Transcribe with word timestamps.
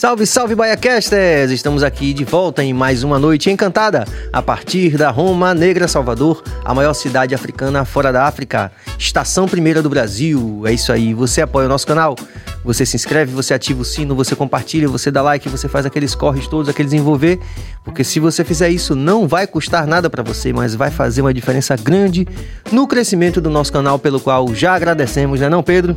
Salve, 0.00 0.24
salve, 0.24 0.54
Baiacasters! 0.54 1.50
Estamos 1.50 1.82
aqui 1.82 2.14
de 2.14 2.24
volta 2.24 2.64
em 2.64 2.72
mais 2.72 3.04
uma 3.04 3.18
noite 3.18 3.50
encantada, 3.50 4.06
a 4.32 4.40
partir 4.40 4.96
da 4.96 5.10
Roma 5.10 5.52
Negra, 5.52 5.86
Salvador, 5.86 6.42
a 6.64 6.72
maior 6.72 6.94
cidade 6.94 7.34
africana 7.34 7.84
fora 7.84 8.10
da 8.10 8.24
África, 8.24 8.72
estação 8.98 9.46
primeira 9.46 9.82
do 9.82 9.90
Brasil. 9.90 10.62
É 10.64 10.72
isso 10.72 10.90
aí, 10.90 11.12
você 11.12 11.42
apoia 11.42 11.66
o 11.66 11.68
nosso 11.68 11.86
canal, 11.86 12.16
você 12.64 12.86
se 12.86 12.96
inscreve, 12.96 13.34
você 13.34 13.52
ativa 13.52 13.82
o 13.82 13.84
sino, 13.84 14.14
você 14.14 14.34
compartilha, 14.34 14.88
você 14.88 15.10
dá 15.10 15.20
like, 15.20 15.46
você 15.50 15.68
faz 15.68 15.84
aqueles 15.84 16.14
corres 16.14 16.46
todos, 16.46 16.70
aqueles 16.70 16.94
envolver, 16.94 17.38
porque 17.84 18.02
se 18.02 18.18
você 18.18 18.42
fizer 18.42 18.70
isso, 18.70 18.96
não 18.96 19.28
vai 19.28 19.46
custar 19.46 19.86
nada 19.86 20.08
para 20.08 20.22
você, 20.22 20.50
mas 20.50 20.74
vai 20.74 20.90
fazer 20.90 21.20
uma 21.20 21.34
diferença 21.34 21.76
grande 21.76 22.26
no 22.72 22.86
crescimento 22.86 23.38
do 23.38 23.50
nosso 23.50 23.70
canal, 23.70 23.98
pelo 23.98 24.18
qual 24.18 24.54
já 24.54 24.74
agradecemos, 24.74 25.40
né 25.40 25.50
não, 25.50 25.62
Pedro? 25.62 25.94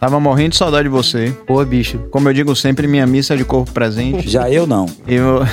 Tava 0.00 0.18
morrendo 0.18 0.52
de 0.52 0.56
saudade 0.56 0.84
de 0.84 0.88
você. 0.88 1.36
Pô, 1.46 1.62
bicho. 1.62 1.98
Como 2.10 2.26
eu 2.26 2.32
digo 2.32 2.56
sempre, 2.56 2.86
minha 2.86 3.06
missa 3.06 3.34
é 3.34 3.36
de 3.36 3.44
corpo 3.44 3.70
presente. 3.70 4.30
Já 4.30 4.50
eu 4.50 4.66
não. 4.66 4.86
E, 5.06 5.14
eu... 5.14 5.46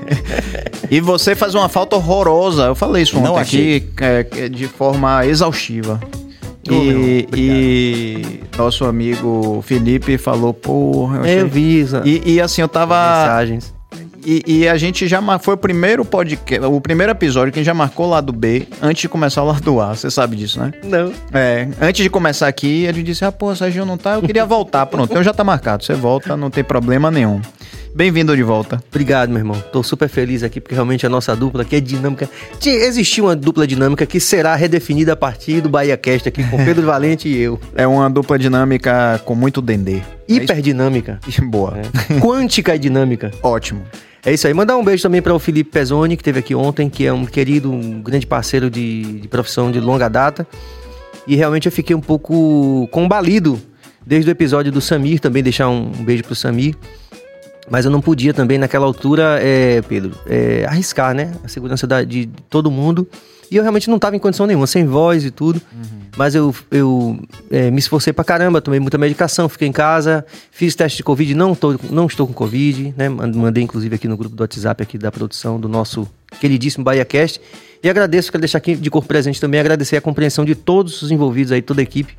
e 0.90 0.98
você 0.98 1.34
faz 1.34 1.54
uma 1.54 1.68
falta 1.68 1.94
horrorosa. 1.94 2.62
Eu 2.64 2.74
falei 2.74 3.02
isso 3.02 3.18
ontem 3.18 3.38
aqui 3.38 3.88
é, 4.00 4.48
de 4.48 4.66
forma 4.66 5.26
exaustiva. 5.26 6.00
Oh, 6.68 6.72
e, 6.72 7.28
e, 7.36 8.40
nosso 8.56 8.86
amigo 8.86 9.62
Felipe 9.62 10.16
falou, 10.16 10.54
porra, 10.54 11.18
eu, 11.18 11.22
achei... 11.22 11.40
eu 11.42 11.48
vi 11.48 11.80
isso. 11.80 12.00
E, 12.02 12.34
e 12.34 12.40
assim, 12.40 12.62
eu 12.62 12.68
tava. 12.68 12.94
Mensagens. 12.94 13.74
E, 14.28 14.42
e, 14.44 14.68
a 14.68 14.76
gente 14.76 15.06
já 15.06 15.22
foi 15.38 15.54
o 15.54 15.56
primeiro 15.56 16.04
podcast, 16.04 16.66
o 16.66 16.80
primeiro 16.80 17.12
episódio 17.12 17.52
que 17.52 17.60
a 17.60 17.62
gente 17.62 17.66
já 17.66 17.74
marcou 17.74 18.06
o 18.06 18.10
lado 18.10 18.32
B 18.32 18.66
antes 18.82 19.02
de 19.02 19.08
começar 19.08 19.40
o 19.40 19.46
lado 19.46 19.80
A. 19.80 19.94
Você 19.94 20.10
sabe 20.10 20.34
disso, 20.34 20.58
né? 20.58 20.72
Não. 20.82 21.12
É, 21.32 21.68
antes 21.80 22.02
de 22.02 22.10
começar 22.10 22.48
aqui, 22.48 22.88
a 22.88 22.92
gente 22.92 23.06
disse: 23.06 23.24
Ah, 23.24 23.30
pô, 23.30 23.54
Sérgio 23.54 23.86
não 23.86 23.96
tá, 23.96 24.14
eu 24.14 24.22
queria 24.22 24.44
voltar. 24.44 24.84
Pronto, 24.86 25.08
então 25.12 25.22
já 25.22 25.32
tá 25.32 25.44
marcado. 25.44 25.84
Você 25.84 25.94
volta, 25.94 26.36
não 26.36 26.50
tem 26.50 26.64
problema 26.64 27.08
nenhum. 27.08 27.40
Bem-vindo 27.96 28.36
de 28.36 28.42
volta. 28.42 28.78
Obrigado, 28.90 29.30
meu 29.30 29.38
irmão. 29.38 29.58
Tô 29.72 29.82
super 29.82 30.06
feliz 30.06 30.42
aqui 30.42 30.60
porque 30.60 30.74
realmente 30.74 31.06
a 31.06 31.08
nossa 31.08 31.34
dupla 31.34 31.62
aqui 31.62 31.76
é 31.76 31.80
dinâmica. 31.80 32.28
Existiu 32.62 33.24
uma 33.24 33.34
dupla 33.34 33.66
dinâmica 33.66 34.04
que 34.04 34.20
será 34.20 34.54
redefinida 34.54 35.14
a 35.14 35.16
partir 35.16 35.62
do 35.62 35.70
Bahia 35.70 35.96
Cast 35.96 36.28
aqui 36.28 36.44
com 36.44 36.62
Pedro 36.62 36.84
Valente 36.84 37.26
e 37.26 37.38
eu. 37.40 37.58
É 37.74 37.86
uma 37.86 38.10
dupla 38.10 38.38
dinâmica 38.38 39.18
com 39.24 39.34
muito 39.34 39.62
dendê. 39.62 40.02
Hiperdinâmica. 40.28 41.18
É 41.26 41.40
Boa. 41.40 41.78
É. 42.10 42.20
Quântica 42.20 42.76
e 42.76 42.78
dinâmica. 42.78 43.30
Ótimo. 43.42 43.82
É 44.26 44.30
isso 44.30 44.46
aí. 44.46 44.52
Mandar 44.52 44.76
um 44.76 44.84
beijo 44.84 45.02
também 45.02 45.22
para 45.22 45.32
o 45.34 45.38
Felipe 45.38 45.70
Pezzoni, 45.70 46.18
que 46.18 46.20
esteve 46.20 46.40
aqui 46.40 46.54
ontem, 46.54 46.90
que 46.90 47.06
é 47.06 47.12
um 47.14 47.24
querido, 47.24 47.72
um 47.72 48.02
grande 48.02 48.26
parceiro 48.26 48.68
de, 48.68 49.20
de 49.20 49.26
profissão 49.26 49.72
de 49.72 49.80
longa 49.80 50.10
data. 50.10 50.46
E 51.26 51.34
realmente 51.34 51.64
eu 51.64 51.72
fiquei 51.72 51.96
um 51.96 52.02
pouco 52.02 52.86
combalido 52.92 53.58
desde 54.04 54.30
o 54.30 54.32
episódio 54.32 54.70
do 54.70 54.82
Samir, 54.82 55.18
também 55.18 55.42
deixar 55.42 55.70
um, 55.70 55.86
um 55.98 56.04
beijo 56.04 56.24
pro 56.24 56.34
Samir. 56.34 56.76
Mas 57.68 57.84
eu 57.84 57.90
não 57.90 58.00
podia 58.00 58.32
também, 58.32 58.58
naquela 58.58 58.86
altura, 58.86 59.38
é, 59.42 59.82
Pedro, 59.82 60.12
é, 60.26 60.64
arriscar, 60.66 61.14
né? 61.14 61.32
A 61.44 61.48
segurança 61.48 61.86
da, 61.86 62.02
de 62.02 62.28
todo 62.48 62.70
mundo. 62.70 63.06
E 63.50 63.56
eu 63.56 63.62
realmente 63.62 63.88
não 63.88 63.96
estava 63.96 64.16
em 64.16 64.18
condição 64.18 64.46
nenhuma, 64.46 64.66
sem 64.66 64.84
voz 64.86 65.24
e 65.24 65.30
tudo. 65.30 65.60
Uhum. 65.72 66.06
Mas 66.16 66.34
eu, 66.34 66.54
eu 66.70 67.18
é, 67.50 67.70
me 67.70 67.78
esforcei 67.78 68.12
pra 68.12 68.24
caramba, 68.24 68.60
tomei 68.60 68.80
muita 68.80 68.96
medicação, 68.96 69.48
fiquei 69.48 69.68
em 69.68 69.72
casa, 69.72 70.24
fiz 70.50 70.74
teste 70.74 70.96
de 70.96 71.02
Covid, 71.02 71.34
não, 71.34 71.54
tô, 71.54 71.76
não 71.90 72.06
estou 72.06 72.26
com 72.26 72.32
Covid, 72.32 72.94
né? 72.96 73.08
Mandei 73.08 73.62
inclusive 73.62 73.94
aqui 73.94 74.08
no 74.08 74.16
grupo 74.16 74.34
do 74.34 74.40
WhatsApp 74.40 74.82
aqui 74.82 74.96
da 74.96 75.12
produção 75.12 75.60
do 75.60 75.68
nosso 75.68 76.08
queridíssimo 76.40 76.84
BahiaCast. 76.84 77.40
E 77.82 77.88
agradeço, 77.88 78.32
quero 78.32 78.40
deixar 78.40 78.58
aqui 78.58 78.74
de 78.74 78.90
corpo 78.90 79.06
presente 79.06 79.40
também, 79.40 79.60
agradecer 79.60 79.96
a 79.96 80.00
compreensão 80.00 80.44
de 80.44 80.54
todos 80.54 81.02
os 81.02 81.10
envolvidos 81.10 81.52
aí, 81.52 81.60
toda 81.60 81.82
a 81.82 81.84
equipe. 81.84 82.16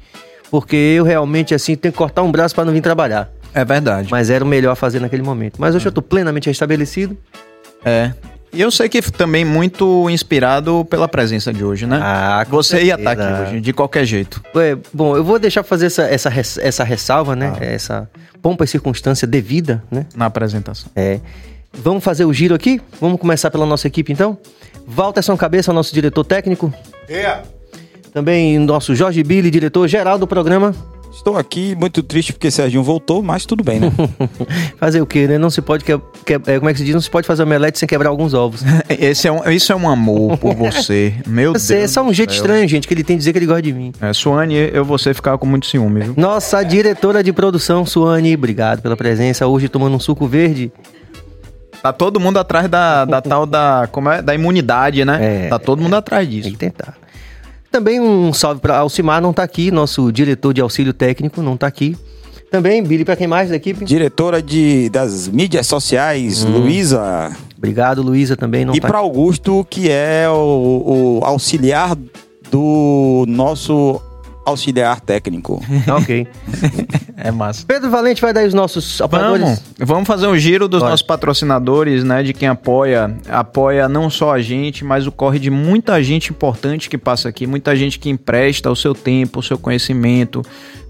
Porque 0.49 0.75
eu 0.75 1.03
realmente, 1.03 1.53
assim, 1.53 1.75
tenho 1.75 1.91
que 1.91 1.97
cortar 1.97 2.23
um 2.23 2.31
braço 2.31 2.55
para 2.55 2.65
não 2.65 2.73
vir 2.73 2.81
trabalhar. 2.81 3.29
É 3.53 3.65
verdade. 3.65 4.07
Mas 4.11 4.29
era 4.29 4.43
o 4.43 4.47
melhor 4.47 4.71
a 4.71 4.75
fazer 4.75 4.99
naquele 4.99 5.23
momento. 5.23 5.55
Mas 5.59 5.75
hoje 5.75 5.85
é. 5.85 5.87
eu 5.87 5.89
estou 5.89 6.03
plenamente 6.03 6.47
restabelecido. 6.47 7.17
É. 7.83 8.11
E 8.53 8.61
eu 8.61 8.71
sei 8.71 8.87
que 8.87 9.01
também 9.11 9.43
muito 9.43 10.09
inspirado 10.09 10.85
pela 10.85 11.07
presença 11.07 11.51
de 11.51 11.63
hoje, 11.63 11.85
né? 11.85 11.99
Ah, 12.01 12.45
Você 12.49 12.83
ia 12.83 12.95
estar 12.95 13.11
aqui 13.11 13.49
hoje, 13.49 13.61
de 13.61 13.73
qualquer 13.73 14.05
jeito. 14.05 14.41
É, 14.55 14.77
bom, 14.93 15.17
eu 15.17 15.23
vou 15.23 15.37
deixar 15.37 15.63
fazer 15.63 15.87
essa, 15.87 16.03
essa, 16.03 16.29
essa 16.61 16.83
ressalva, 16.83 17.35
né? 17.35 17.53
Ah. 17.59 17.63
Essa 17.63 18.09
pompa 18.41 18.63
e 18.63 18.67
circunstância 18.67 19.27
devida, 19.27 19.83
né? 19.91 20.05
Na 20.15 20.27
apresentação. 20.27 20.89
É. 20.95 21.19
Vamos 21.73 22.03
fazer 22.03 22.25
o 22.25 22.33
giro 22.33 22.55
aqui? 22.55 22.81
Vamos 22.99 23.19
começar 23.19 23.51
pela 23.51 23.65
nossa 23.65 23.87
equipe, 23.87 24.11
então? 24.13 24.37
Walterson 24.87 25.35
Cabeça, 25.35 25.73
nosso 25.73 25.93
diretor 25.93 26.23
técnico. 26.23 26.73
Yeah. 27.09 27.43
Também 28.17 28.57
nosso 28.57 28.95
Jorge 28.95 29.21
Billy, 29.23 29.51
diretor 29.51 29.87
geral 29.87 30.17
do 30.17 30.25
programa. 30.25 30.73
Estou 31.13 31.37
aqui 31.37 31.75
muito 31.75 32.01
triste 32.01 32.33
porque 32.33 32.49
Serginho 32.49 32.81
voltou, 32.81 33.21
mas 33.21 33.45
tudo 33.45 33.63
bem, 33.63 33.79
né? 33.79 33.91
fazer 34.77 34.99
o 35.01 35.05
quê, 35.05 35.27
né? 35.27 35.37
Não 35.37 35.51
se 35.51 35.61
pode. 35.61 35.85
Que, 35.85 35.95
que, 36.25 36.33
é, 36.33 36.57
como 36.57 36.67
é 36.67 36.73
que 36.73 36.79
se 36.79 36.83
diz? 36.85 36.95
Não 36.95 37.01
se 37.01 37.11
pode 37.11 37.27
fazer 37.27 37.43
omelete 37.43 37.77
sem 37.77 37.87
quebrar 37.87 38.09
alguns 38.09 38.33
ovos. 38.33 38.63
Esse 38.89 39.27
é 39.27 39.31
um, 39.31 39.47
isso 39.51 39.71
é 39.71 39.75
um 39.75 39.87
amor 39.87 40.35
por 40.39 40.55
você. 40.57 41.13
Meu 41.27 41.53
você, 41.53 41.75
Deus. 41.75 41.83
É 41.83 41.87
só 41.93 42.01
um 42.01 42.11
jeito 42.11 42.33
céu. 42.33 42.41
estranho, 42.41 42.67
gente, 42.67 42.87
que 42.87 42.93
ele 42.95 43.03
tem 43.03 43.17
que 43.17 43.19
dizer 43.19 43.33
que 43.33 43.37
ele 43.37 43.45
gosta 43.45 43.61
de 43.61 43.71
mim. 43.71 43.93
É, 44.01 44.11
Suane, 44.13 44.55
eu 44.73 44.83
você 44.83 45.13
ficar 45.13 45.37
com 45.37 45.45
muito 45.45 45.67
ciúme, 45.67 46.01
viu? 46.01 46.13
Nossa 46.17 46.63
diretora 46.63 47.23
de 47.23 47.31
produção, 47.31 47.85
Suane, 47.85 48.33
obrigado 48.33 48.81
pela 48.81 48.97
presença. 48.97 49.45
Hoje 49.45 49.69
tomando 49.69 49.95
um 49.95 49.99
suco 49.99 50.25
verde. 50.25 50.71
Tá 51.83 51.93
todo 51.93 52.19
mundo 52.19 52.37
atrás 52.39 52.67
da, 52.67 53.05
da 53.05 53.21
tal 53.21 53.45
da. 53.45 53.87
Como 53.91 54.09
é? 54.09 54.23
Da 54.23 54.33
imunidade, 54.33 55.05
né? 55.05 55.45
É, 55.45 55.49
tá 55.49 55.59
todo 55.59 55.83
mundo 55.83 55.95
atrás 55.95 56.27
disso. 56.27 56.45
Tem 56.45 56.53
que 56.53 56.57
tentar. 56.57 56.97
Também 57.71 57.99
um 57.99 58.33
salve 58.33 58.61
para 58.61 58.77
Alcimar, 58.77 59.21
não 59.21 59.31
está 59.31 59.43
aqui, 59.43 59.71
nosso 59.71 60.11
diretor 60.11 60.53
de 60.53 60.61
auxílio 60.61 60.93
técnico 60.93 61.41
não 61.41 61.55
está 61.55 61.67
aqui. 61.67 61.97
Também, 62.49 62.81
Billy, 62.81 63.03
para 63.03 63.15
quem 63.15 63.27
mais 63.27 63.49
da 63.49 63.57
equipe? 63.57 63.83
Diretora 63.83 64.41
de, 64.41 64.89
das 64.89 65.27
mídias 65.27 65.67
sociais, 65.67 66.45
hum. 66.45 66.59
Luísa. 66.59 67.35
Obrigado, 67.57 68.01
Luísa, 68.01 68.37
também 68.37 68.63
não 68.63 68.73
E 68.73 68.79
tá 68.79 68.87
para 68.87 68.99
Augusto, 68.99 69.65
que 69.69 69.89
é 69.89 70.29
o, 70.29 71.19
o 71.19 71.25
auxiliar 71.25 71.97
do 72.49 73.25
nosso 73.27 74.01
auxiliar 74.47 75.01
técnico. 75.01 75.61
ok. 75.97 76.25
é 77.17 77.31
massa. 77.31 77.65
Pedro 77.67 77.89
Valente 77.89 78.21
vai 78.21 78.33
dar 78.33 78.45
os 78.45 78.53
nossos 78.53 79.01
apoiadores. 79.01 79.41
Vamos, 79.41 79.61
vamos 79.79 80.07
fazer 80.07 80.27
um 80.27 80.37
giro 80.37 80.67
dos 80.67 80.81
nossos 80.81 81.01
patrocinadores, 81.01 82.03
né? 82.03 82.23
De 82.23 82.33
quem 82.33 82.47
apoia. 82.47 83.13
Apoia 83.27 83.89
não 83.89 84.09
só 84.09 84.33
a 84.33 84.41
gente, 84.41 84.85
mas 84.85 85.05
o 85.05 85.11
corre 85.11 85.37
de 85.37 85.49
muita 85.49 86.01
gente 86.01 86.31
importante 86.31 86.89
que 86.89 86.97
passa 86.97 87.27
aqui. 87.27 87.45
Muita 87.45 87.75
gente 87.75 87.99
que 87.99 88.09
empresta 88.09 88.71
o 88.71 88.75
seu 88.75 88.95
tempo, 88.95 89.39
o 89.39 89.43
seu 89.43 89.57
conhecimento, 89.57 90.41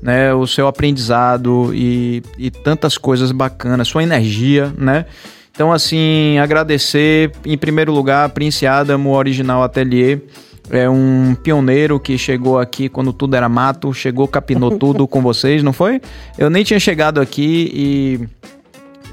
né? 0.01 0.33
O 0.33 0.45
seu 0.45 0.67
aprendizado 0.67 1.71
e, 1.73 2.21
e 2.37 2.51
tantas 2.51 2.97
coisas 2.97 3.31
bacanas. 3.31 3.87
Sua 3.87 4.03
energia, 4.03 4.71
né? 4.77 5.05
Então, 5.51 5.73
assim, 5.73 6.37
agradecer 6.37 7.31
em 7.43 7.57
primeiro 7.57 7.91
lugar 7.91 8.25
a 8.25 8.29
Prince 8.29 8.67
Adam, 8.67 9.07
o 9.07 9.15
Original 9.15 9.63
Atelier 9.63 10.21
é 10.69 10.89
um 10.89 11.35
pioneiro 11.35 11.99
que 11.99 12.17
chegou 12.17 12.59
aqui 12.59 12.89
quando 12.89 13.13
tudo 13.13 13.35
era 13.35 13.47
mato, 13.47 13.93
chegou, 13.93 14.27
capinou 14.27 14.71
tudo 14.77 15.07
com 15.07 15.21
vocês, 15.21 15.63
não 15.63 15.73
foi? 15.73 16.01
Eu 16.37 16.49
nem 16.49 16.63
tinha 16.63 16.79
chegado 16.79 17.19
aqui 17.21 17.71
e 17.73 18.27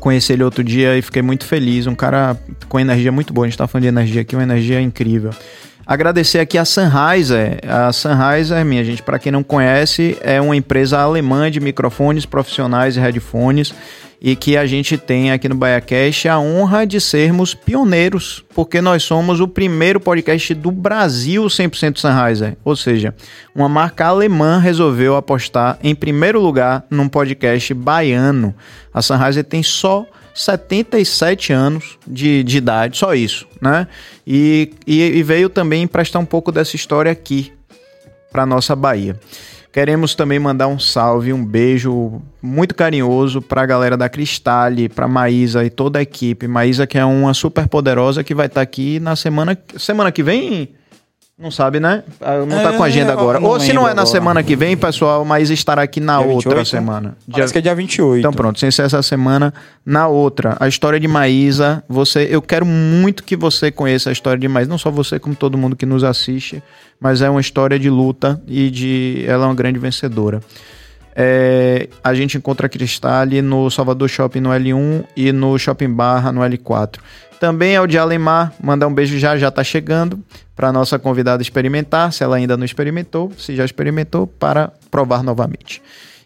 conheci 0.00 0.32
ele 0.34 0.44
outro 0.44 0.62
dia 0.62 0.98
e 0.98 1.02
fiquei 1.02 1.22
muito 1.22 1.46
feliz. 1.46 1.86
Um 1.86 1.94
cara 1.94 2.38
com 2.68 2.78
energia 2.78 3.10
muito 3.10 3.32
boa. 3.32 3.46
A 3.46 3.48
gente 3.48 3.58
tá 3.58 3.66
falando 3.66 3.84
de 3.84 3.88
energia 3.88 4.22
aqui, 4.22 4.36
uma 4.36 4.42
energia 4.42 4.80
incrível. 4.80 5.30
Agradecer 5.86 6.40
aqui 6.40 6.56
a 6.56 6.64
Sennheiser. 6.64 7.60
A 7.66 7.92
Sennheiser, 7.92 8.64
minha 8.64 8.82
gente, 8.84 9.02
para 9.02 9.18
quem 9.18 9.30
não 9.30 9.42
conhece, 9.42 10.16
é 10.22 10.40
uma 10.40 10.56
empresa 10.56 10.98
alemã 10.98 11.50
de 11.50 11.60
microfones 11.60 12.24
profissionais 12.24 12.96
e 12.96 13.00
headphones 13.00 13.74
e 14.26 14.34
que 14.34 14.56
a 14.56 14.64
gente 14.64 14.96
tem 14.96 15.30
aqui 15.30 15.50
no 15.50 15.54
BaiaCast 15.54 16.30
a 16.30 16.38
honra 16.38 16.86
de 16.86 16.98
sermos 16.98 17.52
pioneiros, 17.52 18.42
porque 18.54 18.80
nós 18.80 19.02
somos 19.02 19.38
o 19.38 19.46
primeiro 19.46 20.00
podcast 20.00 20.54
do 20.54 20.70
Brasil 20.70 21.44
100% 21.44 21.98
Sennheiser. 21.98 22.56
Ou 22.64 22.74
seja, 22.74 23.14
uma 23.54 23.68
marca 23.68 24.06
alemã 24.06 24.56
resolveu 24.58 25.14
apostar 25.14 25.78
em 25.82 25.94
primeiro 25.94 26.40
lugar 26.40 26.86
num 26.88 27.06
podcast 27.06 27.74
baiano. 27.74 28.54
A 28.94 29.02
Sennheiser 29.02 29.44
tem 29.44 29.62
só 29.62 30.06
77 30.32 31.52
anos 31.52 31.98
de, 32.06 32.42
de 32.42 32.56
idade, 32.56 32.96
só 32.96 33.14
isso, 33.14 33.46
né? 33.60 33.86
E, 34.26 34.72
e, 34.86 35.02
e 35.02 35.22
veio 35.22 35.50
também 35.50 35.82
emprestar 35.82 36.22
um 36.22 36.24
pouco 36.24 36.50
dessa 36.50 36.74
história 36.74 37.12
aqui 37.12 37.52
para 38.32 38.46
nossa 38.46 38.74
Bahia. 38.74 39.20
Queremos 39.74 40.14
também 40.14 40.38
mandar 40.38 40.68
um 40.68 40.78
salve, 40.78 41.32
um 41.32 41.44
beijo 41.44 42.22
muito 42.40 42.76
carinhoso 42.76 43.42
para 43.42 43.62
a 43.62 43.66
galera 43.66 43.96
da 43.96 44.08
Cristale, 44.08 44.88
para 44.88 45.08
Maísa 45.08 45.64
e 45.64 45.68
toda 45.68 45.98
a 45.98 46.02
equipe. 46.02 46.46
Maísa 46.46 46.86
que 46.86 46.96
é 46.96 47.04
uma 47.04 47.34
super 47.34 47.66
poderosa 47.66 48.22
que 48.22 48.36
vai 48.36 48.46
estar 48.46 48.60
tá 48.60 48.62
aqui 48.62 49.00
na 49.00 49.16
semana 49.16 49.58
semana 49.76 50.12
que 50.12 50.22
vem. 50.22 50.68
Não 51.36 51.50
sabe, 51.50 51.80
né? 51.80 52.04
Ah, 52.20 52.46
não 52.46 52.62
tá 52.62 52.72
com 52.74 52.84
a 52.84 52.86
agenda 52.86 53.10
é, 53.10 53.12
agora. 53.12 53.40
Ou 53.40 53.58
se 53.58 53.72
não 53.72 53.82
é 53.82 53.86
na 53.86 54.02
agora. 54.02 54.06
semana 54.06 54.42
que 54.44 54.54
vem, 54.54 54.76
pessoal, 54.76 55.24
mas 55.24 55.50
estará 55.50 55.82
aqui 55.82 55.98
na 55.98 56.18
dia 56.18 56.26
outra 56.28 56.50
28? 56.50 56.68
semana. 56.68 57.16
Parece 57.28 57.52
dia... 57.52 57.52
que 57.52 57.58
é 57.58 57.60
dia 57.60 57.74
28. 57.74 58.18
Então 58.20 58.32
pronto, 58.32 58.60
sem 58.60 58.70
ser 58.70 58.82
essa 58.82 59.02
semana, 59.02 59.52
na 59.84 60.06
outra. 60.06 60.56
A 60.60 60.68
história 60.68 61.00
de 61.00 61.08
Maísa, 61.08 61.82
você, 61.88 62.28
eu 62.30 62.40
quero 62.40 62.64
muito 62.64 63.24
que 63.24 63.34
você 63.34 63.72
conheça 63.72 64.10
a 64.10 64.12
história 64.12 64.38
de 64.38 64.46
Maísa, 64.46 64.70
não 64.70 64.78
só 64.78 64.92
você, 64.92 65.18
como 65.18 65.34
todo 65.34 65.58
mundo 65.58 65.74
que 65.74 65.84
nos 65.84 66.04
assiste, 66.04 66.62
mas 67.00 67.20
é 67.20 67.28
uma 67.28 67.40
história 67.40 67.80
de 67.80 67.90
luta 67.90 68.40
e 68.46 68.70
de 68.70 69.24
ela 69.26 69.42
é 69.42 69.48
uma 69.48 69.56
grande 69.56 69.80
vencedora. 69.80 70.40
É, 71.16 71.88
a 72.02 72.12
gente 72.12 72.36
encontra 72.36 72.66
a 72.66 72.68
Cristale 72.68 73.40
no 73.40 73.70
Salvador 73.70 74.08
Shopping 74.08 74.40
no 74.40 74.50
L1 74.50 75.04
e 75.16 75.30
no 75.30 75.56
Shopping 75.58 75.90
Barra 75.90 76.32
no 76.32 76.40
L4. 76.40 76.96
Também 77.44 77.74
é 77.74 77.80
o 77.82 77.86
de 77.86 77.98
Alemar, 77.98 78.54
mandar 78.58 78.86
um 78.86 78.94
beijo 78.94 79.18
já, 79.18 79.36
já 79.36 79.50
tá 79.50 79.62
chegando 79.62 80.18
para 80.56 80.72
nossa 80.72 80.98
convidada 80.98 81.42
experimentar, 81.42 82.10
se 82.10 82.24
ela 82.24 82.36
ainda 82.36 82.56
não 82.56 82.64
experimentou, 82.64 83.30
se 83.36 83.54
já 83.54 83.66
experimentou, 83.66 84.26
para 84.26 84.72
provar 84.90 85.22
novamente. 85.22 85.82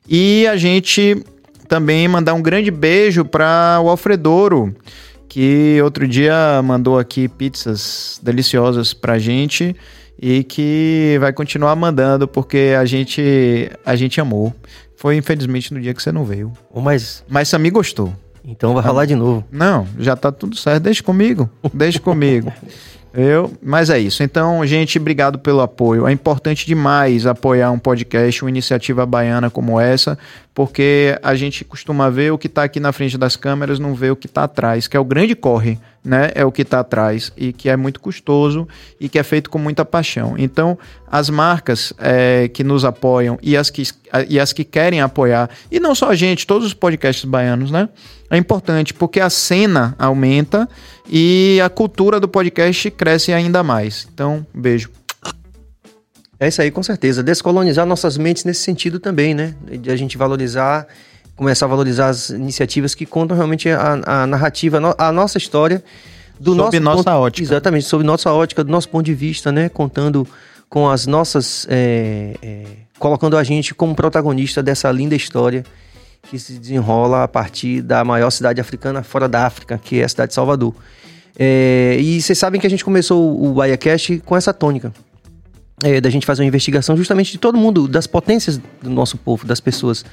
E 0.09 0.47
a 0.47 0.56
gente 0.56 1.20
também 1.67 2.06
mandar 2.06 2.35
um 2.35 2.41
grande 2.41 2.70
beijo 2.70 3.25
para 3.25 3.81
o 3.82 3.88
Alfredouro, 3.88 4.73
que 5.29 5.81
outro 5.82 6.06
dia 6.06 6.62
mandou 6.62 7.00
aqui 7.00 7.26
pizzas 7.26 8.20
deliciosas 8.23 8.94
pra 8.94 9.19
gente 9.19 9.75
e 10.23 10.44
que 10.44 11.17
vai 11.19 11.32
continuar 11.32 11.75
mandando 11.75 12.29
porque 12.29 12.76
a 12.79 12.85
gente 12.85 13.69
a 13.85 13.97
gente 13.97 14.20
amou. 14.20 14.55
Foi 14.94 15.17
infelizmente 15.17 15.75
no 15.75 15.81
dia 15.81 15.93
que 15.93 16.00
você 16.00 16.12
não 16.12 16.25
veio. 16.25 16.53
Mas 16.73 17.25
mas 17.29 17.49
Sami 17.49 17.70
gostou. 17.70 18.15
Então 18.48 18.72
vai 18.72 18.82
rolar 18.82 19.04
de 19.04 19.14
novo. 19.14 19.44
Não, 19.52 19.86
já 19.98 20.16
tá 20.16 20.32
tudo 20.32 20.56
certo. 20.56 20.84
Deixa 20.84 21.02
comigo. 21.02 21.50
Deixa 21.72 22.00
comigo. 22.00 22.50
Eu, 23.12 23.52
mas 23.62 23.90
é 23.90 23.98
isso. 23.98 24.22
Então, 24.22 24.64
gente, 24.66 24.98
obrigado 24.98 25.38
pelo 25.38 25.60
apoio. 25.60 26.06
É 26.06 26.12
importante 26.12 26.66
demais 26.66 27.26
apoiar 27.26 27.70
um 27.70 27.78
podcast, 27.78 28.42
uma 28.42 28.48
iniciativa 28.48 29.04
baiana 29.04 29.50
como 29.50 29.78
essa, 29.78 30.18
porque 30.54 31.18
a 31.22 31.34
gente 31.34 31.64
costuma 31.64 32.08
ver 32.08 32.32
o 32.32 32.38
que 32.38 32.46
está 32.46 32.64
aqui 32.64 32.80
na 32.80 32.92
frente 32.92 33.18
das 33.18 33.36
câmeras, 33.36 33.78
não 33.78 33.94
vê 33.94 34.10
o 34.10 34.16
que 34.16 34.26
está 34.26 34.44
atrás, 34.44 34.88
que 34.88 34.96
é 34.96 35.00
o 35.00 35.04
grande 35.04 35.34
corre, 35.34 35.78
né? 36.08 36.31
É 36.34 36.44
o 36.44 36.50
que 36.50 36.62
está 36.62 36.81
atrás 36.81 37.31
e 37.37 37.52
que 37.52 37.69
é 37.69 37.76
muito 37.76 38.00
custoso 38.00 38.66
e 38.99 39.08
que 39.08 39.19
é 39.19 39.22
feito 39.22 39.50
com 39.50 39.58
muita 39.58 39.84
paixão. 39.84 40.34
Então, 40.38 40.78
as 41.06 41.28
marcas 41.28 41.93
é, 41.99 42.49
que 42.49 42.64
nos 42.64 42.84
apoiam 42.84 43.38
e 43.43 43.56
as 43.56 43.70
que, 43.70 43.82
e 44.28 44.40
as 44.40 44.52
que 44.52 44.64
querem 44.64 45.00
apoiar, 45.00 45.50
e 45.70 45.78
não 45.78 45.94
só 45.94 46.10
a 46.10 46.14
gente, 46.14 46.46
todos 46.46 46.66
os 46.66 46.75
podcasts 46.75 47.25
baianos, 47.25 47.70
né? 47.70 47.88
É 48.31 48.37
importante 48.37 48.93
porque 48.93 49.20
a 49.20 49.31
cena 49.31 49.94
aumenta 49.99 50.69
e 51.08 51.60
a 51.62 51.69
cultura 51.69 52.19
do 52.19 52.28
podcast 52.28 52.90
cresce 52.90 53.32
ainda 53.32 53.62
mais. 53.62 54.08
Então, 54.12 54.46
beijo. 54.52 54.90
É 56.40 56.49
isso 56.49 56.62
aí, 56.62 56.70
com 56.70 56.82
certeza. 56.82 57.22
Descolonizar 57.22 57.84
nossas 57.84 58.16
mentes 58.16 58.44
nesse 58.44 58.62
sentido 58.62 59.00
também, 59.00 59.34
né? 59.34 59.55
De 59.81 59.90
a 59.90 59.96
gente 59.96 60.16
valorizar, 60.16 60.87
começar 61.38 61.67
a 61.67 61.69
valorizar 61.69 62.08
as 62.08 62.31
iniciativas 62.31 62.96
que 62.96 63.06
contam 63.06 63.37
realmente 63.37 63.70
a, 63.70 64.00
a 64.05 64.26
narrativa, 64.26 64.81
a 64.99 65.12
nossa 65.12 65.38
história 65.38 65.82
do 66.38 66.55
sobre 66.55 66.81
nosso 66.81 66.96
nossa 66.96 67.11
ponto, 67.12 67.23
ótica. 67.23 67.44
Exatamente, 67.44 67.85
sobre 67.87 68.06
nossa 68.06 68.32
ótica, 68.32 68.64
do 68.64 68.70
nosso 68.70 68.88
ponto 68.88 69.06
de 69.06 69.14
vista, 69.14 69.52
né? 69.52 69.69
Contando 69.69 70.26
com 70.69 70.90
as 70.90 71.06
nossas. 71.06 71.67
É, 71.70 72.35
é, 72.43 72.64
colocando 72.99 73.37
a 73.37 73.44
gente 73.44 73.73
como 73.73 73.94
protagonista 73.94 74.61
dessa 74.61 74.90
linda 74.90 75.14
história 75.14 75.64
que 76.29 76.37
se 76.38 76.55
desenrola 76.55 77.23
a 77.23 77.29
partir 77.29 77.81
da 77.81 78.05
maior 78.05 78.31
cidade 78.31 78.61
africana 78.61 79.05
fora 79.05 79.29
da 79.29 79.46
África, 79.46 79.79
que 79.82 80.00
é 80.00 80.05
a 80.05 80.08
cidade 80.08 80.31
de 80.31 80.34
Salvador. 80.34 80.75
É, 81.38 81.96
e 82.00 82.20
vocês 82.20 82.37
sabem 82.37 82.61
que 82.61 82.67
a 82.67 82.70
gente 82.70 82.84
começou 82.84 83.41
o 83.41 83.55
BahiaCast 83.55 84.20
com 84.26 84.37
essa 84.37 84.52
tônica. 84.52 84.93
Da 86.02 86.11
gente 86.11 86.26
fazer 86.26 86.43
uma 86.43 86.49
investigação 86.49 86.96
justamente 86.96 87.31
de 87.31 87.38
todo 87.38 87.56
mundo, 87.56 87.87
das 87.87 88.05
potências 88.05 88.61
do 88.82 88.91
nosso 88.91 89.17
povo, 89.17 89.46
das 89.46 89.61
pessoas 89.61 90.05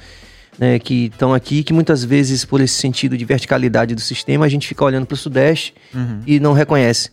né, 0.58 0.78
que 0.78 1.06
estão 1.06 1.34
aqui, 1.34 1.62
que 1.62 1.72
muitas 1.72 2.04
vezes, 2.04 2.44
por 2.44 2.60
esse 2.60 2.74
sentido 2.74 3.16
de 3.16 3.24
verticalidade 3.24 3.94
do 3.94 4.00
sistema, 4.00 4.44
a 4.44 4.48
gente 4.48 4.66
fica 4.66 4.84
olhando 4.84 5.06
para 5.06 5.14
o 5.14 5.18
Sudeste 5.18 5.74
uhum. 5.94 6.20
e 6.26 6.40
não 6.40 6.52
reconhece. 6.52 7.10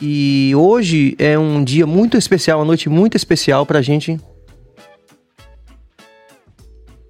E 0.00 0.52
hoje 0.56 1.14
é 1.18 1.38
um 1.38 1.62
dia 1.62 1.86
muito 1.86 2.16
especial, 2.16 2.58
uma 2.58 2.64
noite 2.64 2.88
muito 2.88 3.16
especial 3.16 3.64
para 3.64 3.78
a 3.78 3.82
gente. 3.82 4.18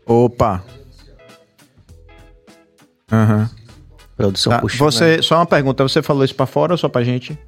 Opa! 0.05 0.65
Uhum. 3.11 3.49
Produção 4.17 4.53
tá. 4.53 4.59
puxando. 4.59 4.79
Você? 4.79 5.23
Só 5.23 5.37
uma 5.37 5.47
pergunta, 5.47 5.83
você 5.83 6.03
falou 6.03 6.25
isso 6.25 6.35
para 6.35 6.47
fora 6.47 6.73
ou 6.73 6.79
só 6.79 6.89
pra 6.89 7.03
gente? 7.03 7.39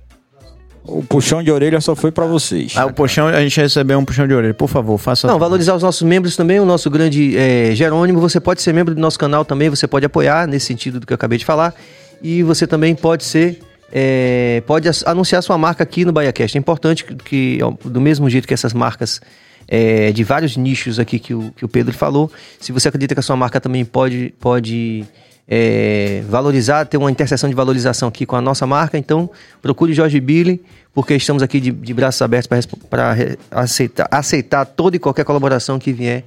O 0.86 1.02
puxão 1.02 1.42
de 1.42 1.50
orelha 1.50 1.80
só 1.80 1.96
foi 1.96 2.12
para 2.12 2.26
vocês. 2.26 2.74
Ah, 2.76 2.84
o 2.84 2.92
puxão, 2.92 3.26
a 3.26 3.40
gente 3.40 3.58
recebeu 3.58 3.98
um 3.98 4.04
puxão 4.04 4.28
de 4.28 4.34
orelha. 4.34 4.52
Por 4.52 4.68
favor, 4.68 4.98
faça. 4.98 5.26
Não, 5.26 5.38
valorizar 5.38 5.74
os 5.74 5.82
nossos 5.82 6.02
membros 6.02 6.36
também, 6.36 6.60
o 6.60 6.66
nosso 6.66 6.90
grande 6.90 7.36
é, 7.36 7.74
Jerônimo. 7.74 8.20
Você 8.20 8.38
pode 8.38 8.60
ser 8.60 8.74
membro 8.74 8.94
do 8.94 9.00
nosso 9.00 9.18
canal 9.18 9.44
também, 9.44 9.70
você 9.70 9.86
pode 9.86 10.04
apoiar 10.04 10.46
nesse 10.46 10.66
sentido 10.66 11.00
do 11.00 11.06
que 11.06 11.12
eu 11.12 11.14
acabei 11.14 11.38
de 11.38 11.44
falar. 11.44 11.74
E 12.22 12.42
você 12.42 12.66
também 12.66 12.94
pode 12.94 13.24
ser. 13.24 13.60
É, 13.90 14.62
pode 14.66 14.88
anunciar 15.06 15.42
sua 15.42 15.56
marca 15.56 15.82
aqui 15.82 16.04
no 16.04 16.12
BahiaCast. 16.12 16.58
É 16.58 16.60
importante 16.60 17.04
que, 17.04 17.14
que, 17.14 17.58
do 17.84 18.00
mesmo 18.00 18.28
jeito 18.28 18.46
que 18.46 18.52
essas 18.52 18.74
marcas 18.74 19.20
é, 19.68 20.12
de 20.12 20.24
vários 20.24 20.56
nichos 20.56 20.98
aqui 20.98 21.18
que 21.18 21.32
o, 21.32 21.52
que 21.56 21.64
o 21.64 21.68
Pedro 21.68 21.94
falou, 21.94 22.30
se 22.58 22.72
você 22.72 22.88
acredita 22.88 23.14
que 23.14 23.20
a 23.20 23.22
sua 23.22 23.36
marca 23.36 23.60
também 23.60 23.84
pode, 23.84 24.34
pode 24.40 25.04
é, 25.46 26.22
valorizar, 26.28 26.84
ter 26.86 26.96
uma 26.96 27.10
interseção 27.10 27.48
de 27.48 27.54
valorização 27.54 28.08
aqui 28.08 28.24
com 28.24 28.36
a 28.36 28.40
nossa 28.40 28.66
marca. 28.66 28.96
Então, 28.96 29.30
procure 29.60 29.92
Jorge 29.92 30.18
Billy, 30.20 30.62
porque 30.94 31.14
estamos 31.14 31.42
aqui 31.42 31.60
de, 31.60 31.70
de 31.70 31.94
braços 31.94 32.20
abertos 32.22 32.66
para 32.88 33.16
aceitar, 33.50 34.08
aceitar 34.10 34.64
toda 34.64 34.96
e 34.96 34.98
qualquer 34.98 35.24
colaboração 35.24 35.78
que 35.78 35.92
vier. 35.92 36.24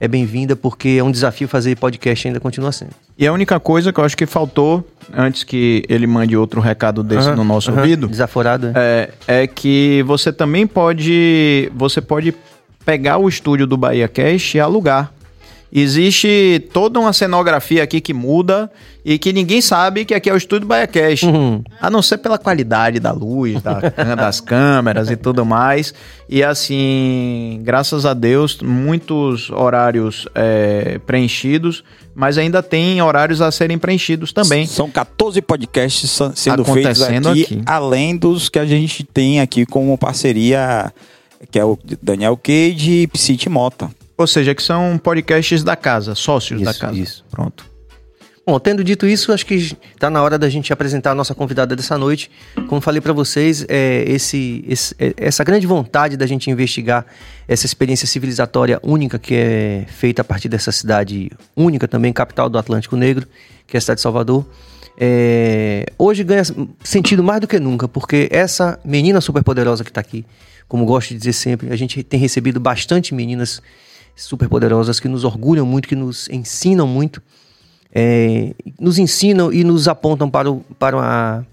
É 0.00 0.08
bem-vinda, 0.08 0.56
porque 0.56 0.96
é 0.98 1.04
um 1.04 1.10
desafio 1.10 1.46
fazer 1.46 1.76
podcast 1.76 2.26
ainda 2.26 2.40
continua 2.40 2.72
sendo. 2.72 2.90
E 3.16 3.26
a 3.26 3.32
única 3.32 3.60
coisa 3.60 3.92
que 3.92 4.00
eu 4.00 4.04
acho 4.04 4.16
que 4.16 4.26
faltou, 4.26 4.84
antes 5.16 5.44
que 5.44 5.84
ele 5.88 6.06
mande 6.06 6.36
outro 6.36 6.60
recado 6.60 7.02
desse 7.02 7.28
uhum, 7.28 7.36
no 7.36 7.44
nosso 7.44 7.70
uhum, 7.70 7.78
ouvido, 7.78 8.08
desaforado, 8.08 8.72
é. 8.74 9.08
é, 9.28 9.42
é 9.44 9.46
que 9.46 10.02
você 10.04 10.32
também 10.32 10.66
pode, 10.66 11.70
você 11.74 12.00
pode 12.00 12.34
pegar 12.84 13.18
o 13.18 13.28
estúdio 13.28 13.68
do 13.68 13.76
Bahia 13.76 14.08
Cash 14.08 14.56
e 14.56 14.60
alugar 14.60 15.13
Existe 15.76 16.68
toda 16.72 17.00
uma 17.00 17.12
cenografia 17.12 17.82
aqui 17.82 18.00
que 18.00 18.14
muda 18.14 18.70
e 19.04 19.18
que 19.18 19.32
ninguém 19.32 19.60
sabe 19.60 20.04
que 20.04 20.14
aqui 20.14 20.30
é 20.30 20.32
o 20.32 20.36
estúdio 20.36 20.68
BaiaCast. 20.68 21.26
Uhum. 21.26 21.64
A 21.80 21.90
não 21.90 22.00
ser 22.00 22.18
pela 22.18 22.38
qualidade 22.38 23.00
da 23.00 23.10
luz, 23.10 23.60
da, 23.60 23.80
das 24.14 24.40
câmeras 24.40 25.10
e 25.10 25.16
tudo 25.16 25.44
mais. 25.44 25.92
E 26.28 26.44
assim, 26.44 27.58
graças 27.64 28.06
a 28.06 28.14
Deus, 28.14 28.60
muitos 28.62 29.50
horários 29.50 30.28
é, 30.32 31.00
preenchidos, 31.04 31.82
mas 32.14 32.38
ainda 32.38 32.62
tem 32.62 33.02
horários 33.02 33.40
a 33.40 33.50
serem 33.50 33.76
preenchidos 33.76 34.32
também. 34.32 34.68
São 34.68 34.88
14 34.88 35.42
podcasts 35.42 36.20
sendo 36.36 36.64
feitos 36.64 37.02
aqui, 37.02 37.42
aqui, 37.42 37.62
além 37.66 38.16
dos 38.16 38.48
que 38.48 38.60
a 38.60 38.64
gente 38.64 39.02
tem 39.02 39.40
aqui 39.40 39.66
como 39.66 39.98
parceria, 39.98 40.92
que 41.50 41.58
é 41.58 41.64
o 41.64 41.76
Daniel 42.00 42.38
Cage 42.40 43.02
e 43.02 43.06
Psite 43.08 43.48
Mota. 43.48 43.90
Ou 44.16 44.26
seja, 44.26 44.54
que 44.54 44.62
são 44.62 44.98
podcasts 44.98 45.64
da 45.64 45.74
casa, 45.74 46.14
sócios 46.14 46.60
isso, 46.60 46.72
da 46.72 46.78
casa. 46.78 46.98
Isso. 46.98 47.24
Pronto. 47.30 47.74
Bom, 48.46 48.60
tendo 48.60 48.84
dito 48.84 49.06
isso, 49.06 49.32
acho 49.32 49.46
que 49.46 49.54
está 49.54 50.10
na 50.10 50.22
hora 50.22 50.38
da 50.38 50.50
gente 50.50 50.70
apresentar 50.70 51.12
a 51.12 51.14
nossa 51.14 51.34
convidada 51.34 51.74
dessa 51.74 51.96
noite. 51.96 52.30
Como 52.68 52.78
falei 52.78 53.00
para 53.00 53.12
vocês, 53.14 53.64
é, 53.68 54.04
esse, 54.06 54.62
esse, 54.68 54.94
é, 54.98 55.14
essa 55.16 55.42
grande 55.42 55.66
vontade 55.66 56.14
da 56.14 56.26
gente 56.26 56.50
investigar 56.50 57.06
essa 57.48 57.64
experiência 57.64 58.06
civilizatória 58.06 58.78
única 58.82 59.18
que 59.18 59.34
é 59.34 59.86
feita 59.88 60.20
a 60.20 60.24
partir 60.24 60.50
dessa 60.50 60.70
cidade 60.70 61.30
única 61.56 61.88
também, 61.88 62.12
capital 62.12 62.50
do 62.50 62.58
Atlântico 62.58 62.96
Negro, 62.96 63.26
que 63.66 63.76
é 63.76 63.78
a 63.78 63.80
cidade 63.80 63.96
de 63.96 64.02
Salvador, 64.02 64.46
é, 64.98 65.86
hoje 65.98 66.22
ganha 66.22 66.42
sentido 66.82 67.24
mais 67.24 67.40
do 67.40 67.48
que 67.48 67.58
nunca, 67.58 67.88
porque 67.88 68.28
essa 68.30 68.78
menina 68.84 69.22
superpoderosa 69.22 69.82
que 69.82 69.90
está 69.90 70.02
aqui, 70.02 70.24
como 70.68 70.84
gosto 70.84 71.08
de 71.08 71.18
dizer 71.18 71.32
sempre, 71.32 71.72
a 71.72 71.76
gente 71.76 72.02
tem 72.02 72.20
recebido 72.20 72.60
bastante 72.60 73.14
meninas 73.14 73.62
poderosas 74.48 75.00
que 75.00 75.08
nos 75.08 75.24
orgulham 75.24 75.66
muito, 75.66 75.88
que 75.88 75.96
nos 75.96 76.28
ensinam 76.28 76.86
muito, 76.86 77.22
é, 77.92 78.54
nos 78.78 78.98
ensinam 78.98 79.52
e 79.52 79.62
nos 79.64 79.88
apontam 79.88 80.28
para, 80.30 80.50
o, 80.50 80.60
para 80.78 80.98
a 81.00 81.44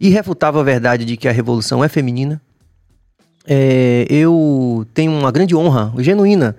irrefutável 0.00 0.62
verdade 0.62 1.04
de 1.04 1.16
que 1.16 1.28
a 1.28 1.32
revolução 1.32 1.82
é 1.82 1.88
feminina. 1.88 2.40
É, 3.46 4.06
eu 4.08 4.86
tenho 4.94 5.12
uma 5.12 5.30
grande 5.30 5.54
honra, 5.54 5.92
genuína. 5.98 6.56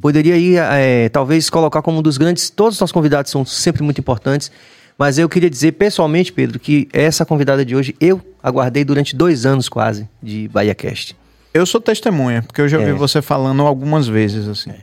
Poderia 0.00 0.36
ir, 0.36 0.56
é, 0.56 1.08
talvez, 1.08 1.48
colocar 1.48 1.80
como 1.82 1.98
um 1.98 2.02
dos 2.02 2.18
grandes. 2.18 2.50
Todos 2.50 2.74
os 2.74 2.80
nossos 2.80 2.92
convidados 2.92 3.30
são 3.30 3.44
sempre 3.44 3.82
muito 3.82 4.00
importantes. 4.00 4.50
Mas 4.98 5.18
eu 5.18 5.28
queria 5.28 5.50
dizer 5.50 5.72
pessoalmente, 5.72 6.32
Pedro, 6.32 6.58
que 6.58 6.88
essa 6.92 7.24
convidada 7.24 7.64
de 7.64 7.74
hoje 7.74 7.94
eu 8.00 8.20
aguardei 8.42 8.84
durante 8.84 9.14
dois 9.14 9.44
anos 9.44 9.68
quase 9.68 10.08
de 10.22 10.48
BahiaCast. 10.48 11.16
Eu 11.54 11.64
sou 11.64 11.80
testemunha, 11.80 12.42
porque 12.42 12.60
eu 12.60 12.68
já 12.68 12.80
é. 12.80 12.92
você 12.92 13.22
falando 13.22 13.62
algumas 13.62 14.08
vezes, 14.08 14.48
assim. 14.48 14.70
É. 14.70 14.80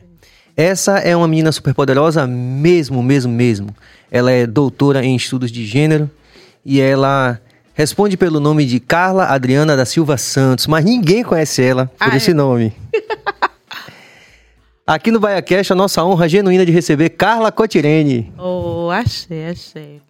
Essa 0.56 1.00
é 1.00 1.14
uma 1.14 1.28
menina 1.28 1.52
super 1.52 1.74
poderosa, 1.74 2.26
mesmo, 2.26 3.04
mesmo, 3.04 3.30
mesmo. 3.30 3.76
Ela 4.10 4.32
é 4.32 4.48
doutora 4.48 5.04
em 5.04 5.14
estudos 5.14 5.52
de 5.52 5.66
gênero 5.66 6.10
e 6.64 6.80
ela 6.80 7.42
responde 7.74 8.16
pelo 8.16 8.40
nome 8.40 8.66
de 8.66 8.80
Carla 8.80 9.26
Adriana 9.26 9.76
da 9.76 9.84
Silva 9.84 10.16
Santos, 10.16 10.66
mas 10.66 10.86
ninguém 10.86 11.24
conhece 11.24 11.62
ela 11.62 11.88
por 12.00 12.14
ah, 12.14 12.16
esse 12.16 12.32
é? 12.32 12.34
nome. 12.34 12.74
Aqui 14.88 15.12
no 15.12 15.20
BaiaCast, 15.20 15.74
a 15.74 15.76
nossa 15.76 16.02
honra 16.06 16.30
genuína 16.30 16.66
de 16.66 16.72
receber 16.72 17.10
Carla 17.10 17.52
Cotirene. 17.52 18.32
Oh, 18.38 18.90
achei, 18.90 19.46
achei. 19.46 20.02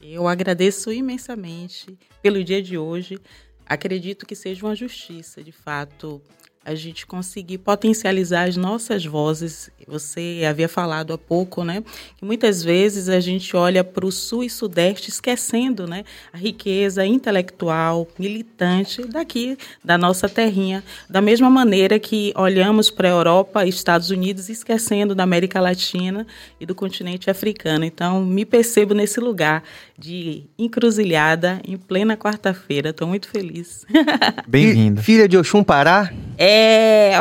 Eu 0.00 0.28
agradeço 0.28 0.92
imensamente 0.92 1.98
pelo 2.22 2.44
dia 2.44 2.62
de 2.62 2.78
hoje 2.78 3.18
acredito 3.66 4.26
que 4.26 4.34
seja 4.34 4.64
uma 4.66 4.74
justiça, 4.74 5.42
de 5.42 5.52
fato, 5.52 6.20
a 6.64 6.74
gente 6.74 7.06
conseguir 7.06 7.58
potencializar 7.58 8.48
as 8.48 8.56
nossas 8.56 9.04
vozes. 9.04 9.70
Você 9.86 10.42
havia 10.48 10.68
falado 10.68 11.12
há 11.12 11.18
pouco, 11.18 11.62
né, 11.62 11.84
que 12.16 12.24
muitas 12.24 12.62
vezes 12.62 13.08
a 13.08 13.20
gente 13.20 13.54
olha 13.54 13.84
para 13.84 14.06
o 14.06 14.10
sul 14.10 14.42
e 14.42 14.48
sudeste 14.48 15.10
esquecendo, 15.10 15.86
né, 15.86 16.04
a 16.32 16.38
riqueza 16.38 17.04
intelectual, 17.04 18.08
militante 18.18 19.02
daqui 19.02 19.58
da 19.84 19.98
nossa 19.98 20.28
terrinha, 20.28 20.82
da 21.08 21.20
mesma 21.20 21.50
maneira 21.50 21.98
que 21.98 22.32
olhamos 22.34 22.90
para 22.90 23.08
a 23.08 23.12
Europa 23.12 23.66
e 23.66 23.68
Estados 23.68 24.10
Unidos 24.10 24.48
esquecendo 24.48 25.14
da 25.14 25.22
América 25.22 25.60
Latina 25.60 26.26
e 26.58 26.64
do 26.64 26.74
continente 26.74 27.28
africano. 27.28 27.84
Então, 27.84 28.24
me 28.24 28.46
percebo 28.46 28.94
nesse 28.94 29.20
lugar 29.20 29.62
de 29.98 30.44
encruzilhada 30.58 31.60
em 31.66 31.76
plena 31.76 32.16
quarta-feira. 32.16 32.90
Estou 32.90 33.06
muito 33.06 33.28
feliz. 33.28 33.84
Bem-vinda. 34.48 35.02
Filha 35.02 35.28
de 35.28 35.36
Oxum 35.36 35.62
Pará? 35.62 36.12
É, 36.36 36.53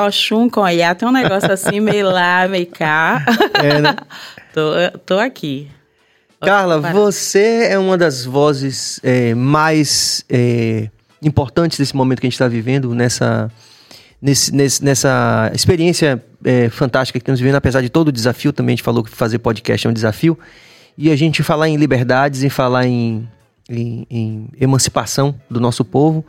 Oxum 0.05 0.49
com 0.49 0.67
Iá. 0.67 0.95
Tem 0.95 1.07
um 1.07 1.11
negócio 1.11 1.51
assim, 1.51 1.79
meio 1.79 2.09
lá, 2.09 2.47
meio 2.47 2.67
cá. 2.67 3.25
É, 3.55 3.81
né? 3.81 3.95
tô, 4.53 4.99
tô 5.05 5.19
aqui. 5.19 5.69
Carla, 6.41 6.79
você 6.79 7.67
é 7.69 7.79
uma 7.79 7.97
das 7.97 8.25
vozes 8.25 8.99
é, 9.01 9.33
mais 9.33 10.25
é, 10.29 10.89
importantes 11.21 11.77
desse 11.77 11.95
momento 11.95 12.19
que 12.19 12.27
a 12.27 12.29
gente 12.29 12.35
está 12.35 12.47
vivendo, 12.47 12.93
nessa, 12.93 13.49
nesse, 14.21 14.53
nesse, 14.53 14.83
nessa 14.83 15.49
experiência 15.53 16.23
é, 16.43 16.69
fantástica 16.69 17.17
que 17.17 17.23
estamos 17.23 17.39
vivendo, 17.39 17.55
apesar 17.55 17.81
de 17.81 17.89
todo 17.89 18.09
o 18.09 18.11
desafio, 18.11 18.51
também 18.51 18.73
a 18.73 18.75
gente 18.75 18.83
falou 18.83 19.03
que 19.03 19.09
fazer 19.09 19.39
podcast 19.39 19.87
é 19.87 19.89
um 19.89 19.93
desafio 19.93 20.37
e 20.97 21.11
a 21.11 21.15
gente 21.15 21.41
falar 21.41 21.69
em 21.69 21.77
liberdades, 21.77 22.43
em 22.43 22.49
falar 22.49 22.85
em, 22.85 23.27
em, 23.69 24.05
em 24.09 24.49
emancipação 24.59 25.33
do 25.49 25.59
nosso 25.59 25.83
povo. 25.85 26.25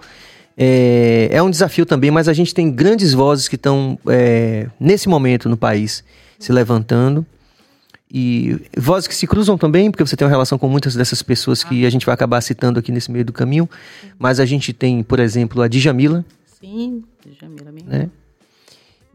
É, 0.57 1.29
é, 1.33 1.43
um 1.43 1.51
desafio 1.51 1.85
também, 1.85 2.11
mas 2.11 2.29
a 2.29 2.33
gente 2.33 2.55
tem 2.55 2.71
grandes 2.71 3.13
vozes 3.13 3.49
que 3.49 3.57
estão, 3.57 3.99
é, 4.07 4.69
nesse 4.79 5.09
momento 5.09 5.49
no 5.49 5.57
país, 5.57 6.05
se 6.39 6.53
levantando. 6.53 7.27
E 8.17 8.61
vozes 8.77 9.09
que 9.09 9.15
se 9.15 9.27
cruzam 9.27 9.59
também, 9.59 9.91
porque 9.91 10.07
você 10.07 10.17
tem 10.17 10.25
uma 10.25 10.31
relação 10.31 10.57
com 10.57 10.69
muitas 10.69 10.95
dessas 10.95 11.21
pessoas 11.21 11.65
que 11.65 11.85
a 11.85 11.91
gente 11.91 12.07
vai 12.07 12.15
acabar 12.15 12.41
citando 12.41 12.79
aqui 12.79 12.93
nesse 12.93 13.11
meio 13.11 13.25
do 13.25 13.33
caminho. 13.33 13.69
Mas 14.17 14.39
a 14.39 14.45
gente 14.45 14.73
tem, 14.73 15.03
por 15.03 15.19
exemplo, 15.19 15.61
a 15.61 15.67
Djamila. 15.67 16.25
Sim, 16.61 17.03
Djamila 17.27 17.73
mesmo. 17.73 17.91
Né? 17.91 18.09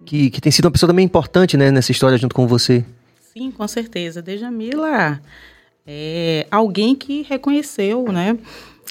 Que, 0.05 0.29
que 0.29 0.41
tem 0.41 0.51
sido 0.51 0.65
uma 0.65 0.71
pessoa 0.71 0.89
também 0.89 1.05
importante 1.05 1.55
né, 1.55 1.71
nessa 1.71 1.93
história 1.93 2.17
junto 2.17 2.35
com 2.35 2.45
você. 2.45 2.83
Sim, 3.31 3.51
com 3.51 3.65
certeza. 3.69 4.21
Dejamila 4.21 5.21
é 5.87 6.45
alguém 6.51 6.93
que 6.93 7.21
reconheceu 7.21 8.11
né, 8.11 8.37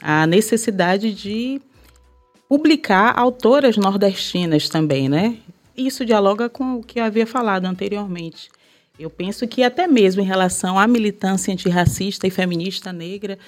a 0.01 0.27
necessidade 0.27 1.13
de 1.13 1.61
publicar 2.49 3.19
autoras 3.19 3.77
nordestinas 3.77 4.69
também, 4.69 5.09
né? 5.09 5.37
Isso 5.77 6.05
dialoga 6.05 6.49
com 6.49 6.77
o 6.77 6.83
que 6.83 6.99
eu 6.99 7.05
havia 7.05 7.27
falado 7.27 7.67
anteriormente. 7.67 8.49
Eu 8.99 9.11
penso 9.11 9.47
que 9.47 9.63
até 9.63 9.87
mesmo 9.87 10.23
em 10.23 10.25
relação 10.25 10.79
à 10.79 10.87
militância 10.87 11.53
antirracista 11.53 12.27
e 12.27 12.31
feminista 12.31 12.93
negra, 12.93 13.39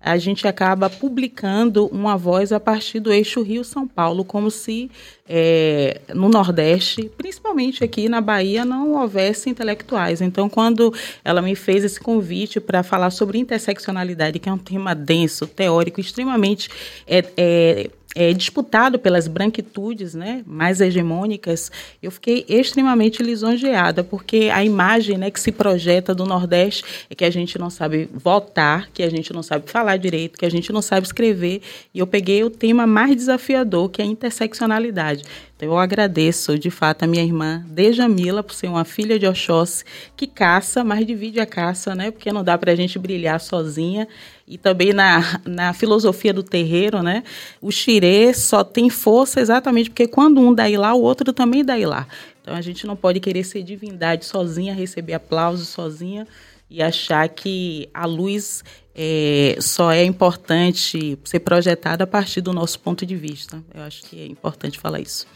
a 0.00 0.16
gente 0.16 0.48
acaba 0.48 0.88
publicando 0.88 1.86
uma 1.88 2.16
voz 2.16 2.52
a 2.52 2.60
partir 2.60 3.00
do 3.00 3.12
eixo 3.12 3.42
Rio-São 3.42 3.86
Paulo, 3.86 4.24
como 4.24 4.50
se 4.50 4.90
é, 5.28 6.00
no 6.14 6.30
Nordeste, 6.30 7.10
principalmente 7.18 7.84
aqui 7.84 8.08
na 8.08 8.20
Bahia, 8.20 8.64
não 8.64 8.94
houvesse 8.94 9.50
intelectuais. 9.50 10.22
Então, 10.22 10.48
quando 10.48 10.94
ela 11.22 11.42
me 11.42 11.54
fez 11.54 11.84
esse 11.84 12.00
convite 12.00 12.60
para 12.60 12.82
falar 12.82 13.10
sobre 13.10 13.38
interseccionalidade, 13.38 14.38
que 14.38 14.48
é 14.48 14.52
um 14.52 14.58
tema 14.58 14.94
denso, 14.94 15.46
teórico, 15.46 16.00
extremamente 16.00 16.70
é, 17.06 17.24
é, 17.36 17.90
é, 18.14 18.32
disputado 18.32 18.98
pelas 18.98 19.28
branquitudes 19.28 20.14
né, 20.14 20.42
mais 20.46 20.80
hegemônicas, 20.80 21.70
eu 22.02 22.10
fiquei 22.10 22.44
extremamente 22.48 23.22
lisonjeada, 23.22 24.02
porque 24.02 24.50
a 24.52 24.64
imagem 24.64 25.16
né, 25.16 25.30
que 25.30 25.38
se 25.38 25.52
projeta 25.52 26.14
do 26.14 26.26
Nordeste 26.26 26.84
é 27.08 27.14
que 27.14 27.24
a 27.24 27.30
gente 27.30 27.58
não 27.58 27.70
sabe 27.70 28.08
votar, 28.12 28.90
que 28.92 29.02
a 29.02 29.10
gente 29.10 29.32
não 29.32 29.42
sabe 29.42 29.70
falar 29.70 29.96
direito, 29.96 30.38
que 30.38 30.46
a 30.46 30.50
gente 30.50 30.72
não 30.72 30.82
sabe 30.82 31.06
escrever, 31.06 31.62
e 31.94 32.00
eu 32.00 32.06
peguei 32.06 32.42
o 32.42 32.50
tema 32.50 32.86
mais 32.86 33.14
desafiador, 33.14 33.88
que 33.88 34.02
é 34.02 34.04
a 34.04 34.08
interseccionalidade. 34.08 35.22
Então, 35.60 35.68
eu 35.68 35.78
agradeço, 35.78 36.58
de 36.58 36.70
fato, 36.70 37.02
a 37.02 37.06
minha 37.06 37.22
irmã 37.22 37.62
Dejamila, 37.68 38.42
por 38.42 38.54
ser 38.54 38.66
uma 38.66 38.82
filha 38.82 39.18
de 39.18 39.26
Oxóssi, 39.26 39.84
que 40.16 40.26
caça, 40.26 40.82
mas 40.82 41.06
divide 41.06 41.38
a 41.38 41.44
caça, 41.44 41.94
né? 41.94 42.10
Porque 42.10 42.32
não 42.32 42.42
dá 42.42 42.56
para 42.56 42.72
a 42.72 42.74
gente 42.74 42.98
brilhar 42.98 43.38
sozinha. 43.38 44.08
E 44.50 44.58
também 44.58 44.92
na, 44.92 45.40
na 45.46 45.72
filosofia 45.72 46.34
do 46.34 46.42
terreiro, 46.42 47.04
né? 47.04 47.22
O 47.62 47.70
xirê 47.70 48.34
só 48.34 48.64
tem 48.64 48.90
força 48.90 49.40
exatamente 49.40 49.90
porque 49.90 50.08
quando 50.08 50.40
um 50.40 50.52
dá 50.52 50.64
lá, 50.76 50.92
o 50.92 51.00
outro 51.00 51.32
também 51.32 51.64
dá 51.64 51.76
lá. 51.86 52.08
Então, 52.42 52.56
a 52.56 52.60
gente 52.60 52.84
não 52.84 52.96
pode 52.96 53.20
querer 53.20 53.44
ser 53.44 53.62
divindade 53.62 54.24
sozinha, 54.24 54.74
receber 54.74 55.14
aplausos 55.14 55.68
sozinha 55.68 56.26
e 56.68 56.82
achar 56.82 57.28
que 57.28 57.88
a 57.94 58.06
luz 58.06 58.64
é, 58.92 59.56
só 59.60 59.92
é 59.92 60.04
importante 60.04 61.16
ser 61.22 61.40
projetada 61.40 62.02
a 62.02 62.06
partir 62.06 62.40
do 62.40 62.52
nosso 62.52 62.80
ponto 62.80 63.06
de 63.06 63.14
vista. 63.14 63.62
Eu 63.72 63.82
acho 63.82 64.02
que 64.02 64.20
é 64.20 64.26
importante 64.26 64.80
falar 64.80 64.98
isso. 64.98 65.28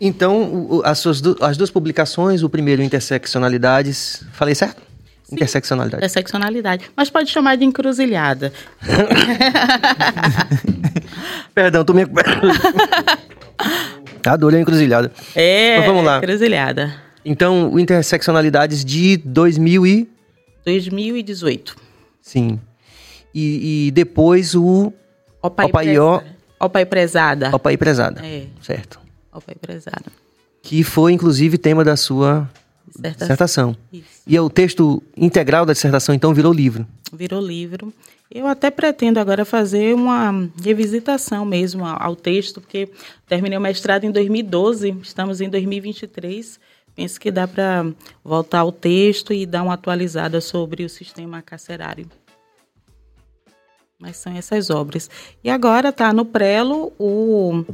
Então, 0.00 0.80
as, 0.82 0.98
suas 0.98 1.22
as 1.42 1.58
duas 1.58 1.70
publicações, 1.70 2.42
o 2.42 2.48
primeiro, 2.48 2.82
Interseccionalidades, 2.82 4.24
falei 4.32 4.54
certo? 4.54 4.91
Sim, 5.32 5.36
interseccionalidade. 5.36 5.96
Interseccionalidade. 6.04 6.90
Mas 6.94 7.08
pode 7.08 7.30
chamar 7.30 7.56
de 7.56 7.64
encruzilhada. 7.64 8.52
Perdão, 11.54 11.84
tô 11.84 11.94
me. 11.94 12.02
Adorei 14.26 14.58
a 14.60 14.62
encruzilhada. 14.62 15.10
É, 15.34 15.78
Mas 15.78 15.86
vamos 15.86 16.04
lá. 16.04 16.18
encruzilhada. 16.18 16.94
Então, 17.24 17.78
Interseccionalidades 17.78 18.84
de 18.84 19.16
2000 19.16 19.86
e... 19.86 20.08
2018. 20.66 21.76
Sim. 22.20 22.60
E, 23.34 23.86
e 23.86 23.90
depois 23.92 24.54
o 24.54 24.92
Opai, 25.40 25.66
Opaió... 25.66 26.18
Presa. 26.18 26.36
Opai 26.60 26.84
Prezada. 26.84 27.50
Opai 27.56 27.76
Prezada. 27.76 28.24
É. 28.24 28.46
Certo. 28.60 29.00
Opai 29.32 29.54
Prezada. 29.60 30.04
Que 30.62 30.84
foi, 30.84 31.12
inclusive, 31.12 31.58
tema 31.58 31.82
da 31.82 31.96
sua 31.96 32.48
dissertação. 32.94 33.18
dissertação. 33.18 33.76
E 34.26 34.38
o 34.38 34.50
texto 34.50 35.02
integral 35.16 35.64
da 35.64 35.72
dissertação, 35.72 36.14
então, 36.14 36.34
virou 36.34 36.52
livro. 36.52 36.86
Virou 37.12 37.40
livro. 37.40 37.92
Eu 38.30 38.46
até 38.46 38.70
pretendo 38.70 39.20
agora 39.20 39.44
fazer 39.44 39.94
uma 39.94 40.48
revisitação 40.62 41.44
mesmo 41.44 41.84
ao 41.84 42.16
texto, 42.16 42.60
porque 42.60 42.88
terminei 43.26 43.58
o 43.58 43.60
mestrado 43.60 44.04
em 44.04 44.10
2012, 44.10 44.96
estamos 45.02 45.40
em 45.40 45.50
2023. 45.50 46.58
Penso 46.94 47.20
que 47.20 47.30
dá 47.30 47.46
para 47.46 47.86
voltar 48.24 48.60
ao 48.60 48.72
texto 48.72 49.32
e 49.32 49.44
dar 49.44 49.62
uma 49.62 49.74
atualizada 49.74 50.40
sobre 50.40 50.84
o 50.84 50.88
sistema 50.88 51.42
carcerário. 51.42 52.06
Mas 53.98 54.16
são 54.16 54.36
essas 54.36 54.68
obras. 54.68 55.08
E 55.44 55.50
agora 55.50 55.90
está 55.90 56.12
no 56.12 56.24
prelo 56.24 56.92
o, 56.98 57.64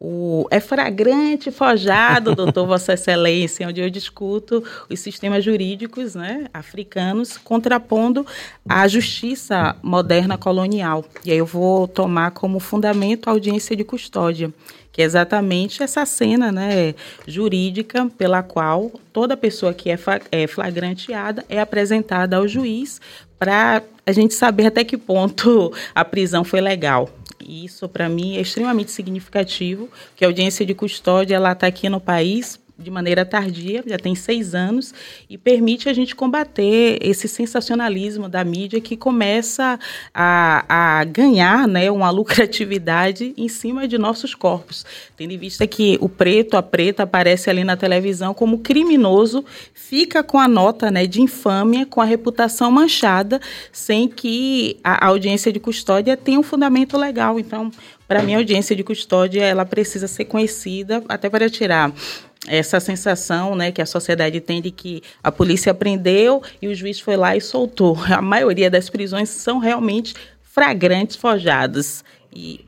o 0.00 0.46
É 0.50 0.60
Fragrante 0.60 1.50
Forjado, 1.50 2.34
doutor 2.34 2.66
Vossa 2.66 2.92
Excelência, 2.92 3.68
onde 3.68 3.80
eu 3.80 3.88
discuto 3.88 4.62
os 4.90 5.00
sistemas 5.00 5.44
jurídicos 5.44 6.14
né, 6.14 6.46
africanos 6.52 7.38
contrapondo 7.38 8.26
a 8.68 8.86
justiça 8.86 9.76
moderna 9.82 10.36
colonial. 10.36 11.04
E 11.24 11.32
aí 11.32 11.38
eu 11.38 11.46
vou 11.46 11.88
tomar 11.88 12.32
como 12.32 12.60
fundamento 12.60 13.28
a 13.28 13.32
audiência 13.32 13.74
de 13.76 13.84
custódia 13.84 14.52
que 14.94 15.02
é 15.02 15.04
exatamente 15.04 15.82
essa 15.82 16.06
cena 16.06 16.52
né, 16.52 16.94
jurídica 17.26 18.08
pela 18.16 18.44
qual 18.44 18.92
toda 19.12 19.36
pessoa 19.36 19.74
que 19.74 19.90
é, 19.90 19.98
é 20.30 20.46
flagranteada 20.46 21.44
é 21.48 21.60
apresentada 21.60 22.36
ao 22.36 22.46
juiz 22.46 23.00
para 23.36 23.82
a 24.06 24.12
gente 24.12 24.34
saber 24.34 24.66
até 24.66 24.84
que 24.84 24.96
ponto 24.96 25.72
a 25.92 26.04
prisão 26.04 26.44
foi 26.44 26.60
legal. 26.60 27.10
Isso, 27.46 27.88
para 27.88 28.08
mim, 28.08 28.36
é 28.36 28.40
extremamente 28.40 28.90
significativo, 28.90 29.88
que 30.16 30.24
a 30.24 30.28
audiência 30.28 30.64
de 30.64 30.74
custódia 30.74 31.36
ela 31.36 31.52
está 31.52 31.66
aqui 31.66 31.88
no 31.88 32.00
país 32.00 32.58
de 32.76 32.90
maneira 32.90 33.24
tardia, 33.24 33.84
já 33.86 33.96
tem 33.96 34.14
seis 34.16 34.54
anos, 34.54 34.92
e 35.30 35.38
permite 35.38 35.88
a 35.88 35.92
gente 35.92 36.14
combater 36.14 36.98
esse 37.00 37.28
sensacionalismo 37.28 38.28
da 38.28 38.42
mídia 38.42 38.80
que 38.80 38.96
começa 38.96 39.78
a, 40.12 40.98
a 40.98 41.04
ganhar 41.04 41.68
né, 41.68 41.88
uma 41.90 42.10
lucratividade 42.10 43.32
em 43.36 43.48
cima 43.48 43.86
de 43.86 43.96
nossos 43.96 44.34
corpos. 44.34 44.84
Tendo 45.16 45.32
em 45.32 45.38
vista 45.38 45.66
que 45.66 45.96
o 46.00 46.08
preto, 46.08 46.56
a 46.56 46.62
preta, 46.62 47.04
aparece 47.04 47.48
ali 47.48 47.62
na 47.62 47.76
televisão 47.76 48.34
como 48.34 48.58
criminoso, 48.58 49.44
fica 49.72 50.24
com 50.24 50.38
a 50.38 50.48
nota 50.48 50.90
né, 50.90 51.06
de 51.06 51.22
infâmia, 51.22 51.86
com 51.86 52.00
a 52.00 52.04
reputação 52.04 52.72
manchada, 52.72 53.40
sem 53.70 54.08
que 54.08 54.78
a 54.82 55.06
audiência 55.06 55.52
de 55.52 55.60
custódia 55.60 56.16
tenha 56.16 56.40
um 56.40 56.42
fundamento 56.42 56.98
legal. 56.98 57.38
Então, 57.38 57.70
para 58.08 58.22
mim, 58.22 58.34
a 58.34 58.38
audiência 58.38 58.74
de 58.74 58.82
custódia 58.82 59.42
ela 59.42 59.64
precisa 59.64 60.08
ser 60.08 60.24
conhecida 60.24 61.02
até 61.08 61.30
para 61.30 61.48
tirar 61.48 61.92
essa 62.46 62.78
sensação 62.80 63.54
né, 63.54 63.72
que 63.72 63.80
a 63.80 63.86
sociedade 63.86 64.40
tem 64.40 64.60
de 64.60 64.70
que 64.70 65.02
a 65.22 65.32
polícia 65.32 65.72
prendeu 65.72 66.42
e 66.60 66.68
o 66.68 66.74
juiz 66.74 67.00
foi 67.00 67.16
lá 67.16 67.36
e 67.36 67.40
soltou. 67.40 67.98
A 68.04 68.20
maioria 68.20 68.70
das 68.70 68.90
prisões 68.90 69.28
são 69.28 69.58
realmente 69.58 70.14
fragrantes 70.42 71.16
forjados. 71.16 72.04
E 72.34 72.64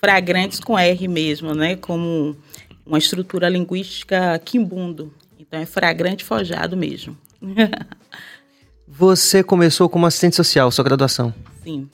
fragrantes 0.00 0.60
com 0.60 0.78
R 0.78 1.08
mesmo, 1.08 1.54
né? 1.54 1.76
Como 1.76 2.36
uma 2.84 2.98
estrutura 2.98 3.48
linguística 3.48 4.40
quimbundo. 4.44 5.12
Então 5.38 5.58
é 5.58 5.66
fragrante 5.66 6.24
forjado 6.24 6.76
mesmo. 6.76 7.16
Você 8.88 9.42
começou 9.42 9.88
como 9.88 10.06
assistente 10.06 10.36
social, 10.36 10.70
sua 10.70 10.84
graduação? 10.84 11.34
Sim. 11.62 11.88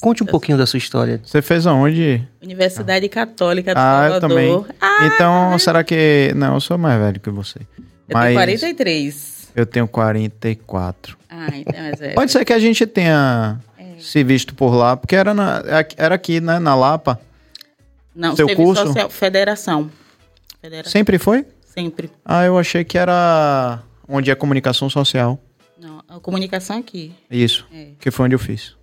Conte 0.00 0.22
um 0.22 0.26
pouquinho 0.26 0.56
da 0.56 0.66
sua 0.66 0.78
história. 0.78 1.20
Você 1.24 1.42
fez 1.42 1.66
aonde? 1.66 2.26
Universidade 2.42 3.08
Católica 3.08 3.74
do 3.74 3.78
ah, 3.78 4.08
Salvador. 4.08 4.14
Eu 4.14 4.20
também. 4.20 4.76
Ah, 4.80 5.06
então, 5.06 5.58
será 5.58 5.84
que... 5.84 6.32
Não, 6.34 6.54
eu 6.54 6.60
sou 6.60 6.78
mais 6.78 6.98
velho 6.98 7.20
que 7.20 7.30
você. 7.30 7.58
Eu 8.08 8.14
Mas... 8.14 8.24
tenho 8.24 8.34
43. 8.34 9.34
Eu 9.54 9.66
tenho 9.66 9.86
44. 9.86 11.16
Ah, 11.30 11.48
então 11.54 11.74
é 12.00 12.12
Pode 12.14 12.32
ser 12.32 12.44
que 12.44 12.52
a 12.52 12.58
gente 12.58 12.86
tenha 12.86 13.58
é. 13.78 13.98
se 13.98 14.24
visto 14.24 14.54
por 14.54 14.74
lá, 14.74 14.96
porque 14.96 15.14
era, 15.14 15.32
na, 15.32 15.62
era 15.96 16.14
aqui, 16.14 16.40
né, 16.40 16.58
na 16.58 16.74
Lapa. 16.74 17.20
Não, 18.14 18.34
Seu 18.36 18.54
curso? 18.54 18.86
Social, 18.86 19.10
federação. 19.10 19.90
federação. 20.60 20.92
Sempre 20.92 21.18
foi? 21.18 21.44
Sempre. 21.64 22.10
Ah, 22.24 22.44
eu 22.44 22.56
achei 22.58 22.84
que 22.84 22.96
era 22.96 23.82
onde 24.08 24.30
é 24.30 24.34
comunicação 24.34 24.88
social. 24.88 25.38
Não, 25.78 26.00
a 26.08 26.20
comunicação 26.20 26.78
aqui. 26.78 27.12
Isso, 27.30 27.66
é. 27.72 27.88
que 27.98 28.10
foi 28.10 28.26
onde 28.26 28.34
eu 28.34 28.38
fiz. 28.38 28.76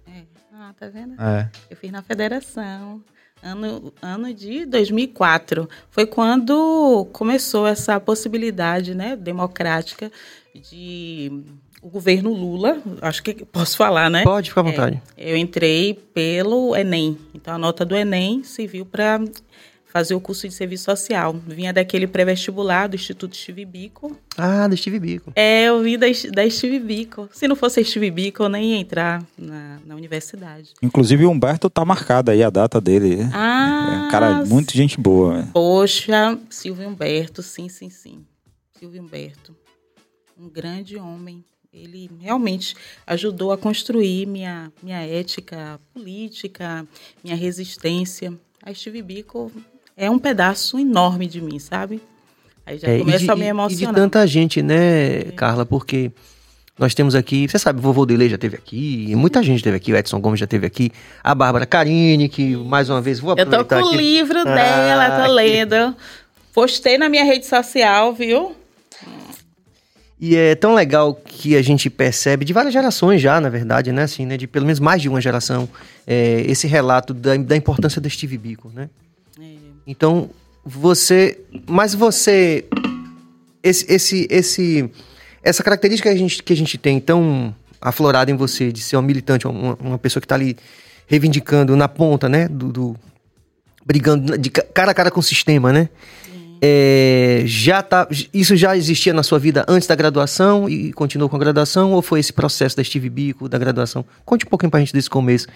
Tá 0.82 0.88
vendo? 0.88 1.14
É. 1.22 1.48
Eu 1.70 1.78
fiz 1.78 1.92
na 1.92 2.02
federação. 2.02 3.04
Ano, 3.44 3.94
ano 4.02 4.34
de 4.34 4.66
2004. 4.66 5.70
Foi 5.92 6.08
quando 6.08 7.08
começou 7.14 7.68
essa 7.68 8.00
possibilidade 8.00 8.96
né, 8.96 9.16
democrática 9.16 10.12
de 10.56 11.44
o 11.84 11.90
governo 11.90 12.34
Lula, 12.34 12.82
acho 13.00 13.22
que 13.22 13.46
posso 13.46 13.78
falar, 13.78 14.10
né? 14.10 14.24
Pode, 14.24 14.50
ficar 14.50 14.62
à 14.62 14.64
vontade. 14.64 15.02
É, 15.16 15.32
eu 15.32 15.38
entrei 15.38 15.94
pelo 16.16 16.76
Enem. 16.76 17.16
Então, 17.36 17.54
a 17.54 17.60
nota 17.60 17.86
do 17.86 17.96
Enem 17.96 18.44
serviu 18.44 18.84
para 18.84 19.20
fazer 19.92 20.16
o 20.16 20.22
curso 20.22 20.48
de 20.48 20.54
serviço 20.54 20.86
social. 20.86 21.36
Vinha 21.46 21.74
daquele 21.74 22.08
pré-vestibular 22.08 22.88
do 22.88 22.96
Instituto 22.96 23.36
Steve 23.36 23.66
Bico. 23.66 24.18
Ah, 24.38 24.68
do 24.68 24.76
Steve 24.78 25.00
Bico. 25.00 25.34
É, 25.36 25.66
eu 25.66 25.84
vim 25.84 25.98
da, 25.98 26.08
da 26.34 26.50
Steve 26.50 26.80
Bico. 26.80 27.30
Se 27.34 27.48
não 27.48 27.56
fosse 27.56 27.84
Steve 27.84 28.10
Bico, 28.10 28.44
eu 28.44 28.50
nem 28.50 28.72
ia 28.72 28.78
entrar 28.78 29.22
na, 29.38 29.80
na 29.86 29.96
universidade. 29.96 30.74
Inclusive, 30.82 31.26
o 31.26 31.30
Humberto 31.30 31.70
tá 31.70 31.84
marcada 31.84 32.32
aí 32.32 32.42
a 32.42 32.50
data 32.50 32.80
dele. 32.80 33.18
Ah, 33.34 33.90
é 33.94 34.08
um 34.08 34.10
cara 34.10 34.46
muito 34.46 34.74
gente 34.74 35.00
boa. 35.00 35.40
Né? 35.40 35.50
Poxa, 35.54 36.40
Silvio 36.50 36.88
Humberto, 36.88 37.44
sim, 37.44 37.68
sim, 37.68 37.90
sim. 37.90 38.26
Silvio 38.80 39.02
Humberto. 39.02 39.56
Um 40.40 40.50
grande 40.50 40.98
homem. 40.98 41.44
Ele 41.74 42.10
realmente 42.20 42.76
ajudou 43.08 43.52
a 43.52 43.58
construir 43.58 44.26
minha, 44.26 44.72
minha 44.84 45.02
ética 45.06 45.80
política, 45.94 46.86
minha 47.24 47.36
resistência. 47.36 48.34
A 48.62 48.74
Steve 48.74 49.02
Bico 49.02 49.52
é 49.96 50.10
um 50.10 50.20
pedaço 50.20 50.80
enorme 50.80 51.28
de 51.28 51.42
mim, 51.42 51.60
sabe? 51.60 52.02
Aí 52.66 52.78
já 52.78 52.88
é, 52.88 53.00
começa 53.00 53.26
de, 53.26 53.32
a 53.32 53.36
me 53.36 53.46
emocionar. 53.46 53.84
E 53.84 53.88
de 53.88 53.94
tanta 53.94 54.26
gente, 54.28 54.62
né, 54.62 55.20
é. 55.20 55.24
Carla? 55.36 55.66
Porque 55.66 56.12
nós 56.78 56.96
temos 56.96 57.16
aqui, 57.16 57.48
você 57.48 57.60
sabe, 57.60 57.80
o 57.80 57.82
vovô 57.82 58.06
Delay 58.06 58.30
já 58.30 58.38
teve 58.38 58.56
aqui, 58.56 59.14
muita 59.16 59.44
gente 59.44 59.64
teve 59.64 59.78
aqui, 59.78 59.94
o 59.94 59.96
Edson 59.96 60.20
Gomes 60.20 60.40
já 60.40 60.48
teve 60.48 60.66
aqui, 60.66 60.92
a 61.24 61.36
Bárbara 61.36 61.66
Carine, 61.66 62.28
que 62.28 62.56
mais 62.56 62.90
uma 62.90 63.02
vez 63.02 63.20
vou 63.20 63.34
aproveitar 63.34 63.58
Eu 63.58 63.66
tô 63.66 63.76
com 63.76 63.90
aqui. 63.90 63.96
o 63.96 64.00
livro 64.00 64.40
ah, 64.40 64.44
dela, 64.44 65.24
tô 65.26 65.32
lendo. 65.32 65.96
Postei 66.54 66.98
na 66.98 67.08
minha 67.08 67.24
rede 67.24 67.46
social, 67.46 68.14
viu? 68.14 68.56
E 70.20 70.36
é 70.36 70.54
tão 70.54 70.76
legal 70.76 71.16
que 71.16 71.56
a 71.56 71.62
gente 71.62 71.90
percebe, 71.90 72.46
de 72.46 72.54
várias 72.54 72.74
gerações 72.74 73.22
já, 73.22 73.42
na 73.42 73.50
verdade, 73.50 73.92
né? 73.92 74.04
Assim, 74.04 74.26
né? 74.26 74.38
De 74.38 74.46
pelo 74.48 74.66
menos 74.66 74.80
mais 74.80 75.02
de 75.02 75.10
uma 75.10 75.20
geração, 75.20 75.68
é, 76.06 76.44
esse 76.46 76.68
relato 76.68 77.14
da, 77.14 77.36
da 77.38 77.56
importância 77.56 78.00
do 78.00 78.10
Steve 78.10 78.38
Biko, 78.38 78.72
né? 78.74 78.90
Então, 79.86 80.30
você. 80.66 81.40
Mas 81.68 81.94
você. 81.94 82.66
Esse, 83.64 83.86
esse, 83.92 84.28
esse, 84.30 84.92
essa 85.44 85.64
característica 85.64 86.10
que 86.10 86.16
a, 86.16 86.18
gente, 86.18 86.42
que 86.44 86.54
a 86.54 86.56
gente 86.56 86.78
tem 86.78 87.00
tão 87.00 87.56
aflorada 87.80 88.32
em 88.32 88.36
você, 88.36 88.72
de 88.72 88.82
ser 88.82 88.98
um 88.98 89.02
militante, 89.02 89.48
uma, 89.48 89.76
uma 89.80 89.98
pessoa 90.00 90.20
que 90.20 90.26
está 90.26 90.36
ali 90.36 90.58
reivindicando 91.08 91.76
na 91.76 91.88
ponta, 91.88 92.28
né? 92.28 92.48
Do, 92.48 92.72
do, 92.72 92.96
brigando 93.86 94.38
de 94.38 94.50
cara 94.50 94.92
a 94.92 94.94
cara 94.94 95.12
com 95.12 95.20
o 95.20 95.24
sistema, 95.24 95.72
né? 95.72 95.90
É, 96.64 97.42
já 97.46 97.82
tá, 97.82 98.08
isso 98.32 98.56
já 98.56 98.78
existia 98.78 99.14
na 99.14 99.24
sua 99.24 99.40
vida 99.40 99.66
antes 99.68 99.88
da 99.88 99.96
graduação 99.96 100.70
e 100.70 100.94
continuou 100.94 101.28
com 101.28 101.36
a 101.36 101.40
graduação 101.40 101.92
ou 101.92 102.04
foi 102.04 102.20
esse 102.20 102.32
processo 102.32 102.78
da 102.78 102.84
Steve 102.84 103.10
Bico, 103.10 103.50
da 103.50 103.58
graduação? 103.58 104.06
Conte 104.24 104.46
um 104.46 104.50
pouquinho 104.50 104.70
pra 104.70 104.80
gente 104.80 104.94
desse 104.94 105.10
começo. 105.10 105.48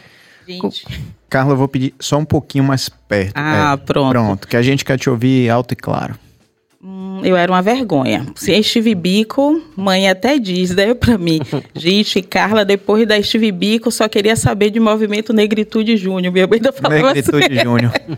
Gente. 0.47 0.85
Carla, 1.29 1.53
eu 1.53 1.57
vou 1.57 1.67
pedir 1.67 1.93
só 1.99 2.17
um 2.17 2.25
pouquinho 2.25 2.63
mais 2.63 2.87
perto. 2.87 3.33
Ah, 3.35 3.73
é, 3.73 3.77
pronto. 3.77 4.11
Pronto, 4.11 4.47
que 4.47 4.55
a 4.55 4.61
gente 4.61 4.85
quer 4.85 4.97
te 4.97 5.09
ouvir 5.09 5.49
alto 5.49 5.73
e 5.73 5.75
claro. 5.75 6.15
Hum, 6.83 7.21
eu 7.23 7.35
era 7.35 7.51
uma 7.51 7.63
vergonha. 7.63 8.27
Se 8.35 8.61
Steve 8.61 8.93
Bico, 8.93 9.59
mãe 9.75 10.07
até 10.07 10.37
diz, 10.37 10.75
né, 10.75 10.93
pra 10.93 11.17
mim. 11.17 11.41
gente, 11.73 12.21
Carla, 12.21 12.63
depois 12.63 13.07
da 13.07 13.21
Steve 13.21 13.51
Bico, 13.51 13.89
só 13.89 14.07
queria 14.07 14.35
saber 14.35 14.69
de 14.69 14.79
movimento 14.79 15.33
Negritude 15.33 15.97
Júnior. 15.97 16.31
Minha 16.31 16.45
mãe 16.45 16.57
ainda 16.57 16.71
falava 16.71 17.13
Negritude 17.13 17.45
assim. 17.45 17.63
Júnior. 17.63 17.91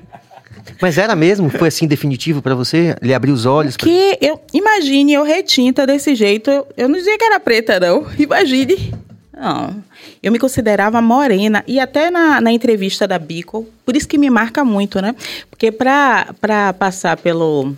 Mas 0.81 0.97
era 0.97 1.15
mesmo? 1.15 1.49
Foi 1.49 1.69
assim 1.69 1.87
definitivo 1.87 2.41
para 2.41 2.53
você? 2.53 2.95
Ele 3.01 3.13
abriu 3.13 3.33
os 3.33 3.45
olhos? 3.45 3.77
Pra... 3.77 3.87
Que 3.87 4.17
eu 4.21 4.39
imagine 4.53 5.13
eu 5.13 5.23
retinta 5.23 5.87
desse 5.87 6.13
jeito. 6.13 6.51
Eu, 6.51 6.67
eu 6.75 6.89
não 6.89 6.97
dizia 6.97 7.17
que 7.17 7.23
era 7.23 7.39
preta, 7.39 7.79
não. 7.79 8.05
Imagine. 8.19 8.93
Não. 9.39 9.83
Eu 10.21 10.31
me 10.31 10.39
considerava 10.39 11.01
morena. 11.01 11.63
E 11.67 11.79
até 11.79 12.09
na, 12.09 12.41
na 12.41 12.51
entrevista 12.51 13.07
da 13.07 13.19
Bico, 13.19 13.67
por 13.85 13.95
isso 13.95 14.07
que 14.07 14.17
me 14.17 14.29
marca 14.29 14.65
muito, 14.65 14.99
né? 15.01 15.15
Porque 15.49 15.71
para 15.71 16.73
passar 16.79 17.17
pelo, 17.17 17.73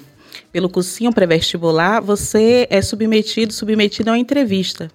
pelo 0.52 0.70
cursinho 0.70 1.12
pré-vestibular, 1.12 2.00
você 2.00 2.66
é 2.70 2.82
submetido, 2.82 3.52
submetido 3.52 4.10
a 4.10 4.14
uma 4.14 4.20
entrevista 4.20 4.90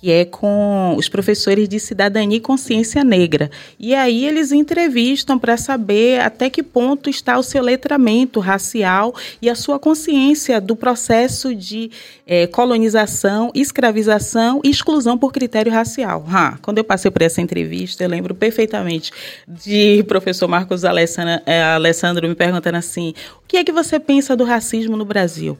que 0.00 0.10
é 0.10 0.24
com 0.24 0.94
os 0.96 1.08
professores 1.08 1.68
de 1.68 1.78
cidadania 1.78 2.38
e 2.38 2.40
consciência 2.40 3.04
negra. 3.04 3.50
E 3.78 3.94
aí 3.94 4.24
eles 4.24 4.50
entrevistam 4.50 5.38
para 5.38 5.58
saber 5.58 6.20
até 6.20 6.48
que 6.48 6.62
ponto 6.62 7.10
está 7.10 7.38
o 7.38 7.42
seu 7.42 7.62
letramento 7.62 8.40
racial 8.40 9.14
e 9.42 9.50
a 9.50 9.54
sua 9.54 9.78
consciência 9.78 10.58
do 10.58 10.74
processo 10.74 11.54
de 11.54 11.90
é, 12.26 12.46
colonização, 12.46 13.50
escravização 13.54 14.62
e 14.64 14.70
exclusão 14.70 15.18
por 15.18 15.32
critério 15.32 15.70
racial. 15.70 16.24
Ah, 16.28 16.56
quando 16.62 16.78
eu 16.78 16.84
passei 16.84 17.10
por 17.10 17.20
essa 17.20 17.42
entrevista, 17.42 18.02
eu 18.02 18.08
lembro 18.08 18.34
perfeitamente 18.34 19.12
de 19.46 20.02
professor 20.04 20.48
Marcos 20.48 20.84
Alessandro, 20.84 21.42
é, 21.44 21.62
Alessandro 21.62 22.26
me 22.26 22.34
perguntando 22.34 22.78
assim: 22.78 23.12
o 23.44 23.46
que 23.46 23.58
é 23.58 23.64
que 23.64 23.72
você 23.72 24.00
pensa 24.00 24.34
do 24.34 24.44
racismo 24.44 24.96
no 24.96 25.04
Brasil? 25.04 25.58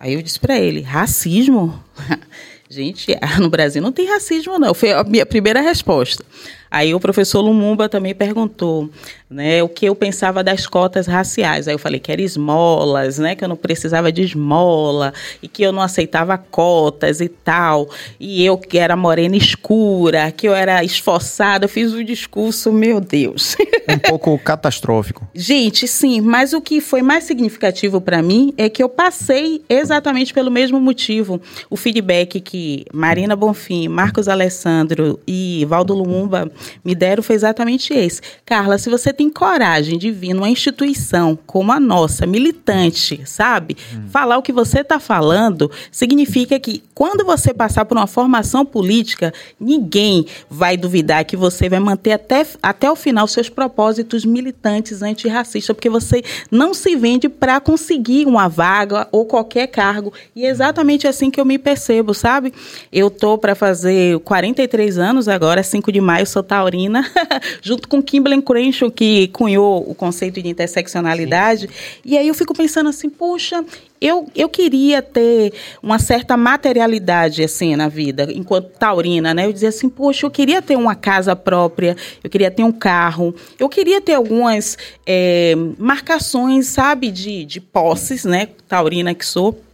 Aí 0.00 0.14
eu 0.14 0.22
disse 0.22 0.40
para 0.40 0.58
ele: 0.58 0.80
racismo? 0.80 1.80
Gente, 2.70 3.06
no 3.40 3.48
Brasil 3.48 3.80
não 3.80 3.92
tem 3.92 4.06
racismo, 4.06 4.58
não. 4.58 4.74
Foi 4.74 4.92
a 4.92 5.02
minha 5.04 5.24
primeira 5.24 5.60
resposta. 5.60 6.24
Aí 6.70 6.94
o 6.94 7.00
professor 7.00 7.40
Lumumba 7.40 7.88
também 7.88 8.14
perguntou 8.14 8.90
né, 9.30 9.62
o 9.62 9.68
que 9.68 9.86
eu 9.86 9.94
pensava 9.94 10.42
das 10.42 10.66
cotas 10.66 11.06
raciais. 11.06 11.68
Aí 11.68 11.74
eu 11.74 11.78
falei 11.78 12.00
que 12.00 12.10
era 12.10 12.22
esmolas, 12.22 13.18
né, 13.18 13.34
que 13.34 13.44
eu 13.44 13.48
não 13.48 13.56
precisava 13.56 14.10
de 14.10 14.22
esmola 14.22 15.12
e 15.42 15.48
que 15.48 15.62
eu 15.62 15.72
não 15.72 15.82
aceitava 15.82 16.36
cotas 16.38 17.20
e 17.20 17.28
tal. 17.28 17.88
E 18.18 18.44
eu 18.44 18.56
que 18.56 18.78
era 18.78 18.96
morena 18.96 19.36
escura, 19.36 20.30
que 20.30 20.48
eu 20.48 20.54
era 20.54 20.82
esforçada, 20.84 21.64
eu 21.64 21.68
fiz 21.68 21.92
um 21.92 22.04
discurso, 22.04 22.72
meu 22.72 23.00
Deus. 23.00 23.56
Um 23.88 23.98
pouco 24.08 24.38
catastrófico. 24.38 25.26
Gente, 25.34 25.86
sim, 25.86 26.20
mas 26.20 26.52
o 26.52 26.60
que 26.60 26.80
foi 26.80 27.02
mais 27.02 27.24
significativo 27.24 28.00
para 28.00 28.22
mim 28.22 28.52
é 28.56 28.68
que 28.68 28.82
eu 28.82 28.88
passei 28.88 29.62
exatamente 29.68 30.32
pelo 30.32 30.50
mesmo 30.50 30.80
motivo. 30.80 31.40
O 31.68 31.76
feedback 31.76 32.40
que 32.40 32.84
Marina 32.92 33.36
Bonfim, 33.36 33.88
Marcos 33.88 34.28
Alessandro 34.28 35.18
e 35.26 35.66
Valdo 35.68 35.94
Lumumba 35.94 36.50
me 36.84 36.94
deram 36.94 37.22
foi 37.22 37.36
exatamente 37.36 37.92
esse. 37.92 38.20
Carla, 38.44 38.78
se 38.78 38.90
você 38.90 39.12
tem 39.12 39.30
coragem 39.30 39.98
de 39.98 40.10
vir 40.10 40.34
numa 40.34 40.48
instituição 40.48 41.38
como 41.46 41.72
a 41.72 41.80
nossa, 41.80 42.26
militante, 42.26 43.22
sabe? 43.24 43.76
Hum. 43.94 44.08
Falar 44.08 44.38
o 44.38 44.42
que 44.42 44.52
você 44.52 44.80
está 44.80 44.98
falando, 44.98 45.70
significa 45.90 46.58
que 46.58 46.82
quando 46.94 47.24
você 47.24 47.54
passar 47.54 47.84
por 47.84 47.96
uma 47.96 48.06
formação 48.06 48.64
política, 48.64 49.32
ninguém 49.58 50.26
vai 50.50 50.76
duvidar 50.76 51.24
que 51.24 51.36
você 51.36 51.68
vai 51.68 51.78
manter 51.78 52.12
até, 52.12 52.46
até 52.62 52.90
o 52.90 52.96
final 52.96 53.26
seus 53.26 53.48
propósitos 53.48 54.24
militantes 54.24 55.02
antirracistas, 55.02 55.74
porque 55.74 55.88
você 55.88 56.22
não 56.50 56.74
se 56.74 56.96
vende 56.96 57.28
para 57.28 57.60
conseguir 57.60 58.26
uma 58.26 58.48
vaga 58.48 59.06
ou 59.12 59.24
qualquer 59.24 59.66
cargo. 59.68 60.12
E 60.34 60.44
é 60.44 60.48
exatamente 60.48 61.06
assim 61.06 61.30
que 61.30 61.40
eu 61.40 61.44
me 61.44 61.58
percebo, 61.58 62.14
sabe? 62.14 62.52
Eu 62.92 63.10
tô 63.10 63.38
para 63.38 63.54
fazer 63.54 64.18
43 64.20 64.98
anos 64.98 65.28
agora, 65.28 65.62
5 65.62 65.92
de 65.92 66.00
maio, 66.00 66.26
sou 66.26 66.42
taurina, 66.48 67.04
junto 67.62 67.86
com 67.86 68.02
Kimberly 68.02 68.40
Crenshaw, 68.42 68.90
que 68.90 69.28
cunhou 69.28 69.88
o 69.88 69.94
conceito 69.94 70.42
de 70.42 70.48
interseccionalidade. 70.48 71.68
Sim. 71.68 72.00
E 72.04 72.18
aí 72.18 72.26
eu 72.26 72.34
fico 72.34 72.54
pensando 72.54 72.88
assim, 72.88 73.10
poxa, 73.10 73.64
eu, 74.00 74.26
eu 74.34 74.48
queria 74.48 75.02
ter 75.02 75.52
uma 75.82 75.98
certa 75.98 76.36
materialidade, 76.36 77.42
assim, 77.42 77.76
na 77.76 77.88
vida, 77.88 78.28
enquanto 78.32 78.70
taurina, 78.70 79.34
né? 79.34 79.46
Eu 79.46 79.52
dizia 79.52 79.68
assim, 79.68 79.88
poxa, 79.88 80.24
eu 80.24 80.30
queria 80.30 80.62
ter 80.62 80.76
uma 80.76 80.94
casa 80.94 81.36
própria, 81.36 81.96
eu 82.22 82.30
queria 82.30 82.50
ter 82.50 82.62
um 82.62 82.72
carro, 82.72 83.34
eu 83.58 83.68
queria 83.68 84.00
ter 84.00 84.14
algumas 84.14 84.78
é, 85.06 85.54
marcações, 85.78 86.66
sabe, 86.68 87.10
de, 87.10 87.44
de 87.44 87.60
posses, 87.60 88.24
né? 88.24 88.48
Taurina 88.66 89.14
que 89.14 89.26
sou. 89.26 89.67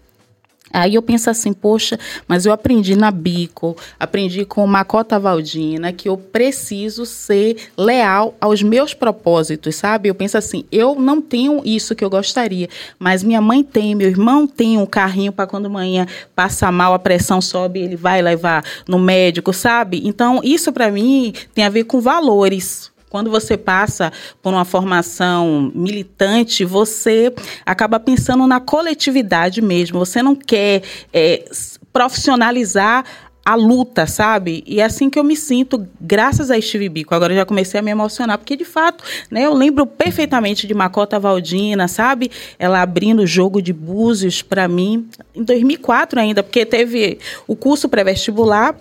Aí 0.74 0.96
eu 0.96 1.02
penso 1.02 1.30
assim, 1.30 1.52
poxa, 1.52 1.96
mas 2.26 2.44
eu 2.44 2.52
aprendi 2.52 2.96
na 2.96 3.12
Bico, 3.12 3.76
aprendi 3.98 4.44
com 4.44 4.66
Macota 4.66 5.20
Valdina 5.20 5.92
que 5.92 6.08
eu 6.08 6.16
preciso 6.16 7.06
ser 7.06 7.68
leal 7.78 8.34
aos 8.40 8.60
meus 8.60 8.92
propósitos, 8.92 9.76
sabe? 9.76 10.08
Eu 10.08 10.16
penso 10.16 10.36
assim, 10.36 10.64
eu 10.72 10.96
não 10.96 11.22
tenho 11.22 11.62
isso 11.64 11.94
que 11.94 12.04
eu 12.04 12.10
gostaria, 12.10 12.68
mas 12.98 13.22
minha 13.22 13.40
mãe 13.40 13.62
tem, 13.62 13.94
meu 13.94 14.08
irmão 14.08 14.48
tem 14.48 14.76
um 14.76 14.84
carrinho 14.84 15.30
para 15.30 15.46
quando 15.46 15.66
amanhã 15.66 16.08
passa 16.34 16.72
mal, 16.72 16.92
a 16.92 16.98
pressão 16.98 17.40
sobe, 17.40 17.78
ele 17.78 17.94
vai 17.94 18.20
levar 18.20 18.64
no 18.88 18.98
médico, 18.98 19.52
sabe? 19.52 20.02
Então, 20.04 20.40
isso 20.42 20.72
para 20.72 20.90
mim 20.90 21.32
tem 21.54 21.64
a 21.64 21.70
ver 21.70 21.84
com 21.84 22.00
valores, 22.00 22.90
quando 23.14 23.30
você 23.30 23.56
passa 23.56 24.12
por 24.42 24.52
uma 24.52 24.64
formação 24.64 25.70
militante, 25.72 26.64
você 26.64 27.32
acaba 27.64 28.00
pensando 28.00 28.44
na 28.44 28.58
coletividade 28.58 29.62
mesmo. 29.62 30.00
Você 30.00 30.20
não 30.20 30.34
quer 30.34 30.82
é, 31.12 31.44
profissionalizar 31.92 33.04
a 33.44 33.54
luta, 33.54 34.04
sabe? 34.08 34.64
E 34.66 34.80
é 34.80 34.84
assim 34.84 35.08
que 35.08 35.16
eu 35.16 35.22
me 35.22 35.36
sinto, 35.36 35.86
graças 36.00 36.50
a 36.50 36.60
Steve 36.60 36.88
Bico. 36.88 37.14
Agora 37.14 37.32
eu 37.32 37.36
já 37.36 37.46
comecei 37.46 37.78
a 37.78 37.82
me 37.84 37.92
emocionar, 37.92 38.36
porque 38.36 38.56
de 38.56 38.64
fato, 38.64 39.04
né, 39.30 39.46
eu 39.46 39.54
lembro 39.54 39.86
perfeitamente 39.86 40.66
de 40.66 40.74
Macota 40.74 41.20
Valdina, 41.20 41.86
sabe? 41.86 42.32
Ela 42.58 42.82
abrindo 42.82 43.22
o 43.22 43.26
jogo 43.28 43.62
de 43.62 43.72
Búzios 43.72 44.42
para 44.42 44.66
mim, 44.66 45.08
em 45.32 45.44
2004 45.44 46.18
ainda, 46.18 46.42
porque 46.42 46.66
teve 46.66 47.20
o 47.46 47.54
curso 47.54 47.88
pré-vestibular 47.88 48.74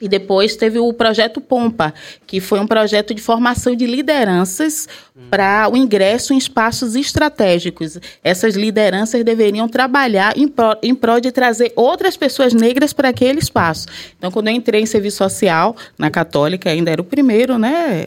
e 0.00 0.08
depois 0.08 0.56
teve 0.56 0.78
o 0.78 0.92
projeto 0.92 1.40
Pompa, 1.40 1.92
que 2.26 2.40
foi 2.40 2.60
um 2.60 2.66
projeto 2.66 3.14
de 3.14 3.20
formação 3.20 3.74
de 3.74 3.86
lideranças 3.86 4.88
para 5.30 5.68
o 5.70 5.76
ingresso 5.76 6.32
em 6.32 6.38
espaços 6.38 6.94
estratégicos. 6.94 7.98
Essas 8.22 8.54
lideranças 8.54 9.24
deveriam 9.24 9.68
trabalhar 9.68 10.36
em 10.36 10.46
prol, 10.46 10.76
em 10.82 10.94
prol 10.94 11.20
de 11.20 11.32
trazer 11.32 11.72
outras 11.74 12.16
pessoas 12.16 12.52
negras 12.52 12.92
para 12.92 13.08
aquele 13.08 13.38
espaço. 13.38 13.86
Então, 14.16 14.30
quando 14.30 14.48
eu 14.48 14.54
entrei 14.54 14.82
em 14.82 14.86
serviço 14.86 15.18
social 15.18 15.76
na 15.96 16.10
Católica, 16.10 16.70
ainda 16.70 16.90
era 16.90 17.00
o 17.00 17.04
primeiro, 17.04 17.58
né? 17.58 18.06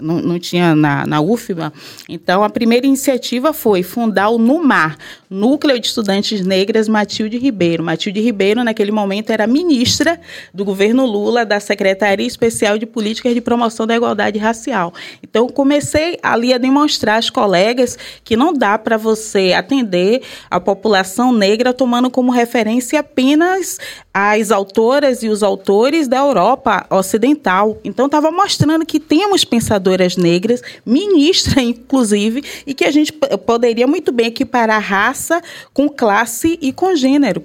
Não, 0.00 0.20
não 0.20 0.38
tinha 0.38 0.74
na, 0.74 1.06
na 1.06 1.20
UFBA. 1.20 1.72
Então, 2.08 2.42
a 2.42 2.50
primeira 2.50 2.86
iniciativa 2.86 3.52
foi 3.52 3.82
fundar 3.82 4.28
o 4.30 4.38
NUMAR, 4.38 4.96
Núcleo 5.28 5.78
de 5.78 5.86
Estudantes 5.86 6.44
Negras 6.44 6.88
Matilde 6.88 7.38
Ribeiro. 7.38 7.82
Matilde 7.82 8.20
Ribeiro, 8.20 8.64
naquele 8.64 8.90
momento, 8.90 9.30
era 9.30 9.46
ministra 9.46 10.20
do 10.52 10.64
governo 10.64 11.04
Lula 11.04 11.44
da 11.44 11.60
Secretaria 11.60 12.26
Especial 12.26 12.78
de 12.78 12.86
Políticas 12.86 13.34
de 13.34 13.40
Promoção 13.40 13.86
da 13.86 13.94
Igualdade 13.94 14.38
Racial. 14.38 14.92
Então, 15.22 15.48
comecei 15.48 16.18
ali 16.22 16.52
a 16.52 16.58
demonstrar 16.58 17.18
às 17.18 17.30
colegas 17.30 17.98
que 18.24 18.36
não 18.36 18.52
dá 18.52 18.78
para 18.78 18.96
você 18.96 19.52
atender 19.52 20.22
a 20.50 20.60
população 20.60 21.32
negra 21.32 21.72
tomando 21.72 22.10
como 22.10 22.30
referência 22.30 23.00
apenas 23.00 23.78
as 24.20 24.50
autoras 24.50 25.22
e 25.22 25.28
os 25.28 25.44
autores 25.44 26.08
da 26.08 26.18
Europa 26.18 26.84
Ocidental. 26.90 27.78
Então, 27.84 28.06
estava 28.06 28.32
mostrando 28.32 28.84
que 28.84 28.98
temos 28.98 29.44
pensadoras 29.44 30.16
negras, 30.16 30.60
ministra, 30.84 31.60
inclusive, 31.62 32.42
e 32.66 32.74
que 32.74 32.84
a 32.84 32.90
gente 32.90 33.12
poderia 33.12 33.86
muito 33.86 34.10
bem 34.10 34.26
equiparar 34.26 34.82
raça 34.82 35.40
com 35.72 35.88
classe 35.88 36.58
e 36.60 36.72
com 36.72 36.96
gênero. 36.96 37.44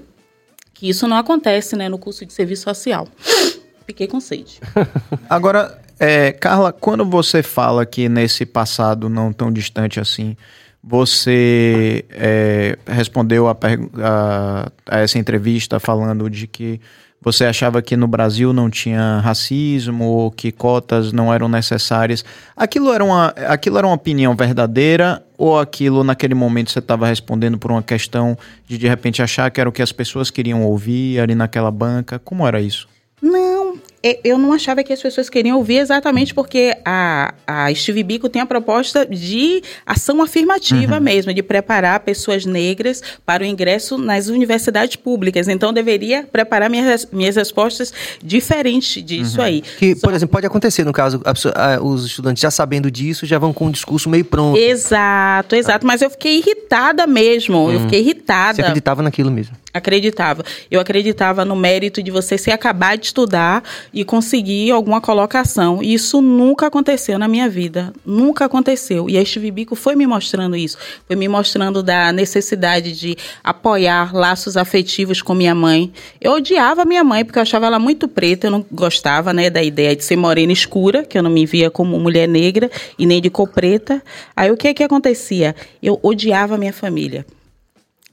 Que 0.74 0.90
isso 0.90 1.08
não 1.08 1.18
acontece 1.18 1.76
né, 1.76 1.88
no 1.88 2.00
curso 2.00 2.26
de 2.26 2.34
serviço 2.34 2.64
social. 2.64 3.08
Fiquei 3.86 4.08
com 4.08 4.20
sede. 4.20 4.60
Agora, 5.30 5.80
é, 6.00 6.32
Carla, 6.32 6.74
quando 6.74 7.06
você 7.06 7.44
fala 7.44 7.86
que 7.86 8.10
nesse 8.10 8.48
passado 8.48 9.10
não 9.10 9.32
tão 9.32 9.52
distante 9.52 10.00
assim, 10.00 10.36
você 10.84 12.04
é, 12.10 12.78
respondeu 12.86 13.48
a, 13.48 13.52
a, 13.52 14.72
a, 14.90 15.00
essa 15.00 15.18
entrevista 15.18 15.80
falando 15.80 16.30
de 16.30 16.46
que 16.46 16.82
você 17.22 17.46
achava 17.46 17.82
que 17.82 17.96
no 17.96 18.06
Brasil 18.06 18.52
não 18.52 18.70
tinha 18.70 19.20
racismo 19.20 20.04
ou 20.04 20.30
que 20.30 20.52
cotas 20.52 21.14
não 21.14 21.34
eram 21.34 21.48
necessárias. 21.48 22.26
Aquilo 22.54 22.92
era 22.92 23.02
uma, 23.02 23.28
aquilo 23.48 23.78
era 23.78 23.88
uma 23.88 23.96
opinião 23.96 24.36
verdadeira 24.36 25.24
ou 25.38 25.58
aquilo 25.58 26.04
naquele 26.04 26.36
momento 26.36 26.70
você 26.70 26.80
estava 26.80 27.08
respondendo 27.08 27.58
por 27.58 27.72
uma 27.72 27.82
questão 27.82 28.38
de 28.68 28.78
de 28.78 28.90
repente 28.90 29.22
achar 29.22 29.50
que 29.50 29.62
era 29.62 29.70
o 29.70 29.74
que 29.74 29.82
as 29.82 29.94
pessoas 29.94 30.30
queriam 30.30 30.64
ouvir 30.64 31.22
ali 31.22 31.34
naquela 31.34 31.72
banca? 31.72 32.20
Como 32.20 32.46
era 32.46 32.60
isso? 32.60 32.90
Não, 33.22 33.78
eu 34.24 34.38
não 34.38 34.52
achava 34.52 34.84
que 34.84 34.92
as 34.92 35.02
pessoas 35.02 35.30
queriam 35.30 35.58
ouvir 35.58 35.78
exatamente 35.78 36.34
porque 36.34 36.76
a, 36.84 37.34
a 37.48 37.74
Steve 37.74 38.04
Bico 38.04 38.28
tem 38.28 38.42
a 38.42 38.46
proposta 38.46 39.06
de 39.06 39.62
ação 39.86 40.22
afirmativa 40.22 40.96
uhum. 40.96 41.02
mesmo, 41.02 41.34
de 41.34 41.42
preparar 41.42 42.02
pessoas 42.02 42.46
negras 42.46 43.02
para 43.26 43.44
o 43.44 43.46
ingresso 43.46 43.98
nas 43.98 44.28
universidades 44.28 44.98
públicas. 44.98 45.48
Então, 45.48 45.72
deveria 45.72 46.24
preparar 46.24 46.70
minhas, 46.70 47.08
minhas 47.14 47.38
respostas 47.38 47.94
diferente 48.22 49.02
disso 49.02 49.40
uhum. 49.40 49.46
aí. 49.46 49.62
Que, 49.62 49.96
Só... 49.96 50.08
por 50.08 50.14
exemplo, 50.14 50.34
pode 50.34 50.48
acontecer, 50.48 50.84
no 50.84 50.92
caso, 50.92 51.22
a, 51.24 51.76
a, 51.76 51.82
os 51.82 52.06
estudantes 52.06 52.42
já 52.42 52.52
sabendo 52.52 52.92
disso, 52.92 53.26
já 53.26 53.40
vão 53.40 53.54
com 53.54 53.68
um 53.68 53.72
discurso 53.72 54.10
meio 54.10 54.26
pronto. 54.26 54.58
Exato, 54.58 55.56
exato. 55.56 55.88
Mas 55.88 56.02
eu 56.02 56.10
fiquei 56.10 56.40
irritada 56.40 57.08
mesmo. 57.08 57.58
Uhum. 57.58 57.72
Eu 57.72 57.80
fiquei 57.82 58.02
irritada. 58.02 58.56
Você 58.56 58.62
acreditava 58.62 59.02
naquilo 59.02 59.32
mesmo? 59.32 59.56
Acreditava. 59.74 60.46
Eu 60.70 60.80
acreditava 60.80 61.44
no 61.44 61.56
mérito 61.56 62.04
de 62.04 62.12
você 62.12 62.38
se 62.38 62.52
acabar 62.52 62.96
de 62.96 63.08
estudar 63.08 63.64
e 63.92 64.06
conseguir 64.06 64.70
alguma 64.70 65.02
colocação. 65.02 65.82
E 65.82 65.96
isso 65.96 66.22
nunca 66.22 66.68
aconteceu 66.68 67.18
na 67.18 67.28
minha 67.28 67.50
vida. 67.50 67.92
Nunca 68.06 68.46
aconteceu. 68.46 69.10
E 69.10 69.18
a 69.18 69.26
Steve 69.26 69.50
Bico 69.50 69.76
foi 69.76 69.96
me 69.96 70.06
mostrando 70.06 70.56
isso. 70.56 70.78
Foi 71.08 71.16
me 71.16 71.28
mostrando 71.28 71.82
da 71.82 72.12
necessidade 72.12 72.92
de 72.92 73.18
apoiar 73.44 74.14
laços 74.14 74.58
afetivos 74.58 75.24
com 75.24 75.34
minha 75.34 75.56
mãe. 75.56 75.92
Eu 76.22 76.34
odiava 76.34 76.86
minha 76.86 77.04
mãe 77.04 77.26
porque 77.26 77.40
eu 77.40 77.44
achava 77.44 77.66
ela 77.66 77.80
muito 77.80 78.08
preta. 78.08 78.46
Eu 78.46 78.52
não 78.52 78.64
gostava 78.72 79.34
né, 79.34 79.50
da 79.50 79.64
ideia 79.64 79.96
de 79.96 80.04
ser 80.04 80.16
morena 80.16 80.54
escura, 80.54 81.04
que 81.04 81.18
eu 81.18 81.24
não 81.24 81.32
me 81.32 81.48
via 81.48 81.72
como 81.72 82.00
mulher 82.00 82.28
negra 82.28 82.70
e 83.00 83.08
nem 83.08 83.20
de 83.20 83.32
cor 83.32 83.48
preta. 83.48 84.04
Aí 84.36 84.52
o 84.52 84.58
que, 84.58 84.72
que 84.72 84.84
acontecia? 84.84 85.56
Eu 85.82 86.00
odiava 86.04 86.60
minha 86.60 86.74
família 86.74 87.26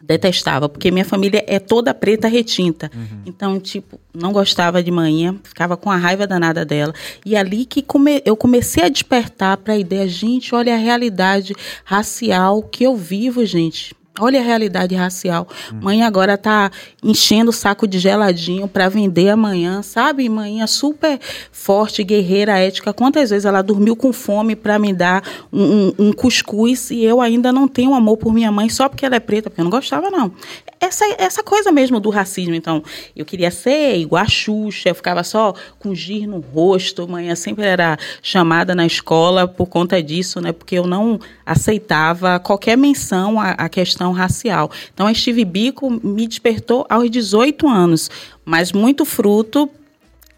detestava, 0.02 0.68
porque 0.68 0.90
minha 0.90 1.04
família 1.04 1.44
é 1.46 1.58
toda 1.58 1.94
preta 1.94 2.26
retinta. 2.26 2.90
Uhum. 2.94 3.22
Então, 3.26 3.60
tipo, 3.60 4.00
não 4.14 4.32
gostava 4.32 4.82
de 4.82 4.90
manhã, 4.90 5.36
ficava 5.42 5.76
com 5.76 5.90
a 5.90 5.96
raiva 5.96 6.26
danada 6.26 6.64
dela. 6.64 6.92
E 7.24 7.36
ali 7.36 7.64
que 7.64 7.82
come, 7.82 8.22
eu 8.24 8.36
comecei 8.36 8.84
a 8.84 8.88
despertar 8.88 9.56
para 9.58 9.74
a 9.74 9.78
ideia, 9.78 10.08
gente, 10.08 10.54
olha 10.54 10.74
a 10.74 10.78
realidade 10.78 11.54
racial 11.84 12.62
que 12.62 12.84
eu 12.84 12.96
vivo, 12.96 13.44
gente. 13.44 13.94
Olha 14.18 14.40
a 14.40 14.42
realidade 14.42 14.94
racial. 14.94 15.46
Hum. 15.72 15.78
Mãe 15.82 16.02
agora 16.02 16.36
tá 16.36 16.70
enchendo 17.02 17.50
o 17.50 17.52
saco 17.52 17.86
de 17.86 17.98
geladinho 17.98 18.66
para 18.66 18.88
vender 18.88 19.30
amanhã, 19.30 19.82
sabe? 19.82 20.28
Mãe 20.28 20.62
é 20.62 20.66
super 20.66 21.18
forte, 21.52 22.02
guerreira, 22.02 22.58
ética. 22.58 22.92
Quantas 22.92 23.30
vezes 23.30 23.44
ela 23.44 23.62
dormiu 23.62 23.94
com 23.94 24.12
fome 24.12 24.56
para 24.56 24.78
me 24.80 24.92
dar 24.92 25.22
um, 25.52 25.92
um, 25.96 26.12
cuscuz 26.12 26.90
e 26.90 27.04
eu 27.04 27.20
ainda 27.20 27.52
não 27.52 27.68
tenho 27.68 27.94
amor 27.94 28.16
por 28.16 28.32
minha 28.32 28.50
mãe 28.50 28.68
só 28.68 28.88
porque 28.88 29.06
ela 29.06 29.14
é 29.14 29.20
preta, 29.20 29.48
porque 29.48 29.60
eu 29.60 29.64
não 29.64 29.70
gostava, 29.70 30.10
não. 30.10 30.32
Essa, 30.80 31.04
essa 31.18 31.42
coisa 31.42 31.70
mesmo 31.70 32.00
do 32.00 32.10
racismo. 32.10 32.54
Então, 32.54 32.82
eu 33.14 33.24
queria 33.24 33.50
ser 33.50 33.96
igual 33.96 34.24
a 34.24 34.28
Xuxa, 34.28 34.88
eu 34.88 34.94
ficava 34.94 35.22
só 35.22 35.54
com 35.78 35.94
gir 35.94 36.26
no 36.26 36.40
rosto. 36.40 37.06
Mãe 37.06 37.34
sempre 37.36 37.64
era 37.64 37.96
chamada 38.22 38.74
na 38.74 38.86
escola 38.86 39.46
por 39.46 39.66
conta 39.66 40.02
disso, 40.02 40.40
né? 40.40 40.52
Porque 40.52 40.76
eu 40.76 40.86
não 40.86 41.20
aceitava 41.44 42.40
qualquer 42.40 42.76
menção 42.76 43.38
à, 43.38 43.50
à 43.50 43.68
questão 43.68 43.99
questão 44.00 44.12
racial. 44.12 44.70
Então, 44.92 45.06
a 45.06 45.12
Steve 45.12 45.44
Bico 45.44 45.90
me 45.90 46.26
despertou 46.26 46.86
aos 46.88 47.10
18 47.10 47.68
anos, 47.68 48.10
mas 48.44 48.72
muito 48.72 49.04
fruto 49.04 49.68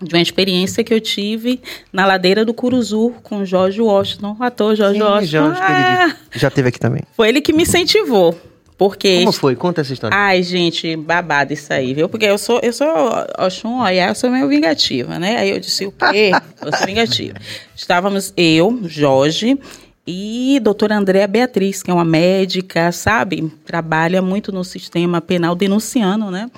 de 0.00 0.12
uma 0.16 0.20
experiência 0.20 0.82
que 0.82 0.92
eu 0.92 1.00
tive 1.00 1.60
na 1.92 2.04
ladeira 2.04 2.44
do 2.44 2.52
Curuzu 2.52 3.14
com 3.22 3.44
Jorge 3.44 3.80
Washington, 3.80 4.36
o 4.38 4.42
ator 4.42 4.74
Jorge 4.74 4.98
Sim, 4.98 5.04
Washington. 5.04 5.54
Jorge, 5.54 5.60
ah, 5.62 6.16
já 6.34 6.50
teve 6.50 6.68
aqui 6.70 6.80
também. 6.80 7.02
Foi 7.16 7.28
ele 7.28 7.40
que 7.40 7.52
me 7.52 7.62
incentivou. 7.62 8.36
Porque. 8.76 9.20
Como 9.20 9.32
foi? 9.32 9.54
Conta 9.54 9.82
essa 9.82 9.92
história. 9.92 10.16
Ai, 10.16 10.42
gente, 10.42 10.96
babado 10.96 11.52
isso 11.52 11.72
aí, 11.72 11.94
viu? 11.94 12.08
Porque 12.08 12.24
eu 12.24 12.36
sou, 12.36 12.58
eu 12.64 12.72
sou 12.72 12.88
Oxum, 13.38 13.78
olha, 13.78 14.08
eu 14.08 14.14
sou 14.16 14.28
meio 14.28 14.48
vingativa, 14.48 15.20
né? 15.20 15.36
Aí 15.36 15.50
eu 15.50 15.60
disse, 15.60 15.86
o 15.86 15.92
quê? 15.92 16.32
eu 16.60 16.76
sou 16.76 16.84
vingativa. 16.86 17.38
Estávamos 17.76 18.32
eu, 18.36 18.80
Jorge, 18.86 19.56
e 20.06 20.58
doutora 20.62 20.96
Andréa 20.96 21.26
Beatriz, 21.26 21.82
que 21.82 21.90
é 21.90 21.94
uma 21.94 22.04
médica, 22.04 22.90
sabe? 22.92 23.52
Trabalha 23.64 24.20
muito 24.20 24.50
no 24.50 24.64
sistema 24.64 25.20
penal 25.20 25.54
denunciando, 25.54 26.30
né? 26.30 26.50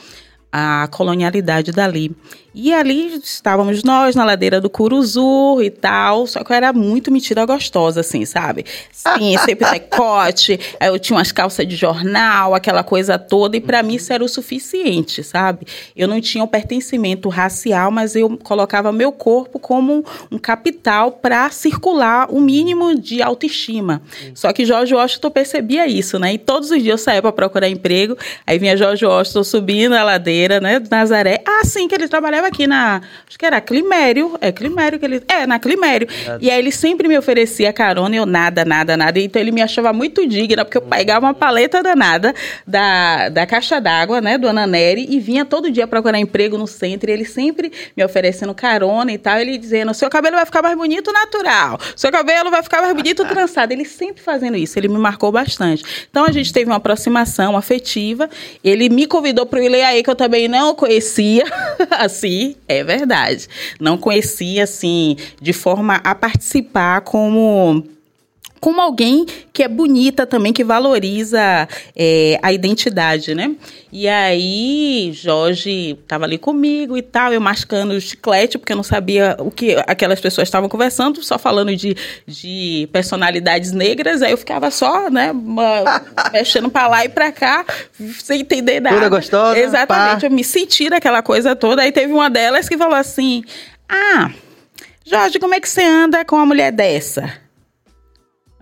a 0.57 0.87
colonialidade 0.87 1.72
dali. 1.72 2.16
E 2.55 2.73
ali 2.73 3.21
estávamos 3.21 3.83
nós 3.83 4.14
na 4.14 4.25
ladeira 4.25 4.61
do 4.61 4.71
Curuzu 4.71 5.61
e 5.61 5.71
tal, 5.71 6.25
só 6.25 6.45
que 6.45 6.53
eu 6.53 6.57
era 6.57 6.73
muito 6.73 7.11
metida 7.11 7.45
gostosa, 7.45 7.99
assim, 8.01 8.25
sabe? 8.25 8.64
Sim, 8.93 9.37
sempre 9.45 9.69
decote, 9.69 10.61
eu 10.81 10.97
tinha 10.97 11.17
umas 11.17 11.33
calças 11.33 11.67
de 11.67 11.75
jornal, 11.75 12.55
aquela 12.55 12.85
coisa 12.85 13.19
toda, 13.19 13.57
e 13.57 13.61
para 13.61 13.83
mim 13.83 13.97
isso 13.97 14.12
era 14.12 14.23
o 14.23 14.29
suficiente, 14.29 15.25
sabe? 15.25 15.67
Eu 15.97 16.07
não 16.07 16.21
tinha 16.21 16.45
um 16.45 16.47
pertencimento 16.47 17.29
racial, 17.29 17.90
mas 17.90 18.14
eu 18.14 18.38
colocava 18.38 18.93
meu 18.93 19.11
corpo 19.11 19.59
como 19.59 20.05
um 20.31 20.38
capital 20.38 21.11
para 21.11 21.51
circular 21.51 22.29
o 22.31 22.40
mínimo 22.40 22.95
de 22.95 23.21
autoestima. 23.21 24.01
Só 24.33 24.53
que 24.53 24.64
Jorge 24.64 24.95
Washington 24.95 25.31
percebia 25.31 25.88
isso, 25.88 26.21
né? 26.21 26.35
E 26.35 26.38
todos 26.38 26.71
os 26.71 26.81
dias 26.81 27.01
eu 27.01 27.05
saía 27.05 27.21
para 27.21 27.33
procurar 27.33 27.69
emprego, 27.69 28.17
aí 28.47 28.61
vinha 28.61 28.77
Jorge 28.77 29.05
Washington 29.05 29.43
subindo 29.43 29.95
a 29.95 30.05
ladeira, 30.05 30.61
né, 30.61 30.79
do 30.79 30.88
Nazaré, 30.88 31.43
assim 31.61 31.88
que 31.88 31.97
ele 31.97 32.07
trabalhava 32.07 32.43
trabalhava 32.44 32.48
aqui 32.48 32.66
na. 32.66 33.00
Acho 33.26 33.38
que 33.38 33.46
era 33.46 33.61
Climério. 33.61 34.37
É 34.40 34.52
Climério 34.52 34.98
que 34.98 35.04
ele. 35.04 35.22
É, 35.28 35.46
na 35.46 35.59
Climério. 35.59 36.09
É. 36.26 36.38
E 36.40 36.50
aí 36.50 36.59
ele 36.59 36.70
sempre 36.70 37.09
me 37.09 37.16
oferecia 37.16 37.72
carona 37.72 38.14
e 38.14 38.18
eu 38.18 38.26
nada, 38.26 38.64
nada, 38.64 38.96
nada. 38.96 39.18
Então 39.18 39.40
ele 39.40 39.50
me 39.50 39.62
achava 39.62 39.92
muito 39.92 40.26
digna, 40.26 40.64
porque 40.64 40.78
eu 40.78 40.83
pegava 40.83 41.26
uma 41.26 41.35
paleta 41.35 41.83
danada 41.83 42.35
da, 42.66 43.28
da 43.28 43.46
caixa 43.46 43.80
d'água, 43.80 44.20
né, 44.20 44.38
do 44.38 44.48
Ananeri, 44.48 45.07
e 45.09 45.18
vinha 45.18 45.44
todo 45.44 45.70
dia 45.70 45.87
procurar 45.87 46.18
emprego 46.18 46.59
no 46.59 46.66
centro. 46.66 47.11
E 47.11 47.12
ele 47.12 47.24
sempre 47.24 47.72
me 47.96 48.04
oferecendo 48.04 48.54
carona 48.54 49.12
e 49.12 49.18
tal. 49.18 49.38
Ele 49.38 49.57
dizendo: 49.57 49.92
seu 49.94 50.11
cabelo 50.11 50.37
vai 50.37 50.44
ficar 50.44 50.62
mais 50.62 50.76
bonito 50.76 51.12
natural. 51.12 51.78
Seu 51.96 52.11
cabelo 52.12 52.50
vai 52.50 52.62
ficar 52.62 52.83
mais 52.83 52.94
bonito 52.94 53.24
trançado. 53.24 53.72
Ele 53.72 53.85
sempre 53.85 54.22
fazendo 54.22 54.57
isso. 54.57 54.78
Ele 54.78 54.88
me 54.88 54.98
marcou 54.98 55.33
bastante. 55.33 55.85
Então 56.11 56.24
a 56.24 56.33
gente 56.33 56.52
teve 56.52 56.66
uma 56.66 56.76
aproximação 56.76 57.57
afetiva. 57.57 58.28
Ele 58.62 58.88
me 58.88 59.07
convidou 59.07 59.46
para 59.46 59.61
o 59.61 59.62
Ileaê, 59.62 60.02
que 60.02 60.11
eu 60.11 60.14
também 60.14 60.48
não 60.48 60.74
conhecia, 60.74 61.44
assim 61.90 62.34
é 62.68 62.83
verdade. 62.83 63.49
Não 63.81 63.97
conhecia, 63.97 64.64
assim, 64.64 65.16
de 65.40 65.53
forma 65.53 65.97
a 65.97 66.14
participar 66.14 67.01
como 67.03 67.85
como 68.64 68.81
alguém 68.81 69.27
que 69.53 69.62
é 69.62 69.68
bonita 69.68 70.27
também, 70.27 70.50
que 70.50 70.64
valoriza 70.64 71.68
é, 71.94 72.38
a 72.42 72.50
identidade, 72.50 73.35
né? 73.35 73.55
E 73.92 74.09
aí, 74.09 75.11
Jorge 75.12 75.98
estava 76.03 76.24
ali 76.24 76.38
comigo 76.38 76.96
e 76.96 77.03
tal, 77.03 77.31
eu 77.31 77.42
mascando 77.42 77.92
o 77.92 78.00
chiclete, 78.00 78.57
porque 78.57 78.72
eu 78.72 78.77
não 78.79 78.83
sabia 78.83 79.37
o 79.38 79.50
que 79.50 79.77
aquelas 79.87 80.18
pessoas 80.18 80.48
estavam 80.48 80.66
conversando, 80.66 81.22
só 81.22 81.38
falando 81.38 81.77
de, 81.77 81.94
de 82.27 82.88
personalidades 82.90 83.70
negras, 83.70 84.22
aí 84.22 84.31
eu 84.31 84.38
ficava 84.38 84.70
só, 84.70 85.11
né, 85.11 85.31
mexendo 86.33 86.70
para 86.70 86.88
lá 86.88 87.05
e 87.05 87.11
para 87.11 87.31
cá, 87.33 87.66
sem 88.18 88.40
entender 88.40 88.81
nada. 88.81 88.96
Toda 88.96 89.09
gostosa. 89.11 89.59
Exatamente, 89.59 90.20
pá. 90.22 90.27
eu 90.27 90.31
me 90.31 90.42
senti 90.42 90.88
naquela 90.88 91.20
coisa 91.20 91.55
toda, 91.55 91.83
aí 91.83 91.92
teve 91.92 92.14
uma 92.14 92.31
delas 92.31 92.66
que 92.66 92.79
falou 92.79 92.96
assim, 92.96 93.44
ah, 93.87 94.31
Jorge, 95.05 95.38
como 95.38 95.53
é 95.53 95.61
que 95.61 95.68
você 95.68 95.83
anda 95.83 96.24
com 96.24 96.37
uma 96.37 96.46
mulher 96.46 96.72
dessa? 96.72 97.43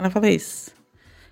Ela 0.03 0.11
falou 0.11 0.29
isso. 0.29 0.73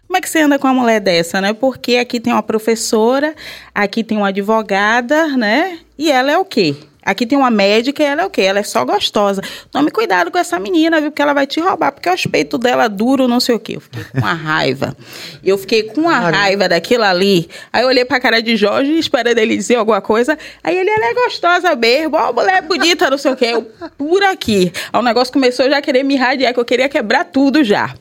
Como 0.06 0.16
é 0.16 0.20
que 0.20 0.28
você 0.28 0.40
anda 0.40 0.58
com 0.58 0.66
uma 0.66 0.82
mulher 0.82 1.00
dessa, 1.00 1.40
né? 1.40 1.52
Porque 1.52 1.96
aqui 1.96 2.18
tem 2.18 2.32
uma 2.32 2.42
professora, 2.42 3.34
aqui 3.74 4.02
tem 4.02 4.16
uma 4.16 4.28
advogada, 4.28 5.28
né? 5.36 5.78
E 5.98 6.10
ela 6.10 6.32
é 6.32 6.38
o 6.38 6.44
quê? 6.44 6.74
Aqui 7.02 7.26
tem 7.26 7.38
uma 7.38 7.50
médica 7.50 8.02
e 8.02 8.06
ela 8.06 8.22
é 8.22 8.26
o 8.26 8.30
quê? 8.30 8.42
Ela 8.42 8.58
é 8.58 8.62
só 8.62 8.84
gostosa. 8.84 9.42
Tome 9.70 9.90
cuidado 9.90 10.30
com 10.30 10.38
essa 10.38 10.58
menina, 10.58 11.00
viu? 11.00 11.10
Porque 11.10 11.22
ela 11.22 11.32
vai 11.32 11.46
te 11.46 11.58
roubar, 11.58 11.92
porque 11.92 12.08
o 12.08 12.30
peito 12.30 12.58
dela 12.58 12.88
duro, 12.88 13.26
não 13.26 13.40
sei 13.40 13.54
o 13.54 13.58
quê. 13.58 13.76
Eu 13.76 13.80
fiquei 13.80 14.04
com 14.04 14.18
uma 14.18 14.34
raiva. 14.34 14.96
Eu 15.42 15.58
fiquei 15.58 15.82
com 15.84 16.00
uma 16.02 16.18
raiva 16.18 16.68
daquilo 16.68 17.04
ali. 17.04 17.48
Aí 17.72 17.82
eu 17.82 17.88
olhei 17.88 18.04
pra 18.04 18.20
cara 18.20 18.42
de 18.42 18.54
Jorge, 18.56 18.98
esperando 18.98 19.38
ele 19.38 19.56
dizer 19.56 19.76
alguma 19.76 20.00
coisa. 20.00 20.38
Aí 20.62 20.76
ele, 20.76 20.90
ela 20.90 21.06
é 21.06 21.14
gostosa 21.14 21.74
mesmo, 21.74 22.16
ó, 22.16 22.32
mulher 22.32 22.62
bonita, 22.62 23.08
não 23.08 23.18
sei 23.18 23.32
o 23.32 23.36
quê. 23.36 23.46
Eu, 23.46 23.62
por 23.96 24.22
aqui. 24.24 24.72
Aí 24.92 25.00
o 25.00 25.02
negócio 25.02 25.32
começou 25.32 25.66
a 25.66 25.70
já 25.70 25.80
querer 25.80 26.02
me 26.02 26.16
radiar, 26.16 26.52
que 26.52 26.60
eu 26.60 26.64
queria 26.64 26.88
quebrar 26.88 27.24
tudo 27.24 27.64
já. 27.64 27.94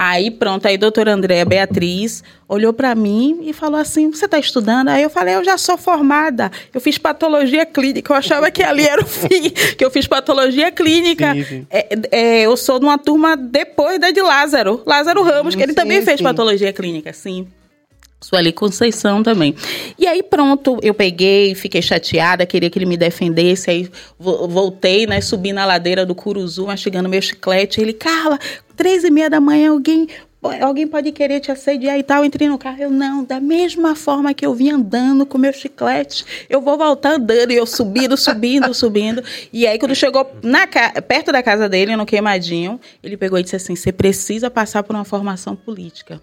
Aí 0.00 0.30
pronto, 0.30 0.64
aí 0.68 0.76
a 0.76 0.78
doutora 0.78 1.12
Andréa 1.12 1.44
Beatriz 1.44 2.22
olhou 2.48 2.72
para 2.72 2.94
mim 2.94 3.40
e 3.42 3.52
falou 3.52 3.80
assim: 3.80 4.12
Você 4.12 4.26
está 4.26 4.38
estudando? 4.38 4.90
Aí 4.90 5.02
eu 5.02 5.10
falei: 5.10 5.34
Eu 5.34 5.42
já 5.42 5.58
sou 5.58 5.76
formada, 5.76 6.52
eu 6.72 6.80
fiz 6.80 6.96
patologia 6.96 7.66
clínica. 7.66 8.12
Eu 8.12 8.16
achava 8.16 8.48
que 8.48 8.62
ali 8.62 8.86
era 8.86 9.02
o 9.02 9.04
fim, 9.04 9.50
que 9.76 9.84
eu 9.84 9.90
fiz 9.90 10.06
patologia 10.06 10.70
clínica. 10.70 11.34
Sim, 11.34 11.44
sim. 11.44 11.66
É, 11.68 11.98
é, 12.12 12.42
eu 12.42 12.56
sou 12.56 12.78
de 12.78 12.84
uma 12.84 12.96
turma 12.96 13.36
depois 13.36 13.98
da 13.98 14.12
de 14.12 14.22
Lázaro, 14.22 14.84
Lázaro 14.86 15.20
Ramos, 15.24 15.56
que 15.56 15.62
ele 15.64 15.72
sim, 15.72 15.76
também 15.76 16.00
fez 16.00 16.22
patologia 16.22 16.72
clínica, 16.72 17.12
sim. 17.12 17.48
Sueli 18.20 18.52
Conceição 18.52 19.22
também. 19.22 19.54
E 19.98 20.06
aí, 20.06 20.22
pronto, 20.22 20.78
eu 20.82 20.92
peguei, 20.92 21.54
fiquei 21.54 21.80
chateada, 21.80 22.44
queria 22.44 22.68
que 22.68 22.78
ele 22.78 22.86
me 22.86 22.96
defendesse. 22.96 23.70
Aí 23.70 23.90
voltei, 24.18 25.06
né? 25.06 25.20
Subi 25.20 25.52
na 25.52 25.64
ladeira 25.64 26.04
do 26.04 26.14
Curuzu, 26.14 26.66
mastigando 26.66 27.08
meu 27.08 27.22
chiclete. 27.22 27.80
Ele, 27.80 27.92
Carla, 27.92 28.38
três 28.76 29.04
e 29.04 29.10
meia 29.10 29.30
da 29.30 29.40
manhã, 29.40 29.70
alguém 29.70 30.08
alguém 30.60 30.86
pode 30.86 31.10
querer 31.12 31.40
te 31.40 31.50
assediar 31.50 31.98
e 31.98 32.02
tal. 32.02 32.24
entrei 32.24 32.48
no 32.48 32.58
carro, 32.58 32.80
eu 32.80 32.90
não, 32.90 33.24
da 33.24 33.40
mesma 33.40 33.94
forma 33.94 34.32
que 34.32 34.46
eu 34.46 34.54
vim 34.54 34.70
andando 34.70 35.26
com 35.26 35.36
meu 35.36 35.52
chiclete, 35.52 36.24
eu 36.48 36.60
vou 36.60 36.78
voltar 36.78 37.14
andando. 37.14 37.50
E 37.50 37.56
eu 37.56 37.66
subindo, 37.66 38.16
subindo, 38.16 38.72
subindo. 38.74 39.22
E 39.52 39.66
aí, 39.66 39.78
quando 39.78 39.94
chegou 39.94 40.30
na, 40.42 40.66
perto 40.66 41.32
da 41.32 41.42
casa 41.42 41.68
dele, 41.68 41.96
no 41.96 42.06
Queimadinho, 42.06 42.80
ele 43.02 43.16
pegou 43.16 43.38
e 43.38 43.42
disse 43.42 43.56
assim: 43.56 43.74
você 43.74 43.92
precisa 43.92 44.50
passar 44.50 44.82
por 44.82 44.94
uma 44.94 45.04
formação 45.04 45.56
política. 45.56 46.20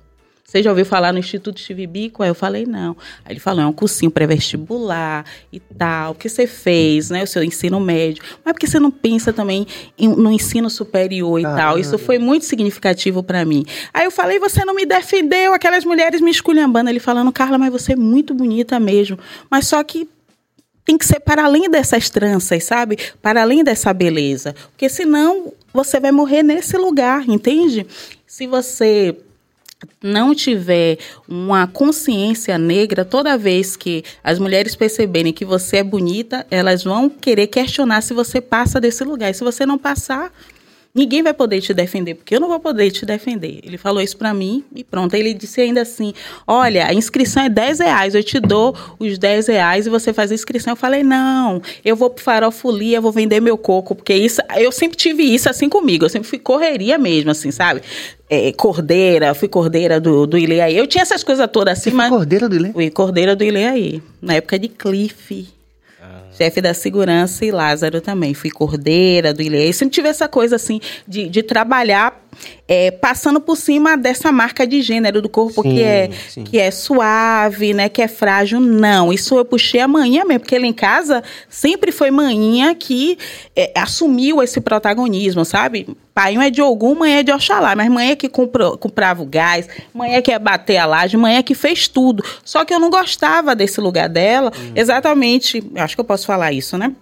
Você 0.47 0.62
já 0.62 0.69
ouviu 0.69 0.86
falar 0.86 1.12
no 1.12 1.17
Instituto 1.17 1.60
Chivibico? 1.60 2.21
Aí 2.21 2.29
eu 2.29 2.36
falei, 2.36 2.67
não. 2.67 2.95
Aí 3.25 3.34
ele 3.34 3.39
falou, 3.39 3.63
é 3.63 3.65
um 3.65 3.73
cursinho 3.73 4.12
pré-vestibular 4.12 5.25
e 5.51 5.60
tal, 5.60 6.12
o 6.12 6.15
que 6.15 6.29
você 6.29 6.45
fez, 6.45 7.10
né? 7.10 7.23
O 7.23 7.27
seu 7.27 7.43
ensino 7.43 7.79
médio. 7.79 8.23
Mas 8.43 8.53
por 8.53 8.60
que 8.60 8.67
você 8.67 8.79
não 8.79 8.91
pensa 8.91 9.34
também 9.34 9.65
em, 9.97 10.08
no 10.08 10.31
ensino 10.31 10.69
superior 10.69 11.39
e 11.39 11.43
tal? 11.43 11.79
Isso 11.79 11.97
foi 11.97 12.19
muito 12.19 12.45
significativo 12.45 13.23
para 13.23 13.43
mim. 13.43 13.65
Aí 13.91 14.05
eu 14.05 14.12
falei, 14.12 14.38
você 14.38 14.63
não 14.63 14.75
me 14.75 14.86
defendeu, 14.86 15.51
aquelas 15.51 15.84
mulheres 15.84 16.21
me 16.21 16.29
esculhambando. 16.29 16.91
Ele 16.91 16.99
falando, 16.99 17.31
Carla, 17.31 17.58
mas 17.58 17.71
você 17.71 17.93
é 17.93 17.95
muito 17.95 18.31
bonita 18.31 18.79
mesmo. 18.79 19.17
Mas 19.49 19.67
só 19.67 19.84
que 19.84 20.08
tem 20.86 20.95
que 20.95 21.08
ser 21.08 21.21
para 21.21 21.43
além 21.43 21.67
dessas 21.71 22.12
tranças, 22.12 22.63
sabe? 22.63 22.99
Para 23.19 23.41
além 23.41 23.63
dessa 23.63 23.91
beleza. 23.91 24.53
Porque 24.69 24.88
senão 24.89 25.51
você 25.73 25.99
vai 25.99 26.12
morrer 26.12 26.43
nesse 26.43 26.77
lugar, 26.77 27.27
entende? 27.27 27.88
Se 28.27 28.45
você 28.45 29.17
não 30.02 30.34
tiver 30.34 30.98
uma 31.28 31.68
consciência 31.68 32.58
negra, 32.58 33.04
toda 33.04 33.38
vez 33.38 33.76
que 33.76 34.04
as 34.24 34.40
mulheres 34.40 34.76
perceberem 34.76 35.34
que 35.34 35.46
você 35.46 35.78
é 35.78 35.84
bonita, 35.84 36.46
elas 36.50 36.84
vão 36.84 37.10
querer 37.10 37.48
questionar 37.48 38.02
se 38.02 38.14
você 38.14 38.40
passa 38.40 38.80
desse 38.80 39.04
lugar. 39.04 39.30
E 39.30 39.34
se 39.34 39.44
você 39.44 39.66
não 39.66 39.78
passar, 39.78 40.32
ninguém 40.95 41.21
vai 41.21 41.34
poder 41.34 41.60
te 41.60 41.73
defender, 41.73 42.15
porque 42.15 42.34
eu 42.34 42.39
não 42.39 42.47
vou 42.47 42.60
poder 42.60 42.89
te 42.89 43.05
defender. 43.05 43.60
Ele 43.63 43.77
falou 43.77 44.01
isso 44.01 44.15
para 44.15 44.34
mim 44.34 44.63
e 44.73 44.84
pronto. 44.84 45.13
Ele 45.13 45.34
disse 45.34 45.60
ainda 45.60 45.81
assim: 45.81 46.13
Olha, 46.47 46.88
a 46.88 46.93
inscrição 46.93 47.43
é 47.43 47.49
10 47.49 47.79
reais, 47.79 48.15
eu 48.15 48.23
te 48.23 48.39
dou 48.39 48.73
os 48.97 49.17
10 49.17 49.47
reais 49.47 49.86
e 49.86 49.89
você 49.89 50.13
faz 50.13 50.31
a 50.31 50.34
inscrição. 50.34 50.71
Eu 50.71 50.77
falei: 50.77 51.03
Não, 51.03 51.62
eu 51.84 51.95
vou 51.95 52.10
pro 52.10 52.23
farofolia, 52.23 53.01
vou 53.01 53.12
vender 53.12 53.41
meu 53.41 53.58
coco, 53.58 53.93
porque 53.93 54.13
isso, 54.13 54.41
eu 54.55 54.71
sempre 54.71 54.97
tive 54.97 55.23
isso 55.23 55.49
assim 55.49 55.67
comigo, 55.67 56.05
eu 56.05 56.10
sempre 56.10 56.29
fui 56.29 56.39
correria 56.39 56.97
mesmo, 56.97 57.29
assim, 57.29 57.51
sabe? 57.51 57.81
É, 58.29 58.51
cordeira, 58.53 59.36
fui 59.36 59.47
cordeira 59.47 59.99
do, 59.99 60.25
do 60.25 60.38
Ileaí. 60.38 60.75
Eu 60.75 60.88
tinha 60.88 61.01
essas 61.01 61.23
coisas 61.23 61.47
todas 61.51 61.77
assim, 61.77 61.91
mas. 61.91 62.10
cordeira 62.10 62.47
do 62.47 62.55
Ileaí? 62.55 62.73
Fui 62.73 62.89
cordeira 62.89 63.36
do 63.36 63.43
Ileaí, 63.43 64.01
na 64.21 64.36
época 64.36 64.58
de 64.58 64.69
Cliff 64.69 65.55
chefe 66.38 66.62
da 66.62 66.74
segurança, 66.74 67.45
e 67.45 67.52
Lázaro 67.52 68.02
também. 68.02 68.34
Fui 68.34 68.50
cordeira 68.50 69.34
do 69.34 69.41
Ilê. 69.41 69.71
Sempre 69.74 69.93
tive 69.95 70.10
essa 70.10 70.28
coisa, 70.28 70.56
assim, 70.56 70.80
de, 71.08 71.30
de 71.30 71.43
trabalhar 71.43 72.25
é, 72.67 72.91
passando 72.91 73.39
por 73.39 73.55
cima 73.55 73.95
dessa 73.95 74.31
marca 74.31 74.65
de 74.65 74.81
gênero 74.81 75.21
do 75.21 75.29
corpo 75.29 75.62
sim, 75.62 75.69
que, 75.69 75.84
é, 75.84 76.10
que 76.45 76.60
é 76.60 76.71
suave, 76.71 77.73
né? 77.73 77.89
Que 77.89 78.01
é 78.01 78.08
frágil. 78.08 78.60
Não, 78.60 79.13
isso 79.13 79.38
eu 79.38 79.45
puxei 79.45 79.81
a 79.81 79.88
mesmo, 79.88 80.39
porque 80.39 80.55
ele 80.55 80.67
em 80.67 80.73
casa 80.73 81.23
sempre 81.49 81.91
foi 81.91 82.12
manhã 82.12 82.73
que 82.73 83.17
é, 83.55 83.71
assumiu 83.75 84.41
esse 84.41 84.60
protagonismo, 84.60 85.45
sabe? 85.45 85.88
Pai 86.13 86.38
é 86.38 86.49
de 86.49 86.62
algum, 86.62 86.95
mãe 86.95 87.17
é 87.17 87.23
de 87.23 87.31
Oxalá, 87.31 87.75
mas 87.75 87.89
mãe 87.89 88.12
é 88.12 88.15
que 88.15 88.29
comprou, 88.29 88.77
comprava 88.77 89.21
o 89.21 89.25
gás, 89.25 89.67
mãe 89.93 90.15
é 90.15 90.21
que 90.21 90.31
ia 90.31 90.39
bater 90.39 90.77
a 90.77 90.86
laje, 90.86 91.17
mãe 91.17 91.36
é 91.36 91.43
que 91.43 91.53
fez 91.53 91.89
tudo. 91.89 92.23
Só 92.43 92.63
que 92.63 92.73
eu 92.73 92.79
não 92.79 92.89
gostava 92.89 93.53
desse 93.53 93.81
lugar 93.81 94.08
dela, 94.08 94.51
hum. 94.58 94.71
exatamente, 94.75 95.62
acho 95.75 95.93
que 95.93 95.99
eu 95.99 96.05
posso 96.05 96.25
falar 96.25 96.53
isso, 96.53 96.77
né? 96.77 96.93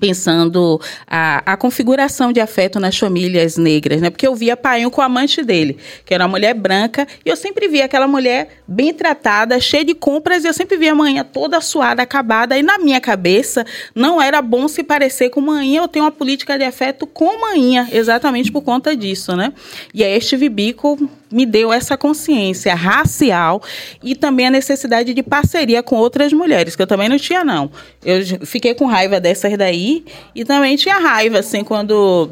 Pensando 0.00 0.80
a, 1.06 1.52
a 1.52 1.56
configuração 1.56 2.32
de 2.32 2.40
afeto 2.40 2.80
nas 2.80 2.96
famílias 2.98 3.56
negras, 3.56 4.00
né? 4.00 4.10
Porque 4.10 4.26
eu 4.26 4.34
via 4.34 4.56
Painho 4.56 4.90
com 4.90 5.02
a 5.02 5.04
amante 5.04 5.42
dele, 5.42 5.76
que 6.04 6.14
era 6.14 6.24
uma 6.24 6.30
mulher 6.30 6.54
branca, 6.54 7.06
e 7.24 7.28
eu 7.28 7.36
sempre 7.36 7.68
via 7.68 7.84
aquela 7.84 8.08
mulher 8.08 8.62
bem 8.66 8.94
tratada, 8.94 9.60
cheia 9.60 9.84
de 9.84 9.94
compras, 9.94 10.44
e 10.44 10.48
eu 10.48 10.54
sempre 10.54 10.76
via 10.76 10.92
a 10.92 10.94
manhã 10.94 11.22
toda 11.22 11.60
suada, 11.60 12.02
acabada, 12.02 12.58
e 12.58 12.62
na 12.62 12.78
minha 12.78 13.00
cabeça 13.00 13.64
não 13.94 14.20
era 14.20 14.40
bom 14.40 14.66
se 14.66 14.82
parecer 14.82 15.28
com 15.30 15.40
manhã, 15.40 15.82
eu 15.82 15.88
tenho 15.88 16.04
uma 16.04 16.10
política 16.10 16.56
de 16.56 16.64
afeto 16.64 17.06
com 17.06 17.40
manhã, 17.40 17.86
exatamente 17.92 18.50
por 18.50 18.62
conta 18.62 18.96
disso, 18.96 19.36
né? 19.36 19.52
E 19.92 20.02
aí 20.02 20.16
este 20.16 20.36
Vibico 20.36 20.98
me 21.30 21.46
deu 21.46 21.72
essa 21.72 21.96
consciência 21.96 22.74
racial 22.74 23.62
e 24.02 24.16
também 24.16 24.48
a 24.48 24.50
necessidade 24.50 25.14
de 25.14 25.22
parceria 25.22 25.82
com 25.82 25.96
outras 25.96 26.32
mulheres, 26.32 26.74
que 26.74 26.82
eu 26.82 26.86
também 26.86 27.08
não 27.08 27.18
tinha, 27.18 27.44
não. 27.44 27.70
Eu 28.04 28.20
fiquei 28.44 28.74
com 28.74 28.86
raiva 28.86 29.20
dessas 29.20 29.56
daí 29.56 29.89
e 30.34 30.44
também 30.44 30.76
tinha 30.76 30.98
raiva, 30.98 31.38
assim, 31.38 31.64
quando 31.64 32.30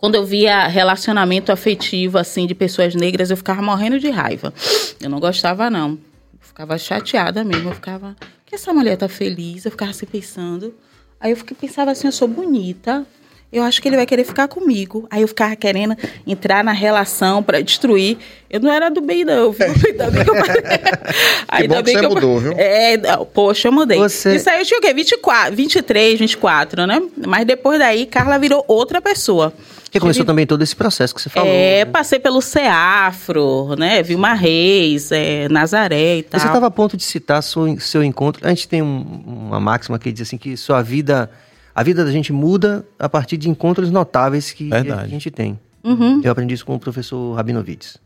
quando 0.00 0.14
eu 0.14 0.24
via 0.24 0.66
relacionamento 0.66 1.52
afetivo, 1.52 2.16
assim, 2.16 2.46
de 2.46 2.54
pessoas 2.54 2.94
negras, 2.94 3.30
eu 3.30 3.36
ficava 3.36 3.60
morrendo 3.60 4.00
de 4.00 4.08
raiva. 4.08 4.52
Eu 4.98 5.10
não 5.10 5.20
gostava, 5.20 5.68
não. 5.68 5.90
Eu 5.90 6.40
ficava 6.40 6.78
chateada 6.78 7.44
mesmo. 7.44 7.68
Eu 7.68 7.74
ficava, 7.74 8.16
que 8.46 8.54
essa 8.54 8.72
mulher 8.72 8.96
tá 8.96 9.10
feliz? 9.10 9.66
Eu 9.66 9.70
ficava 9.70 9.90
assim 9.90 10.06
pensando. 10.06 10.74
Aí 11.20 11.32
eu 11.32 11.36
fiquei, 11.36 11.54
pensava 11.54 11.90
assim, 11.90 12.08
eu 12.08 12.12
sou 12.12 12.26
bonita, 12.26 13.06
eu 13.52 13.64
acho 13.64 13.82
que 13.82 13.88
ele 13.88 13.96
vai 13.96 14.06
querer 14.06 14.24
ficar 14.24 14.46
comigo. 14.46 15.08
Aí 15.10 15.22
eu 15.22 15.28
ficava 15.28 15.56
querendo 15.56 15.96
entrar 16.24 16.62
na 16.62 16.70
relação 16.70 17.42
para 17.42 17.60
destruir. 17.60 18.16
Eu 18.48 18.60
não 18.60 18.70
era 18.70 18.88
do 18.88 19.00
bem, 19.00 19.24
não, 19.24 19.50
viu? 19.50 19.66
Ainda 19.66 20.10
bem 20.10 20.24
que 20.24 20.30
eu... 20.30 20.34
Ainda 21.48 21.74
bom 21.76 21.82
bem 21.82 21.94
que, 21.94 22.00
você 22.00 22.08
que 22.08 22.14
mudou, 22.14 22.38
viu? 22.38 22.52
É, 22.52 22.96
poxa, 23.34 23.68
eu 23.68 23.72
mudei. 23.72 23.98
Você... 23.98 24.36
Isso 24.36 24.48
aí 24.48 24.60
eu 24.60 24.64
tinha 24.64 24.78
o 24.78 24.80
quê? 24.80 24.94
24, 24.94 25.56
23, 25.56 26.18
24, 26.20 26.86
né? 26.86 27.02
Mas 27.26 27.44
depois 27.44 27.78
daí, 27.78 28.06
Carla 28.06 28.38
virou 28.38 28.64
outra 28.68 29.00
pessoa. 29.02 29.52
Que 29.90 29.98
começou 29.98 30.24
também 30.24 30.46
todo 30.46 30.62
esse 30.62 30.76
processo 30.76 31.12
que 31.12 31.20
você 31.20 31.28
falou. 31.28 31.50
É, 31.50 31.84
né? 31.84 31.84
passei 31.84 32.20
pelo 32.20 32.40
Ceafro, 32.40 33.74
né? 33.76 34.00
Vilma 34.04 34.32
Reis, 34.34 35.10
é, 35.10 35.48
Nazaré 35.48 36.18
e 36.18 36.22
tal. 36.22 36.38
Você 36.38 36.46
estava 36.46 36.66
a 36.66 36.70
ponto 36.70 36.96
de 36.96 37.02
citar 37.02 37.42
seu, 37.42 37.80
seu 37.80 38.04
encontro. 38.04 38.46
A 38.46 38.50
gente 38.50 38.68
tem 38.68 38.80
um, 38.80 39.22
uma 39.26 39.58
máxima 39.58 39.98
que 39.98 40.12
diz 40.12 40.28
assim 40.28 40.38
que 40.38 40.56
sua 40.56 40.80
vida 40.80 41.28
a 41.74 41.82
vida 41.82 42.04
da 42.04 42.10
gente 42.10 42.32
muda 42.32 42.86
a 42.98 43.08
partir 43.08 43.36
de 43.36 43.48
encontros 43.48 43.90
notáveis 43.90 44.52
que 44.52 44.68
Verdade. 44.68 45.02
a 45.02 45.06
gente 45.06 45.30
tem. 45.30 45.58
Uhum. 45.82 46.20
Eu 46.22 46.30
aprendi 46.32 46.54
isso 46.54 46.66
com 46.66 46.74
o 46.74 46.78
professor 46.78 47.34
Rabinovitz. 47.34 47.98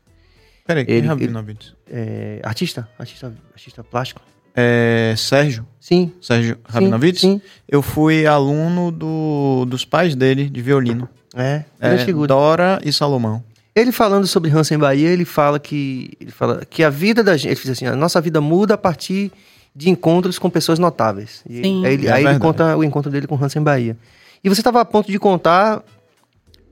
Peraí, 0.67 0.85
quem 0.85 0.99
é 0.99 1.01
Rabinovitz? 1.01 1.75
É, 1.91 2.41
artista, 2.43 2.89
artista, 2.99 3.35
artista 3.53 3.85
plástico. 3.85 4.23
É, 4.55 5.15
Sérgio? 5.17 5.67
Sim. 5.81 6.13
Sérgio 6.21 6.57
Rabinovitz? 6.65 7.21
Sim, 7.21 7.39
sim. 7.39 7.43
Eu 7.69 7.83
fui 7.83 8.27
aluno 8.27 8.91
do, 8.91 9.65
dos 9.67 9.85
pais 9.85 10.15
dele, 10.15 10.49
de 10.49 10.63
violino. 10.63 11.09
É, 11.35 11.65
é 11.81 11.99
figura. 11.99 12.29
Dora 12.29 12.81
e 12.85 12.93
Salomão. 12.93 13.43
Ele 13.75 13.91
falando 13.91 14.27
sobre 14.27 14.51
Hansen 14.51 14.79
Bahia, 14.79 15.09
ele 15.09 15.25
fala 15.25 15.59
que 15.59 16.13
ele 16.21 16.31
fala 16.31 16.65
que 16.65 16.85
a 16.85 16.91
vida 16.91 17.25
da 17.25 17.37
gente, 17.37 17.49
ele 17.49 17.61
diz 17.61 17.71
assim, 17.71 17.87
a 17.87 17.97
nossa 17.97 18.21
vida 18.21 18.41
muda 18.41 18.75
a 18.75 18.79
partir 18.79 19.33
de 19.75 19.91
encontros 19.91 20.39
com 20.39 20.49
pessoas 20.49 20.79
notáveis. 20.79 21.43
E 21.49 21.63
Sim. 21.63 21.85
aí, 21.85 21.95
ele, 21.95 22.07
é 22.07 22.13
aí 22.13 22.27
ele 22.27 22.39
conta 22.39 22.77
o 22.77 22.85
encontro 22.85 23.11
dele 23.11 23.27
com 23.27 23.43
Hansen 23.43 23.63
Bahia. 23.63 23.97
E 24.43 24.49
você 24.49 24.61
estava 24.61 24.81
a 24.81 24.85
ponto 24.85 25.11
de 25.11 25.19
contar 25.19 25.83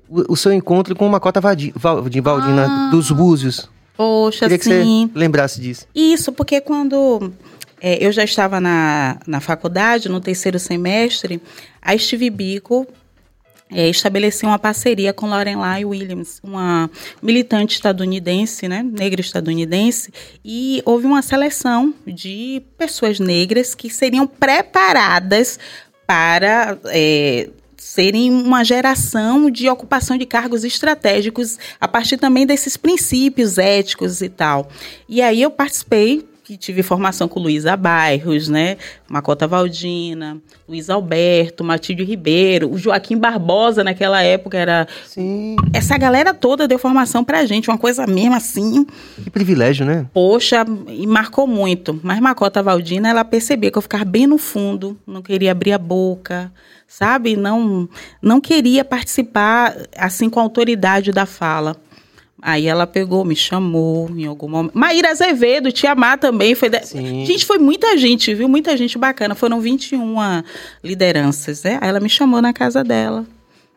o, 0.09 0.33
o, 0.35 0.37
seu 0.37 0.53
encontro 0.53 0.95
com 0.95 1.07
uma 1.07 1.19
cota 1.19 1.41
de 1.57 1.73
Valdina 1.75 2.67
ah, 2.67 2.91
dos 2.91 3.11
Búzios. 3.11 3.69
Poxa, 3.97 4.49
Queria 4.49 4.63
sim. 4.63 5.09
que 5.09 5.13
você 5.15 5.19
lembrasse 5.19 5.61
disso. 5.61 5.87
Isso, 5.95 6.33
porque 6.33 6.61
quando 6.61 7.33
é, 7.81 8.05
eu 8.05 8.13
já 8.13 8.23
estava 8.23 8.61
na, 8.61 9.19
na 9.27 9.41
faculdade, 9.41 10.09
no 10.09 10.21
terceiro 10.21 10.59
semestre, 10.59 11.43
a 11.81 11.97
Steve 11.97 12.31
Bico 12.31 12.87
é, 13.73 13.89
estabeleceu 13.89 14.49
uma 14.49 14.59
parceria 14.59 15.13
com 15.13 15.27
Lorelai 15.27 15.85
Williams, 15.85 16.41
uma 16.43 16.91
militante 17.23 17.75
estadunidense, 17.77 18.69
né, 18.69 18.83
negra 18.83 19.21
estadunidense, 19.21 20.13
e 20.45 20.83
houve 20.85 21.07
uma 21.07 21.23
seleção 21.23 21.95
de 22.07 22.63
pessoas 22.77 23.19
negras 23.19 23.75
que 23.75 23.89
seriam 23.91 24.27
preparadas 24.27 25.59
para 26.07 26.79
é, 26.87 27.49
serem 27.77 28.31
uma 28.31 28.65
geração 28.65 29.51
de 29.51 29.69
ocupação 29.69 30.17
de 30.17 30.25
cargos 30.25 30.65
estratégicos 30.65 31.59
a 31.81 31.89
partir 31.89 32.17
também 32.17 32.47
desses 32.47 32.77
princípios 32.77 33.59
éticos 33.59 34.23
e 34.23 34.29
tal. 34.29 34.69
E 35.09 35.21
aí 35.21 35.43
eu 35.43 35.51
participei 35.51 36.25
que 36.45 36.57
tive 36.57 36.83
formação 36.83 37.29
com 37.29 37.39
Luísa 37.39 37.77
Bairros, 37.77 38.49
né? 38.49 38.77
Macota 39.09 39.47
Valdina, 39.47 40.39
Luiz 40.69 40.91
Alberto, 40.91 41.63
Matilde 41.63 42.03
Ribeiro, 42.03 42.71
o 42.71 42.77
Joaquim 42.77 43.17
Barbosa 43.17 43.85
naquela 43.85 44.23
época 44.23 44.59
era. 44.59 44.89
Sim. 45.07 45.57
Essa 45.73 45.97
galera 45.97 46.35
toda 46.35 46.67
deu 46.67 46.79
formação 46.79 47.23
pra 47.23 47.47
gente, 47.47 47.71
uma 47.71 47.79
coisa 47.79 48.07
mesmo 48.07 48.35
assim. 48.35 48.85
Que 49.23 49.31
privilégio, 49.31 49.87
né? 49.87 50.07
Poxa, 50.13 50.65
e 50.89 51.07
marcou 51.07 51.47
muito. 51.47 51.99
Mas 52.03 52.19
Macota 52.21 52.63
Valdina, 52.63 53.09
ela 53.09 53.25
percebia 53.25 53.71
que 53.71 53.79
eu 53.79 53.83
ficava 53.83 54.05
bem 54.05 54.27
no 54.27 54.39
fundo, 54.39 54.99
não 55.07 55.23
queria 55.23 55.53
abrir 55.53 55.73
a 55.73 55.79
boca, 55.79 56.53
sabe? 56.89 57.37
Não, 57.37 57.89
não 58.21 58.41
queria 58.41 58.85
participar 58.85 59.77
assim 59.97 60.29
com 60.29 60.41
a 60.41 60.43
autoridade 60.43 61.13
da 61.13 61.25
fala. 61.25 61.77
Aí 62.45 62.67
ela 62.67 62.89
pegou, 62.89 63.25
me 63.25 63.37
chamou 63.37 64.11
em 64.11 64.27
algum 64.27 64.49
momento. 64.49 64.77
Maíra 64.77 65.13
Azevedo, 65.13 65.71
Tia 65.71 65.95
Má 65.95 66.17
também. 66.17 66.57
Foi 66.57 66.69
de... 66.69 66.85
Gente, 66.85 67.47
foi 67.47 67.59
muita 67.59 67.97
gente, 67.97 68.35
viu? 68.35 68.49
Muita 68.49 68.77
gente 68.77 68.99
bacana. 68.99 69.37
Foram 69.37 69.61
21 69.61 70.17
lideranças, 70.83 71.63
né? 71.63 71.79
Aí 71.81 71.89
ela 71.89 72.01
me 72.01 72.09
chamou 72.09 72.43
na 72.43 72.53
casa 72.53 72.83
dela. 72.83 73.25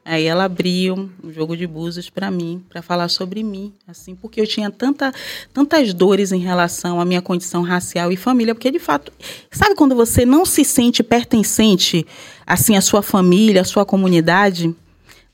Aí 0.03 0.25
ela 0.25 0.43
abriu 0.43 1.09
um 1.23 1.31
jogo 1.31 1.55
de 1.57 1.65
búzios 1.65 2.09
para 2.11 2.29
mim, 2.29 2.63
para 2.69 2.81
falar 2.81 3.07
sobre 3.07 3.41
mim, 3.41 3.73
assim, 3.87 4.13
porque 4.13 4.39
eu 4.39 4.45
tinha 4.45 4.69
tanta, 4.69 5.11
tantas 5.51 5.95
dores 5.95 6.31
em 6.31 6.37
relação 6.37 7.01
à 7.01 7.05
minha 7.05 7.23
condição 7.23 7.63
racial 7.63 8.11
e 8.11 8.15
família, 8.15 8.53
porque 8.53 8.69
de 8.69 8.77
fato, 8.77 9.11
sabe 9.49 9.73
quando 9.73 9.95
você 9.95 10.23
não 10.23 10.45
se 10.45 10.63
sente 10.63 11.01
pertencente 11.01 12.05
assim 12.45 12.75
à 12.75 12.81
sua 12.81 13.01
família, 13.01 13.61
à 13.61 13.63
sua 13.63 13.83
comunidade? 13.83 14.75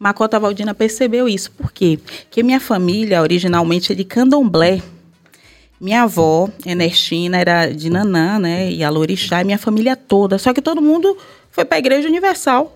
Macota 0.01 0.39
Valdina 0.39 0.73
percebeu 0.73 1.29
isso. 1.29 1.51
Por 1.51 1.71
quê? 1.71 1.99
Porque 2.23 2.41
minha 2.41 2.59
família, 2.59 3.21
originalmente, 3.21 3.91
é 3.91 3.95
de 3.95 4.03
candomblé. 4.03 4.81
Minha 5.79 6.01
avó, 6.01 6.49
Ernestina, 6.65 7.37
era 7.37 7.67
de 7.67 7.87
Nanã, 7.87 8.39
né? 8.39 8.71
E 8.71 8.83
a 8.83 8.89
Lorixá, 8.89 9.41
e 9.41 9.43
minha 9.43 9.59
família 9.59 9.95
toda. 9.95 10.39
Só 10.39 10.55
que 10.55 10.61
todo 10.61 10.81
mundo 10.81 11.15
foi 11.51 11.65
para 11.65 11.75
a 11.75 11.79
Igreja 11.79 12.07
Universal. 12.07 12.75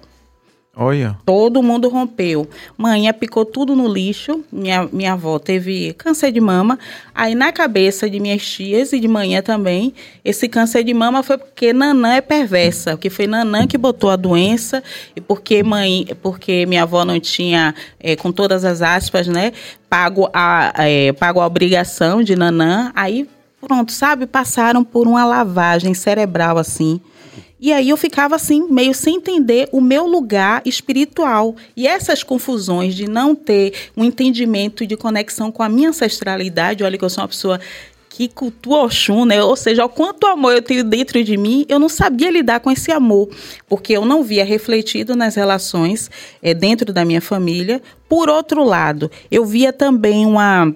Olha. 0.78 1.18
Todo 1.26 1.64
mundo 1.64 1.88
rompeu. 1.88 2.50
Manhã 2.78 3.14
picou 3.14 3.46
tudo 3.46 3.76
no 3.76 3.88
lixo. 3.88 4.44
Minha, 4.52 4.90
minha 4.92 5.14
avó 5.14 5.40
teve 5.40 5.94
câncer 5.94 6.34
de 6.34 6.42
mama. 6.42 6.78
Aí 7.14 7.34
na 7.34 7.54
cabeça 7.54 8.10
de 8.10 8.20
minhas 8.20 8.46
tias 8.46 8.92
e 8.92 9.00
de 9.00 9.08
manhã 9.08 9.42
também, 9.42 9.94
esse 10.24 10.50
câncer 10.50 10.84
de 10.84 10.94
mama 10.94 11.24
foi 11.24 11.38
porque 11.38 11.72
Nanã 11.72 12.16
é 12.16 12.22
perversa. 12.22 12.92
Porque 12.92 13.10
foi 13.10 13.26
Nanã 13.26 13.66
que 13.66 13.78
botou 13.78 14.10
a 14.10 14.18
doença 14.18 14.84
e 15.16 15.22
porque 15.22 15.64
mãe, 15.64 16.08
porque 16.22 16.66
minha 16.66 16.84
avó 16.84 17.06
não 17.06 17.22
tinha, 17.22 17.74
é, 17.98 18.18
com 18.18 18.32
todas 18.32 18.66
as 18.66 18.82
aspas, 18.82 19.28
né, 19.28 19.54
pago 19.90 20.30
a, 20.34 20.74
é, 20.78 21.14
pago 21.14 21.40
a 21.40 21.46
obrigação 21.46 22.22
de 22.22 22.36
Nanã. 22.36 22.92
Aí 22.94 23.30
pronto, 23.62 23.94
sabe, 23.94 24.28
passaram 24.28 24.84
por 24.84 25.08
uma 25.08 25.26
lavagem 25.26 25.94
cerebral 25.94 26.58
assim 26.58 27.00
e 27.60 27.72
aí 27.72 27.90
eu 27.90 27.98
ficava 27.98 28.36
assim, 28.36 28.68
meio 28.70 28.94
sem 28.94 29.16
entender 29.16 29.70
o 29.72 29.80
meu 29.80 30.06
lugar 30.06 30.62
espiritual. 30.66 31.56
E 31.76 31.88
essas 31.88 32.22
confusões 32.22 32.94
de 32.94 33.08
não 33.08 33.34
ter 33.34 33.74
um 33.96 34.04
entendimento 34.04 34.86
de 34.86 34.98
conexão 34.98 35.52
com 35.52 35.64
a 35.64 35.70
minha 35.70 35.90
ancestralidade, 35.90 36.84
olha 36.84 36.98
que 36.98 37.06
eu 37.06 37.10
sou 37.10 37.24
uma 37.24 37.30
pessoa 37.30 37.60
que 38.10 38.30
cultua 38.30 38.84
Oxum, 38.84 39.26
né? 39.26 39.44
Ou 39.44 39.56
seja, 39.58 39.84
o 39.84 39.90
quanto 39.90 40.26
amor 40.26 40.54
eu 40.54 40.62
tenho 40.62 40.86
dentro 40.86 41.22
de 41.22 41.36
mim, 41.36 41.66
eu 41.68 41.78
não 41.78 41.90
sabia 41.90 42.32
lidar 42.32 42.62
com 42.62 42.72
esse 42.72 42.92
amor, 42.92 43.30
porque 43.68 43.92
eu 43.92 44.06
não 44.06 44.24
via 44.24 44.46
refletido 44.46 45.16
nas 45.16 45.36
relações 45.36 46.10
é, 46.42 46.54
dentro 46.54 46.94
da 46.94 47.04
minha 47.04 47.20
família. 47.20 47.82
Por 48.08 48.30
outro 48.30 48.64
lado, 48.64 49.12
eu 49.30 49.46
via 49.46 49.74
também 49.74 50.26
uma 50.26 50.74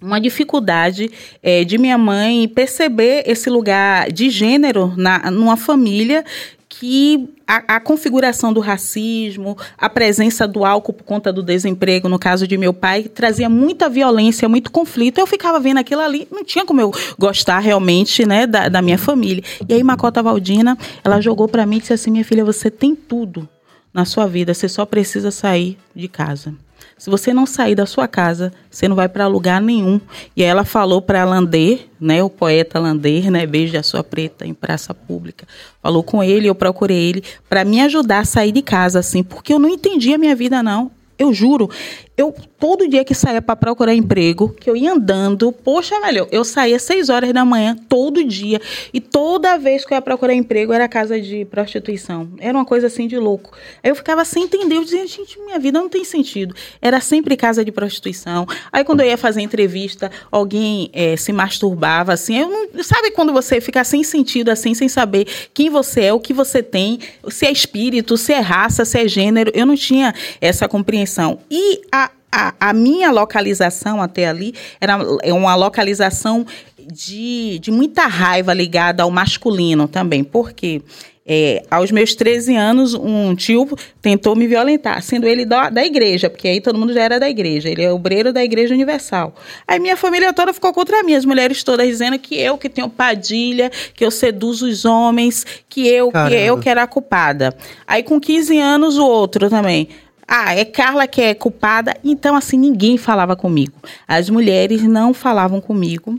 uma 0.00 0.20
dificuldade 0.20 1.10
é, 1.42 1.64
de 1.64 1.78
minha 1.78 1.96
mãe 1.96 2.46
perceber 2.48 3.22
esse 3.26 3.48
lugar 3.48 4.10
de 4.10 4.30
gênero 4.30 4.92
na, 4.96 5.30
numa 5.30 5.56
família 5.56 6.24
que 6.68 7.30
a, 7.46 7.76
a, 7.76 7.80
configuração 7.80 8.52
do 8.52 8.60
racismo, 8.60 9.56
a 9.78 9.88
presença 9.88 10.46
do 10.46 10.64
álcool 10.64 10.92
por 10.92 11.04
conta 11.04 11.32
do 11.32 11.42
desemprego, 11.42 12.08
no 12.08 12.18
caso 12.18 12.46
de 12.46 12.58
meu 12.58 12.74
pai, 12.74 13.04
trazia 13.04 13.48
muita 13.48 13.88
violência, 13.88 14.48
muito 14.48 14.70
conflito. 14.70 15.18
Eu 15.18 15.26
ficava 15.26 15.58
vendo 15.58 15.78
aquilo 15.78 16.02
ali, 16.02 16.28
não 16.30 16.44
tinha 16.44 16.66
como 16.66 16.80
eu 16.80 16.92
gostar 17.18 17.60
realmente 17.60 18.26
né, 18.26 18.46
da, 18.46 18.68
da 18.68 18.82
minha 18.82 18.98
família. 18.98 19.42
E 19.66 19.72
aí, 19.72 19.82
Macota 19.82 20.22
Valdina, 20.22 20.76
ela 21.02 21.20
jogou 21.20 21.48
para 21.48 21.64
mim 21.64 21.76
e 21.76 21.80
disse 21.80 21.92
assim: 21.92 22.10
minha 22.10 22.24
filha, 22.24 22.44
você 22.44 22.70
tem 22.70 22.94
tudo 22.94 23.48
na 23.94 24.04
sua 24.04 24.26
vida, 24.26 24.52
você 24.52 24.68
só 24.68 24.84
precisa 24.84 25.30
sair 25.30 25.78
de 25.94 26.08
casa. 26.08 26.54
Se 26.98 27.10
você 27.10 27.34
não 27.34 27.44
sair 27.44 27.74
da 27.74 27.84
sua 27.84 28.08
casa, 28.08 28.50
você 28.70 28.88
não 28.88 28.96
vai 28.96 29.06
para 29.06 29.26
lugar 29.26 29.60
nenhum. 29.60 30.00
E 30.34 30.42
ela 30.42 30.64
falou 30.64 31.02
para 31.02 31.24
Lander, 31.24 31.86
né, 32.00 32.22
o 32.22 32.30
poeta 32.30 32.78
Lander, 32.78 33.30
né, 33.30 33.44
Beijo 33.46 33.76
a 33.78 33.82
sua 33.82 34.02
preta 34.02 34.46
em 34.46 34.54
praça 34.54 34.94
pública. 34.94 35.46
Falou 35.82 36.02
com 36.02 36.24
ele, 36.24 36.48
eu 36.48 36.54
procurei 36.54 36.96
ele 36.96 37.22
para 37.50 37.66
me 37.66 37.82
ajudar 37.82 38.20
a 38.20 38.24
sair 38.24 38.50
de 38.50 38.62
casa 38.62 38.98
assim, 38.98 39.22
porque 39.22 39.52
eu 39.52 39.58
não 39.58 39.68
entendia 39.68 40.14
a 40.14 40.18
minha 40.18 40.34
vida 40.34 40.62
não. 40.62 40.90
Eu 41.18 41.32
juro, 41.32 41.70
eu 42.16 42.34
todo 42.58 42.88
dia 42.88 43.04
que 43.04 43.14
saía 43.14 43.42
para 43.42 43.54
procurar 43.56 43.94
emprego, 43.94 44.48
que 44.48 44.68
eu 44.68 44.76
ia 44.76 44.92
andando, 44.92 45.52
poxa, 45.52 46.00
velho, 46.00 46.26
eu 46.30 46.44
saía 46.44 46.78
seis 46.78 47.08
horas 47.08 47.32
da 47.32 47.44
manhã 47.44 47.76
todo 47.88 48.24
dia 48.24 48.60
e 48.92 49.00
toda 49.00 49.58
vez 49.58 49.84
que 49.84 49.92
eu 49.92 49.96
ia 49.96 50.02
procurar 50.02 50.34
emprego 50.34 50.72
era 50.72 50.88
casa 50.88 51.20
de 51.20 51.44
prostituição. 51.44 52.28
Era 52.38 52.56
uma 52.56 52.64
coisa 52.64 52.86
assim 52.86 53.06
de 53.06 53.18
louco. 53.18 53.52
Aí 53.82 53.90
eu 53.90 53.94
ficava 53.94 54.24
sem 54.24 54.44
entender, 54.44 54.76
eu 54.76 54.84
dizia, 54.84 55.06
gente, 55.06 55.38
minha 55.40 55.58
vida 55.58 55.78
não 55.78 55.88
tem 55.88 56.04
sentido. 56.04 56.54
Era 56.80 57.00
sempre 57.00 57.36
casa 57.36 57.64
de 57.64 57.70
prostituição. 57.70 58.46
Aí 58.72 58.84
quando 58.84 59.00
eu 59.00 59.06
ia 59.06 59.18
fazer 59.18 59.42
entrevista, 59.42 60.10
alguém 60.30 60.90
é, 60.92 61.16
se 61.16 61.32
masturbava 61.32 62.14
assim. 62.14 62.38
Eu 62.38 62.48
não, 62.48 62.82
sabe 62.82 63.10
quando 63.10 63.32
você 63.32 63.60
fica 63.60 63.84
sem 63.84 64.02
sentido 64.02 64.48
assim, 64.50 64.74
sem 64.74 64.88
saber 64.88 65.26
quem 65.52 65.68
você 65.68 66.04
é, 66.04 66.12
o 66.12 66.20
que 66.20 66.32
você 66.32 66.62
tem, 66.62 66.98
se 67.28 67.44
é 67.46 67.52
espírito, 67.52 68.16
se 68.16 68.32
é 68.32 68.40
raça, 68.40 68.84
se 68.84 68.98
é 68.98 69.06
gênero. 69.06 69.50
Eu 69.54 69.66
não 69.66 69.76
tinha 69.76 70.14
essa 70.40 70.66
compreensão. 70.66 71.05
E 71.50 71.80
a 71.90 72.10
a, 72.36 72.52
a 72.60 72.72
minha 72.74 73.10
localização 73.10 74.02
até 74.02 74.28
ali 74.28 74.52
era 74.78 74.98
é 75.22 75.32
uma 75.32 75.54
localização 75.54 76.44
de, 76.92 77.58
de 77.60 77.70
muita 77.70 78.06
raiva 78.06 78.52
ligada 78.52 79.02
ao 79.02 79.10
masculino 79.10 79.88
também. 79.88 80.22
Por 80.22 80.52
quê? 80.52 80.82
É, 81.28 81.64
aos 81.68 81.90
meus 81.90 82.14
13 82.14 82.54
anos, 82.54 82.94
um 82.94 83.34
tio 83.34 83.68
tentou 84.00 84.36
me 84.36 84.46
violentar, 84.46 85.02
sendo 85.02 85.26
ele 85.26 85.44
da, 85.44 85.68
da 85.68 85.84
igreja, 85.84 86.30
porque 86.30 86.46
aí 86.46 86.60
todo 86.60 86.78
mundo 86.78 86.92
já 86.92 87.02
era 87.02 87.18
da 87.18 87.28
igreja, 87.28 87.68
ele 87.68 87.82
é 87.82 87.92
obreiro 87.92 88.32
da 88.32 88.44
Igreja 88.44 88.72
Universal. 88.72 89.34
Aí 89.66 89.80
minha 89.80 89.96
família 89.96 90.32
toda 90.32 90.54
ficou 90.54 90.72
contra 90.72 91.02
mim, 91.02 91.16
as 91.16 91.24
mulheres 91.24 91.64
todas 91.64 91.84
dizendo 91.88 92.16
que 92.16 92.38
eu 92.38 92.56
que 92.56 92.68
tenho 92.68 92.88
padilha, 92.88 93.72
que 93.92 94.04
eu 94.04 94.10
seduzo 94.12 94.68
os 94.68 94.84
homens, 94.84 95.44
que 95.68 95.88
eu, 95.88 96.12
que 96.12 96.34
eu 96.34 96.58
que 96.58 96.68
era 96.68 96.84
a 96.84 96.86
culpada. 96.86 97.52
Aí 97.84 98.04
com 98.04 98.20
15 98.20 98.60
anos, 98.60 98.96
o 98.96 99.04
outro 99.04 99.50
também. 99.50 99.88
Ah, 100.28 100.54
é 100.54 100.64
Carla 100.64 101.06
que 101.06 101.20
é 101.22 101.34
culpada. 101.34 101.94
Então, 102.02 102.34
assim, 102.34 102.58
ninguém 102.58 102.98
falava 102.98 103.36
comigo. 103.36 103.74
As 104.08 104.28
mulheres 104.28 104.82
não 104.82 105.14
falavam 105.14 105.60
comigo. 105.60 106.18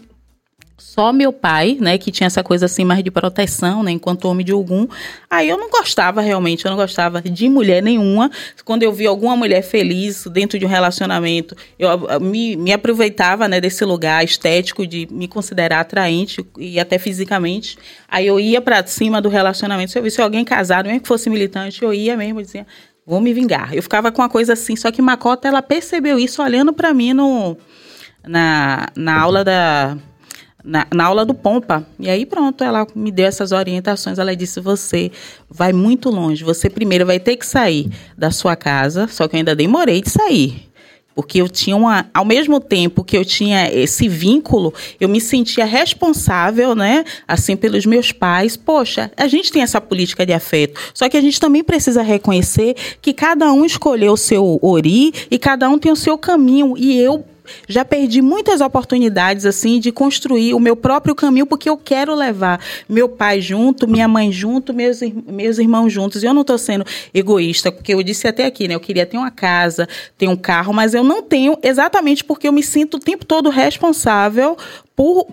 Só 0.79 1.11
meu 1.11 1.33
pai, 1.33 1.77
né, 1.79 1.97
que 1.97 2.11
tinha 2.11 2.27
essa 2.27 2.43
coisa 2.43 2.65
assim 2.65 2.85
mais 2.85 3.03
de 3.03 3.09
proteção, 3.11 3.83
né, 3.83 3.91
enquanto 3.91 4.25
homem 4.25 4.45
de 4.45 4.51
algum. 4.51 4.87
Aí 5.29 5.49
eu 5.49 5.57
não 5.57 5.69
gostava 5.69 6.21
realmente, 6.21 6.65
eu 6.65 6.71
não 6.71 6.77
gostava 6.77 7.21
de 7.21 7.49
mulher 7.49 7.81
nenhuma. 7.81 8.31
Quando 8.63 8.83
eu 8.83 8.93
via 8.93 9.09
alguma 9.09 9.35
mulher 9.35 9.63
feliz 9.63 10.25
dentro 10.27 10.57
de 10.57 10.65
um 10.65 10.69
relacionamento, 10.69 11.55
eu, 11.79 11.89
eu 11.89 12.19
me, 12.19 12.55
me 12.55 12.71
aproveitava, 12.71 13.47
né, 13.47 13.59
desse 13.59 13.83
lugar 13.85 14.23
estético 14.23 14.85
de 14.85 15.07
me 15.11 15.27
considerar 15.27 15.81
atraente 15.81 16.45
e 16.57 16.79
até 16.79 16.99
fisicamente. 16.99 17.77
Aí 18.07 18.25
eu 18.25 18.39
ia 18.39 18.61
para 18.61 18.85
cima 18.85 19.19
do 19.19 19.29
relacionamento. 19.29 19.91
Se 19.91 19.99
eu 19.99 20.03
visse 20.03 20.21
alguém 20.21 20.45
casado, 20.45 20.87
mesmo 20.87 21.01
que 21.01 21.07
fosse 21.07 21.29
militante, 21.29 21.83
eu 21.83 21.93
ia 21.93 22.15
mesmo 22.15 22.41
dizia, 22.41 22.65
vou 23.07 23.21
me 23.21 23.33
vingar. 23.33 23.73
Eu 23.73 23.81
ficava 23.81 24.11
com 24.11 24.21
uma 24.21 24.27
coisa 24.27 24.51
assim, 24.51 24.75
só 24.75 24.91
que 24.91 25.01
Macota 25.01 25.47
ela 25.47 25.61
percebeu 25.61 26.19
isso 26.19 26.43
olhando 26.43 26.73
para 26.73 26.93
mim 26.93 27.13
no 27.13 27.55
na, 28.27 28.89
na 28.93 29.17
aula 29.17 29.45
da 29.45 29.97
na, 30.61 30.85
na, 30.93 31.05
aula 31.05 31.25
do 31.25 31.33
Pompa. 31.33 31.87
E 31.97 32.09
aí 32.09 32.25
pronto, 32.25 32.61
ela 32.61 32.85
me 32.93 33.09
deu 33.09 33.25
essas 33.25 33.53
orientações. 33.53 34.19
Ela 34.19 34.35
disse: 34.35 34.59
você 34.59 35.09
vai 35.49 35.71
muito 35.71 36.09
longe. 36.09 36.43
Você 36.43 36.69
primeiro 36.69 37.05
vai 37.05 37.19
ter 37.19 37.37
que 37.37 37.45
sair 37.45 37.89
da 38.17 38.29
sua 38.29 38.57
casa. 38.57 39.07
Só 39.07 39.25
que 39.27 39.35
eu 39.35 39.37
ainda 39.37 39.55
demorei 39.55 40.01
de 40.01 40.09
sair 40.09 40.66
porque 41.17 41.41
eu 41.41 41.49
tinha 41.49 41.75
uma, 41.75 42.05
ao 42.13 42.23
mesmo 42.23 42.59
tempo 42.59 43.03
que 43.03 43.17
eu 43.17 43.25
tinha 43.25 43.73
esse 43.73 44.07
vínculo, 44.07 44.71
eu 44.99 45.09
me 45.09 45.19
sentia 45.19 45.65
responsável, 45.65 46.75
né, 46.75 47.03
assim 47.27 47.57
pelos 47.57 47.87
meus 47.87 48.11
pais. 48.11 48.55
Poxa, 48.55 49.11
a 49.17 49.27
gente 49.27 49.51
tem 49.51 49.63
essa 49.63 49.81
política 49.81 50.23
de 50.27 50.31
afeto, 50.31 50.79
só 50.93 51.09
que 51.09 51.17
a 51.17 51.21
gente 51.21 51.39
também 51.39 51.63
precisa 51.63 52.03
reconhecer 52.03 52.75
que 53.01 53.13
cada 53.13 53.51
um 53.51 53.65
escolheu 53.65 54.13
o 54.13 54.17
seu 54.17 54.59
ori 54.61 55.11
e 55.31 55.39
cada 55.39 55.67
um 55.67 55.79
tem 55.79 55.91
o 55.91 55.95
seu 55.95 56.19
caminho 56.19 56.75
e 56.77 56.95
eu 56.99 57.25
já 57.67 57.83
perdi 57.83 58.21
muitas 58.21 58.61
oportunidades 58.61 59.45
assim 59.45 59.79
de 59.79 59.91
construir 59.91 60.53
o 60.53 60.59
meu 60.59 60.75
próprio 60.75 61.15
caminho 61.15 61.45
porque 61.45 61.69
eu 61.69 61.77
quero 61.77 62.13
levar 62.15 62.59
meu 62.87 63.09
pai 63.09 63.41
junto, 63.41 63.87
minha 63.87 64.07
mãe 64.07 64.31
junto, 64.31 64.73
meus, 64.73 64.99
meus 65.25 65.57
irmãos 65.57 65.91
juntos. 65.91 66.23
E 66.23 66.25
eu 66.25 66.33
não 66.33 66.41
estou 66.41 66.57
sendo 66.57 66.85
egoísta, 67.13 67.71
porque 67.71 67.93
eu 67.93 68.03
disse 68.03 68.27
até 68.27 68.45
aqui, 68.45 68.67
né? 68.67 68.75
Eu 68.75 68.79
queria 68.79 69.05
ter 69.05 69.17
uma 69.17 69.31
casa, 69.31 69.87
ter 70.17 70.27
um 70.27 70.35
carro, 70.35 70.73
mas 70.73 70.93
eu 70.93 71.03
não 71.03 71.21
tenho 71.21 71.57
exatamente 71.63 72.23
porque 72.23 72.47
eu 72.47 72.51
me 72.51 72.63
sinto 72.63 72.97
o 72.97 72.99
tempo 72.99 73.25
todo 73.25 73.49
responsável 73.49 74.57
por, 74.97 75.27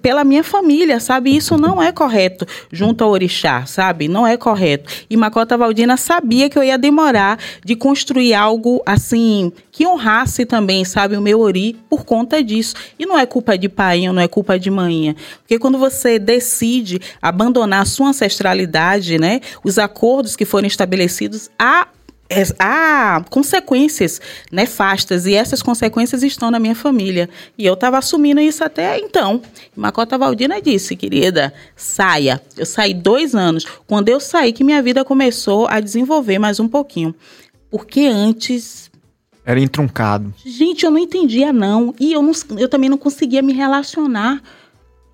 pela 0.00 0.24
minha 0.24 0.42
família, 0.42 0.98
sabe? 0.98 1.36
Isso 1.36 1.58
não 1.58 1.82
é 1.82 1.92
correto 1.92 2.46
junto 2.72 3.04
ao 3.04 3.10
orixá, 3.10 3.66
sabe? 3.66 4.08
Não 4.08 4.26
é 4.26 4.38
correto. 4.38 4.90
E 5.10 5.18
Macota 5.18 5.54
Valdina 5.54 5.98
sabia 5.98 6.48
que 6.48 6.58
eu 6.58 6.64
ia 6.64 6.78
demorar 6.78 7.38
de 7.62 7.76
construir 7.76 8.32
algo 8.32 8.82
assim 8.86 9.52
que 9.70 9.86
honrasse 9.86 10.46
também, 10.46 10.82
sabe, 10.86 11.14
o 11.14 11.20
meu 11.20 11.40
ori 11.40 11.76
por 11.90 12.06
conta 12.06 12.42
disso. 12.42 12.74
E 12.98 13.04
não 13.04 13.18
é 13.18 13.26
culpa 13.26 13.58
de 13.58 13.68
pai, 13.68 14.06
não 14.10 14.18
é 14.18 14.26
culpa 14.26 14.58
de 14.58 14.70
mãe. 14.70 15.14
Porque 15.42 15.58
quando 15.58 15.76
você 15.76 16.18
decide 16.18 16.98
abandonar 17.20 17.82
a 17.82 17.84
sua 17.84 18.08
ancestralidade, 18.08 19.18
né, 19.18 19.40
os 19.62 19.78
acordos 19.78 20.34
que 20.34 20.46
foram 20.46 20.66
estabelecidos, 20.66 21.50
há 21.58 21.86
há 22.58 23.24
consequências 23.30 24.20
nefastas 24.50 25.26
e 25.26 25.34
essas 25.34 25.62
consequências 25.62 26.22
estão 26.22 26.50
na 26.50 26.58
minha 26.58 26.74
família. 26.74 27.28
E 27.56 27.66
eu 27.66 27.74
estava 27.74 27.98
assumindo 27.98 28.40
isso 28.40 28.64
até 28.64 28.98
então. 28.98 29.42
Macota 29.76 30.18
Valdina 30.18 30.60
disse, 30.60 30.96
querida, 30.96 31.52
saia. 31.76 32.40
Eu 32.56 32.66
saí 32.66 32.94
dois 32.94 33.34
anos. 33.34 33.64
Quando 33.86 34.08
eu 34.08 34.20
saí, 34.20 34.52
que 34.52 34.64
minha 34.64 34.82
vida 34.82 35.04
começou 35.04 35.66
a 35.68 35.80
desenvolver 35.80 36.38
mais 36.38 36.58
um 36.60 36.68
pouquinho. 36.68 37.14
Porque 37.70 38.06
antes. 38.06 38.90
Era 39.44 39.58
entruncado. 39.60 40.32
Gente, 40.44 40.84
eu 40.84 40.90
não 40.90 40.98
entendia, 40.98 41.52
não. 41.52 41.94
E 41.98 42.12
eu, 42.12 42.22
não, 42.22 42.32
eu 42.58 42.68
também 42.68 42.88
não 42.88 42.98
conseguia 42.98 43.42
me 43.42 43.52
relacionar. 43.52 44.40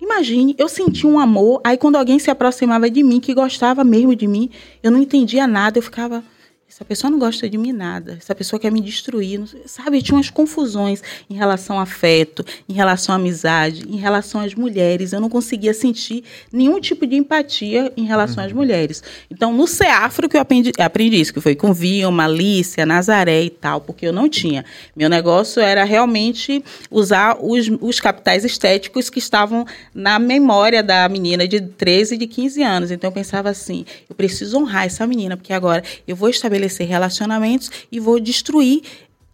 Imagine, 0.01 0.55
eu 0.57 0.69
senti 0.69 1.05
um 1.05 1.19
amor, 1.19 1.59
aí 1.61 1.77
quando 1.77 1.97
alguém 1.97 2.17
se 2.19 2.31
aproximava 2.31 2.89
de 2.89 3.03
mim, 3.03 3.19
que 3.19 3.33
gostava 3.33 3.83
mesmo 3.83 4.15
de 4.15 4.27
mim, 4.27 4.49
eu 4.81 4.89
não 4.89 4.97
entendia 4.97 5.45
nada, 5.45 5.77
eu 5.77 5.83
ficava 5.83 6.23
essa 6.69 6.85
pessoa 6.85 7.09
não 7.09 7.17
gosta 7.17 7.49
de 7.49 7.57
mim 7.57 7.71
nada, 7.71 8.15
essa 8.21 8.35
pessoa 8.35 8.59
quer 8.59 8.71
me 8.71 8.79
destruir, 8.79 9.41
sabe? 9.65 10.03
Tinha 10.03 10.15
umas 10.15 10.29
confusões 10.29 11.01
em 11.27 11.33
relação 11.33 11.77
ao 11.77 11.81
afeto, 11.81 12.45
em 12.69 12.73
relação 12.73 13.13
à 13.13 13.17
amizade, 13.17 13.87
em 13.89 13.97
relação 13.97 14.39
às 14.39 14.53
mulheres. 14.53 15.11
Eu 15.11 15.19
não 15.19 15.29
conseguia 15.29 15.73
sentir 15.73 16.23
nenhum 16.53 16.79
tipo 16.79 17.07
de 17.07 17.15
empatia 17.15 17.91
em 17.97 18.05
relação 18.05 18.43
às 18.43 18.51
uhum. 18.51 18.57
mulheres. 18.57 19.01
Então, 19.31 19.51
no 19.51 19.65
Ceafro 19.65 20.29
que 20.29 20.37
eu 20.37 20.41
aprendi, 20.41 20.71
aprendi 20.77 21.19
isso, 21.19 21.33
que 21.33 21.41
foi 21.41 21.55
com 21.55 21.73
Vilma, 21.73 22.17
Malícia, 22.17 22.85
Nazaré 22.85 23.45
e 23.45 23.49
tal, 23.49 23.81
porque 23.81 24.05
eu 24.05 24.13
não 24.13 24.29
tinha. 24.29 24.63
Meu 24.95 25.09
negócio 25.09 25.59
era 25.63 25.83
realmente 25.83 26.63
usar 26.91 27.35
os, 27.41 27.67
os 27.81 27.99
capitais 27.99 28.45
estéticos 28.45 29.09
que 29.09 29.17
estavam 29.17 29.65
na 29.91 30.19
memória 30.19 30.83
da 30.83 31.09
menina 31.09 31.47
de 31.47 31.61
13 31.61 32.13
e 32.13 32.17
de 32.19 32.27
15 32.27 32.61
anos. 32.61 32.91
Então, 32.91 33.07
eu 33.07 33.11
pensava 33.11 33.49
assim, 33.49 33.85
eu 34.07 34.15
preciso 34.15 34.59
honrar 34.59 34.85
essa 34.85 35.07
menina, 35.07 35.35
porque 35.35 35.51
agora 35.51 35.83
eu 36.07 36.15
vou 36.15 36.29
estabelecer 36.29 36.58
estabelecer 36.59 36.87
relacionamentos 36.87 37.71
e 37.91 37.99
vou 37.99 38.19
destruir 38.19 38.81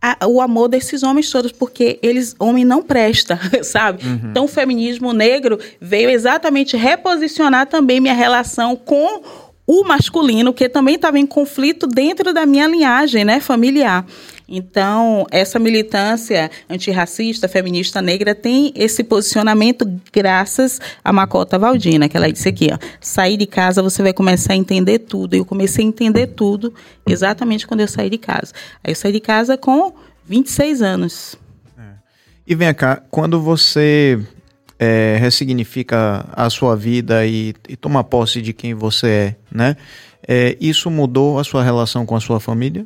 a, 0.01 0.27
o 0.27 0.39
amor 0.39 0.67
desses 0.67 1.01
homens 1.01 1.31
todos, 1.31 1.51
porque 1.51 1.99
eles, 2.03 2.35
homem 2.37 2.63
não 2.63 2.81
presta, 2.81 3.39
sabe? 3.63 4.05
Uhum. 4.05 4.29
Então 4.29 4.45
o 4.45 4.47
feminismo 4.47 5.11
negro 5.11 5.59
veio 5.81 6.09
exatamente 6.09 6.77
reposicionar 6.77 7.65
também 7.65 7.99
minha 7.99 8.13
relação 8.13 8.75
com 8.75 9.23
o 9.67 9.83
masculino, 9.83 10.53
que 10.53 10.69
também 10.69 10.95
estava 10.95 11.17
em 11.17 11.25
conflito 11.25 11.87
dentro 11.87 12.31
da 12.31 12.45
minha 12.45 12.67
linhagem, 12.67 13.25
né, 13.25 13.39
familiar. 13.39 14.05
Então, 14.47 15.25
essa 15.31 15.57
militância 15.57 16.51
antirracista, 16.69 17.47
feminista 17.47 18.01
negra 18.01 18.35
tem 18.35 18.71
esse 18.75 19.03
posicionamento 19.03 19.89
graças 20.13 20.79
a 21.03 21.11
Macota 21.11 21.57
Valdina, 21.57 22.07
que 22.07 22.15
ela 22.15 22.31
disse 22.31 22.49
aqui, 22.49 22.69
ó, 22.71 22.77
sair 23.01 23.37
de 23.37 23.47
casa 23.47 23.81
você 23.81 24.03
vai 24.03 24.13
começar 24.13 24.53
a 24.53 24.55
entender 24.55 24.99
tudo. 24.99 25.35
Eu 25.35 25.45
comecei 25.45 25.83
a 25.83 25.87
entender 25.87 26.27
tudo 26.27 26.73
exatamente 27.07 27.65
quando 27.65 27.81
eu 27.81 27.87
saí 27.87 28.09
de 28.09 28.17
casa. 28.17 28.53
Aí 28.83 28.91
eu 28.91 28.95
saí 28.95 29.11
de 29.11 29.19
casa 29.19 29.57
com 29.57 29.93
26 30.27 30.81
anos. 30.81 31.35
É. 31.77 31.81
E 32.45 32.53
vem 32.53 32.71
cá, 32.73 33.01
quando 33.09 33.41
você 33.41 34.19
é, 34.77 35.17
ressignifica 35.19 36.27
a 36.33 36.49
sua 36.49 36.75
vida 36.75 37.25
e, 37.25 37.55
e, 37.67 37.75
toma 37.75 38.03
posse 38.03 38.41
de 38.41 38.53
quem 38.53 38.73
você 38.73 39.07
é, 39.07 39.35
né? 39.51 39.77
É, 40.27 40.57
isso 40.59 40.89
mudou 40.89 41.39
a 41.39 41.43
sua 41.43 41.63
relação 41.63 42.05
com 42.05 42.15
a 42.15 42.19
sua 42.19 42.39
família? 42.39 42.85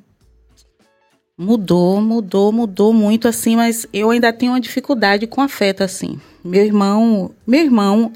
Mudou, 1.41 2.01
mudou, 2.01 2.51
mudou 2.51 2.91
muito 2.91 3.25
assim, 3.25 3.55
mas 3.55 3.87
eu 3.93 4.09
ainda 4.09 4.33
tenho 4.33 4.51
uma 4.51 4.59
dificuldade 4.59 5.25
com 5.25 5.39
afeto 5.39 5.81
assim. 5.81 6.19
Meu 6.43 6.65
irmão, 6.65 7.31
meu 7.47 7.61
irmão 7.61 8.11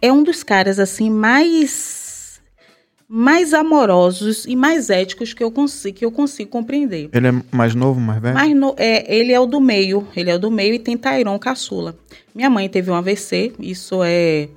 é 0.00 0.12
um 0.12 0.22
dos 0.22 0.44
caras 0.44 0.78
assim 0.78 1.10
mais 1.10 2.40
mais 3.08 3.52
amorosos 3.52 4.44
e 4.46 4.54
mais 4.54 4.90
éticos 4.90 5.34
que 5.34 5.42
eu 5.42 5.50
consigo 5.50 5.98
que 5.98 6.04
eu 6.04 6.12
consigo 6.12 6.48
compreender. 6.48 7.08
Ele 7.12 7.26
é 7.26 7.32
mais 7.50 7.74
novo, 7.74 7.98
mais 7.98 8.22
velho? 8.22 8.34
Mais 8.34 8.54
no, 8.54 8.76
é, 8.76 9.12
ele 9.12 9.32
é 9.32 9.40
o 9.40 9.46
do 9.46 9.60
meio, 9.60 10.06
ele 10.14 10.30
é 10.30 10.36
o 10.36 10.38
do 10.38 10.48
meio 10.48 10.74
e 10.74 10.78
tem 10.78 10.96
Tairon 10.96 11.36
caçula. 11.40 11.96
Minha 12.32 12.48
mãe 12.48 12.68
teve 12.68 12.92
um 12.92 12.94
AVC, 12.94 13.54
isso 13.58 14.04
é 14.04 14.48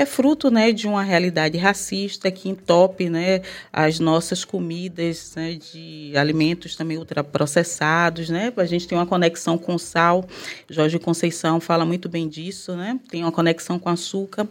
é 0.00 0.06
fruto, 0.06 0.50
né, 0.50 0.72
de 0.72 0.86
uma 0.88 1.02
realidade 1.02 1.56
racista 1.58 2.30
que 2.30 2.48
entope, 2.48 3.08
né, 3.08 3.42
as 3.72 4.00
nossas 4.00 4.44
comidas, 4.44 5.32
né, 5.36 5.54
de 5.54 6.12
alimentos 6.16 6.74
também 6.74 6.98
ultraprocessados, 6.98 8.28
né? 8.30 8.52
A 8.56 8.64
gente 8.64 8.88
tem 8.88 8.96
uma 8.96 9.06
conexão 9.06 9.58
com 9.58 9.78
sal. 9.78 10.24
Jorge 10.68 10.98
Conceição 10.98 11.60
fala 11.60 11.84
muito 11.84 12.08
bem 12.08 12.28
disso, 12.28 12.74
né? 12.74 12.98
Tem 13.08 13.22
uma 13.22 13.32
conexão 13.32 13.78
com 13.78 13.88
açúcar. 13.88 14.48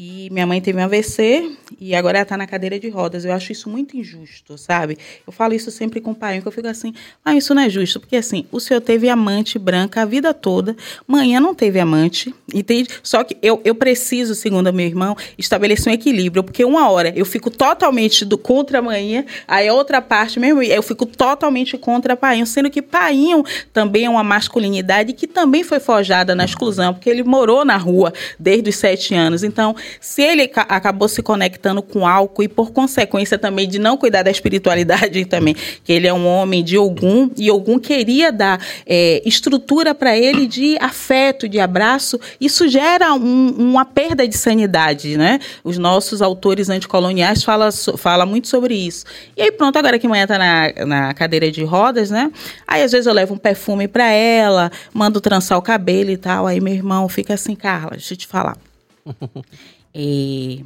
E 0.00 0.30
minha 0.30 0.46
mãe 0.46 0.60
teve 0.60 0.78
um 0.78 0.84
AVC 0.84 1.56
e 1.80 1.92
agora 1.92 2.18
ela 2.18 2.22
está 2.22 2.36
na 2.36 2.46
cadeira 2.46 2.78
de 2.78 2.88
rodas. 2.88 3.24
Eu 3.24 3.32
acho 3.32 3.50
isso 3.50 3.68
muito 3.68 3.96
injusto, 3.96 4.56
sabe? 4.56 4.96
Eu 5.26 5.32
falo 5.32 5.54
isso 5.54 5.72
sempre 5.72 6.00
com 6.00 6.12
o 6.12 6.14
pai, 6.14 6.40
que 6.40 6.46
eu 6.46 6.52
fico 6.52 6.68
assim, 6.68 6.94
ah, 7.24 7.34
isso 7.34 7.52
não 7.52 7.62
é 7.62 7.68
justo, 7.68 7.98
porque 7.98 8.14
assim, 8.14 8.46
o 8.52 8.60
senhor 8.60 8.80
teve 8.80 9.08
amante 9.08 9.58
branca 9.58 10.02
a 10.02 10.04
vida 10.04 10.32
toda, 10.32 10.76
manhã 11.04 11.40
não 11.40 11.52
teve 11.52 11.80
amante, 11.80 12.32
entende? 12.54 12.90
Só 13.02 13.24
que 13.24 13.36
eu, 13.42 13.60
eu 13.64 13.74
preciso, 13.74 14.36
segundo 14.36 14.72
meu 14.72 14.86
irmão, 14.86 15.16
estabelecer 15.36 15.90
um 15.90 15.94
equilíbrio, 15.94 16.44
porque 16.44 16.64
uma 16.64 16.88
hora 16.88 17.12
eu 17.16 17.24
fico 17.24 17.50
totalmente 17.50 18.24
do, 18.24 18.38
contra 18.38 18.80
manhã, 18.80 19.24
aí 19.48 19.66
a 19.66 19.74
outra 19.74 20.00
parte 20.00 20.38
mesmo, 20.38 20.62
eu 20.62 20.82
fico 20.82 21.06
totalmente 21.06 21.76
contra 21.76 22.16
painho, 22.16 22.46
sendo 22.46 22.70
que 22.70 22.80
painho 22.80 23.42
também 23.72 24.04
é 24.04 24.10
uma 24.10 24.22
masculinidade 24.22 25.12
que 25.12 25.26
também 25.26 25.64
foi 25.64 25.80
forjada 25.80 26.36
na 26.36 26.44
exclusão, 26.44 26.94
porque 26.94 27.10
ele 27.10 27.24
morou 27.24 27.64
na 27.64 27.76
rua 27.76 28.12
desde 28.38 28.70
os 28.70 28.76
sete 28.76 29.12
anos. 29.12 29.42
Então, 29.42 29.74
se 30.00 30.22
ele 30.22 30.50
acabou 30.54 31.08
se 31.08 31.22
conectando 31.22 31.82
com 31.82 32.06
álcool 32.06 32.42
e 32.42 32.48
por 32.48 32.72
consequência 32.72 33.38
também 33.38 33.68
de 33.68 33.78
não 33.78 33.96
cuidar 33.96 34.22
da 34.22 34.30
espiritualidade 34.30 35.24
também, 35.26 35.54
que 35.84 35.92
ele 35.92 36.06
é 36.06 36.12
um 36.12 36.26
homem 36.26 36.62
de 36.62 36.78
Ogum 36.78 37.30
e 37.36 37.50
Ogum 37.50 37.78
queria 37.78 38.30
dar 38.32 38.60
é, 38.86 39.22
estrutura 39.24 39.94
para 39.94 40.16
ele 40.16 40.46
de 40.46 40.76
afeto, 40.80 41.48
de 41.48 41.60
abraço, 41.60 42.18
isso 42.40 42.68
gera 42.68 43.12
um, 43.14 43.54
uma 43.58 43.84
perda 43.84 44.26
de 44.26 44.36
sanidade, 44.36 45.16
né? 45.16 45.38
Os 45.62 45.78
nossos 45.78 46.22
autores 46.22 46.68
anticoloniais 46.68 47.42
falam 47.42 47.68
fala 47.96 48.24
muito 48.24 48.48
sobre 48.48 48.74
isso. 48.74 49.04
E 49.36 49.42
aí 49.42 49.52
pronto, 49.52 49.76
agora 49.76 49.98
que 49.98 50.06
amanhã 50.06 50.26
tá 50.26 50.38
na, 50.38 50.86
na 50.86 51.14
cadeira 51.14 51.50
de 51.50 51.64
rodas, 51.64 52.10
né? 52.10 52.30
Aí 52.66 52.82
às 52.82 52.92
vezes 52.92 53.06
eu 53.06 53.12
levo 53.12 53.34
um 53.34 53.38
perfume 53.38 53.88
para 53.88 54.10
ela, 54.10 54.70
mando 54.92 55.20
trançar 55.20 55.58
o 55.58 55.62
cabelo 55.62 56.10
e 56.10 56.16
tal, 56.16 56.46
aí 56.46 56.60
meu 56.60 56.74
irmão 56.74 57.08
fica 57.08 57.34
assim, 57.34 57.54
Carla, 57.54 57.92
deixa 57.92 58.14
eu 58.14 58.18
te 58.18 58.26
falar. 58.26 58.56
É, 60.00 60.62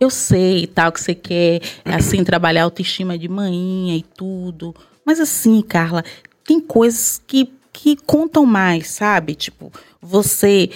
eu 0.00 0.08
sei 0.08 0.66
tal 0.66 0.90
que 0.90 0.98
você 0.98 1.14
quer, 1.14 1.60
assim, 1.84 2.24
trabalhar 2.24 2.64
autoestima 2.64 3.18
de 3.18 3.28
manhã 3.28 3.94
e 3.94 4.02
tudo. 4.02 4.74
Mas 5.04 5.20
assim, 5.20 5.60
Carla, 5.60 6.02
tem 6.42 6.58
coisas 6.58 7.20
que, 7.26 7.52
que 7.70 7.96
contam 7.96 8.46
mais, 8.46 8.88
sabe? 8.88 9.34
Tipo, 9.34 9.70
você 10.00 10.70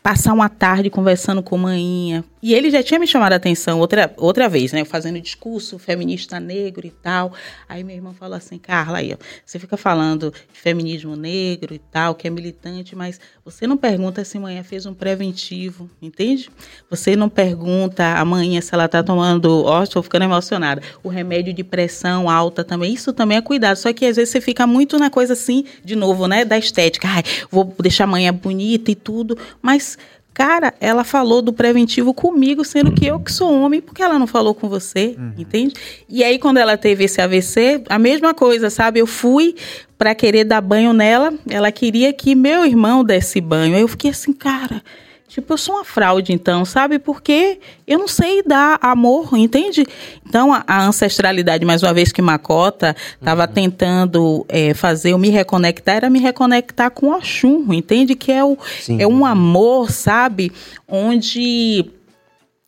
passar 0.00 0.32
uma 0.32 0.48
tarde 0.48 0.88
conversando 0.88 1.42
com 1.42 1.58
manhinha. 1.58 2.24
E 2.42 2.54
ele 2.54 2.70
já 2.70 2.82
tinha 2.82 2.98
me 2.98 3.06
chamado 3.06 3.32
a 3.32 3.36
atenção 3.36 3.78
outra, 3.78 4.12
outra 4.16 4.48
vez, 4.48 4.72
né? 4.72 4.84
Fazendo 4.84 5.20
discurso 5.20 5.78
feminista 5.78 6.38
negro 6.38 6.86
e 6.86 6.90
tal. 6.90 7.32
Aí 7.68 7.82
meu 7.82 7.96
irmão 7.96 8.14
falou 8.14 8.36
assim, 8.36 8.58
Carla, 8.58 8.98
aí, 8.98 9.12
ó, 9.12 9.16
você 9.44 9.58
fica 9.58 9.76
falando 9.76 10.32
de 10.52 10.60
feminismo 10.60 11.16
negro 11.16 11.74
e 11.74 11.78
tal, 11.78 12.14
que 12.14 12.26
é 12.26 12.30
militante, 12.30 12.94
mas 12.94 13.20
você 13.44 13.66
não 13.66 13.76
pergunta 13.76 14.24
se 14.24 14.38
amanhã 14.38 14.62
fez 14.62 14.86
um 14.86 14.94
preventivo, 14.94 15.90
entende? 16.00 16.50
Você 16.90 17.16
não 17.16 17.28
pergunta 17.28 18.04
amanhã 18.18 18.60
se 18.60 18.74
ela 18.74 18.88
tá 18.88 19.02
tomando, 19.02 19.64
ó, 19.64 19.82
estou 19.82 20.02
ficando 20.02 20.24
emocionada, 20.24 20.82
o 21.02 21.08
remédio 21.08 21.52
de 21.52 21.64
pressão 21.64 22.30
alta 22.30 22.62
também. 22.62 22.92
Isso 22.92 23.12
também 23.12 23.38
é 23.38 23.42
cuidado. 23.42 23.76
Só 23.76 23.92
que 23.92 24.06
às 24.06 24.16
vezes 24.16 24.30
você 24.30 24.40
fica 24.40 24.66
muito 24.66 24.98
na 24.98 25.10
coisa 25.10 25.32
assim, 25.32 25.64
de 25.84 25.96
novo, 25.96 26.26
né? 26.26 26.44
Da 26.44 26.58
estética. 26.58 27.08
Ai, 27.08 27.22
vou 27.50 27.74
deixar 27.80 28.04
amanhã 28.04 28.32
bonita 28.32 28.90
e 28.90 28.94
tudo, 28.94 29.36
mas 29.60 29.98
Cara, 30.38 30.72
ela 30.80 31.02
falou 31.02 31.42
do 31.42 31.52
preventivo 31.52 32.14
comigo, 32.14 32.64
sendo 32.64 32.92
que 32.92 33.04
eu 33.04 33.18
que 33.18 33.32
sou 33.32 33.52
homem, 33.52 33.80
porque 33.80 34.00
ela 34.00 34.20
não 34.20 34.26
falou 34.28 34.54
com 34.54 34.68
você, 34.68 35.16
uhum. 35.18 35.32
entende? 35.36 35.74
E 36.08 36.22
aí, 36.22 36.38
quando 36.38 36.58
ela 36.58 36.76
teve 36.76 37.02
esse 37.02 37.20
AVC, 37.20 37.82
a 37.88 37.98
mesma 37.98 38.32
coisa, 38.32 38.70
sabe? 38.70 39.00
Eu 39.00 39.06
fui 39.08 39.56
para 39.98 40.14
querer 40.14 40.44
dar 40.44 40.60
banho 40.60 40.92
nela, 40.92 41.34
ela 41.50 41.72
queria 41.72 42.12
que 42.12 42.36
meu 42.36 42.64
irmão 42.64 43.02
desse 43.02 43.40
banho. 43.40 43.74
Aí 43.74 43.80
eu 43.80 43.88
fiquei 43.88 44.12
assim, 44.12 44.32
cara, 44.32 44.80
Tipo, 45.28 45.52
eu 45.52 45.58
sou 45.58 45.74
uma 45.74 45.84
fraude, 45.84 46.32
então, 46.32 46.64
sabe? 46.64 46.98
Porque 46.98 47.60
eu 47.86 47.98
não 47.98 48.08
sei 48.08 48.42
dar 48.42 48.78
amor, 48.80 49.36
entende? 49.36 49.86
Então, 50.26 50.54
a, 50.54 50.64
a 50.66 50.86
ancestralidade, 50.86 51.66
mais 51.66 51.82
uma 51.82 51.92
vez 51.92 52.10
que 52.10 52.22
Macota 52.22 52.96
estava 53.20 53.46
uhum. 53.46 53.52
tentando 53.52 54.46
é, 54.48 54.72
fazer 54.72 55.12
eu 55.12 55.18
me 55.18 55.28
reconectar, 55.28 55.96
era 55.96 56.08
me 56.08 56.18
reconectar 56.18 56.90
com 56.90 57.08
o 57.08 57.14
Oxum, 57.14 57.72
entende? 57.74 58.14
Que 58.14 58.32
é, 58.32 58.42
o, 58.42 58.56
é 58.98 59.06
um 59.06 59.26
amor, 59.26 59.90
sabe? 59.90 60.50
Onde 60.88 61.90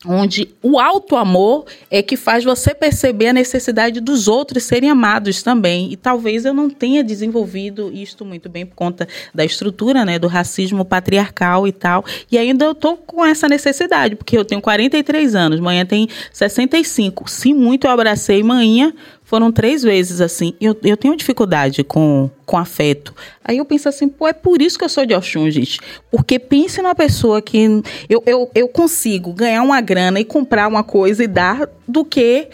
onde 0.05 0.49
o 0.61 0.79
alto 0.79 1.15
amor 1.15 1.65
é 1.89 2.01
que 2.01 2.17
faz 2.17 2.43
você 2.43 2.73
perceber 2.73 3.27
a 3.27 3.33
necessidade 3.33 3.99
dos 3.99 4.27
outros 4.27 4.63
serem 4.63 4.89
amados 4.89 5.43
também. 5.43 5.91
E 5.91 5.95
talvez 5.95 6.45
eu 6.45 6.53
não 6.53 6.69
tenha 6.69 7.03
desenvolvido 7.03 7.91
isto 7.93 8.25
muito 8.25 8.49
bem 8.49 8.65
por 8.65 8.75
conta 8.75 9.07
da 9.33 9.45
estrutura, 9.45 10.03
né, 10.03 10.17
do 10.17 10.27
racismo 10.27 10.83
patriarcal 10.83 11.67
e 11.67 11.71
tal. 11.71 12.03
E 12.31 12.37
ainda 12.37 12.65
eu 12.65 12.73
tô 12.73 12.97
com 12.97 13.23
essa 13.23 13.47
necessidade, 13.47 14.15
porque 14.15 14.37
eu 14.37 14.45
tenho 14.45 14.61
43 14.61 15.35
anos, 15.35 15.59
manhã 15.59 15.85
tem 15.85 16.07
65. 16.31 17.29
Se 17.29 17.53
muito 17.53 17.85
eu 17.85 17.91
abracei 17.91 18.41
manhã, 18.43 18.93
foram 19.31 19.49
três 19.49 19.81
vezes 19.81 20.19
assim. 20.19 20.53
Eu, 20.59 20.77
eu 20.83 20.97
tenho 20.97 21.15
dificuldade 21.15 21.85
com, 21.85 22.29
com 22.45 22.57
afeto. 22.57 23.15
Aí 23.41 23.59
eu 23.59 23.63
penso 23.63 23.87
assim, 23.87 24.09
pô, 24.09 24.27
é 24.27 24.33
por 24.33 24.61
isso 24.61 24.77
que 24.77 24.83
eu 24.83 24.89
sou 24.89 25.05
de 25.05 25.15
Oxum, 25.15 25.49
gente. 25.49 25.79
Porque 26.11 26.37
pense 26.37 26.81
numa 26.81 26.93
pessoa 26.93 27.41
que 27.41 27.81
eu, 28.09 28.21
eu, 28.25 28.51
eu 28.53 28.67
consigo 28.67 29.31
ganhar 29.31 29.63
uma 29.63 29.79
grana 29.79 30.19
e 30.19 30.25
comprar 30.25 30.67
uma 30.67 30.83
coisa 30.83 31.23
e 31.23 31.27
dar 31.27 31.69
do 31.87 32.03
que 32.03 32.49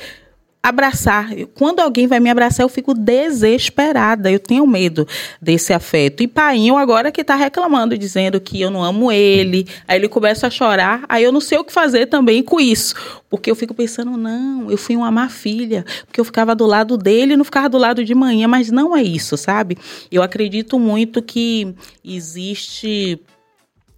abraçar. 0.62 1.30
Quando 1.56 1.80
alguém 1.80 2.08
vai 2.08 2.20
me 2.20 2.30
abraçar, 2.30 2.64
eu 2.64 2.70
fico 2.70 2.94
desesperada. 2.94 4.32
Eu 4.32 4.40
tenho 4.40 4.66
medo 4.68 5.08
desse 5.42 5.74
afeto. 5.74 6.24
E 6.24 6.28
Painho 6.28 6.78
agora 6.78 7.12
que 7.12 7.22
está 7.22 7.36
reclamando, 7.36 7.98
dizendo 7.98 8.40
que 8.42 8.62
eu 8.62 8.70
não 8.70 8.84
amo 8.84 9.12
ele. 9.12 9.68
Aí 9.88 9.98
ele 9.98 10.10
começa 10.10 10.48
a 10.48 10.50
chorar. 10.50 11.04
Aí 11.08 11.24
eu 11.24 11.32
não 11.32 11.42
sei 11.42 11.58
o 11.58 11.64
que 11.64 11.72
fazer 11.72 12.08
também 12.08 12.44
com 12.44 12.60
isso. 12.60 12.96
Porque 13.30 13.50
eu 13.50 13.56
fico 13.56 13.74
pensando, 13.74 14.18
não, 14.18 14.70
eu 14.70 14.78
fui 14.78 14.96
uma 14.96 15.12
má 15.12 15.30
filha. 15.30 15.86
Porque 16.06 16.20
eu 16.20 16.26
ficava 16.26 16.54
do 16.54 16.66
lado 16.66 16.98
dele 16.98 17.34
e 17.34 17.38
não 17.38 17.46
ficava 17.46 17.70
do 17.70 17.78
lado 17.78 18.04
de 18.04 18.14
manhã. 18.14 18.48
Mas 18.48 18.70
não 18.70 18.96
é 18.96 19.02
isso, 19.02 19.38
sabe? 19.38 19.78
Eu 20.12 20.22
acredito 20.22 20.78
muito 20.78 21.22
que 21.22 21.74
existe 22.04 23.20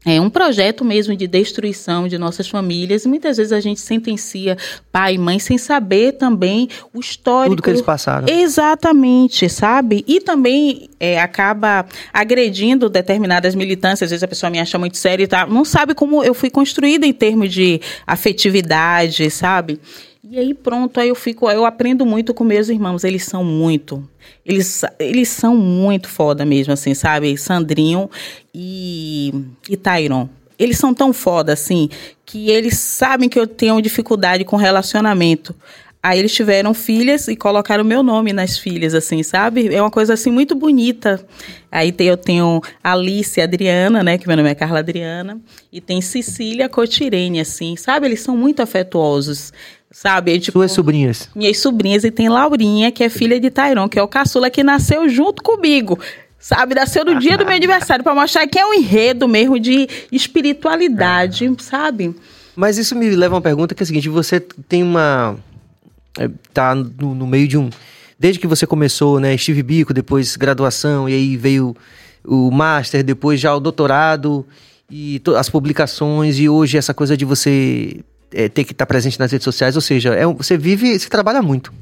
é 0.05 0.19
um 0.19 0.29
projeto 0.29 0.85
mesmo 0.85 1.13
de 1.13 1.27
destruição 1.27 2.07
de 2.07 2.17
nossas 2.17 2.47
famílias. 2.47 3.03
E 3.03 3.07
muitas 3.07 3.35
vezes 3.35 3.51
a 3.51 3.59
gente 3.59 3.81
sentencia 3.81 4.57
pai 4.91 5.15
e 5.15 5.17
mãe 5.17 5.39
sem 5.39 5.57
saber 5.57 6.13
também 6.13 6.69
o 6.93 6.99
histórico. 7.01 7.55
Tudo 7.55 7.63
que 7.63 7.69
eles 7.69 7.81
passaram. 7.81 8.27
Exatamente, 8.29 9.49
sabe? 9.49 10.05
E 10.07 10.21
também 10.21 10.89
é, 10.99 11.19
acaba 11.19 11.85
agredindo 12.13 12.89
determinadas 12.89 13.53
militâncias. 13.55 14.07
Às 14.07 14.11
vezes 14.11 14.23
a 14.23 14.27
pessoa 14.27 14.49
me 14.49 14.59
acha 14.59 14.77
muito 14.79 14.97
séria 14.97 15.23
e 15.25 15.27
tá, 15.27 15.45
não 15.45 15.65
sabe 15.65 15.93
como 15.93 16.23
eu 16.23 16.33
fui 16.33 16.49
construída 16.49 17.05
em 17.05 17.13
termos 17.13 17.51
de 17.53 17.81
afetividade, 18.07 19.29
sabe? 19.29 19.79
E 20.21 20.37
aí 20.37 20.53
pronto, 20.53 20.99
aí 20.99 21.07
eu 21.07 21.15
fico, 21.15 21.49
eu 21.49 21.65
aprendo 21.65 22.05
muito 22.05 22.33
com 22.33 22.43
meus 22.43 22.67
irmãos, 22.67 23.05
eles 23.05 23.23
são 23.23 23.41
muito, 23.41 24.07
eles, 24.45 24.83
eles 24.99 25.29
são 25.29 25.55
muito 25.55 26.09
foda 26.09 26.45
mesmo, 26.45 26.73
assim, 26.73 26.93
sabe? 26.93 27.37
Sandrinho 27.37 28.09
e, 28.53 29.33
e 29.69 29.77
Tyron. 29.77 30.27
Eles 30.57 30.77
são 30.77 30.93
tão 30.93 31.13
foda, 31.13 31.53
assim, 31.53 31.89
que 32.25 32.49
eles 32.49 32.77
sabem 32.77 33.29
que 33.29 33.39
eu 33.39 33.47
tenho 33.47 33.81
dificuldade 33.81 34.43
com 34.43 34.57
relacionamento. 34.57 35.55
Aí 36.01 36.17
eles 36.17 36.33
tiveram 36.33 36.73
filhas 36.73 37.27
e 37.27 37.35
colocaram 37.35 37.83
meu 37.83 38.01
nome 38.01 38.31
nas 38.31 38.57
filhas, 38.57 38.93
assim, 38.93 39.21
sabe? 39.21 39.73
É 39.73 39.81
uma 39.81 39.91
coisa 39.91 40.13
assim 40.13 40.31
muito 40.31 40.55
bonita. 40.55 41.25
Aí 41.69 41.91
tem, 41.91 42.07
eu 42.07 42.15
tenho 42.15 42.61
Alice 42.81 43.39
Adriana, 43.39 44.01
né? 44.01 44.17
Que 44.17 44.25
meu 44.25 44.37
nome 44.37 44.49
é 44.49 44.55
Carla 44.55 44.79
Adriana. 44.79 45.41
E 45.71 45.81
tem 45.81 46.01
Cecília 46.01 46.69
Cotirene, 46.69 47.41
assim, 47.41 47.75
sabe? 47.75 48.07
Eles 48.07 48.21
são 48.21 48.37
muito 48.37 48.61
afetuosos. 48.61 49.51
Sabe? 49.91 50.39
tipo, 50.39 50.59
Suas 50.59 50.71
sobrinhas. 50.71 51.29
Minhas 51.35 51.57
sobrinhas. 51.57 52.03
E 52.03 52.11
tem 52.11 52.29
Laurinha, 52.29 52.91
que 52.91 53.03
é 53.03 53.09
filha 53.09 53.39
de 53.39 53.49
Tairon, 53.49 53.89
que 53.89 53.97
é 53.97 54.03
o 54.03 54.07
caçula 54.07 54.49
que 54.49 54.63
nasceu 54.63 55.09
junto 55.09 55.41
comigo. 55.41 55.99
Sabe? 56.37 56.75
Nasceu 56.75 57.03
no 57.03 57.19
dia 57.19 57.37
do 57.37 57.45
meu 57.45 57.55
aniversário, 57.55 58.03
para 58.03 58.15
mostrar 58.15 58.47
que 58.47 58.57
é 58.57 58.65
um 58.65 58.73
enredo 58.73 59.27
mesmo 59.27 59.59
de 59.59 59.87
espiritualidade, 60.11 61.45
é. 61.45 61.51
sabe? 61.57 62.15
Mas 62.55 62.77
isso 62.77 62.95
me 62.95 63.09
leva 63.09 63.35
a 63.35 63.37
uma 63.37 63.41
pergunta 63.41 63.73
que 63.73 63.81
é 63.81 63.83
a 63.83 63.87
seguinte: 63.87 64.07
você 64.07 64.39
tem 64.39 64.83
uma. 64.83 65.37
É, 66.17 66.29
tá 66.53 66.75
no, 66.75 67.15
no 67.15 67.27
meio 67.27 67.47
de 67.47 67.57
um. 67.57 67.69
Desde 68.17 68.39
que 68.39 68.47
você 68.47 68.67
começou, 68.67 69.19
né? 69.19 69.35
Steve 69.37 69.63
Bico, 69.63 69.93
depois 69.93 70.35
graduação, 70.35 71.09
e 71.09 71.13
aí 71.13 71.37
veio 71.37 71.75
o 72.25 72.51
master, 72.51 73.03
depois 73.03 73.39
já 73.39 73.55
o 73.55 73.59
doutorado 73.59 74.45
e 74.89 75.21
as 75.37 75.49
publicações, 75.49 76.39
e 76.39 76.49
hoje 76.49 76.77
essa 76.77 76.93
coisa 76.93 77.15
de 77.15 77.23
você 77.23 78.03
é, 78.33 78.49
ter 78.49 78.63
que 78.63 78.71
estar 78.71 78.85
presente 78.85 79.19
nas 79.19 79.31
redes 79.31 79.43
sociais, 79.43 79.75
ou 79.75 79.81
seja, 79.81 80.13
é, 80.13 80.25
você 80.25 80.57
vive, 80.57 80.97
você 80.97 81.09
trabalha 81.09 81.41
muito. 81.41 81.73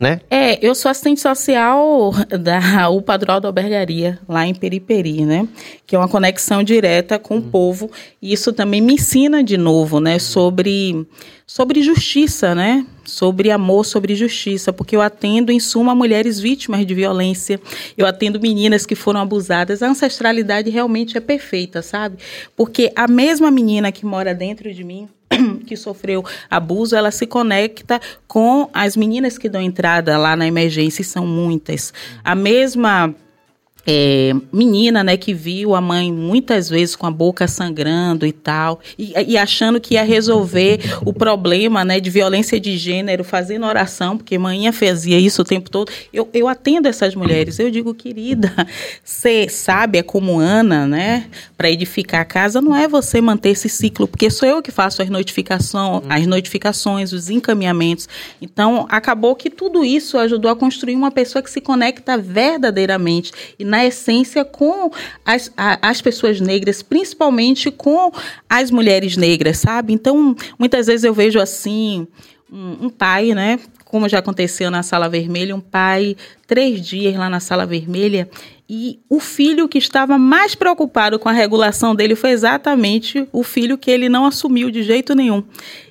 né? 0.00 0.20
É, 0.30 0.64
eu 0.66 0.74
sou 0.74 0.90
assistente 0.90 1.20
social 1.20 2.12
da 2.38 2.88
UPA 2.90 3.18
do 3.18 3.46
Albergaria, 3.46 4.18
lá 4.28 4.46
em 4.46 4.54
Periperi, 4.54 5.24
né? 5.24 5.48
Que 5.86 5.96
é 5.96 5.98
uma 5.98 6.08
conexão 6.08 6.62
direta 6.62 7.18
com 7.18 7.36
hum. 7.36 7.38
o 7.38 7.42
povo. 7.42 7.90
E 8.20 8.32
isso 8.32 8.52
também 8.52 8.80
me 8.80 8.94
ensina 8.94 9.42
de 9.42 9.56
novo, 9.56 10.00
né? 10.00 10.18
Sobre, 10.18 11.06
sobre 11.46 11.82
justiça, 11.82 12.54
né? 12.54 12.86
Sobre 13.06 13.50
amor, 13.50 13.84
sobre 13.84 14.14
justiça. 14.14 14.72
Porque 14.72 14.96
eu 14.96 15.00
atendo, 15.00 15.52
em 15.52 15.60
suma, 15.60 15.94
mulheres 15.94 16.40
vítimas 16.40 16.84
de 16.84 16.94
violência. 16.94 17.60
Eu 17.96 18.06
atendo 18.06 18.40
meninas 18.40 18.84
que 18.84 18.94
foram 18.94 19.20
abusadas. 19.20 19.82
A 19.82 19.88
ancestralidade 19.88 20.70
realmente 20.70 21.16
é 21.16 21.20
perfeita, 21.20 21.82
sabe? 21.82 22.18
Porque 22.56 22.92
a 22.94 23.06
mesma 23.06 23.50
menina 23.50 23.92
que 23.92 24.04
mora 24.04 24.34
dentro 24.34 24.72
de 24.72 24.82
mim, 24.82 25.08
que 25.66 25.76
sofreu 25.76 26.24
abuso, 26.50 26.96
ela 26.96 27.10
se 27.10 27.26
conecta 27.26 28.00
com 28.26 28.68
as 28.72 28.96
meninas 28.96 29.38
que 29.38 29.48
dão 29.48 29.60
entrada 29.60 30.18
lá 30.18 30.36
na 30.36 30.46
emergência, 30.46 31.02
e 31.02 31.04
são 31.04 31.26
muitas. 31.26 31.92
A 32.24 32.34
mesma 32.34 33.14
é, 33.86 34.34
menina, 34.52 35.04
né, 35.04 35.16
que 35.16 35.32
viu 35.32 35.74
a 35.74 35.80
mãe 35.80 36.12
muitas 36.12 36.68
vezes 36.68 36.96
com 36.96 37.06
a 37.06 37.10
boca 37.10 37.46
sangrando 37.46 38.26
e 38.26 38.32
tal, 38.32 38.80
e, 38.98 39.12
e, 39.28 39.38
achando 39.38 39.80
que 39.80 39.94
ia 39.94 40.02
resolver 40.02 40.80
o 41.04 41.12
problema, 41.12 41.84
né, 41.84 42.00
de 42.00 42.10
violência 42.10 42.58
de 42.58 42.76
gênero, 42.76 43.22
fazendo 43.22 43.64
oração, 43.66 44.16
porque 44.16 44.36
mãe 44.36 44.70
fazia 44.72 45.18
isso 45.18 45.42
o 45.42 45.44
tempo 45.44 45.70
todo. 45.70 45.92
Eu, 46.12 46.28
eu 46.34 46.48
atendo 46.48 46.88
essas 46.88 47.14
mulheres, 47.14 47.58
eu 47.58 47.70
digo, 47.70 47.94
querida, 47.94 48.52
ser 49.04 49.48
sábia 49.50 50.02
como 50.02 50.38
Ana, 50.38 50.86
né, 50.86 51.26
para 51.56 51.70
edificar 51.70 52.22
a 52.22 52.24
casa, 52.24 52.60
não 52.60 52.74
é 52.74 52.88
você 52.88 53.20
manter 53.20 53.50
esse 53.50 53.68
ciclo, 53.68 54.08
porque 54.08 54.30
sou 54.30 54.48
eu 54.48 54.60
que 54.60 54.70
faço 54.70 55.02
as 55.02 55.08
notificações, 55.08 56.02
as 56.08 56.26
notificações, 56.26 57.12
os 57.12 57.30
encaminhamentos. 57.30 58.08
Então, 58.40 58.86
acabou 58.88 59.36
que 59.36 59.50
tudo 59.50 59.84
isso 59.84 60.18
ajudou 60.18 60.50
a 60.50 60.56
construir 60.56 60.96
uma 60.96 61.10
pessoa 61.10 61.42
que 61.42 61.50
se 61.50 61.60
conecta 61.60 62.18
verdadeiramente 62.18 63.32
e 63.58 63.64
na 63.64 63.75
na 63.76 63.84
essência 63.84 64.42
com 64.42 64.90
as, 65.22 65.52
a, 65.54 65.90
as 65.90 66.00
pessoas 66.00 66.40
negras, 66.40 66.82
principalmente 66.82 67.70
com 67.70 68.10
as 68.48 68.70
mulheres 68.70 69.18
negras, 69.18 69.58
sabe? 69.58 69.92
Então, 69.92 70.34
muitas 70.58 70.86
vezes 70.86 71.04
eu 71.04 71.12
vejo 71.12 71.38
assim, 71.38 72.08
um, 72.50 72.86
um 72.86 72.88
pai, 72.88 73.34
né? 73.34 73.60
Como 73.84 74.08
já 74.08 74.20
aconteceu 74.20 74.70
na 74.70 74.82
Sala 74.82 75.10
Vermelha, 75.10 75.54
um 75.54 75.60
pai, 75.60 76.16
três 76.46 76.80
dias 76.80 77.14
lá 77.16 77.28
na 77.28 77.38
Sala 77.38 77.66
Vermelha, 77.66 78.30
e 78.68 78.98
o 79.08 79.20
filho 79.20 79.68
que 79.68 79.78
estava 79.78 80.18
mais 80.18 80.56
preocupado 80.56 81.20
com 81.20 81.28
a 81.28 81.32
regulação 81.32 81.94
dele 81.94 82.16
foi 82.16 82.30
exatamente 82.30 83.28
o 83.32 83.44
filho 83.44 83.78
que 83.78 83.90
ele 83.90 84.08
não 84.08 84.26
assumiu 84.26 84.72
de 84.72 84.82
jeito 84.82 85.14
nenhum. 85.14 85.44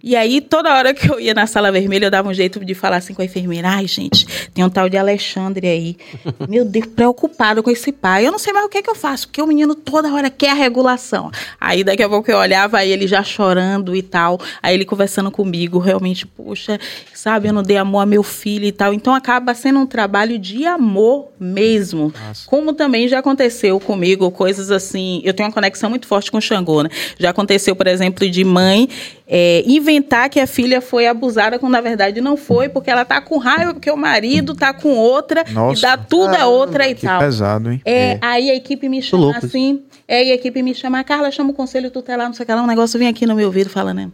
E 0.04 0.16
aí, 0.16 0.42
toda 0.42 0.76
hora 0.76 0.94
que 0.94 1.10
eu 1.10 1.20
ia 1.20 1.34
na 1.34 1.48
sala 1.48 1.72
vermelha, 1.72 2.08
eu 2.08 2.12
dava 2.12 2.30
um 2.30 2.34
jeito 2.34 2.64
de 2.64 2.76
falar 2.76 2.98
assim 2.98 3.14
com 3.14 3.22
a 3.22 3.26
enfermeira: 3.26 3.70
ai, 3.70 3.88
gente, 3.88 4.28
tem 4.54 4.64
um 4.64 4.70
tal 4.70 4.90
de 4.90 4.98
Alexandre 4.98 5.68
aí. 5.68 5.98
Meu 6.50 6.66
Deus, 6.66 6.86
preocupado 6.86 7.64
com 7.64 7.72
esse 7.72 7.94
pai. 7.94 8.28
Eu 8.28 8.32
não 8.32 8.38
sei 8.38 8.52
mais 8.52 8.66
o 8.66 8.70
que 8.70 8.78
é 8.78 8.82
que 8.82 8.90
eu 8.90 8.96
faço, 8.96 9.28
porque 9.28 9.42
o 9.42 9.48
menino 9.48 9.74
toda 9.74 10.14
hora 10.14 10.30
quer 10.30 10.52
a 10.52 10.54
regulação. 10.54 11.32
Aí, 11.60 11.84
daqui 11.84 12.04
a 12.04 12.10
pouco 12.10 12.30
eu 12.30 12.38
olhava, 12.38 12.78
aí 12.78 12.92
ele 12.92 13.08
já 13.08 13.24
chorando 13.24 13.96
e 13.96 14.02
tal. 14.02 14.38
Aí 14.62 14.76
ele 14.76 14.86
conversando 14.86 15.32
comigo, 15.32 15.80
realmente, 15.80 16.28
puxa, 16.28 16.78
sabe, 17.26 17.48
eu 17.48 17.54
não 17.54 17.64
dei 17.64 17.76
amor 17.76 18.02
a 18.02 18.06
meu 18.06 18.22
filho 18.22 18.66
e 18.66 18.72
tal. 18.72 18.94
Então, 18.94 19.12
acaba 19.12 19.56
sendo 19.56 19.80
um 19.80 19.88
trabalho 19.88 20.38
de 20.38 20.64
amor 20.64 21.30
mesmo. 21.40 22.14
Nossa. 22.28 22.48
Como 22.48 22.72
também 22.72 23.08
já 23.08 23.18
aconteceu 23.18 23.80
comigo, 23.80 24.30
coisas 24.30 24.70
assim. 24.70 25.22
Eu 25.24 25.34
tenho 25.34 25.50
uma 25.50 25.54
conexão 25.54 25.90
muito 25.90 26.06
forte 26.06 26.30
com 26.30 26.38
o 26.38 26.42
Xangô, 26.42 26.84
né? 26.84 26.90
Já 27.18 27.32
aconteceu, 27.32 27.76
por 27.76 27.88
exemplo, 27.88 28.30
de 28.30 28.44
mãe 28.44 28.88
é, 29.28 29.64
inventar 29.66 30.30
que 30.30 30.40
a 30.40 30.46
filha 30.46 30.80
foi 30.82 31.08
abusada 31.08 31.58
quando 31.58 31.72
na 31.72 31.82
verdade 31.82 32.22
não 32.22 32.38
foi, 32.38 32.70
porque 32.70 32.92
ela 32.92 33.04
tá 33.04 33.20
com 33.20 33.40
raiva, 33.40 33.74
porque 33.74 33.90
o 33.90 33.98
marido 33.98 34.54
tá 34.54 34.72
com 34.72 34.96
outra 34.96 35.44
Nossa. 35.52 35.80
e 35.80 35.82
dá 35.82 35.98
tudo 35.98 36.36
a 36.36 36.46
outra 36.46 36.88
e 36.88 36.94
que 36.94 37.08
tal. 37.08 37.22
pesado, 37.22 37.72
hein? 37.72 37.82
É, 37.84 38.12
é. 38.12 38.20
Aí 38.22 38.52
a 38.52 38.56
equipe 38.56 38.88
me 38.88 39.02
chama 39.02 39.36
assim, 39.36 39.82
é, 40.08 40.28
e 40.28 40.32
a 40.32 40.36
equipe 40.36 40.62
me 40.62 40.76
chama, 40.76 41.04
Carla, 41.04 41.32
chama 41.32 41.50
o 41.50 41.54
conselho 41.56 41.90
tutelar, 41.90 42.28
não 42.28 42.36
sei 42.36 42.44
o 42.44 42.46
que 42.46 42.54
lá, 42.54 42.62
um 42.62 42.68
negócio 42.68 43.00
vem 43.00 43.08
aqui 43.08 43.26
no 43.26 43.34
meu 43.34 43.48
ouvido 43.48 43.72
falando, 43.72 43.98
né? 43.98 44.12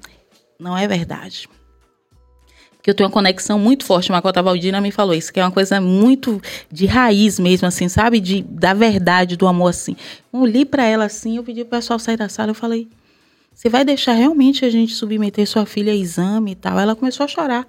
Não 0.58 0.78
é 0.78 0.88
verdade 0.88 1.50
que 2.82 2.90
eu 2.90 2.94
tenho 2.94 3.08
uma 3.08 3.14
conexão 3.14 3.60
muito 3.60 3.86
forte. 3.86 4.12
A 4.12 4.22
Cota 4.22 4.42
Valdina 4.42 4.82
me 4.82 4.92
falou 4.92 5.14
isso, 5.14 5.32
que 5.32 5.40
é 5.40 5.44
uma 5.44 5.52
coisa 5.52 5.80
muito 5.80 6.42
de 6.72 6.86
raiz 6.86 7.40
mesmo, 7.40 7.68
assim, 7.68 7.88
sabe? 7.88 8.20
De, 8.20 8.42
da 8.42 8.74
verdade, 8.74 9.36
do 9.36 9.48
amor, 9.48 9.70
assim. 9.70 9.96
Eu 10.34 10.46
li 10.46 10.66
para 10.66 10.84
ela 10.84 11.06
assim, 11.06 11.38
eu 11.38 11.44
pedi 11.44 11.64
pro 11.64 11.78
pessoal 11.78 12.00
sair 12.00 12.18
da 12.18 12.30
sala, 12.30 12.52
eu 12.52 12.56
falei, 12.56 12.88
você 13.54 13.70
vai 13.70 13.86
deixar 13.86 14.14
realmente 14.14 14.66
a 14.66 14.70
gente 14.70 14.94
submeter 14.94 15.48
sua 15.48 15.66
filha 15.66 15.92
a 15.92 15.96
exame 15.96 16.52
e 16.52 16.56
tal? 16.56 16.80
Ela 16.80 16.96
começou 16.96 17.24
a 17.24 17.28
chorar. 17.28 17.68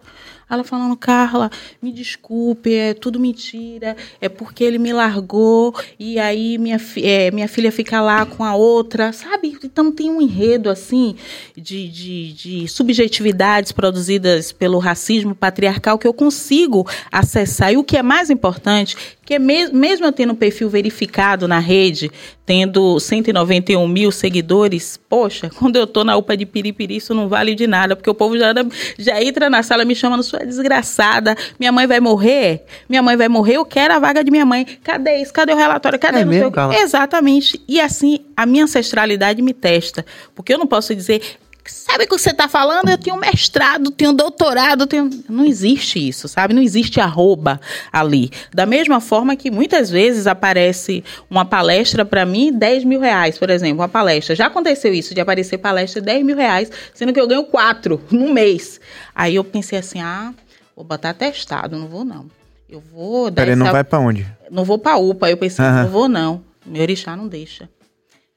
Ela 0.53 0.65
falando, 0.65 0.95
Carla, 0.97 1.51
me 1.81 1.91
desculpe, 1.91 2.75
é 2.75 2.93
tudo 2.93 3.19
mentira, 3.19 3.97
é 4.21 4.29
porque 4.29 4.63
ele 4.63 4.79
me 4.79 4.93
largou 4.93 5.75
e 5.99 6.19
aí 6.19 6.59
minha, 6.59 6.79
é, 6.99 7.31
minha 7.31 7.49
filha 7.49 7.73
fica 7.73 8.03
lá 8.03 8.27
com 8.27 8.45
a 8.45 8.55
outra, 8.55 9.13
sabe? 9.15 9.57
Então 9.65 9.91
tem 9.91 10.11
um 10.11 10.21
enredo 10.21 10.69
assim 10.69 11.17
de, 11.57 11.89
de, 11.89 12.33
de 12.35 12.69
subjetividades 12.69 13.73
produzidas 13.73 14.53
pelo 14.53 14.79
racismo 14.79 15.35
patriarcal 15.35 15.99
que 15.99 16.07
eu 16.07 16.13
consigo 16.13 16.87
acessar. 17.11 17.73
E 17.73 17.79
o 17.79 17.85
que 17.85 17.97
é 17.97 18.03
mais 18.03 18.29
importante, 18.29 18.97
que 19.25 19.39
mesmo 19.39 20.07
eu 20.07 20.13
tendo 20.13 20.33
um 20.33 20.37
perfil 20.37 20.69
verificado 20.69 21.47
na 21.47 21.59
rede, 21.59 22.11
tendo 22.45 22.99
191 22.99 23.87
mil 23.87 24.11
seguidores, 24.11 24.99
poxa, 25.09 25.49
quando 25.59 25.77
eu 25.77 25.87
tô 25.87 26.05
na 26.05 26.17
UPA 26.17 26.37
de 26.37 26.45
Piripiri, 26.45 26.97
isso 26.97 27.15
não 27.15 27.29
vale 27.29 27.55
de 27.55 27.67
nada, 27.67 27.95
porque 27.95 28.11
o 28.11 28.15
povo 28.15 28.37
já, 28.37 28.53
já 28.99 29.23
entra 29.23 29.49
na 29.49 29.63
sala 29.63 29.85
me 29.85 29.95
chamando, 29.95 30.23
sua 30.23 30.41
desgraçada, 30.41 31.37
minha 31.59 31.71
mãe 31.71 31.87
vai 31.87 32.01
morrer, 32.01 32.65
minha 32.89 33.03
mãe 33.03 33.17
vai 33.17 33.29
morrer, 33.29 33.55
eu 33.55 33.65
quero 33.65 33.95
a 33.95 33.99
vaga 33.99 34.25
de 34.25 34.31
minha 34.31 34.45
mãe, 34.45 34.67
cadê 34.83 35.19
isso, 35.19 35.33
cadê 35.33 35.53
o 35.53 35.57
relatório, 35.57 35.99
cadê 35.99 36.21
é 36.21 36.25
mesmo, 36.25 36.51
Exatamente, 36.73 37.63
e 37.69 37.81
assim, 37.81 38.21
a 38.37 38.45
minha 38.45 38.65
ancestralidade 38.65 39.41
me 39.41 39.53
testa, 39.53 40.05
porque 40.35 40.53
eu 40.53 40.59
não 40.59 40.67
posso 40.67 40.95
dizer, 40.95 41.23
sabe 41.71 42.05
o 42.05 42.09
que 42.09 42.19
você 42.19 42.31
está 42.31 42.49
falando? 42.49 42.89
Eu 42.89 42.99
tenho 42.99 43.17
mestrado, 43.17 43.91
tenho 43.91 44.13
doutorado, 44.13 44.87
tenho. 44.87 45.09
Não 45.29 45.45
existe 45.45 46.09
isso, 46.09 46.27
sabe? 46.27 46.55
Não 46.55 46.63
existe 46.63 47.01
arroba 47.01 47.61
ali. 47.93 48.31
Da 48.53 48.67
mesma 48.67 49.01
forma 49.01 49.37
que 49.37 49.51
muitas 49.51 49.91
vezes 49.91 50.27
aparece 50.27 51.05
uma 51.31 51.45
palestra 51.45 52.05
para 52.05 52.25
mim, 52.27 52.53
10 52.53 52.85
mil 52.85 53.01
reais, 53.01 53.39
por 53.39 53.51
exemplo, 53.51 53.81
uma 53.81 53.89
palestra. 53.89 54.35
Já 54.35 54.47
aconteceu 54.47 54.93
isso, 54.93 55.15
de 55.15 55.21
aparecer 55.21 55.59
palestra 55.59 56.01
10 56.01 56.25
mil 56.25 56.37
reais, 56.37 56.71
sendo 56.95 57.13
que 57.13 57.21
eu 57.21 57.29
ganho 57.29 57.45
quatro 57.45 58.01
no 58.11 58.33
mês. 58.33 58.81
Aí 59.15 59.37
eu 59.37 59.45
pensei 59.45 59.79
assim, 59.79 60.01
ah, 60.01 60.33
vou 60.75 60.85
botar 60.85 61.15
testado, 61.15 61.77
não 61.77 61.87
vou 61.87 62.05
não. 62.05 62.27
Eu 62.69 62.81
vou 62.81 63.31
dar. 63.31 63.43
Peraí, 63.43 63.53
essa... 63.53 63.65
não 63.65 63.71
vai 63.71 63.85
para 63.85 63.99
onde? 63.99 64.27
Não 64.51 64.65
vou 64.65 64.79
para 64.79 64.97
UPA. 64.97 65.31
Eu 65.31 65.37
pensei, 65.37 65.63
uhum. 65.63 65.73
não 65.83 65.89
vou 65.89 66.09
não. 66.09 66.43
Meu 66.65 66.81
orixá 66.81 67.15
não 67.15 67.29
deixa. 67.29 67.69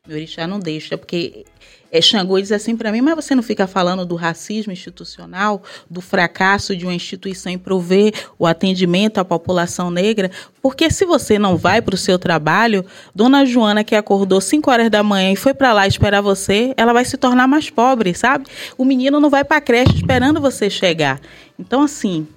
Meu 0.05 0.17
orixá 0.17 0.45
não 0.45 0.59
deixa, 0.59 0.97
porque 0.97 1.45
é, 1.95 2.01
Xangô 2.01 2.39
diz 2.39 2.51
assim 2.51 2.75
para 2.75 2.91
mim, 2.91 3.01
mas 3.01 3.15
você 3.15 3.33
não 3.33 3.41
fica 3.41 3.65
falando 3.67 4.05
do 4.05 4.15
racismo 4.15 4.73
institucional, 4.73 5.63
do 5.89 6.01
fracasso 6.01 6.75
de 6.75 6.85
uma 6.85 6.93
instituição 6.93 7.51
em 7.51 7.57
prover 7.57 8.13
o 8.37 8.45
atendimento 8.45 9.17
à 9.17 9.23
população 9.23 9.89
negra? 9.89 10.29
Porque 10.61 10.89
se 10.89 11.05
você 11.05 11.39
não 11.39 11.55
vai 11.55 11.81
para 11.81 11.95
o 11.95 11.97
seu 11.97 12.19
trabalho, 12.19 12.85
Dona 13.13 13.45
Joana, 13.45 13.83
que 13.83 13.95
acordou 13.95 14.41
5 14.41 14.69
horas 14.69 14.89
da 14.89 15.01
manhã 15.03 15.31
e 15.31 15.35
foi 15.35 15.53
para 15.53 15.71
lá 15.71 15.87
esperar 15.87 16.21
você, 16.21 16.73
ela 16.75 16.91
vai 16.91 17.05
se 17.05 17.15
tornar 17.15 17.47
mais 17.47 17.69
pobre, 17.69 18.13
sabe? 18.13 18.45
O 18.77 18.83
menino 18.83 19.19
não 19.19 19.29
vai 19.29 19.45
para 19.45 19.57
a 19.57 19.61
creche 19.61 19.95
esperando 19.95 20.41
você 20.41 20.69
chegar. 20.69 21.21
Então, 21.57 21.83
assim, 21.83 22.27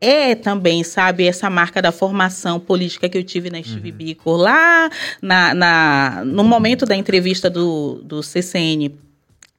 é 0.00 0.34
também, 0.34 0.82
sabe, 0.82 1.26
essa 1.26 1.50
marca 1.50 1.82
da 1.82 1.92
formação 1.92 2.58
política 2.58 3.08
que 3.08 3.18
eu 3.18 3.24
tive 3.24 3.50
na 3.50 3.62
Steve 3.62 3.90
uhum. 3.90 3.96
Biko 3.96 4.32
lá 4.32 4.90
na, 5.20 5.54
na, 5.54 6.22
no 6.24 6.42
momento 6.42 6.86
da 6.86 6.96
entrevista 6.96 7.50
do, 7.50 8.00
do 8.02 8.22
CCN 8.22 8.98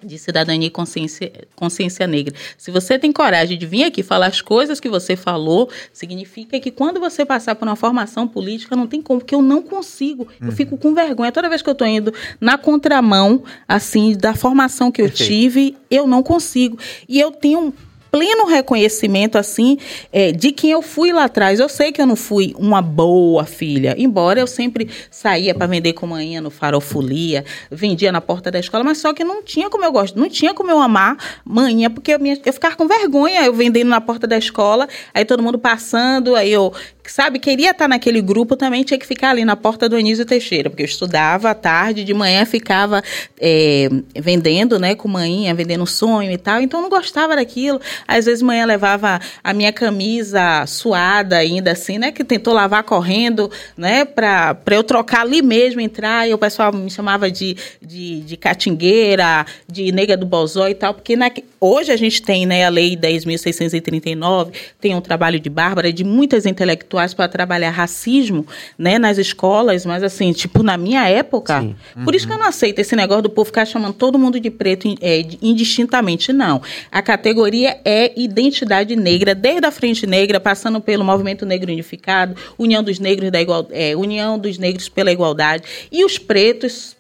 de 0.03 0.17
Cidadania 0.17 0.67
e 0.67 0.71
Consciência, 0.71 1.31
Consciência 1.55 2.07
Negra. 2.07 2.33
Se 2.57 2.71
você 2.71 2.97
tem 2.97 3.11
coragem 3.11 3.57
de 3.57 3.65
vir 3.65 3.83
aqui 3.83 4.01
falar 4.01 4.27
as 4.27 4.41
coisas 4.41 4.79
que 4.79 4.89
você 4.89 5.15
falou, 5.15 5.69
significa 5.93 6.59
que 6.59 6.71
quando 6.71 6.99
você 6.99 7.25
passar 7.25 7.55
por 7.55 7.67
uma 7.67 7.75
formação 7.75 8.27
política, 8.27 8.75
não 8.75 8.87
tem 8.87 9.01
como, 9.01 9.19
porque 9.19 9.35
eu 9.35 9.41
não 9.41 9.61
consigo. 9.61 10.27
Uhum. 10.41 10.47
Eu 10.47 10.51
fico 10.51 10.77
com 10.77 10.93
vergonha. 10.93 11.31
Toda 11.31 11.49
vez 11.49 11.61
que 11.61 11.69
eu 11.69 11.73
estou 11.73 11.87
indo 11.87 12.13
na 12.39 12.57
contramão, 12.57 13.43
assim, 13.67 14.15
da 14.17 14.33
formação 14.33 14.91
que 14.91 15.01
eu 15.01 15.07
Perfeito. 15.07 15.29
tive, 15.29 15.77
eu 15.89 16.07
não 16.07 16.23
consigo. 16.23 16.77
E 17.07 17.19
eu 17.19 17.31
tenho 17.31 17.73
pleno 18.11 18.45
reconhecimento, 18.45 19.37
assim, 19.37 19.77
é, 20.11 20.31
de 20.33 20.51
quem 20.51 20.71
eu 20.71 20.81
fui 20.81 21.13
lá 21.13 21.23
atrás. 21.23 21.59
Eu 21.59 21.69
sei 21.69 21.91
que 21.91 22.01
eu 22.01 22.05
não 22.05 22.17
fui 22.17 22.53
uma 22.57 22.81
boa 22.81 23.45
filha, 23.45 23.95
embora 23.97 24.39
eu 24.39 24.47
sempre 24.47 24.89
saía 25.09 25.55
para 25.55 25.65
vender 25.65 25.93
com 25.93 26.05
manhã 26.05 26.41
no 26.41 26.49
farofolia, 26.49 27.45
vendia 27.71 28.11
na 28.11 28.19
porta 28.19 28.51
da 28.51 28.59
escola, 28.59 28.83
mas 28.83 28.97
só 28.97 29.13
que 29.13 29.23
não 29.23 29.41
tinha 29.41 29.69
como 29.69 29.85
eu 29.85 29.91
gosto, 29.91 30.19
não 30.19 30.29
tinha 30.29 30.53
como 30.53 30.69
eu 30.69 30.79
amar 30.79 31.17
manhã, 31.45 31.89
porque 31.89 32.11
eu, 32.11 32.19
eu 32.45 32.53
ficava 32.53 32.75
com 32.75 32.87
vergonha 32.87 33.45
eu 33.45 33.53
vendendo 33.53 33.87
na 33.87 34.01
porta 34.01 34.27
da 34.27 34.37
escola, 34.37 34.87
aí 35.13 35.23
todo 35.23 35.41
mundo 35.41 35.57
passando, 35.57 36.35
aí 36.35 36.51
eu 36.51 36.73
sabe, 37.09 37.39
queria 37.39 37.71
estar 37.71 37.87
naquele 37.87 38.21
grupo, 38.21 38.55
também 38.55 38.83
tinha 38.83 38.97
que 38.97 39.07
ficar 39.07 39.31
ali 39.31 39.43
na 39.43 39.55
porta 39.55 39.89
do 39.89 39.95
Anísio 39.95 40.25
Teixeira, 40.25 40.69
porque 40.69 40.83
eu 40.83 40.87
estudava 40.87 41.49
à 41.49 41.55
tarde, 41.55 42.03
de 42.03 42.13
manhã 42.13 42.45
ficava 42.45 43.01
é, 43.39 43.89
vendendo, 44.15 44.77
né, 44.77 44.93
com 44.93 45.07
manhinha, 45.07 45.53
vendendo 45.55 45.85
sonho 45.87 46.31
e 46.31 46.37
tal, 46.37 46.61
então 46.61 46.79
eu 46.79 46.83
não 46.83 46.89
gostava 46.89 47.35
daquilo. 47.35 47.79
Às 48.07 48.25
vezes 48.25 48.41
manhã 48.41 48.65
levava 48.65 49.19
a 49.43 49.53
minha 49.53 49.71
camisa 49.71 50.65
suada 50.67 51.37
ainda 51.37 51.71
assim, 51.71 51.97
né, 51.97 52.11
que 52.11 52.23
tentou 52.23 52.53
lavar 52.53 52.83
correndo, 52.83 53.49
né, 53.75 54.05
pra 54.05 54.55
eu 54.69 54.83
trocar 54.83 55.21
ali 55.21 55.41
mesmo, 55.41 55.81
entrar, 55.81 56.29
e 56.29 56.33
o 56.33 56.37
pessoal 56.37 56.71
me 56.71 56.89
chamava 56.89 57.31
de, 57.31 57.55
de, 57.81 58.21
de 58.21 58.37
catingueira, 58.37 59.45
de 59.67 59.91
nega 59.91 60.15
do 60.15 60.25
bozó 60.25 60.67
e 60.67 60.75
tal, 60.75 60.93
porque 60.93 61.15
na, 61.15 61.31
hoje 61.59 61.91
a 61.91 61.97
gente 61.97 62.21
tem, 62.21 62.45
né, 62.45 62.65
a 62.65 62.69
lei 62.69 62.95
10.639, 62.95 64.51
tem 64.79 64.93
um 64.93 65.01
trabalho 65.01 65.39
de 65.39 65.49
Bárbara, 65.49 65.91
de 65.91 66.03
muitas 66.03 66.45
intelectuais 66.45 66.90
intelectuais 66.91 67.13
para 67.13 67.27
trabalhar 67.27 67.69
racismo, 67.69 68.45
né, 68.77 68.99
nas 68.99 69.17
escolas, 69.17 69.85
mas 69.85 70.03
assim, 70.03 70.33
tipo, 70.33 70.61
na 70.61 70.77
minha 70.77 71.07
época, 71.07 71.61
uhum. 71.61 72.03
por 72.03 72.13
isso 72.13 72.27
que 72.27 72.33
eu 72.33 72.37
não 72.37 72.45
aceito 72.45 72.79
esse 72.79 72.95
negócio 72.95 73.23
do 73.23 73.29
povo 73.29 73.45
ficar 73.45 73.65
chamando 73.65 73.93
todo 73.93 74.19
mundo 74.19 74.39
de 74.39 74.49
preto 74.49 74.87
é, 75.01 75.25
indistintamente, 75.41 76.33
não. 76.33 76.61
A 76.91 77.01
categoria 77.01 77.79
é 77.85 78.11
identidade 78.19 78.95
negra, 78.95 79.33
desde 79.33 79.65
a 79.65 79.71
Frente 79.71 80.05
Negra, 80.05 80.39
passando 80.39 80.81
pelo 80.81 81.03
Movimento 81.03 81.45
Negro 81.45 81.71
Unificado, 81.71 82.35
União 82.57 82.83
dos 82.83 82.99
Negros 82.99 83.31
da 83.31 83.41
Igual, 83.41 83.67
é, 83.71 83.95
União 83.95 84.37
dos 84.37 84.57
Negros 84.57 84.89
pela 84.89 85.11
Igualdade, 85.11 85.63
e 85.91 86.03
os 86.03 86.17
pretos 86.17 86.95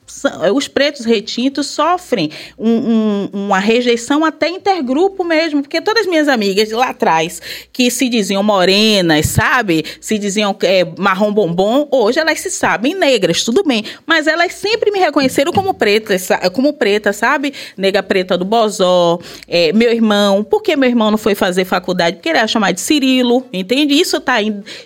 os 0.53 0.67
pretos 0.67 1.05
retintos 1.05 1.67
sofrem 1.67 2.29
um, 2.57 2.69
um, 2.69 3.29
uma 3.33 3.59
rejeição 3.59 4.23
até 4.23 4.49
intergrupo 4.49 5.23
mesmo, 5.23 5.61
porque 5.61 5.81
todas 5.81 6.01
as 6.01 6.07
minhas 6.07 6.27
amigas 6.27 6.71
lá 6.71 6.89
atrás, 6.89 7.41
que 7.71 7.89
se 7.89 8.07
diziam 8.09 8.43
morenas, 8.43 9.27
sabe? 9.27 9.83
Se 9.99 10.17
diziam 10.17 10.55
é, 10.63 10.85
marrom 10.97 11.33
bombom, 11.33 11.87
hoje 11.91 12.19
elas 12.19 12.39
se 12.39 12.51
sabem 12.51 12.93
negras, 12.93 13.43
tudo 13.43 13.63
bem. 13.63 13.83
Mas 14.05 14.27
elas 14.27 14.53
sempre 14.53 14.91
me 14.91 14.99
reconheceram 14.99 15.51
como 15.51 15.73
preta, 15.73 16.15
como 16.51 16.73
preta, 16.73 17.13
sabe? 17.13 17.53
Nega 17.77 18.03
preta 18.03 18.37
do 18.37 18.45
Bozó, 18.45 19.19
é, 19.47 19.73
meu 19.73 19.91
irmão. 19.91 20.43
Por 20.43 20.61
que 20.61 20.75
meu 20.75 20.89
irmão 20.89 21.11
não 21.11 21.17
foi 21.17 21.35
fazer 21.35 21.65
faculdade? 21.65 22.17
Porque 22.17 22.29
ele 22.29 22.37
era 22.37 22.47
chamado 22.47 22.75
de 22.75 22.81
Cirilo, 22.81 23.45
entende? 23.51 23.93
Isso 23.93 24.19
tá, 24.19 24.37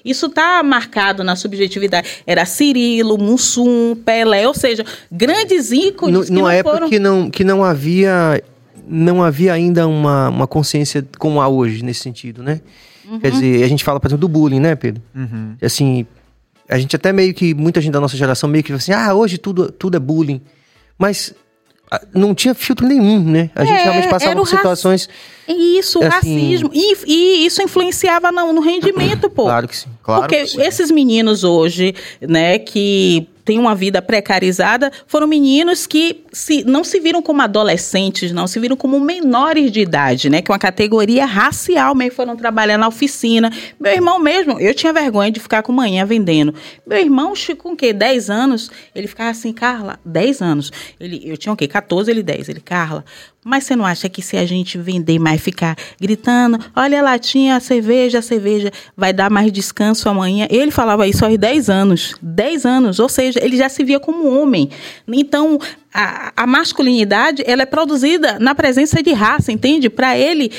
isso 0.03 0.29
tá 0.29 0.61
marcado 0.63 1.23
na 1.23 1.35
subjetividade. 1.35 2.23
Era 2.25 2.45
Cirilo, 2.45 3.17
Mussum, 3.17 3.95
Pelé, 3.95 4.47
ou 4.47 4.53
seja, 4.53 4.85
grandes 5.15 5.71
ícones. 5.71 6.29
No, 6.29 6.35
numa 6.37 6.53
época 6.53 6.75
foram... 6.75 6.89
que, 6.89 6.99
não, 6.99 7.29
que 7.29 7.43
não 7.43 7.63
havia 7.63 8.41
não 8.87 9.23
havia 9.23 9.53
ainda 9.53 9.87
uma, 9.87 10.29
uma 10.29 10.47
consciência 10.47 11.05
como 11.17 11.41
há 11.41 11.47
hoje 11.47 11.83
nesse 11.83 12.01
sentido, 12.01 12.43
né? 12.43 12.61
Uhum. 13.09 13.19
Quer 13.19 13.31
dizer, 13.31 13.63
a 13.63 13.67
gente 13.67 13.83
fala, 13.83 13.99
por 13.99 14.07
exemplo, 14.07 14.21
do 14.21 14.27
bullying, 14.27 14.59
né, 14.59 14.75
Pedro? 14.75 15.01
Uhum. 15.15 15.55
Assim, 15.61 16.05
a 16.67 16.77
gente 16.77 16.95
até 16.95 17.11
meio 17.11 17.33
que, 17.33 17.53
muita 17.53 17.81
gente 17.81 17.93
da 17.93 17.99
nossa 17.99 18.17
geração 18.17 18.49
meio 18.49 18.63
que 18.63 18.73
assim, 18.73 18.91
ah, 18.91 19.13
hoje 19.13 19.37
tudo, 19.37 19.71
tudo 19.71 19.97
é 19.97 19.99
bullying. 19.99 20.41
Mas 20.97 21.33
ah, 21.91 22.01
não 22.13 22.33
tinha 22.33 22.53
filtro 22.53 22.87
nenhum, 22.87 23.23
né? 23.23 23.49
A 23.55 23.63
é, 23.63 23.65
gente 23.65 23.83
realmente 23.83 24.07
passava 24.07 24.35
por 24.35 24.47
situações. 24.47 25.09
Isso, 25.47 25.99
assim... 26.03 26.39
racismo. 26.39 26.71
E, 26.73 26.95
e, 27.05 27.45
isso 27.45 27.61
influenciava 27.61 28.31
no, 28.31 28.53
no 28.53 28.61
rendimento, 28.61 29.29
pô. 29.29 29.43
Claro 29.43 29.67
que 29.67 29.77
sim. 29.77 29.89
Claro 30.01 30.21
Porque 30.21 30.41
que 30.41 30.47
sim. 30.47 30.61
esses 30.61 30.89
meninos 30.89 31.43
hoje, 31.43 31.93
né, 32.21 32.57
que 32.57 33.27
têm 33.45 33.59
uma 33.59 33.75
vida 33.75 34.01
precarizada, 34.01 34.91
foram 35.05 35.27
meninos 35.27 35.85
que 35.85 36.24
se, 36.35 36.65
não 36.65 36.83
se 36.83 36.99
viram 36.99 37.21
como 37.21 37.41
adolescentes, 37.41 38.33
não, 38.33 38.45
se 38.45 38.59
viram 38.59 38.75
como 38.75 38.99
menores 38.99 39.71
de 39.71 39.79
idade, 39.79 40.29
né? 40.29 40.41
Que 40.41 40.51
é 40.51 40.53
uma 40.53 40.59
categoria 40.59 41.25
racial 41.25 41.95
mesmo, 41.95 42.13
foram 42.13 42.35
trabalhar 42.35 42.77
na 42.77 42.89
oficina. 42.89 43.49
Meu 43.79 43.93
irmão 43.93 44.19
mesmo, 44.19 44.59
eu 44.59 44.73
tinha 44.73 44.91
vergonha 44.91 45.31
de 45.31 45.39
ficar 45.39 45.63
com 45.63 45.71
manhã 45.71 46.05
vendendo. 46.05 46.53
Meu 46.85 46.99
irmão, 46.99 47.33
com 47.57 47.71
o 47.71 47.75
quê? 47.75 47.93
10 47.93 48.29
anos, 48.29 48.69
ele 48.93 49.07
ficava 49.07 49.29
assim, 49.29 49.53
Carla, 49.53 49.97
10 50.03 50.41
anos. 50.41 50.73
Ele, 50.99 51.21
eu 51.23 51.37
tinha 51.37 51.53
o 51.53 51.55
quê? 51.55 51.69
14, 51.69 52.11
ele 52.11 52.21
10. 52.21 52.49
Ele, 52.49 52.59
Carla, 52.59 53.05
mas 53.45 53.63
você 53.63 53.75
não 53.75 53.85
acha 53.85 54.09
que 54.09 54.23
se 54.23 54.35
a 54.35 54.45
gente 54.45 54.75
vender 54.75 55.19
mais, 55.19 55.39
ficar 55.39 55.77
gritando, 56.01 56.59
olha 56.75 56.99
a 56.99 57.03
latinha, 57.03 57.55
a 57.55 57.59
cerveja, 57.59 58.17
a 58.17 58.21
cerveja, 58.23 58.71
vai 58.97 59.13
dar 59.13 59.29
mais 59.29 59.51
descanso 59.51 60.09
amanhã? 60.09 60.47
Ele 60.49 60.71
falava 60.71 61.07
isso 61.07 61.23
aos 61.23 61.37
10 61.37 61.69
anos. 61.69 62.15
10 62.21 62.65
anos, 62.65 62.99
ou 62.99 63.07
seja, 63.07 63.39
ele 63.41 63.55
já 63.55 63.69
se 63.69 63.83
via 63.83 63.99
como 63.99 64.27
homem. 64.27 64.71
Então, 65.07 65.59
a, 65.95 66.33
a 66.35 66.45
masculinidade, 66.45 67.41
ela 67.47 67.61
é 67.61 67.65
produzida 67.65 68.37
na 68.37 68.53
presença 68.53 69.01
de 69.01 69.13
raça, 69.13 69.49
entende? 69.49 69.89
Para 69.89 70.17
ele, 70.17 70.51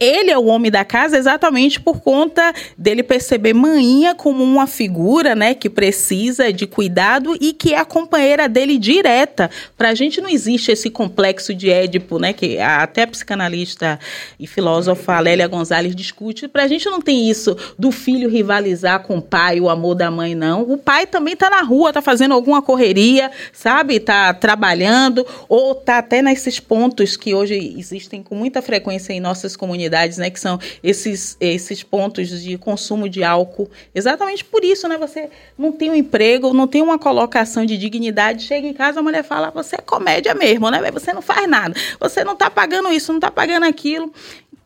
ele 0.00 0.30
é 0.30 0.38
o 0.38 0.46
homem 0.46 0.70
da 0.70 0.84
casa 0.84 1.16
exatamente 1.16 1.80
por 1.80 2.00
conta 2.00 2.52
dele 2.76 3.02
perceber 3.02 3.52
Maninha 3.52 4.14
como 4.14 4.42
uma 4.42 4.66
figura, 4.66 5.34
né, 5.34 5.54
que 5.54 5.68
precisa 5.68 6.52
de 6.52 6.66
cuidado 6.66 7.36
e 7.40 7.52
que 7.52 7.74
é 7.74 7.78
a 7.78 7.84
companheira 7.84 8.48
dele 8.48 8.78
direta. 8.78 9.50
Para 9.76 9.90
a 9.90 9.94
gente 9.94 10.20
não 10.20 10.28
existe 10.28 10.70
esse 10.70 10.90
complexo 10.90 11.54
de 11.54 11.70
Édipo, 11.70 12.18
né, 12.18 12.32
que 12.32 12.58
até 12.58 13.02
a 13.02 13.06
psicanalista 13.06 13.98
e 14.38 14.46
filósofa 14.46 15.18
Lélia 15.20 15.46
Gonzalez 15.46 15.94
discute. 15.94 16.48
Para 16.48 16.64
a 16.64 16.68
gente 16.68 16.86
não 16.86 17.00
tem 17.00 17.28
isso 17.28 17.56
do 17.78 17.90
filho 17.90 18.28
rivalizar 18.28 19.02
com 19.02 19.18
o 19.18 19.22
pai, 19.22 19.60
o 19.60 19.68
amor 19.68 19.94
da 19.94 20.10
mãe, 20.10 20.34
não. 20.34 20.62
O 20.62 20.78
pai 20.78 21.06
também 21.06 21.34
está 21.34 21.50
na 21.50 21.62
rua, 21.62 21.90
está 21.90 22.02
fazendo 22.02 22.34
alguma 22.34 22.62
correria, 22.62 23.30
sabe, 23.52 23.96
está 23.96 24.32
trabalhando 24.34 25.26
ou 25.48 25.72
está 25.72 25.98
até 25.98 26.22
nesses 26.22 26.60
pontos 26.60 27.16
que 27.16 27.34
hoje 27.34 27.74
existem 27.78 28.22
com 28.22 28.34
muita 28.34 28.62
frequência 28.62 29.12
em 29.12 29.20
nossas 29.20 29.56
comunidades 29.56 29.65
comunidades, 29.66 30.16
né, 30.16 30.30
que 30.30 30.38
são 30.38 30.58
esses, 30.82 31.36
esses 31.40 31.82
pontos 31.82 32.28
de 32.28 32.56
consumo 32.56 33.08
de 33.08 33.24
álcool. 33.24 33.68
Exatamente 33.92 34.44
por 34.44 34.64
isso, 34.64 34.86
né, 34.86 34.96
você 34.96 35.28
não 35.58 35.72
tem 35.72 35.90
um 35.90 35.94
emprego, 35.94 36.52
não 36.52 36.68
tem 36.68 36.80
uma 36.80 36.98
colocação 36.98 37.66
de 37.66 37.76
dignidade, 37.76 38.44
chega 38.44 38.66
em 38.66 38.72
casa, 38.72 39.00
a 39.00 39.02
mulher 39.02 39.24
fala, 39.24 39.50
você 39.50 39.74
é 39.76 39.78
comédia 39.78 40.34
mesmo, 40.34 40.70
né, 40.70 40.90
você 40.92 41.12
não 41.12 41.20
faz 41.20 41.48
nada, 41.48 41.74
você 41.98 42.22
não 42.22 42.34
está 42.34 42.48
pagando 42.48 42.90
isso, 42.92 43.12
não 43.12 43.18
está 43.18 43.30
pagando 43.30 43.64
aquilo. 43.64 44.12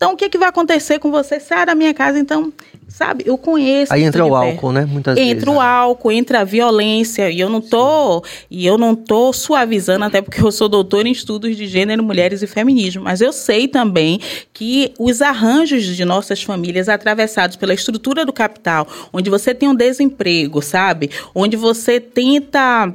Então, 0.01 0.13
o 0.13 0.17
que, 0.17 0.29
que 0.29 0.37
vai 0.39 0.49
acontecer 0.49 0.97
com 0.97 1.11
você? 1.11 1.39
Sai 1.39 1.63
da 1.63 1.75
minha 1.75 1.93
casa, 1.93 2.17
então 2.17 2.51
sabe? 2.87 3.23
Eu 3.27 3.37
conheço. 3.37 3.93
Aí 3.93 4.01
entra 4.01 4.25
o 4.25 4.35
álcool, 4.35 4.71
né? 4.71 4.83
Muitas 4.83 5.15
entra 5.15 5.23
vezes. 5.23 5.37
Entra 5.37 5.51
o 5.51 5.53
né? 5.53 5.59
álcool, 5.61 6.11
entra 6.11 6.39
a 6.39 6.43
violência. 6.43 7.29
E 7.29 7.39
eu 7.39 7.47
não 7.51 7.61
tô, 7.61 8.23
e 8.49 8.65
eu 8.65 8.79
não 8.79 8.95
tô 8.95 9.31
suavizando, 9.31 10.03
até 10.03 10.19
porque 10.19 10.41
eu 10.41 10.51
sou 10.51 10.67
doutora 10.67 11.07
em 11.07 11.11
estudos 11.11 11.55
de 11.55 11.67
gênero, 11.67 12.01
mulheres 12.01 12.41
e 12.41 12.47
feminismo. 12.47 13.03
Mas 13.03 13.21
eu 13.21 13.31
sei 13.31 13.67
também 13.67 14.19
que 14.51 14.91
os 14.97 15.21
arranjos 15.21 15.85
de 15.85 16.03
nossas 16.03 16.41
famílias 16.41 16.89
atravessados 16.89 17.55
pela 17.55 17.71
estrutura 17.71 18.25
do 18.25 18.33
capital, 18.33 18.87
onde 19.13 19.29
você 19.29 19.53
tem 19.53 19.69
um 19.69 19.75
desemprego, 19.75 20.63
sabe? 20.63 21.11
Onde 21.35 21.55
você 21.55 21.99
tenta 21.99 22.91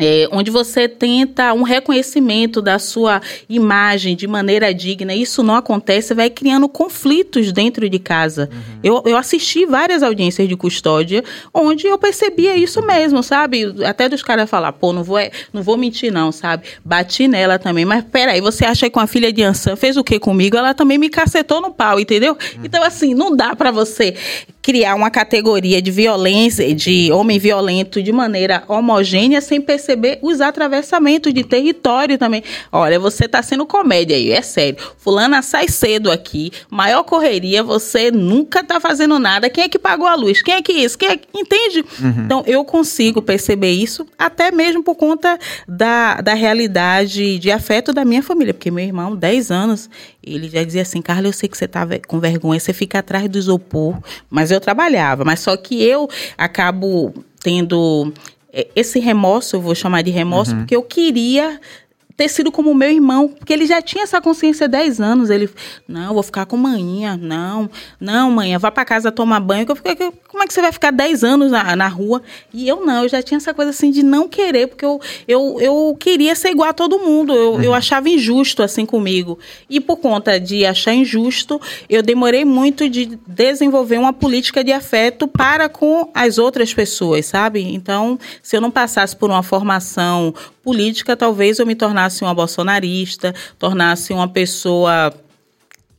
é, 0.00 0.28
onde 0.32 0.50
você 0.50 0.88
tenta 0.88 1.52
um 1.52 1.62
reconhecimento 1.62 2.60
da 2.60 2.78
sua 2.78 3.20
imagem 3.48 4.16
de 4.16 4.26
maneira 4.26 4.72
digna, 4.72 5.14
isso 5.14 5.42
não 5.42 5.54
acontece, 5.54 6.14
vai 6.14 6.30
criando 6.30 6.68
conflitos 6.68 7.52
dentro 7.52 7.88
de 7.88 7.98
casa. 7.98 8.48
Uhum. 8.52 8.80
Eu, 8.82 9.02
eu 9.06 9.16
assisti 9.16 9.66
várias 9.66 10.02
audiências 10.02 10.48
de 10.48 10.56
custódia 10.56 11.22
onde 11.52 11.86
eu 11.86 11.98
percebia 11.98 12.56
isso 12.56 12.82
mesmo, 12.82 13.22
sabe? 13.22 13.74
Até 13.84 14.08
dos 14.08 14.22
caras 14.22 14.48
falar, 14.48 14.72
pô, 14.72 14.92
não 14.92 15.04
vou, 15.04 15.18
é, 15.18 15.30
não 15.52 15.62
vou 15.62 15.76
mentir 15.76 16.12
não, 16.12 16.32
sabe? 16.32 16.64
Bati 16.84 17.28
nela 17.28 17.58
também, 17.58 17.84
mas 17.84 18.04
peraí, 18.04 18.40
você 18.40 18.64
acha 18.64 18.86
que 18.86 18.90
com 18.90 19.00
a 19.00 19.06
filha 19.06 19.32
de 19.32 19.42
Ansan 19.42 19.76
fez 19.76 19.96
o 19.96 20.04
que 20.04 20.18
comigo? 20.18 20.56
Ela 20.56 20.74
também 20.74 20.98
me 20.98 21.08
cacetou 21.08 21.60
no 21.60 21.70
pau, 21.70 22.00
entendeu? 22.00 22.32
Uhum. 22.32 22.62
Então, 22.64 22.82
assim, 22.82 23.14
não 23.14 23.34
dá 23.34 23.54
para 23.54 23.70
você 23.70 24.14
criar 24.62 24.94
uma 24.94 25.10
categoria 25.10 25.80
de 25.80 25.90
violência, 25.90 26.74
de 26.74 27.10
homem 27.12 27.38
violento 27.38 28.02
de 28.02 28.12
maneira 28.12 28.62
homogênea 28.68 29.40
sem 29.40 29.60
perceber 29.60 30.18
os 30.22 30.40
atravessamentos 30.40 31.32
de 31.32 31.44
território 31.44 32.18
também. 32.18 32.42
Olha, 32.70 32.98
você 32.98 33.24
está 33.24 33.42
sendo 33.42 33.64
comédia 33.64 34.16
aí, 34.16 34.30
é 34.30 34.42
sério. 34.42 34.76
Fulana 34.98 35.42
sai 35.42 35.68
cedo 35.68 36.10
aqui, 36.10 36.52
maior 36.68 37.02
correria, 37.04 37.62
você 37.62 38.10
nunca 38.10 38.60
está 38.60 38.78
fazendo 38.78 39.18
nada. 39.18 39.48
Quem 39.48 39.64
é 39.64 39.68
que 39.68 39.78
pagou 39.78 40.06
a 40.06 40.14
luz? 40.14 40.42
Quem 40.42 40.54
é 40.54 40.62
que 40.62 40.72
isso? 40.72 40.98
Quem 40.98 41.08
é 41.08 41.16
que... 41.16 41.28
Entende? 41.34 41.84
Uhum. 42.00 42.24
Então, 42.24 42.44
eu 42.46 42.64
consigo 42.64 43.22
perceber 43.22 43.70
isso 43.70 44.06
até 44.18 44.50
mesmo 44.50 44.82
por 44.82 44.94
conta 44.94 45.38
da, 45.66 46.20
da 46.20 46.34
realidade 46.34 47.38
de 47.38 47.50
afeto 47.50 47.92
da 47.92 48.04
minha 48.04 48.22
família, 48.22 48.52
porque 48.52 48.70
meu 48.70 48.84
irmão, 48.84 49.16
10 49.16 49.50
anos, 49.50 49.88
ele 50.22 50.48
já 50.48 50.62
dizia 50.62 50.82
assim, 50.82 51.00
Carla, 51.00 51.28
eu 51.28 51.32
sei 51.32 51.48
que 51.48 51.56
você 51.56 51.66
tá 51.66 51.86
com 52.06 52.20
vergonha, 52.20 52.60
você 52.60 52.72
fica 52.72 52.98
atrás 52.98 53.28
do 53.28 53.38
isopor, 53.38 53.98
mas 54.28 54.50
eu 54.50 54.60
trabalhava. 54.60 55.24
Mas 55.24 55.40
só 55.40 55.56
que 55.56 55.82
eu 55.82 56.08
acabo 56.36 57.14
tendo 57.40 58.12
é, 58.52 58.68
esse 58.76 58.98
remorso, 58.98 59.56
eu 59.56 59.60
vou 59.60 59.74
chamar 59.74 60.02
de 60.02 60.10
remorso, 60.10 60.52
uhum. 60.52 60.58
porque 60.58 60.76
eu 60.76 60.82
queria 60.82 61.60
ter 62.16 62.28
sido 62.28 62.52
como 62.52 62.74
meu 62.74 62.90
irmão, 62.90 63.28
porque 63.28 63.52
ele 63.52 63.66
já 63.66 63.80
tinha 63.80 64.04
essa 64.04 64.20
consciência 64.20 64.66
há 64.66 64.68
10 64.68 65.00
anos. 65.00 65.30
Ele, 65.30 65.48
não, 65.88 66.14
vou 66.14 66.22
ficar 66.22 66.46
com 66.46 66.56
manhã, 66.56 67.18
não, 67.20 67.70
não, 67.98 68.30
manhã, 68.30 68.58
vá 68.58 68.70
para 68.70 68.84
casa 68.84 69.12
tomar 69.12 69.40
banho. 69.40 69.66
Eu 69.68 69.76
fiquei, 69.76 69.96
como 70.28 70.42
é 70.42 70.46
que 70.46 70.52
você 70.52 70.60
vai 70.60 70.72
ficar 70.72 70.90
10 70.90 71.24
anos 71.24 71.50
na, 71.50 71.74
na 71.76 71.88
rua? 71.88 72.22
E 72.52 72.68
eu 72.68 72.84
não, 72.84 73.04
eu 73.04 73.08
já 73.08 73.22
tinha 73.22 73.38
essa 73.38 73.54
coisa 73.54 73.70
assim 73.70 73.90
de 73.90 74.02
não 74.02 74.28
querer, 74.28 74.68
porque 74.68 74.84
eu, 74.84 75.00
eu, 75.26 75.58
eu 75.60 75.96
queria 75.98 76.34
ser 76.34 76.50
igual 76.50 76.70
a 76.70 76.72
todo 76.72 76.98
mundo. 76.98 77.34
Eu, 77.34 77.52
uhum. 77.52 77.62
eu 77.62 77.74
achava 77.74 78.08
injusto 78.08 78.62
assim 78.62 78.84
comigo. 78.84 79.38
E 79.68 79.80
por 79.80 79.96
conta 79.96 80.38
de 80.38 80.64
achar 80.66 80.92
injusto, 80.92 81.60
eu 81.88 82.02
demorei 82.02 82.44
muito 82.44 82.88
de 82.88 83.18
desenvolver 83.26 83.98
uma 83.98 84.12
política 84.12 84.62
de 84.64 84.72
afeto 84.72 85.26
para 85.26 85.68
com 85.68 86.10
as 86.14 86.38
outras 86.38 86.74
pessoas, 86.74 87.26
sabe? 87.26 87.62
Então, 87.62 88.18
se 88.42 88.56
eu 88.56 88.60
não 88.60 88.70
passasse 88.70 89.16
por 89.16 89.30
uma 89.30 89.42
formação 89.42 90.34
política, 90.62 91.16
talvez 91.16 91.58
eu 91.58 91.66
me 91.66 91.74
tornasse 91.74 92.09
uma 92.24 92.34
bolsonarista, 92.34 93.34
tornasse 93.58 94.12
uma 94.12 94.28
pessoa 94.28 95.12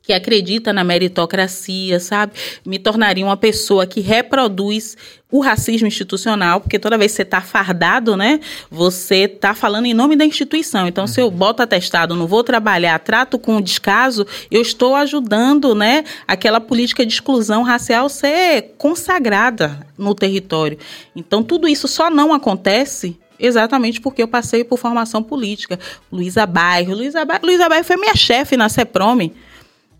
que 0.01 0.13
acredita 0.13 0.73
na 0.73 0.83
meritocracia, 0.83 1.99
sabe? 1.99 2.33
Me 2.65 2.79
tornaria 2.79 3.23
uma 3.23 3.37
pessoa 3.37 3.85
que 3.85 4.01
reproduz 4.01 4.97
o 5.31 5.39
racismo 5.39 5.87
institucional, 5.87 6.59
porque 6.59 6.77
toda 6.79 6.97
vez 6.97 7.11
que 7.11 7.17
você 7.17 7.21
está 7.21 7.39
fardado, 7.39 8.17
né, 8.17 8.39
você 8.69 9.23
está 9.23 9.53
falando 9.53 9.85
em 9.85 9.93
nome 9.93 10.15
da 10.15 10.25
instituição. 10.25 10.87
Então, 10.87 11.07
se 11.07 11.21
eu 11.21 11.31
boto 11.31 11.63
atestado, 11.63 12.15
não 12.15 12.27
vou 12.27 12.43
trabalhar, 12.43 12.99
trato 12.99 13.39
com 13.39 13.61
descaso, 13.61 14.27
eu 14.49 14.61
estou 14.61 14.95
ajudando, 14.95 15.73
né, 15.73 16.03
aquela 16.27 16.59
política 16.59 17.05
de 17.05 17.13
exclusão 17.13 17.63
racial 17.63 18.09
ser 18.09 18.73
consagrada 18.77 19.87
no 19.97 20.13
território. 20.13 20.77
Então, 21.15 21.43
tudo 21.43 21.67
isso 21.67 21.87
só 21.87 22.09
não 22.09 22.33
acontece 22.33 23.17
exatamente 23.41 23.99
porque 23.99 24.21
eu 24.21 24.27
passei 24.27 24.63
por 24.63 24.77
formação 24.77 25.23
política. 25.23 25.79
Luísa 26.11 26.45
Bairro. 26.45 26.95
Luísa 26.95 27.25
Bairro, 27.25 27.45
Luísa 27.45 27.67
Bairro 27.67 27.83
foi 27.83 27.97
minha 27.97 28.15
chefe 28.15 28.55
na 28.55 28.69
CEPROME. 28.69 29.33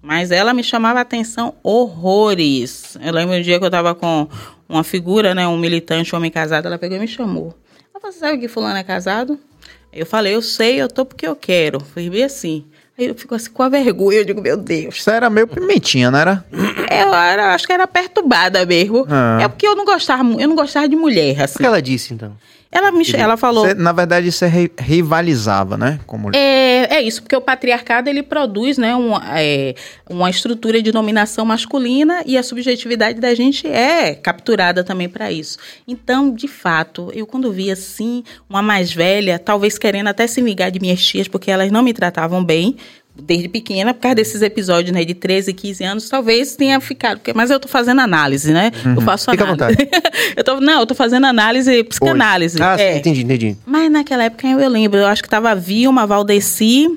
Mas 0.02 0.32
ela 0.32 0.54
me 0.54 0.64
chamava 0.64 1.00
a 1.00 1.02
atenção 1.04 1.54
horrores. 1.62 2.98
Eu 3.02 3.14
lembro 3.14 3.36
um 3.36 3.42
dia 3.42 3.60
que 3.60 3.64
eu 3.64 3.68
estava 3.68 3.94
com 3.94 4.28
uma 4.68 4.84
figura, 4.84 5.36
né, 5.36 5.48
um 5.48 5.58
militante, 5.58 6.16
um 6.16 6.18
homem 6.18 6.32
casado, 6.32 6.66
ela 6.66 6.78
pegou 6.78 6.98
e 6.98 7.00
me 7.00 7.08
chamou. 7.08 7.54
Ela 7.94 8.02
falou, 8.02 8.16
sabe 8.16 8.38
que 8.40 8.48
fulano 8.48 8.78
é 8.78 8.84
casado? 8.84 9.38
Eu 9.94 10.06
falei, 10.06 10.34
eu 10.34 10.42
sei, 10.42 10.82
eu 10.82 10.88
tô 10.88 11.06
porque 11.06 11.28
eu 11.28 11.36
quero. 11.36 11.82
Foi 11.82 12.10
bem 12.10 12.24
assim. 12.24 12.66
Aí 12.98 13.08
eu 13.08 13.16
fico 13.16 13.36
assim 13.36 13.52
com 13.52 13.64
a 13.64 13.70
vergonha, 13.70 14.20
eu 14.20 14.26
digo, 14.26 14.42
meu 14.42 14.58
Deus. 14.58 15.02
Você 15.04 15.12
era 15.12 15.30
meio 15.30 15.48
pimentinha, 15.48 16.10
não 16.10 16.20
era? 16.20 16.46
Eu 16.52 17.14
era, 17.14 17.54
acho 17.54 17.68
que 17.68 17.74
era 17.74 17.86
perturbada 17.88 18.66
mesmo. 18.66 19.06
Ah. 19.10 19.40
É 19.42 19.48
porque 19.48 19.68
eu 19.68 19.76
não 19.76 19.86
gostava, 19.86 20.24
eu 20.24 20.48
não 20.48 20.56
gostava 20.56 20.88
de 20.88 20.96
mulher, 20.96 21.42
assim. 21.42 21.56
O 21.56 21.58
que 21.58 21.66
ela 21.66 21.82
disse, 21.82 22.14
então? 22.14 22.36
Ela, 22.72 22.90
me, 22.90 23.04
ela 23.14 23.36
falou. 23.36 23.66
Você, 23.66 23.74
na 23.74 23.92
verdade, 23.92 24.32
você 24.32 24.72
rivalizava, 24.80 25.78
né? 25.78 26.00
Como... 26.08 26.32
É, 26.34 26.96
é 26.96 27.02
isso, 27.02 27.22
porque 27.22 27.36
o 27.36 27.42
patriarcado 27.42 28.10
ele 28.10 28.24
produz 28.24 28.78
né, 28.78 28.96
uma, 28.96 29.22
é, 29.38 29.76
uma 30.10 30.30
estrutura 30.30 30.82
de 30.82 30.90
dominação 30.90 31.46
masculina 31.46 32.24
e 32.26 32.38
a 32.38 32.44
subjetividade 32.44 33.20
da 33.20 33.36
gente 33.36 33.68
é 33.68 34.16
capturada 34.16 34.86
também 34.86 35.10
para 35.10 35.30
isso. 35.30 35.58
Então, 35.86 36.34
de 36.34 36.48
fato, 36.48 37.12
eu 37.14 37.28
quando 37.28 37.52
vi 37.52 37.70
assim, 37.70 38.24
uma 38.50 38.62
mais 38.62 38.94
velha, 38.94 39.38
talvez 39.38 39.78
querendo 39.78 40.08
até 40.08 40.26
se 40.26 40.42
vingar 40.42 40.72
de 40.72 40.80
minhas 40.80 41.06
tias, 41.06 41.28
porque 41.28 41.52
elas 41.52 41.70
não 41.72 41.84
me 41.84 41.94
tratavam 41.94 42.42
bem, 42.42 42.78
desde 43.22 43.48
pequena, 43.48 43.94
por 43.94 44.02
causa 44.02 44.16
desses 44.16 44.42
episódios, 44.42 44.94
né, 44.94 45.04
de 45.04 45.14
13, 45.14 45.54
15 45.54 45.84
anos, 45.84 46.10
talvez 46.10 46.56
tenha 46.56 46.80
ficado, 46.80 47.22
mas 47.36 47.50
eu 47.50 47.60
tô 47.60 47.68
fazendo 47.68 48.02
análise, 48.02 48.52
né? 48.52 48.72
Uhum. 48.86 48.96
Eu 48.96 49.02
faço 49.02 49.30
Fica 49.32 49.44
análise. 49.44 49.78
Fica 49.78 49.98
à 49.98 50.02
vontade. 50.02 50.34
eu 50.36 50.44
tô, 50.44 50.60
não, 50.60 50.80
eu 50.80 50.86
tô 50.86 50.96
fazendo 50.96 51.26
análise, 51.26 51.84
psicanálise. 51.84 52.56
Hoje. 52.56 52.64
Ah, 52.64 52.76
é. 52.80 52.94
sim, 52.94 53.00
entendi, 53.00 53.22
entendi. 53.24 53.58
Mas 53.66 53.92
naquela 53.92 54.24
época 54.24 54.48
eu 54.48 54.70
lembro, 54.70 55.00
eu 55.00 55.08
acho 55.08 55.24
que 55.24 55.30
tava 55.30 55.54
Vilma, 55.56 56.06
Valdeci 56.06 56.88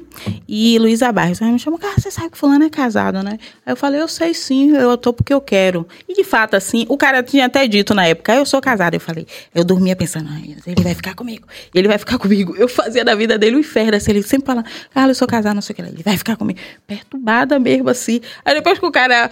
e 0.48 0.78
Luísa 0.78 1.10
Barros. 1.12 1.40
Aí 1.42 1.50
me 1.50 1.58
chamou, 1.58 1.78
cara, 1.78 1.94
você 1.98 2.10
sabe 2.10 2.30
que 2.30 2.38
fulano 2.38 2.64
é 2.64 2.70
casado, 2.70 3.22
né? 3.22 3.38
Aí 3.64 3.72
eu 3.72 3.76
falei, 3.76 4.00
eu 4.00 4.08
sei 4.08 4.34
sim, 4.34 4.70
eu 4.70 4.96
tô 4.96 5.12
porque 5.12 5.32
eu 5.32 5.40
quero. 5.40 5.86
E 6.08 6.14
de 6.14 6.24
fato, 6.24 6.54
assim, 6.54 6.86
o 6.88 6.96
cara 6.96 7.22
tinha 7.22 7.46
até 7.46 7.66
dito 7.66 7.94
na 7.94 8.06
época, 8.06 8.34
eu 8.34 8.46
sou 8.46 8.60
casada. 8.60 8.96
Eu 8.96 9.00
falei, 9.00 9.26
eu 9.54 9.64
dormia 9.64 9.96
pensando, 9.96 10.28
ele 10.66 10.82
vai 10.82 10.94
ficar 10.94 11.14
comigo, 11.14 11.46
ele 11.74 11.88
vai 11.88 11.98
ficar 11.98 12.18
comigo. 12.18 12.54
Eu 12.56 12.68
fazia 12.68 13.04
da 13.04 13.14
vida 13.14 13.38
dele 13.38 13.56
o 13.56 13.58
um 13.58 13.60
inferno, 13.60 13.96
assim, 13.96 14.12
ele 14.12 14.22
sempre 14.22 14.46
falava, 14.46 14.66
cara, 14.92 15.10
eu 15.10 15.14
sou 15.14 15.26
casada, 15.26 15.54
não 15.54 15.62
sei 15.62 15.72
o 15.72 15.76
que 15.76 15.82
lá. 15.82 15.88
Ele 15.88 16.02
vai 16.02 16.13
ficar 16.16 16.36
comigo. 16.36 16.58
Perturbada 16.86 17.58
mesmo, 17.58 17.90
assim. 17.90 18.20
Aí 18.44 18.54
depois 18.54 18.78
que 18.78 18.86
o 18.86 18.92
cara 18.92 19.30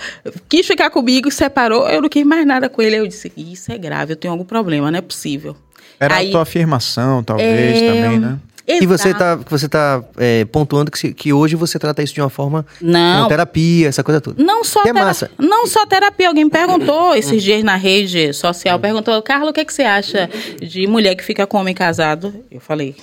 quis 0.48 0.66
ficar 0.66 0.90
comigo, 0.90 1.30
separou, 1.30 1.88
eu 1.88 2.02
não 2.02 2.08
quis 2.08 2.24
mais 2.24 2.46
nada 2.46 2.68
com 2.68 2.82
ele. 2.82 2.96
Aí 2.96 3.00
eu 3.00 3.06
disse, 3.06 3.32
isso 3.36 3.72
é 3.72 3.78
grave, 3.78 4.12
eu 4.12 4.16
tenho 4.16 4.32
algum 4.32 4.44
problema, 4.44 4.90
não 4.90 4.98
é 4.98 5.02
possível. 5.02 5.56
Era 5.98 6.16
Aí, 6.16 6.28
a 6.28 6.32
tua 6.32 6.42
afirmação, 6.42 7.22
talvez, 7.22 7.80
é... 7.80 7.86
também, 7.86 8.18
né? 8.18 8.38
Exato. 8.66 8.84
E 8.84 8.86
você 8.86 9.10
está 9.10 9.34
você 9.34 9.68
tá, 9.68 10.04
é, 10.16 10.44
pontuando 10.44 10.90
que, 10.90 11.12
que 11.12 11.32
hoje 11.32 11.56
você 11.56 11.78
trata 11.78 12.02
isso 12.02 12.14
de 12.14 12.20
uma 12.20 12.30
forma. 12.30 12.64
Não. 12.80 13.26
terapia, 13.26 13.88
essa 13.88 14.04
coisa 14.04 14.20
toda. 14.20 14.42
Não 14.42 14.62
só, 14.62 14.84
é 14.84 14.92
massa. 14.92 15.30
não 15.36 15.66
só 15.66 15.84
terapia. 15.84 16.28
Alguém 16.28 16.48
perguntou 16.48 17.14
esses 17.14 17.42
dias 17.42 17.64
na 17.64 17.74
rede 17.74 18.32
social: 18.32 18.78
perguntou, 18.78 19.20
Carlos, 19.22 19.50
o 19.50 19.52
que, 19.52 19.60
é 19.60 19.64
que 19.64 19.72
você 19.72 19.82
acha 19.82 20.30
de 20.60 20.86
mulher 20.86 21.16
que 21.16 21.24
fica 21.24 21.46
com 21.46 21.58
homem 21.58 21.74
casado? 21.74 22.32
Eu 22.50 22.60
falei, 22.60 22.94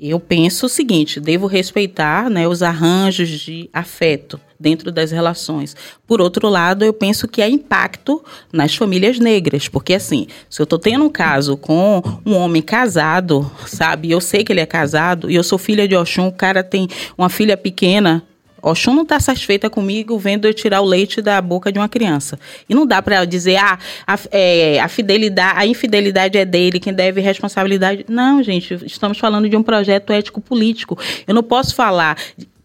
eu 0.00 0.20
penso 0.20 0.66
o 0.66 0.68
seguinte: 0.68 1.18
devo 1.20 1.46
respeitar 1.46 2.28
né, 2.30 2.46
os 2.46 2.62
arranjos 2.62 3.28
de 3.28 3.68
afeto 3.72 4.40
dentro 4.58 4.90
das 4.90 5.10
relações. 5.10 5.76
Por 6.06 6.20
outro 6.20 6.48
lado, 6.48 6.84
eu 6.84 6.92
penso 6.92 7.28
que 7.28 7.42
há 7.42 7.48
impacto 7.48 8.22
nas 8.52 8.74
famílias 8.74 9.18
negras, 9.18 9.68
porque 9.68 9.94
assim, 9.94 10.26
se 10.48 10.60
eu 10.60 10.64
estou 10.64 10.78
tendo 10.78 11.04
um 11.04 11.10
caso 11.10 11.56
com 11.56 12.02
um 12.24 12.34
homem 12.34 12.62
casado, 12.62 13.50
sabe, 13.66 14.10
eu 14.10 14.20
sei 14.20 14.44
que 14.44 14.52
ele 14.52 14.60
é 14.60 14.66
casado 14.66 15.30
e 15.30 15.34
eu 15.34 15.42
sou 15.42 15.58
filha 15.58 15.86
de 15.86 15.96
Oxum, 15.96 16.28
o 16.28 16.32
cara 16.32 16.62
tem 16.62 16.88
uma 17.16 17.28
filha 17.28 17.56
pequena, 17.56 18.22
Oxum 18.66 18.94
não 18.94 19.04
está 19.04 19.20
satisfeita 19.20 19.70
comigo 19.70 20.18
vendo 20.18 20.46
eu 20.46 20.52
tirar 20.52 20.80
o 20.80 20.84
leite 20.84 21.22
da 21.22 21.40
boca 21.40 21.70
de 21.70 21.78
uma 21.78 21.88
criança. 21.88 22.36
E 22.68 22.74
não 22.74 22.84
dá 22.84 23.00
para 23.00 23.24
dizer, 23.24 23.56
ah, 23.58 23.78
a, 24.04 24.18
é, 24.32 24.80
a 24.80 24.88
fidelidade, 24.88 25.58
a 25.60 25.64
infidelidade 25.64 26.36
é 26.36 26.44
dele, 26.44 26.80
quem 26.80 26.92
deve 26.92 27.20
responsabilidade. 27.20 28.04
Não, 28.08 28.42
gente, 28.42 28.74
estamos 28.84 29.18
falando 29.18 29.48
de 29.48 29.56
um 29.56 29.62
projeto 29.62 30.12
ético-político. 30.12 30.98
Eu 31.28 31.34
não 31.34 31.44
posso 31.44 31.76
falar 31.76 32.16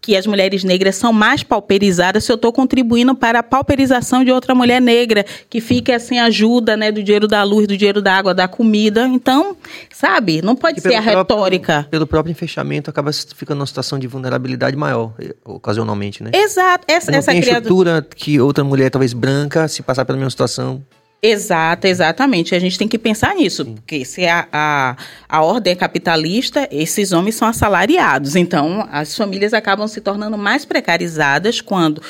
que 0.02 0.16
as 0.16 0.26
mulheres 0.26 0.64
negras 0.64 0.96
são 0.96 1.12
mais 1.12 1.44
pauperizadas 1.44 2.24
se 2.24 2.32
eu 2.32 2.34
estou 2.34 2.52
contribuindo 2.52 3.14
para 3.14 3.38
a 3.38 3.42
pauperização 3.42 4.24
de 4.24 4.32
outra 4.32 4.52
mulher 4.52 4.80
negra 4.80 5.24
que 5.48 5.60
fica 5.60 5.96
sem 6.00 6.18
ajuda 6.18 6.76
né, 6.76 6.90
do 6.90 7.00
dinheiro 7.04 7.28
da 7.28 7.44
luz, 7.44 7.68
do 7.68 7.76
dinheiro 7.76 8.02
da 8.02 8.12
água, 8.12 8.34
da 8.34 8.48
comida. 8.48 9.06
Então, 9.06 9.56
sabe, 9.92 10.42
não 10.42 10.56
pode 10.56 10.80
e 10.80 10.82
ser 10.82 10.96
a 10.96 11.02
próprio, 11.02 11.18
retórica. 11.18 11.86
Pelo 11.88 12.06
próprio 12.06 12.34
fechamento, 12.34 12.90
acaba 12.90 13.12
ficando 13.12 13.58
numa 13.58 13.66
situação 13.66 13.96
de 13.96 14.08
vulnerabilidade 14.08 14.76
maior, 14.76 15.14
eh, 15.20 15.36
ocasionalmente, 15.44 16.20
né? 16.24 16.32
Exato. 16.34 16.84
Essa, 16.88 17.12
não 17.12 17.18
essa 17.18 17.30
tem 17.30 17.40
criado... 17.40 17.62
estrutura 17.62 18.04
que 18.16 18.40
outra 18.40 18.64
mulher, 18.64 18.90
talvez 18.90 19.12
branca, 19.12 19.68
se 19.68 19.82
passar 19.82 20.04
pela 20.04 20.18
mesma 20.18 20.30
situação 20.30 20.82
Exato, 21.24 21.86
exatamente. 21.86 22.52
A 22.52 22.58
gente 22.58 22.76
tem 22.76 22.88
que 22.88 22.98
pensar 22.98 23.36
nisso, 23.36 23.64
porque 23.64 24.04
se 24.04 24.26
a, 24.26 24.48
a, 24.52 24.96
a 25.28 25.42
ordem 25.42 25.72
é 25.72 25.76
capitalista, 25.76 26.68
esses 26.72 27.12
homens 27.12 27.36
são 27.36 27.46
assalariados. 27.46 28.34
Então, 28.34 28.88
as 28.90 29.16
famílias 29.16 29.54
acabam 29.54 29.86
se 29.86 30.00
tornando 30.00 30.36
mais 30.36 30.64
precarizadas 30.64 31.60
quando 31.60 32.02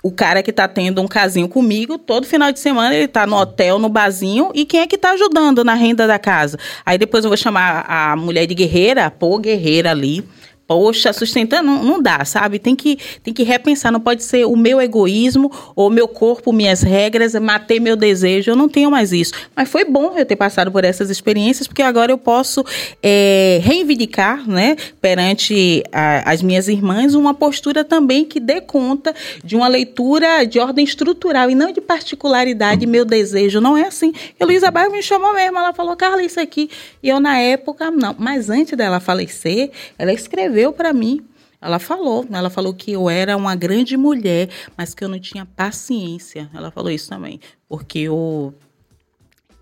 o 0.00 0.12
cara 0.12 0.44
que 0.44 0.50
está 0.50 0.68
tendo 0.68 1.02
um 1.02 1.08
casinho 1.08 1.48
comigo, 1.48 1.98
todo 1.98 2.24
final 2.24 2.52
de 2.52 2.60
semana 2.60 2.94
ele 2.94 3.06
está 3.06 3.26
no 3.26 3.36
hotel, 3.36 3.80
no 3.80 3.88
barzinho, 3.88 4.50
e 4.54 4.64
quem 4.64 4.80
é 4.80 4.86
que 4.86 4.96
está 4.96 5.10
ajudando 5.12 5.64
na 5.64 5.74
renda 5.74 6.06
da 6.06 6.18
casa? 6.18 6.56
Aí 6.86 6.98
depois 6.98 7.24
eu 7.24 7.30
vou 7.30 7.36
chamar 7.36 7.84
a 7.88 8.16
mulher 8.16 8.46
de 8.46 8.54
guerreira, 8.54 9.10
pô, 9.10 9.38
guerreira 9.38 9.90
ali 9.90 10.24
poxa, 10.72 11.12
sustentando, 11.12 11.64
não, 11.64 11.84
não 11.84 12.02
dá, 12.02 12.24
sabe? 12.24 12.58
Tem 12.58 12.74
que, 12.74 12.98
tem 13.22 13.32
que 13.32 13.42
repensar, 13.42 13.92
não 13.92 14.00
pode 14.00 14.24
ser 14.24 14.46
o 14.46 14.56
meu 14.56 14.80
egoísmo 14.80 15.50
ou 15.76 15.90
meu 15.90 16.08
corpo, 16.08 16.52
minhas 16.52 16.82
regras, 16.82 17.34
matei 17.34 17.78
meu 17.78 17.96
desejo, 17.96 18.50
eu 18.50 18.56
não 18.56 18.68
tenho 18.68 18.90
mais 18.90 19.12
isso. 19.12 19.32
Mas 19.54 19.68
foi 19.68 19.84
bom 19.84 20.14
eu 20.16 20.24
ter 20.24 20.36
passado 20.36 20.72
por 20.72 20.84
essas 20.84 21.10
experiências, 21.10 21.66
porque 21.66 21.82
agora 21.82 22.10
eu 22.10 22.18
posso 22.18 22.64
é, 23.02 23.60
reivindicar, 23.62 24.48
né, 24.48 24.76
perante 25.00 25.82
a, 25.92 26.30
as 26.30 26.42
minhas 26.42 26.68
irmãs, 26.68 27.14
uma 27.14 27.34
postura 27.34 27.84
também 27.84 28.24
que 28.24 28.40
dê 28.40 28.60
conta 28.60 29.14
de 29.44 29.56
uma 29.56 29.68
leitura 29.68 30.44
de 30.44 30.58
ordem 30.58 30.84
estrutural 30.84 31.50
e 31.50 31.54
não 31.54 31.72
de 31.72 31.80
particularidade, 31.80 32.86
meu 32.86 33.04
desejo. 33.04 33.60
Não 33.60 33.76
é 33.76 33.86
assim. 33.86 34.12
E 34.40 34.70
Bairro 34.70 34.92
me 34.92 35.02
chamou 35.02 35.34
mesmo, 35.34 35.58
ela 35.58 35.72
falou, 35.72 35.96
Carla, 35.96 36.22
isso 36.22 36.40
aqui. 36.40 36.70
E 37.02 37.08
eu, 37.08 37.20
na 37.20 37.38
época, 37.38 37.90
não. 37.90 38.14
Mas 38.18 38.48
antes 38.48 38.76
dela 38.76 39.00
falecer, 39.00 39.70
ela 39.98 40.12
escreveu 40.12 40.61
escreveu 40.62 40.72
para 40.72 40.92
mim. 40.92 41.26
Ela 41.60 41.78
falou, 41.78 42.26
ela 42.32 42.50
falou 42.50 42.74
que 42.74 42.92
eu 42.92 43.08
era 43.08 43.36
uma 43.36 43.54
grande 43.54 43.96
mulher, 43.96 44.48
mas 44.76 44.94
que 44.94 45.04
eu 45.04 45.08
não 45.08 45.18
tinha 45.18 45.46
paciência. 45.46 46.50
Ela 46.52 46.70
falou 46.70 46.90
isso 46.90 47.08
também, 47.08 47.40
porque 47.68 48.00
eu 48.00 48.54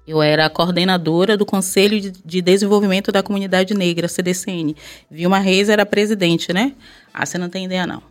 eu 0.07 0.21
era 0.21 0.51
coordenadora 0.51 1.37
do 1.37 1.47
Conselho 1.47 2.01
de 2.01 2.43
Desenvolvimento 2.43 3.13
da 3.13 3.23
Comunidade 3.23 3.75
Negra, 3.75 4.09
CDCN. 4.09 4.75
Vilma 5.11 5.39
Reis 5.39 5.69
era 5.69 5.87
presidente, 5.87 6.53
né? 6.53 6.75
Ah, 7.15 7.25
você 7.25 7.39
não 7.39 7.49
tem 7.49 7.67
ideia, 7.67 7.87
não. 7.87 8.03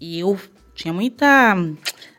E 0.00 0.20
eu 0.20 0.38
tinha 0.74 0.92
muita, 0.92 1.56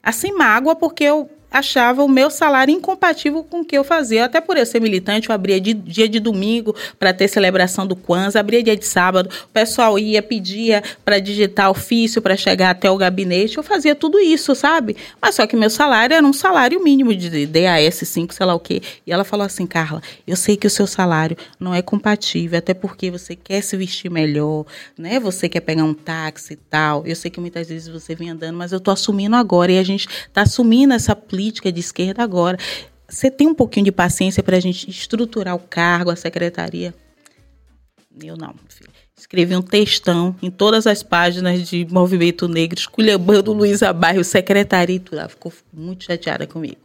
assim, 0.04 0.34
mágoa, 0.34 0.76
porque 0.76 1.06
eu 1.06 1.30
achava 1.52 2.04
o 2.04 2.08
meu 2.08 2.30
salário 2.30 2.74
incompatível 2.74 3.44
com 3.44 3.62
o 3.62 3.66
que 3.66 3.78
eu 3.78 3.84
fazia. 3.84 4.26
Até 4.26 4.42
por 4.42 4.58
eu 4.58 4.66
ser 4.66 4.80
militante, 4.82 5.30
eu 5.30 5.36
abria 5.36 5.60
de, 5.60 5.74
dia 5.74 6.08
de 6.08 6.20
domingo 6.20 6.76
para 6.98 7.14
ter 7.14 7.28
celebração 7.28 7.86
do 7.86 7.96
Kwanzaa, 7.96 8.40
abria 8.40 8.64
dia 8.64 8.76
de 8.76 8.86
sábado, 8.86 9.30
o 9.46 9.48
pessoal 9.48 9.98
ia, 9.98 10.22
pedia 10.22 10.84
para 11.04 11.20
digitar 11.20 11.70
ofício 11.70 12.22
para 12.22 12.36
chegar 12.36 12.72
até 12.72 12.90
o 12.90 12.98
gabinete, 12.98 13.58
eu 13.58 13.64
fazia 13.64 13.96
tudo 13.96 14.20
isso, 14.20 14.54
sabe? 14.56 14.96
Mas 15.22 15.36
só 15.36 15.48
que 15.48 15.56
meu 15.56 15.70
salário 15.70 16.16
era 16.16 16.26
um 16.26 16.34
salário 16.34 16.84
mínimo 16.84 17.16
de 17.16 17.46
DAS 17.46 17.96
5, 17.96 18.34
sei 18.34 18.46
lá 18.46 18.54
o 18.54 18.60
quê. 18.60 18.82
E 19.06 19.12
ela 19.12 19.24
falou 19.24 19.46
assim, 19.46 19.66
Carla, 19.66 20.02
eu 20.28 20.36
sei 20.36 20.56
que 20.58 20.68
o 20.68 20.70
seu 20.70 20.88
salário 20.88 21.38
não 21.60 21.74
é 21.74 21.82
compatível, 21.82 22.58
até 22.58 22.74
porque 22.74 23.12
você 23.12 23.36
quer 23.36 23.62
se 23.62 23.76
vestir 23.76 24.10
melhor, 24.10 24.66
né? 24.98 25.20
Você 25.20 25.50
quer 25.50 25.62
pegar 25.62 25.84
um 25.84 25.94
táxi 25.94 26.54
e 26.54 26.56
tal. 26.56 27.06
Eu 27.06 27.16
sei 27.16 27.32
que 27.32 27.40
muitas 27.40 27.70
vezes 27.70 27.88
você 27.88 28.16
vem 28.16 28.30
andando, 28.30 28.58
mas 28.58 28.72
eu 28.72 28.80
tô 28.80 28.92
assumindo 28.92 29.36
agora 29.36 29.72
e 29.72 29.80
a 29.80 29.84
gente 29.84 30.08
tá 30.34 30.42
assumindo 30.42 30.94
essa 30.94 31.16
política 31.40 31.72
de 31.72 31.80
esquerda 31.80 32.22
agora. 32.22 32.58
Você 33.08 33.32
tem 33.32 33.48
um 33.48 33.56
pouquinho 33.56 33.86
de 33.86 33.92
paciência 33.94 34.44
para 34.44 34.58
a 34.58 34.60
gente 34.60 34.90
estruturar 34.90 35.56
o 35.56 35.60
cargo, 35.60 36.12
a 36.12 36.16
secretaria? 36.16 36.94
Eu 38.22 38.36
não, 38.36 38.54
filho. 38.68 38.90
Escrevi 39.18 39.56
um 39.56 39.62
textão 39.62 40.36
em 40.42 40.52
todas 40.52 40.86
as 40.86 41.02
páginas 41.02 41.68
de 41.68 41.88
Movimento 41.90 42.48
Negro, 42.48 42.78
esculhambando 42.78 43.54
Luiz 43.54 43.82
Abarro, 43.82 44.24
secretaria 44.24 44.98
e 44.98 45.00
tudo. 45.00 45.20
Ela 45.20 45.30
ficou 45.30 45.52
muito 45.74 46.04
chateada 46.04 46.46
comigo. 46.46 46.78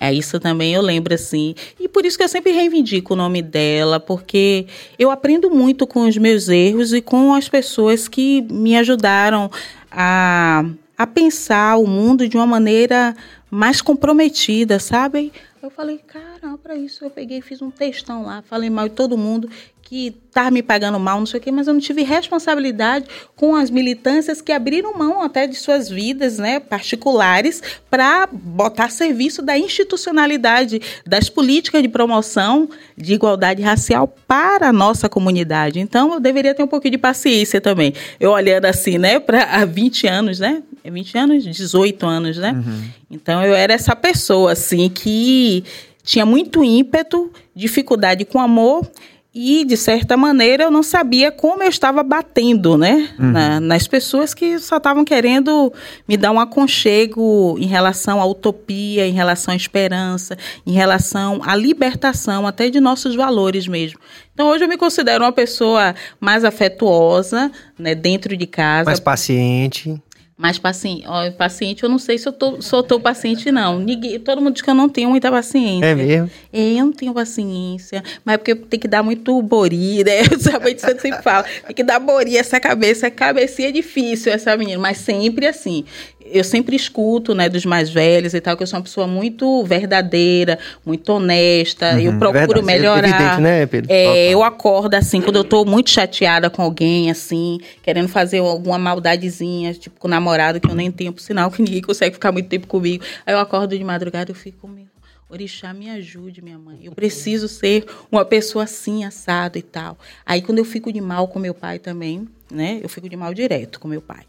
É 0.00 0.12
isso 0.12 0.38
também 0.40 0.74
eu 0.74 0.82
lembro 0.82 1.14
assim. 1.14 1.54
E 1.78 1.88
por 1.88 2.04
isso 2.04 2.16
que 2.16 2.24
eu 2.24 2.28
sempre 2.28 2.52
reivindico 2.52 3.14
o 3.14 3.16
nome 3.16 3.42
dela, 3.42 4.00
porque 4.00 4.66
eu 4.98 5.10
aprendo 5.10 5.50
muito 5.50 5.86
com 5.86 6.06
os 6.06 6.16
meus 6.16 6.48
erros 6.48 6.92
e 6.92 7.00
com 7.00 7.32
as 7.32 7.48
pessoas 7.48 8.08
que 8.08 8.42
me 8.42 8.76
ajudaram 8.76 9.50
a, 9.90 10.64
a 10.98 11.06
pensar 11.06 11.78
o 11.78 11.86
mundo 11.86 12.28
de 12.28 12.36
uma 12.36 12.46
maneira 12.46 13.16
mais 13.48 13.80
comprometida, 13.80 14.80
sabe? 14.80 15.32
Eu 15.62 15.70
falei, 15.70 15.98
caramba, 15.98 16.58
para 16.58 16.74
isso 16.74 17.04
eu 17.04 17.10
peguei, 17.10 17.40
fiz 17.40 17.62
um 17.62 17.70
textão 17.70 18.24
lá, 18.24 18.42
falei 18.42 18.68
mal 18.68 18.88
de 18.88 18.94
todo 18.96 19.16
mundo 19.16 19.48
que 19.88 20.14
tá 20.30 20.50
me 20.50 20.62
pagando 20.62 21.00
mal, 21.00 21.18
não 21.18 21.24
sei 21.24 21.40
o 21.40 21.42
quê, 21.42 21.50
mas 21.50 21.66
eu 21.66 21.72
não 21.72 21.80
tive 21.80 22.02
responsabilidade 22.02 23.06
com 23.34 23.56
as 23.56 23.70
militâncias 23.70 24.42
que 24.42 24.52
abriram 24.52 24.92
mão 24.92 25.22
até 25.22 25.46
de 25.46 25.56
suas 25.56 25.88
vidas, 25.88 26.36
né, 26.36 26.60
particulares, 26.60 27.62
para 27.90 28.28
botar 28.30 28.90
serviço 28.90 29.40
da 29.40 29.56
institucionalidade 29.56 30.82
das 31.06 31.30
políticas 31.30 31.80
de 31.80 31.88
promoção 31.88 32.68
de 32.96 33.14
igualdade 33.14 33.62
racial 33.62 34.14
para 34.26 34.68
a 34.68 34.72
nossa 34.72 35.08
comunidade. 35.08 35.80
Então, 35.80 36.12
eu 36.12 36.20
deveria 36.20 36.54
ter 36.54 36.62
um 36.62 36.68
pouquinho 36.68 36.92
de 36.92 36.98
paciência 36.98 37.58
também. 37.58 37.94
Eu 38.20 38.32
olhando 38.32 38.66
assim, 38.66 38.98
né, 38.98 39.18
para 39.18 39.64
20 39.64 40.06
anos, 40.06 40.38
né, 40.38 40.62
20 40.84 41.16
é 41.16 41.20
anos, 41.20 41.44
18 41.44 42.06
anos, 42.06 42.36
né? 42.36 42.52
Uhum. 42.52 42.82
Então 43.10 43.42
eu 43.42 43.54
era 43.54 43.72
essa 43.72 43.94
pessoa 43.94 44.52
assim 44.52 44.88
que 44.88 45.64
tinha 46.02 46.24
muito 46.24 46.64
ímpeto, 46.64 47.30
dificuldade 47.54 48.24
com 48.24 48.38
amor 48.38 48.88
e, 49.34 49.64
de 49.64 49.76
certa 49.76 50.16
maneira, 50.16 50.64
eu 50.64 50.70
não 50.70 50.82
sabia 50.82 51.30
como 51.30 51.62
eu 51.62 51.68
estava 51.68 52.02
batendo, 52.02 52.78
né? 52.78 53.10
Uhum. 53.18 53.30
Na, 53.30 53.60
nas 53.60 53.86
pessoas 53.86 54.32
que 54.32 54.58
só 54.58 54.78
estavam 54.78 55.04
querendo 55.04 55.72
me 56.08 56.16
dar 56.16 56.32
um 56.32 56.40
aconchego 56.40 57.56
em 57.60 57.66
relação 57.66 58.20
à 58.20 58.26
utopia, 58.26 59.06
em 59.06 59.12
relação 59.12 59.52
à 59.52 59.56
esperança, 59.56 60.36
em 60.66 60.72
relação 60.72 61.40
à 61.44 61.54
libertação, 61.54 62.46
até 62.46 62.70
de 62.70 62.80
nossos 62.80 63.14
valores 63.14 63.68
mesmo. 63.68 64.00
Então, 64.32 64.48
hoje 64.48 64.64
eu 64.64 64.68
me 64.68 64.78
considero 64.78 65.24
uma 65.24 65.32
pessoa 65.32 65.94
mais 66.18 66.42
afetuosa, 66.42 67.52
né? 67.78 67.94
Dentro 67.94 68.36
de 68.36 68.46
casa. 68.46 68.86
Mais 68.86 69.00
paciente. 69.00 70.00
Mas 70.40 70.56
paciente, 70.56 71.02
ó, 71.04 71.28
paciente, 71.32 71.82
eu 71.82 71.88
não 71.88 71.98
sei 71.98 72.16
se 72.16 72.28
eu 72.28 72.32
tô, 72.32 72.62
sou 72.62 72.80
teu 72.80 73.00
paciente, 73.00 73.50
não. 73.50 73.80
Ninguém, 73.80 74.20
todo 74.20 74.40
mundo 74.40 74.52
diz 74.52 74.62
que 74.62 74.70
eu 74.70 74.74
não 74.74 74.88
tenho 74.88 75.10
muita 75.10 75.32
paciência. 75.32 75.84
É 75.84 75.94
mesmo? 75.96 76.30
É, 76.52 76.74
eu 76.74 76.86
não 76.86 76.92
tenho 76.92 77.12
paciência. 77.12 78.04
Mas 78.24 78.36
é 78.36 78.38
porque 78.38 78.54
tem 78.54 78.78
que 78.78 78.86
dar 78.86 79.02
muito 79.02 79.42
bori, 79.42 80.04
né? 80.04 80.22
Sabe, 80.38 80.78
você 80.78 80.96
sempre 81.00 81.22
fala. 81.22 81.44
Tem 81.66 81.74
que 81.74 81.82
dar 81.82 81.98
bori 81.98 82.36
essa 82.36 82.60
cabeça. 82.60 83.10
Cabecinha 83.10 83.70
é 83.70 83.72
difícil, 83.72 84.32
essa 84.32 84.56
menina. 84.56 84.78
Mas 84.78 84.98
sempre 84.98 85.44
assim 85.44 85.84
eu 86.32 86.44
sempre 86.44 86.76
escuto, 86.76 87.34
né, 87.34 87.48
dos 87.48 87.64
mais 87.64 87.90
velhos 87.90 88.34
e 88.34 88.40
tal, 88.40 88.56
que 88.56 88.62
eu 88.62 88.66
sou 88.66 88.78
uma 88.78 88.82
pessoa 88.82 89.06
muito 89.06 89.64
verdadeira, 89.64 90.58
muito 90.84 91.08
honesta, 91.10 91.94
uhum, 91.94 92.00
eu 92.00 92.18
procuro 92.18 92.62
verdade. 92.62 92.66
melhorar. 92.66 93.08
É 93.08 93.10
evidente, 93.10 93.40
né, 93.40 93.66
Pedro? 93.66 93.92
É, 93.92 94.30
eu 94.30 94.42
acordo 94.42 94.94
assim, 94.94 95.20
quando 95.20 95.36
eu 95.36 95.44
tô 95.44 95.64
muito 95.64 95.90
chateada 95.90 96.48
com 96.50 96.62
alguém, 96.62 97.10
assim, 97.10 97.58
querendo 97.82 98.08
fazer 98.08 98.38
alguma 98.38 98.78
maldadezinha, 98.78 99.74
tipo 99.74 99.98
com 99.98 100.08
o 100.08 100.10
namorado, 100.10 100.60
que 100.60 100.70
eu 100.70 100.74
nem 100.74 100.90
tenho, 100.90 101.12
por 101.12 101.20
sinal, 101.20 101.50
que 101.50 101.62
ninguém 101.62 101.82
consegue 101.82 102.14
ficar 102.14 102.32
muito 102.32 102.48
tempo 102.48 102.66
comigo. 102.66 103.04
Aí 103.26 103.34
eu 103.34 103.38
acordo 103.38 103.76
de 103.76 103.84
madrugada 103.84 104.30
e 104.32 104.34
fico 104.34 104.58
comigo. 104.58 104.88
Orixá, 105.30 105.74
me 105.74 105.90
ajude, 105.90 106.40
minha 106.40 106.58
mãe. 106.58 106.78
Eu 106.82 106.92
preciso 106.92 107.48
ser 107.48 107.84
uma 108.10 108.24
pessoa 108.24 108.64
assim, 108.64 109.04
assado 109.04 109.58
e 109.58 109.62
tal. 109.62 109.98
Aí, 110.24 110.40
quando 110.40 110.58
eu 110.58 110.64
fico 110.64 110.90
de 110.90 111.02
mal 111.02 111.28
com 111.28 111.38
meu 111.38 111.52
pai 111.52 111.78
também, 111.78 112.26
né? 112.50 112.80
Eu 112.82 112.88
fico 112.88 113.10
de 113.10 113.16
mal 113.16 113.34
direto 113.34 113.78
com 113.78 113.86
meu 113.86 114.00
pai. 114.00 114.22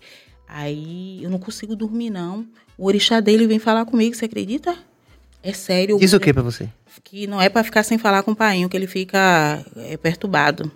Aí 0.49 1.23
eu 1.23 1.29
não 1.29 1.37
consigo 1.37 1.75
dormir, 1.75 2.09
não. 2.09 2.45
O 2.75 2.87
orixá 2.87 3.19
dele 3.19 3.45
vem 3.45 3.59
falar 3.59 3.85
comigo, 3.85 4.15
você 4.15 4.25
acredita? 4.25 4.75
É 5.43 5.53
sério. 5.53 5.97
Diz 5.99 6.11
o 6.11 6.19
que 6.19 6.33
pra 6.33 6.41
você? 6.41 6.67
Que 7.03 7.27
não 7.27 7.39
é 7.39 7.47
para 7.47 7.63
ficar 7.63 7.83
sem 7.83 7.97
falar 7.97 8.23
com 8.23 8.31
o 8.31 8.35
pai, 8.35 8.67
que 8.67 8.75
ele 8.75 8.87
fica 8.87 9.63
é, 9.75 9.95
perturbado. 9.95 10.69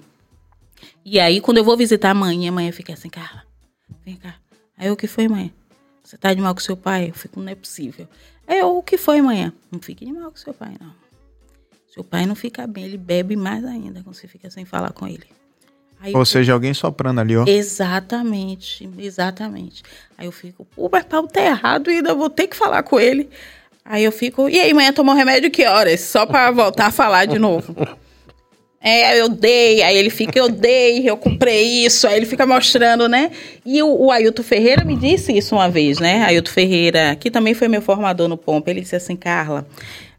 E 1.03 1.19
aí, 1.19 1.41
quando 1.41 1.57
eu 1.57 1.63
vou 1.63 1.75
visitar 1.75 2.11
a 2.11 2.13
mãe, 2.13 2.47
a 2.47 2.51
mãe 2.51 2.71
fica 2.71 2.93
assim, 2.93 3.09
Carla, 3.09 3.43
vem 4.05 4.15
cá. 4.15 4.35
Aí, 4.77 4.89
o 4.89 4.95
que 4.95 5.07
foi, 5.07 5.27
mãe? 5.27 5.51
Você 6.03 6.17
tá 6.17 6.33
de 6.33 6.39
mal 6.39 6.53
com 6.53 6.61
seu 6.61 6.77
pai? 6.77 7.09
Eu 7.09 7.13
fico, 7.13 7.41
não 7.41 7.51
é 7.51 7.55
possível. 7.55 8.07
Aí, 8.47 8.59
eu, 8.59 8.77
o 8.77 8.83
que 8.83 8.97
foi, 8.97 9.21
mãe? 9.21 9.51
Não 9.71 9.81
fique 9.81 10.05
de 10.05 10.13
mal 10.13 10.31
com 10.31 10.37
seu 10.37 10.53
pai, 10.53 10.75
não. 10.79 10.93
Seu 11.91 12.03
pai 12.03 12.25
não 12.25 12.35
fica 12.35 12.65
bem, 12.65 12.85
ele 12.85 12.97
bebe 12.97 13.35
mais 13.35 13.63
ainda 13.65 14.01
quando 14.01 14.15
você 14.15 14.27
fica 14.27 14.49
sem 14.49 14.65
falar 14.65 14.93
com 14.93 15.07
ele. 15.07 15.27
Aí 16.03 16.13
Ou 16.13 16.25
seja, 16.25 16.51
alguém 16.51 16.73
soprando 16.73 17.21
ali, 17.21 17.37
ó. 17.37 17.45
Exatamente, 17.47 18.89
exatamente. 18.97 19.83
Aí 20.17 20.25
eu 20.25 20.33
fico, 20.33 20.67
pô, 20.75 20.89
mas 20.91 21.05
Paulo 21.05 21.29
tá 21.29 21.41
errado 21.41 21.89
e 21.89 21.95
ainda 21.95 22.13
vou 22.13 22.29
ter 22.29 22.45
que 22.47 22.57
falar 22.57 22.83
com 22.83 22.99
ele. 22.99 23.29
Aí 23.85 24.03
eu 24.03 24.11
fico, 24.11 24.49
e 24.49 24.59
aí, 24.59 24.71
amanhã 24.71 24.91
tomou 24.91 25.15
remédio 25.15 25.49
que 25.49 25.65
horas? 25.65 26.01
Só 26.01 26.25
para 26.25 26.51
voltar 26.51 26.87
a 26.87 26.91
falar 26.91 27.25
de 27.25 27.39
novo. 27.39 27.73
É, 28.85 29.17
eu 29.17 29.29
dei, 29.29 29.81
aí 29.81 29.95
ele 29.95 30.09
fica, 30.09 30.37
eu 30.37 30.49
dei, 30.49 31.09
eu 31.09 31.15
comprei 31.15 31.85
isso, 31.85 32.05
aí 32.05 32.17
ele 32.17 32.25
fica 32.25 32.45
mostrando, 32.45 33.07
né? 33.07 33.31
E 33.65 33.81
o, 33.81 33.87
o 33.87 34.11
Ailton 34.11 34.43
Ferreira 34.43 34.83
me 34.83 34.97
disse 34.97 35.31
isso 35.31 35.55
uma 35.55 35.69
vez, 35.69 35.99
né? 35.99 36.21
Ailton 36.25 36.51
Ferreira, 36.51 37.15
que 37.15 37.31
também 37.31 37.53
foi 37.53 37.69
meu 37.69 37.81
formador 37.81 38.27
no 38.27 38.35
Pompa, 38.35 38.69
ele 38.69 38.81
disse 38.81 38.97
assim, 38.97 39.15
Carla, 39.15 39.65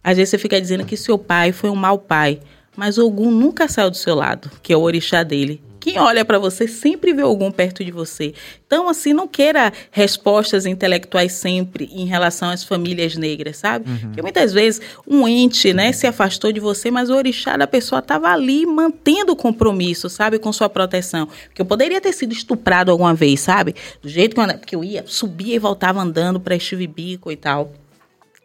às 0.02 0.16
vezes 0.16 0.30
você 0.30 0.38
fica 0.38 0.58
dizendo 0.58 0.86
que 0.86 0.96
seu 0.96 1.18
pai 1.18 1.52
foi 1.52 1.68
um 1.68 1.76
mau 1.76 1.98
pai, 1.98 2.40
mas 2.74 2.96
Ogum 2.96 3.30
nunca 3.30 3.68
saiu 3.68 3.90
do 3.90 3.98
seu 3.98 4.14
lado, 4.14 4.50
que 4.62 4.72
é 4.72 4.76
o 4.78 4.80
orixá 4.80 5.22
dele. 5.22 5.60
Quem 5.84 5.98
olha 5.98 6.24
para 6.24 6.38
você 6.38 6.66
sempre 6.66 7.12
vê 7.12 7.20
algum 7.20 7.50
perto 7.50 7.84
de 7.84 7.90
você. 7.90 8.32
Então, 8.66 8.88
assim, 8.88 9.12
não 9.12 9.28
queira 9.28 9.70
respostas 9.90 10.64
intelectuais 10.64 11.32
sempre 11.32 11.90
em 11.92 12.06
relação 12.06 12.48
às 12.48 12.64
famílias 12.64 13.16
negras, 13.16 13.58
sabe? 13.58 13.90
Uhum. 13.90 13.98
Porque 13.98 14.22
muitas 14.22 14.54
vezes 14.54 14.80
um 15.06 15.28
ente, 15.28 15.74
né, 15.74 15.92
se 15.92 16.06
afastou 16.06 16.50
de 16.50 16.58
você, 16.58 16.90
mas 16.90 17.10
o 17.10 17.14
orixá 17.14 17.58
da 17.58 17.66
pessoa 17.66 17.98
estava 17.98 18.30
ali 18.30 18.64
mantendo 18.64 19.32
o 19.32 19.36
compromisso, 19.36 20.08
sabe, 20.08 20.38
com 20.38 20.50
sua 20.54 20.70
proteção. 20.70 21.28
Porque 21.48 21.60
eu 21.60 21.66
poderia 21.66 22.00
ter 22.00 22.14
sido 22.14 22.32
estuprado 22.32 22.90
alguma 22.90 23.12
vez, 23.12 23.40
sabe? 23.40 23.74
Do 24.00 24.08
jeito 24.08 24.34
que 24.34 24.40
eu, 24.40 24.58
que 24.60 24.76
eu 24.76 24.82
ia, 24.82 25.04
subia 25.06 25.54
e 25.54 25.58
voltava 25.58 26.00
andando 26.00 26.40
para 26.40 26.56
este 26.56 26.74
bico 26.86 27.30
e 27.30 27.36
tal. 27.36 27.70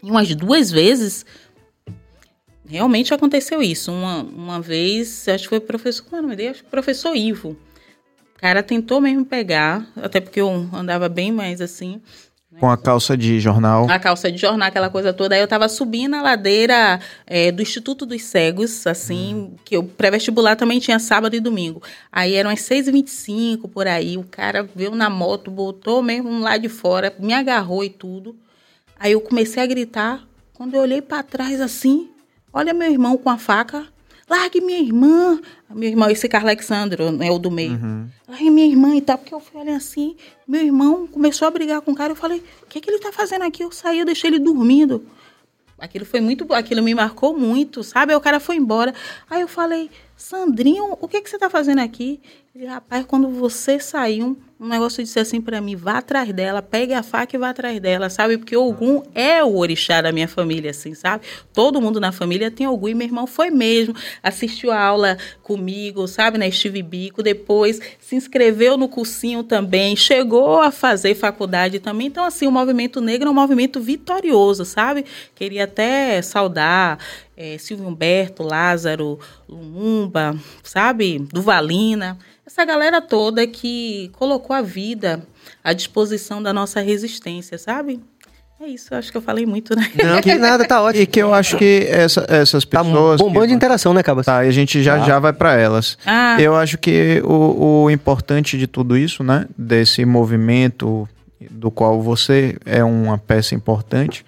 E 0.03 0.11
umas 0.11 0.35
duas 0.35 0.69
vezes 0.69 1.25
realmente 2.69 3.13
aconteceu 3.13 3.61
isso. 3.61 3.91
Uma, 3.91 4.23
uma 4.23 4.61
vez, 4.61 5.27
acho 5.27 5.43
que 5.43 5.49
foi 5.49 5.57
o 5.57 5.61
professor, 5.61 6.03
como 6.03 6.17
é 6.17 6.19
o 6.19 6.23
nome 6.23 6.35
dele? 6.35 6.49
Acho 6.49 6.63
que 6.63 6.69
professor 6.69 7.15
Ivo. 7.15 7.57
O 8.35 8.39
cara 8.39 8.63
tentou 8.63 9.01
mesmo 9.01 9.25
pegar, 9.25 9.85
até 9.97 10.21
porque 10.21 10.39
eu 10.39 10.69
andava 10.71 11.09
bem 11.09 11.31
mais 11.31 11.59
assim. 11.59 12.01
Né? 12.51 12.59
Com 12.59 12.69
a 12.69 12.77
calça 12.77 13.17
de 13.17 13.39
jornal. 13.39 13.89
A 13.89 13.99
calça 13.99 14.31
de 14.31 14.37
jornal, 14.37 14.69
aquela 14.69 14.89
coisa 14.89 15.11
toda. 15.11 15.35
Aí 15.35 15.41
eu 15.41 15.47
tava 15.47 15.67
subindo 15.67 16.15
a 16.15 16.21
ladeira 16.21 16.99
é, 17.27 17.51
do 17.51 17.61
Instituto 17.61 18.05
dos 18.05 18.23
Cegos, 18.23 18.87
assim, 18.87 19.35
hum. 19.35 19.55
que 19.65 19.77
o 19.77 19.83
pré-vestibular 19.83 20.55
também 20.55 20.79
tinha 20.79 20.99
sábado 20.99 21.35
e 21.35 21.39
domingo. 21.39 21.81
Aí 22.11 22.33
eram 22.33 22.49
as 22.49 22.59
6h25 22.61 23.69
por 23.69 23.87
aí. 23.87 24.17
O 24.17 24.23
cara 24.23 24.67
veio 24.75 24.95
na 24.95 25.09
moto, 25.09 25.51
botou 25.51 26.01
mesmo 26.01 26.39
lá 26.39 26.57
de 26.57 26.69
fora, 26.69 27.13
me 27.19 27.33
agarrou 27.33 27.83
e 27.83 27.89
tudo. 27.89 28.35
Aí 28.99 29.11
eu 29.11 29.21
comecei 29.21 29.61
a 29.61 29.65
gritar. 29.65 30.23
Quando 30.53 30.75
eu 30.75 30.81
olhei 30.81 31.01
para 31.01 31.23
trás 31.23 31.61
assim, 31.61 32.09
Olha 32.53 32.73
meu 32.73 32.91
irmão 32.91 33.17
com 33.17 33.29
a 33.29 33.37
faca. 33.37 33.87
Largue 34.29 34.61
minha 34.61 34.79
irmã. 34.79 35.39
Meu 35.69 35.89
irmão, 35.89 36.09
esse 36.09 36.29
Carlos 36.29 36.49
Alexandre, 36.49 37.11
né, 37.11 37.31
o 37.31 37.39
do 37.39 37.49
meio. 37.49 37.71
Uhum. 37.71 38.07
Largue 38.27 38.49
minha 38.51 38.67
irmã 38.67 38.95
e 38.95 39.01
tal. 39.01 39.17
Porque 39.17 39.33
eu 39.33 39.39
falei 39.39 39.73
assim, 39.73 40.15
meu 40.47 40.61
irmão 40.61 41.07
começou 41.07 41.47
a 41.47 41.51
brigar 41.51 41.81
com 41.81 41.91
o 41.91 41.95
cara. 41.95 42.11
Eu 42.11 42.15
falei, 42.15 42.43
o 42.61 42.67
que, 42.67 42.79
que 42.79 42.89
ele 42.89 42.99
tá 42.99 43.11
fazendo 43.11 43.43
aqui? 43.43 43.63
Eu 43.63 43.71
saí, 43.71 43.99
eu 43.99 44.05
deixei 44.05 44.29
ele 44.29 44.39
dormindo. 44.39 45.05
Aquilo 45.79 46.05
foi 46.05 46.19
muito, 46.19 46.53
aquilo 46.53 46.83
me 46.83 46.93
marcou 46.93 47.37
muito, 47.37 47.83
sabe? 47.83 48.11
Aí 48.11 48.17
o 48.17 48.21
cara 48.21 48.39
foi 48.39 48.57
embora. 48.57 48.93
Aí 49.29 49.41
eu 49.41 49.47
falei, 49.47 49.89
Sandrinho, 50.15 50.97
o 50.99 51.07
que, 51.07 51.21
que 51.21 51.29
você 51.29 51.37
está 51.37 51.49
fazendo 51.49 51.79
aqui? 51.79 52.19
Ele, 52.53 52.65
rapaz, 52.65 53.05
quando 53.05 53.29
você 53.29 53.79
saiu, 53.79 54.37
um 54.59 54.67
negócio 54.67 55.01
disse 55.01 55.17
assim 55.17 55.39
para 55.39 55.61
mim, 55.61 55.77
vá 55.77 55.99
atrás 55.99 56.33
dela, 56.33 56.61
pegue 56.61 56.93
a 56.93 57.01
faca 57.01 57.33
e 57.33 57.39
vá 57.39 57.51
atrás 57.51 57.79
dela, 57.79 58.09
sabe? 58.09 58.37
Porque 58.37 58.57
Ogum 58.57 59.01
é 59.15 59.41
o 59.41 59.55
orixá 59.55 60.01
da 60.01 60.11
minha 60.11 60.27
família, 60.27 60.71
assim, 60.71 60.93
sabe? 60.93 61.23
Todo 61.53 61.79
mundo 61.79 61.97
na 61.97 62.11
família 62.11 62.51
tem 62.51 62.67
Ogum 62.67 62.89
e 62.89 62.93
meu 62.93 63.07
irmão 63.07 63.25
foi 63.25 63.49
mesmo, 63.49 63.95
assistiu 64.21 64.69
a 64.71 64.81
aula 64.81 65.17
comigo, 65.41 66.05
sabe, 66.09 66.37
na 66.37 66.51
Steve 66.51 66.83
Bico, 66.83 67.23
depois 67.23 67.79
se 68.01 68.17
inscreveu 68.17 68.75
no 68.75 68.89
cursinho 68.89 69.43
também, 69.43 69.95
chegou 69.95 70.59
a 70.59 70.71
fazer 70.71 71.15
faculdade 71.15 71.79
também. 71.79 72.07
Então, 72.07 72.25
assim, 72.25 72.45
o 72.45 72.51
movimento 72.51 72.99
negro 72.99 73.29
é 73.29 73.31
um 73.31 73.35
movimento 73.35 73.79
vitorioso, 73.79 74.65
sabe? 74.65 75.05
Queria 75.35 75.63
até 75.63 76.21
saudar 76.21 76.99
é, 77.37 77.57
Silvio 77.57 77.87
Humberto, 77.87 78.43
Lázaro, 78.43 79.19
Lumumba, 79.47 80.37
sabe? 80.61 81.19
Duvalina 81.31 82.17
essa 82.49 82.65
galera 82.65 82.99
toda 82.99 83.45
que 83.45 84.09
colocou 84.13 84.48
a 84.53 84.61
vida 84.61 85.21
à 85.63 85.73
disposição 85.73 86.41
da 86.41 86.53
nossa 86.53 86.81
resistência, 86.81 87.57
sabe? 87.57 87.99
É 88.61 88.67
isso, 88.67 88.93
acho 88.93 89.09
que 89.09 89.17
eu 89.17 89.21
falei 89.21 89.45
muito, 89.45 89.73
né? 89.73 89.89
Não, 90.03 90.21
que 90.21 90.35
nada, 90.35 90.67
tá 90.67 90.81
ótimo. 90.81 91.01
E 91.01 91.07
que 91.07 91.19
eu 91.19 91.33
acho 91.33 91.55
que 91.55 91.87
essa, 91.89 92.25
essas 92.27 92.65
tá 92.65 92.83
pessoas. 92.83 93.17
Tá 93.17 93.23
bombando 93.23 93.45
que... 93.45 93.47
de 93.47 93.53
interação, 93.53 93.93
né, 93.93 94.03
Cabas? 94.03 94.25
Tá, 94.25 94.43
e 94.43 94.49
a 94.49 94.51
gente 94.51 94.83
já, 94.83 94.95
ah. 94.95 95.05
já 95.05 95.17
vai 95.17 95.31
para 95.31 95.55
elas. 95.55 95.97
Ah. 96.05 96.35
Eu 96.41 96.53
acho 96.55 96.77
que 96.77 97.21
o, 97.23 97.83
o 97.83 97.89
importante 97.89 98.57
de 98.57 98.67
tudo 98.67 98.97
isso, 98.97 99.23
né, 99.23 99.47
desse 99.57 100.03
movimento 100.03 101.07
do 101.49 101.71
qual 101.71 102.01
você 102.01 102.57
é 102.65 102.83
uma 102.83 103.17
peça 103.17 103.55
importante, 103.55 104.25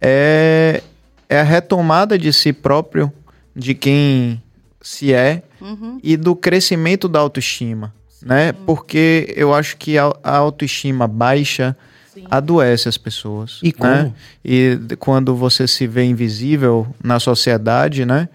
é, 0.00 0.80
é 1.28 1.40
a 1.40 1.42
retomada 1.42 2.16
de 2.16 2.32
si 2.32 2.52
próprio, 2.52 3.12
de 3.54 3.74
quem 3.74 4.40
se 4.80 5.12
é 5.12 5.42
uhum. 5.60 5.98
e 6.02 6.16
do 6.16 6.36
crescimento 6.36 7.08
da 7.08 7.18
autoestima, 7.18 7.92
Sim. 8.26 8.28
né? 8.28 8.52
Porque 8.52 9.32
eu 9.36 9.54
acho 9.54 9.76
que 9.76 9.96
a, 9.96 10.12
a 10.22 10.36
autoestima 10.36 11.06
baixa 11.06 11.76
Sim. 12.12 12.24
adoece 12.30 12.88
as 12.88 12.98
pessoas. 12.98 13.60
E 13.62 13.72
como? 13.72 13.92
Né? 13.92 14.12
E 14.44 14.78
quando 14.98 15.34
você 15.34 15.68
se 15.68 15.86
vê 15.86 16.04
invisível 16.04 16.86
na 17.02 17.20
sociedade, 17.20 18.04
né? 18.04 18.28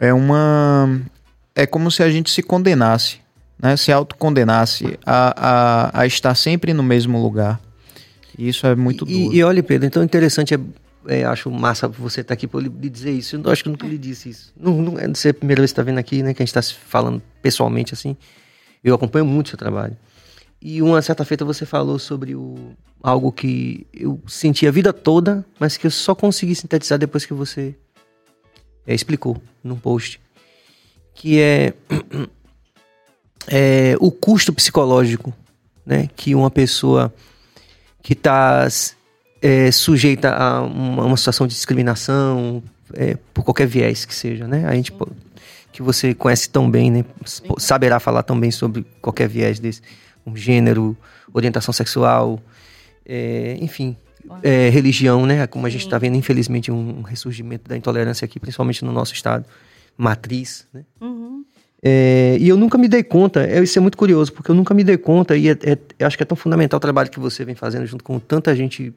É 0.00 0.12
uma 0.12 1.00
é 1.54 1.66
como 1.66 1.90
se 1.90 2.02
a 2.02 2.10
gente 2.10 2.30
se 2.30 2.42
condenasse, 2.42 3.18
né? 3.60 3.76
Se 3.76 3.92
autocondenasse 3.92 4.98
a, 5.04 5.90
a, 5.92 6.00
a 6.02 6.06
estar 6.06 6.34
sempre 6.34 6.72
no 6.72 6.82
mesmo 6.82 7.20
lugar. 7.20 7.60
Isso 8.38 8.66
é 8.66 8.76
muito 8.76 9.04
e, 9.08 9.24
duro. 9.24 9.34
E, 9.34 9.38
e 9.38 9.42
olha, 9.42 9.62
Pedro, 9.62 9.86
então 9.86 10.02
interessante 10.02 10.54
é 10.54 10.60
é, 11.08 11.24
acho 11.24 11.50
massa 11.50 11.88
você 11.88 12.20
estar 12.20 12.28
tá 12.28 12.34
aqui 12.34 12.46
para 12.46 12.60
lhe 12.60 12.68
dizer 12.68 13.12
isso. 13.12 13.40
Eu 13.42 13.50
acho 13.50 13.62
que 13.62 13.68
eu 13.68 13.72
nunca 13.72 13.86
lhe 13.86 13.96
disse 13.96 14.28
isso. 14.28 14.52
Não, 14.54 14.82
não 14.82 14.98
é 14.98 15.06
a 15.06 15.34
primeira 15.34 15.62
vez 15.62 15.70
que 15.70 15.72
está 15.72 15.82
vendo 15.82 15.98
aqui, 15.98 16.22
né? 16.22 16.34
Que 16.34 16.42
a 16.42 16.44
gente 16.44 16.56
está 16.56 16.76
falando 16.86 17.22
pessoalmente 17.40 17.94
assim. 17.94 18.14
Eu 18.82 18.94
acompanho 18.94 19.24
muito 19.24 19.46
o 19.46 19.48
seu 19.50 19.58
trabalho. 19.58 19.96
E 20.60 20.82
uma 20.82 21.00
certa 21.02 21.24
feita 21.24 21.44
você 21.44 21.64
falou 21.64 21.98
sobre 21.98 22.34
o, 22.34 22.72
algo 23.02 23.30
que 23.30 23.86
eu 23.92 24.20
senti 24.26 24.66
a 24.66 24.70
vida 24.70 24.92
toda, 24.92 25.44
mas 25.58 25.76
que 25.76 25.86
eu 25.86 25.90
só 25.90 26.14
consegui 26.14 26.54
sintetizar 26.54 26.98
depois 26.98 27.24
que 27.24 27.32
você 27.32 27.74
é, 28.86 28.94
explicou 28.94 29.40
num 29.62 29.76
post. 29.76 30.20
Que 31.14 31.40
é, 31.40 31.74
é 33.46 33.96
o 34.00 34.10
custo 34.10 34.52
psicológico 34.52 35.32
né, 35.88 36.08
que 36.14 36.34
uma 36.34 36.50
pessoa 36.50 37.14
que 38.02 38.12
está 38.12 38.68
é, 39.40 39.70
sujeita 39.70 40.30
a 40.30 40.60
uma, 40.62 41.04
uma, 41.04 41.16
situação 41.16 41.46
de 41.46 41.54
discriminação 41.54 42.62
é, 42.92 43.16
por 43.32 43.42
qualquer 43.42 43.66
viés 43.66 44.04
que 44.04 44.14
seja, 44.14 44.46
né? 44.46 44.66
A 44.66 44.74
gente 44.74 44.92
que 45.78 45.82
você 45.82 46.12
conhece 46.12 46.50
tão 46.50 46.68
bem, 46.68 46.90
né? 46.90 47.04
Saberá 47.56 48.00
falar 48.00 48.24
tão 48.24 48.38
bem 48.38 48.50
sobre 48.50 48.84
qualquer 49.00 49.28
viés 49.28 49.60
desse, 49.60 49.80
um 50.26 50.34
gênero, 50.34 50.96
orientação 51.32 51.72
sexual, 51.72 52.40
é, 53.06 53.56
enfim, 53.60 53.96
é, 54.42 54.68
religião, 54.70 55.24
né? 55.24 55.46
Como 55.46 55.64
a 55.68 55.70
gente 55.70 55.84
está 55.84 55.96
vendo, 55.96 56.16
infelizmente, 56.16 56.72
um 56.72 57.02
ressurgimento 57.02 57.68
da 57.68 57.76
intolerância 57.76 58.24
aqui, 58.24 58.40
principalmente 58.40 58.84
no 58.84 58.90
nosso 58.90 59.14
estado, 59.14 59.44
matriz, 59.96 60.66
né? 60.74 60.82
Uhum. 61.00 61.44
É, 61.80 62.36
e 62.40 62.48
eu 62.48 62.56
nunca 62.56 62.76
me 62.76 62.88
dei 62.88 63.04
conta, 63.04 63.46
é, 63.46 63.62
isso 63.62 63.78
é 63.78 63.80
muito 63.80 63.96
curioso, 63.96 64.32
porque 64.32 64.50
eu 64.50 64.56
nunca 64.56 64.74
me 64.74 64.82
dei 64.82 64.98
conta, 64.98 65.36
e 65.36 65.48
é, 65.48 65.56
é, 65.62 66.04
acho 66.04 66.16
que 66.16 66.24
é 66.24 66.26
tão 66.26 66.36
fundamental 66.36 66.78
o 66.78 66.80
trabalho 66.80 67.08
que 67.08 67.20
você 67.20 67.44
vem 67.44 67.54
fazendo 67.54 67.86
junto 67.86 68.02
com 68.02 68.18
tanta 68.18 68.52
gente 68.52 68.92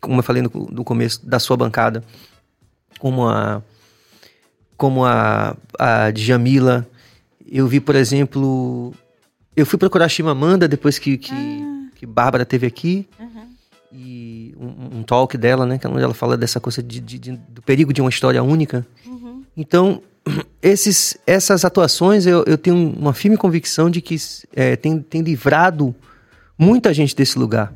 como 0.00 0.18
eu 0.18 0.22
falei 0.24 0.42
no, 0.42 0.50
no 0.52 0.82
começo, 0.82 1.24
da 1.24 1.38
sua 1.38 1.56
bancada, 1.56 2.02
como 2.98 3.28
a 3.28 3.62
como 4.76 5.04
a, 5.04 5.56
a 5.78 6.10
Djamila. 6.10 6.86
Eu 7.50 7.66
vi, 7.66 7.80
por 7.80 7.94
exemplo, 7.94 8.92
eu 9.56 9.66
fui 9.66 9.78
procurar 9.78 10.06
a 10.06 10.08
Chimamanda 10.08 10.66
depois 10.66 10.98
que, 10.98 11.16
que, 11.16 11.32
ah. 11.32 11.88
que 11.94 12.06
Bárbara 12.06 12.44
teve 12.44 12.66
aqui. 12.66 13.08
Uhum. 13.18 13.44
E 13.92 14.54
um, 14.58 14.98
um, 14.98 15.02
talk 15.02 15.36
dela, 15.38 15.64
né? 15.64 15.78
Que 15.78 15.86
é 15.86 15.90
onde 15.90 16.02
ela 16.02 16.14
fala 16.14 16.36
dessa 16.36 16.58
coisa 16.58 16.82
de, 16.82 17.00
de, 17.00 17.18
de, 17.18 17.32
do 17.48 17.62
perigo 17.62 17.92
de 17.92 18.00
uma 18.00 18.10
história 18.10 18.42
única. 18.42 18.86
Uhum. 19.06 19.44
Então, 19.56 20.02
esses, 20.60 21.16
essas 21.26 21.64
atuações, 21.64 22.26
eu, 22.26 22.42
eu 22.46 22.58
tenho 22.58 22.76
uma 22.76 23.12
firme 23.12 23.36
convicção 23.36 23.88
de 23.88 24.00
que 24.00 24.16
é, 24.54 24.74
tem, 24.74 25.00
tem 25.00 25.22
livrado 25.22 25.94
muita 26.58 26.92
gente 26.92 27.14
desse 27.14 27.38
lugar 27.38 27.72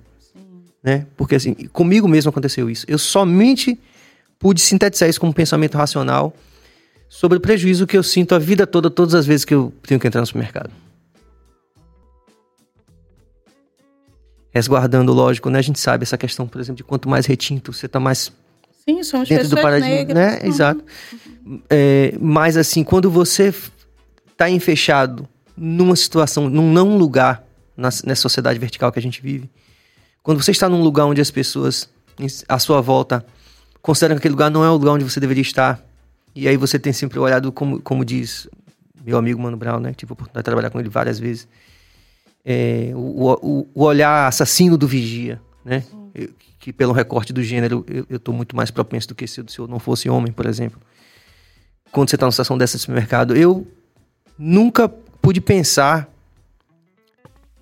né? 0.82 1.07
Porque 1.16 1.34
assim, 1.34 1.55
comigo 1.72 2.09
mesmo 2.09 2.30
aconteceu 2.30 2.70
isso. 2.70 2.86
Eu 2.88 2.99
somente 2.99 3.78
pude 4.38 4.61
sintetizar 4.61 5.09
isso 5.09 5.20
como 5.20 5.34
pensamento 5.34 5.76
racional 5.76 6.34
sobre 7.09 7.38
o 7.38 7.40
prejuízo 7.40 7.86
que 7.86 7.96
eu 7.96 8.02
sinto 8.02 8.34
a 8.34 8.38
vida 8.38 8.66
toda, 8.66 8.90
todas 8.90 9.14
as 9.14 9.26
vezes 9.26 9.44
que 9.44 9.54
eu 9.54 9.72
tenho 9.82 9.98
que 9.98 10.06
entrar 10.06 10.20
no 10.20 10.26
supermercado. 10.26 10.70
Resguardando, 14.50 15.12
lógico, 15.12 15.50
né? 15.50 15.59
A 15.59 15.62
gente 15.62 15.78
sabe 15.78 16.02
essa 16.02 16.18
questão, 16.18 16.46
por 16.46 16.61
exemplo, 16.61 16.76
de 16.76 16.84
quanto 16.84 17.09
mais 17.09 17.26
retinto 17.26 17.72
você 17.72 17.86
está 17.86 18.00
mais 18.00 18.32
Sim, 18.84 19.00
as 19.00 19.28
dentro 19.28 19.48
do 19.48 19.56
paradigma, 19.56 19.94
negras. 19.94 20.16
né? 20.16 20.38
Uhum. 20.42 20.48
Exato. 20.48 20.84
É, 21.68 22.14
mas 22.20 22.56
assim, 22.56 22.82
quando 22.82 23.11
você 23.11 23.54
está 24.32 24.48
enfechado 24.48 25.28
numa 25.56 25.96
situação, 25.96 26.48
num 26.48 26.72
não 26.72 26.96
lugar 26.96 27.44
na, 27.76 27.88
nessa 28.04 28.22
sociedade 28.22 28.59
vertical 28.59 28.90
que 28.90 28.98
a 28.98 29.02
gente 29.02 29.20
vive, 29.20 29.50
quando 30.22 30.42
você 30.42 30.50
está 30.50 30.68
num 30.68 30.82
lugar 30.82 31.06
onde 31.06 31.20
as 31.20 31.30
pessoas 31.30 31.88
à 32.48 32.59
sua 32.59 32.80
volta 32.80 33.24
consideram 33.80 34.16
que 34.16 34.18
aquele 34.18 34.32
lugar 34.32 34.50
não 34.50 34.64
é 34.64 34.70
o 34.70 34.72
lugar 34.72 34.92
onde 34.92 35.04
você 35.04 35.20
deveria 35.20 35.42
estar, 35.42 35.82
e 36.39 36.47
aí 36.47 36.57
você 36.57 36.78
tem 36.78 36.93
sempre 36.93 37.18
olhado, 37.18 37.51
como, 37.51 37.80
como 37.80 38.05
diz 38.05 38.49
meu 39.05 39.18
amigo 39.18 39.41
Mano 39.43 39.57
Brown, 39.57 39.80
né? 39.80 39.93
Tive 39.93 40.12
a 40.12 40.14
oportunidade 40.14 40.43
de 40.43 40.45
trabalhar 40.45 40.70
com 40.70 40.78
ele 40.78 40.89
várias 40.89 41.18
vezes. 41.18 41.49
É, 42.45 42.93
o, 42.95 43.34
o, 43.43 43.68
o, 43.74 43.82
olhar 43.82 44.28
assassino 44.28 44.78
do 44.78 44.86
vigia, 44.86 45.41
né? 45.64 45.82
Eu, 46.14 46.30
que 46.61 46.72
pelo 46.72 46.93
recorte 46.93 47.32
do 47.32 47.43
gênero 47.43 47.84
eu, 47.89 48.07
eu 48.09 48.20
tô 48.20 48.32
muito 48.32 48.55
mais 48.55 48.70
propenso 48.70 49.09
do 49.09 49.14
que 49.14 49.26
se, 49.26 49.43
se 49.49 49.59
eu 49.59 49.66
não 49.66 49.80
fosse 49.80 50.09
homem, 50.09 50.30
por 50.32 50.47
exemplo. 50.47 50.80
Quando 51.91 52.09
você 52.09 52.14
está 52.16 52.26
numa 52.26 52.32
situação 52.32 52.57
dessa 52.57 52.76
de 52.76 52.82
supermercado, 52.82 53.34
eu 53.36 53.66
nunca 54.39 54.89
pude 54.89 55.41
pensar 55.41 56.09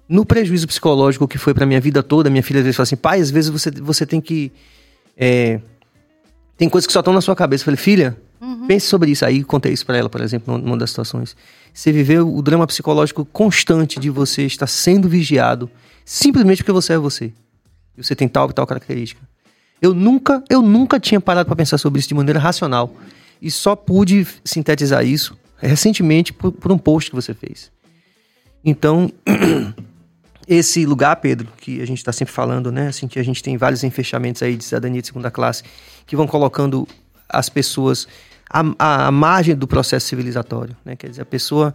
no 0.07 0.27
prejuízo 0.27 0.67
psicológico 0.67 1.27
que 1.27 1.39
foi 1.39 1.55
para 1.55 1.65
minha 1.65 1.81
vida 1.81 2.03
toda, 2.03 2.29
minha 2.29 2.43
filha 2.43 2.61
às 2.61 2.65
vezes 2.65 2.77
fala 2.77 2.85
assim, 2.85 2.97
pai, 2.97 3.21
às 3.21 3.31
vezes 3.31 3.49
você, 3.49 3.71
você 3.71 4.05
tem 4.05 4.21
que. 4.21 4.53
É, 5.17 5.61
tem 6.59 6.69
coisas 6.69 6.87
que 6.87 6.93
só 6.93 7.01
estão 7.01 7.15
na 7.15 7.23
sua 7.23 7.35
cabeça. 7.35 7.63
Eu 7.63 7.65
falei, 7.67 7.79
filha. 7.79 8.26
Pense 8.67 8.87
sobre 8.87 9.11
isso. 9.11 9.25
Aí 9.25 9.43
contei 9.45 9.73
isso 9.73 9.87
para 9.87 9.97
ela, 9.97 10.09
por 10.09 10.21
exemplo, 10.21 10.57
numa 10.59 10.77
das 10.77 10.91
situações. 10.91 11.37
Você 11.73 11.93
viveu 11.93 12.35
o 12.35 12.43
drama 12.43 12.67
psicológico 12.67 13.25
constante 13.25 14.01
de 14.01 14.11
você 14.11 14.45
estar 14.45 14.67
sendo 14.67 15.09
vigiado 15.09 15.71
simplesmente 16.05 16.59
porque 16.59 16.73
você 16.73 16.95
é 16.95 16.99
você. 16.99 17.33
E 17.97 18.03
você 18.03 18.15
tem 18.15 18.29
tal 18.29 18.51
e 18.51 18.53
tal 18.53 18.67
característica. 18.67 19.21
Eu 19.81 19.93
nunca, 19.93 20.43
eu 20.49 20.63
nunca 20.63 20.99
tinha 20.99 21.21
parado 21.21 21.47
para 21.47 21.57
pensar 21.57 21.79
sobre 21.79 21.99
isso 21.99 22.09
de 22.09 22.15
maneira 22.15 22.39
racional. 22.39 22.95
E 23.41 23.51
só 23.51 23.77
pude 23.77 24.27
sintetizar 24.45 25.05
isso 25.05 25.37
recentemente 25.59 26.33
por, 26.33 26.53
por 26.53 26.73
um 26.73 26.79
post 26.79 27.11
que 27.11 27.17
você 27.17 27.35
fez. 27.35 27.71
Então, 28.65 29.11
esse 30.49 30.87
lugar, 30.87 31.17
Pedro, 31.17 31.49
que 31.59 31.81
a 31.81 31.87
gente 31.87 31.99
está 31.99 32.13
sempre 32.13 32.33
falando, 32.33 32.71
né? 32.73 32.89
Assim, 32.89 33.07
que 33.07 33.19
a 33.19 33.23
gente 33.23 33.43
tem 33.43 33.57
vários 33.57 33.85
enfechamentos 33.85 34.43
aí 34.43 34.57
de 34.57 34.65
cidadania 34.65 35.01
de 35.01 35.07
segunda 35.07 35.31
classe 35.31 35.63
que 36.07 36.17
vão 36.17 36.27
colocando 36.27 36.87
as 37.29 37.49
pessoas 37.49 38.07
à, 38.49 39.07
à 39.07 39.11
margem 39.11 39.55
do 39.55 39.67
processo 39.67 40.07
civilizatório, 40.07 40.77
né? 40.85 40.97
Quer 40.97 41.11
dizer, 41.11 41.23
a 41.23 41.27
pessoa 41.27 41.75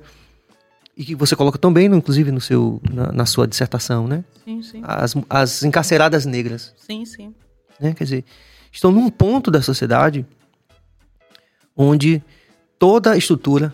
e 0.96 1.06
que 1.06 1.16
você 1.16 1.36
coloca 1.36 1.58
tão 1.58 1.72
bem, 1.72 1.86
inclusive, 1.88 2.32
no 2.32 2.42
seu, 2.42 2.82
na, 2.92 3.12
na, 3.12 3.26
sua 3.26 3.48
dissertação, 3.48 4.08
né? 4.08 4.24
Sim, 4.44 4.62
sim. 4.62 4.82
As, 4.84 5.16
as 5.30 5.64
encarceradas 5.64 6.26
negras. 6.26 6.74
Sim, 6.78 7.06
sim. 7.06 7.34
Né? 7.80 7.94
Quer 7.94 8.04
dizer, 8.04 8.26
estão 8.72 8.92
num 8.92 9.10
ponto 9.10 9.50
da 9.50 9.62
sociedade 9.62 10.26
onde 11.76 12.22
toda 12.78 13.12
a 13.12 13.18
estrutura 13.18 13.74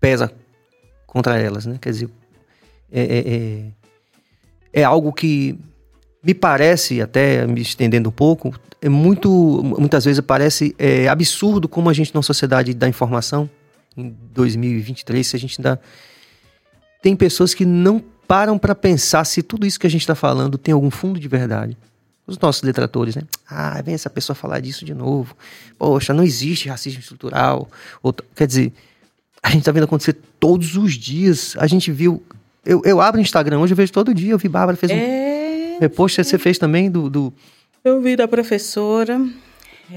pesa 0.00 0.32
contra 1.06 1.38
elas, 1.38 1.66
né? 1.66 1.78
Quer 1.80 1.90
dizer, 1.90 2.10
é, 2.90 3.02
é, 3.02 3.34
é 3.34 3.72
é 4.74 4.82
algo 4.82 5.12
que 5.12 5.56
me 6.24 6.34
parece, 6.34 7.00
até 7.02 7.46
me 7.46 7.60
estendendo 7.60 8.08
um 8.08 8.12
pouco, 8.12 8.54
é 8.80 8.88
muito, 8.88 9.30
muitas 9.78 10.04
vezes 10.04 10.20
parece 10.20 10.74
é, 10.78 11.08
absurdo 11.08 11.68
como 11.68 11.90
a 11.90 11.92
gente, 11.92 12.14
na 12.14 12.22
sociedade 12.22 12.72
da 12.72 12.88
informação, 12.88 13.48
em 13.96 14.14
2023 14.32 15.26
se 15.26 15.36
a 15.36 15.38
gente 15.38 15.60
ainda 15.60 15.80
tem 17.02 17.14
pessoas 17.14 17.54
que 17.54 17.64
não 17.64 18.02
param 18.26 18.58
para 18.58 18.74
pensar 18.74 19.24
se 19.24 19.42
tudo 19.42 19.66
isso 19.66 19.78
que 19.78 19.86
a 19.86 19.90
gente 19.90 20.00
está 20.00 20.14
falando 20.14 20.56
tem 20.56 20.72
algum 20.72 20.90
fundo 20.90 21.20
de 21.20 21.28
verdade. 21.28 21.76
Os 22.26 22.38
nossos 22.38 22.62
detratores, 22.62 23.14
né? 23.14 23.22
Ah, 23.46 23.82
vem 23.82 23.94
essa 23.94 24.08
pessoa 24.08 24.34
falar 24.34 24.60
disso 24.60 24.84
de 24.86 24.94
novo. 24.94 25.36
Poxa, 25.78 26.14
não 26.14 26.24
existe 26.24 26.70
racismo 26.70 27.00
estrutural. 27.00 27.68
quer 28.34 28.46
dizer, 28.46 28.72
a 29.42 29.50
gente 29.50 29.58
está 29.58 29.72
vendo 29.72 29.84
acontecer 29.84 30.16
todos 30.40 30.74
os 30.74 30.94
dias. 30.94 31.54
A 31.58 31.66
gente 31.66 31.92
viu. 31.92 32.22
Eu, 32.64 32.80
eu 32.82 32.98
abro 32.98 33.18
o 33.18 33.22
Instagram 33.22 33.58
hoje, 33.58 33.74
eu 33.74 33.76
vejo 33.76 33.92
todo 33.92 34.14
dia. 34.14 34.32
Eu 34.32 34.38
vi 34.38 34.48
Bárbara 34.48 34.74
fez 34.74 34.90
é... 34.90 34.94
um 34.94 35.23
repost. 35.80 36.22
Você 36.22 36.38
fez 36.38 36.58
também 36.58 36.90
do, 36.90 37.08
do. 37.08 37.32
Eu 37.84 38.00
vi 38.00 38.16
da 38.16 38.26
professora. 38.26 39.20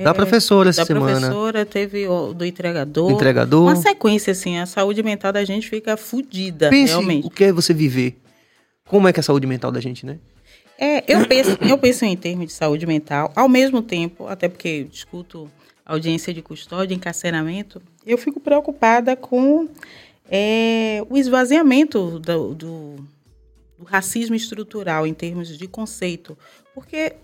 Da 0.04 0.14
professora 0.14 0.70
essa 0.70 0.82
da 0.82 0.86
semana. 0.86 1.14
Da 1.14 1.20
professora, 1.20 1.66
teve 1.66 2.08
o, 2.08 2.34
do 2.34 2.46
entregador. 2.46 3.08
Do 3.08 3.16
entregador. 3.16 3.64
Uma 3.64 3.76
sequência, 3.76 4.32
assim, 4.32 4.60
a 4.60 4.66
saúde 4.66 5.02
mental 5.02 5.32
da 5.32 5.46
gente 5.46 5.70
fica 5.70 5.96
fodida, 5.96 6.70
realmente. 6.70 7.26
o 7.26 7.30
que 7.30 7.46
é 7.46 7.52
você 7.54 7.74
viver. 7.74 8.18
Como 8.86 9.08
é 9.08 9.14
que 9.14 9.20
é 9.20 9.22
a 9.22 9.24
saúde 9.24 9.48
mental 9.48 9.72
da 9.72 9.80
gente, 9.80 10.06
né? 10.06 10.18
É, 10.78 11.04
eu 11.12 11.26
penso, 11.26 11.58
eu 11.62 11.78
penso 11.78 12.06
em 12.06 12.16
termos 12.16 12.48
de 12.48 12.54
saúde 12.54 12.86
mental, 12.86 13.32
ao 13.36 13.50
mesmo 13.50 13.82
tempo, 13.82 14.28
até 14.28 14.48
porque 14.48 14.84
discuto 14.84 15.50
audiência 15.86 16.34
de 16.34 16.42
custódia, 16.42 16.94
encarceramento, 16.94 17.82
eu 18.06 18.18
fico 18.18 18.40
preocupada 18.40 19.16
com 19.16 19.68
é, 20.30 21.02
o 21.10 21.18
esvaziamento 21.18 22.20
do, 22.20 22.54
do, 22.54 22.96
do 23.78 23.86
racismo 23.86 24.36
estrutural 24.36 25.06
em 25.06 25.14
termos 25.14 25.58
de 25.58 25.68
conceito. 25.68 26.38
Porque 26.74 27.16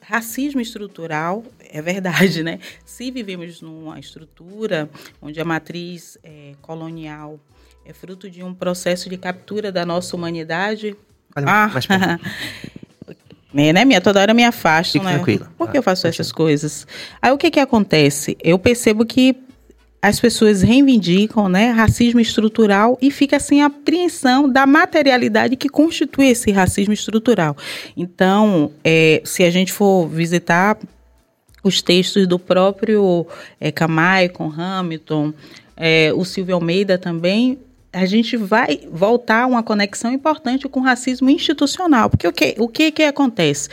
racismo 0.00 0.60
estrutural 0.60 1.44
é 1.60 1.80
verdade, 1.80 2.42
né? 2.42 2.58
Se 2.84 3.10
vivemos 3.10 3.60
numa 3.60 3.98
estrutura 3.98 4.88
onde 5.20 5.40
a 5.40 5.44
matriz 5.44 6.18
é, 6.22 6.54
colonial 6.62 7.38
é 7.84 7.92
fruto 7.92 8.30
de 8.30 8.42
um 8.42 8.54
processo 8.54 9.08
de 9.08 9.16
captura 9.16 9.72
da 9.72 9.84
nossa 9.86 10.14
humanidade. 10.14 10.96
Olha, 11.34 11.46
ah, 11.48 11.70
É, 13.54 13.72
né, 13.72 13.84
minha? 13.84 14.00
Toda 14.00 14.20
hora 14.20 14.32
me 14.32 14.44
afasto, 14.44 14.92
Fique 14.92 15.04
né? 15.04 15.14
tranquila. 15.14 15.52
Por 15.58 15.70
que 15.70 15.76
eu 15.76 15.82
faço 15.82 16.06
essas 16.06 16.30
coisas? 16.30 16.86
Aí 17.20 17.32
o 17.32 17.38
que 17.38 17.50
que 17.50 17.60
acontece? 17.60 18.36
Eu 18.42 18.58
percebo 18.58 19.04
que 19.04 19.36
as 20.02 20.18
pessoas 20.18 20.62
reivindicam 20.62 21.48
né, 21.48 21.70
racismo 21.70 22.20
estrutural 22.20 22.96
e 23.02 23.10
fica 23.10 23.36
assim 23.36 23.60
a 23.60 23.66
apreensão 23.66 24.48
da 24.48 24.66
materialidade 24.66 25.56
que 25.56 25.68
constitui 25.68 26.28
esse 26.28 26.50
racismo 26.50 26.94
estrutural. 26.94 27.56
Então, 27.96 28.72
é, 28.82 29.20
se 29.24 29.44
a 29.44 29.50
gente 29.50 29.72
for 29.72 30.06
visitar 30.08 30.78
os 31.62 31.82
textos 31.82 32.26
do 32.26 32.38
próprio 32.38 33.26
é, 33.60 33.70
Camaicon, 33.70 34.50
Hamilton, 34.56 35.34
é, 35.76 36.12
o 36.14 36.24
Silvio 36.24 36.54
Almeida 36.54 36.96
também, 36.96 37.58
a 37.92 38.06
gente 38.06 38.36
vai 38.36 38.80
voltar 38.90 39.42
a 39.42 39.46
uma 39.46 39.62
conexão 39.62 40.12
importante 40.12 40.68
com 40.68 40.80
o 40.80 40.82
racismo 40.82 41.28
institucional. 41.28 42.08
Porque 42.08 42.26
o 42.26 42.32
que, 42.32 42.54
o 42.58 42.68
que, 42.68 42.90
que 42.90 43.02
acontece? 43.02 43.68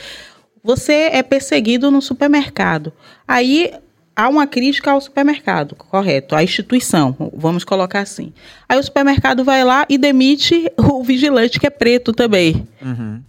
Você 0.64 1.10
é 1.14 1.24
perseguido 1.24 1.90
no 1.90 2.02
supermercado. 2.02 2.92
Aí 3.26 3.72
há 4.18 4.28
uma 4.28 4.48
crítica 4.48 4.90
ao 4.90 5.00
supermercado, 5.00 5.76
correto, 5.76 6.36
à 6.36 6.44
instituição, 6.44 7.16
vamos 7.36 7.64
colocar 7.64 8.00
assim. 8.00 8.34
Aí 8.68 8.80
o 8.80 8.84
supermercado 8.84 9.44
vai 9.44 9.64
lá 9.64 9.86
e 9.88 9.96
demite 9.96 10.72
o 10.76 11.04
vigilante 11.04 11.60
que 11.60 11.68
é 11.68 11.70
preto 11.70 12.12
também. 12.12 12.68
Uhum. 12.82 13.22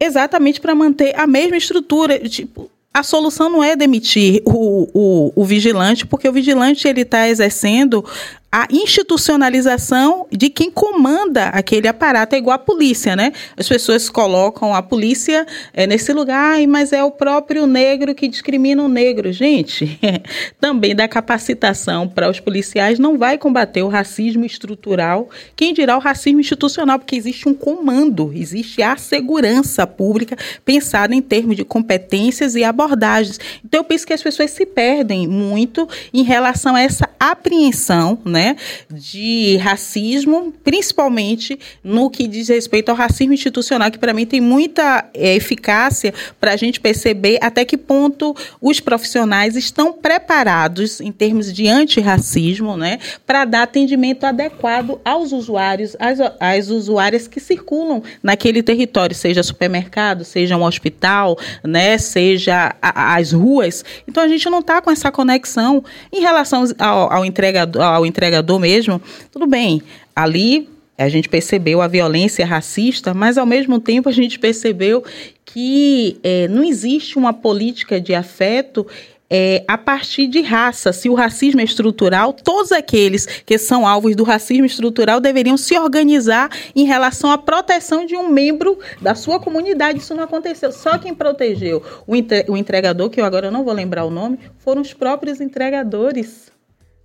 Exatamente 0.00 0.60
para 0.60 0.74
manter 0.74 1.16
a 1.16 1.28
mesma 1.28 1.56
estrutura. 1.56 2.18
Tipo, 2.28 2.68
a 2.92 3.04
solução 3.04 3.48
não 3.48 3.62
é 3.62 3.76
demitir 3.76 4.42
o, 4.44 4.88
o, 4.92 5.32
o 5.36 5.44
vigilante, 5.44 6.04
porque 6.04 6.28
o 6.28 6.32
vigilante 6.32 6.88
ele 6.88 7.02
está 7.02 7.28
exercendo 7.28 8.04
a 8.54 8.68
institucionalização 8.70 10.26
de 10.30 10.50
quem 10.50 10.70
comanda 10.70 11.46
aquele 11.46 11.88
aparato 11.88 12.34
é 12.34 12.38
igual 12.38 12.56
a 12.56 12.58
polícia, 12.58 13.16
né? 13.16 13.32
As 13.56 13.66
pessoas 13.66 14.10
colocam 14.10 14.74
a 14.74 14.82
polícia 14.82 15.46
é, 15.72 15.86
nesse 15.86 16.12
lugar, 16.12 16.58
mas 16.68 16.92
é 16.92 17.02
o 17.02 17.10
próprio 17.10 17.66
negro 17.66 18.14
que 18.14 18.28
discrimina 18.28 18.82
o 18.82 18.90
negro. 18.90 19.32
Gente, 19.32 19.98
também 20.60 20.94
da 20.94 21.08
capacitação 21.08 22.06
para 22.06 22.28
os 22.28 22.40
policiais 22.40 22.98
não 22.98 23.16
vai 23.16 23.38
combater 23.38 23.82
o 23.82 23.88
racismo 23.88 24.44
estrutural, 24.44 25.30
quem 25.56 25.72
dirá 25.72 25.96
o 25.96 26.00
racismo 26.00 26.40
institucional, 26.40 26.98
porque 26.98 27.16
existe 27.16 27.48
um 27.48 27.54
comando, 27.54 28.34
existe 28.34 28.82
a 28.82 28.98
segurança 28.98 29.86
pública 29.86 30.36
pensada 30.62 31.14
em 31.14 31.22
termos 31.22 31.56
de 31.56 31.64
competências 31.64 32.54
e 32.54 32.62
abordagens. 32.62 33.40
Então, 33.64 33.80
eu 33.80 33.84
penso 33.84 34.06
que 34.06 34.12
as 34.12 34.22
pessoas 34.22 34.50
se 34.50 34.66
perdem 34.66 35.26
muito 35.26 35.88
em 36.12 36.22
relação 36.22 36.76
a 36.76 36.82
essa 36.82 37.08
apreensão, 37.18 38.18
né? 38.26 38.41
Né, 38.42 38.56
de 38.90 39.56
racismo, 39.58 40.52
principalmente 40.64 41.56
no 41.84 42.10
que 42.10 42.26
diz 42.26 42.48
respeito 42.48 42.88
ao 42.88 42.96
racismo 42.96 43.32
institucional, 43.32 43.88
que 43.90 43.98
para 43.98 44.12
mim 44.12 44.26
tem 44.26 44.40
muita 44.40 45.08
é, 45.14 45.36
eficácia 45.36 46.12
para 46.40 46.52
a 46.52 46.56
gente 46.56 46.80
perceber 46.80 47.38
até 47.40 47.64
que 47.64 47.76
ponto 47.76 48.34
os 48.60 48.80
profissionais 48.80 49.54
estão 49.54 49.92
preparados 49.92 51.00
em 51.00 51.12
termos 51.12 51.52
de 51.52 51.68
antirracismo, 51.68 52.76
né, 52.76 52.98
para 53.24 53.44
dar 53.44 53.62
atendimento 53.62 54.24
adequado 54.24 55.00
aos 55.04 55.30
usuários, 55.30 55.94
às, 56.00 56.18
às 56.40 56.68
usuárias 56.68 57.28
que 57.28 57.38
circulam 57.38 58.02
naquele 58.22 58.62
território, 58.62 59.14
seja 59.14 59.42
supermercado, 59.42 60.24
seja 60.24 60.56
um 60.56 60.64
hospital, 60.64 61.38
né, 61.62 61.96
seja 61.96 62.74
a, 62.82 63.14
as 63.14 63.30
ruas. 63.32 63.84
Então 64.08 64.24
a 64.24 64.28
gente 64.28 64.50
não 64.50 64.58
está 64.58 64.80
com 64.80 64.90
essa 64.90 65.12
conexão 65.12 65.84
em 66.12 66.20
relação 66.20 66.64
ao, 66.78 67.12
ao 67.12 67.24
entregador, 67.24 67.82
ao 67.82 68.04
entregador 68.04 68.31
mesmo, 68.60 69.00
tudo 69.30 69.46
bem, 69.46 69.82
ali 70.14 70.68
a 70.96 71.08
gente 71.08 71.28
percebeu 71.28 71.80
a 71.80 71.88
violência 71.88 72.46
racista, 72.46 73.12
mas 73.12 73.36
ao 73.36 73.46
mesmo 73.46 73.80
tempo 73.80 74.08
a 74.08 74.12
gente 74.12 74.38
percebeu 74.38 75.02
que 75.44 76.18
é, 76.22 76.48
não 76.48 76.62
existe 76.62 77.18
uma 77.18 77.32
política 77.32 78.00
de 78.00 78.14
afeto 78.14 78.86
é, 79.34 79.64
a 79.66 79.78
partir 79.78 80.26
de 80.26 80.42
raça. 80.42 80.92
Se 80.92 81.08
o 81.08 81.14
racismo 81.14 81.62
é 81.62 81.64
estrutural, 81.64 82.34
todos 82.34 82.70
aqueles 82.70 83.24
que 83.24 83.56
são 83.56 83.86
alvos 83.86 84.14
do 84.14 84.24
racismo 84.24 84.66
estrutural 84.66 85.20
deveriam 85.20 85.56
se 85.56 85.76
organizar 85.78 86.50
em 86.76 86.84
relação 86.84 87.30
à 87.30 87.38
proteção 87.38 88.04
de 88.04 88.14
um 88.14 88.28
membro 88.28 88.78
da 89.00 89.14
sua 89.14 89.40
comunidade. 89.40 90.00
Isso 90.00 90.14
não 90.14 90.24
aconteceu. 90.24 90.70
Só 90.70 90.98
quem 90.98 91.14
protegeu 91.14 91.82
o 92.06 92.56
entregador, 92.56 93.08
que 93.08 93.20
eu 93.20 93.24
agora 93.24 93.50
não 93.50 93.64
vou 93.64 93.72
lembrar 93.72 94.04
o 94.04 94.10
nome, 94.10 94.38
foram 94.58 94.82
os 94.82 94.92
próprios 94.92 95.40
entregadores. 95.40 96.51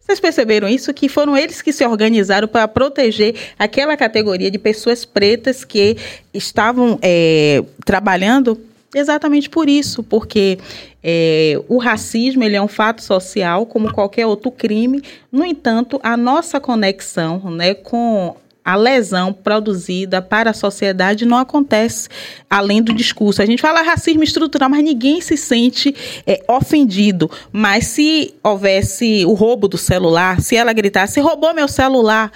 Vocês 0.08 0.22
perceberam 0.22 0.70
isso? 0.70 0.94
Que 0.94 1.10
foram 1.10 1.36
eles 1.36 1.62
que 1.62 1.74
se 1.74 1.86
organizaram 1.86 2.48
para 2.48 2.66
proteger 2.66 3.36
aquela 3.60 3.98
categoria 3.98 4.50
de 4.50 4.58
pessoas 4.58 5.04
pretas 5.04 5.66
que 5.66 5.98
estavam 6.34 6.98
é, 7.02 7.62
trabalhando 7.84 8.58
exatamente 8.96 9.50
por 9.50 9.68
isso, 9.68 10.02
porque 10.02 10.60
é, 11.04 11.60
o 11.68 11.78
racismo 11.78 12.42
ele 12.42 12.56
é 12.56 12.62
um 12.62 12.70
fato 12.70 13.04
social 13.04 13.66
como 13.66 13.92
qualquer 13.92 14.26
outro 14.26 14.50
crime. 14.50 15.04
No 15.30 15.44
entanto, 15.44 16.00
a 16.02 16.16
nossa 16.16 16.58
conexão 16.58 17.52
né, 17.52 17.74
com 17.74 18.34
a 18.68 18.76
lesão 18.76 19.32
produzida 19.32 20.22
para 20.22 20.50
a 20.50 20.54
sociedade 20.54 21.26
não 21.26 21.38
acontece 21.38 22.10
além 22.50 22.84
do 22.84 22.92
discurso. 22.92 23.42
A 23.42 23.46
gente 23.46 23.62
fala 23.62 23.82
racismo 23.82 24.26
estrutural, 24.26 24.70
mas 24.70 24.84
ninguém 24.84 25.22
se 25.22 25.38
sente 25.38 25.96
é, 26.28 26.44
ofendido. 26.50 27.32
Mas 27.50 27.88
se 27.88 28.36
houvesse 28.44 29.24
o 29.26 29.32
roubo 29.32 29.70
do 29.70 29.78
celular, 29.78 30.42
se 30.42 30.58
ela 30.58 30.74
gritasse, 30.74 31.22
roubou 31.22 31.54
meu 31.54 31.70
celular 31.70 32.30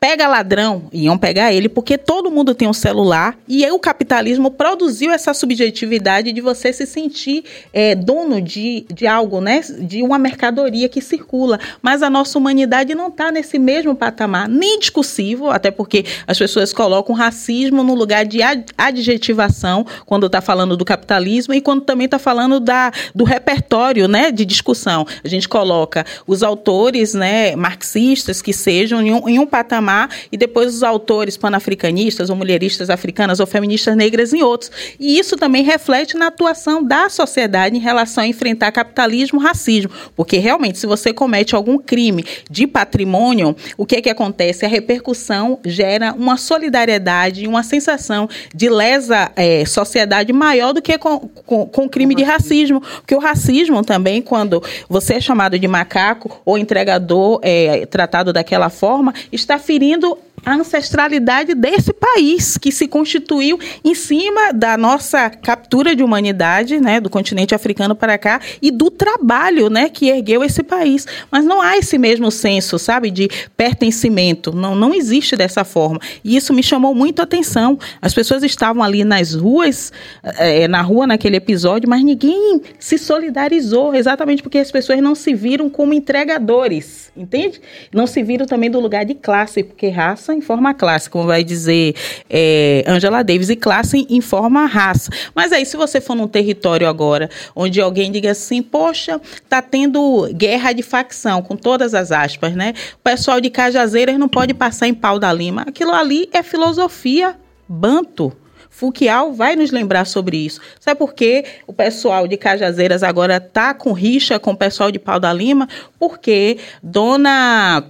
pega 0.00 0.28
ladrão, 0.28 0.84
iam 0.92 1.18
pegar 1.18 1.52
ele, 1.52 1.68
porque 1.68 1.98
todo 1.98 2.30
mundo 2.30 2.54
tem 2.54 2.68
um 2.68 2.72
celular 2.72 3.36
e 3.48 3.68
o 3.70 3.78
capitalismo 3.80 4.50
produziu 4.50 5.10
essa 5.10 5.34
subjetividade 5.34 6.32
de 6.32 6.40
você 6.40 6.72
se 6.72 6.86
sentir 6.86 7.44
é, 7.72 7.94
dono 7.94 8.40
de, 8.40 8.86
de 8.92 9.06
algo, 9.06 9.40
né? 9.40 9.60
De 9.80 10.02
uma 10.02 10.18
mercadoria 10.18 10.88
que 10.88 11.00
circula. 11.00 11.58
Mas 11.82 12.02
a 12.02 12.08
nossa 12.08 12.38
humanidade 12.38 12.94
não 12.94 13.08
está 13.08 13.32
nesse 13.32 13.58
mesmo 13.58 13.94
patamar, 13.94 14.48
nem 14.48 14.78
discursivo, 14.78 15.50
até 15.50 15.70
porque 15.70 16.04
as 16.26 16.38
pessoas 16.38 16.72
colocam 16.72 17.14
racismo 17.14 17.82
no 17.82 17.94
lugar 17.94 18.24
de 18.24 18.38
adjetivação 18.76 19.84
quando 20.06 20.26
está 20.26 20.40
falando 20.40 20.76
do 20.76 20.84
capitalismo 20.84 21.54
e 21.54 21.60
quando 21.60 21.82
também 21.82 22.04
está 22.04 22.18
falando 22.18 22.60
da, 22.60 22.92
do 23.14 23.24
repertório 23.24 24.06
né, 24.06 24.30
de 24.30 24.44
discussão. 24.44 25.04
A 25.24 25.28
gente 25.28 25.48
coloca 25.48 26.06
os 26.24 26.44
autores 26.44 27.14
né, 27.14 27.56
marxistas 27.56 28.40
que 28.40 28.52
sejam 28.52 29.02
em 29.02 29.12
um, 29.12 29.28
em 29.28 29.38
um 29.40 29.46
patamar 29.46 29.87
patamar 29.88 30.10
e 30.30 30.36
depois 30.36 30.74
os 30.74 30.82
autores 30.82 31.36
panafricanistas 31.36 32.28
ou 32.28 32.36
mulheristas 32.36 32.90
africanas 32.90 33.40
ou 33.40 33.46
feministas 33.46 33.96
negras 33.96 34.34
em 34.34 34.42
outros. 34.42 34.70
E 35.00 35.18
isso 35.18 35.36
também 35.36 35.64
reflete 35.64 36.16
na 36.16 36.26
atuação 36.26 36.84
da 36.84 37.08
sociedade 37.08 37.76
em 37.76 37.80
relação 37.80 38.24
a 38.24 38.26
enfrentar 38.26 38.70
capitalismo, 38.70 39.40
racismo, 39.40 39.90
porque 40.14 40.36
realmente 40.36 40.78
se 40.78 40.86
você 40.86 41.12
comete 41.12 41.54
algum 41.54 41.78
crime 41.78 42.24
de 42.50 42.66
patrimônio, 42.66 43.56
o 43.76 43.86
que 43.86 43.96
é 43.96 44.02
que 44.02 44.10
acontece? 44.10 44.66
A 44.66 44.68
repercussão 44.68 45.58
gera 45.64 46.12
uma 46.12 46.36
solidariedade 46.36 47.46
uma 47.46 47.62
sensação 47.62 48.28
de 48.54 48.68
lesa 48.68 49.30
é, 49.34 49.64
sociedade 49.64 50.32
maior 50.32 50.72
do 50.72 50.82
que 50.82 50.98
com, 50.98 51.20
com, 51.46 51.66
com 51.66 51.88
crime 51.88 52.14
de 52.14 52.22
racismo, 52.22 52.80
porque 52.80 53.14
o 53.14 53.18
racismo 53.18 53.82
também, 53.82 54.20
quando 54.20 54.62
você 54.88 55.14
é 55.14 55.20
chamado 55.20 55.58
de 55.58 55.66
macaco 55.66 56.40
ou 56.44 56.58
entregador 56.58 57.40
é, 57.42 57.86
tratado 57.86 58.32
daquela 58.32 58.68
forma, 58.68 59.14
está 59.32 59.58
ferindo 59.58 59.77
adquirindo 59.78 60.18
a 60.48 60.54
ancestralidade 60.54 61.54
desse 61.54 61.92
país 61.92 62.56
que 62.56 62.72
se 62.72 62.88
constituiu 62.88 63.58
em 63.84 63.94
cima 63.94 64.52
da 64.52 64.76
nossa 64.76 65.28
captura 65.28 65.94
de 65.94 66.02
humanidade, 66.02 66.80
né, 66.80 67.00
do 67.00 67.10
continente 67.10 67.54
africano 67.54 67.94
para 67.94 68.16
cá 68.16 68.40
e 68.62 68.70
do 68.70 68.90
trabalho, 68.90 69.68
né, 69.68 69.88
que 69.88 70.08
ergueu 70.08 70.42
esse 70.42 70.62
país. 70.62 71.06
Mas 71.30 71.44
não 71.44 71.60
há 71.60 71.76
esse 71.76 71.98
mesmo 71.98 72.30
senso, 72.30 72.78
sabe, 72.78 73.10
de 73.10 73.28
pertencimento. 73.56 74.54
Não, 74.54 74.74
não 74.74 74.94
existe 74.94 75.36
dessa 75.36 75.64
forma. 75.64 76.00
E 76.24 76.36
isso 76.36 76.54
me 76.54 76.62
chamou 76.62 76.94
muito 76.94 77.20
a 77.20 77.24
atenção. 77.24 77.78
As 78.00 78.14
pessoas 78.14 78.42
estavam 78.42 78.82
ali 78.82 79.04
nas 79.04 79.34
ruas, 79.34 79.92
é, 80.22 80.66
na 80.66 80.80
rua 80.80 81.06
naquele 81.06 81.36
episódio, 81.36 81.88
mas 81.88 82.02
ninguém 82.02 82.60
se 82.78 82.96
solidarizou, 82.96 83.94
exatamente 83.94 84.42
porque 84.42 84.58
as 84.58 84.70
pessoas 84.70 85.00
não 85.00 85.14
se 85.14 85.34
viram 85.34 85.68
como 85.68 85.92
entregadores, 85.92 87.12
entende? 87.16 87.60
Não 87.92 88.06
se 88.06 88.22
viram 88.22 88.46
também 88.46 88.70
do 88.70 88.80
lugar 88.80 89.04
de 89.04 89.14
classe, 89.14 89.62
porque 89.62 89.88
raça 89.88 90.37
em 90.38 90.40
forma 90.40 90.72
classe, 90.72 91.10
como 91.10 91.26
vai 91.26 91.44
dizer 91.44 91.94
é, 92.30 92.84
Angela 92.86 93.22
Davis, 93.22 93.50
e 93.50 93.56
classe 93.56 94.06
em 94.08 94.20
forma 94.20 94.66
raça. 94.66 95.10
Mas 95.34 95.52
aí, 95.52 95.66
se 95.66 95.76
você 95.76 96.00
for 96.00 96.14
num 96.14 96.28
território 96.28 96.88
agora, 96.88 97.28
onde 97.54 97.80
alguém 97.80 98.10
diga 98.10 98.30
assim, 98.30 98.62
poxa, 98.62 99.20
tá 99.48 99.60
tendo 99.60 100.28
guerra 100.32 100.72
de 100.72 100.82
facção, 100.82 101.42
com 101.42 101.56
todas 101.56 101.94
as 101.94 102.10
aspas, 102.10 102.54
né? 102.54 102.72
O 102.94 103.02
pessoal 103.02 103.40
de 103.40 103.50
Cajazeiras 103.50 104.18
não 104.18 104.28
pode 104.28 104.54
passar 104.54 104.88
em 104.88 104.94
pau 104.94 105.18
da 105.18 105.32
lima. 105.32 105.62
Aquilo 105.66 105.92
ali 105.92 106.28
é 106.32 106.42
filosofia 106.42 107.36
banto. 107.68 108.32
Fuquial 108.70 109.32
vai 109.32 109.56
nos 109.56 109.72
lembrar 109.72 110.04
sobre 110.04 110.36
isso. 110.36 110.60
Sabe 110.78 110.98
por 110.98 111.12
que 111.12 111.44
o 111.66 111.72
pessoal 111.72 112.28
de 112.28 112.36
Cajazeiras 112.36 113.02
agora 113.02 113.38
está 113.38 113.74
com 113.74 113.92
rixa 113.92 114.38
com 114.38 114.52
o 114.52 114.56
pessoal 114.56 114.92
de 114.92 115.00
Pau 115.00 115.18
da 115.18 115.32
Lima? 115.32 115.68
Porque 115.98 116.58
Dona 116.80 117.84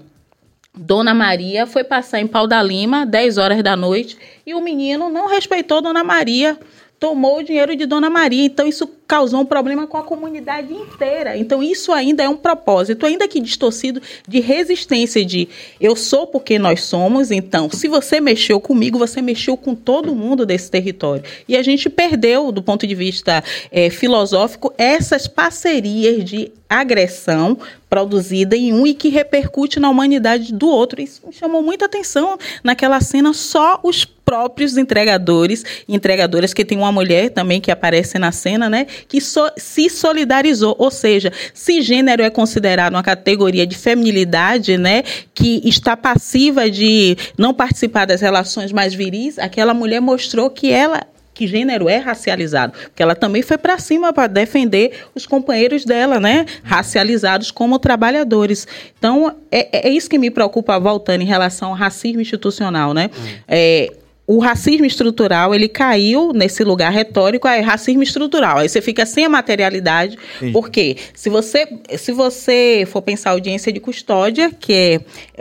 Dona 0.79 1.13
Maria 1.13 1.67
foi 1.67 1.83
passar 1.83 2.21
em 2.21 2.27
Pau 2.27 2.47
da 2.47 2.63
Lima, 2.63 3.05
10 3.05 3.37
horas 3.37 3.63
da 3.63 3.77
noite, 3.77 4.17
e 4.47 4.55
o 4.55 4.61
menino 4.61 5.09
não 5.09 5.27
respeitou 5.27 5.83
Dona 5.83 6.05
Maria, 6.05 6.57
tomou 7.01 7.39
o 7.39 7.43
dinheiro 7.43 7.75
de 7.75 7.85
Dona 7.85 8.09
Maria. 8.09 8.45
Então, 8.45 8.67
isso 8.67 8.87
causou 9.09 9.41
um 9.41 9.47
problema 9.47 9.87
com 9.87 9.97
a 9.97 10.03
comunidade 10.03 10.71
inteira. 10.71 11.35
Então, 11.35 11.63
isso 11.63 11.93
ainda 11.93 12.23
é 12.23 12.29
um 12.29 12.37
propósito, 12.37 13.07
ainda 13.07 13.27
que 13.27 13.41
distorcido, 13.41 14.03
de 14.29 14.39
resistência 14.39 15.25
de 15.25 15.49
eu 15.81 15.97
sou 15.97 16.27
porque 16.27 16.59
nós 16.59 16.83
somos. 16.83 17.31
Então, 17.31 17.71
se 17.71 17.89
você 17.89 18.21
mexeu 18.21 18.61
comigo, 18.61 18.99
você 18.99 19.23
mexeu 19.23 19.57
com 19.57 19.75
todo 19.75 20.15
mundo 20.15 20.45
desse 20.45 20.71
território. 20.71 21.25
E 21.49 21.57
a 21.57 21.63
gente 21.63 21.89
perdeu, 21.89 22.53
do 22.53 22.63
ponto 22.63 22.87
de 22.87 22.95
vista 22.95 23.43
é, 23.73 23.89
filosófico, 23.89 24.75
essas 24.77 25.27
parcerias 25.27 26.23
de 26.23 26.53
agressão 26.69 27.57
produzida 27.89 28.55
em 28.55 28.73
um 28.73 28.87
e 28.87 28.93
que 28.93 29.09
repercute 29.09 29.81
na 29.81 29.89
humanidade 29.89 30.53
do 30.53 30.69
outro. 30.69 31.01
Isso 31.01 31.27
me 31.27 31.33
chamou 31.33 31.63
muita 31.63 31.87
atenção 31.87 32.37
naquela 32.63 33.01
cena, 33.01 33.33
só 33.33 33.81
os 33.83 34.05
próprios 34.05 34.77
entregadores 34.77 35.65
entregadoras, 35.89 36.53
que 36.53 36.63
tem 36.63 36.77
uma 36.77 36.93
mulher 36.93 37.31
também 37.31 37.63
que 37.63 37.71
aparece 37.71 38.19
na 38.19 38.31
cena, 38.31 38.69
né? 38.69 38.87
Que 39.07 39.20
so, 39.20 39.51
se 39.57 39.89
solidarizou, 39.89 40.75
ou 40.79 40.91
seja, 40.91 41.33
se 41.55 41.83
gênero 41.83 42.23
é 42.23 42.31
considerado 42.31 42.95
uma 42.95 43.03
categoria 43.03 43.66
de 43.66 43.77
feminilidade, 43.77 44.77
né, 44.77 45.03
que 45.35 45.61
está 45.65 45.97
passiva 45.97 46.70
de 46.70 47.16
não 47.37 47.55
participar 47.55 48.07
das 48.07 48.20
relações 48.20 48.73
mais 48.73 48.95
viris, 48.95 49.39
aquela 49.39 49.75
mulher 49.75 50.01
mostrou 50.01 50.51
que 50.51 50.70
ela 50.70 51.03
que 51.39 51.47
gênero 51.47 51.89
é 51.89 51.99
racializado, 51.99 52.73
porque 52.73 53.01
ela 53.01 53.15
também 53.15 53.43
foi 53.43 53.57
para 53.57 53.79
cima 53.79 54.12
para 54.12 54.27
defender 54.27 55.05
os 55.15 55.25
companheiros 55.25 55.85
dela, 55.85 56.19
né, 56.19 56.45
racializados 56.65 57.53
como 57.53 57.79
trabalhadores. 57.79 58.66
Então 58.99 59.37
é, 59.49 59.87
é 59.87 59.89
isso 59.89 60.11
que 60.11 60.19
me 60.19 60.33
preocupa 60.33 60.77
voltando 60.81 61.23
em 61.23 61.27
relação 61.27 61.69
ao 61.69 61.75
racismo 61.77 62.20
institucional, 62.20 62.93
né? 62.93 63.09
Hum. 63.16 63.29
É, 63.47 63.93
o 64.29 64.39
racismo 64.41 64.85
estrutural, 64.85 65.55
ele 65.55 65.69
caiu 65.69 66.35
nesse 66.35 66.63
lugar 66.63 66.93
retórico, 66.93 67.49
é 67.49 67.61
racismo 67.61 68.03
estrutural. 68.03 68.59
Aí 68.59 68.69
você 68.69 68.83
fica 68.83 69.07
sem 69.07 69.25
a 69.25 69.29
materialidade, 69.29 70.19
Sim. 70.39 70.53
porque 70.53 70.99
se 71.15 71.31
você, 71.31 71.67
se 71.97 72.13
você 72.13 72.87
for 72.87 73.01
pensar 73.01 73.31
audiência 73.31 73.73
de 73.73 73.81
custódia, 73.81 74.51
que 74.51 74.75
é 74.75 75.01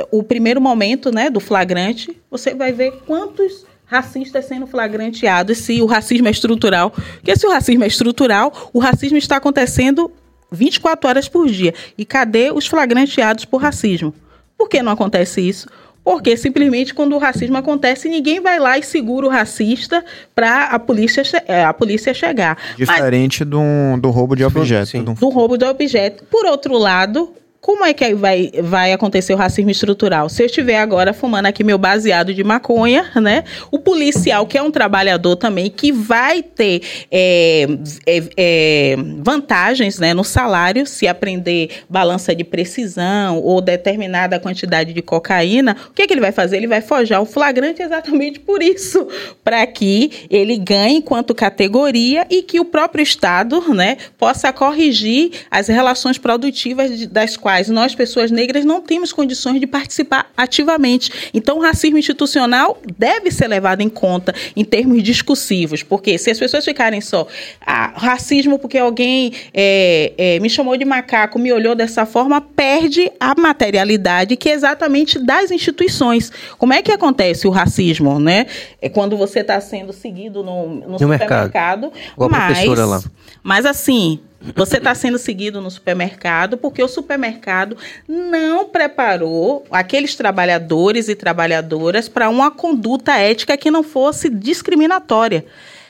o 0.09 0.23
primeiro 0.23 0.61
momento 0.61 1.11
né, 1.11 1.29
do 1.29 1.41
flagrante, 1.41 2.15
você 2.31 2.55
vai 2.55 2.71
ver 2.71 2.93
quantos 3.05 3.65
racistas 3.83 4.45
sendo 4.45 4.65
flagranteados 4.65 5.57
se 5.57 5.81
o 5.81 5.85
racismo 5.85 6.29
é 6.29 6.31
estrutural. 6.31 6.91
Porque 6.91 7.35
se 7.35 7.45
o 7.45 7.51
racismo 7.51 7.83
é 7.83 7.87
estrutural, 7.87 8.71
o 8.71 8.79
racismo 8.79 9.17
está 9.17 9.35
acontecendo 9.35 10.09
24 10.49 11.09
horas 11.09 11.27
por 11.27 11.45
dia. 11.49 11.73
E 11.97 12.05
cadê 12.05 12.51
os 12.53 12.65
flagranteados 12.67 13.43
por 13.43 13.61
racismo? 13.61 14.13
Por 14.57 14.69
que 14.69 14.81
não 14.81 14.93
acontece 14.93 15.41
isso? 15.41 15.67
Porque 16.07 16.37
simplesmente 16.37 16.93
quando 16.93 17.17
o 17.17 17.17
racismo 17.17 17.57
acontece, 17.57 18.07
ninguém 18.07 18.39
vai 18.39 18.57
lá 18.59 18.77
e 18.77 18.81
segura 18.81 19.27
o 19.27 19.29
racista 19.29 20.05
para 20.33 20.67
a 20.67 20.79
polícia, 20.79 21.21
é, 21.45 21.65
a 21.65 21.73
polícia 21.73 22.13
chegar. 22.13 22.57
Diferente 22.77 23.43
Mas, 23.43 23.49
do, 23.49 23.99
do 23.99 24.09
roubo 24.09 24.33
de 24.33 24.45
objeto. 24.45 25.03
Do, 25.03 25.13
do 25.15 25.27
roubo 25.27 25.57
de 25.57 25.65
objeto. 25.65 26.23
Por 26.31 26.45
outro 26.45 26.77
lado, 26.77 27.33
como 27.67 27.83
é 27.83 27.93
que 27.93 28.15
vai, 28.15 28.49
vai 28.63 28.93
acontecer 28.93 29.33
o 29.33 29.35
racismo 29.35 29.69
estrutural? 29.69 30.29
Se 30.29 30.41
eu 30.41 30.45
estiver 30.45 30.77
agora 30.77 31.11
fumando 31.11 31.47
aqui 31.47 31.65
meu 31.65 31.77
baseado 31.77 32.33
de 32.33 32.41
maconha, 32.41 33.11
né? 33.15 33.43
O 33.69 33.77
policial, 33.77 34.47
que 34.47 34.57
é 34.57 34.63
um 34.63 34.71
trabalhador 34.71 35.35
também, 35.35 35.69
que 35.69 35.91
vai 35.91 36.41
ter 36.41 36.81
é, 37.11 37.67
é, 38.05 38.23
é, 38.37 38.95
vantagens 39.17 39.99
né, 39.99 40.13
no 40.13 40.23
salário, 40.23 40.85
se 40.85 41.09
aprender 41.09 41.83
balança 41.89 42.33
de 42.33 42.45
precisão 42.45 43.41
ou 43.41 43.59
determinada 43.59 44.39
quantidade 44.39 44.93
de 44.93 45.01
cocaína, 45.01 45.75
o 45.89 45.93
que, 45.93 46.03
é 46.03 46.07
que 46.07 46.13
ele 46.13 46.21
vai 46.21 46.31
fazer? 46.31 46.55
Ele 46.55 46.67
vai 46.67 46.79
forjar 46.79 47.21
o 47.21 47.25
flagrante 47.25 47.81
exatamente 47.81 48.39
por 48.39 48.63
isso, 48.63 49.09
para 49.43 49.67
que 49.67 50.25
ele 50.29 50.55
ganhe 50.55 50.99
enquanto 50.99 51.35
categoria 51.35 52.25
e 52.29 52.43
que 52.43 52.61
o 52.61 52.65
próprio 52.65 53.03
Estado 53.03 53.73
né, 53.73 53.97
possa 54.17 54.53
corrigir 54.53 55.31
as 55.51 55.67
relações 55.67 56.17
produtivas 56.17 57.05
das 57.07 57.35
quais 57.35 57.56
quais 57.57 57.69
nós, 57.69 57.95
pessoas 57.95 58.29
negras, 58.29 58.63
não 58.63 58.81
temos 58.81 59.11
condições 59.11 59.59
de 59.59 59.65
participar 59.65 60.31
ativamente. 60.37 61.31
Então, 61.33 61.57
o 61.57 61.61
racismo 61.61 61.97
institucional 61.97 62.79
deve 62.97 63.31
ser 63.31 63.47
levado 63.47 63.81
em 63.81 63.89
conta 63.89 64.33
em 64.55 64.63
termos 64.63 65.01
discursivos, 65.01 65.81
porque 65.81 66.19
se 66.19 66.29
as 66.29 66.37
pessoas 66.37 66.63
ficarem 66.63 67.01
só 67.01 67.27
ah, 67.65 67.93
racismo 67.95 68.59
porque 68.59 68.77
alguém 68.77 69.33
é, 69.53 70.13
é, 70.17 70.39
me 70.39 70.49
chamou 70.49 70.77
de 70.77 70.85
macaco, 70.85 71.39
me 71.39 71.51
olhou 71.51 71.73
dessa 71.73 72.05
forma, 72.05 72.39
perde 72.39 73.11
a 73.19 73.33
materialidade 73.35 74.37
que 74.37 74.49
é 74.49 74.53
exatamente 74.53 75.17
das 75.17 75.49
instituições. 75.49 76.31
Como 76.59 76.73
é 76.73 76.83
que 76.83 76.91
acontece 76.91 77.47
o 77.47 77.49
racismo, 77.49 78.19
né? 78.19 78.45
É 78.79 78.87
quando 78.87 79.17
você 79.17 79.39
está 79.39 79.59
sendo 79.59 79.91
seguido 79.91 80.43
no, 80.43 80.69
no, 80.69 80.89
no 80.89 80.99
supermercado, 80.99 81.43
mercado. 81.43 81.93
mas, 82.29 82.79
lá. 82.85 83.03
mas 83.41 83.65
assim, 83.65 84.19
você 84.55 84.77
está 84.77 84.93
sendo 84.93 85.17
seguido 85.17 85.61
no 85.61 85.71
supermercado 85.71 86.57
porque 86.57 86.81
o 86.81 86.87
supermercado 86.87 87.77
não 88.07 88.69
preparou 88.69 89.65
aqueles 89.71 90.15
trabalhadores 90.15 91.09
e 91.09 91.15
trabalhadoras 91.15 92.07
para 92.07 92.29
uma 92.29 92.51
conduta 92.51 93.17
ética 93.17 93.57
que 93.57 93.71
não 93.71 93.83
fosse 93.83 94.29
discriminatória. 94.29 95.45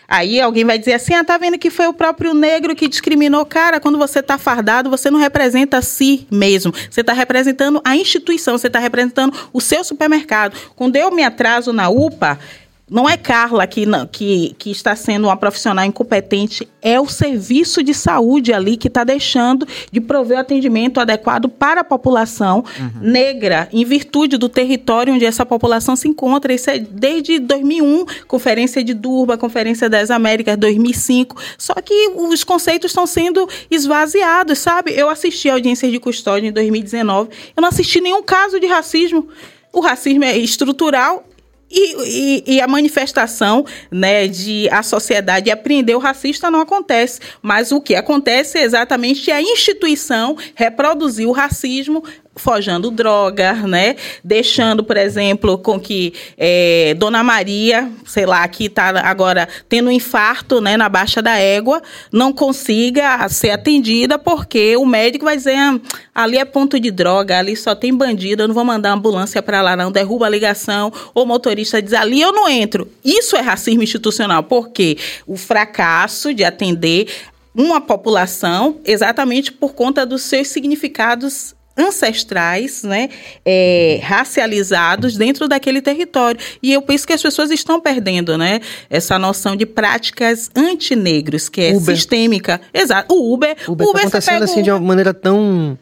Aí 0.07 0.40
alguém 0.40 0.64
vai 0.64 0.80
dizer 0.80 0.94
assim: 0.94 1.14
ah, 1.14 1.24
tá 1.24 1.38
vendo 1.38 1.57
que 1.57 1.69
foi 1.69 1.88
o 1.88 1.94
próprio 1.94 2.34
negro 2.34 2.76
que 2.76 2.88
discriminou. 2.88 3.45
Cara, 3.45 3.80
quando 3.80 3.98
você 3.98 4.19
está 4.19 4.38
fardado, 4.38 4.90
você 4.90 5.11
não 5.11 5.19
representa 5.19 5.78
a 5.78 5.82
si 5.82 6.26
mesmo. 6.32 6.74
Você 6.90 7.02
está 7.02 7.11
representando 7.11 7.82
a 7.84 7.95
instituição, 7.95 8.57
você 8.57 8.68
está 8.68 8.80
representando 8.80 9.38
o 9.52 9.60
seu 9.60 9.84
supermercado. 9.84 10.57
Quando 10.76 10.95
eu 10.95 11.11
me 11.11 11.24
atraso 11.24 11.74
na 11.74 11.90
UPA, 11.90 12.40
não 12.89 13.07
é 13.07 13.18
Carla 13.18 13.68
que, 13.68 13.85
que, 14.11 14.55
que 14.57 14.72
está 14.72 14.95
sendo 14.95 15.26
uma 15.26 15.35
profissional 15.35 15.84
incompetente, 15.84 16.68
é 16.81 16.99
o 16.99 17.07
serviço 17.07 17.84
de 17.84 17.93
saúde 17.93 18.53
ali 18.53 18.77
que 18.77 18.88
está 18.88 19.03
deixando 19.03 19.68
de 19.91 19.99
prover 19.99 20.38
o 20.38 20.41
atendimento 20.41 20.99
adequado 20.99 21.49
para 21.49 21.81
a 21.81 21.84
população 21.84 22.64
uhum. 22.80 23.01
negra, 23.01 23.68
em 23.73 23.84
virtude 23.84 24.38
do 24.38 24.47
território 24.47 25.14
onde 25.14 25.26
essa 25.26 25.45
população 25.45 25.97
se 25.97 26.07
encontra. 26.07 26.53
Isso 26.53 26.69
é 26.69 26.80
desde 26.80 27.39
2001, 27.39 28.05
Conferência 28.26 28.81
de 28.81 28.93
Durba, 28.93 29.38
Conferência 29.38 29.89
das 29.89 30.09
Américas, 30.09 30.55
2005. 30.55 31.35
Só 31.57 31.73
que 31.73 32.11
os 32.15 32.45
conceitos 32.45 32.91
estão 32.91 33.05
sendo 33.05 33.49
esvaziados, 33.69 34.59
sabe? 34.59 34.93
Eu 34.93 35.09
assisti 35.09 35.49
a 35.49 35.53
audiência 35.53 35.91
de 35.91 35.99
custódia 35.99 36.47
em 36.47 36.53
2019, 36.53 37.30
eu 37.55 37.61
não 37.61 37.68
assisti 37.68 37.99
nenhum 37.99 38.23
caso 38.23 38.59
de 38.61 38.68
racismo. 38.68 39.27
o 39.73 39.81
racismo 39.81 40.23
é 40.23 40.38
estrutural 40.38 41.26
e, 41.69 42.44
e, 42.48 42.56
e, 42.56 42.61
a 42.61 42.68
manifestação 42.68 43.65
né, 43.91 44.27
de 44.27 44.69
a 44.69 44.81
sociedade 44.81 45.52
apreender 45.52 45.95
o 45.95 45.99
racista 45.99 46.49
não 46.49 46.61
acontece. 46.61 47.19
Mas 47.41 47.72
o 47.72 47.81
que 47.81 47.95
acontece 47.95 48.57
é 48.57 48.64
exatamente 48.64 49.30
a 49.31 49.41
instituição 49.41 50.38
reproduzir 50.56 51.27
o 51.27 51.34
racismo 51.34 52.03
forjando 52.38 52.91
droga, 52.91 53.53
né? 53.53 53.95
Deixando, 54.23 54.84
por 54.84 54.97
exemplo, 54.97 55.57
com 55.57 55.80
que 55.80 56.14
é, 56.38 56.93
Dona 56.97 57.23
Maria, 57.23 57.91
sei 58.05 58.26
lá, 58.26 58.47
que 58.47 58.65
está 58.65 58.89
agora 59.01 59.47
tendo 59.68 59.88
um 59.89 59.91
infarto, 59.91 60.61
né, 60.61 60.77
na 60.77 60.88
baixa 60.89 61.22
da 61.22 61.38
égua, 61.38 61.81
não 62.11 62.31
consiga 62.31 63.27
ser 63.30 63.51
atendida 63.51 64.18
porque 64.18 64.77
o 64.77 64.85
médico 64.85 65.26
vai 65.26 65.35
dizer 65.35 65.55
ah, 65.55 65.80
ali 66.14 66.38
é 66.38 66.45
ponto 66.45 66.80
de 66.80 66.91
droga, 66.91 67.38
ali 67.38 67.55
só 67.55 67.76
tem 67.76 67.93
bandido, 67.93 68.43
eu 68.43 68.47
não 68.47 68.55
vou 68.55 68.65
mandar 68.65 68.91
ambulância 68.91 69.41
para 69.41 69.61
lá 69.61 69.76
não, 69.76 69.91
derruba 69.91 70.26
a 70.26 70.30
ligação, 70.30 70.91
o 71.14 71.26
motorista 71.26 71.81
diz 71.81 71.93
ali 71.93 72.22
eu 72.22 72.31
não 72.31 72.47
entro. 72.47 72.89
Isso 73.03 73.35
é 73.35 73.41
racismo 73.41 73.84
institucional, 73.84 74.43
porque 74.43 74.97
o 75.26 75.35
fracasso 75.35 76.34
de 76.34 76.43
atender 76.43 77.07
uma 77.53 77.81
população 77.81 78.80
exatamente 78.85 79.51
por 79.51 79.73
conta 79.73 80.05
dos 80.05 80.22
seus 80.22 80.49
significados 80.49 81.55
ancestrais, 81.78 82.84
né, 82.84 83.10
é, 83.45 83.99
racializados 84.04 85.18
dentro 85.18 85.48
daquele 85.48 85.82
território. 85.82 86.40
E 86.62 86.74
eu 86.74 86.82
penso 86.82 87.06
que 87.06 87.14
as 87.14 87.22
pessoas 87.22 87.52
estão 87.52 87.80
perdendo, 87.80 88.38
né, 88.38 88.60
essa 88.90 89.20
noção 89.20 89.56
de 89.56 89.66
práticas 89.66 90.49
antinegros, 90.56 91.49
que 91.49 91.62
é 91.62 91.70
Uber. 91.74 91.95
sistêmica. 91.95 92.60
Exato. 92.74 93.14
O 93.14 93.34
Uber, 93.34 93.56
o 93.68 93.72
Uber, 93.72 93.88
Uber 93.88 94.02
tá 94.02 94.08
acontecendo 94.08 94.44
assim 94.44 94.62
de 94.62 94.72
uma 94.72 94.80
maneira 94.80 95.14
tão 95.14 95.78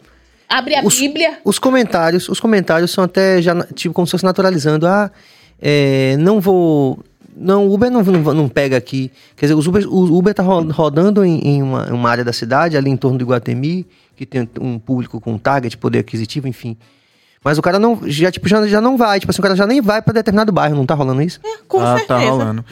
Abre 0.48 0.76
a 0.76 0.84
os, 0.84 1.00
Bíblia. 1.00 1.40
Os 1.44 1.58
comentários, 1.58 2.30
os 2.30 2.40
comentários 2.40 2.92
são 2.92 3.04
até 3.04 3.42
já 3.42 3.56
tipo 3.74 3.94
como 3.94 4.06
se 4.06 4.12
fosse 4.12 4.24
naturalizando. 4.24 4.86
Ah, 4.88 5.12
é, 5.62 6.16
não 6.18 6.40
vou 6.40 7.00
não, 7.36 7.68
o 7.68 7.74
Uber 7.74 7.91
não, 7.91 8.02
não, 8.02 8.34
não, 8.34 8.49
pega 8.49 8.78
aqui. 8.78 9.12
Quer 9.36 9.48
dizer, 9.48 9.56
os 9.56 9.68
Uber, 9.68 9.86
o 9.88 10.18
Uber 10.18 10.32
está 10.32 10.44
rodando 10.44 11.24
em, 11.26 11.40
em 11.40 11.62
uma, 11.62 11.91
uma, 11.91 12.10
área 12.10 12.24
da 12.24 12.32
cidade, 12.32 12.78
ali 12.78 12.90
em 12.90 12.95
torno 12.95 13.18
de 13.18 13.26
Guatemi, 13.26 13.86
que 14.16 14.26
tem 14.26 14.48
um 14.62 14.80
público 14.80 15.20
com 15.20 15.38
target, 15.38 15.78
poder 15.78 15.99
aquisitivo, 15.99 16.48
enfim. 16.48 16.78
Mas 17.46 17.60
o 17.60 17.62
cara 17.62 17.78
não, 17.78 18.00
já, 18.08 18.32
tipo, 18.32 18.50
já, 18.50 18.66
já 18.66 18.82
não 18.82 18.98
vai. 18.98 19.20
Tipo 19.20 19.30
assim, 19.30 19.40
o 19.40 19.44
cara 19.44 19.56
já 19.56 19.68
nem 19.68 19.80
vai 19.80 20.02
para 20.02 20.16
determinado 20.16 20.52
bairro, 20.52 20.76
não 20.76 20.84
tá 20.84 20.96
rolando 20.96 21.22
isso? 21.22 21.40
É, 21.46 21.58
com 21.68 21.80
ah, 21.80 21.84
tá 21.84 21.98
certeza. 22.00 22.08
tá 22.08 22.28
rolando. 22.28 22.66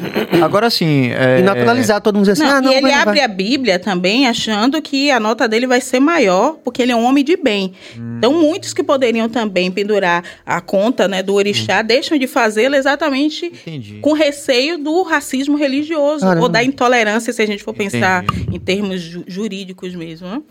Agora 0.44 0.68
sim. 0.72 1.12
É... 1.12 1.42
E 1.42 1.44
naturalizar 1.44 2.02
todo 2.02 2.16
mundo 2.16 2.32
assim, 2.32 2.42
não, 2.42 2.50
ah, 2.50 2.60
não. 2.60 2.72
E 2.72 2.76
ele 2.78 2.92
abre 2.92 3.18
vai. 3.18 3.24
a 3.24 3.28
Bíblia 3.28 3.78
também 3.78 4.28
achando 4.28 4.82
que 4.82 5.12
a 5.12 5.20
nota 5.20 5.48
dele 5.48 5.68
vai 5.68 5.80
ser 5.80 6.00
maior, 6.00 6.56
porque 6.64 6.82
ele 6.82 6.92
é 6.92 6.96
um 6.96 7.06
homem 7.06 7.24
de 7.24 7.38
bem. 7.38 7.74
Hum. 7.96 8.16
Então, 8.18 8.34
muitos 8.34 8.74
que 8.74 8.82
poderiam 8.82 9.30
também 9.30 9.70
pendurar 9.70 10.24
a 10.44 10.60
conta 10.60 11.08
né, 11.08 11.22
do 11.22 11.36
orixá 11.36 11.82
hum. 11.82 11.86
deixam 11.86 12.18
de 12.18 12.26
fazê-lo 12.26 12.74
exatamente 12.74 13.46
Entendi. 13.46 14.00
com 14.02 14.14
receio 14.14 14.80
do 14.80 15.04
racismo 15.04 15.56
religioso 15.56 16.26
Caramba. 16.26 16.42
ou 16.42 16.50
da 16.50 16.64
intolerância, 16.64 17.32
se 17.32 17.44
a 17.44 17.46
gente 17.46 17.64
for 17.64 17.76
Entendi. 17.76 17.92
pensar 17.92 18.26
em 18.52 18.60
termos 18.60 19.02
ju 19.02 19.24
jurídicos 19.28 19.94
mesmo. 19.94 20.28
Né? 20.28 20.42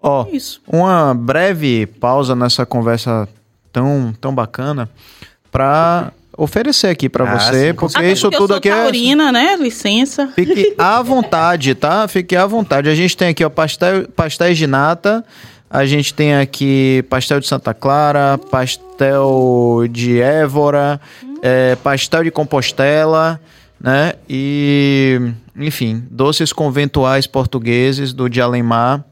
Ó, 0.00 0.24
oh, 0.24 0.34
Isso. 0.34 0.62
uma 0.66 1.12
breve 1.12 1.86
pausa 1.86 2.34
nessa 2.34 2.64
conversa 2.64 3.28
tão, 3.72 4.14
tão 4.20 4.34
bacana 4.34 4.88
para 5.50 6.12
oferecer 6.36 6.86
aqui 6.86 7.08
para 7.08 7.30
ah, 7.30 7.38
você, 7.38 7.68
sim, 7.68 7.74
porque 7.74 7.98
Até 7.98 8.12
isso 8.12 8.30
porque 8.30 8.36
tudo 8.36 8.54
aqui 8.54 8.70
taurina, 8.70 9.28
é 9.28 9.32
né? 9.32 9.56
Licença. 9.56 10.28
Fique 10.34 10.74
à 10.78 11.02
vontade, 11.02 11.74
tá? 11.74 12.06
Fique 12.06 12.36
à 12.36 12.46
vontade. 12.46 12.88
A 12.88 12.94
gente 12.94 13.16
tem 13.16 13.28
aqui 13.28 13.44
ó 13.44 13.48
pastel, 13.48 14.08
pastéis 14.08 14.56
de 14.56 14.66
nata, 14.66 15.24
a 15.68 15.84
gente 15.84 16.14
tem 16.14 16.36
aqui 16.36 17.04
pastel 17.10 17.40
de 17.40 17.48
Santa 17.48 17.74
Clara, 17.74 18.38
pastel 18.38 19.86
de 19.90 20.20
Évora, 20.20 21.00
hum. 21.22 21.38
é, 21.42 21.74
pastel 21.76 22.24
de 22.24 22.30
Compostela, 22.30 23.40
né? 23.80 24.14
E, 24.28 25.20
enfim, 25.56 26.04
doces 26.10 26.52
conventuais 26.52 27.26
portugueses 27.26 28.12
do 28.12 28.28
de 28.28 28.40
Alemar. 28.40 29.04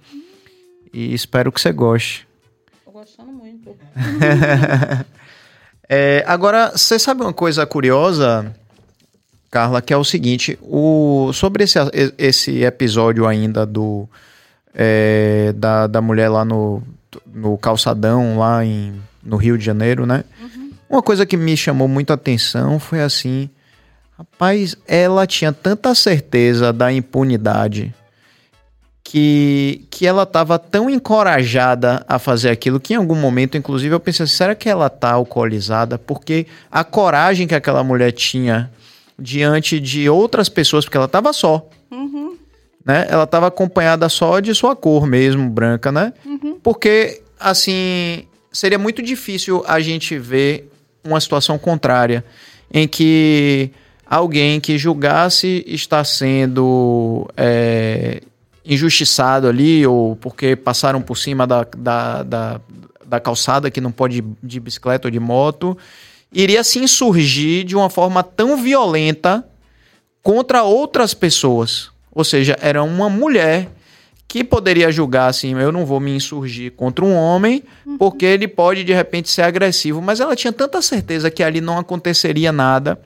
E 0.93 1.13
espero 1.13 1.53
que 1.53 1.61
você 1.61 1.73
goste. 1.73 2.26
É, 5.89 6.25
agora, 6.27 6.73
você 6.75 6.99
sabe 6.99 7.23
uma 7.23 7.33
coisa 7.33 7.65
curiosa, 7.65 8.53
Carla, 9.51 9.81
que 9.81 9.93
é 9.93 9.97
o 9.97 10.03
seguinte: 10.03 10.59
o, 10.61 11.31
sobre 11.33 11.65
esse, 11.65 11.79
esse 12.19 12.65
episódio 12.65 13.27
ainda 13.27 13.65
do 13.65 14.09
é, 14.75 15.55
da, 15.57 15.87
da 15.87 16.03
mulher 16.03 16.29
lá 16.29 16.45
no, 16.45 16.83
no 17.25 17.57
calçadão, 17.57 18.39
lá 18.39 18.65
em, 18.65 19.01
no 19.23 19.37
Rio 19.37 19.57
de 19.57 19.65
Janeiro, 19.65 20.05
né? 20.05 20.25
Uhum. 20.41 20.71
Uma 20.91 21.03
coisa 21.03 21.25
que 21.25 21.37
me 21.37 21.57
chamou 21.57 21.87
muito 21.87 22.11
a 22.11 22.15
atenção 22.15 22.81
foi 22.81 23.01
assim: 23.01 23.49
rapaz, 24.19 24.77
ela 24.89 25.27
tinha 25.27 25.53
tanta 25.53 25.95
certeza 25.95 26.73
da 26.73 26.93
impunidade 26.93 27.95
que, 29.09 29.87
que 29.89 30.05
ela 30.05 30.25
estava 30.25 30.59
tão 30.59 30.91
encorajada 30.91 32.05
a 32.09 32.19
fazer 32.19 32.51
aquilo 32.51 32.81
que 32.81 32.93
em 32.93 32.97
algum 32.97 33.15
momento, 33.15 33.57
inclusive, 33.57 33.95
eu 33.95 34.01
pensei, 34.01 34.27
será 34.27 34.53
que 34.53 34.69
ela 34.69 34.89
está 34.89 35.13
alcoolizada? 35.13 35.97
Porque 35.97 36.45
a 36.69 36.83
coragem 36.83 37.47
que 37.47 37.55
aquela 37.55 37.85
mulher 37.85 38.11
tinha 38.11 38.69
diante 39.17 39.79
de 39.79 40.11
outras 40.11 40.49
pessoas, 40.49 40.85
porque 40.85 40.97
ela 40.97 41.07
estava 41.07 41.33
só. 41.33 41.69
Uhum. 41.89 42.37
Né? 42.85 43.07
Ela 43.09 43.23
estava 43.23 43.47
acompanhada 43.47 44.09
só 44.09 44.41
de 44.41 44.53
sua 44.57 44.75
cor 44.75 45.07
mesmo, 45.07 45.49
branca, 45.49 45.93
né? 45.93 46.13
Uhum. 46.25 46.59
Porque, 46.61 47.23
assim, 47.39 48.27
seria 48.51 48.79
muito 48.79 49.01
difícil 49.01 49.63
a 49.69 49.79
gente 49.79 50.19
ver 50.19 50.69
uma 51.05 51.21
situação 51.21 51.57
contrária, 51.59 52.25
em 52.75 52.89
que 52.89 53.71
alguém 54.05 54.59
que 54.59 54.77
julgasse 54.77 55.65
estar 55.69 56.03
sendo 56.03 57.31
é, 57.37 58.21
injustiçado 58.67 59.49
ali, 59.49 59.87
ou 59.87 60.17
porque 60.17 60.57
passaram 60.57 61.01
por 61.01 61.17
cima 61.17 61.47
da, 61.47 61.67
da, 61.77 62.23
da, 62.23 62.61
da 63.05 63.21
calçada 63.21 63.71
que 63.71 63.81
não 63.81 63.93
pode 63.93 64.19
ir 64.19 64.25
de 64.43 64.59
bicicleta 64.59 65.07
ou 65.07 65.11
de 65.11 65.21
moto, 65.21 65.79
iria 66.33 66.65
se 66.65 66.79
insurgir 66.79 67.65
de 67.65 67.77
uma 67.77 67.89
forma 67.89 68.23
tão 68.23 68.57
violenta 68.57 69.47
contra 70.23 70.65
outras 70.65 71.15
pessoas. 71.15 71.91
Ou 72.13 72.25
seja, 72.25 72.59
era 72.61 72.83
uma 72.83 73.09
mulher 73.09 73.69
que 74.27 74.43
poderia 74.43 74.91
julgar 74.91 75.29
assim, 75.29 75.55
eu 75.55 75.71
não 75.71 75.87
vou 75.87 76.01
me 76.01 76.11
insurgir 76.17 76.73
contra 76.73 77.05
um 77.05 77.15
homem, 77.15 77.63
uhum. 77.87 77.97
porque 77.97 78.25
ele 78.25 78.49
pode 78.49 78.83
de 78.83 78.93
repente 78.93 79.31
ser 79.31 79.43
agressivo, 79.43 80.03
mas 80.03 80.19
ela 80.19 80.35
tinha 80.35 80.53
tanta 80.53 80.83
certeza 80.83 81.31
que 81.31 81.43
ali 81.43 81.61
não 81.61 81.79
aconteceria 81.79 82.51
nada, 82.51 83.01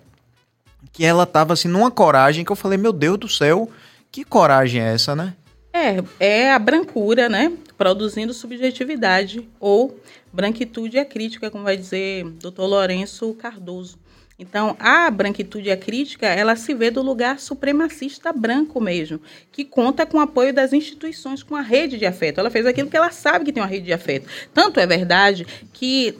que 0.93 1.05
ela 1.05 1.24
estava 1.24 1.53
assim 1.53 1.69
numa 1.69 1.91
coragem 1.91 2.45
que 2.45 2.51
eu 2.51 2.57
falei, 2.57 2.78
meu 2.78 2.93
Deus 2.93 3.19
do 3.19 3.28
céu, 3.28 3.69
que 4.11 4.24
coragem 4.24 4.81
é 4.81 4.95
essa, 4.95 5.15
né? 5.15 5.35
É, 5.73 6.03
é 6.19 6.53
a 6.53 6.59
brancura, 6.59 7.29
né? 7.29 7.53
Produzindo 7.79 8.35
subjetividade 8.35 9.49
ou 9.59 9.99
branquitude 10.33 10.99
é 10.99 11.05
crítica, 11.05 11.51
como 11.51 11.65
vai 11.65 11.77
dizer 11.77 12.25
Dr. 12.25 12.63
Lourenço 12.63 13.33
Cardoso. 13.35 13.99
Então, 14.41 14.75
a 14.81 15.11
branquitude 15.11 15.75
crítica, 15.77 16.27
ela 16.27 16.57
se 16.57 16.73
vê 16.73 16.91
do 16.91 17.03
lugar 17.03 17.39
supremacista 17.39 18.33
branco 18.33 18.81
mesmo, 18.81 19.21
que 19.53 19.67
conta 19.67 20.07
com 20.07 20.17
o 20.17 20.21
apoio 20.21 20.53
das 20.55 20.73
instituições, 20.73 21.43
com 21.43 21.55
a 21.55 21.61
rede 21.61 21.99
de 21.99 22.07
afeto. 22.07 22.41
Ela 22.41 22.51
fez 22.51 22.65
aquilo 22.65 22.89
que 22.89 22.97
ela 22.97 23.11
sabe 23.11 23.45
que 23.45 23.53
tem 23.53 23.63
uma 23.63 23.69
rede 23.69 23.85
de 23.85 23.93
afeto. 23.93 24.27
Tanto 24.55 24.81
é 24.81 24.87
verdade 24.87 25.47
que 25.75 26.19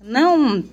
não 0.00 0.64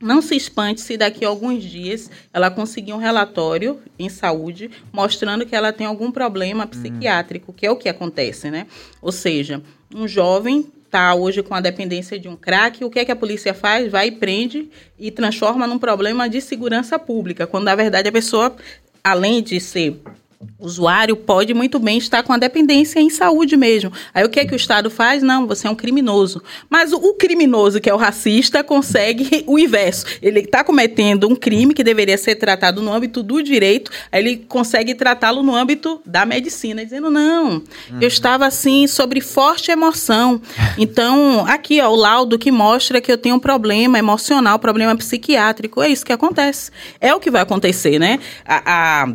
não 0.00 0.22
se 0.22 0.36
espante 0.36 0.80
se 0.80 0.96
daqui 0.96 1.24
a 1.24 1.28
alguns 1.28 1.62
dias 1.62 2.10
ela 2.32 2.50
conseguir 2.50 2.92
um 2.92 2.98
relatório 2.98 3.80
em 3.98 4.08
saúde 4.08 4.70
mostrando 4.92 5.44
que 5.44 5.56
ela 5.56 5.72
tem 5.72 5.86
algum 5.86 6.10
problema 6.10 6.66
psiquiátrico, 6.66 7.52
que 7.52 7.66
é 7.66 7.70
o 7.70 7.76
que 7.76 7.88
acontece, 7.88 8.50
né? 8.50 8.66
Ou 9.02 9.10
seja, 9.10 9.62
um 9.94 10.06
jovem 10.06 10.66
está 10.84 11.14
hoje 11.14 11.42
com 11.42 11.54
a 11.54 11.60
dependência 11.60 12.18
de 12.18 12.28
um 12.28 12.36
crack, 12.36 12.82
o 12.82 12.90
que 12.90 12.98
é 12.98 13.04
que 13.04 13.12
a 13.12 13.16
polícia 13.16 13.52
faz? 13.52 13.90
Vai 13.90 14.08
e 14.08 14.12
prende 14.12 14.70
e 14.98 15.10
transforma 15.10 15.66
num 15.66 15.78
problema 15.78 16.28
de 16.28 16.40
segurança 16.40 16.98
pública, 16.98 17.46
quando 17.46 17.64
na 17.64 17.74
verdade 17.74 18.08
a 18.08 18.12
pessoa, 18.12 18.56
além 19.04 19.42
de 19.42 19.60
ser 19.60 20.00
o 20.40 20.66
usuário 20.66 21.16
pode 21.16 21.52
muito 21.52 21.78
bem 21.78 21.98
estar 21.98 22.22
com 22.22 22.32
a 22.32 22.38
dependência 22.38 23.00
em 23.00 23.10
saúde 23.10 23.56
mesmo. 23.56 23.92
Aí 24.14 24.24
o 24.24 24.28
que 24.28 24.38
é 24.38 24.44
que 24.44 24.54
o 24.54 24.56
Estado 24.56 24.88
faz? 24.88 25.22
Não, 25.22 25.46
você 25.46 25.66
é 25.66 25.70
um 25.70 25.74
criminoso. 25.74 26.42
Mas 26.70 26.92
o, 26.92 27.14
criminoso, 27.14 27.80
que 27.80 27.90
é 27.90 27.94
o 27.94 27.96
racista, 27.96 28.62
consegue 28.62 29.44
o 29.46 29.58
inverso. 29.58 30.06
Ele 30.22 30.40
está 30.40 30.62
cometendo 30.62 31.28
um 31.28 31.34
crime 31.34 31.74
que 31.74 31.82
deveria 31.82 32.16
ser 32.16 32.36
tratado 32.36 32.80
no 32.80 32.92
âmbito 32.92 33.22
do 33.22 33.42
direito, 33.42 33.90
aí 34.12 34.20
ele 34.20 34.36
consegue 34.48 34.94
tratá-lo 34.94 35.42
no 35.42 35.54
âmbito 35.54 36.00
da 36.06 36.24
medicina, 36.24 36.84
dizendo: 36.84 37.10
não, 37.10 37.54
uhum. 37.54 37.62
eu 38.00 38.08
estava 38.08 38.46
assim, 38.46 38.86
sobre 38.86 39.20
forte 39.20 39.70
emoção. 39.70 40.40
Então, 40.80 41.44
aqui, 41.46 41.80
ó, 41.80 41.88
o 41.88 41.96
laudo 41.96 42.38
que 42.38 42.52
mostra 42.52 43.00
que 43.00 43.10
eu 43.10 43.18
tenho 43.18 43.34
um 43.34 43.40
problema 43.40 43.98
emocional, 43.98 44.58
problema 44.58 44.94
psiquiátrico. 44.96 45.82
É 45.82 45.88
isso 45.88 46.06
que 46.06 46.12
acontece. 46.12 46.70
É 47.00 47.12
o 47.12 47.18
que 47.18 47.30
vai 47.30 47.42
acontecer, 47.42 47.98
né? 47.98 48.20
a, 48.44 49.02
a 49.04 49.08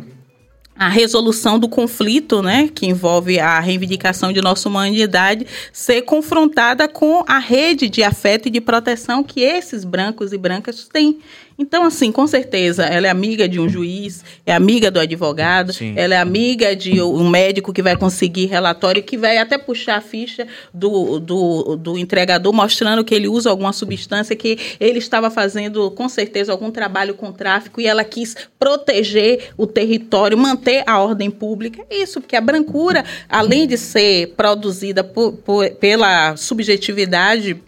a 0.76 0.88
resolução 0.88 1.58
do 1.58 1.68
conflito, 1.68 2.42
né, 2.42 2.68
que 2.74 2.86
envolve 2.86 3.38
a 3.38 3.60
reivindicação 3.60 4.32
de 4.32 4.40
nossa 4.40 4.68
humanidade, 4.68 5.46
ser 5.72 6.02
confrontada 6.02 6.88
com 6.88 7.24
a 7.26 7.38
rede 7.38 7.88
de 7.88 8.02
afeto 8.02 8.48
e 8.48 8.50
de 8.50 8.60
proteção 8.60 9.22
que 9.22 9.40
esses 9.40 9.84
brancos 9.84 10.32
e 10.32 10.38
brancas 10.38 10.88
têm. 10.88 11.18
Então, 11.58 11.84
assim, 11.84 12.10
com 12.10 12.26
certeza, 12.26 12.84
ela 12.84 13.06
é 13.06 13.10
amiga 13.10 13.48
de 13.48 13.60
um 13.60 13.68
juiz, 13.68 14.24
é 14.44 14.52
amiga 14.52 14.90
do 14.90 14.98
advogado, 14.98 15.72
Sim. 15.72 15.94
ela 15.96 16.14
é 16.14 16.18
amiga 16.18 16.74
de 16.74 17.00
um 17.00 17.28
médico 17.28 17.72
que 17.72 17.82
vai 17.82 17.96
conseguir 17.96 18.46
relatório, 18.46 19.02
que 19.02 19.16
vai 19.16 19.38
até 19.38 19.56
puxar 19.56 19.96
a 19.96 20.00
ficha 20.00 20.46
do, 20.72 21.20
do, 21.20 21.76
do 21.76 21.98
entregador, 21.98 22.52
mostrando 22.52 23.04
que 23.04 23.14
ele 23.14 23.28
usa 23.28 23.50
alguma 23.50 23.72
substância, 23.72 24.34
que 24.34 24.58
ele 24.80 24.98
estava 24.98 25.30
fazendo, 25.30 25.90
com 25.92 26.08
certeza, 26.08 26.50
algum 26.50 26.70
trabalho 26.70 27.14
com 27.14 27.30
tráfico 27.30 27.80
e 27.80 27.86
ela 27.86 28.02
quis 28.02 28.36
proteger 28.58 29.50
o 29.56 29.66
território, 29.66 30.36
manter 30.36 30.82
a 30.86 31.00
ordem 31.00 31.30
pública. 31.30 31.84
É 31.88 32.02
isso, 32.02 32.20
porque 32.20 32.34
a 32.34 32.40
brancura, 32.40 33.04
além 33.28 33.66
de 33.66 33.78
ser 33.78 34.34
produzida 34.36 35.04
por, 35.04 35.32
por, 35.32 35.70
pela 35.70 36.36
subjetividade 36.36 37.62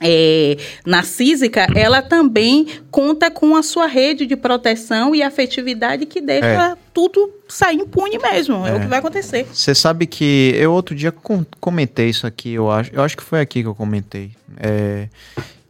é, 0.00 0.56
narcísica, 0.86 1.66
ela 1.74 2.00
também 2.00 2.66
conta 2.90 3.30
com 3.30 3.54
a 3.54 3.62
sua 3.62 3.86
rede 3.86 4.26
de 4.26 4.34
proteção 4.34 5.14
e 5.14 5.22
afetividade 5.22 6.06
que 6.06 6.20
deixa 6.20 6.72
é. 6.72 6.76
tudo 6.94 7.30
sair 7.46 7.76
impune 7.76 8.18
mesmo. 8.18 8.66
É. 8.66 8.70
é. 8.70 8.74
o 8.74 8.80
que 8.80 8.86
vai 8.86 8.98
acontecer. 8.98 9.46
Você 9.52 9.74
sabe 9.74 10.06
que 10.06 10.54
eu 10.56 10.72
outro 10.72 10.94
dia 10.94 11.12
comentei 11.60 12.08
isso 12.08 12.26
aqui, 12.26 12.54
eu 12.54 12.70
acho, 12.70 12.90
eu 12.94 13.02
acho 13.02 13.16
que 13.16 13.22
foi 13.22 13.40
aqui 13.40 13.62
que 13.62 13.68
eu 13.68 13.74
comentei. 13.74 14.32
É, 14.56 15.08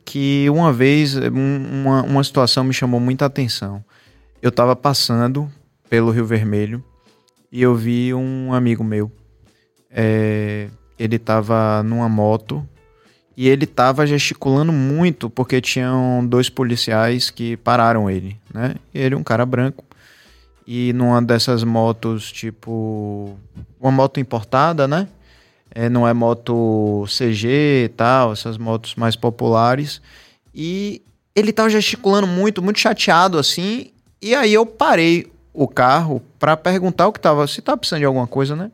que 0.05 0.49
uma 0.49 0.73
vez 0.73 1.17
uma, 1.17 2.03
uma 2.03 2.25
situação 2.25 2.63
me 2.63 2.73
chamou 2.73 3.01
muita 3.01 3.27
atenção. 3.27 3.85
Eu 4.41 4.49
estava 4.49 4.75
passando 4.77 5.51
pelo 5.89 6.11
Rio 6.11 6.25
Vermelho 6.25 6.83
e 7.51 7.61
eu 7.61 7.75
vi 7.75 8.15
um 8.15 8.55
amigo 8.55 8.85
meu. 8.85 9.11
É, 9.91 10.69
ele 10.97 11.17
estava 11.17 11.83
numa 11.83 12.09
moto 12.09 12.67
e 13.37 13.49
ele 13.49 13.67
tava 13.67 14.07
gesticulando 14.07 14.73
muito 14.73 15.31
porque 15.31 15.61
tinham 15.61 16.27
dois 16.27 16.49
policiais 16.49 17.31
que 17.31 17.57
pararam 17.57 18.11
ele, 18.11 18.37
né? 18.53 18.75
Ele, 18.95 19.15
um 19.15 19.23
cara 19.23 19.47
branco, 19.47 19.85
e 20.73 20.93
numa 20.93 21.21
dessas 21.21 21.65
motos, 21.65 22.31
tipo. 22.31 23.37
Uma 23.81 23.91
moto 23.91 24.21
importada, 24.21 24.87
né? 24.87 25.09
É, 25.71 25.89
não 25.89 26.07
é 26.07 26.13
moto 26.13 27.05
CG 27.09 27.85
e 27.87 27.89
tal, 27.89 28.33
essas 28.33 28.57
motos 28.57 28.95
mais 28.95 29.17
populares. 29.17 30.01
E 30.55 31.03
ele 31.35 31.53
tava 31.53 31.71
gesticulando 31.71 32.27
muito, 32.27 32.63
muito 32.63 32.79
chateado 32.79 33.37
assim. 33.37 33.91
E 34.23 34.33
aí 34.33 34.53
eu 34.53 34.65
parei 34.65 35.33
o 35.53 35.67
carro 35.67 36.23
para 36.39 36.57
perguntar 36.57 37.09
o 37.09 37.13
que 37.13 37.19
tava, 37.21 37.47
se 37.47 37.61
tava 37.61 37.79
precisando 37.79 38.01
de 38.01 38.07
alguma 38.07 38.27
coisa, 38.29 38.55
né? 38.55 38.71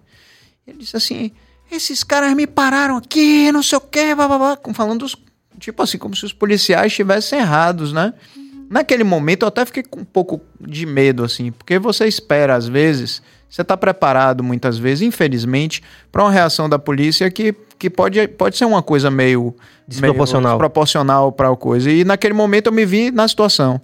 Ele 0.66 0.78
disse 0.78 0.96
assim: 0.96 1.30
esses 1.70 2.04
caras 2.04 2.34
me 2.34 2.46
pararam 2.46 2.96
aqui, 2.96 3.50
não 3.52 3.62
sei 3.62 3.78
o 3.78 3.80
quê, 3.80 4.14
bababá, 4.14 4.58
falando 4.72 5.00
dos, 5.00 5.16
tipo 5.58 5.82
assim, 5.82 5.98
como 5.98 6.14
se 6.14 6.24
os 6.24 6.32
policiais 6.32 6.92
estivessem 6.92 7.38
errados, 7.38 7.92
né? 7.92 8.14
Naquele 8.68 9.04
momento 9.04 9.42
eu 9.42 9.48
até 9.48 9.64
fiquei 9.64 9.82
com 9.82 10.00
um 10.00 10.04
pouco 10.04 10.40
de 10.60 10.86
medo, 10.86 11.24
assim, 11.24 11.52
porque 11.52 11.78
você 11.78 12.06
espera, 12.06 12.56
às 12.56 12.66
vezes, 12.66 13.22
você 13.48 13.62
está 13.62 13.76
preparado 13.76 14.42
muitas 14.42 14.76
vezes, 14.76 15.02
infelizmente, 15.02 15.82
para 16.10 16.22
uma 16.22 16.30
reação 16.30 16.68
da 16.68 16.78
polícia 16.78 17.30
que, 17.30 17.54
que 17.78 17.88
pode, 17.88 18.26
pode 18.28 18.56
ser 18.56 18.64
uma 18.64 18.82
coisa 18.82 19.10
meio 19.10 19.54
desproporcional, 19.86 20.42
meio 20.42 20.54
desproporcional 20.54 21.32
para 21.32 21.50
a 21.50 21.56
coisa. 21.56 21.90
E 21.90 22.04
naquele 22.04 22.34
momento 22.34 22.66
eu 22.66 22.72
me 22.72 22.84
vi 22.84 23.10
na 23.10 23.26
situação. 23.28 23.80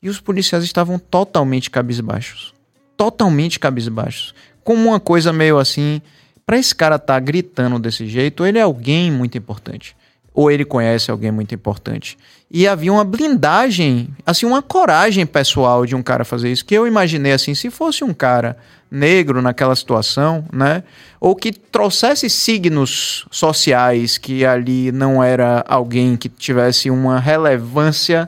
E 0.00 0.08
os 0.08 0.20
policiais 0.20 0.62
estavam 0.62 0.96
totalmente 0.98 1.70
cabisbaixos. 1.70 2.54
Totalmente 2.96 3.58
cabisbaixos. 3.58 4.32
Como 4.62 4.88
uma 4.88 5.00
coisa 5.00 5.32
meio 5.32 5.58
assim 5.58 6.00
para 6.48 6.56
esse 6.56 6.74
cara 6.74 6.96
estar 6.96 7.12
tá 7.12 7.20
gritando 7.20 7.78
desse 7.78 8.06
jeito, 8.06 8.46
ele 8.46 8.58
é 8.58 8.62
alguém 8.62 9.12
muito 9.12 9.36
importante. 9.36 9.94
Ou 10.32 10.50
ele 10.50 10.64
conhece 10.64 11.10
alguém 11.10 11.30
muito 11.30 11.54
importante. 11.54 12.16
E 12.50 12.66
havia 12.66 12.90
uma 12.90 13.04
blindagem, 13.04 14.08
assim, 14.24 14.46
uma 14.46 14.62
coragem 14.62 15.26
pessoal 15.26 15.84
de 15.84 15.94
um 15.94 16.02
cara 16.02 16.24
fazer 16.24 16.50
isso. 16.50 16.64
Que 16.64 16.74
eu 16.74 16.86
imaginei 16.86 17.32
assim, 17.32 17.54
se 17.54 17.68
fosse 17.68 18.02
um 18.02 18.14
cara 18.14 18.56
negro 18.90 19.42
naquela 19.42 19.76
situação, 19.76 20.42
né? 20.50 20.84
Ou 21.20 21.36
que 21.36 21.52
trouxesse 21.52 22.30
signos 22.30 23.26
sociais 23.30 24.16
que 24.16 24.46
ali 24.46 24.90
não 24.90 25.22
era 25.22 25.62
alguém 25.68 26.16
que 26.16 26.30
tivesse 26.30 26.88
uma 26.88 27.20
relevância 27.20 28.26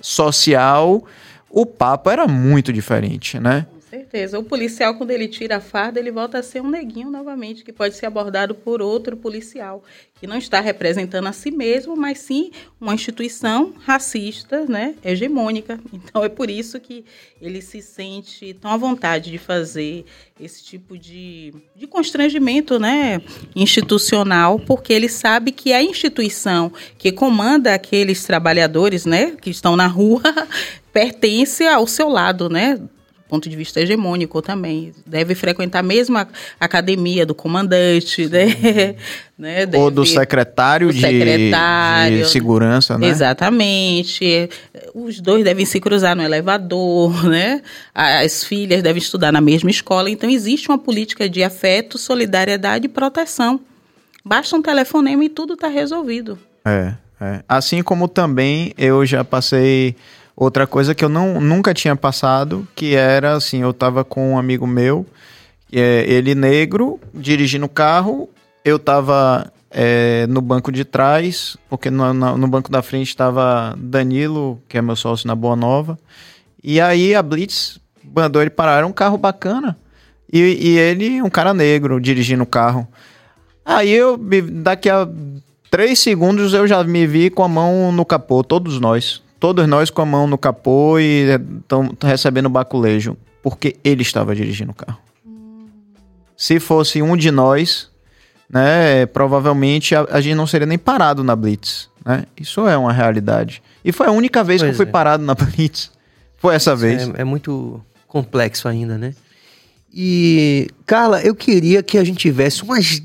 social, 0.00 1.04
o 1.50 1.66
papo 1.66 2.08
era 2.08 2.26
muito 2.26 2.72
diferente, 2.72 3.38
né? 3.38 3.66
Certeza. 4.10 4.38
O 4.38 4.42
policial, 4.42 4.94
quando 4.96 5.12
ele 5.12 5.28
tira 5.28 5.56
a 5.56 5.60
farda, 5.60 6.00
ele 6.00 6.10
volta 6.10 6.38
a 6.38 6.42
ser 6.42 6.60
um 6.60 6.68
neguinho 6.68 7.10
novamente, 7.10 7.62
que 7.62 7.72
pode 7.72 7.94
ser 7.94 8.06
abordado 8.06 8.54
por 8.54 8.82
outro 8.82 9.16
policial, 9.16 9.84
que 10.18 10.26
não 10.26 10.36
está 10.36 10.60
representando 10.60 11.28
a 11.28 11.32
si 11.32 11.50
mesmo, 11.50 11.96
mas 11.96 12.18
sim 12.18 12.50
uma 12.80 12.92
instituição 12.92 13.72
racista, 13.78 14.66
né, 14.66 14.96
hegemônica. 15.04 15.78
Então 16.10 16.24
é 16.24 16.28
por 16.28 16.50
isso 16.50 16.80
que 16.80 17.04
ele 17.40 17.60
se 17.60 17.80
sente 17.82 18.54
tão 18.54 18.72
à 18.72 18.76
vontade 18.76 19.30
de 19.30 19.38
fazer 19.38 20.04
esse 20.40 20.64
tipo 20.64 20.98
de, 20.98 21.52
de 21.76 21.86
constrangimento 21.86 22.80
né, 22.80 23.20
institucional, 23.54 24.58
porque 24.58 24.92
ele 24.92 25.08
sabe 25.08 25.52
que 25.52 25.72
a 25.72 25.82
instituição 25.82 26.72
que 26.98 27.12
comanda 27.12 27.74
aqueles 27.74 28.24
trabalhadores 28.24 29.04
né, 29.04 29.36
que 29.40 29.50
estão 29.50 29.76
na 29.76 29.86
rua 29.86 30.22
pertence 30.92 31.64
ao 31.64 31.86
seu 31.86 32.08
lado, 32.08 32.48
né? 32.48 32.80
Ponto 33.30 33.48
de 33.48 33.56
vista 33.56 33.80
hegemônico 33.80 34.42
também. 34.42 34.92
Deve 35.06 35.34
frequentar 35.34 35.78
a 35.78 35.82
mesma 35.82 36.28
academia 36.58 37.24
do 37.24 37.34
comandante, 37.34 38.26
né? 38.28 38.96
né? 39.38 39.64
Deve, 39.66 39.78
Ou 39.78 39.90
do 39.90 40.04
secretário, 40.04 40.92
de, 40.92 41.00
secretário, 41.00 42.18
de 42.18 42.28
segurança, 42.28 42.98
né? 42.98 43.06
Exatamente. 43.06 44.50
Os 44.94 45.20
dois 45.20 45.44
devem 45.44 45.64
se 45.64 45.80
cruzar 45.80 46.16
no 46.16 46.22
elevador, 46.22 47.24
né? 47.30 47.62
As 47.94 48.44
filhas 48.44 48.82
devem 48.82 49.00
estudar 49.00 49.32
na 49.32 49.40
mesma 49.40 49.70
escola. 49.70 50.10
Então, 50.10 50.28
existe 50.28 50.68
uma 50.68 50.78
política 50.78 51.28
de 51.28 51.42
afeto, 51.42 51.96
solidariedade 51.96 52.86
e 52.86 52.88
proteção. 52.88 53.60
Basta 54.24 54.56
um 54.56 54.62
telefonema 54.62 55.24
e 55.24 55.28
tudo 55.28 55.54
está 55.54 55.68
resolvido. 55.68 56.38
É, 56.64 56.94
é. 57.20 57.42
Assim 57.48 57.82
como 57.82 58.08
também 58.08 58.74
eu 58.76 59.06
já 59.06 59.24
passei 59.24 59.96
Outra 60.40 60.66
coisa 60.66 60.94
que 60.94 61.04
eu 61.04 61.10
não, 61.10 61.38
nunca 61.38 61.74
tinha 61.74 61.94
passado, 61.94 62.66
que 62.74 62.94
era 62.94 63.34
assim, 63.34 63.60
eu 63.60 63.74
tava 63.74 64.02
com 64.02 64.32
um 64.32 64.38
amigo 64.38 64.66
meu, 64.66 65.04
é, 65.70 66.02
ele 66.08 66.34
negro, 66.34 66.98
dirigindo 67.12 67.66
o 67.66 67.68
carro, 67.68 68.26
eu 68.64 68.78
tava 68.78 69.52
é, 69.70 70.26
no 70.30 70.40
banco 70.40 70.72
de 70.72 70.82
trás, 70.82 71.58
porque 71.68 71.90
no, 71.90 72.14
no, 72.14 72.48
banco 72.48 72.72
da 72.72 72.80
frente 72.80 73.08
estava 73.08 73.74
Danilo, 73.76 74.58
que 74.66 74.78
é 74.78 74.82
meu 74.82 74.96
sócio 74.96 75.28
na 75.28 75.34
Boa 75.34 75.54
Nova, 75.54 75.98
e 76.64 76.80
aí 76.80 77.14
a 77.14 77.22
Blitz 77.22 77.78
mandou 78.02 78.40
ele 78.40 78.48
parar, 78.50 78.78
era 78.78 78.86
um 78.86 78.92
carro 78.92 79.18
bacana, 79.18 79.76
e, 80.32 80.38
e 80.38 80.78
ele, 80.78 81.20
um 81.20 81.28
cara 81.28 81.52
negro, 81.52 82.00
dirigindo 82.00 82.44
o 82.44 82.46
carro. 82.46 82.88
Aí 83.62 83.90
eu, 83.90 84.18
daqui 84.50 84.88
a 84.88 85.06
três 85.70 85.98
segundos, 85.98 86.54
eu 86.54 86.66
já 86.66 86.82
me 86.82 87.06
vi 87.06 87.28
com 87.28 87.42
a 87.42 87.48
mão 87.48 87.92
no 87.92 88.06
capô, 88.06 88.42
todos 88.42 88.80
nós 88.80 89.20
todos 89.40 89.66
nós 89.66 89.90
com 89.90 90.02
a 90.02 90.06
mão 90.06 90.26
no 90.26 90.38
capô 90.38 90.98
e 90.98 91.40
estão 91.60 91.96
recebendo 92.02 92.50
baculejo, 92.50 93.16
porque 93.42 93.76
ele 93.82 94.02
estava 94.02 94.36
dirigindo 94.36 94.70
o 94.70 94.74
carro. 94.74 94.98
Se 96.36 96.60
fosse 96.60 97.02
um 97.02 97.16
de 97.16 97.30
nós, 97.30 97.90
né, 98.48 99.06
provavelmente 99.06 99.94
a, 99.94 100.06
a, 100.10 100.20
gente 100.20 100.34
não 100.34 100.46
seria 100.46 100.66
nem 100.66 100.78
parado 100.78 101.24
na 101.24 101.34
Blitz, 101.34 101.88
né? 102.04 102.24
Isso 102.38 102.66
é 102.68 102.76
uma 102.76 102.92
realidade. 102.92 103.62
E 103.84 103.92
foi 103.92 104.06
a 104.06 104.10
única 104.10 104.44
vez 104.44 104.60
pois 104.60 104.70
que 104.70 104.74
eu 104.74 104.76
fui 104.76 104.86
é. 104.86 104.90
parado 104.90 105.24
na 105.24 105.34
Blitz. 105.34 105.90
Foi 106.36 106.54
essa 106.54 106.72
Isso 106.72 106.80
vez. 106.80 107.08
É, 107.08 107.22
é 107.22 107.24
muito 107.24 107.80
complexo 108.06 108.68
ainda, 108.68 108.96
né? 108.96 109.14
E, 109.92 110.68
Carla, 110.86 111.20
eu 111.20 111.34
queria 111.34 111.82
que 111.82 111.98
a 111.98 112.04
gente 112.04 112.18
tivesse 112.18 112.62
umas 112.62 113.02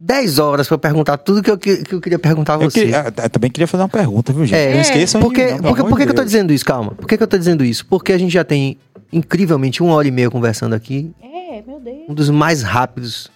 10 0.00 0.38
horas 0.38 0.68
para 0.68 0.78
perguntar 0.78 1.16
tudo 1.18 1.42
que 1.42 1.50
eu, 1.50 1.56
que, 1.56 1.84
eu 1.90 2.00
queria 2.00 2.18
perguntar 2.18 2.54
a 2.54 2.56
você. 2.58 2.80
Eu, 2.80 2.84
queria, 2.84 3.12
eu, 3.22 3.30
também 3.30 3.50
queria 3.50 3.66
fazer 3.66 3.82
uma 3.82 3.88
pergunta, 3.88 4.32
viu, 4.32 4.44
gente? 4.44 4.58
É, 4.58 4.74
não 4.74 4.80
esqueçam 4.80 5.20
porque, 5.20 5.52
não, 5.52 5.62
porque, 5.62 5.82
por 5.82 5.96
que, 5.96 6.02
eu 6.04 6.14
tô 6.14 6.24
dizendo 6.24 6.52
isso? 6.52 6.64
Calma. 6.64 6.92
Por 6.92 7.06
que, 7.06 7.16
que 7.16 7.22
eu 7.22 7.28
tô 7.28 7.38
dizendo 7.38 7.64
isso? 7.64 7.86
Porque 7.86 8.12
a 8.12 8.18
gente 8.18 8.32
já 8.32 8.44
tem, 8.44 8.76
incrivelmente, 9.12 9.82
uma 9.82 9.94
hora 9.94 10.06
e 10.06 10.10
meia 10.10 10.30
conversando 10.30 10.74
aqui. 10.74 11.12
É, 11.22 11.62
meu 11.66 11.80
Deus. 11.80 11.96
Um 12.08 12.14
dos 12.14 12.28
mais 12.28 12.62
rápidos. 12.62 13.30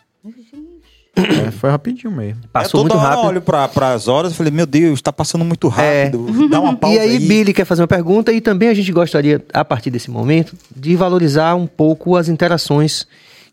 É, 1.16 1.50
foi 1.50 1.70
rapidinho 1.70 2.12
mesmo. 2.12 2.42
Passou 2.52 2.80
é, 2.80 2.82
muito 2.82 2.96
rápido. 2.96 3.22
Eu 3.22 3.28
olho 3.28 3.42
para 3.42 3.92
as 3.92 4.06
horas 4.06 4.32
e 4.32 4.34
falei, 4.34 4.52
meu 4.52 4.66
Deus, 4.66 4.98
está 4.98 5.12
passando 5.12 5.44
muito 5.44 5.68
rápido. 5.68 6.26
É. 6.44 6.48
Dá 6.48 6.60
uma 6.60 6.76
pausa. 6.76 6.96
E 6.96 6.98
aí, 7.00 7.10
aí, 7.12 7.18
Billy 7.18 7.52
quer 7.52 7.64
fazer 7.64 7.82
uma 7.82 7.88
pergunta 7.88 8.32
e 8.32 8.40
também 8.40 8.68
a 8.68 8.74
gente 8.74 8.92
gostaria, 8.92 9.44
a 9.52 9.64
partir 9.64 9.90
desse 9.90 10.10
momento, 10.10 10.54
de 10.74 10.94
valorizar 10.96 11.54
um 11.54 11.66
pouco 11.66 12.14
as 12.16 12.28
interações 12.28 13.06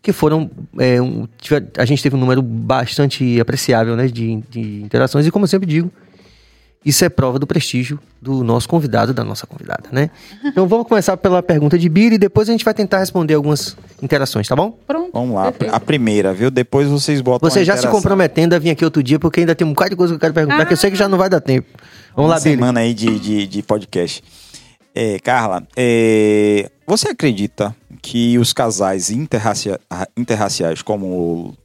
que 0.06 0.12
foram. 0.12 0.48
É, 0.78 1.02
um, 1.02 1.26
a 1.76 1.84
gente 1.84 2.00
teve 2.00 2.14
um 2.14 2.18
número 2.20 2.40
bastante 2.40 3.40
apreciável 3.40 3.96
né, 3.96 4.06
de, 4.06 4.36
de 4.48 4.82
interações, 4.84 5.26
e 5.26 5.32
como 5.32 5.46
eu 5.46 5.48
sempre 5.48 5.66
digo, 5.66 5.90
isso 6.84 7.04
é 7.04 7.08
prova 7.08 7.40
do 7.40 7.46
prestígio 7.46 7.98
do 8.22 8.44
nosso 8.44 8.68
convidado, 8.68 9.12
da 9.12 9.24
nossa 9.24 9.48
convidada, 9.48 9.88
né? 9.90 10.10
Então 10.46 10.68
vamos 10.68 10.86
começar 10.86 11.16
pela 11.16 11.42
pergunta 11.42 11.76
de 11.76 11.88
Bira 11.88 12.14
e 12.14 12.18
depois 12.18 12.48
a 12.48 12.52
gente 12.52 12.64
vai 12.64 12.72
tentar 12.72 13.00
responder 13.00 13.34
algumas 13.34 13.76
interações, 14.00 14.46
tá 14.46 14.54
bom? 14.54 14.78
Pronto. 14.86 15.10
Vamos 15.12 15.34
lá, 15.34 15.50
perfeito. 15.50 15.74
a 15.74 15.80
primeira, 15.80 16.32
viu? 16.32 16.52
Depois 16.52 16.86
vocês 16.86 17.20
botam 17.20 17.50
Você 17.50 17.64
já 17.64 17.76
se 17.76 17.88
comprometendo 17.88 18.54
a 18.54 18.60
vir 18.60 18.70
aqui 18.70 18.84
outro 18.84 19.02
dia, 19.02 19.18
porque 19.18 19.40
ainda 19.40 19.56
tem 19.56 19.66
um 19.66 19.70
bocado 19.70 19.90
de 19.90 19.96
coisa 19.96 20.12
que 20.12 20.18
eu 20.18 20.20
quero 20.20 20.34
perguntar, 20.34 20.62
ah. 20.62 20.66
que 20.66 20.72
eu 20.72 20.76
sei 20.76 20.88
que 20.92 20.96
já 20.96 21.08
não 21.08 21.18
vai 21.18 21.28
dar 21.28 21.40
tempo. 21.40 21.66
Vamos 22.14 22.30
Uma 22.30 22.36
lá, 22.36 22.40
Billy. 22.40 22.54
semana 22.54 22.78
aí 22.78 22.94
de, 22.94 23.18
de, 23.18 23.46
de 23.48 23.62
podcast. 23.64 24.22
É, 24.94 25.18
Carla, 25.18 25.66
é, 25.76 26.70
você 26.86 27.08
acredita 27.08 27.74
que 28.00 28.38
os 28.38 28.52
casais 28.52 29.10
interracia, 29.10 29.80
interraciais, 30.16 30.82
como 30.82 31.56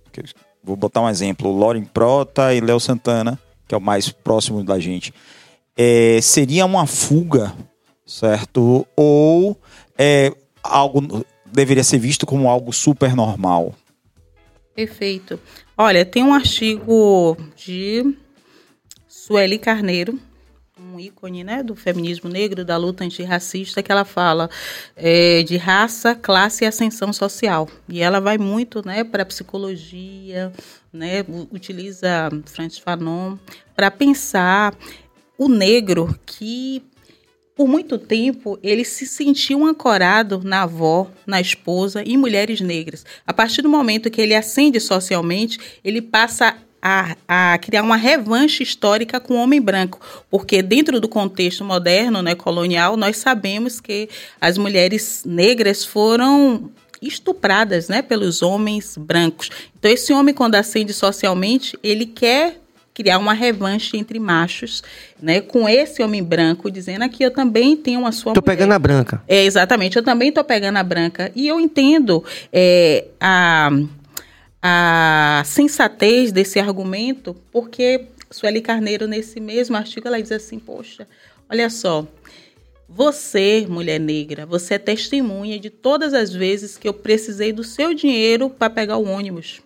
vou 0.63 0.75
botar 0.75 1.01
um 1.01 1.09
exemplo, 1.09 1.57
Lauren 1.57 1.83
Prota 1.83 2.53
e 2.53 2.61
Léo 2.61 2.79
Santana, 2.79 3.39
que 3.67 3.75
é 3.75 3.77
o 3.77 3.81
mais 3.81 4.09
próximo 4.09 4.63
da 4.63 4.79
gente, 4.79 5.13
é, 5.77 6.19
seria 6.21 6.65
uma 6.65 6.85
fuga, 6.85 7.53
certo? 8.05 8.85
Ou 8.95 9.57
é, 9.97 10.33
algo 10.63 11.25
deveria 11.45 11.83
ser 11.83 11.97
visto 11.99 12.25
como 12.25 12.49
algo 12.49 12.71
super 12.73 13.15
normal? 13.15 13.75
Perfeito. 14.73 15.39
Olha, 15.77 16.05
tem 16.05 16.23
um 16.23 16.33
artigo 16.33 17.37
de 17.55 18.15
Sueli 19.07 19.59
Carneiro, 19.59 20.19
um 20.91 20.99
ícone 20.99 21.43
né, 21.43 21.63
do 21.63 21.75
feminismo 21.75 22.29
negro, 22.29 22.65
da 22.65 22.77
luta 22.77 23.03
antirracista, 23.03 23.81
que 23.81 23.91
ela 23.91 24.03
fala 24.03 24.49
é, 24.95 25.43
de 25.43 25.57
raça, 25.57 26.13
classe 26.15 26.63
e 26.63 26.67
ascensão 26.67 27.13
social. 27.13 27.69
E 27.87 28.01
ela 28.01 28.19
vai 28.19 28.37
muito 28.37 28.85
né, 28.85 29.03
para 29.03 29.23
a 29.23 29.25
psicologia, 29.25 30.51
né, 30.91 31.25
utiliza 31.51 32.29
Francis 32.45 32.79
Fanon 32.79 33.37
para 33.75 33.89
pensar 33.89 34.75
o 35.37 35.47
negro 35.47 36.13
que 36.25 36.83
por 37.55 37.67
muito 37.67 37.97
tempo 37.97 38.57
ele 38.63 38.83
se 38.83 39.05
sentiu 39.05 39.65
ancorado 39.65 40.41
na 40.43 40.63
avó, 40.63 41.09
na 41.25 41.39
esposa 41.39 42.03
e 42.05 42.17
mulheres 42.17 42.59
negras. 42.59 43.05
A 43.25 43.33
partir 43.33 43.61
do 43.61 43.69
momento 43.69 44.09
que 44.09 44.21
ele 44.21 44.35
ascende 44.35 44.79
socialmente, 44.79 45.59
ele 45.83 46.01
passa 46.01 46.57
a, 46.81 47.15
a, 47.27 47.57
criar 47.59 47.83
uma 47.83 47.95
revanche 47.95 48.63
histórica 48.63 49.19
com 49.19 49.35
o 49.35 49.37
homem 49.37 49.61
branco, 49.61 49.99
porque 50.29 50.61
dentro 50.61 50.99
do 50.99 51.07
contexto 51.07 51.63
moderno, 51.63 52.21
né, 52.21 52.33
colonial, 52.33 52.97
nós 52.97 53.17
sabemos 53.17 53.79
que 53.79 54.09
as 54.39 54.57
mulheres 54.57 55.23
negras 55.25 55.85
foram 55.85 56.71
estupradas, 57.01 57.87
né, 57.87 58.01
pelos 58.01 58.41
homens 58.41 58.95
brancos. 58.97 59.49
Então 59.77 59.91
esse 59.91 60.13
homem 60.13 60.33
quando 60.33 60.55
ascende 60.55 60.93
socialmente, 60.93 61.77
ele 61.83 62.05
quer 62.05 62.59
criar 62.93 63.17
uma 63.17 63.33
revanche 63.33 63.97
entre 63.97 64.19
machos, 64.19 64.83
né, 65.21 65.41
com 65.41 65.67
esse 65.67 66.03
homem 66.03 66.21
branco 66.21 66.69
dizendo 66.69 67.03
aqui 67.03 67.23
eu 67.23 67.31
também 67.31 67.75
tenho 67.75 68.05
a 68.05 68.11
sua 68.11 68.33
Tô 68.33 68.41
mulher. 68.41 68.55
pegando 68.55 68.73
a 68.73 68.79
branca. 68.79 69.23
É, 69.27 69.43
exatamente, 69.43 69.97
eu 69.97 70.03
também 70.03 70.31
tô 70.31 70.43
pegando 70.43 70.77
a 70.77 70.83
branca. 70.83 71.31
E 71.35 71.47
eu 71.47 71.59
entendo 71.59 72.23
é, 72.51 73.05
a 73.19 73.71
a 74.61 75.43
sensatez 75.45 76.31
desse 76.31 76.59
argumento, 76.59 77.35
porque 77.51 78.07
Sueli 78.29 78.61
Carneiro, 78.61 79.07
nesse 79.07 79.39
mesmo 79.39 79.75
artigo, 79.75 80.07
ela 80.07 80.21
diz 80.21 80.31
assim: 80.31 80.59
Poxa, 80.59 81.07
olha 81.49 81.69
só, 81.69 82.07
você, 82.87 83.65
mulher 83.67 83.99
negra, 83.99 84.45
você 84.45 84.75
é 84.75 84.77
testemunha 84.77 85.59
de 85.59 85.69
todas 85.69 86.13
as 86.13 86.33
vezes 86.33 86.77
que 86.77 86.87
eu 86.87 86.93
precisei 86.93 87.51
do 87.51 87.63
seu 87.63 87.93
dinheiro 87.93 88.49
para 88.49 88.69
pegar 88.69 88.97
o 88.97 89.07
ônibus. 89.07 89.61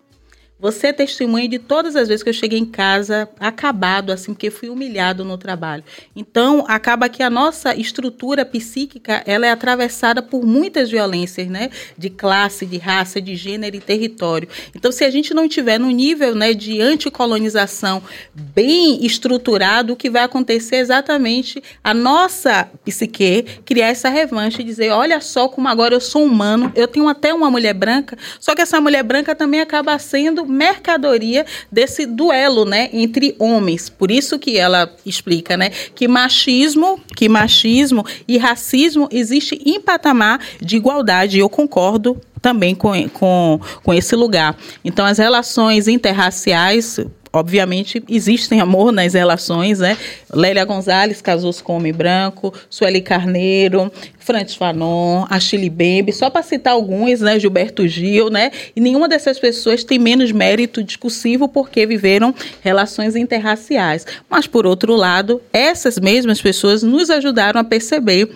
Você 0.57 0.88
é 0.88 0.94
testemunha 0.94 1.49
de 1.49 1.60
todas 1.60 1.98
as 1.98 2.07
vezes 2.07 2.23
que 2.23 2.30
eu 2.30 2.34
cheguei 2.34 2.57
em 2.57 2.65
casa 2.65 3.27
acabado, 3.38 4.11
assim, 4.11 4.34
porque 4.34 4.49
fui 4.49 4.69
humilhado 4.69 5.26
no 5.26 5.38
trabalho. 5.38 5.84
Então, 6.15 6.64
acaba 6.65 7.10
que 7.10 7.22
a 7.22 7.30
nossa 7.30 7.76
estrutura 7.76 8.45
psíquica, 8.45 9.22
ela 9.26 9.45
é 9.45 9.52
atravessada 9.52 10.22
por 10.22 10.45
muitas 10.45 10.90
violências, 10.90 11.48
né? 11.48 11.69
De 11.98 12.10
classe, 12.10 12.65
de 12.65 12.77
raça, 12.77 13.19
de 13.19 13.36
gênero 13.36 13.76
e 13.76 13.82
território. 13.82 14.48
Então, 14.73 14.94
se 14.94 15.03
a 15.03 15.10
gente 15.10 15.34
não 15.34 15.45
tiver 15.45 15.77
no 15.77 15.90
nível, 15.90 16.34
né, 16.34 16.53
de 16.53 16.80
anticolonização 16.82 18.02
bem 18.34 19.06
estruturado, 19.06 19.91
o 19.91 19.95
que 19.98 20.10
vai 20.10 20.23
acontecer 20.23 20.77
é 20.77 20.80
exatamente 20.80 21.61
a 21.84 21.94
nossa 21.94 22.69
psique 22.86 23.45
criar 23.65 23.88
essa 23.88 24.07
revanche 24.07 24.61
e 24.61 24.64
dizer, 24.64 24.91
olha 24.91 25.19
só 25.19 25.49
como 25.49 25.68
agora 25.68 25.94
eu 25.94 26.02
sou 26.02 26.23
humano, 26.23 26.72
eu 26.76 26.88
tenho 26.88 27.10
até 27.10 27.34
uma 27.34 27.52
mulher 27.52 27.73
branca, 27.73 28.18
só 28.40 28.56
que 28.56 28.61
essa 28.61 28.80
mulher 28.80 29.03
branca 29.03 29.36
também 29.36 29.60
acaba 29.60 29.99
sendo 29.99 30.44
mercadoria 30.45 31.45
desse 31.72 32.05
duelo, 32.05 32.65
né, 32.65 32.89
entre 32.93 33.35
homens. 33.39 33.89
Por 33.89 34.11
isso 34.11 34.39
que 34.39 34.57
ela 34.57 34.93
explica, 35.05 35.57
né, 35.57 35.69
que 35.69 36.07
machismo, 36.07 36.99
que 37.15 37.27
machismo 37.27 38.05
e 38.27 38.38
racismo 38.38 39.07
existe 39.11 39.61
em 39.65 39.80
patamar 39.80 40.39
de 40.61 40.76
igualdade. 40.76 41.39
Eu 41.39 41.49
concordo 41.49 42.19
também 42.41 42.76
com, 42.76 43.09
com, 43.09 43.59
com 43.84 43.93
esse 43.93 44.15
lugar. 44.15 44.55
Então, 44.84 45.03
as 45.05 45.17
relações 45.17 45.88
interraciais 45.88 46.99
obviamente, 47.36 48.03
existem 48.10 48.62
amor 48.62 48.91
nas 48.91 49.14
relações, 49.14 49.80
né? 49.80 49.98
Lélia 50.34 50.66
Gonzalez 50.66 51.22
casou-se 51.22 51.62
com 51.62 51.78
homem 51.78 51.94
branco, 51.94 52.53
Sueli 52.70 53.02
Carneiro, 53.02 53.91
Francis 54.20 54.56
Fanon, 54.56 55.26
Achille 55.30 55.70
Bembe, 55.70 56.14
só 56.14 56.30
para 56.30 56.41
citar 56.41 56.74
alguns, 56.74 57.22
né? 57.22 57.40
Gilberto 57.40 57.88
Gil, 57.88 58.30
né? 58.30 58.52
E 58.76 58.80
nenhuma 58.80 59.07
dessas 59.07 59.38
pessoas 59.38 59.84
tem 59.84 59.99
menos 59.99 60.32
mérito 60.32 60.84
discursivo 60.84 61.48
porque 61.48 61.86
viveram 61.86 62.34
relações 62.62 63.16
interraciais. 63.16 64.06
Mas, 64.30 64.48
por 64.48 64.66
outro 64.66 64.95
lado, 64.95 65.41
essas 65.52 65.99
mesmas 65.99 66.41
pessoas 66.41 66.82
nos 66.84 67.10
ajudaram 67.10 67.60
a 67.60 67.64
perceber 67.64 68.30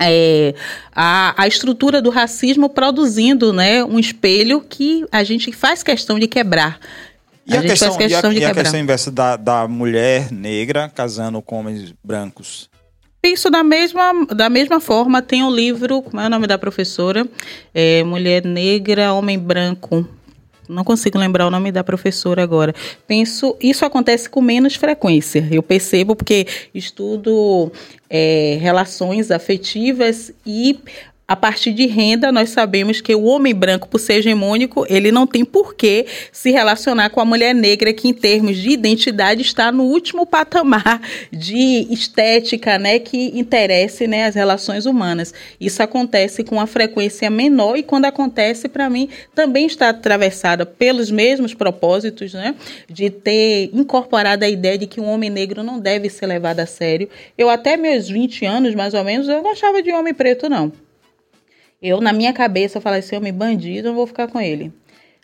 é, 0.00 0.54
a, 0.94 1.34
a 1.36 1.46
estrutura 1.48 2.00
do 2.00 2.10
racismo 2.10 2.68
produzindo 2.68 3.52
né, 3.52 3.84
um 3.84 3.98
espelho 3.98 4.60
que 4.60 5.04
a 5.10 5.24
gente 5.24 5.50
faz 5.52 5.82
questão 5.82 6.18
de 6.18 6.26
quebrar. 6.26 6.78
E 7.48 7.56
a, 7.56 7.60
a 7.60 7.62
questão, 7.62 7.96
questão, 7.96 8.32
e 8.32 8.36
a, 8.36 8.40
e 8.40 8.44
a 8.44 8.54
questão 8.54 8.78
inversa 8.78 9.10
da, 9.10 9.36
da 9.36 9.66
mulher 9.66 10.30
negra 10.30 10.88
casando 10.88 11.40
com 11.40 11.60
homens 11.60 11.94
brancos? 12.04 12.68
Penso 13.22 13.48
da 13.50 13.64
mesma, 13.64 14.26
da 14.26 14.50
mesma 14.50 14.80
forma. 14.80 15.22
Tem 15.22 15.42
um 15.42 15.50
livro, 15.50 16.02
como 16.02 16.20
é 16.20 16.26
o 16.26 16.30
nome 16.30 16.46
da 16.46 16.58
professora? 16.58 17.26
É, 17.74 18.04
Mulher 18.04 18.44
Negra, 18.44 19.14
Homem 19.14 19.38
Branco. 19.38 20.06
Não 20.68 20.84
consigo 20.84 21.18
lembrar 21.18 21.46
o 21.46 21.50
nome 21.50 21.72
da 21.72 21.82
professora 21.82 22.42
agora. 22.42 22.74
Penso, 23.06 23.56
isso 23.58 23.86
acontece 23.86 24.28
com 24.28 24.42
menos 24.42 24.74
frequência. 24.74 25.48
Eu 25.50 25.62
percebo 25.62 26.14
porque 26.14 26.46
estudo 26.74 27.72
é, 28.10 28.58
relações 28.60 29.30
afetivas 29.30 30.30
e 30.44 30.78
a 31.28 31.36
partir 31.36 31.74
de 31.74 31.86
renda, 31.86 32.32
nós 32.32 32.48
sabemos 32.48 33.02
que 33.02 33.14
o 33.14 33.24
homem 33.24 33.54
branco, 33.54 33.86
por 33.86 33.98
ser 33.98 34.14
hegemônico, 34.14 34.86
ele 34.88 35.12
não 35.12 35.26
tem 35.26 35.44
por 35.44 35.74
que 35.74 36.06
se 36.32 36.50
relacionar 36.50 37.10
com 37.10 37.20
a 37.20 37.24
mulher 37.24 37.54
negra, 37.54 37.92
que 37.92 38.08
em 38.08 38.14
termos 38.14 38.56
de 38.56 38.70
identidade 38.70 39.42
está 39.42 39.70
no 39.70 39.84
último 39.84 40.24
patamar 40.24 41.02
de 41.30 41.86
estética, 41.90 42.78
né, 42.78 42.98
que 42.98 43.38
interesse, 43.38 44.06
né, 44.06 44.24
as 44.24 44.34
relações 44.34 44.86
humanas. 44.86 45.34
Isso 45.60 45.82
acontece 45.82 46.42
com 46.42 46.54
uma 46.54 46.66
frequência 46.66 47.28
menor 47.28 47.76
e 47.76 47.82
quando 47.82 48.06
acontece, 48.06 48.66
para 48.66 48.88
mim, 48.88 49.10
também 49.34 49.66
está 49.66 49.90
atravessada 49.90 50.64
pelos 50.64 51.10
mesmos 51.10 51.52
propósitos, 51.52 52.32
né, 52.32 52.54
de 52.88 53.10
ter 53.10 53.68
incorporado 53.74 54.46
a 54.46 54.48
ideia 54.48 54.78
de 54.78 54.86
que 54.86 54.98
um 54.98 55.06
homem 55.06 55.28
negro 55.28 55.62
não 55.62 55.78
deve 55.78 56.08
ser 56.08 56.24
levado 56.24 56.60
a 56.60 56.66
sério. 56.66 57.06
Eu 57.36 57.50
até 57.50 57.76
meus 57.76 58.08
20 58.08 58.46
anos, 58.46 58.74
mais 58.74 58.94
ou 58.94 59.04
menos, 59.04 59.28
eu 59.28 59.42
gostava 59.42 59.82
de 59.82 59.92
homem 59.92 60.14
preto, 60.14 60.48
não. 60.48 60.72
Eu, 61.80 62.00
na 62.00 62.12
minha 62.12 62.32
cabeça, 62.32 62.78
eu 62.78 62.82
falei, 62.82 63.00
esse 63.00 63.16
homem 63.16 63.32
bandido, 63.32 63.88
eu 63.88 63.94
vou 63.94 64.06
ficar 64.06 64.28
com 64.28 64.40
ele. 64.40 64.72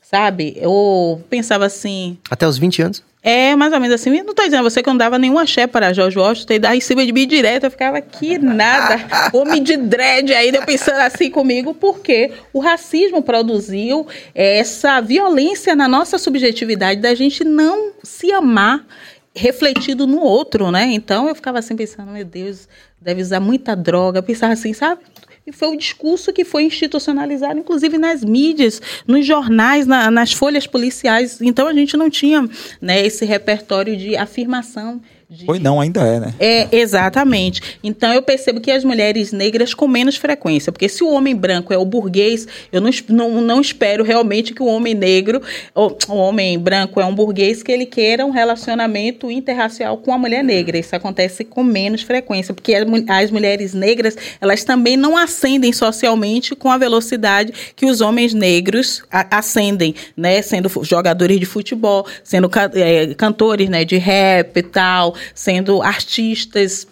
Sabe? 0.03 0.55
Eu 0.57 1.23
pensava 1.29 1.67
assim. 1.67 2.19
Até 2.31 2.47
os 2.47 2.59
20 2.59 2.83
anos? 2.83 3.03
É, 3.27 3.57
mais 3.57 3.73
ou 3.73 3.81
menos 3.81 3.95
assim. 3.95 4.11
Não 4.23 4.35
tô 4.35 4.45
dizendo 4.45 4.63
você 4.63 4.83
que 4.83 4.89
não 4.89 4.99
dava 4.99 5.19
nenhum 5.19 5.39
axé 5.39 5.67
para 5.67 5.95
Jorge 5.95 6.19
Washington 6.19 6.53
e 6.53 6.59
dar 6.59 6.77
em 6.77 6.81
cima 6.81 7.07
de 7.07 7.11
mim 7.11 7.27
direto. 7.27 7.65
Eu 7.65 7.71
ficava 7.71 7.99
que 8.03 8.37
nada. 8.37 9.03
Homem 9.33 9.63
de 9.63 9.79
dread 9.79 10.31
eu 10.31 10.63
pensando 10.67 10.99
assim 10.99 11.31
comigo, 11.31 11.73
porque 11.73 12.33
o 12.53 12.61
racismo 12.61 13.23
produziu 13.23 14.07
essa 14.35 15.01
violência 15.01 15.75
na 15.75 15.89
nossa 15.89 16.19
subjetividade 16.19 17.01
da 17.01 17.15
gente 17.15 17.43
não 17.43 17.93
se 18.03 18.31
amar 18.31 18.87
refletido 19.35 20.07
no 20.07 20.21
outro, 20.21 20.71
né? 20.71 20.85
Então 20.93 21.27
eu 21.27 21.35
ficava 21.35 21.59
assim 21.59 21.75
pensando, 21.75 22.13
meu 22.13 22.27
Deus, 22.27 22.69
deve 23.01 23.23
usar 23.23 23.41
muita 23.41 23.75
droga. 23.75 24.19
Eu 24.19 24.23
pensava 24.23 24.53
assim, 24.53 24.75
sabe? 24.75 25.01
E 25.47 25.53
foi 25.53 25.69
o 25.69 25.77
discurso 25.77 26.33
que 26.33 26.43
foi 26.43 26.63
institucionalizado, 26.63 27.59
inclusive 27.59 27.99
nas 27.99 28.25
mídias, 28.25 28.81
nos 29.07 29.27
jornais, 29.27 29.87
na, 29.87 30.11
nas 30.11 30.33
folhas 30.33 30.67
policiais. 30.67 31.39
Então 31.43 31.67
a 31.67 31.75
gente 31.75 31.97
não 31.99 32.09
tinha 32.09 32.49
né, 32.81 33.05
esse 33.05 33.27
repertório 33.27 33.95
de 33.95 34.17
afirmação 34.17 35.03
De... 35.29 35.45
Pois 35.47 35.61
não, 35.61 35.81
ainda 35.81 36.03
é, 36.03 36.21
né? 36.21 36.35
É, 36.39 36.69
exatamente. 36.77 37.79
Então 37.83 38.13
eu 38.13 38.23
percebo 38.23 38.61
que 38.61 38.71
as 38.71 38.85
mulheres 38.85 39.33
negras 39.33 39.73
com 39.73 39.89
menos 39.89 40.17
frequência, 40.17 40.71
porque 40.71 40.89
se 40.89 41.03
o 41.03 41.11
homem 41.11 41.35
branco 41.35 41.73
é 41.73 41.79
o 41.79 41.85
burguês, 41.85 42.47
eu 42.71 42.81
não, 42.81 42.91
não, 43.09 43.41
não 43.41 43.61
espero 43.61 44.05
realmente 44.05 44.53
que 44.53 44.63
o 44.63 44.67
homem 44.67 44.95
negro, 44.95 45.41
ou 45.75 45.97
o 46.09 46.15
homem 46.15 46.59
branco 46.59 47.01
é 47.01 47.07
um 47.07 47.15
burguês 47.15 47.63
que 47.63 47.73
ele 47.73 47.87
queira 47.87 48.25
um 48.27 48.31
relacionamento 48.31 49.31
interracial 49.31 49.97
com 49.99 50.13
a 50.13 50.19
mulher 50.19 50.45
negra. 50.45 50.79
Isso 50.79 50.95
acontece 50.95 51.45
com 51.45 51.63
menos 51.63 52.03
frequência, 52.03 52.53
porque 52.53 52.75
as 52.75 53.31
mulheres 53.31 53.75
negras, 53.75 54.17
elas 54.41 54.63
também 54.63 54.97
não 54.97 55.17
ascendem 55.17 55.73
socialmente 55.73 56.55
com 56.55 56.71
a 56.71 56.79
velocidade 56.79 57.53
que 57.75 57.87
os 57.87 58.01
homens 58.01 58.35
negros 58.35 59.03
ascendem, 59.11 59.95
né? 60.17 60.43
Sendo 60.43 60.71
jogadores 60.83 61.41
de 61.41 61.47
futebol, 61.47 62.07
sendo 62.23 62.51
é, 62.75 63.15
cantores 63.15 63.69
né, 63.69 63.85
de 63.85 63.97
rap 63.97 64.57
e 64.57 64.63
tal, 64.63 65.14
sendo 65.35 65.83
artistas 65.83 66.87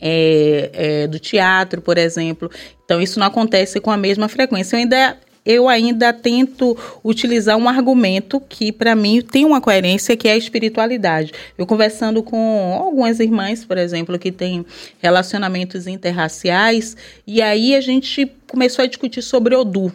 é, 0.00 0.70
é, 0.72 1.06
do 1.06 1.18
teatro, 1.18 1.80
por 1.80 1.98
exemplo. 1.98 2.50
Então, 2.84 3.00
isso 3.00 3.18
não 3.18 3.26
acontece 3.26 3.80
com 3.80 3.90
a 3.90 3.96
mesma 3.96 4.28
frequência. 4.28 4.76
Eu 4.76 4.80
ainda, 4.80 5.18
eu 5.44 5.68
ainda 5.68 6.12
tento 6.12 6.76
utilizar 7.04 7.56
um 7.56 7.68
argumento 7.68 8.40
que, 8.40 8.72
para 8.72 8.94
mim, 8.94 9.20
tem 9.20 9.44
uma 9.44 9.60
coerência, 9.60 10.16
que 10.16 10.28
é 10.28 10.32
a 10.32 10.36
espiritualidade. 10.36 11.32
Eu 11.56 11.66
conversando 11.66 12.22
com 12.22 12.78
algumas 12.80 13.20
irmãs, 13.20 13.64
por 13.64 13.78
exemplo, 13.78 14.18
que 14.18 14.32
têm 14.32 14.64
relacionamentos 14.98 15.86
interraciais, 15.86 16.96
e 17.26 17.42
aí 17.42 17.74
a 17.74 17.80
gente 17.80 18.30
começou 18.46 18.84
a 18.84 18.86
discutir 18.88 19.22
sobre 19.22 19.54
Odu. 19.54 19.92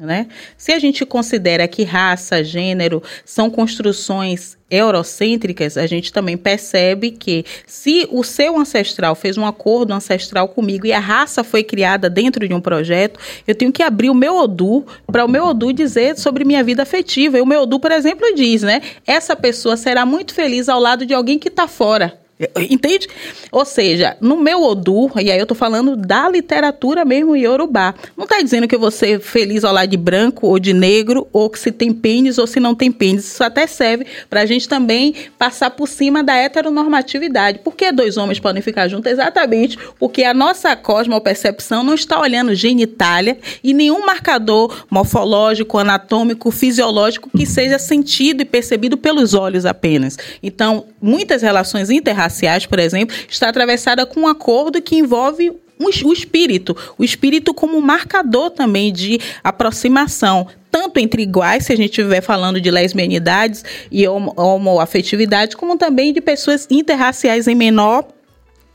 Né? 0.00 0.26
Se 0.56 0.72
a 0.72 0.78
gente 0.78 1.06
considera 1.06 1.68
que 1.68 1.84
raça, 1.84 2.42
gênero 2.42 3.02
são 3.24 3.48
construções 3.48 4.56
eurocêntricas, 4.68 5.76
a 5.76 5.86
gente 5.86 6.12
também 6.12 6.36
percebe 6.36 7.12
que 7.12 7.44
se 7.64 8.08
o 8.10 8.24
seu 8.24 8.58
ancestral 8.58 9.14
fez 9.14 9.38
um 9.38 9.46
acordo 9.46 9.92
ancestral 9.92 10.48
comigo 10.48 10.84
e 10.84 10.92
a 10.92 10.98
raça 10.98 11.44
foi 11.44 11.62
criada 11.62 12.10
dentro 12.10 12.48
de 12.48 12.52
um 12.52 12.60
projeto, 12.60 13.20
eu 13.46 13.54
tenho 13.54 13.70
que 13.70 13.84
abrir 13.84 14.10
o 14.10 14.14
meu 14.14 14.36
Odu 14.36 14.84
para 15.06 15.24
o 15.24 15.28
meu 15.28 15.44
Odu 15.44 15.72
dizer 15.72 16.18
sobre 16.18 16.44
minha 16.44 16.64
vida 16.64 16.82
afetiva. 16.82 17.38
E 17.38 17.40
o 17.40 17.46
meu 17.46 17.62
Odu, 17.62 17.78
por 17.78 17.92
exemplo, 17.92 18.26
diz, 18.34 18.62
né? 18.62 18.82
Essa 19.06 19.36
pessoa 19.36 19.76
será 19.76 20.04
muito 20.04 20.34
feliz 20.34 20.68
ao 20.68 20.80
lado 20.80 21.06
de 21.06 21.14
alguém 21.14 21.38
que 21.38 21.48
está 21.48 21.68
fora. 21.68 22.23
Entende? 22.68 23.06
Ou 23.52 23.64
seja, 23.64 24.16
no 24.20 24.36
meu 24.36 24.60
Odu, 24.62 25.10
e 25.20 25.30
aí 25.30 25.38
eu 25.38 25.46
tô 25.46 25.54
falando 25.54 25.96
da 25.96 26.28
literatura 26.28 27.04
mesmo 27.04 27.36
Yorubá, 27.36 27.94
não 28.16 28.26
tá 28.26 28.40
dizendo 28.42 28.66
que 28.66 28.74
ser 28.90 29.20
feliz 29.20 29.64
ao 29.64 29.72
lado 29.72 29.88
de 29.88 29.96
branco 29.96 30.48
ou 30.48 30.58
de 30.58 30.72
negro, 30.72 31.28
ou 31.32 31.48
que 31.48 31.58
se 31.58 31.70
tem 31.70 31.92
pênis 31.92 32.36
ou 32.36 32.46
se 32.46 32.58
não 32.58 32.74
tem 32.74 32.90
pênis. 32.90 33.24
Isso 33.24 33.44
até 33.44 33.66
serve 33.66 34.06
pra 34.28 34.44
gente 34.46 34.68
também 34.68 35.14
passar 35.38 35.70
por 35.70 35.88
cima 35.88 36.22
da 36.22 36.34
heteronormatividade. 36.34 37.60
Por 37.60 37.74
que 37.74 37.90
dois 37.92 38.16
homens 38.16 38.40
podem 38.40 38.60
ficar 38.60 38.88
juntos? 38.88 39.10
Exatamente 39.10 39.78
porque 39.98 40.24
a 40.24 40.34
nossa 40.34 40.74
cosmopercepção 40.74 41.84
não 41.84 41.94
está 41.94 42.20
olhando 42.20 42.54
genitália 42.54 43.38
e 43.62 43.72
nenhum 43.72 44.04
marcador 44.04 44.84
morfológico, 44.90 45.78
anatômico, 45.78 46.50
fisiológico 46.50 47.30
que 47.30 47.46
seja 47.46 47.78
sentido 47.78 48.42
e 48.42 48.44
percebido 48.44 48.96
pelos 48.96 49.34
olhos 49.34 49.64
apenas. 49.64 50.18
Então, 50.42 50.86
muitas 51.00 51.40
relações 51.42 51.90
interraciais 51.90 52.23
raciais, 52.24 52.66
por 52.66 52.78
exemplo, 52.78 53.14
está 53.28 53.48
atravessada 53.48 54.04
com 54.06 54.20
um 54.20 54.28
acordo 54.28 54.82
que 54.82 54.96
envolve 54.96 55.52
o 55.78 56.12
espírito, 56.12 56.76
o 56.96 57.04
espírito 57.04 57.52
como 57.52 57.80
marcador 57.80 58.50
também 58.50 58.92
de 58.92 59.20
aproximação, 59.42 60.46
tanto 60.70 60.98
entre 60.98 61.22
iguais, 61.22 61.66
se 61.66 61.72
a 61.72 61.76
gente 61.76 61.90
estiver 61.90 62.20
falando 62.20 62.60
de 62.60 62.70
lesbianidades 62.70 63.64
e 63.90 64.06
homoafetividade, 64.06 65.56
como 65.56 65.76
também 65.76 66.12
de 66.12 66.20
pessoas 66.20 66.66
interraciais 66.70 67.46
em 67.48 67.54
menor 67.54 68.06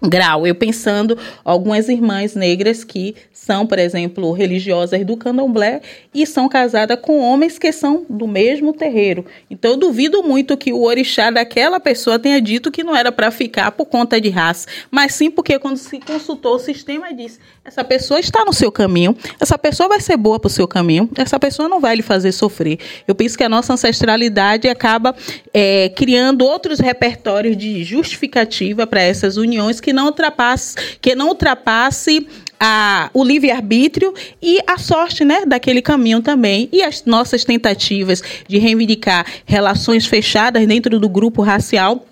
grau. 0.01 0.47
Eu 0.47 0.55
pensando 0.55 1.17
algumas 1.43 1.89
irmãs 1.89 2.35
negras 2.35 2.83
que 2.83 3.15
são, 3.33 3.65
por 3.65 3.79
exemplo, 3.79 4.31
religiosas 4.31 5.05
do 5.05 5.17
candomblé 5.17 5.81
e 6.13 6.25
são 6.25 6.47
casadas 6.47 6.99
com 7.01 7.19
homens 7.19 7.57
que 7.57 7.71
são 7.71 8.05
do 8.09 8.27
mesmo 8.27 8.73
terreiro. 8.73 9.25
Então 9.49 9.71
eu 9.71 9.77
duvido 9.77 10.21
muito 10.23 10.55
que 10.57 10.71
o 10.71 10.83
orixá 10.83 11.31
daquela 11.31 11.79
pessoa 11.79 12.19
tenha 12.19 12.41
dito 12.41 12.71
que 12.71 12.83
não 12.83 12.95
era 12.95 13.11
para 13.11 13.31
ficar 13.31 13.71
por 13.71 13.85
conta 13.85 14.19
de 14.19 14.29
raça, 14.29 14.67
mas 14.91 15.15
sim 15.15 15.31
porque 15.31 15.57
quando 15.57 15.77
se 15.77 15.99
consultou 15.99 16.55
o 16.55 16.59
sistema 16.59 17.13
disse: 17.13 17.39
essa 17.65 17.83
pessoa 17.83 18.19
está 18.19 18.45
no 18.45 18.53
seu 18.53 18.71
caminho, 18.71 19.15
essa 19.39 19.57
pessoa 19.57 19.89
vai 19.89 19.99
ser 19.99 20.17
boa 20.17 20.39
para 20.39 20.47
o 20.47 20.51
seu 20.51 20.67
caminho, 20.67 21.09
essa 21.17 21.39
pessoa 21.39 21.67
não 21.67 21.79
vai 21.79 21.95
lhe 21.95 22.01
fazer 22.01 22.31
sofrer. 22.31 22.79
Eu 23.07 23.15
penso 23.15 23.37
que 23.37 23.43
a 23.43 23.49
nossa 23.49 23.73
ancestralidade 23.73 24.67
acaba 24.67 25.15
é, 25.53 25.89
criando 25.89 26.45
outros 26.45 26.79
repertórios 26.79 27.57
de 27.57 27.83
justificativa 27.83 28.85
para 28.85 29.01
essas 29.01 29.37
uniões 29.37 29.79
que 29.79 29.88
não 29.93 30.07
ultrapasse, 30.07 30.75
que 31.01 31.15
não 31.15 31.29
ultrapasse 31.29 32.27
a, 32.59 33.09
o 33.13 33.23
livre-arbítrio 33.23 34.13
e 34.41 34.59
a 34.67 34.77
sorte 34.77 35.23
né, 35.23 35.45
daquele 35.45 35.81
caminho 35.81 36.21
também. 36.21 36.69
E 36.71 36.83
as 36.83 37.05
nossas 37.05 37.43
tentativas 37.43 38.21
de 38.47 38.57
reivindicar 38.57 39.25
relações 39.45 40.05
fechadas 40.05 40.65
dentro 40.67 40.99
do 40.99 41.07
grupo 41.07 41.41
racial 41.41 42.05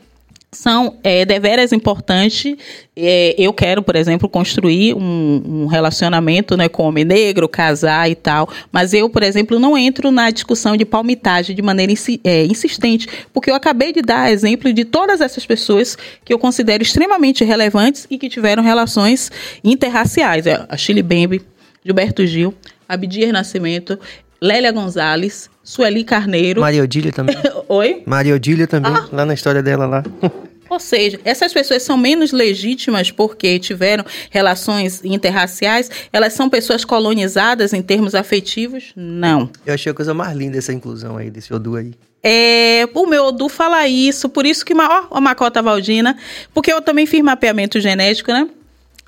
são 0.51 0.97
é, 1.03 1.25
deveras 1.25 1.73
importantes. 1.73 2.55
É, 2.95 3.35
eu 3.37 3.51
quero, 3.53 3.81
por 3.81 3.95
exemplo, 3.95 4.29
construir 4.29 4.93
um, 4.93 5.43
um, 5.45 5.65
relacionamento 5.65 6.55
né, 6.55 6.69
com 6.69 6.83
homem 6.83 7.03
negro, 7.03 7.47
casar 7.49 8.09
e 8.09 8.15
tal, 8.15 8.49
mas 8.71 8.93
eu, 8.93 9.09
por 9.09 9.23
exemplo, 9.23 9.59
não 9.59 9.77
entro 9.77 10.09
na 10.09 10.31
discussão 10.31 10.77
de 10.77 10.85
palmitagem 10.85 11.55
de 11.55 11.61
maneira 11.61 11.91
insi 11.91 12.19
é, 12.23 12.45
insistente, 12.45 13.07
porque 13.33 13.51
eu 13.51 13.55
acabei 13.55 13.91
de 13.91 14.01
dar 14.01 14.31
exemplo 14.31 14.71
de 14.71 14.85
todas 14.85 15.21
essas 15.21 15.45
pessoas 15.45 15.97
que 16.23 16.33
eu 16.33 16.39
considero 16.39 16.81
extremamente 16.81 17.43
relevantes 17.43 18.07
e 18.09 18.17
que 18.17 18.29
tiveram 18.29 18.63
relações 18.63 19.31
interraciais. 19.63 20.47
É, 20.47 20.65
a 20.69 20.77
Chile 20.77 21.03
Bembe, 21.03 21.41
Gilberto 21.83 22.25
Gil, 22.25 22.53
Abdias 22.87 23.31
Nascimento, 23.31 23.99
Lélia 24.41 24.71
Gonzalez, 24.71 25.49
Sueli 25.67 26.05
Carneiro. 26.05 26.61
Maria 26.61 26.81
Odília 26.81 27.11
também. 27.11 27.35
Oi? 27.67 28.01
Maria 28.05 28.33
Odília 28.33 28.65
também, 28.65 28.89
ah. 28.89 29.05
lá 29.11 29.25
na 29.25 29.33
história 29.33 29.61
dela 29.61 29.85
lá. 29.85 30.01
Ou 30.69 30.79
seja, 30.79 31.19
essas 31.25 31.51
pessoas 31.51 31.83
são 31.83 31.97
menos 31.97 32.31
legítimas 32.31 33.11
porque 33.11 33.59
tiveram 33.59 34.05
relações 34.29 35.03
interraciais? 35.03 35.91
Elas 36.13 36.31
são 36.31 36.49
pessoas 36.49 36.85
colonizadas 36.85 37.73
em 37.73 37.81
termos 37.81 38.15
afetivos? 38.15 38.93
Não. 38.95 39.49
Eu 39.65 39.73
achei 39.73 39.91
a 39.91 39.95
coisa 39.95 40.13
mais 40.13 40.37
linda 40.37 40.57
essa 40.57 40.71
inclusão 40.71 41.17
aí, 41.17 41.29
desse 41.29 41.53
Odu 41.53 41.75
aí. 41.75 41.93
É, 42.23 42.87
o 42.93 43.05
meu 43.05 43.25
Odu 43.25 43.49
fala 43.49 43.85
isso, 43.89 44.29
por 44.29 44.45
isso 44.45 44.65
que 44.65 44.73
ó, 44.73 45.07
a 45.11 45.19
Macota 45.19 45.61
Valdina, 45.61 46.17
porque 46.53 46.71
eu 46.71 46.81
também 46.81 47.05
fiz 47.05 47.21
mapeamento 47.21 47.77
genético, 47.81 48.31
né? 48.31 48.47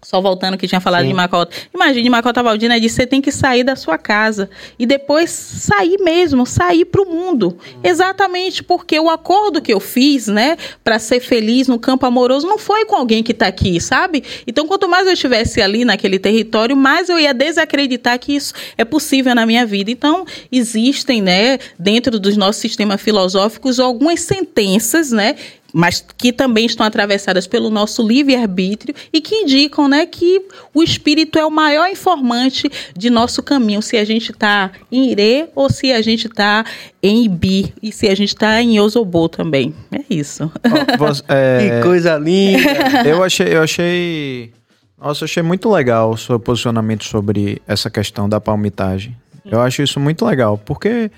Só 0.02 0.22
voltando 0.22 0.58
que 0.58 0.68
tinha 0.68 0.80
falado 0.80 1.02
Sim. 1.02 1.10
de 1.10 1.14
Macota. 1.14 1.56
Imagine, 1.74 2.10
Macota 2.10 2.42
Valdina 2.42 2.80
disse: 2.80 2.96
você 2.96 3.08
tem 3.08 3.22
que 3.22 3.32
sair 3.32 3.64
da 3.64 3.76
sua 3.76 3.98
casa 3.98 4.50
e 4.78 4.86
depois 4.86 5.30
sair 5.30 5.98
mesmo, 6.00 6.46
sair 6.46 6.86
para 6.86 7.02
o 7.02 7.06
mundo. 7.06 7.58
Exatamente 7.84 8.64
porque 8.64 9.00
o 9.00 9.10
acordo 9.10 9.62
que 9.62 9.74
eu 9.74 9.80
fiz, 9.80 10.28
né, 10.28 10.58
para 10.84 11.00
ser 11.00 11.20
feliz 11.20 11.68
no 11.68 11.78
campo 11.78 12.06
amoroso, 12.06 12.48
não 12.48 12.58
foi 12.58 12.86
com 12.86 12.96
alguém 12.96 13.22
que 13.22 13.32
está 13.32 13.48
aqui, 13.48 13.80
sabe? 13.82 14.24
Então, 14.48 14.66
quanto 14.68 14.88
mais 14.88 15.06
eu 15.06 15.14
estivesse 15.14 15.62
ali 15.62 15.84
naquele 15.84 16.18
território, 16.18 16.76
mais 16.76 17.10
eu 17.10 17.20
ia 17.20 17.34
desacreditar 17.34 18.18
que 18.20 18.36
isso 18.36 18.54
é 18.78 18.86
possível 18.86 19.36
na 19.36 19.46
minha 19.46 19.66
vida. 19.66 19.92
Então, 19.92 20.26
existem, 20.52 21.22
né, 21.22 21.60
dentro 21.78 22.20
dos 22.20 22.38
nossos 22.38 22.62
sistemas 22.62 23.02
filosóficos, 23.02 23.80
algumas 23.80 24.22
sentenças, 24.22 25.12
né, 25.12 25.36
mas 25.74 26.04
que 26.18 26.32
também 26.32 26.66
estão 26.66 26.86
atravessadas 26.86 27.48
pelo 27.48 27.70
nosso 27.70 28.06
livre-arbítrio 28.06 28.94
e 29.12 29.22
que 29.22 29.36
indicam 29.36 29.88
né, 29.88 30.06
que 30.06 30.42
o 30.74 30.84
espírito 30.84 31.38
é 31.38 31.46
o 31.46 31.52
maior 31.52 31.88
informante 31.88 32.70
de 32.96 33.10
nosso 33.10 33.42
caminho, 33.44 33.82
se 33.82 33.98
a 33.98 34.04
gente 34.04 34.32
está 34.32 34.72
em 34.92 35.12
Ire 35.12 35.50
ou 35.56 35.70
se 35.70 35.92
a 35.92 36.02
gente 36.02 36.28
está 36.28 36.66
em 37.02 37.26
Ibi 37.26 37.74
e 37.82 37.92
se 37.92 38.08
a 38.08 38.16
gente 38.16 38.30
está 38.30 38.62
em 38.62 38.80
Ozobo 38.80 39.30
também. 39.30 39.74
É 39.92 40.02
isso. 40.10 40.52
Oh, 40.66 40.98
você, 40.98 41.24
é... 41.30 41.80
que 41.80 41.84
coisa 41.84 42.18
linda! 42.18 42.60
eu 43.06 43.24
achei, 43.24 43.56
eu 43.56 43.62
achei. 43.62 44.54
Nossa, 44.98 45.24
eu 45.24 45.26
achei 45.26 45.44
muito 45.44 45.72
legal 45.72 46.12
o 46.12 46.18
seu 46.18 46.40
posicionamento 46.40 47.06
sobre 47.06 47.62
essa 47.68 47.90
questão 47.90 48.28
da 48.28 48.42
palmitagem. 48.42 49.16
Eu 49.46 49.62
acho 49.62 49.82
isso 49.82 50.00
muito 50.00 50.26
legal, 50.26 50.58
porque 50.58 51.10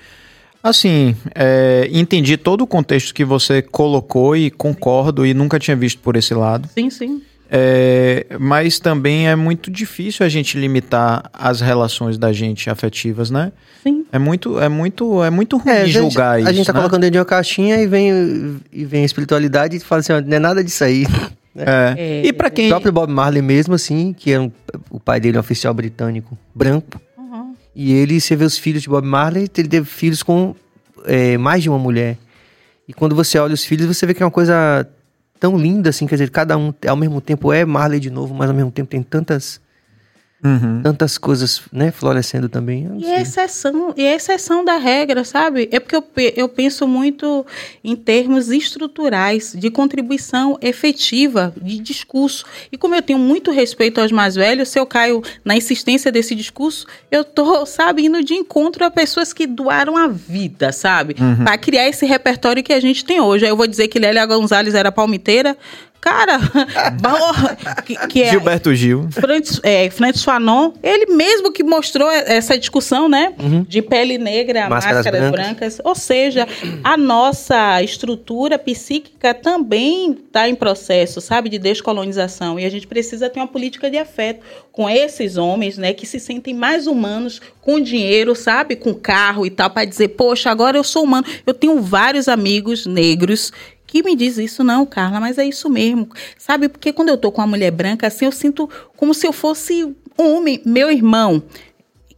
Assim, 0.63 1.15
é, 1.33 1.89
entendi 1.91 2.38
todo 2.38 2.61
o 2.61 2.67
contexto 2.67 3.13
que 3.13 3.25
você 3.25 3.61
colocou 3.61 4.35
e 4.35 4.51
concordo 4.51 5.25
e 5.25 5.33
nunca 5.33 5.57
tinha 5.57 5.75
visto 5.75 5.99
por 6.01 6.15
esse 6.15 6.33
lado. 6.33 6.69
Sim, 6.73 6.89
sim. 6.89 7.21
É, 7.53 8.27
mas 8.39 8.79
também 8.79 9.27
é 9.27 9.35
muito 9.35 9.69
difícil 9.69 10.25
a 10.25 10.29
gente 10.29 10.57
limitar 10.57 11.29
as 11.33 11.59
relações 11.59 12.17
da 12.17 12.31
gente 12.31 12.69
afetivas, 12.69 13.29
né? 13.29 13.51
Sim. 13.83 14.05
É 14.09 14.17
muito, 14.17 14.57
é 14.57 14.69
muito, 14.69 15.21
é 15.21 15.29
muito 15.29 15.57
ruim 15.57 15.73
é, 15.73 15.85
julgar 15.85 16.38
gente, 16.38 16.43
isso. 16.43 16.49
A 16.49 16.53
gente 16.53 16.65
tá 16.67 16.73
né? 16.73 16.79
colocando 16.79 17.01
dentro 17.01 17.13
de 17.13 17.19
uma 17.19 17.25
caixinha 17.25 17.81
e 17.81 17.88
vem, 17.88 18.57
e 18.71 18.85
vem 18.85 19.01
a 19.01 19.05
espiritualidade 19.05 19.75
e 19.75 19.79
fala 19.81 19.99
assim: 19.99 20.13
não 20.13 20.38
é 20.38 20.39
nada 20.39 20.63
disso 20.63 20.83
aí. 20.83 21.05
É. 21.53 21.95
é. 21.97 22.25
E 22.25 22.31
para 22.31 22.49
quem. 22.49 22.67
O 22.67 22.69
próprio 22.69 22.93
Bob 22.93 23.11
Marley, 23.11 23.41
mesmo 23.41 23.75
assim, 23.75 24.13
que 24.17 24.31
é 24.31 24.39
um, 24.39 24.49
o 24.89 25.01
pai 25.01 25.19
dele 25.19 25.35
é 25.35 25.39
um 25.39 25.41
oficial 25.41 25.73
britânico 25.73 26.38
branco. 26.55 27.01
E 27.76 27.93
ele, 27.93 28.19
você 28.19 28.35
vê 28.35 28.43
os 28.43 28.57
filhos 28.57 28.81
de 28.81 28.89
Bob 28.89 29.06
Marley, 29.06 29.49
ele 29.57 29.68
teve 29.68 29.85
filhos 29.85 30.22
com 30.22 30.56
é, 31.06 31.38
mais 31.38 31.64
de 31.64 31.69
uma 31.69 31.80
mulher. 31.80 32.18
E 32.88 32.93
quando 32.93 33.15
você 33.15 33.39
olha 33.39 33.53
os 33.53 33.64
filhos, 33.64 33.88
você 33.88 34.06
vê 34.06 34.14
que 34.14 34.22
é 34.22 34.26
uma 34.26 34.31
coisa 34.31 34.88
tão 35.39 35.57
linda, 35.57 35.89
assim, 35.89 36.06
quer 36.06 36.15
dizer, 36.15 36.30
cada 36.30 36.57
um 36.57 36.73
ao 36.88 36.95
mesmo 36.95 37.19
tempo 37.22 37.52
é 37.52 37.65
Marley 37.65 37.99
de 37.99 38.10
novo, 38.10 38.34
mas 38.34 38.49
ao 38.49 38.56
mesmo 38.56 38.72
tempo 38.72 38.89
tem 38.89 39.02
tantas 39.02 39.60
Uhum. 40.43 40.81
Tantas 40.81 41.18
coisas, 41.18 41.61
né, 41.72 41.91
florescendo 41.91 42.49
também. 42.49 42.89
E 42.97 43.05
é 43.05 43.22
exceção, 43.22 43.93
e 43.95 44.01
é 44.01 44.15
exceção 44.15 44.65
da 44.65 44.77
regra, 44.77 45.23
sabe? 45.23 45.69
É 45.72 45.80
porque 45.80 45.95
eu, 45.95 46.03
eu 46.35 46.49
penso 46.49 46.88
muito 46.88 47.45
em 47.84 47.95
termos 47.95 48.49
estruturais, 48.49 49.53
de 49.55 49.69
contribuição 49.69 50.57
efetiva, 50.61 51.53
de 51.61 51.77
discurso. 51.80 52.45
E 52.72 52.77
como 52.77 52.95
eu 52.95 53.01
tenho 53.01 53.19
muito 53.19 53.51
respeito 53.51 54.01
aos 54.01 54.11
mais 54.11 54.35
velhos, 54.35 54.69
se 54.69 54.80
eu 54.80 54.85
caio 54.85 55.22
na 55.45 55.55
insistência 55.55 56.11
desse 56.11 56.34
discurso, 56.34 56.88
eu 57.11 57.23
tô, 57.23 57.65
sabe, 57.65 58.05
indo 58.05 58.23
de 58.23 58.34
encontro 58.34 58.84
a 58.84 58.89
pessoas 58.89 59.34
que 59.34 59.45
doaram 59.45 59.95
a 59.95 60.07
vida, 60.07 60.72
sabe? 60.72 61.15
Uhum. 61.19 61.43
Para 61.43 61.57
criar 61.57 61.88
esse 61.88 62.05
repertório 62.05 62.63
que 62.63 62.73
a 62.73 62.80
gente 62.80 63.05
tem 63.05 63.19
hoje. 63.22 63.45
Aí 63.45 63.51
eu 63.51 63.57
vou 63.57 63.68
dizer 63.68 63.88
que 63.88 63.99
Lélia 63.99 64.26
Gonzalez 64.26 64.73
era 64.73 64.91
palmiteira, 64.91 65.55
Cara, 66.02 66.40
que, 67.86 67.95
que 68.07 68.23
é 68.23 68.32
Gilberto 68.32 68.73
Gil. 68.73 69.07
Francis, 69.11 69.60
é, 69.61 69.88
Francis 69.91 70.23
Fanon, 70.23 70.72
ele 70.82 71.14
mesmo 71.14 71.52
que 71.52 71.64
mostrou 71.64 72.10
essa 72.10 72.57
discussão, 72.57 73.07
né? 73.07 73.34
Uhum. 73.40 73.61
De 73.61 73.84
pele 73.84 74.18
negra, 74.18 74.68
máscaras, 74.68 74.98
máscaras 74.98 75.32
brancas. 75.32 75.45
brancas. 75.45 75.82
Ou 75.84 75.94
seja, 75.94 76.48
a 76.84 76.98
nossa 76.98 77.84
estrutura 77.84 78.57
psíquica 78.57 79.32
também 79.36 80.14
está 80.14 80.49
em 80.49 80.56
processo, 80.56 81.22
sabe? 81.22 81.49
De 81.49 81.60
descolonização. 81.60 82.60
E 82.60 82.65
a 82.65 82.69
gente 82.69 82.88
precisa 82.88 83.30
ter 83.30 83.40
uma 83.40 83.48
política 83.48 83.88
de 83.88 83.99
afeto 83.99 84.44
com 84.72 84.90
esses 84.90 85.38
homens, 85.38 85.78
né? 85.78 85.94
Que 85.94 86.07
se 86.07 86.19
sentem 86.19 86.56
mais 86.56 86.88
humanos 86.88 87.40
com 87.61 87.80
dinheiro, 87.80 88.36
sabe? 88.36 88.76
Com 88.76 88.95
carro 88.95 89.45
e 89.45 89.52
tal, 89.52 89.69
para 89.69 89.86
dizer, 89.86 90.07
poxa, 90.10 90.49
agora 90.49 90.78
eu 90.78 90.84
sou 90.84 91.03
humano. 91.03 91.28
Eu 91.45 91.53
tenho 91.53 91.80
vários 91.80 92.28
amigos 92.28 92.88
negros 92.88 93.52
que 93.91 94.01
me 94.01 94.15
diz 94.15 94.38
isso, 94.38 94.63
não, 94.63 94.85
Carla, 94.85 95.19
mas 95.19 95.38
é 95.38 95.43
isso 95.43 95.69
mesmo. 95.69 96.07
Sabe, 96.38 96.69
porque 96.69 96.93
quando 96.93 97.09
eu 97.09 97.18
tô 97.18 97.30
com 97.30 97.41
uma 97.41 97.47
mulher 97.47 97.72
branca, 97.72 98.07
assim, 98.07 98.23
eu 98.23 98.31
sinto 98.31 98.69
como 98.95 99.13
se 99.13 99.27
eu 99.27 99.34
fosse 99.34 99.84
um 100.18 100.38
homem, 100.38 100.61
meu 100.63 100.89
irmão 100.89 101.43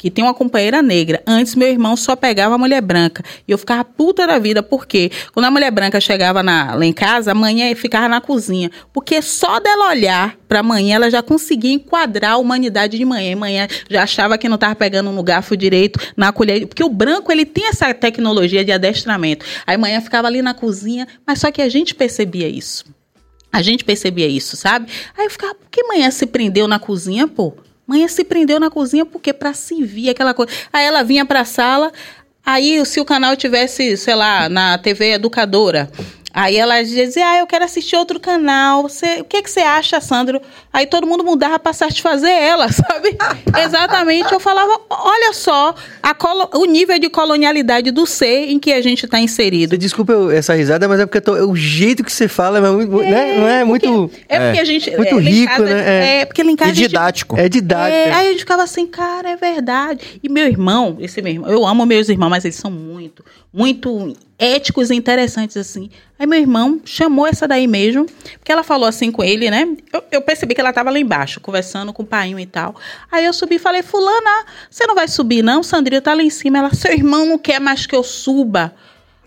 que 0.03 0.11
tem 0.11 0.21
uma 0.21 0.33
companheira 0.33 0.81
negra. 0.81 1.23
Antes, 1.25 1.55
meu 1.55 1.69
irmão 1.69 1.95
só 1.95 2.13
pegava 2.13 2.55
a 2.55 2.57
mulher 2.57 2.81
branca. 2.81 3.23
E 3.47 3.51
eu 3.53 3.57
ficava 3.57 3.85
puta 3.85 4.27
da 4.27 4.37
vida, 4.37 4.61
porque 4.61 5.09
quando 5.31 5.45
a 5.45 5.49
mulher 5.49 5.71
branca 5.71 5.97
chegava 6.01 6.43
na, 6.43 6.75
lá 6.75 6.85
em 6.85 6.91
casa, 6.91 7.31
a 7.31 7.33
mãe 7.33 7.73
ficava 7.73 8.09
na 8.09 8.19
cozinha. 8.19 8.69
Porque 8.91 9.21
só 9.21 9.61
dela 9.61 9.91
olhar 9.91 10.35
pra 10.45 10.61
mãe, 10.61 10.93
ela 10.93 11.09
já 11.09 11.23
conseguia 11.23 11.71
enquadrar 11.71 12.33
a 12.33 12.37
humanidade 12.37 12.97
de 12.97 13.05
manhã. 13.05 13.33
Manhã 13.37 13.65
já 13.89 14.03
achava 14.03 14.37
que 14.37 14.49
não 14.49 14.55
estava 14.55 14.75
pegando 14.75 15.09
no 15.09 15.23
garfo 15.23 15.55
direito, 15.55 15.97
na 16.17 16.33
colher. 16.33 16.67
Porque 16.67 16.83
o 16.83 16.89
branco, 16.89 17.31
ele 17.31 17.45
tem 17.45 17.69
essa 17.69 17.93
tecnologia 17.93 18.65
de 18.65 18.73
adestramento. 18.73 19.45
Aí 19.65 19.77
manhã 19.77 20.01
ficava 20.01 20.27
ali 20.27 20.41
na 20.41 20.53
cozinha, 20.53 21.07
mas 21.25 21.39
só 21.39 21.49
que 21.49 21.61
a 21.61 21.69
gente 21.69 21.95
percebia 21.95 22.49
isso. 22.49 22.83
A 23.53 23.61
gente 23.61 23.85
percebia 23.85 24.27
isso, 24.27 24.57
sabe? 24.57 24.91
Aí 25.17 25.27
eu 25.27 25.31
ficava, 25.31 25.55
por 25.55 25.69
que 25.69 25.81
manhã 25.83 26.11
se 26.11 26.25
prendeu 26.25 26.67
na 26.67 26.77
cozinha, 26.77 27.25
pô? 27.25 27.53
Mãe 27.85 28.07
se 28.07 28.23
prendeu 28.23 28.59
na 28.59 28.69
cozinha 28.69 29.05
porque 29.05 29.33
para 29.33 29.53
se 29.53 29.83
vir 29.83 30.09
aquela 30.09 30.33
coisa. 30.33 30.51
Aí 30.71 30.85
ela 30.85 31.03
vinha 31.03 31.25
para 31.25 31.41
a 31.41 31.45
sala, 31.45 31.91
aí 32.45 32.83
se 32.85 32.99
o 32.99 33.05
canal 33.05 33.35
tivesse, 33.35 33.97
sei 33.97 34.15
lá, 34.15 34.47
na 34.47 34.77
TV 34.77 35.13
educadora, 35.13 35.89
Aí 36.33 36.57
ela 36.57 36.81
dizia, 36.83 37.29
ah, 37.29 37.37
eu 37.37 37.45
quero 37.45 37.63
assistir 37.63 37.95
outro 37.95 38.19
canal. 38.19 38.81
Você, 38.83 39.21
o 39.21 39.23
que, 39.23 39.43
que 39.43 39.51
você 39.51 39.59
acha, 39.59 40.01
Sandro? 40.01 40.41
Aí 40.71 40.87
todo 40.87 41.05
mundo 41.05 41.23
mudava 41.23 41.59
para 41.59 41.73
satisfazer 41.73 42.31
ela, 42.31 42.67
sabe? 42.73 43.15
Exatamente. 43.63 44.33
Eu 44.33 44.39
falava, 44.39 44.81
olha 44.89 45.31
só 45.33 45.75
o 46.55 46.65
nível 46.65 46.97
de 46.97 47.07
colonialidade 47.07 47.91
do 47.91 48.07
ser 48.07 48.49
em 48.49 48.57
que 48.57 48.73
a 48.73 48.81
gente 48.81 49.05
está 49.05 49.19
inserido. 49.19 49.77
Desculpa 49.77 50.13
essa 50.33 50.55
risada, 50.55 50.87
mas 50.87 50.99
é 51.01 51.05
porque 51.05 51.21
tô, 51.21 51.37
é 51.37 51.43
o 51.43 51.55
jeito 51.55 52.03
que 52.03 52.11
você 52.11 52.27
fala 52.27 52.57
é 52.57 52.71
muito, 52.71 53.01
é, 53.03 53.11
né? 53.11 53.37
não 53.37 53.47
é 53.47 53.63
muito... 53.63 54.09
É 54.27 54.39
porque 54.39 54.59
a 54.59 54.65
gente... 54.65 54.89
Muito 54.97 55.19
é, 55.19 55.21
rico, 55.21 55.61
né? 55.61 55.83
É, 55.85 56.21
é 56.21 56.25
porque 56.25 56.41
lá 56.41 56.51
em 56.51 56.55
casa... 56.55 56.71
E 56.71 56.73
didático. 56.73 57.37
é 57.37 57.47
didático. 57.47 57.95
É, 57.95 58.11
aí 58.11 58.27
a 58.27 58.31
gente 58.31 58.39
ficava 58.39 58.63
assim, 58.63 58.87
cara, 58.87 59.29
é 59.29 59.35
verdade. 59.35 60.19
E 60.23 60.27
meu 60.27 60.47
irmão, 60.47 60.97
esse 60.99 61.21
meu 61.21 61.31
irmão, 61.31 61.51
eu 61.51 61.63
amo 61.63 61.85
meus 61.85 62.09
irmãos, 62.09 62.29
mas 62.29 62.43
eles 62.43 62.55
são 62.55 62.71
muito, 62.71 63.23
muito 63.53 64.15
éticos 64.37 64.89
e 64.89 64.95
interessantes 64.95 65.57
assim. 65.57 65.89
Aí 66.17 66.25
meu 66.25 66.39
irmão 66.39 66.81
chamou 66.83 67.27
essa 67.27 67.47
daí 67.47 67.67
mesmo, 67.67 68.05
porque 68.39 68.51
ela 68.51 68.63
falou 68.63 68.87
assim 68.87 69.11
com 69.11 69.23
ele, 69.23 69.49
né? 69.49 69.67
Eu, 69.91 70.03
eu 70.11 70.21
percebi 70.21 70.53
que 70.55 70.61
ela 70.61 70.69
estava 70.69 70.89
lá 70.89 70.99
embaixo, 70.99 71.39
conversando 71.39 71.93
com 71.93 72.03
o 72.03 72.05
pai 72.05 72.33
e 72.33 72.45
tal. 72.45 72.75
Aí 73.11 73.25
eu 73.25 73.33
subi 73.33 73.55
e 73.55 73.59
falei, 73.59 73.83
fulana, 73.83 74.45
você 74.69 74.85
não 74.85 74.95
vai 74.95 75.07
subir 75.07 75.43
não? 75.43 75.63
Sandrinha 75.63 76.01
tá 76.01 76.13
lá 76.13 76.23
em 76.23 76.29
cima. 76.29 76.59
Ela, 76.59 76.73
seu 76.73 76.91
irmão 76.91 77.25
não 77.25 77.37
quer 77.37 77.59
mais 77.59 77.85
que 77.85 77.95
eu 77.95 78.03
suba. 78.03 78.73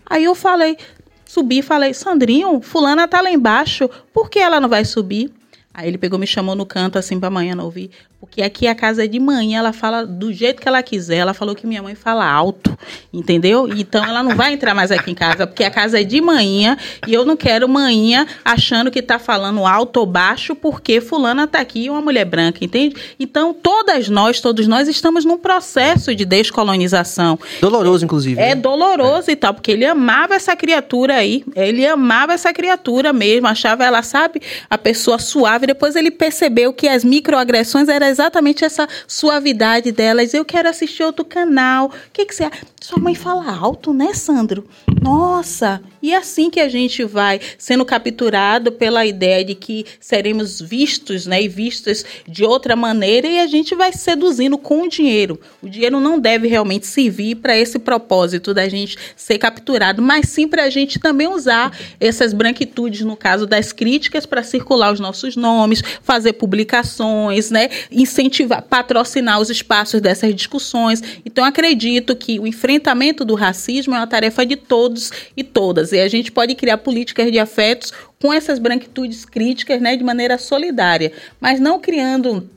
Aí 0.05 0.23
eu 0.23 0.35
falei, 0.35 0.77
subi 1.25 1.59
e 1.59 1.61
falei, 1.61 1.93
Sandrinho, 1.93 2.61
fulana 2.61 3.07
tá 3.07 3.21
lá 3.21 3.29
embaixo, 3.29 3.89
por 4.13 4.29
que 4.29 4.39
ela 4.39 4.59
não 4.59 4.69
vai 4.69 4.85
subir? 4.85 5.31
Aí 5.73 5.87
ele 5.87 5.97
pegou, 5.97 6.17
me 6.17 6.25
chamou 6.25 6.55
no 6.55 6.65
canto 6.65 6.97
assim 6.97 7.19
pra 7.19 7.29
manhã 7.29 7.53
não 7.53 7.65
ouvir. 7.65 7.91
Porque 8.19 8.41
aqui 8.41 8.65
a 8.65 8.73
casa 8.73 9.03
é 9.05 9.07
de 9.07 9.19
manhã, 9.19 9.59
ela 9.59 9.71
fala 9.71 10.03
do 10.03 10.33
jeito 10.33 10.59
que 10.59 10.67
ela 10.67 10.81
quiser. 10.81 11.17
Ela 11.17 11.35
falou 11.35 11.53
que 11.53 11.67
minha 11.67 11.83
mãe 11.83 11.93
fala 11.93 12.27
alto, 12.27 12.75
entendeu? 13.13 13.67
Então 13.77 14.03
ela 14.03 14.23
não 14.23 14.35
vai 14.35 14.53
entrar 14.53 14.73
mais 14.73 14.91
aqui 14.91 15.11
em 15.11 15.13
casa, 15.13 15.45
porque 15.45 15.63
a 15.63 15.69
casa 15.69 16.01
é 16.01 16.03
de 16.03 16.19
manhã 16.19 16.75
e 17.05 17.13
eu 17.13 17.23
não 17.23 17.37
quero 17.37 17.69
manhã 17.69 18.25
achando 18.43 18.89
que 18.89 19.03
tá 19.03 19.19
falando 19.19 19.67
alto 19.67 19.97
ou 19.97 20.05
baixo 20.07 20.55
porque 20.55 20.99
fulana 20.99 21.45
tá 21.45 21.59
aqui 21.59 21.91
uma 21.91 22.01
mulher 22.01 22.25
branca, 22.25 22.65
entende? 22.65 22.95
Então 23.19 23.53
todas 23.53 24.09
nós, 24.09 24.41
todos 24.41 24.67
nós 24.67 24.87
estamos 24.87 25.23
num 25.23 25.37
processo 25.37 26.15
de 26.15 26.25
descolonização. 26.25 27.37
Doloroso, 27.61 28.03
inclusive. 28.03 28.41
É 28.41 28.49
né? 28.49 28.55
doloroso 28.55 29.29
é. 29.29 29.33
e 29.33 29.35
tal, 29.35 29.53
porque 29.53 29.71
ele 29.71 29.85
amava 29.85 30.33
essa 30.33 30.55
criatura 30.55 31.17
aí, 31.17 31.43
ele 31.55 31.85
amava 31.85 32.33
essa 32.33 32.51
criatura 32.51 33.13
mesmo, 33.13 33.47
achava 33.47 33.85
ela, 33.85 34.01
sabe, 34.01 34.41
a 34.67 34.77
pessoa 34.77 35.19
suave. 35.19 35.67
Depois 35.67 35.95
ele 35.95 36.09
percebeu 36.09 36.73
que 36.73 36.87
as 36.87 37.03
microagressões 37.03 37.87
eram 37.87 38.06
exatamente 38.09 38.65
essa 38.65 38.87
suavidade 39.07 39.91
delas. 39.91 40.33
Eu 40.33 40.45
quero 40.45 40.69
assistir 40.69 41.03
outro 41.03 41.25
canal. 41.25 41.87
O 41.87 41.91
que, 42.11 42.25
que 42.25 42.35
você 42.35 42.49
Sua 42.81 42.99
mãe 42.99 43.15
fala 43.15 43.49
alto, 43.55 43.93
né, 43.93 44.13
Sandro? 44.13 44.67
Nossa! 45.01 45.81
E 46.01 46.13
é 46.13 46.17
assim 46.17 46.49
que 46.49 46.59
a 46.59 46.69
gente 46.69 47.03
vai 47.03 47.39
sendo 47.57 47.83
capturado 47.83 48.71
pela 48.71 49.05
ideia 49.05 49.43
de 49.43 49.55
que 49.55 49.85
seremos 49.99 50.61
vistos, 50.61 51.25
né, 51.25 51.41
e 51.41 51.47
vistas 51.47 52.05
de 52.27 52.43
outra 52.43 52.75
maneira 52.75 53.27
e 53.27 53.39
a 53.39 53.47
gente 53.47 53.75
vai 53.75 53.91
seduzindo 53.91 54.57
com 54.57 54.83
o 54.83 54.89
dinheiro. 54.89 55.39
O 55.61 55.67
dinheiro 55.67 55.99
não 55.99 56.19
deve 56.19 56.47
realmente 56.47 56.85
servir 56.85 57.35
para 57.35 57.57
esse 57.57 57.79
propósito 57.79 58.53
da 58.53 58.69
gente 58.69 58.97
ser 59.15 59.37
capturado, 59.37 60.01
mas 60.01 60.29
sim 60.29 60.47
para 60.47 60.63
a 60.63 60.69
gente 60.69 60.99
também 60.99 61.27
usar 61.27 61.77
essas 61.99 62.33
branquitudes, 62.33 63.01
no 63.01 63.17
caso 63.17 63.45
das 63.45 63.71
críticas, 63.71 64.25
para 64.25 64.43
circular 64.43 64.93
os 64.93 64.99
nossos 64.99 65.35
nomes, 65.35 65.81
fazer 66.03 66.33
publicações, 66.33 67.49
né, 67.49 67.69
incentivar, 67.97 68.61
patrocinar 68.61 69.41
os 69.41 69.49
espaços 69.49 69.99
dessas 69.99 70.33
discussões. 70.35 71.01
Então, 71.25 71.43
acredito 71.43 72.15
que 72.15 72.39
o 72.39 72.45
enfrentamento 72.45 73.25
do 73.25 73.33
racismo 73.33 73.95
é 73.95 73.97
uma 73.97 74.07
tarefa 74.07 74.45
de 74.45 74.55
todos 74.55 75.11
e 75.35 75.43
todas. 75.43 75.91
E 75.91 75.99
a 75.99 76.07
gente 76.07 76.31
pode 76.31 76.53
criar 76.55 76.77
políticas 76.77 77.31
de 77.31 77.39
afetos 77.39 77.91
com 78.21 78.31
essas 78.31 78.59
branquitudes 78.59 79.25
críticas, 79.25 79.81
né, 79.81 79.95
de 79.95 80.03
maneira 80.03 80.37
solidária, 80.37 81.11
mas 81.39 81.59
não 81.59 81.79
criando 81.79 82.49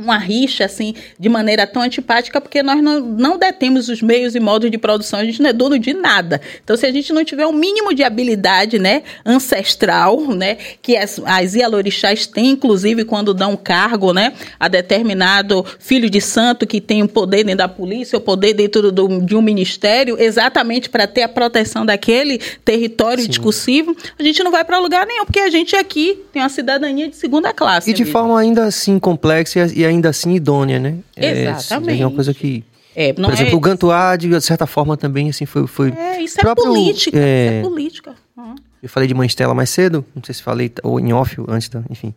uma 0.00 0.18
rixa 0.18 0.64
assim 0.64 0.94
de 1.18 1.28
maneira 1.28 1.66
tão 1.66 1.82
antipática 1.82 2.40
porque 2.40 2.62
nós 2.62 2.82
não, 2.82 3.00
não 3.00 3.38
detemos 3.38 3.88
os 3.88 4.02
meios 4.02 4.34
e 4.34 4.40
modos 4.40 4.70
de 4.70 4.78
produção, 4.78 5.20
a 5.20 5.24
gente 5.24 5.42
não 5.42 5.50
é 5.50 5.52
dono 5.52 5.78
de 5.78 5.92
nada. 5.92 6.40
Então, 6.62 6.76
se 6.76 6.86
a 6.86 6.92
gente 6.92 7.12
não 7.12 7.24
tiver 7.24 7.46
um 7.46 7.52
mínimo 7.52 7.94
de 7.94 8.02
habilidade 8.02 8.78
né, 8.78 9.02
ancestral, 9.24 10.20
né, 10.34 10.56
que 10.80 10.96
as, 10.96 11.20
as 11.24 11.54
Ialorixás 11.54 12.26
têm, 12.26 12.50
inclusive 12.50 13.04
quando 13.04 13.34
dão 13.34 13.56
cargo 13.56 14.12
né, 14.12 14.32
a 14.58 14.68
determinado 14.68 15.64
filho 15.78 16.08
de 16.08 16.20
santo 16.20 16.66
que 16.66 16.80
tem 16.80 17.02
o 17.02 17.04
um 17.04 17.08
poder 17.08 17.44
dentro 17.44 17.58
da 17.58 17.68
polícia, 17.68 18.16
o 18.16 18.20
poder 18.20 18.54
dentro 18.54 18.90
do, 18.90 19.20
de 19.20 19.36
um 19.36 19.42
ministério, 19.42 20.16
exatamente 20.18 20.88
para 20.88 21.06
ter 21.06 21.22
a 21.22 21.28
proteção 21.28 21.84
daquele 21.84 22.38
território 22.64 23.22
Sim. 23.22 23.28
discursivo, 23.28 23.96
a 24.18 24.22
gente 24.22 24.42
não 24.42 24.50
vai 24.50 24.64
para 24.64 24.78
lugar 24.78 25.06
nenhum, 25.06 25.24
porque 25.24 25.40
a 25.40 25.50
gente 25.50 25.76
aqui 25.76 26.22
tem 26.32 26.42
uma 26.42 26.48
cidadania 26.48 27.08
de 27.08 27.16
segunda 27.16 27.52
classe. 27.52 27.90
E 27.90 27.92
de 27.92 28.04
forma 28.04 28.38
ainda 28.38 28.64
assim 28.64 28.98
complexa 28.98 29.66
e 29.74 29.84
ainda 29.90 30.08
assim 30.08 30.34
idônea, 30.34 30.78
né? 30.78 30.96
É, 31.16 31.42
Exatamente. 31.42 32.02
É, 32.02 32.06
uma 32.06 32.14
coisa 32.14 32.32
que. 32.32 32.64
É, 32.94 33.12
por 33.12 33.32
exemplo, 33.32 33.52
é... 33.52 33.56
o 33.56 33.60
Gantuá, 33.60 34.16
de 34.16 34.40
certa 34.40 34.66
forma, 34.66 34.96
também 34.96 35.28
assim, 35.28 35.46
foi. 35.46 35.66
foi 35.66 35.90
é, 35.90 36.22
isso 36.22 36.38
é 36.38 36.42
próprio, 36.42 36.64
é 36.64 36.68
política. 36.68 37.18
É... 37.18 37.46
Isso 37.46 37.58
é 37.58 37.62
política. 37.62 38.14
Uhum. 38.36 38.54
Eu 38.82 38.88
falei 38.88 39.06
de 39.06 39.14
Mãe 39.14 39.26
Estela 39.26 39.54
mais 39.54 39.70
cedo, 39.70 40.04
não 40.14 40.22
sei 40.24 40.34
se 40.34 40.42
falei, 40.42 40.72
ou 40.82 40.98
em 40.98 41.12
off 41.12 41.36
antes, 41.48 41.68
da, 41.68 41.82
enfim. 41.90 42.14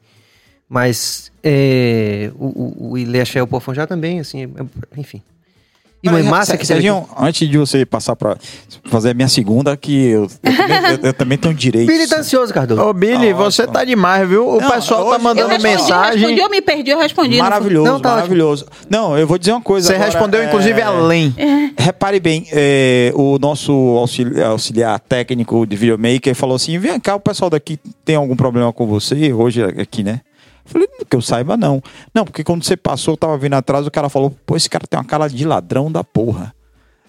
Mas 0.69 1.31
é, 1.43 2.31
o, 2.35 2.45
o, 2.45 2.91
o 2.91 2.97
Ilé 2.97 3.23
Pofon 3.49 3.73
já 3.73 3.85
também, 3.85 4.19
assim, 4.19 4.43
é, 4.45 4.99
enfim. 4.99 5.21
E 6.03 6.09
mãe 6.09 6.21
massa 6.21 6.57
que 6.57 6.67
Serginho, 6.67 7.07
antes 7.17 7.47
de 7.49 7.57
você 7.57 7.85
passar 7.85 8.13
para 8.17 8.35
fazer 8.85 9.11
a 9.11 9.13
minha 9.13 9.29
segunda, 9.29 9.77
que 9.77 10.07
eu, 10.07 10.23
eu, 10.23 10.29
também, 10.57 10.77
eu, 10.91 10.99
eu 11.03 11.13
também 11.13 11.37
tenho 11.37 11.53
direito. 11.53 11.87
Billy 11.87 12.05
tá 12.07 12.17
ansioso, 12.17 12.53
Cardoso. 12.53 12.81
Ô, 12.81 12.91
Billy, 12.93 13.31
você 13.31 13.65
tá 13.65 13.85
demais, 13.85 14.27
viu? 14.27 14.45
O 14.47 14.59
Não, 14.59 14.69
pessoal 14.69 15.09
tá 15.09 15.17
mandando 15.17 15.41
Eu 15.41 15.47
respondi, 15.57 15.75
mensagem. 15.77 16.19
respondi, 16.19 16.41
eu 16.41 16.49
me 16.49 16.61
perdi, 16.61 16.91
eu 16.91 16.99
respondi. 16.99 17.37
Maravilhoso, 17.37 17.89
Não, 17.89 17.99
tá 18.01 18.09
maravilhoso. 18.09 18.65
Não, 18.89 19.17
eu 19.17 19.25
vou 19.25 19.37
dizer 19.37 19.53
uma 19.53 19.61
coisa. 19.61 19.87
Você 19.87 19.93
agora, 19.93 20.11
respondeu, 20.11 20.41
é, 20.41 20.45
inclusive, 20.47 20.81
além. 20.81 21.33
Repare 21.77 22.19
bem, 22.19 22.45
é, 22.51 23.13
o 23.15 23.39
nosso 23.39 23.71
auxili- 23.71 24.43
auxiliar 24.43 24.99
técnico 24.99 25.65
de 25.65 25.75
videomaker 25.77 26.35
falou 26.35 26.57
assim: 26.57 26.77
vem 26.77 26.99
cá, 26.99 27.15
o 27.15 27.19
pessoal 27.19 27.49
daqui 27.49 27.79
tem 28.03 28.17
algum 28.17 28.35
problema 28.35 28.73
com 28.73 28.85
você 28.85 29.31
hoje 29.31 29.63
aqui, 29.63 30.03
né? 30.03 30.19
Eu 30.65 30.71
falei, 30.71 30.87
que 31.09 31.15
eu 31.15 31.21
saiba, 31.21 31.57
não. 31.57 31.81
Não, 32.13 32.23
porque 32.25 32.43
quando 32.43 32.63
você 32.63 32.77
passou, 32.77 33.13
eu 33.13 33.17
tava 33.17 33.37
vindo 33.37 33.53
atrás, 33.53 33.85
o 33.85 33.91
cara 33.91 34.09
falou, 34.09 34.33
pô, 34.45 34.55
esse 34.55 34.69
cara 34.69 34.85
tem 34.87 34.97
uma 34.97 35.05
cara 35.05 35.27
de 35.27 35.45
ladrão 35.45 35.91
da 35.91 36.03
porra. 36.03 36.53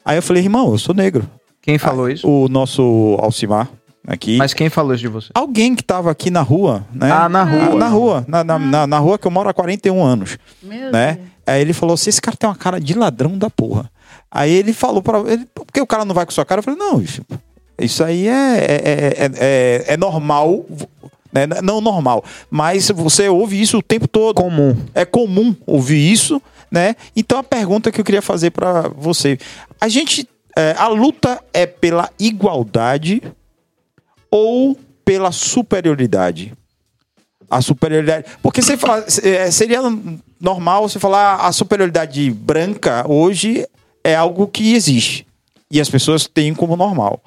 Aí 0.05 0.17
eu 0.19 0.23
falei, 0.23 0.43
irmão, 0.43 0.73
eu 0.73 0.79
sou 0.79 0.95
negro. 0.95 1.29
Quem 1.63 1.79
falou 1.79 2.07
Ah, 2.07 2.13
isso? 2.13 2.29
O 2.29 2.49
nosso 2.49 3.17
Alcimar 3.21 3.71
aqui. 4.07 4.37
Mas 4.37 4.53
quem 4.53 4.69
falou 4.69 4.93
isso 4.93 5.01
de 5.01 5.09
você? 5.09 5.31
Alguém 5.35 5.75
que 5.75 5.83
tava 5.83 6.11
aqui 6.11 6.31
na 6.31 6.43
rua, 6.43 6.85
né? 6.93 7.11
Ah, 7.11 7.29
na 7.29 7.43
rua. 7.43 7.63
Ah, 7.63 7.75
na 7.77 7.89
rua. 7.89 8.25
Na, 8.29 8.45
na, 8.45 8.59
na, 8.59 8.87
na 8.87 8.99
rua 8.99 9.19
que 9.19 9.27
eu 9.27 9.31
moro 9.31 9.49
há 9.49 9.55
41 9.55 10.03
anos 10.05 10.37
Meu 10.63 10.93
né? 10.93 11.15
Deus. 11.15 11.29
Aí 11.47 11.61
ele 11.63 11.73
falou 11.73 11.95
assim: 11.95 12.11
esse 12.11 12.21
cara 12.21 12.37
tem 12.37 12.49
uma 12.49 12.57
cara 12.57 12.79
de 12.79 12.93
ladrão 12.93 13.39
da 13.39 13.49
porra. 13.49 13.91
Aí 14.31 14.53
ele 14.53 14.73
falou 14.75 15.03
para 15.03 15.21
ele, 15.21 15.47
por 15.55 15.65
que 15.73 15.81
o 15.81 15.87
cara 15.87 16.05
não 16.05 16.15
vai 16.15 16.27
com 16.27 16.33
sua 16.33 16.45
cara? 16.45 16.59
Eu 16.59 16.63
falei, 16.63 16.79
não, 16.79 16.99
bicho, 16.99 17.23
isso 17.79 18.03
aí 18.05 18.29
é, 18.29 18.57
é, 18.59 18.75
é, 18.85 19.31
é, 19.37 19.85
é 19.95 19.97
normal, 19.97 20.67
né? 21.35 21.47
Não 21.63 21.81
normal, 21.81 22.25
mas 22.49 22.89
você 22.91 23.29
ouve 23.29 23.61
isso 23.61 23.79
o 23.79 23.83
tempo 23.83 24.07
todo. 24.07 24.37
Comum. 24.37 24.77
É 24.95 25.05
comum 25.05 25.55
ouvir 25.67 26.13
isso, 26.13 26.41
né? 26.71 26.95
Então 27.17 27.39
a 27.39 27.43
pergunta 27.43 27.91
que 27.91 28.01
eu 28.01 28.05
queria 28.05 28.23
fazer 28.23 28.53
para 28.53 28.89
você: 28.89 29.37
a 29.81 29.89
gente, 29.89 30.29
é, 30.57 30.77
a 30.79 30.87
luta 30.87 31.43
é 31.53 31.67
pela 31.67 32.09
igualdade 32.21 33.21
ou 34.31 34.79
pela 35.05 35.33
superioridade? 35.33 36.53
A 37.51 37.61
superioridade. 37.61 38.27
Porque 38.41 38.63
você 38.63 38.77
fala, 38.77 39.05
é, 39.23 39.51
seria 39.51 39.81
normal 40.41 40.89
você 40.89 40.99
falar 40.99 41.37
a 41.37 41.53
superioridade 41.53 42.31
branca 42.31 43.05
hoje 43.09 43.67
é 44.03 44.15
algo 44.15 44.47
que 44.47 44.75
existe. 44.75 45.27
E 45.71 45.81
as 45.81 45.91
pessoas 45.91 46.27
têm 46.27 46.55
como 46.55 46.77
normal. 46.77 47.23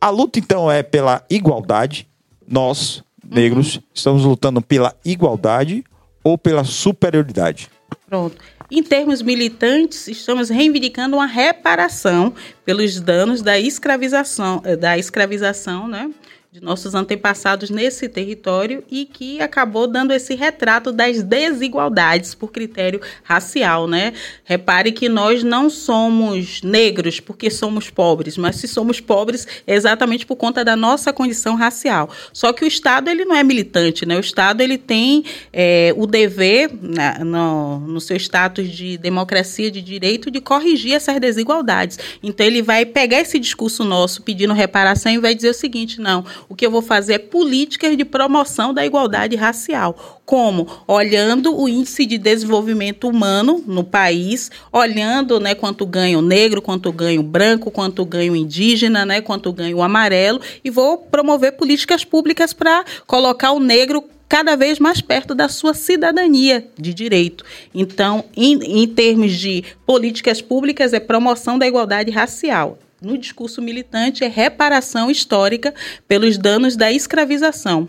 A 0.00 0.10
luta, 0.10 0.38
então, 0.38 0.70
é 0.70 0.82
pela 0.82 1.24
igualdade. 1.28 2.07
Nós, 2.48 3.02
negros, 3.24 3.80
estamos 3.92 4.24
lutando 4.24 4.62
pela 4.62 4.94
igualdade 5.04 5.84
ou 6.24 6.38
pela 6.38 6.64
superioridade. 6.64 7.68
Pronto. 8.08 8.36
Em 8.70 8.82
termos 8.82 9.22
militantes, 9.22 10.08
estamos 10.08 10.50
reivindicando 10.50 11.16
uma 11.16 11.26
reparação 11.26 12.34
pelos 12.64 13.00
danos 13.00 13.40
da 13.40 13.58
escravização, 13.58 14.60
eh, 14.62 14.76
da 14.76 14.98
escravização, 14.98 15.88
né? 15.88 16.10
De 16.50 16.62
nossos 16.62 16.94
antepassados 16.94 17.68
nesse 17.68 18.08
território 18.08 18.82
e 18.90 19.04
que 19.04 19.38
acabou 19.38 19.86
dando 19.86 20.14
esse 20.14 20.34
retrato 20.34 20.90
das 20.90 21.22
desigualdades 21.22 22.34
por 22.34 22.50
critério 22.50 23.02
racial, 23.22 23.86
né? 23.86 24.14
Repare 24.44 24.90
que 24.90 25.10
nós 25.10 25.42
não 25.44 25.68
somos 25.68 26.62
negros 26.62 27.20
porque 27.20 27.50
somos 27.50 27.90
pobres, 27.90 28.38
mas 28.38 28.56
se 28.56 28.66
somos 28.66 28.98
pobres 28.98 29.46
é 29.66 29.74
exatamente 29.74 30.24
por 30.24 30.36
conta 30.36 30.64
da 30.64 30.74
nossa 30.74 31.12
condição 31.12 31.54
racial. 31.54 32.08
Só 32.32 32.50
que 32.50 32.64
o 32.64 32.66
Estado 32.66 33.10
ele 33.10 33.26
não 33.26 33.36
é 33.36 33.44
militante, 33.44 34.06
né? 34.06 34.16
O 34.16 34.20
Estado 34.20 34.62
ele 34.62 34.78
tem 34.78 35.24
eh, 35.52 35.92
o 35.98 36.06
dever 36.06 36.70
na- 36.80 37.22
no, 37.26 37.80
no 37.80 38.00
seu 38.00 38.16
status 38.16 38.70
de 38.70 38.96
democracia 38.96 39.70
de 39.70 39.82
direito 39.82 40.30
de 40.30 40.40
corrigir 40.40 40.94
essas 40.94 41.20
desigualdades. 41.20 41.98
Então 42.22 42.46
ele 42.46 42.62
vai 42.62 42.86
pegar 42.86 43.20
esse 43.20 43.38
discurso 43.38 43.84
nosso 43.84 44.22
pedindo 44.22 44.54
reparação 44.54 45.12
e 45.12 45.18
vai 45.18 45.34
dizer 45.34 45.50
o 45.50 45.54
seguinte: 45.54 46.00
não, 46.00 46.24
o 46.48 46.54
que 46.54 46.66
eu 46.66 46.70
vou 46.70 46.82
fazer 46.82 47.14
é 47.14 47.18
políticas 47.18 47.96
de 47.96 48.04
promoção 48.04 48.74
da 48.74 48.84
igualdade 48.84 49.36
racial. 49.36 50.20
Como? 50.24 50.66
Olhando 50.86 51.58
o 51.58 51.68
índice 51.68 52.04
de 52.04 52.18
desenvolvimento 52.18 53.08
humano 53.08 53.64
no 53.66 53.82
país, 53.82 54.50
olhando 54.70 55.40
né, 55.40 55.54
quanto 55.54 55.86
ganha 55.86 56.18
o 56.18 56.22
negro, 56.22 56.60
quanto 56.60 56.92
ganha 56.92 57.18
o 57.18 57.22
branco, 57.22 57.70
quanto 57.70 58.04
ganha 58.04 58.30
o 58.30 58.36
indígena, 58.36 59.06
né, 59.06 59.20
quanto 59.20 59.52
ganha 59.52 59.74
o 59.74 59.82
amarelo, 59.82 60.40
e 60.62 60.70
vou 60.70 60.98
promover 60.98 61.52
políticas 61.52 62.04
públicas 62.04 62.52
para 62.52 62.84
colocar 63.06 63.52
o 63.52 63.60
negro 63.60 64.04
cada 64.28 64.54
vez 64.54 64.78
mais 64.78 65.00
perto 65.00 65.34
da 65.34 65.48
sua 65.48 65.72
cidadania 65.72 66.68
de 66.78 66.92
direito. 66.92 67.44
Então, 67.74 68.24
em, 68.36 68.82
em 68.82 68.86
termos 68.86 69.32
de 69.32 69.64
políticas 69.86 70.42
públicas, 70.42 70.92
é 70.92 71.00
promoção 71.00 71.58
da 71.58 71.66
igualdade 71.66 72.10
racial. 72.10 72.78
No 73.00 73.16
discurso 73.16 73.62
militante, 73.62 74.24
é 74.24 74.28
reparação 74.28 75.10
histórica 75.10 75.72
pelos 76.06 76.36
danos 76.36 76.76
da 76.76 76.90
escravização 76.90 77.88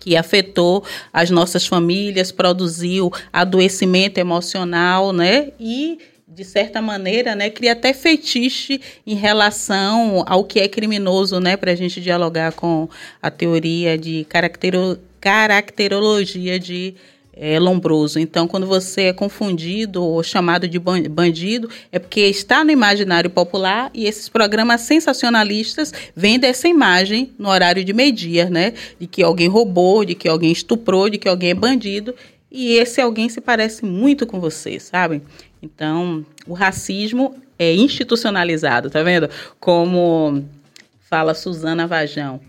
que 0.00 0.16
afetou 0.16 0.84
as 1.12 1.30
nossas 1.30 1.64
famílias, 1.64 2.32
produziu 2.32 3.12
adoecimento 3.32 4.18
emocional, 4.18 5.12
né? 5.12 5.52
E 5.60 5.98
de 6.26 6.44
certa 6.44 6.80
maneira, 6.80 7.34
né, 7.34 7.50
cria 7.50 7.72
até 7.72 7.92
fetiche 7.92 8.80
em 9.06 9.14
relação 9.14 10.24
ao 10.26 10.44
que 10.44 10.58
é 10.60 10.66
criminoso, 10.66 11.38
né, 11.38 11.56
para 11.56 11.72
a 11.72 11.74
gente 11.74 12.00
dialogar 12.00 12.52
com 12.52 12.88
a 13.20 13.30
teoria 13.30 13.98
de 13.98 14.24
caractero, 14.28 14.98
caracterologia 15.20 16.58
de 16.58 16.94
é, 17.34 17.58
Lombroso. 17.58 18.18
Então, 18.18 18.46
quando 18.46 18.66
você 18.66 19.02
é 19.02 19.12
confundido 19.12 20.02
ou 20.02 20.22
chamado 20.22 20.68
de 20.68 20.78
ban- 20.78 21.02
bandido, 21.02 21.68
é 21.90 21.98
porque 21.98 22.20
está 22.20 22.64
no 22.64 22.70
imaginário 22.70 23.30
popular 23.30 23.90
e 23.94 24.06
esses 24.06 24.28
programas 24.28 24.82
sensacionalistas 24.82 25.92
vendem 26.14 26.50
essa 26.50 26.68
imagem 26.68 27.32
no 27.38 27.48
horário 27.48 27.84
de 27.84 27.92
meio-dia, 27.92 28.50
né? 28.50 28.74
De 28.98 29.06
que 29.06 29.22
alguém 29.22 29.48
roubou, 29.48 30.04
de 30.04 30.14
que 30.14 30.28
alguém 30.28 30.52
estuprou, 30.52 31.08
de 31.08 31.18
que 31.18 31.28
alguém 31.28 31.50
é 31.50 31.54
bandido. 31.54 32.14
E 32.50 32.74
esse 32.74 33.00
alguém 33.00 33.28
se 33.28 33.40
parece 33.40 33.84
muito 33.84 34.26
com 34.26 34.38
você, 34.38 34.78
sabe? 34.78 35.22
Então, 35.62 36.24
o 36.46 36.52
racismo 36.52 37.34
é 37.58 37.74
institucionalizado, 37.74 38.90
tá 38.90 39.02
vendo? 39.02 39.30
Como 39.58 40.44
fala 41.08 41.34
Suzana 41.34 41.86
Vajão 41.86 42.40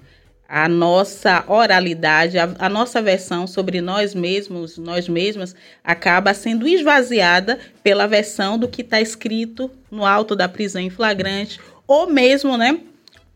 a 0.55 0.69
nossa 0.69 1.43
oralidade, 1.47 2.38
a, 2.38 2.47
a, 2.59 2.69
nossa 2.69 3.01
versão 3.01 3.47
sobre 3.47 3.81
nós 3.81 4.13
mesmos, 4.13 4.77
nós 4.77 5.09
mesmas, 5.09 5.55
acaba 5.84 6.31
sendo 6.31 6.67
esvaziada 6.67 7.57
pela 7.81 8.05
versão 8.05 8.55
do 8.59 8.67
que 8.67 8.84
está 8.84 9.01
escrito 9.01 9.71
no 9.89 10.05
alto 10.05 10.35
da 10.35 10.47
prisão 10.47 10.80
em 10.80 10.91
flagrante, 10.91 11.59
ou 11.88 12.05
mesmo, 12.05 12.55
né? 12.55 12.77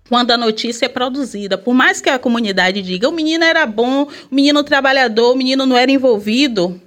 Quando 0.08 0.30
a 0.30 0.38
notícia 0.38 0.86
é 0.86 0.90
produzida, 0.90 1.58
por 1.58 1.74
mais 1.74 2.00
que 2.00 2.08
a 2.08 2.20
comunidade 2.20 2.84
diga 2.84 3.10
o 3.10 3.12
menino 3.12 3.44
era 3.44 3.66
bom, 3.66 4.04
o 4.04 4.36
menino 4.36 4.64
trabalhador, 4.64 5.34
o 5.34 5.36
menino 5.36 5.66
não 5.66 5.76
era 5.76 5.92
envolvido, 5.92 6.80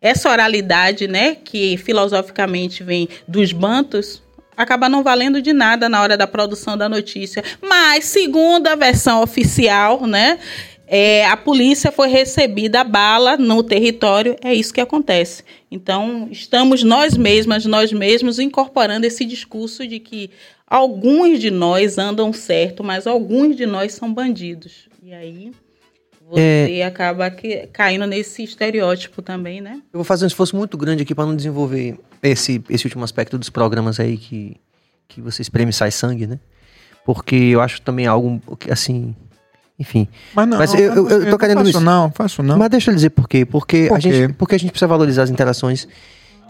essa 0.00 0.28
oralidade, 0.28 1.06
né, 1.06 1.36
que 1.36 1.76
filosoficamente 1.76 2.82
vem 2.82 3.08
dos 3.28 3.52
bantos, 3.52 4.20
acaba 4.60 4.88
não 4.88 5.02
valendo 5.02 5.40
de 5.40 5.52
nada 5.52 5.88
na 5.88 6.02
hora 6.02 6.16
da 6.16 6.26
produção 6.26 6.76
da 6.76 6.88
notícia. 6.88 7.42
Mas, 7.62 8.04
segundo 8.04 8.66
a 8.66 8.74
versão 8.74 9.22
oficial, 9.22 10.06
né, 10.06 10.38
é, 10.86 11.24
a 11.26 11.36
polícia 11.36 11.90
foi 11.90 12.08
recebida 12.08 12.80
a 12.80 12.84
bala 12.84 13.36
no 13.38 13.62
território, 13.62 14.36
é 14.42 14.52
isso 14.52 14.74
que 14.74 14.80
acontece. 14.80 15.42
Então, 15.70 16.28
estamos 16.30 16.82
nós 16.82 17.16
mesmas, 17.16 17.64
nós 17.64 17.90
mesmos, 17.90 18.38
incorporando 18.38 19.06
esse 19.06 19.24
discurso 19.24 19.86
de 19.86 19.98
que 19.98 20.30
alguns 20.66 21.40
de 21.40 21.50
nós 21.50 21.96
andam 21.96 22.32
certo, 22.32 22.84
mas 22.84 23.06
alguns 23.06 23.56
de 23.56 23.64
nós 23.64 23.92
são 23.92 24.12
bandidos. 24.12 24.88
E 25.02 25.14
aí 25.14 25.52
você 26.30 26.78
é... 26.78 26.84
acaba 26.84 27.28
que, 27.30 27.68
caindo 27.72 28.06
nesse 28.06 28.44
estereótipo 28.44 29.20
também, 29.20 29.60
né? 29.60 29.82
Eu 29.92 29.98
vou 29.98 30.04
fazer 30.04 30.24
um 30.24 30.28
esforço 30.28 30.56
muito 30.56 30.78
grande 30.78 31.02
aqui 31.02 31.14
para 31.14 31.26
não 31.26 31.34
desenvolver 31.34 31.98
esse, 32.22 32.62
esse 32.70 32.86
último 32.86 33.02
aspecto 33.02 33.36
dos 33.36 33.50
programas 33.50 33.98
aí 33.98 34.16
que, 34.16 34.56
que 35.08 35.20
você 35.20 35.42
espreme 35.42 35.70
e 35.70 35.74
sai 35.74 35.90
sangue, 35.90 36.26
né? 36.26 36.38
Porque 37.04 37.34
eu 37.34 37.60
acho 37.60 37.82
também 37.82 38.06
algo 38.06 38.40
assim, 38.70 39.14
enfim. 39.78 40.06
Mas 40.34 40.46
não, 40.48 40.58
mas 40.58 40.74
eu, 40.74 40.80
eu, 40.94 41.08
eu 41.08 41.30
tô 41.30 41.38
querendo 41.38 41.56
não 41.56 41.64
faço 41.64 41.70
isso. 41.70 41.80
não, 41.80 42.10
faço 42.12 42.42
não. 42.42 42.58
Mas 42.58 42.70
deixa 42.70 42.90
eu 42.90 42.94
dizer 42.94 43.10
por 43.10 43.28
quê. 43.28 43.44
Porque, 43.44 43.88
Por 43.88 43.96
a 43.96 44.00
gente, 44.00 44.28
quê? 44.28 44.34
porque 44.38 44.54
a 44.54 44.58
gente 44.58 44.70
precisa 44.70 44.86
valorizar 44.86 45.24
as 45.24 45.30
interações. 45.30 45.88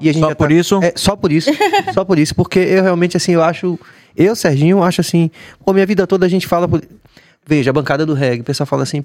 E 0.01 0.09
a 0.09 0.13
gente 0.13 0.23
Só 0.23 0.31
já 0.31 0.35
por 0.35 0.49
tá- 0.49 0.55
isso? 0.55 0.81
É, 0.83 0.93
só 0.97 1.15
por 1.15 1.31
isso. 1.31 1.51
só 1.95 2.05
por 2.05 2.19
isso. 2.19 2.35
Porque 2.35 2.59
eu 2.59 2.83
realmente, 2.83 3.17
assim, 3.17 3.33
eu 3.33 3.43
acho. 3.43 3.79
Eu, 4.17 4.35
Serginho, 4.35 4.83
acho 4.83 5.01
assim. 5.01 5.31
Pô, 5.65 5.73
minha 5.73 5.87
vida 5.87 6.07
toda 6.07 6.27
a 6.27 6.29
gente 6.29 6.47
fala. 6.47 6.67
Por... 6.67 6.83
Veja, 7.47 7.71
a 7.71 7.73
bancada 7.73 8.05
do 8.05 8.15
reggae, 8.15 8.41
o 8.41 8.45
pessoal 8.45 8.67
fala 8.67 8.83
assim. 8.83 9.05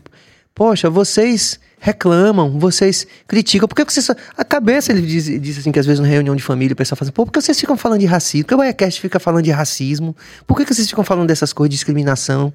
Poxa, 0.56 0.90
vocês 0.90 1.60
reclamam, 1.78 2.58
vocês 2.58 3.06
criticam. 3.28 3.68
Por 3.68 3.76
que 3.76 3.84
vocês. 3.84 4.06
só-" 4.06 4.16
A 4.38 4.44
cabeça, 4.44 4.92
ele 4.92 5.02
diz, 5.02 5.26
diz 5.26 5.60
assim, 5.60 5.72
que 5.72 5.78
às 5.78 5.86
vezes 5.86 6.00
na 6.00 6.08
reunião 6.08 6.36
de 6.36 6.42
família 6.42 6.74
o 6.74 6.76
pessoal 6.76 6.96
fala 6.96 7.08
assim, 7.08 7.14
pô, 7.14 7.26
por 7.26 7.32
que 7.32 7.42
vocês 7.42 7.60
ficam 7.60 7.76
falando 7.78 8.00
de 8.00 8.06
racismo? 8.06 8.46
Por 8.46 8.50
que 8.50 8.56
o 8.56 8.58
Biacast 8.60 9.02
fica 9.02 9.20
falando 9.20 9.44
de 9.44 9.52
racismo? 9.52 10.16
Por 10.48 10.58
que, 10.58 10.66
que 10.66 10.74
vocês 10.74 10.90
ficam 10.90 11.04
falando 11.04 11.28
dessas 11.28 11.54
coisas 11.54 11.70
de 11.72 11.76
discriminação? 11.76 12.54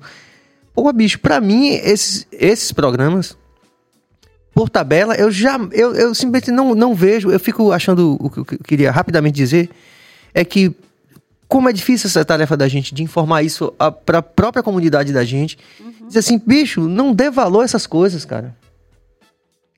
Pô, 0.75 0.91
bicho, 0.93 1.19
pra 1.19 1.41
mim, 1.41 1.69
esses, 1.69 2.27
esses 2.33 2.73
programas 2.73 3.37
por 4.55 4.69
tabela, 4.69 5.15
eu 5.15 5.31
já. 5.31 5.59
Eu, 5.73 5.95
eu 5.95 6.15
simplesmente 6.15 6.51
não, 6.51 6.75
não 6.75 6.95
vejo. 6.95 7.31
Eu 7.31 7.39
fico 7.39 7.73
achando. 7.73 8.17
O 8.21 8.31
que 8.31 8.39
eu 8.39 8.45
queria 8.65 8.91
rapidamente 8.91 9.35
dizer 9.35 9.71
é 10.35 10.45
que. 10.45 10.75
Como 11.51 11.69
é 11.69 11.73
difícil 11.73 12.07
essa 12.07 12.25
tarefa 12.25 12.57
da 12.57 12.69
gente 12.69 12.95
de 12.95 13.03
informar 13.03 13.43
isso 13.43 13.75
para 14.07 14.19
a 14.19 14.23
própria 14.23 14.63
comunidade 14.63 15.13
da 15.13 15.25
gente. 15.25 15.59
Uhum. 15.81 16.07
Dizer 16.07 16.21
assim, 16.21 16.39
bicho, 16.39 16.83
não 16.83 17.13
dê 17.13 17.29
valor 17.29 17.63
a 17.63 17.65
essas 17.65 17.89
coisas, 17.89 18.25
cara. 18.25 18.57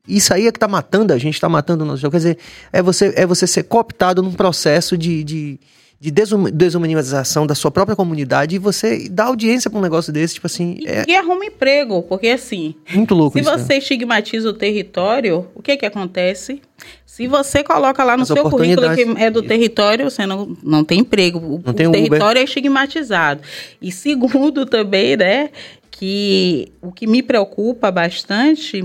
Isso 0.07 0.35
aí 0.35 0.47
é 0.47 0.53
que 0.53 0.59
tá 0.59 0.69
matando 0.69 1.15
a 1.15 1.19
gente, 1.19 1.41
tá 1.41 1.49
matando 1.49 1.83
o 1.83 1.87
nosso 1.87 2.03
jogo. 2.03 2.13
Quer 2.13 2.19
dizer, 2.19 2.39
é 2.71 2.83
você, 2.83 3.15
é 3.17 3.25
você 3.25 3.47
ser 3.47 3.63
cooptado 3.63 4.23
num 4.23 4.35
processo 4.35 4.99
de, 4.99 5.25
de, 5.25 5.61
de 6.03 6.11
desumanização 6.11 7.47
da 7.47 7.55
sua 7.55 7.71
própria 7.71 7.95
comunidade 7.95 8.57
e 8.57 8.59
você 8.59 9.09
dá 9.09 9.27
audiência 9.27 9.71
para 9.71 9.79
um 9.79 9.83
negócio 9.83 10.13
desse, 10.13 10.35
tipo 10.35 10.49
assim. 10.49 10.79
E, 10.81 10.89
é... 10.89 11.05
e 11.07 11.15
arruma 11.15 11.45
emprego, 11.45 12.03
porque 12.03 12.27
assim. 12.27 12.75
Muito 12.93 13.15
louco 13.15 13.39
Se 13.39 13.45
isso, 13.45 13.51
você 13.53 13.75
né? 13.75 13.79
estigmatiza 13.79 14.49
o 14.49 14.53
território, 14.53 15.47
o 15.55 15.63
que 15.63 15.77
que 15.77 15.87
acontece? 15.87 16.61
Se 17.07 17.29
você 17.29 17.63
coloca 17.63 18.03
lá 18.03 18.17
no 18.17 18.25
As 18.25 18.29
seu 18.29 18.43
currículo 18.51 18.93
que 18.97 19.23
é 19.23 19.31
do 19.31 19.45
território, 19.45 20.11
você 20.11 20.27
não, 20.27 20.57
não 20.61 20.83
tem 20.83 20.99
emprego. 20.99 21.39
O, 21.39 21.63
não 21.65 21.73
tem 21.73 21.87
o 21.87 21.93
território 21.93 22.33
Uber. 22.33 22.39
é 22.39 22.43
estigmatizado. 22.43 23.41
E 23.81 23.93
segundo 23.93 24.67
também, 24.67 25.17
né, 25.17 25.51
que 25.89 26.73
o 26.83 26.91
que 26.91 27.07
me 27.07 27.23
preocupa 27.23 27.93
bastante 27.93 28.85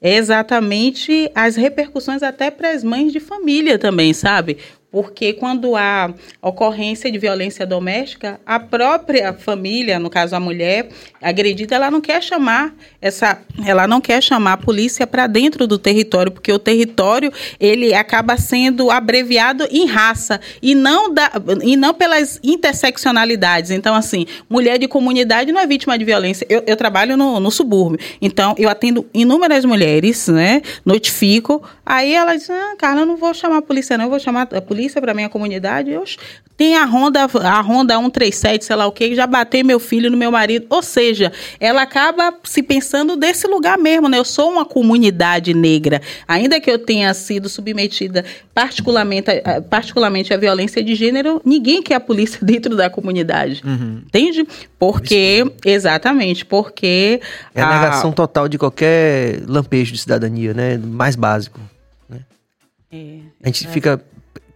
é 0.00 0.16
exatamente 0.16 1.30
as 1.34 1.56
repercussões 1.56 2.22
até 2.22 2.50
para 2.50 2.70
as 2.70 2.82
mães 2.82 3.12
de 3.12 3.20
família 3.20 3.78
também, 3.78 4.14
sabe? 4.14 4.56
Porque 4.90 5.34
quando 5.34 5.76
há 5.76 6.14
ocorrência 6.40 7.12
de 7.12 7.18
violência 7.18 7.66
doméstica, 7.66 8.40
a 8.46 8.58
própria 8.58 9.34
família, 9.34 9.98
no 9.98 10.08
caso 10.08 10.34
a 10.34 10.40
mulher 10.40 10.88
agredida, 11.20 11.74
ela 11.74 11.90
não 11.90 12.00
quer 12.00 12.22
chamar 12.22 12.74
essa, 13.00 13.40
ela 13.64 13.86
não 13.86 14.00
quer 14.00 14.22
chamar 14.22 14.52
a 14.54 14.56
polícia 14.56 15.06
para 15.06 15.26
dentro 15.26 15.66
do 15.66 15.78
território, 15.78 16.30
porque 16.30 16.52
o 16.52 16.58
território 16.58 17.32
ele 17.58 17.94
acaba 17.94 18.36
sendo 18.36 18.90
abreviado 18.90 19.66
em 19.70 19.86
raça 19.86 20.40
e 20.62 20.74
não 20.74 21.12
da, 21.12 21.30
e 21.62 21.76
não 21.76 21.92
pelas 21.92 22.38
interseccionalidades. 22.42 23.70
Então 23.70 23.94
assim, 23.94 24.26
mulher 24.48 24.78
de 24.78 24.86
comunidade 24.86 25.52
não 25.52 25.60
é 25.60 25.66
vítima 25.66 25.98
de 25.98 26.04
violência. 26.04 26.46
Eu, 26.48 26.62
eu 26.66 26.76
trabalho 26.76 27.16
no, 27.16 27.40
no 27.40 27.50
subúrbio, 27.50 27.98
então 28.20 28.54
eu 28.58 28.68
atendo 28.68 29.06
inúmeras 29.12 29.64
mulheres, 29.64 30.28
né? 30.28 30.62
Notifico, 30.84 31.62
aí 31.84 32.14
elas 32.14 32.42
dizem, 32.42 32.56
ah, 32.56 32.74
Carla, 32.78 33.02
eu 33.02 33.06
não 33.06 33.16
vou 33.16 33.34
chamar 33.34 33.58
a 33.58 33.62
polícia 33.62 33.98
não, 33.98 34.04
eu 34.04 34.10
vou 34.10 34.18
chamar 34.18 34.48
a 34.52 34.60
polícia 34.60 35.00
para 35.00 35.14
minha 35.14 35.28
comunidade. 35.28 35.90
Eu, 35.90 36.04
tem 36.56 36.76
a 36.76 36.84
Honda, 36.84 37.20
a 37.22 37.60
Honda 37.60 37.94
137, 37.96 38.64
sei 38.64 38.76
lá 38.76 38.86
o 38.86 38.92
que, 38.92 39.14
já 39.14 39.26
bateu 39.26 39.64
meu 39.64 39.78
filho 39.78 40.10
no 40.10 40.16
meu 40.16 40.32
marido. 40.32 40.66
Ou 40.68 40.82
seja, 40.82 41.07
ela 41.60 41.82
acaba 41.82 42.34
se 42.44 42.62
pensando 42.62 43.16
desse 43.16 43.46
lugar 43.46 43.78
mesmo, 43.78 44.08
né? 44.08 44.18
Eu 44.18 44.24
sou 44.24 44.50
uma 44.50 44.64
comunidade 44.64 45.54
negra. 45.54 46.00
Ainda 46.26 46.60
que 46.60 46.70
eu 46.70 46.78
tenha 46.78 47.12
sido 47.14 47.48
submetida 47.48 48.24
particularmente, 48.54 49.30
particularmente 49.70 50.34
à 50.34 50.36
violência 50.36 50.82
de 50.82 50.94
gênero, 50.94 51.40
ninguém 51.44 51.82
quer 51.82 51.94
a 51.94 52.00
polícia 52.00 52.38
dentro 52.42 52.76
da 52.76 52.90
comunidade. 52.90 53.62
Uhum. 53.64 54.02
Entende? 54.06 54.46
Porque, 54.78 55.44
exatamente, 55.64 56.44
porque... 56.44 57.20
É 57.54 57.62
a 57.62 57.80
negação 57.80 58.12
total 58.12 58.48
de 58.48 58.58
qualquer 58.58 59.42
lampejo 59.46 59.92
de 59.92 59.98
cidadania, 59.98 60.54
né? 60.54 60.78
Mais 60.78 61.16
básico. 61.16 61.60
Né? 62.08 62.20
É, 62.90 63.18
a 63.42 63.46
gente 63.46 63.66
é. 63.66 63.70
fica 63.70 64.00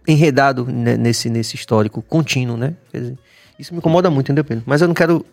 enredado 0.07 0.65
nesse, 0.65 1.29
nesse 1.29 1.55
histórico 1.55 2.01
contínuo, 2.01 2.57
né? 2.57 2.73
Dizer, 2.93 3.17
isso 3.57 3.73
me 3.73 3.77
incomoda 3.77 4.09
muito, 4.09 4.27
entendeu, 4.27 4.43
Pedro? 4.43 4.63
Mas 4.65 4.81
eu 4.81 4.87
não 4.87 4.95
quero 4.95 5.25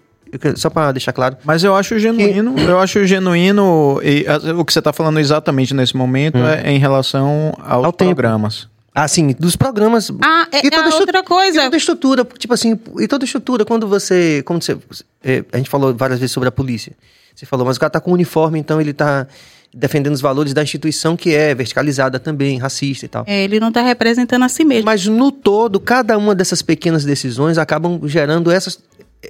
só 0.56 0.70
para 0.70 0.92
deixar 0.92 1.12
claro. 1.12 1.36
Mas 1.44 1.64
eu 1.64 1.74
acho 1.74 1.98
genuíno, 1.98 2.54
que... 2.54 2.62
eu 2.62 2.78
acho 2.78 3.04
genuíno, 3.06 4.00
e, 4.02 4.24
o 4.52 4.64
que 4.64 4.72
você 4.72 4.78
está 4.78 4.92
falando 4.92 5.18
exatamente 5.18 5.74
nesse 5.74 5.96
momento 5.96 6.38
hum. 6.38 6.46
é 6.46 6.70
em 6.70 6.78
relação 6.78 7.52
aos 7.58 7.84
Ao 7.84 7.92
programas. 7.92 8.60
Tempo. 8.60 8.70
Ah, 8.94 9.06
sim, 9.06 9.34
dos 9.38 9.54
programas. 9.54 10.10
Ah, 10.20 10.48
é, 10.50 10.66
e 10.66 10.70
toda 10.70 10.90
é 10.90 10.94
outra 10.94 11.22
coisa. 11.22 11.60
E 11.60 11.62
toda 11.64 11.76
estrutura, 11.76 12.26
tipo 12.38 12.52
assim, 12.52 12.78
e 12.98 13.06
toda 13.06 13.24
estrutura, 13.24 13.64
quando 13.64 13.86
você. 13.86 14.42
Como 14.44 14.60
você 14.60 14.76
é, 15.22 15.44
a 15.52 15.56
gente 15.58 15.70
falou 15.70 15.94
várias 15.94 16.18
vezes 16.18 16.32
sobre 16.32 16.48
a 16.48 16.52
polícia. 16.52 16.92
Você 17.34 17.46
falou, 17.46 17.64
mas 17.64 17.76
o 17.76 17.80
cara 17.80 17.90
tá 17.90 18.00
com 18.00 18.12
uniforme, 18.12 18.58
então 18.58 18.80
ele 18.80 18.92
tá 18.92 19.26
defendendo 19.72 20.14
os 20.14 20.20
valores 20.20 20.52
da 20.52 20.62
instituição 20.62 21.16
que 21.16 21.32
é 21.32 21.54
verticalizada 21.54 22.18
também, 22.18 22.58
racista 22.58 23.04
e 23.04 23.08
tal. 23.08 23.24
É, 23.26 23.44
ele 23.44 23.60
não 23.60 23.68
está 23.68 23.80
representando 23.80 24.42
a 24.42 24.48
si 24.48 24.64
mesmo. 24.64 24.84
Mas 24.84 25.06
no 25.06 25.30
todo, 25.30 25.78
cada 25.78 26.18
uma 26.18 26.34
dessas 26.34 26.60
pequenas 26.60 27.04
decisões 27.04 27.56
acabam 27.56 28.00
gerando 28.04 28.50
essas 28.50 28.80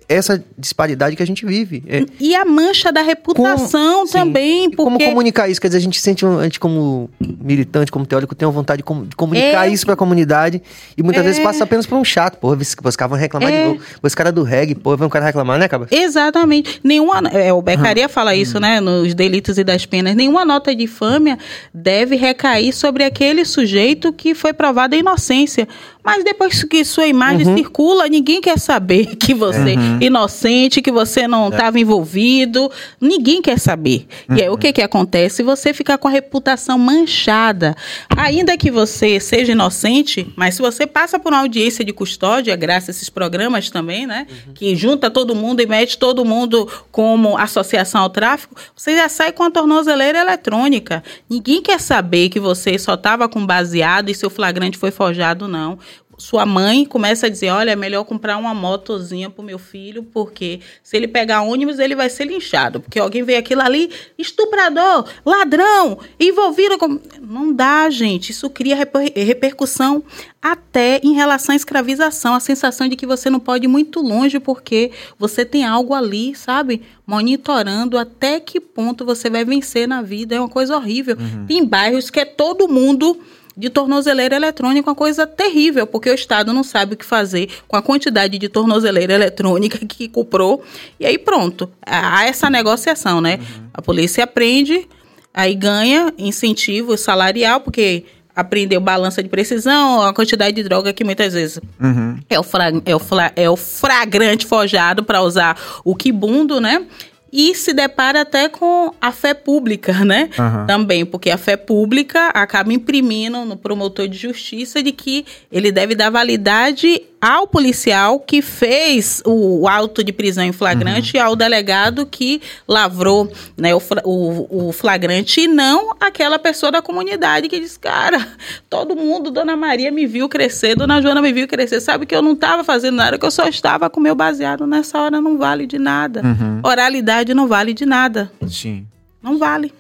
essa 0.09 0.43
disparidade 0.57 1.17
que 1.17 1.23
a 1.23 1.27
gente 1.27 1.45
vive. 1.45 1.83
É. 1.89 2.05
E 2.21 2.35
a 2.35 2.45
mancha 2.45 2.93
da 2.93 3.03
reputação 3.03 4.07
como, 4.07 4.13
também. 4.13 4.71
Porque... 4.71 4.85
Como 4.85 4.99
comunicar 4.99 5.49
isso? 5.49 5.61
Quer 5.61 5.67
dizer, 5.69 5.79
a 5.79 5.83
gente 5.83 6.01
sente, 6.01 6.25
a 6.25 6.45
gente 6.45 6.61
como 6.61 7.11
militante, 7.21 7.91
como 7.91 8.07
teórico, 8.07 8.35
tem 8.35 8.47
uma 8.47 8.53
vontade 8.53 8.83
de 8.83 9.17
comunicar 9.17 9.69
é. 9.69 9.73
isso 9.73 9.85
para 9.85 9.95
a 9.95 9.97
comunidade 9.97 10.63
e 10.97 11.03
muitas 11.03 11.25
é. 11.25 11.27
vezes 11.27 11.43
passa 11.43 11.65
apenas 11.65 11.87
por 11.87 11.97
um 11.97 12.05
chato. 12.05 12.37
Pô, 12.39 12.53
os 12.53 12.97
caras 12.97 13.11
vão 13.11 13.19
reclamar 13.19 13.51
de 13.51 13.57
é. 13.57 13.67
novo. 13.67 13.81
Os 14.01 14.15
caras 14.15 14.33
do 14.33 14.45
reggae, 14.45 14.77
pô, 14.77 14.97
vão 14.97 15.09
um 15.09 15.11
cara 15.11 15.25
reclamar, 15.25 15.59
né, 15.59 15.67
cara? 15.67 15.89
Exatamente. 15.91 16.81
Nenhuma, 16.85 17.29
é, 17.33 17.53
o 17.53 17.61
Becaria 17.61 18.05
uhum. 18.05 18.09
fala 18.09 18.37
isso, 18.37 18.55
uhum. 18.55 18.61
né, 18.61 18.81
nos 18.81 19.13
delitos 19.13 19.59
e 19.59 19.65
das 19.65 19.87
penas. 19.87 20.15
Nenhuma 20.15 20.45
nota 20.45 20.75
de 20.75 20.85
infâmia 20.85 21.37
deve 21.75 22.15
recair 22.15 22.73
sobre 22.73 23.03
aquele 23.03 23.45
sujeito 23.45 24.13
que 24.13 24.35
foi 24.37 24.53
provado 24.53 24.95
a 24.95 24.99
inocência. 24.99 25.67
Mas 26.05 26.25
depois 26.25 26.65
que 26.65 26.85
sua 26.85 27.07
imagem 27.07 27.47
uhum. 27.47 27.57
circula, 27.57 28.09
ninguém 28.09 28.41
quer 28.41 28.59
saber 28.59 29.17
que 29.17 29.35
você 29.35 29.80
uhum. 29.81 29.99
inocente, 30.01 30.83
que 30.83 30.93
você 30.93 31.27
não 31.27 31.49
estava 31.49 31.79
é. 31.79 31.81
envolvido. 31.81 32.71
Ninguém 33.01 33.41
quer 33.41 33.59
saber. 33.59 34.07
Uhum. 34.29 34.37
E 34.37 34.43
aí 34.43 34.49
o 34.49 34.57
que 34.57 34.73
que 34.73 34.83
acontece? 34.83 35.43
Você 35.43 35.73
fica 35.73 35.97
com 35.97 36.09
a 36.09 36.11
reputação 36.11 36.79
manchada. 36.79 37.75
Ainda 38.17 38.57
que 38.57 38.71
você 38.71 39.19
seja 39.19 39.53
inocente, 39.53 40.31
mas 40.37 40.55
se 40.55 40.63
você 40.63 40.87
passa 40.87 41.19
por 41.19 41.33
uma 41.33 41.41
audiência 41.41 41.85
de 41.85 41.93
custódia, 41.93 42.55
graças 42.57 42.89
a 42.89 42.93
esses 42.93 43.09
programas 43.09 43.71
também, 43.71 44.07
né? 44.07 44.27
Uhum. 44.29 44.55
Que 44.55 44.77
junta 44.77 45.11
todo 45.11 45.35
mundo 45.35 45.61
e 45.61 45.67
mete 45.67 45.99
todo 45.99 46.25
mundo 46.25 46.69
como 46.91 47.37
associação 47.39 48.03
ao 48.03 48.11
tráfico, 48.11 48.55
você 48.75 48.97
já 48.97 49.09
sai 49.09 49.33
com 49.33 49.43
a 49.43 49.51
tornozeleira 49.51 50.21
eletrônica. 50.21 51.03
Ninguém 51.29 51.63
quer 51.63 51.81
saber 51.81 52.29
que 52.29 52.41
você 52.41 52.79
só 52.79 52.95
estava 52.95 53.29
com 53.29 53.45
baseado 53.45 54.11
e 54.11 54.15
seu 54.15 54.31
flagrante 54.31 54.79
foi 54.79 54.91
forjado, 54.91 55.49
não 55.49 55.79
sua 56.21 56.45
mãe 56.45 56.85
começa 56.85 57.27
a 57.27 57.29
dizer: 57.31 57.51
olha, 57.51 57.71
é 57.71 57.77
melhor 57.77 58.05
comprar 58.05 58.37
uma 58.37 58.55
motozinha 58.55 59.31
pro 59.31 59.43
meu 59.43 59.59
filho, 59.59 60.03
porque 60.03 60.61
se 60.83 60.97
ele 60.97 61.09
pegar 61.09 61.41
ônibus, 61.41 61.79
ele 61.79 61.97
vai 61.97 62.11
ser 62.11 62.27
linchado. 62.27 62.81
Porque 62.81 63.01
alguém 63.01 63.23
vê 63.23 63.37
aquilo 63.37 63.63
ali, 63.63 63.91
estuprador, 64.19 65.07
ladrão, 65.25 65.99
envolvido 66.21 66.77
com. 66.79 67.01
Não 67.21 67.53
dá, 67.53 67.89
gente. 67.89 68.31
Isso 68.31 68.51
cria 68.51 68.77
reper 68.77 69.13
repercussão 69.17 70.05
até 70.43 71.01
em 71.03 71.15
relação 71.15 71.55
à 71.55 71.57
escravização. 71.57 72.35
A 72.35 72.41
sensação 72.41 72.87
de 72.87 72.97
que 72.97 73.07
você 73.07 73.31
não 73.31 73.41
pode 73.41 73.65
ir 73.65 73.69
muito 73.69 74.01
longe, 74.01 74.39
porque 74.39 74.91
você 75.19 75.45
tem 75.45 75.65
algo 75.65 75.95
ali, 75.95 76.35
sabe? 76.35 76.83
Monitorando 77.07 77.97
até 77.97 78.39
que 78.39 78.61
ponto 78.61 79.05
você 79.05 79.31
vai 79.31 79.45
vencer 79.45 79.89
na 79.89 80.03
vida. 80.03 80.35
É 80.35 80.39
uma 80.39 80.49
coisa 80.49 80.77
horrível. 80.77 81.17
Uhum. 81.19 81.47
Tem 81.47 81.65
bairros 81.65 82.11
que 82.11 82.21
é 82.21 82.25
todo 82.27 82.69
mundo 82.69 83.19
de 83.61 83.69
tornozeleira 83.69 84.35
eletrônica 84.35 84.89
uma 84.89 84.97
coisa 84.97 85.27
terrível, 85.27 85.87
porque 85.87 86.11
o 86.11 86.15
Estado 86.15 86.53
não 86.53 86.65
sabe 86.65 86.95
o 86.95 86.97
que 86.97 87.05
fazer 87.05 87.49
com 87.69 87.77
a 87.77 87.83
quantidade 87.83 88.39
de 88.39 88.49
tornozeleira 88.49 89.13
eletrônica 89.13 89.79
que 89.87 90.09
comprou. 90.09 90.65
E 90.99 91.05
aí 91.05 91.19
pronto, 91.19 91.71
há 91.85 92.25
essa 92.25 92.49
negociação, 92.49 93.21
né? 93.21 93.37
Uhum. 93.37 93.67
A 93.75 93.83
polícia 93.83 94.25
aprende, 94.25 94.89
aí 95.35 95.55
ganha 95.55 96.13
incentivo 96.17 96.97
salarial, 96.97 97.61
porque 97.61 98.05
aprendeu 98.35 98.81
balança 98.81 99.23
de 99.23 99.29
precisão, 99.29 100.01
a 100.01 100.15
quantidade 100.15 100.57
de 100.57 100.63
droga 100.63 100.93
que 100.93 101.05
muitas 101.05 101.35
vezes 101.35 101.61
uhum. 101.79 102.19
é, 102.31 102.41
o 102.41 102.43
fra, 102.43 102.73
é, 102.87 102.97
o 102.97 102.99
fra, 102.99 103.33
é 103.37 103.51
o 103.51 103.57
fragrante 103.57 104.47
forjado 104.47 105.05
para 105.05 105.21
usar 105.21 105.61
o 105.85 105.95
quibundo, 105.95 106.61
né? 106.61 106.87
E 107.33 107.55
se 107.55 107.73
depara 107.73 108.23
até 108.23 108.49
com 108.49 108.93
a 109.01 109.13
fé 109.13 109.35
pública, 109.35 110.05
né? 110.05 110.31
Uhum. 110.39 110.67
Também, 110.67 111.07
porque 111.07 111.31
a 111.31 111.39
fé 111.39 111.57
pública 111.57 112.29
acaba 112.29 112.73
imprimindo 112.73 113.45
no 113.45 113.57
promotor 113.57 114.09
de 114.09 114.19
justiça 114.19 114.83
de 114.83 114.93
que 114.93 115.25
ele 115.51 115.71
deve 115.71 115.95
dar 115.95 116.11
validade 116.11 117.03
ao 117.21 117.47
policial 117.47 118.19
que 118.19 118.41
fez 118.41 119.23
o 119.27 119.69
auto 119.69 120.03
de 120.03 120.11
prisão 120.11 120.43
em 120.43 120.53
flagrante 120.53 121.15
uhum. 121.15 121.23
e 121.23 121.27
ao 121.27 121.37
delegado 121.37 122.07
que 122.07 122.41
lavrou 122.67 123.31
né, 123.59 123.75
o, 123.75 123.83
o, 124.05 124.69
o, 124.69 124.73
flagrante 124.73 125.43
e 125.43 125.47
não 125.47 125.95
aquela 126.01 126.39
pessoa 126.39 126.73
da 126.73 126.81
comunidade 126.81 127.47
que 127.47 127.61
diz, 127.61 127.77
cara, 127.77 128.27
todo 128.71 128.97
mundo, 128.97 129.31
Dona 129.31 129.55
Maria 129.55 129.91
me 129.91 130.07
viu 130.07 130.31
crescer, 130.31 130.75
Dona 130.75 131.03
Joana 131.03 131.21
me 131.21 131.31
viu 131.31 131.47
crescer, 131.47 131.81
sabe 131.81 132.07
que 132.07 132.17
eu 132.17 132.23
não 132.23 132.33
estava 132.33 132.65
fazendo 132.65 132.97
nada, 132.97 133.19
que 133.19 133.27
eu 133.27 133.31
só 133.31 133.47
estava 133.47 133.91
com 133.91 134.01
meu 134.01 134.15
baseado, 134.15 134.67
nessa 134.67 134.99
hora 134.99 135.21
não 135.21 135.37
vale 135.37 135.67
de 135.67 135.79
nada. 135.79 136.23
Uhum. 136.25 136.61
Oralidade 136.65 137.20
não 137.35 137.47
vale 137.47 137.75
de 137.75 137.85
nada. 137.85 138.31
Sim. 138.49 138.87
Não 139.23 139.39
vale. 139.39 139.73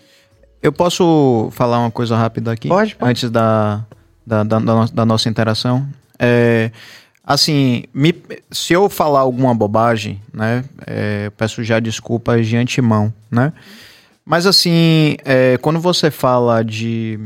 Eu 0.62 0.72
posso 0.72 1.48
falar 1.52 1.78
uma 1.78 1.90
coisa 1.90 2.16
rápida 2.16 2.52
aqui? 2.52 2.68
Pode. 2.68 2.94
pode. 2.96 3.10
Antes 3.10 3.30
da, 3.30 3.84
da, 4.26 4.42
da, 4.42 4.58
da 4.92 5.06
nossa 5.06 5.28
interação. 5.28 5.86
É, 6.18 6.70
Assim, 7.30 7.84
me, 7.94 8.12
se 8.50 8.72
eu 8.72 8.88
falar 8.88 9.20
alguma 9.20 9.54
bobagem, 9.54 10.20
né, 10.34 10.64
é, 10.84 11.30
peço 11.36 11.62
já 11.62 11.78
desculpas 11.78 12.44
de 12.44 12.56
antemão, 12.56 13.14
né? 13.30 13.52
Mas 14.24 14.46
assim, 14.46 15.16
é, 15.24 15.56
quando 15.58 15.78
você 15.78 16.10
fala 16.10 16.64
de 16.64 17.20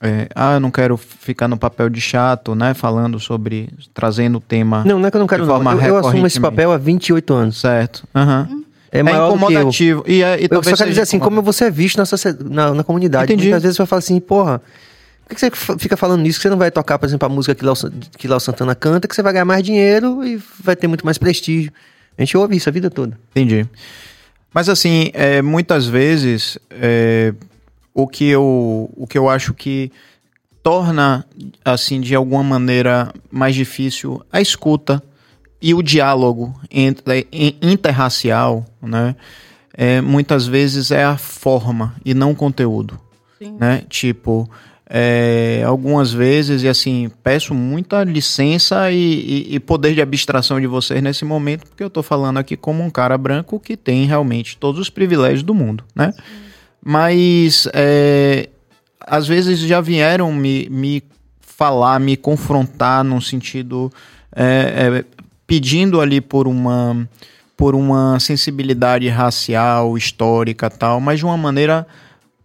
é, 0.00 0.28
ah, 0.36 0.54
eu 0.54 0.60
não 0.60 0.70
quero 0.70 0.96
ficar 0.96 1.48
no 1.48 1.56
papel 1.56 1.90
de 1.90 2.00
chato, 2.00 2.54
né? 2.54 2.74
Falando 2.74 3.18
sobre. 3.18 3.68
trazendo 3.92 4.38
o 4.38 4.40
tema. 4.40 4.84
Não, 4.84 4.98
não 5.00 5.08
é 5.08 5.10
que 5.10 5.16
eu 5.16 5.20
não 5.20 5.26
quero, 5.26 5.44
não. 5.44 5.72
Eu, 5.72 5.80
eu 5.80 5.96
assumo 5.96 6.26
esse 6.26 6.40
papel 6.40 6.72
há 6.72 6.78
28 6.78 7.34
anos. 7.34 7.60
Certo. 7.60 8.06
Uhum. 8.14 8.64
É, 8.92 9.02
maior 9.02 9.26
é 9.26 9.28
incomodativo. 9.28 10.04
E, 10.06 10.22
é, 10.22 10.40
e 10.40 10.48
eu 10.50 10.62
só 10.62 10.76
quero 10.76 10.90
dizer 10.90 11.02
assim, 11.02 11.18
como 11.18 11.42
você 11.42 11.66
é 11.66 11.70
visto 11.70 11.96
na, 11.96 12.04
na, 12.50 12.74
na 12.74 12.84
comunidade. 12.84 13.32
Entendi. 13.32 13.44
Muitas 13.48 13.62
vezes 13.62 13.76
você 13.76 13.82
vai 13.82 13.86
falar 13.86 13.98
assim, 14.00 14.20
porra, 14.20 14.60
por 15.28 15.36
que 15.36 15.40
você 15.40 15.50
fica 15.78 15.96
falando 15.96 16.22
nisso? 16.22 16.38
Que 16.38 16.42
você 16.42 16.50
não 16.50 16.58
vai 16.58 16.70
tocar, 16.70 16.98
por 16.98 17.06
exemplo, 17.06 17.26
a 17.26 17.28
música 17.28 17.54
que 17.54 17.64
Léo, 17.64 17.74
que 18.18 18.26
Léo 18.26 18.40
Santana 18.40 18.74
canta, 18.74 19.06
que 19.06 19.14
você 19.14 19.22
vai 19.22 19.32
ganhar 19.32 19.44
mais 19.44 19.62
dinheiro 19.62 20.24
e 20.24 20.42
vai 20.62 20.74
ter 20.74 20.88
muito 20.88 21.04
mais 21.04 21.18
prestígio. 21.18 21.72
A 22.18 22.22
gente 22.22 22.36
ouve 22.36 22.56
isso 22.56 22.68
a 22.68 22.72
vida 22.72 22.90
toda. 22.90 23.16
Entendi. 23.30 23.64
Mas 24.52 24.68
assim, 24.68 25.10
é, 25.14 25.40
muitas 25.40 25.86
vezes, 25.86 26.58
é, 26.70 27.32
o 27.94 28.08
que 28.08 28.28
eu, 28.28 28.90
o 28.96 29.06
que 29.06 29.16
eu 29.16 29.28
acho 29.28 29.54
que 29.54 29.92
torna, 30.62 31.24
assim, 31.64 32.00
de 32.00 32.14
alguma 32.14 32.42
maneira 32.42 33.12
mais 33.30 33.54
difícil 33.54 34.20
a 34.32 34.40
escuta 34.40 35.02
e 35.60 35.74
o 35.74 35.82
diálogo 35.82 36.58
entre, 36.70 37.26
interracial, 37.60 38.64
né? 38.80 39.14
É, 39.72 40.00
muitas 40.00 40.46
vezes 40.46 40.90
é 40.90 41.04
a 41.04 41.16
forma 41.16 41.94
e 42.04 42.12
não 42.12 42.32
o 42.32 42.36
conteúdo, 42.36 42.98
Sim. 43.38 43.56
né? 43.58 43.82
Tipo, 43.88 44.50
é, 44.88 45.62
algumas 45.64 46.12
vezes, 46.12 46.64
e 46.64 46.68
assim, 46.68 47.10
peço 47.22 47.54
muita 47.54 48.02
licença 48.02 48.90
e, 48.90 48.96
e, 48.96 49.54
e, 49.54 49.60
poder 49.60 49.94
de 49.94 50.02
abstração 50.02 50.60
de 50.60 50.66
vocês 50.66 51.00
nesse 51.00 51.24
momento, 51.24 51.66
porque 51.66 51.82
eu 51.82 51.86
estou 51.86 52.02
falando 52.02 52.38
aqui 52.38 52.56
como 52.56 52.82
um 52.82 52.90
cara 52.90 53.16
branco 53.16 53.60
que 53.60 53.76
tem 53.76 54.04
realmente 54.04 54.56
todos 54.58 54.80
os 54.80 54.90
privilégios 54.90 55.44
do 55.44 55.54
mundo, 55.54 55.84
né? 55.94 56.12
Sim. 56.12 56.22
Mas 56.82 57.68
é, 57.72 58.48
às 59.00 59.28
vezes 59.28 59.60
já 59.60 59.80
vieram 59.80 60.32
me, 60.32 60.68
me 60.70 61.02
falar, 61.40 62.00
me 62.00 62.16
confrontar 62.16 63.04
num 63.04 63.20
sentido 63.20 63.92
é, 64.34 65.04
é, 65.04 65.19
pedindo 65.50 66.00
ali 66.00 66.20
por 66.20 66.46
uma 66.46 67.08
por 67.56 67.74
uma 67.74 68.20
sensibilidade 68.20 69.08
racial, 69.08 69.98
histórica, 69.98 70.70
tal, 70.70 71.00
mas 71.00 71.18
de 71.18 71.24
uma 71.24 71.36
maneira 71.36 71.84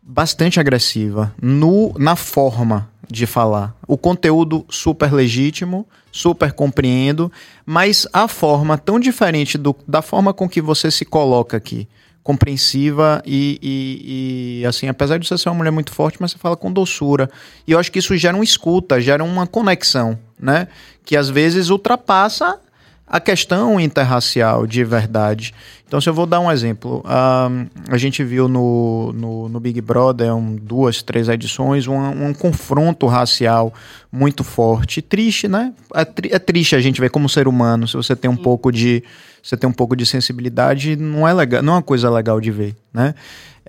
bastante 0.01 0.59
agressiva 0.59 1.31
no 1.39 1.93
na 1.99 2.15
forma 2.15 2.89
de 3.07 3.27
falar. 3.27 3.75
O 3.87 3.95
conteúdo 3.95 4.65
super 4.71 5.13
legítimo, 5.13 5.87
super 6.11 6.51
compreendo, 6.51 7.31
mas 7.63 8.07
a 8.11 8.27
forma 8.27 8.75
tão 8.75 8.99
diferente 8.99 9.55
do, 9.55 9.75
da 9.87 10.01
forma 10.01 10.33
com 10.33 10.49
que 10.49 10.59
você 10.59 10.89
se 10.89 11.05
coloca 11.05 11.55
aqui 11.55 11.87
compreensiva 12.23 13.21
e, 13.23 13.59
e, 13.61 14.61
e, 14.61 14.65
assim, 14.65 14.87
apesar 14.87 15.19
de 15.19 15.27
você 15.27 15.37
ser 15.37 15.49
uma 15.49 15.57
mulher 15.57 15.69
muito 15.69 15.93
forte, 15.93 16.17
mas 16.19 16.31
você 16.31 16.39
fala 16.39 16.57
com 16.57 16.73
doçura. 16.73 17.29
E 17.67 17.71
eu 17.71 17.77
acho 17.77 17.91
que 17.91 17.99
isso 17.99 18.17
gera 18.17 18.35
uma 18.35 18.43
escuta, 18.43 18.99
gera 18.99 19.23
uma 19.23 19.45
conexão, 19.45 20.17
né? 20.39 20.67
Que 21.05 21.15
às 21.15 21.29
vezes 21.29 21.69
ultrapassa 21.69 22.59
a 23.07 23.19
questão 23.19 23.79
interracial 23.79 24.65
de 24.65 24.83
verdade. 24.83 25.53
Então, 25.87 26.01
se 26.01 26.09
eu 26.09 26.13
vou 26.13 26.25
dar 26.25 26.39
um 26.39 26.51
exemplo, 26.51 27.03
um, 27.05 27.67
a 27.93 27.97
gente 27.97 28.23
viu 28.23 28.47
no, 28.47 29.13
no, 29.13 29.47
no 29.47 29.59
Big 29.59 29.79
Brother, 29.79 30.35
um, 30.35 30.55
duas, 30.55 31.03
três 31.03 31.29
edições, 31.29 31.85
um, 31.85 31.95
um, 31.95 32.33
confronto 32.33 33.05
racial 33.05 33.71
muito 34.11 34.43
forte. 34.43 35.01
Triste, 35.01 35.47
né? 35.47 35.73
É, 35.93 36.03
tri 36.03 36.29
é, 36.33 36.39
triste 36.39 36.75
a 36.75 36.81
gente 36.81 36.99
ver 36.99 37.11
como 37.11 37.29
ser 37.29 37.47
humano, 37.47 37.87
se 37.87 37.95
você 37.95 38.15
tem 38.15 38.29
um 38.29 38.35
Sim. 38.35 38.41
pouco 38.41 38.71
de. 38.71 39.03
Você 39.43 39.55
tem 39.55 39.69
um 39.69 39.73
pouco 39.73 39.95
de 39.95 40.07
sensibilidade, 40.07 40.95
não 40.95 41.27
é 41.27 41.31
legal, 41.31 41.61
não 41.61 41.73
é 41.73 41.75
uma 41.75 41.83
coisa 41.83 42.09
legal 42.09 42.41
de 42.41 42.49
ver, 42.49 42.75
né? 42.91 43.13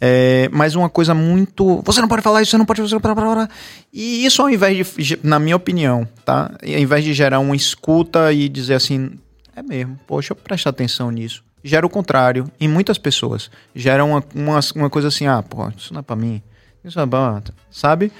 É, 0.00 0.48
mas 0.50 0.74
uma 0.74 0.88
coisa 0.88 1.14
muito. 1.14 1.82
Você 1.84 2.00
não 2.00 2.08
pode 2.08 2.22
falar 2.22 2.40
isso, 2.40 2.50
você 2.50 2.58
não 2.58 2.64
pode 2.64 2.80
fazer. 2.80 2.98
E 3.92 4.24
isso, 4.24 4.40
ao 4.40 4.48
invés 4.48 4.94
de. 4.96 5.18
Na 5.22 5.38
minha 5.38 5.56
opinião, 5.56 6.08
tá? 6.24 6.50
Ao 6.62 6.80
invés 6.80 7.04
de 7.04 7.12
gerar 7.12 7.40
uma 7.40 7.54
escuta 7.54 8.32
e 8.32 8.48
dizer 8.48 8.74
assim, 8.74 9.12
é 9.56 9.62
mesmo, 9.62 9.98
poxa, 10.06 10.32
eu 10.32 10.36
prestar 10.36 10.70
atenção 10.70 11.10
nisso. 11.10 11.42
Gera 11.64 11.86
o 11.86 11.90
contrário 11.90 12.48
em 12.60 12.68
muitas 12.68 12.98
pessoas. 12.98 13.50
Gera 13.74 14.04
uma, 14.04 14.22
uma, 14.34 14.60
uma 14.76 14.90
coisa 14.90 15.08
assim, 15.08 15.26
ah, 15.26 15.42
pô, 15.42 15.68
isso 15.76 15.92
não 15.92 16.00
é 16.00 16.02
pra 16.02 16.14
mim. 16.14 16.42
Isso 16.84 17.00
é 17.00 17.06
bom, 17.06 17.42
sabe? 17.70 18.12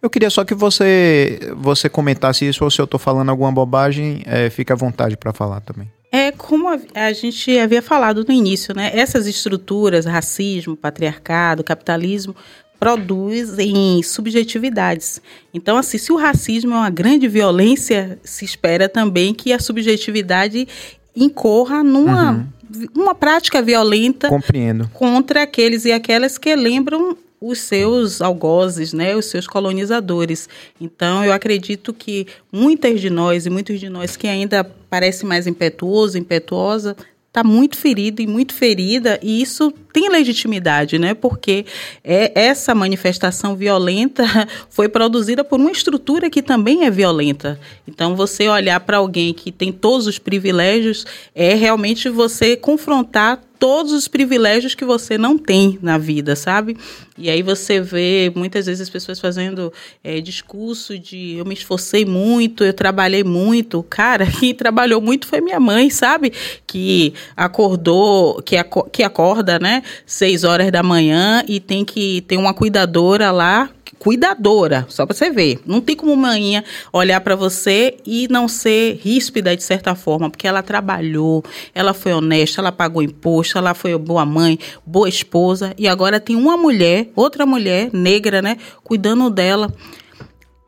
Eu 0.00 0.08
queria 0.08 0.30
só 0.30 0.44
que 0.44 0.54
você 0.54 1.40
você 1.56 1.88
comentasse 1.88 2.46
isso 2.46 2.62
ou 2.62 2.70
se 2.70 2.80
eu 2.80 2.86
tô 2.86 2.98
falando 2.98 3.28
alguma 3.30 3.50
bobagem, 3.50 4.22
é, 4.24 4.48
fica 4.48 4.74
à 4.74 4.76
vontade 4.76 5.16
para 5.16 5.32
falar 5.32 5.60
também. 5.60 5.90
É 6.12 6.30
como 6.30 6.68
a, 6.68 6.78
a, 6.94 7.12
gente 7.12 7.58
havia 7.58 7.82
falado 7.82 8.24
no 8.24 8.32
início, 8.32 8.72
né? 8.72 8.92
Essas 8.94 9.26
estruturas, 9.26 10.04
racismo, 10.04 10.76
patriarcado, 10.76 11.64
capitalismo, 11.64 12.36
produzem 12.84 14.02
subjetividades. 14.02 15.20
Então, 15.52 15.76
assim, 15.76 15.96
se 15.96 16.12
o 16.12 16.16
racismo 16.16 16.74
é 16.74 16.76
uma 16.76 16.90
grande 16.90 17.26
violência, 17.26 18.18
se 18.22 18.44
espera 18.44 18.88
também 18.88 19.32
que 19.32 19.52
a 19.52 19.58
subjetividade 19.58 20.68
incorra 21.16 21.82
numa 21.82 22.32
uhum. 22.32 22.86
uma 22.94 23.14
prática 23.14 23.62
violenta 23.62 24.28
Compreendo. 24.28 24.90
contra 24.92 25.42
aqueles 25.42 25.84
e 25.84 25.92
aquelas 25.92 26.36
que 26.36 26.54
lembram 26.54 27.16
os 27.40 27.58
seus 27.58 28.22
algozes, 28.22 28.92
né, 28.92 29.14
os 29.14 29.26
seus 29.26 29.46
colonizadores. 29.46 30.48
Então, 30.80 31.24
eu 31.24 31.32
acredito 31.32 31.92
que 31.92 32.26
muitas 32.50 33.00
de 33.00 33.10
nós 33.10 33.44
e 33.44 33.50
muitos 33.50 33.78
de 33.78 33.88
nós 33.88 34.16
que 34.16 34.26
ainda 34.26 34.64
parece 34.88 35.26
mais 35.26 35.46
impetuoso, 35.46 36.16
impetuosa, 36.16 36.96
está 37.34 37.42
muito 37.42 37.76
ferido 37.76 38.22
e 38.22 38.28
muito 38.28 38.54
ferida, 38.54 39.18
e 39.20 39.42
isso 39.42 39.74
tem 39.92 40.08
legitimidade, 40.08 41.00
né? 41.00 41.14
Porque 41.14 41.66
é, 42.04 42.30
essa 42.32 42.76
manifestação 42.76 43.56
violenta 43.56 44.22
foi 44.70 44.88
produzida 44.88 45.42
por 45.42 45.58
uma 45.58 45.72
estrutura 45.72 46.30
que 46.30 46.40
também 46.40 46.84
é 46.84 46.90
violenta. 46.92 47.58
Então, 47.88 48.14
você 48.14 48.48
olhar 48.48 48.78
para 48.78 48.98
alguém 48.98 49.34
que 49.34 49.50
tem 49.50 49.72
todos 49.72 50.06
os 50.06 50.16
privilégios 50.16 51.04
é 51.34 51.54
realmente 51.54 52.08
você 52.08 52.56
confrontar 52.56 53.42
todos 53.64 53.92
os 53.94 54.06
privilégios 54.06 54.74
que 54.74 54.84
você 54.84 55.16
não 55.16 55.38
tem 55.38 55.78
na 55.80 55.96
vida, 55.96 56.36
sabe? 56.36 56.76
E 57.16 57.30
aí 57.30 57.40
você 57.40 57.80
vê 57.80 58.30
muitas 58.36 58.66
vezes 58.66 58.82
as 58.82 58.90
pessoas 58.90 59.18
fazendo 59.18 59.72
é, 60.02 60.20
discurso 60.20 60.98
de 60.98 61.36
eu 61.36 61.46
me 61.46 61.54
esforcei 61.54 62.04
muito, 62.04 62.62
eu 62.62 62.74
trabalhei 62.74 63.24
muito. 63.24 63.82
Cara, 63.84 64.26
quem 64.38 64.54
trabalhou 64.54 65.00
muito 65.00 65.26
foi 65.26 65.40
minha 65.40 65.58
mãe, 65.58 65.88
sabe? 65.88 66.30
Que 66.66 67.14
acordou, 67.34 68.42
que, 68.42 68.58
aco 68.58 68.86
que 68.90 69.02
acorda, 69.02 69.58
né? 69.58 69.82
Seis 70.04 70.44
horas 70.44 70.70
da 70.70 70.82
manhã 70.82 71.42
e 71.48 71.58
tem 71.58 71.86
que 71.86 72.20
ter 72.28 72.36
uma 72.36 72.52
cuidadora 72.52 73.30
lá 73.30 73.70
cuidadora, 74.04 74.84
só 74.90 75.06
para 75.06 75.16
você 75.16 75.30
ver. 75.30 75.60
Não 75.64 75.80
tem 75.80 75.96
como 75.96 76.14
manhã 76.14 76.62
olhar 76.92 77.18
para 77.22 77.34
você 77.34 77.96
e 78.04 78.28
não 78.28 78.46
ser 78.46 79.00
ríspida 79.02 79.56
de 79.56 79.62
certa 79.62 79.94
forma, 79.94 80.28
porque 80.28 80.46
ela 80.46 80.62
trabalhou, 80.62 81.42
ela 81.74 81.94
foi 81.94 82.12
honesta, 82.12 82.60
ela 82.60 82.70
pagou 82.70 83.02
imposto, 83.02 83.56
ela 83.56 83.72
foi 83.72 83.96
boa 83.96 84.26
mãe, 84.26 84.58
boa 84.84 85.08
esposa 85.08 85.72
e 85.78 85.88
agora 85.88 86.20
tem 86.20 86.36
uma 86.36 86.54
mulher, 86.54 87.08
outra 87.16 87.46
mulher 87.46 87.88
negra, 87.94 88.42
né, 88.42 88.58
cuidando 88.82 89.30
dela, 89.30 89.72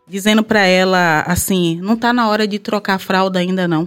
dizendo 0.08 0.42
para 0.42 0.64
ela 0.64 1.20
assim, 1.26 1.78
não 1.82 1.94
tá 1.94 2.14
na 2.14 2.30
hora 2.30 2.48
de 2.48 2.58
trocar 2.58 2.94
a 2.94 2.98
fralda 2.98 3.38
ainda 3.38 3.68
não. 3.68 3.86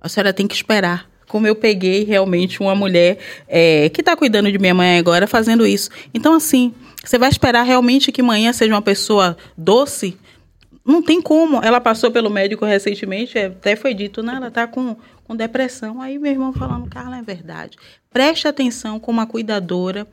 A 0.00 0.08
senhora 0.08 0.32
tem 0.32 0.46
que 0.46 0.54
esperar 0.54 1.10
como 1.26 1.46
eu 1.46 1.56
peguei 1.56 2.04
realmente 2.04 2.60
uma 2.60 2.74
mulher 2.74 3.16
é, 3.48 3.88
que 3.88 4.02
está 4.02 4.14
cuidando 4.14 4.52
de 4.52 4.58
minha 4.58 4.74
mãe 4.74 4.98
agora 4.98 5.26
fazendo 5.26 5.66
isso. 5.66 5.88
Então, 6.12 6.34
assim, 6.34 6.74
você 7.04 7.18
vai 7.18 7.28
esperar 7.28 7.64
realmente 7.64 8.12
que 8.12 8.22
manhã 8.22 8.52
seja 8.52 8.72
uma 8.72 8.82
pessoa 8.82 9.36
doce? 9.56 10.16
Não 10.84 11.02
tem 11.02 11.20
como. 11.20 11.62
Ela 11.62 11.80
passou 11.80 12.10
pelo 12.10 12.30
médico 12.30 12.64
recentemente, 12.64 13.38
é, 13.38 13.46
até 13.46 13.76
foi 13.76 13.94
dito, 13.94 14.22
né? 14.22 14.34
Ela 14.36 14.48
está 14.48 14.66
com, 14.66 14.96
com 15.24 15.36
depressão. 15.36 16.00
Aí 16.00 16.18
meu 16.18 16.32
irmão 16.32 16.52
falando, 16.52 16.88
Carla, 16.88 17.18
é 17.18 17.22
verdade. 17.22 17.76
Preste 18.12 18.46
atenção 18.46 19.00
como 19.00 19.20
a 19.20 19.26
cuidadora 19.26 20.06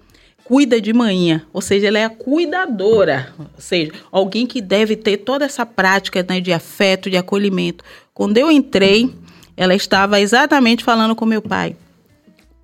cuida 0.44 0.82
de 0.82 0.91
manhã, 0.94 1.45
ou 1.53 1.61
seja, 1.61 1.88
ela 1.88 1.99
é 1.99 2.06
a 2.06 2.10
cuidadora, 2.10 3.32
ou 3.38 3.45
seja, 3.60 3.91
alguém 4.11 4.48
que 4.48 4.61
deve 4.61 4.95
ter 4.95 5.18
toda 5.18 5.45
essa 5.45 5.64
prática 5.64 6.26
né, 6.28 6.40
de 6.40 6.52
afeto, 6.52 7.07
de 7.07 7.18
acolhimento. 7.18 7.84
Quando 8.16 8.36
eu 8.38 8.49
entrei, 8.49 9.14
ela 9.56 9.76
estava 9.76 10.20
exatamente 10.20 10.84
falando 10.84 11.16
com 11.16 11.24
meu 11.24 11.41
pai. 11.41 11.76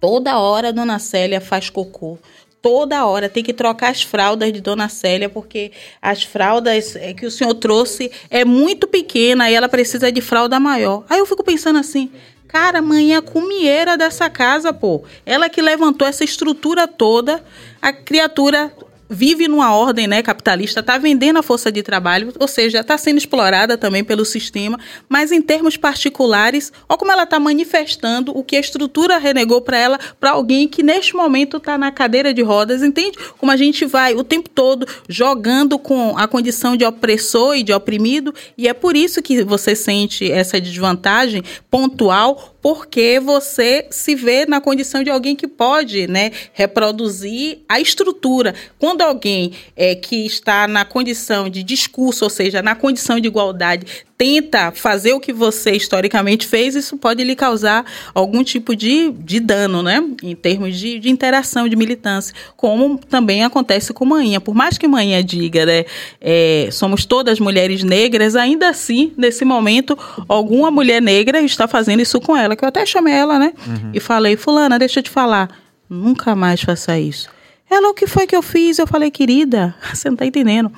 Toda 0.02 0.40
hora 0.40 0.70
a 0.70 0.72
dona 0.72 0.98
Célia 0.98 1.40
faz 1.40 1.70
cocô 1.70 2.18
toda 2.66 3.06
hora. 3.06 3.30
Tem 3.30 3.44
que 3.44 3.54
trocar 3.54 3.92
as 3.92 4.02
fraldas 4.02 4.52
de 4.52 4.60
Dona 4.60 4.90
Célia, 4.90 5.30
porque 5.30 5.72
as 6.02 6.24
fraldas 6.24 6.96
é, 6.96 7.14
que 7.14 7.28
o 7.28 7.30
senhor 7.30 7.54
trouxe 7.54 8.12
é 8.28 8.44
muito 8.44 8.88
pequena 8.88 9.48
e 9.52 9.54
ela 9.54 9.70
precisa 9.70 10.12
de 10.12 10.20
fralda 10.20 10.60
maior. 10.60 11.06
Aí 11.08 11.20
eu 11.20 11.28
fico 11.28 11.44
pensando 11.44 11.78
assim, 11.78 12.10
cara, 12.48 12.82
mãe 12.82 13.14
é 13.14 13.18
a 13.18 13.22
cumieira 13.22 13.96
dessa 13.96 14.32
casa, 14.32 14.74
pô. 14.74 15.04
Ela 15.28 15.48
que 15.48 15.62
levantou 15.62 16.08
essa 16.08 16.24
estrutura 16.24 16.88
toda, 16.88 17.44
a 17.80 17.94
criatura 17.94 18.74
vive 19.10 19.48
numa 19.48 19.76
ordem 19.76 20.08
né, 20.08 20.22
capitalista, 20.22 20.80
está 20.80 20.98
vendendo 20.98 21.38
a 21.38 21.44
força 21.44 21.72
de 21.72 21.84
trabalho, 21.84 22.34
ou 22.40 22.48
seja, 22.48 22.80
está 22.80 22.98
sendo 22.98 23.18
explorada 23.18 23.78
também 23.78 24.04
pelo 24.04 24.26
sistema, 24.26 24.80
mas 25.08 25.32
em 25.32 25.42
termos 25.42 25.78
particulares, 25.78 26.72
olha 26.88 26.98
como 26.98 27.12
ela 27.12 27.24
está 27.24 27.40
manifestando 27.40 28.36
o 28.36 28.44
que 28.44 28.56
a 28.56 28.60
estrutura 28.60 29.18
renegou 29.18 29.62
para 29.62 29.78
ela, 29.78 30.00
para 30.20 30.32
alguém 30.32 30.68
que 30.68 30.84
neste 30.84 31.16
momento 31.16 31.58
está 31.58 31.78
na 31.78 31.92
cadeira 31.92 32.34
de 32.34 32.42
rodas, 32.42 32.82
entende? 32.82 33.18
Como 33.38 33.52
a 33.52 33.58
gente 33.58 33.86
vai 33.86 34.16
o 34.16 34.24
tempo 34.24 34.50
todo 34.50 34.88
jogando 35.08 35.78
com 35.78 36.18
a 36.18 36.28
condição 36.28 36.76
de 36.76 36.86
opressor 36.86 37.56
e 37.56 37.64
de 37.64 37.74
oprimido, 37.74 38.34
e 38.58 38.68
é 38.68 38.74
por 38.74 38.96
isso 38.96 39.22
que 39.22 39.44
você 39.44 39.76
sente 39.76 40.32
essa 40.32 40.60
desvantagem 40.60 41.44
pontual, 41.70 42.55
porque 42.66 43.20
você 43.20 43.86
se 43.92 44.16
vê 44.16 44.48
na 44.48 44.60
condição 44.60 45.04
de 45.04 45.12
alguém 45.12 45.36
que 45.36 45.48
pode 45.48 46.08
né, 46.08 46.32
reproduzir 46.52 47.60
a 47.70 47.80
estrutura. 47.80 48.56
Quando 48.80 49.04
alguém 49.04 49.52
é, 49.76 49.94
que 49.94 50.26
está 50.26 50.68
na 50.68 50.84
condição 50.84 51.48
de 51.48 51.62
discurso, 51.62 52.24
ou 52.24 52.30
seja, 52.32 52.64
na 52.64 52.74
condição 52.74 53.20
de 53.20 53.28
igualdade, 53.28 53.86
tenta 54.18 54.72
fazer 54.72 55.14
o 55.14 55.20
que 55.20 55.34
você 55.34 55.72
historicamente 55.72 56.48
fez, 56.48 56.76
isso 56.76 56.98
pode 56.98 57.24
lhe 57.24 57.36
causar 57.36 57.86
algum 58.14 58.44
tipo 58.44 58.76
de, 58.76 59.12
de 59.12 59.40
dano, 59.40 59.84
né? 59.84 60.04
Em 60.24 60.36
termos 60.36 60.78
de, 60.78 61.00
de 61.00 61.10
interação, 61.10 61.68
de 61.68 61.76
militância, 61.76 62.34
como 62.56 62.98
também 62.98 63.44
acontece 63.44 63.94
com 63.94 64.06
Manhã. 64.06 64.40
Por 64.40 64.56
mais 64.56 64.78
que 64.78 64.88
Manhã 64.88 65.24
diga, 65.24 65.66
né, 65.66 65.86
é, 66.22 66.70
somos 66.72 67.04
todas 67.04 67.40
mulheres 67.40 67.84
negras, 67.84 68.36
ainda 68.36 68.70
assim, 68.70 69.12
nesse 69.18 69.44
momento, 69.44 69.98
alguma 70.30 70.72
mulher 70.72 71.02
negra 71.02 71.42
está 71.42 71.68
fazendo 71.68 72.02
isso 72.02 72.22
com 72.22 72.38
ela, 72.38 72.56
que 72.56 72.64
eu 72.64 72.70
até 72.70 72.86
chamei 72.86 73.14
ela, 73.14 73.38
né? 73.38 73.54
Uhum. 73.68 73.92
E 73.94 74.00
falei, 74.00 74.38
fulana, 74.38 74.80
deixa 74.80 75.00
eu 75.00 75.04
te 75.04 75.10
falar, 75.10 75.50
nunca 75.90 76.36
mais 76.36 76.62
faça 76.62 76.98
isso. 76.98 77.30
Ela, 77.70 77.90
o 77.90 77.94
que 77.94 78.08
foi 78.08 78.28
que 78.28 78.36
eu 78.36 78.42
fiz? 78.42 78.78
Eu 78.78 78.88
falei, 78.88 79.12
querida, 79.12 79.76
você 79.94 80.08
não 80.08 80.16
está 80.16 80.26
entendendo. 80.26 80.72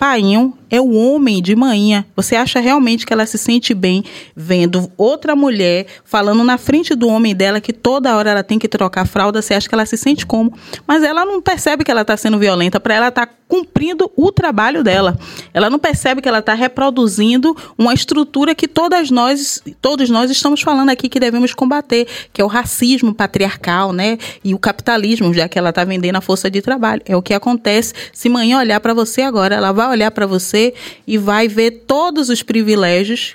Painho 0.00 0.54
é 0.70 0.80
o 0.80 0.94
homem 0.94 1.42
de 1.42 1.54
manhã. 1.54 2.06
Você 2.16 2.34
acha 2.34 2.58
realmente 2.58 3.04
que 3.04 3.12
ela 3.12 3.26
se 3.26 3.36
sente 3.36 3.74
bem 3.74 4.02
vendo 4.34 4.90
outra 4.96 5.36
mulher 5.36 5.86
falando 6.04 6.42
na 6.42 6.56
frente 6.56 6.94
do 6.94 7.06
homem 7.06 7.34
dela 7.34 7.60
que 7.60 7.72
toda 7.72 8.16
hora 8.16 8.30
ela 8.30 8.42
tem 8.42 8.58
que 8.58 8.66
trocar 8.66 9.06
fralda? 9.06 9.42
Você 9.42 9.52
acha 9.52 9.68
que 9.68 9.74
ela 9.74 9.84
se 9.84 9.98
sente 9.98 10.24
como? 10.24 10.56
Mas 10.86 11.02
ela 11.02 11.26
não 11.26 11.42
percebe 11.42 11.84
que 11.84 11.90
ela 11.90 12.00
está 12.00 12.16
sendo 12.16 12.38
violenta. 12.38 12.80
Para 12.80 12.94
ela 12.94 13.08
está 13.08 13.28
cumprindo 13.50 14.10
o 14.16 14.30
trabalho 14.30 14.84
dela. 14.84 15.18
Ela 15.52 15.68
não 15.68 15.78
percebe 15.78 16.22
que 16.22 16.28
ela 16.28 16.38
está 16.38 16.54
reproduzindo 16.54 17.54
uma 17.76 17.92
estrutura 17.92 18.54
que 18.54 18.68
todas 18.68 19.10
nós, 19.10 19.60
todos 19.82 20.08
nós 20.08 20.30
estamos 20.30 20.62
falando 20.62 20.90
aqui 20.90 21.08
que 21.08 21.18
devemos 21.18 21.52
combater, 21.52 22.06
que 22.32 22.40
é 22.40 22.44
o 22.44 22.46
racismo 22.46 23.12
patriarcal, 23.12 23.92
né? 23.92 24.18
E 24.44 24.54
o 24.54 24.58
capitalismo, 24.58 25.34
já 25.34 25.48
que 25.48 25.58
ela 25.58 25.70
está 25.70 25.82
vendendo 25.82 26.14
a 26.14 26.20
força 26.20 26.48
de 26.48 26.62
trabalho. 26.62 27.02
É 27.04 27.16
o 27.16 27.20
que 27.20 27.34
acontece 27.34 27.92
se 28.12 28.28
manhã 28.28 28.60
olhar 28.60 28.78
para 28.78 28.94
você 28.94 29.22
agora, 29.22 29.56
ela 29.56 29.72
vai 29.72 29.89
olhar 29.90 30.10
para 30.10 30.26
você 30.26 30.74
e 31.06 31.18
vai 31.18 31.48
ver 31.48 31.84
todos 31.86 32.28
os 32.28 32.42
privilégios 32.42 33.34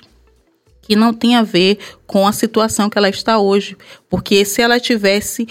que 0.82 0.94
não 0.94 1.12
tem 1.12 1.34
a 1.34 1.42
ver 1.42 1.78
com 2.06 2.26
a 2.26 2.32
situação 2.32 2.88
que 2.88 2.96
ela 2.96 3.08
está 3.08 3.38
hoje. 3.38 3.76
Porque 4.08 4.44
se 4.44 4.62
ela 4.62 4.78
tivesse 4.78 5.46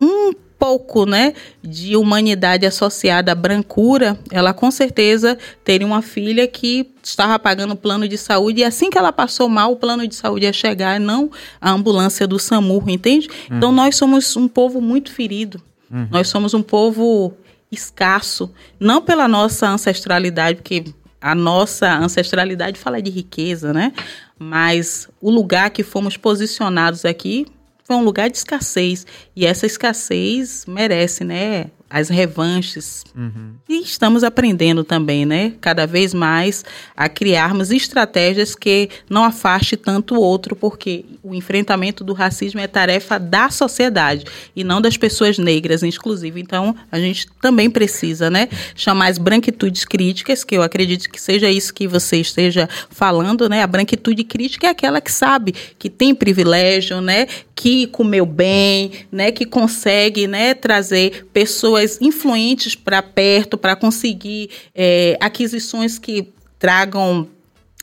um 0.00 0.32
pouco, 0.58 1.04
né, 1.04 1.34
de 1.62 1.96
humanidade 1.96 2.64
associada 2.64 3.32
à 3.32 3.34
brancura, 3.34 4.18
ela 4.30 4.54
com 4.54 4.70
certeza 4.70 5.36
teria 5.62 5.86
uma 5.86 6.02
filha 6.02 6.46
que 6.48 6.90
estava 7.02 7.38
pagando 7.38 7.76
plano 7.76 8.08
de 8.08 8.16
saúde 8.16 8.60
e 8.60 8.64
assim 8.64 8.88
que 8.90 8.98
ela 8.98 9.12
passou 9.12 9.48
mal, 9.48 9.72
o 9.72 9.76
plano 9.76 10.06
de 10.08 10.14
saúde 10.14 10.46
ia 10.46 10.52
chegar, 10.52 10.98
não 10.98 11.30
a 11.60 11.70
ambulância 11.70 12.26
do 12.26 12.38
SAMU, 12.38 12.82
entende? 12.88 13.28
Uhum. 13.50 13.56
Então 13.58 13.72
nós 13.72 13.96
somos 13.96 14.36
um 14.36 14.48
povo 14.48 14.80
muito 14.80 15.12
ferido. 15.12 15.60
Uhum. 15.90 16.08
Nós 16.10 16.28
somos 16.28 16.54
um 16.54 16.62
povo 16.62 17.34
escasso, 17.70 18.52
não 18.78 19.02
pela 19.02 19.26
nossa 19.26 19.68
ancestralidade, 19.68 20.58
porque 20.58 20.84
a 21.20 21.34
nossa 21.34 21.92
ancestralidade 21.92 22.78
fala 22.78 23.02
de 23.02 23.10
riqueza, 23.10 23.72
né? 23.72 23.92
Mas 24.38 25.08
o 25.20 25.30
lugar 25.30 25.70
que 25.70 25.82
fomos 25.82 26.16
posicionados 26.16 27.04
aqui 27.04 27.46
foi 27.84 27.96
um 27.96 28.04
lugar 28.04 28.28
de 28.28 28.36
escassez. 28.36 29.06
E 29.34 29.46
essa 29.46 29.66
escassez 29.66 30.64
merece, 30.66 31.24
né? 31.24 31.70
As 31.88 32.08
revanches. 32.08 33.04
Uhum. 33.16 33.52
E 33.68 33.82
estamos 33.82 34.24
aprendendo 34.24 34.82
também, 34.82 35.24
né? 35.24 35.52
Cada 35.60 35.86
vez 35.86 36.12
mais 36.12 36.64
a 36.96 37.08
criarmos 37.08 37.70
estratégias 37.70 38.54
que 38.54 38.90
não 39.08 39.24
afaste 39.24 39.76
tanto 39.76 40.16
o 40.16 40.20
outro, 40.20 40.56
porque 40.56 41.04
o 41.22 41.34
enfrentamento 41.34 42.02
do 42.02 42.12
racismo 42.12 42.60
é 42.60 42.66
tarefa 42.66 43.18
da 43.18 43.50
sociedade 43.50 44.24
e 44.54 44.64
não 44.64 44.80
das 44.80 44.96
pessoas 44.96 45.38
negras, 45.38 45.82
inclusive. 45.82 46.40
Então, 46.40 46.74
a 46.90 46.98
gente 46.98 47.28
também 47.40 47.70
precisa, 47.70 48.28
né? 48.28 48.48
Chamar 48.74 49.08
as 49.08 49.18
branquitudes 49.18 49.84
críticas, 49.84 50.42
que 50.42 50.56
eu 50.56 50.62
acredito 50.62 51.08
que 51.08 51.20
seja 51.20 51.48
isso 51.50 51.72
que 51.72 51.86
você 51.86 52.16
esteja 52.16 52.68
falando, 52.90 53.48
né? 53.48 53.62
A 53.62 53.66
branquitude 53.66 54.24
crítica 54.24 54.66
é 54.66 54.70
aquela 54.70 55.00
que 55.00 55.12
sabe 55.12 55.54
que 55.78 55.88
tem 55.88 56.14
privilégio, 56.14 57.00
né? 57.00 57.28
Que 57.54 57.86
comeu 57.86 58.26
bem, 58.26 58.90
né? 59.10 59.30
Que 59.30 59.46
consegue, 59.46 60.26
né? 60.26 60.52
Trazer 60.52 61.28
pessoas 61.32 61.75
pessoas 61.76 61.98
influentes 62.00 62.74
para 62.74 63.02
perto 63.02 63.58
para 63.58 63.76
conseguir 63.76 64.50
é, 64.74 65.16
aquisições 65.20 65.98
que 65.98 66.32
tragam 66.58 67.28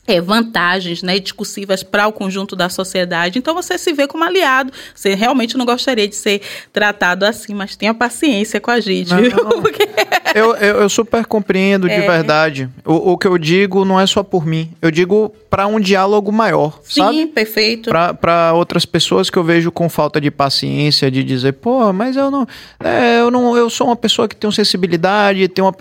é, 0.06 0.20
vantagens 0.20 1.02
né, 1.02 1.18
discursivas 1.18 1.82
para 1.82 2.06
o 2.06 2.12
conjunto 2.12 2.54
da 2.54 2.68
sociedade. 2.68 3.38
Então 3.38 3.54
você 3.54 3.78
se 3.78 3.92
vê 3.92 4.06
como 4.06 4.24
aliado. 4.24 4.72
Você 4.94 5.14
realmente 5.14 5.56
não 5.56 5.64
gostaria 5.64 6.06
de 6.06 6.14
ser 6.14 6.42
tratado 6.72 7.24
assim, 7.24 7.54
mas 7.54 7.76
tenha 7.76 7.94
paciência 7.94 8.60
com 8.60 8.70
a 8.70 8.80
gente. 8.80 9.14
Porque... 9.62 9.88
eu, 10.34 10.54
eu, 10.56 10.82
eu, 10.82 10.88
super 10.88 11.24
compreendo 11.26 11.88
de 11.88 11.94
é. 11.94 12.06
verdade. 12.06 12.68
O, 12.84 13.12
o 13.12 13.18
que 13.18 13.26
eu 13.26 13.38
digo 13.38 13.84
não 13.84 13.98
é 13.98 14.06
só 14.06 14.22
por 14.22 14.46
mim. 14.46 14.70
Eu 14.82 14.90
digo 14.90 15.32
para 15.48 15.66
um 15.66 15.80
diálogo 15.80 16.30
maior. 16.30 16.80
Sim, 16.82 17.00
sabe? 17.00 17.26
perfeito. 17.26 17.90
Para 18.20 18.52
outras 18.54 18.84
pessoas 18.84 19.30
que 19.30 19.38
eu 19.38 19.44
vejo 19.44 19.70
com 19.70 19.88
falta 19.88 20.20
de 20.20 20.30
paciência, 20.30 21.10
de 21.10 21.22
dizer, 21.22 21.52
pô, 21.52 21.92
mas 21.92 22.16
eu 22.16 22.30
não. 22.30 22.46
É, 22.82 23.20
eu 23.20 23.30
não. 23.30 23.56
Eu 23.56 23.70
sou 23.70 23.86
uma 23.86 23.96
pessoa 23.96 24.28
que 24.28 24.36
tem 24.36 24.50
sensibilidade, 24.50 25.48
tem 25.48 25.64
uma, 25.64 25.72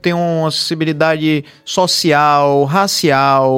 tem 0.00 0.12
uma 0.12 0.50
sensibilidade 0.50 1.44
social, 1.64 2.64
racial 2.64 3.51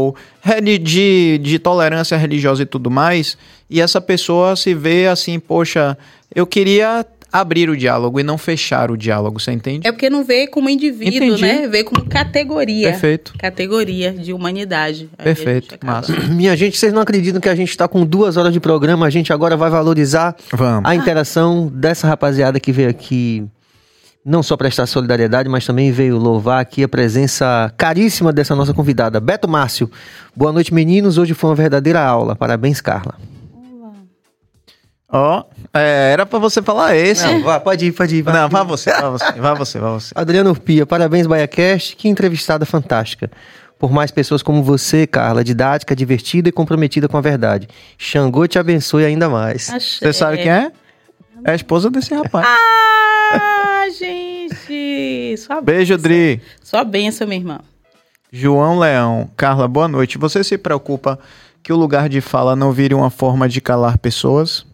de, 0.82 1.38
de 1.42 1.58
tolerância 1.58 2.16
religiosa 2.16 2.62
e 2.62 2.66
tudo 2.66 2.90
mais, 2.90 3.36
e 3.68 3.80
essa 3.80 4.00
pessoa 4.00 4.56
se 4.56 4.74
vê 4.74 5.06
assim, 5.06 5.38
poxa, 5.38 5.96
eu 6.34 6.46
queria 6.46 7.04
abrir 7.34 7.68
o 7.68 7.76
diálogo 7.76 8.20
e 8.20 8.22
não 8.22 8.38
fechar 8.38 8.92
o 8.92 8.96
diálogo, 8.96 9.40
você 9.40 9.50
entende? 9.50 9.88
É 9.88 9.90
porque 9.90 10.08
não 10.08 10.22
vê 10.22 10.46
como 10.46 10.70
indivíduo, 10.70 11.16
Entendi. 11.16 11.42
né? 11.42 11.66
Vê 11.66 11.82
como 11.82 12.04
categoria. 12.04 12.92
Perfeito. 12.92 13.34
Categoria 13.36 14.12
de 14.12 14.32
humanidade. 14.32 15.10
Perfeito. 15.20 15.76
Massa. 15.84 16.12
Minha 16.28 16.56
gente, 16.56 16.78
vocês 16.78 16.92
não 16.92 17.02
acreditam 17.02 17.40
que 17.40 17.48
a 17.48 17.54
gente 17.56 17.70
está 17.70 17.88
com 17.88 18.06
duas 18.06 18.36
horas 18.36 18.52
de 18.52 18.60
programa, 18.60 19.04
a 19.04 19.10
gente 19.10 19.32
agora 19.32 19.56
vai 19.56 19.68
valorizar 19.68 20.36
Vamos. 20.52 20.88
a 20.88 20.94
interação 20.94 21.66
dessa 21.74 22.06
rapaziada 22.06 22.60
que 22.60 22.70
veio 22.70 22.88
aqui 22.88 23.44
não 24.24 24.42
só 24.42 24.56
prestar 24.56 24.86
solidariedade, 24.86 25.48
mas 25.48 25.66
também 25.66 25.92
veio 25.92 26.16
louvar 26.16 26.60
aqui 26.60 26.82
a 26.82 26.88
presença 26.88 27.72
caríssima 27.76 28.32
dessa 28.32 28.56
nossa 28.56 28.72
convidada, 28.72 29.20
Beto 29.20 29.46
Márcio. 29.46 29.90
Boa 30.34 30.50
noite, 30.50 30.72
meninos. 30.72 31.18
Hoje 31.18 31.34
foi 31.34 31.50
uma 31.50 31.56
verdadeira 31.56 32.00
aula. 32.00 32.34
Parabéns, 32.34 32.80
Carla. 32.80 33.14
Ó, 35.12 35.40
oh, 35.40 35.78
é, 35.78 36.12
era 36.12 36.26
para 36.26 36.38
você 36.38 36.60
falar 36.62 36.96
esse. 36.96 37.24
Não, 37.24 37.42
vá, 37.42 37.60
pode 37.60 37.86
ir, 37.86 37.92
pode 37.92 38.16
ir. 38.16 38.22
Vai. 38.22 38.34
Não, 38.34 38.48
vá 38.48 38.64
você, 38.64 38.90
vá 38.90 39.10
você, 39.10 39.32
vá 39.32 39.54
você, 39.54 39.78
vá 39.78 39.90
você. 39.92 40.12
Adriano 40.14 40.58
Pia, 40.58 40.86
parabéns, 40.86 41.26
BaiaCast. 41.26 41.94
Que 41.94 42.08
entrevistada 42.08 42.64
fantástica. 42.66 43.30
Por 43.78 43.92
mais 43.92 44.10
pessoas 44.10 44.42
como 44.42 44.62
você, 44.62 45.06
Carla, 45.06 45.44
didática, 45.44 45.94
divertida 45.94 46.48
e 46.48 46.52
comprometida 46.52 47.06
com 47.06 47.18
a 47.18 47.20
verdade. 47.20 47.68
Xangô 47.98 48.46
te 48.48 48.58
abençoe 48.58 49.04
ainda 49.04 49.28
mais. 49.28 49.70
Você 50.00 50.12
sabe 50.12 50.38
quem 50.38 50.50
é? 50.50 50.72
É 51.44 51.52
a 51.52 51.54
esposa 51.54 51.90
desse 51.90 52.14
rapaz. 52.14 52.46
Ah! 52.48 53.73
Gente! 53.90 55.36
Sua 55.38 55.60
Beijo, 55.60 55.96
Dri. 55.96 56.40
Sua 56.62 56.84
benção, 56.84 57.26
minha 57.26 57.40
irmã. 57.40 57.60
João 58.32 58.78
Leão. 58.78 59.30
Carla, 59.36 59.68
boa 59.68 59.86
noite. 59.86 60.18
Você 60.18 60.42
se 60.42 60.58
preocupa 60.58 61.18
que 61.62 61.72
o 61.72 61.76
lugar 61.76 62.08
de 62.08 62.20
fala 62.20 62.56
não 62.56 62.72
vire 62.72 62.94
uma 62.94 63.10
forma 63.10 63.48
de 63.48 63.60
calar 63.60 63.96
pessoas? 63.98 64.66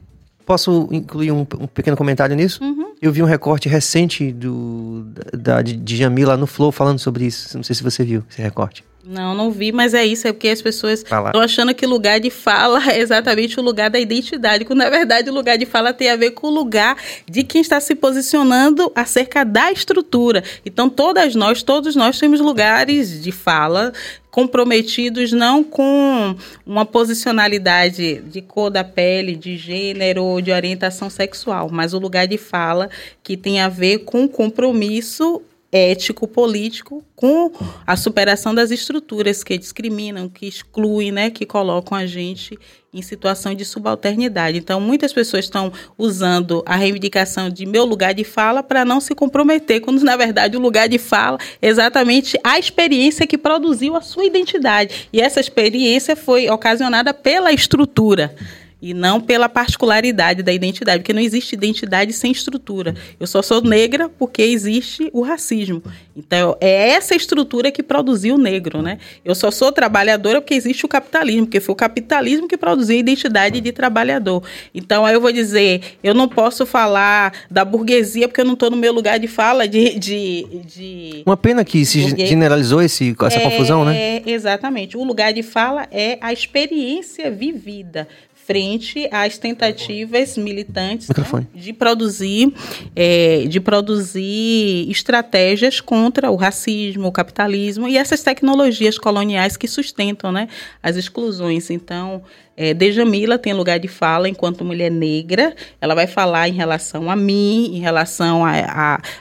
Posso 0.47 0.89
incluir 0.91 1.31
um, 1.31 1.47
um 1.59 1.67
pequeno 1.67 1.97
comentário 1.97 2.35
nisso? 2.35 2.63
Uhum. 2.65 2.95
Eu 3.01 3.13
vi 3.13 3.23
um 3.23 3.27
recorte 3.27 3.69
recente 3.69 4.33
do, 4.33 5.07
da, 5.33 5.63
de, 5.63 5.77
de 5.77 5.97
Jamila 5.97 6.37
no 6.37 6.47
Flow 6.47 6.73
falando 6.73 6.99
sobre 6.99 7.27
isso. 7.27 7.57
Não 7.57 7.63
sei 7.63 7.75
se 7.77 7.83
você 7.83 8.03
viu 8.03 8.25
esse 8.29 8.43
recorte. 8.43 8.83
Não, 9.11 9.35
não 9.35 9.51
vi, 9.51 9.73
mas 9.73 9.93
é 9.93 10.07
isso, 10.07 10.29
é 10.29 10.33
porque 10.33 10.47
as 10.47 10.63
pessoas 10.63 11.01
estão 11.01 11.41
achando 11.41 11.75
que 11.75 11.85
lugar 11.85 12.21
de 12.21 12.31
fala 12.31 12.81
é 12.89 13.01
exatamente 13.01 13.59
o 13.59 13.63
lugar 13.63 13.91
da 13.91 13.99
identidade, 13.99 14.65
quando 14.65 14.79
na 14.79 14.89
verdade 14.89 15.29
o 15.29 15.35
lugar 15.35 15.59
de 15.59 15.67
fala 15.67 15.93
tem 15.93 16.09
a 16.09 16.15
ver 16.15 16.31
com 16.31 16.47
o 16.47 16.51
lugar 16.51 16.97
de 17.29 17.43
quem 17.43 17.61
está 17.61 17.81
se 17.81 17.97
posicionando 17.97 18.93
acerca 18.95 19.45
da 19.45 19.73
estrutura. 19.73 20.45
Então, 20.65 20.89
todas 20.89 21.35
nós, 21.35 21.61
todos 21.61 21.97
nós 21.97 22.21
temos 22.21 22.41
lugares 22.41 23.21
de 23.21 23.33
fala 23.33 23.93
comprometidos 24.31 25.33
não 25.33 25.65
com 25.65 26.37
uma 26.65 26.87
posicionalidade 26.87 28.21
de 28.21 28.41
cor 28.41 28.71
da 28.71 28.85
pele, 28.85 29.35
de 29.35 29.57
gênero 29.57 30.23
ou 30.23 30.41
de 30.41 30.53
orientação 30.53 31.11
sexual, 31.11 31.69
mas 31.69 31.93
o 31.93 31.99
lugar 31.99 32.29
de 32.29 32.39
fala 32.39 32.89
que 33.25 33.37
tem 33.37 33.61
a 33.61 33.69
ver 33.69 34.05
com 34.05 34.29
compromisso 34.29 35.43
ético 35.73 36.27
político 36.27 37.05
com 37.15 37.53
a 37.87 37.97
superação 37.97 38.55
das 38.55 38.71
estruturas 38.71 39.45
que 39.45 39.57
discriminam, 39.57 40.29
que 40.29 40.47
excluem, 40.47 41.13
né, 41.13 41.31
que 41.31 41.47
colocam 41.47 41.97
a 41.97 42.07
gente 42.07 42.59
em 42.93 43.03
situação 43.03 43.55
de 43.55 43.65
subalternidade. 43.65 44.59
Então, 44.59 44.81
muitas 44.81 45.13
pessoas 45.13 45.45
estão 45.45 45.73
usando 45.97 46.63
a 46.67 46.75
reivindicação 46.75 47.49
de 47.49 47.65
meu 47.65 47.85
lugar 47.85 48.13
de 48.13 48.25
fala 48.25 48.65
para 48.65 48.85
não 48.85 49.01
se 49.01 49.15
comprometer, 49.15 49.81
quando 49.81 50.03
na 50.03 50.17
verdade 50.17 50.57
o 50.57 50.61
lugar 50.61 50.89
de 50.89 50.99
fala 50.99 51.39
é 51.63 51.69
exatamente 51.69 52.37
a 52.43 52.59
experiência 52.59 53.27
que 53.27 53.39
produziu 53.39 53.95
a 53.95 54.01
sua 54.01 54.25
identidade. 54.25 55.09
E 55.13 55.21
essa 55.21 55.39
experiência 55.39 56.17
foi 56.17 56.51
ocasionada 56.51 57.15
pela 57.15 57.53
estrutura 57.53 58.35
e 58.83 58.95
não 58.95 59.21
pela 59.21 59.49
particularidade 59.49 60.43
da 60.43 60.53
identidade, 60.53 61.01
porque 61.01 61.13
não 61.13 61.21
existe 61.21 61.55
identidade 61.55 62.13
sem 62.13 62.33
estrutura. 62.33 62.95
Eu 63.19 63.27
só 63.27 63.43
sou 63.43 63.61
negra 63.61 64.09
porque 64.09 64.43
existe 64.43 65.11
o 65.13 65.23
racismo. 65.23 65.83
Então, 66.17 66.57
é 66.61 66.91
essa 66.91 67.15
estrutura 67.15 67.71
que 67.71 67.83
produziu 67.83 68.35
o 68.35 68.39
negro, 68.39 68.83
né? 68.83 68.99
Eu 69.25 69.35
só 69.35 69.51
sou 69.51 69.73
trabalhadora 69.73 70.41
porque 70.41 70.55
existe 70.55 70.85
o 70.85 70.89
capitalismo, 70.89 71.47
porque 71.47 71.61
foi 71.61 71.73
o 71.73 71.77
capitalismo 71.77 72.49
que 72.49 72.57
produziu 72.57 72.97
a 72.97 73.01
identidade 73.01 73.61
de 73.61 73.73
trabalhador. 73.73 74.43
Então, 74.75 75.05
aí 75.05 75.15
eu 75.15 75.21
vou 75.21 75.33
dizer, 75.33 75.99
eu 76.03 76.15
não 76.15 76.29
posso 76.29 76.67
falar 76.67 77.33
da 77.51 77.65
burguesia 77.65 78.29
porque 78.29 78.41
eu 78.41 78.45
não 78.45 78.55
estou 78.55 78.71
no 78.71 78.77
meu 78.77 78.93
lugar 78.93 79.19
de 79.19 79.29
fala 79.29 79.67
de... 79.67 79.99
de, 79.99 80.47
de 80.65 81.23
Uma 81.25 81.37
pena 81.37 81.65
que 81.65 81.85
se 81.85 82.03
burguês. 82.03 82.29
generalizou 82.29 82.83
esse, 82.83 83.15
essa 83.23 83.39
é, 83.39 83.51
confusão, 83.51 83.85
né? 83.85 83.97
É, 83.97 84.23
exatamente. 84.27 84.97
O 84.97 85.05
lugar 85.05 85.33
de 85.33 85.43
fala 85.43 85.87
é 85.91 86.19
a 86.21 86.33
experiência 86.33 87.31
vivida 87.31 88.09
frente 88.51 89.09
às 89.13 89.39
tentativas 89.39 90.37
militantes 90.37 91.09
né, 91.09 91.47
de 91.55 91.73
produzir 91.73 92.53
é, 92.97 93.45
de 93.47 93.61
produzir 93.61 94.91
estratégias 94.91 95.81
contra 95.81 96.33
o 96.33 96.35
racismo, 96.35 97.07
o 97.07 97.13
capitalismo 97.13 97.87
e 97.87 97.97
essas 97.97 98.25
tecnologias 98.25 98.99
coloniais 98.99 99.57
que 99.57 99.69
sustentam 99.69 100.33
né, 100.33 100.49
as 100.83 100.97
exclusões. 100.97 101.71
Então, 101.71 102.25
é, 102.63 102.75
Dejamila 102.75 103.39
tem 103.39 103.55
lugar 103.55 103.79
de 103.79 103.89
fala 103.89 104.29
enquanto 104.29 104.67
mulher 104.67 104.91
negra. 104.91 105.55
Ela 105.81 105.95
vai 105.95 106.07
falar 106.07 106.47
em 106.47 106.53
relação 106.53 107.11
a 107.11 107.17
mim, 107.17 107.75
em 107.75 107.79
relação 107.79 108.43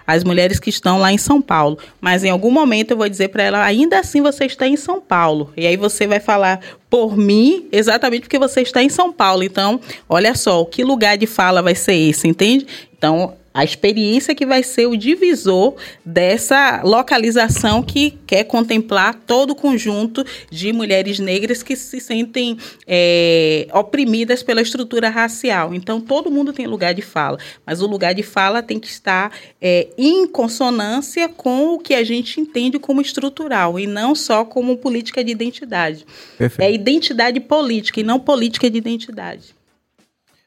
às 0.06 0.26
mulheres 0.26 0.60
que 0.60 0.70
estão 0.70 1.00
lá 1.00 1.14
em 1.14 1.18
São 1.18 1.42
Paulo. 1.42 1.78
Mas 2.02 2.26
em 2.26 2.30
algum 2.30 2.52
momento 2.52 2.92
eu 2.92 2.98
vou 2.98 3.08
dizer 3.08 3.30
para 3.30 3.44
ela: 3.44 3.64
ainda 3.64 3.98
assim 3.98 4.22
você 4.22 4.44
está 4.44 4.68
em 4.68 4.76
São 4.76 5.00
Paulo. 5.00 5.54
E 5.56 5.66
aí 5.66 5.78
você 5.78 6.06
vai 6.06 6.20
falar 6.20 6.60
por 6.90 7.16
mim, 7.16 7.66
exatamente 7.72 8.24
porque 8.24 8.38
você 8.38 8.60
está 8.60 8.84
em 8.84 8.90
São 8.90 9.14
Paulo. 9.14 9.42
Então, 9.42 9.80
olha 10.10 10.36
só, 10.36 10.66
que 10.66 10.84
lugar 10.84 11.18
de 11.18 11.26
fala 11.26 11.62
vai 11.62 11.76
ser 11.76 11.94
esse, 11.96 12.28
entende? 12.28 12.68
Então, 12.98 13.36
a 13.54 13.64
experiência 13.64 14.36
que 14.36 14.46
vai 14.46 14.64
ser 14.64 14.88
o 14.88 14.96
divisor 14.96 15.76
dessa 16.06 16.82
localização 16.84 17.82
que 17.82 18.18
quer 18.26 18.44
contemplar 18.44 19.16
todo 19.26 19.52
o 19.52 19.56
conjunto 19.56 20.26
de 20.50 20.72
mulheres 20.72 21.20
negras 21.20 21.64
que 21.64 21.76
se 21.76 22.00
sentem 22.00 22.58
é, 22.88 23.68
oprimidas 23.74 24.44
pela 24.44 24.62
estrutura 24.62 25.10
racial. 25.10 25.74
Então, 25.74 26.00
todo 26.00 26.32
mundo 26.32 26.54
tem 26.54 26.68
lugar 26.68 26.94
de 26.94 27.02
fala, 27.02 27.38
mas 27.66 27.82
o 27.82 27.88
lugar 27.88 28.14
de 28.14 28.24
fala 28.24 28.62
tem 28.62 28.80
que 28.80 28.88
estar 28.88 29.32
é, 29.62 29.88
em 29.98 30.28
consonância 30.28 31.28
com 31.28 31.74
o 31.74 31.80
que 31.80 31.94
a 31.94 32.04
gente 32.04 32.40
entende 32.40 32.80
como 32.80 33.02
estrutural 33.02 33.80
e 33.80 33.88
não 33.88 34.14
só 34.16 34.46
como 34.46 34.78
política 34.78 35.24
de 35.24 35.32
identidade. 35.32 36.06
Perfeito. 36.38 36.68
É 36.68 36.74
identidade 36.74 37.40
política 37.40 38.00
e 38.00 38.04
não 38.04 38.20
política 38.20 38.70
de 38.70 38.78
identidade. 38.78 39.56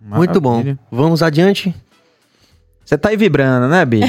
Maravilha. 0.00 0.32
Muito 0.32 0.40
bom. 0.40 0.76
Vamos 0.90 1.22
adiante. 1.22 1.74
Você 2.84 2.98
tá 2.98 3.10
aí 3.10 3.16
vibrando, 3.16 3.68
né, 3.68 3.84
Billy? 3.84 4.06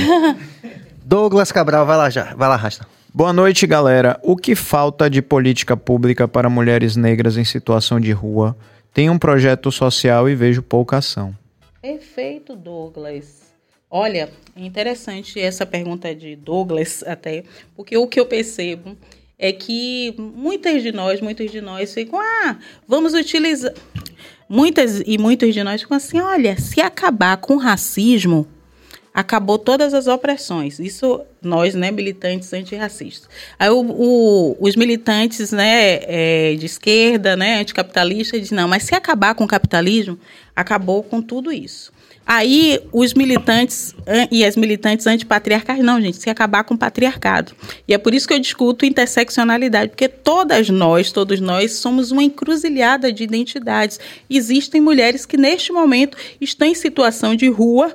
Douglas 1.05 1.51
Cabral, 1.51 1.85
vai 1.85 1.97
lá 1.97 2.09
já, 2.09 2.33
vai 2.35 2.49
lá, 2.49 2.55
Rasta. 2.55 2.87
Boa 3.13 3.31
noite, 3.31 3.67
galera. 3.67 4.19
O 4.23 4.35
que 4.35 4.55
falta 4.55 5.07
de 5.09 5.21
política 5.21 5.77
pública 5.77 6.27
para 6.27 6.49
mulheres 6.49 6.95
negras 6.95 7.37
em 7.37 7.43
situação 7.43 7.99
de 7.99 8.11
rua? 8.11 8.57
Tem 8.93 9.09
um 9.09 9.19
projeto 9.19 9.71
social 9.71 10.27
e 10.27 10.35
vejo 10.35 10.63
pouca 10.63 10.97
ação. 10.97 11.35
Perfeito, 11.79 12.55
Douglas. 12.55 13.53
Olha, 13.89 14.31
é 14.55 14.65
interessante 14.65 15.39
essa 15.39 15.65
pergunta 15.65 16.15
de 16.15 16.35
Douglas 16.35 17.03
até, 17.05 17.43
porque 17.75 17.95
o 17.95 18.07
que 18.07 18.19
eu 18.19 18.25
percebo 18.25 18.97
é 19.37 19.51
que 19.51 20.15
muitas 20.17 20.81
de 20.81 20.91
nós, 20.91 21.21
muitos 21.21 21.51
de 21.51 21.61
nós 21.61 21.93
ficam, 21.93 22.19
ah, 22.19 22.57
vamos 22.87 23.13
utilizar. 23.13 23.73
Muitas 24.49 25.01
e 25.05 25.17
muitos 25.19 25.53
de 25.53 25.63
nós 25.63 25.81
ficam 25.81 25.97
assim, 25.97 26.19
olha, 26.19 26.59
se 26.59 26.81
acabar 26.81 27.37
com 27.37 27.55
o 27.55 27.59
racismo, 27.59 28.47
acabou 29.13 29.59
todas 29.59 29.93
as 29.93 30.07
opressões. 30.07 30.79
Isso 30.79 31.21
nós, 31.41 31.75
né, 31.75 31.91
militantes 31.91 32.51
antirracistas. 32.53 33.29
Aí 33.59 33.69
o, 33.69 33.81
o, 33.81 34.57
os 34.59 34.75
militantes, 34.75 35.51
né, 35.51 35.99
é, 36.03 36.55
de 36.55 36.65
esquerda, 36.65 37.35
né, 37.35 37.59
anticapitalistas, 37.59 38.41
dizem, 38.41 38.57
não, 38.57 38.67
mas 38.67 38.83
se 38.83 38.95
acabar 38.95 39.35
com 39.35 39.43
o 39.43 39.47
capitalismo, 39.47 40.17
acabou 40.55 41.03
com 41.03 41.21
tudo 41.21 41.51
isso. 41.51 41.91
Aí 42.25 42.79
os 42.93 43.13
militantes 43.13 43.93
e 44.31 44.45
as 44.45 44.55
militantes 44.55 45.05
antipatriarcais, 45.05 45.79
não, 45.79 45.99
gente, 45.99 46.17
se 46.17 46.29
acabar 46.29 46.63
com 46.63 46.73
o 46.73 46.77
patriarcado. 46.77 47.51
E 47.85 47.93
é 47.93 47.97
por 47.97 48.13
isso 48.13 48.25
que 48.25 48.33
eu 48.33 48.39
discuto 48.39 48.85
interseccionalidade, 48.85 49.89
porque 49.89 50.07
todas 50.07 50.69
nós, 50.69 51.11
todos 51.11 51.41
nós, 51.41 51.73
somos 51.73 52.11
uma 52.11 52.23
encruzilhada 52.23 53.11
de 53.11 53.25
identidades. 53.25 53.99
Existem 54.29 54.79
mulheres 54.79 55.25
que 55.25 55.35
neste 55.35 55.73
momento 55.73 56.17
estão 56.39 56.65
em 56.65 56.73
situação 56.73 57.35
de 57.35 57.49
rua, 57.49 57.93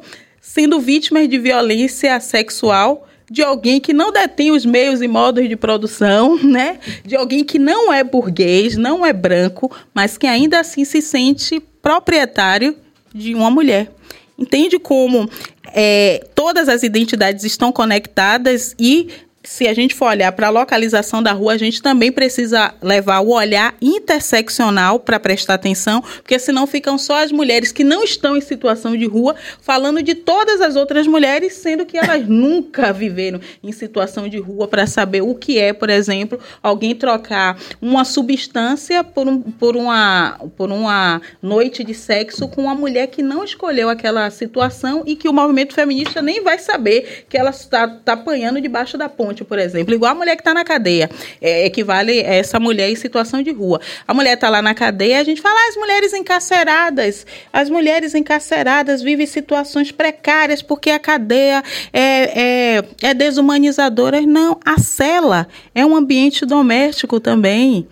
sendo 0.49 0.81
vítimas 0.81 1.29
de 1.29 1.39
violência 1.39 2.19
sexual 2.21 3.07
de 3.31 3.43
alguém 3.43 3.79
que 3.79 3.93
não 3.93 4.11
detém 4.11 4.51
os 4.51 4.65
meios 4.65 5.03
e 5.03 5.07
modos 5.07 5.47
de 5.47 5.55
produção, 5.55 6.39
né? 6.43 6.79
De 7.05 7.15
alguém 7.15 7.45
que 7.45 7.59
não 7.59 7.93
é 7.93 8.03
burguês, 8.03 8.75
não 8.75 9.05
é 9.05 9.13
branco, 9.13 9.71
mas 9.93 10.17
que 10.17 10.27
ainda 10.27 10.59
assim 10.59 10.87
se 10.87 11.03
sente 11.03 11.61
proprietário 11.83 12.75
de 13.15 13.35
uma 13.35 13.51
mulher. 13.51 13.93
Entende 14.39 14.79
como 14.79 15.29
é, 15.67 16.27
todas 16.35 16.67
as 16.67 16.83
identidades 16.83 17.45
estão 17.45 17.71
conectadas 17.71 18.75
e 18.79 19.09
se 19.49 19.67
a 19.67 19.73
gente 19.73 19.95
for 19.95 20.11
olhar 20.11 20.31
para 20.33 20.49
a 20.49 20.51
localização 20.51 21.23
da 21.23 21.33
rua, 21.33 21.55
a 21.55 21.59
gente 21.59 21.81
também 21.81 22.13
precisa 22.13 22.75
levar 22.83 23.21
o 23.21 23.31
olhar 23.31 23.75
interseccional 23.81 25.01
para 25.01 25.19
prestar 25.19 25.55
atenção, 25.55 26.03
porque 26.03 26.39
senão 26.39 26.67
ficam 26.67 26.99
só 26.99 27.25
as 27.25 27.33
mulheres 27.33 27.73
que 27.73 27.83
não 27.83 28.05
estão 28.05 28.37
em 28.37 28.43
situação 28.43 28.95
de 28.95 29.07
rua 29.07 29.35
falando 29.63 30.03
de 30.03 30.15
todas 30.15 30.61
as 30.61 30.77
outras 30.77 31.07
mulheres, 31.07 31.55
sendo 31.55 31.87
que 31.87 31.97
elas 31.97 32.25
nunca 32.29 32.93
viveram 32.93 33.41
em 33.65 33.73
situação 33.73 34.29
de 34.29 34.39
rua 34.39 34.69
para 34.69 34.87
saber 34.87 35.23
o 35.23 35.35
que 35.35 35.59
é, 35.59 35.73
por 35.73 35.89
exemplo, 35.89 36.39
alguém 36.63 36.95
trocar 36.95 37.59
uma 37.81 38.05
substância 38.05 39.03
por, 39.03 39.27
um, 39.27 39.41
por, 39.41 39.77
uma, 39.77 40.39
por 40.59 40.71
uma 40.71 41.23
noite 41.41 41.83
de 41.83 41.95
sexo 41.95 42.49
com 42.49 42.65
uma 42.65 42.75
mulher 42.75 43.07
que 43.07 43.23
não 43.23 43.43
escolheu 43.43 43.89
aquela 43.89 44.29
situação 44.29 45.05
e 45.07 45.17
que 45.17 45.29
o 45.29 45.33
movimento 45.33 45.73
feminista 45.73 46.21
nem 46.21 46.43
vai 46.43 46.59
saber 46.59 47.25
que 47.31 47.37
ela 47.39 47.51
está 47.51 47.89
tá 47.89 48.13
apanhando 48.13 48.61
debaixo 48.61 48.99
da 48.99 49.09
ponte 49.09 49.38
por 49.45 49.59
exemplo, 49.59 49.95
igual 49.95 50.13
a 50.13 50.15
mulher 50.15 50.37
que 50.37 50.43
está 50.43 50.55
na 50.55 50.65
cadeia, 50.65 51.11
é, 51.41 51.67
equivale 51.67 52.21
a 52.21 52.35
essa 52.35 52.59
mulher 52.59 52.91
em 52.91 52.97
situação 52.97 53.43
de 53.43 53.51
rua. 53.51 53.81
A 54.07 54.15
mulher 54.15 54.35
está 54.35 54.49
lá 54.49 54.63
na 54.63 54.75
cadeia, 54.75 55.21
a 55.21 55.25
gente 55.25 55.41
fala, 55.41 55.59
ah, 55.59 55.69
as 55.69 55.77
mulheres 55.77 56.13
encarceradas, 56.13 57.27
as 57.53 57.71
mulheres 57.71 58.15
encarceradas 58.15 59.03
vivem 59.03 59.27
situações 59.27 59.93
precárias 59.93 60.63
porque 60.63 60.91
a 60.91 60.99
cadeia 60.99 61.63
é, 61.93 62.03
é, 62.03 62.85
é 63.03 63.15
desumanizadora. 63.15 64.21
Não, 64.21 64.59
a 64.65 64.79
cela 64.79 65.49
é 65.75 65.85
um 65.85 65.97
ambiente 65.97 66.45
doméstico 66.45 67.21
também. 67.21 67.87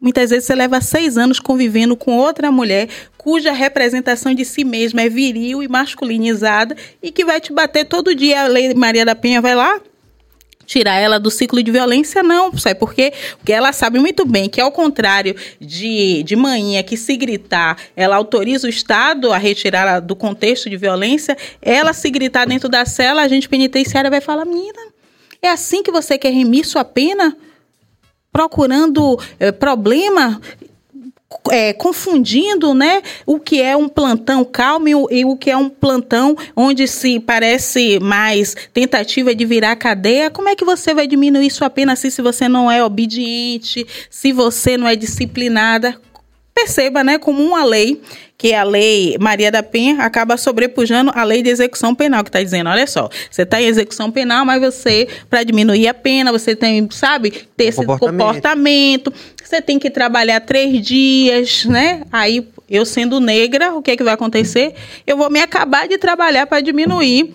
Muitas 0.00 0.28
vezes 0.28 0.44
você 0.44 0.54
leva 0.54 0.82
seis 0.82 1.16
anos 1.16 1.40
convivendo 1.40 1.96
com 1.96 2.18
outra 2.18 2.52
mulher 2.52 2.88
cuja 3.16 3.52
representação 3.52 4.34
de 4.34 4.44
si 4.44 4.62
mesma 4.62 5.00
é 5.00 5.08
viril 5.08 5.62
e 5.62 5.68
masculinizada 5.68 6.76
e 7.02 7.10
que 7.10 7.24
vai 7.24 7.40
te 7.40 7.54
bater 7.54 7.86
todo 7.86 8.14
dia. 8.14 8.42
A 8.42 8.46
Lei 8.46 8.74
Maria 8.74 9.02
da 9.02 9.14
Penha 9.14 9.40
vai 9.40 9.54
lá, 9.54 9.80
tirar 10.66 10.96
ela 10.96 11.18
do 11.18 11.30
ciclo 11.30 11.62
de 11.62 11.70
violência, 11.70 12.22
não, 12.22 12.56
sabe 12.56 12.78
por 12.78 12.94
quê? 12.94 13.12
Porque 13.36 13.52
ela 13.52 13.72
sabe 13.72 13.98
muito 13.98 14.24
bem 14.24 14.48
que, 14.48 14.60
ao 14.60 14.72
contrário 14.72 15.34
de, 15.60 16.22
de 16.22 16.36
manhã 16.36 16.82
que 16.82 16.96
se 16.96 17.16
gritar, 17.16 17.78
ela 17.96 18.16
autoriza 18.16 18.66
o 18.66 18.70
Estado 18.70 19.32
a 19.32 19.38
retirá-la 19.38 20.00
do 20.00 20.16
contexto 20.16 20.68
de 20.68 20.76
violência, 20.76 21.36
ela 21.60 21.92
se 21.92 22.10
gritar 22.10 22.46
dentro 22.46 22.68
da 22.68 22.84
cela, 22.84 23.22
a 23.22 23.28
gente 23.28 23.48
penitenciária 23.48 24.10
vai 24.10 24.20
falar, 24.20 24.44
menina, 24.44 24.80
é 25.40 25.48
assim 25.48 25.82
que 25.82 25.90
você 25.90 26.16
quer 26.18 26.32
remir 26.32 26.64
sua 26.66 26.84
pena? 26.84 27.36
procurando 28.34 29.16
é, 29.38 29.52
problema 29.52 30.40
é, 31.50 31.72
confundindo 31.72 32.74
né, 32.74 33.02
o 33.26 33.38
que 33.38 33.60
é 33.60 33.76
um 33.76 33.88
plantão 33.88 34.44
calmo 34.44 35.08
e 35.10 35.24
o 35.24 35.36
que 35.36 35.50
é 35.50 35.56
um 35.56 35.68
plantão 35.68 36.36
onde 36.54 36.86
se 36.86 37.18
parece 37.18 37.98
mais 38.00 38.54
tentativa 38.72 39.34
de 39.34 39.44
virar 39.44 39.76
cadeia. 39.76 40.30
Como 40.30 40.48
é 40.48 40.56
que 40.56 40.64
você 40.64 40.94
vai 40.94 41.06
diminuir 41.06 41.46
isso 41.46 41.64
apenas 41.64 41.98
assim, 41.98 42.10
se 42.10 42.22
você 42.22 42.48
não 42.48 42.70
é 42.70 42.84
obediente, 42.84 43.86
se 44.08 44.32
você 44.32 44.76
não 44.76 44.86
é 44.86 44.96
disciplinada? 44.96 45.98
Perceba, 46.54 47.02
né, 47.02 47.18
como 47.18 47.42
uma 47.42 47.64
lei, 47.64 48.00
que 48.38 48.52
é 48.52 48.58
a 48.58 48.62
lei 48.62 49.16
Maria 49.18 49.50
da 49.50 49.62
Penha, 49.62 49.96
acaba 50.04 50.36
sobrepujando 50.36 51.10
a 51.12 51.24
lei 51.24 51.42
de 51.42 51.50
execução 51.50 51.94
penal, 51.94 52.22
que 52.22 52.28
está 52.28 52.40
dizendo, 52.40 52.70
olha 52.70 52.86
só, 52.86 53.08
você 53.28 53.42
está 53.42 53.60
em 53.60 53.66
execução 53.66 54.10
penal, 54.10 54.44
mas 54.44 54.60
você, 54.60 55.08
para 55.28 55.42
diminuir 55.42 55.88
a 55.88 55.94
pena, 55.94 56.30
você 56.30 56.54
tem, 56.54 56.88
sabe, 56.92 57.32
ter 57.56 57.64
esse 57.64 57.78
comportamento. 57.78 58.24
comportamento, 58.24 59.12
você 59.42 59.60
tem 59.60 59.80
que 59.80 59.90
trabalhar 59.90 60.40
três 60.40 60.80
dias, 60.80 61.64
né? 61.64 62.02
Aí, 62.12 62.46
eu 62.70 62.86
sendo 62.86 63.18
negra, 63.18 63.74
o 63.74 63.82
que 63.82 63.90
é 63.90 63.96
que 63.96 64.04
vai 64.04 64.14
acontecer? 64.14 64.74
Eu 65.04 65.16
vou 65.16 65.28
me 65.30 65.40
acabar 65.40 65.88
de 65.88 65.98
trabalhar 65.98 66.46
para 66.46 66.60
diminuir 66.60 67.34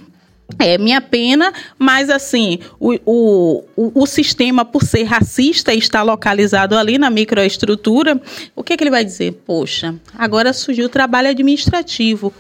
é 0.57 0.77
minha 0.77 1.01
pena, 1.01 1.53
mas 1.77 2.09
assim, 2.09 2.59
o, 2.80 2.95
o, 3.05 3.63
o, 3.76 4.05
sistema, 4.07 4.65
por 4.65 4.84
ser 4.84 5.03
racista 5.03 5.73
e 5.73 5.77
estar 5.77 6.01
localizado 6.01 6.77
ali 6.77 6.97
na 6.97 7.09
microestrutura, 7.09 8.19
o 8.55 8.63
que, 8.63 8.73
é 8.73 8.77
que 8.77 8.84
ele 8.84 8.91
vai 8.91 9.05
dizer? 9.05 9.34
Poxa, 9.45 9.95
agora 10.17 10.51
surgiu 10.53 10.85
o 10.85 10.89
trabalho 10.89 11.30
administrativo. 11.30 12.34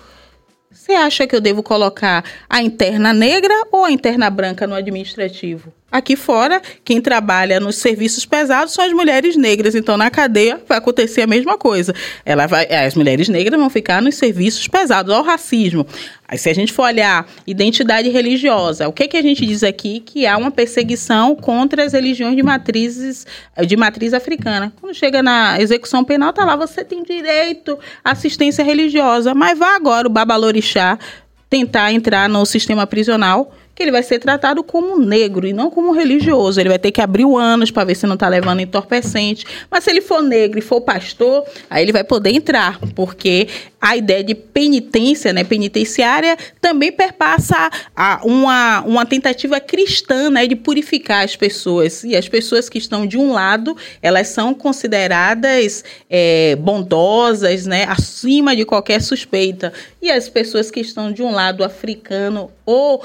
Você 0.71 0.93
acha 0.93 1.27
que 1.27 1.35
eu 1.35 1.41
devo 1.41 1.61
colocar 1.61 2.23
a 2.49 2.61
interna 2.61 3.13
negra 3.13 3.53
ou 3.71 3.85
a 3.85 3.91
interna 3.91 4.29
branca 4.29 4.65
no 4.65 4.75
administrativo? 4.75 5.73
Aqui 5.91 6.15
fora, 6.15 6.61
quem 6.83 7.01
trabalha 7.01 7.59
nos 7.59 7.77
serviços 7.77 8.25
pesados 8.25 8.73
são 8.73 8.85
as 8.85 8.93
mulheres 8.93 9.35
negras. 9.35 9.73
Então, 9.73 9.97
na 9.97 10.11
cadeia 10.11 10.61
vai 10.67 10.77
acontecer 10.77 11.23
a 11.23 11.27
mesma 11.27 11.57
coisa. 11.57 11.95
Ela 12.23 12.45
vai, 12.45 12.67
as 12.67 12.93
mulheres 12.93 13.27
negras 13.27 13.59
vão 13.59 13.69
ficar 13.69 14.01
nos 14.01 14.15
serviços 14.15 14.67
pesados. 14.67 15.11
Olha 15.11 15.21
o 15.21 15.25
racismo. 15.25 15.85
Aí, 16.27 16.37
se 16.37 16.47
a 16.47 16.53
gente 16.53 16.71
for 16.71 16.83
olhar 16.83 17.27
identidade 17.47 18.07
religiosa, 18.09 18.87
o 18.87 18.93
que, 18.93 19.07
que 19.07 19.17
a 19.17 19.21
gente 19.21 19.43
diz 19.43 19.63
aqui? 19.63 19.99
Que 19.99 20.27
há 20.27 20.37
uma 20.37 20.51
perseguição 20.51 21.35
contra 21.35 21.83
as 21.83 21.93
religiões 21.93 22.35
de 22.35 22.43
matrizes 22.43 23.25
de 23.65 23.75
matriz 23.75 24.13
africana. 24.13 24.71
Quando 24.79 24.93
chega 24.93 25.23
na 25.23 25.59
execução 25.59 26.03
penal, 26.03 26.31
tá 26.31 26.45
lá, 26.45 26.55
você 26.55 26.85
tem 26.85 27.01
direito 27.01 27.79
à 28.03 28.11
assistência 28.11 28.63
religiosa. 28.63 29.33
Mas 29.33 29.57
vá 29.57 29.75
agora 29.75 30.07
o 30.07 30.11
babalorixá 30.11 30.99
tentar 31.49 31.91
entrar 31.91 32.29
no 32.29 32.45
sistema 32.45 32.85
prisional 32.85 33.51
que 33.79 33.83
ele 33.83 33.93
vai 33.93 34.03
ser 34.03 34.19
tratado 34.19 34.61
como 34.61 34.99
negro 34.99 35.47
e 35.47 35.53
não 35.53 35.71
como 35.71 35.93
religioso. 35.93 36.59
Ele 36.59 36.67
vai 36.67 36.77
ter 36.77 36.91
que 36.91 36.99
abrir 36.99 37.23
o 37.23 37.37
ânus 37.37 37.71
para 37.71 37.85
ver 37.85 37.95
se 37.95 38.05
não 38.05 38.15
está 38.15 38.27
levando 38.27 38.59
entorpecente. 38.59 39.45
Mas 39.71 39.85
se 39.85 39.89
ele 39.89 40.01
for 40.01 40.21
negro 40.21 40.59
e 40.59 40.61
for 40.61 40.81
pastor, 40.81 41.45
aí 41.69 41.83
ele 41.83 41.93
vai 41.93 42.03
poder 42.03 42.31
entrar, 42.31 42.77
porque 42.93 43.47
a 43.79 43.95
ideia 43.95 44.21
de 44.21 44.35
penitência, 44.35 45.31
né, 45.31 45.45
penitenciária, 45.45 46.37
também 46.59 46.91
perpassa 46.91 47.69
a 47.95 48.19
uma, 48.25 48.81
uma 48.81 49.05
tentativa 49.05 49.61
cristã 49.61 50.29
né, 50.29 50.45
de 50.45 50.57
purificar 50.57 51.23
as 51.23 51.37
pessoas. 51.37 52.03
E 52.03 52.17
as 52.17 52.27
pessoas 52.27 52.67
que 52.67 52.77
estão 52.77 53.07
de 53.07 53.17
um 53.17 53.31
lado, 53.31 53.77
elas 54.01 54.27
são 54.27 54.53
consideradas 54.53 55.85
é, 56.09 56.57
bondosas, 56.57 57.65
né, 57.65 57.85
acima 57.87 58.57
de 58.57 58.65
qualquer 58.65 59.01
suspeita. 59.01 59.71
E 60.01 60.11
as 60.11 60.27
pessoas 60.27 60.69
que 60.69 60.81
estão 60.81 61.13
de 61.13 61.23
um 61.23 61.31
lado 61.31 61.63
africano 61.63 62.51
ou 62.65 63.01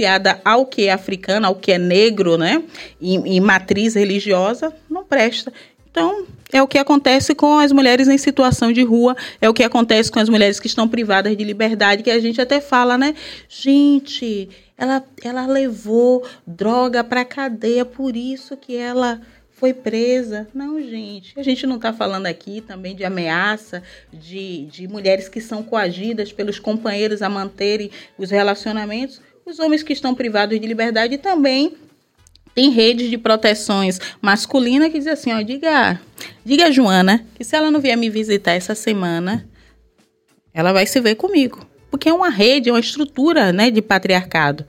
associada 0.00 0.40
ao 0.44 0.66
que 0.66 0.86
é 0.86 0.92
africano, 0.92 1.46
ao 1.46 1.54
que 1.54 1.72
é 1.72 1.78
negro, 1.78 2.38
né, 2.38 2.62
em, 3.00 3.36
em 3.36 3.40
matriz 3.40 3.94
religiosa, 3.94 4.72
não 4.88 5.04
presta. 5.04 5.52
Então, 5.90 6.24
é 6.52 6.62
o 6.62 6.68
que 6.68 6.78
acontece 6.78 7.34
com 7.34 7.58
as 7.58 7.72
mulheres 7.72 8.08
em 8.08 8.16
situação 8.16 8.72
de 8.72 8.82
rua, 8.82 9.16
é 9.40 9.48
o 9.48 9.54
que 9.54 9.64
acontece 9.64 10.10
com 10.10 10.20
as 10.20 10.28
mulheres 10.28 10.60
que 10.60 10.68
estão 10.68 10.88
privadas 10.88 11.36
de 11.36 11.44
liberdade, 11.44 12.02
que 12.02 12.10
a 12.10 12.20
gente 12.20 12.40
até 12.40 12.60
fala, 12.60 12.96
né? 12.96 13.14
Gente, 13.48 14.48
ela, 14.78 15.04
ela 15.22 15.46
levou 15.46 16.24
droga 16.46 17.02
para 17.02 17.24
cadeia, 17.24 17.84
por 17.84 18.16
isso 18.16 18.56
que 18.56 18.76
ela 18.76 19.20
foi 19.60 19.74
presa. 19.74 20.48
Não, 20.54 20.80
gente, 20.80 21.38
a 21.38 21.42
gente 21.42 21.66
não 21.66 21.76
está 21.76 21.92
falando 21.92 22.26
aqui 22.26 22.62
também 22.62 22.96
de 22.96 23.04
ameaça, 23.04 23.82
de, 24.10 24.64
de 24.66 24.88
mulheres 24.88 25.28
que 25.28 25.40
são 25.40 25.62
coagidas 25.62 26.32
pelos 26.32 26.58
companheiros 26.58 27.20
a 27.20 27.28
manterem 27.28 27.90
os 28.16 28.30
relacionamentos. 28.30 29.20
Os 29.50 29.58
homens 29.58 29.82
que 29.82 29.92
estão 29.92 30.14
privados 30.14 30.60
de 30.60 30.64
liberdade 30.64 31.18
também 31.18 31.74
tem 32.54 32.70
redes 32.70 33.10
de 33.10 33.18
proteções 33.18 33.98
masculina 34.22 34.88
que 34.88 34.96
diz 34.96 35.08
assim, 35.08 35.32
ó, 35.32 35.42
diga, 35.42 36.00
diga 36.44 36.66
a 36.66 36.70
Joana 36.70 37.26
que 37.34 37.42
se 37.42 37.56
ela 37.56 37.68
não 37.68 37.80
vier 37.80 37.96
me 37.96 38.08
visitar 38.08 38.52
essa 38.52 38.76
semana, 38.76 39.44
ela 40.54 40.72
vai 40.72 40.86
se 40.86 41.00
ver 41.00 41.16
comigo. 41.16 41.66
Porque 41.90 42.08
é 42.08 42.12
uma 42.12 42.30
rede, 42.30 42.68
é 42.68 42.72
uma 42.72 42.78
estrutura, 42.78 43.52
né, 43.52 43.72
de 43.72 43.82
patriarcado. 43.82 44.64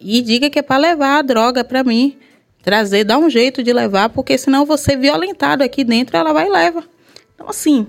E 0.00 0.22
diga 0.22 0.48
que 0.48 0.60
é 0.60 0.62
para 0.62 0.78
levar 0.80 1.18
a 1.18 1.22
droga 1.22 1.62
para 1.62 1.84
mim, 1.84 2.16
trazer, 2.62 3.04
dá 3.04 3.18
um 3.18 3.28
jeito 3.28 3.62
de 3.62 3.70
levar, 3.70 4.08
porque 4.08 4.38
senão 4.38 4.64
ser 4.78 4.96
violentado 4.96 5.62
aqui 5.62 5.84
dentro, 5.84 6.16
ela 6.16 6.32
vai 6.32 6.46
e 6.46 6.50
leva. 6.50 6.82
Então 7.34 7.50
assim, 7.50 7.86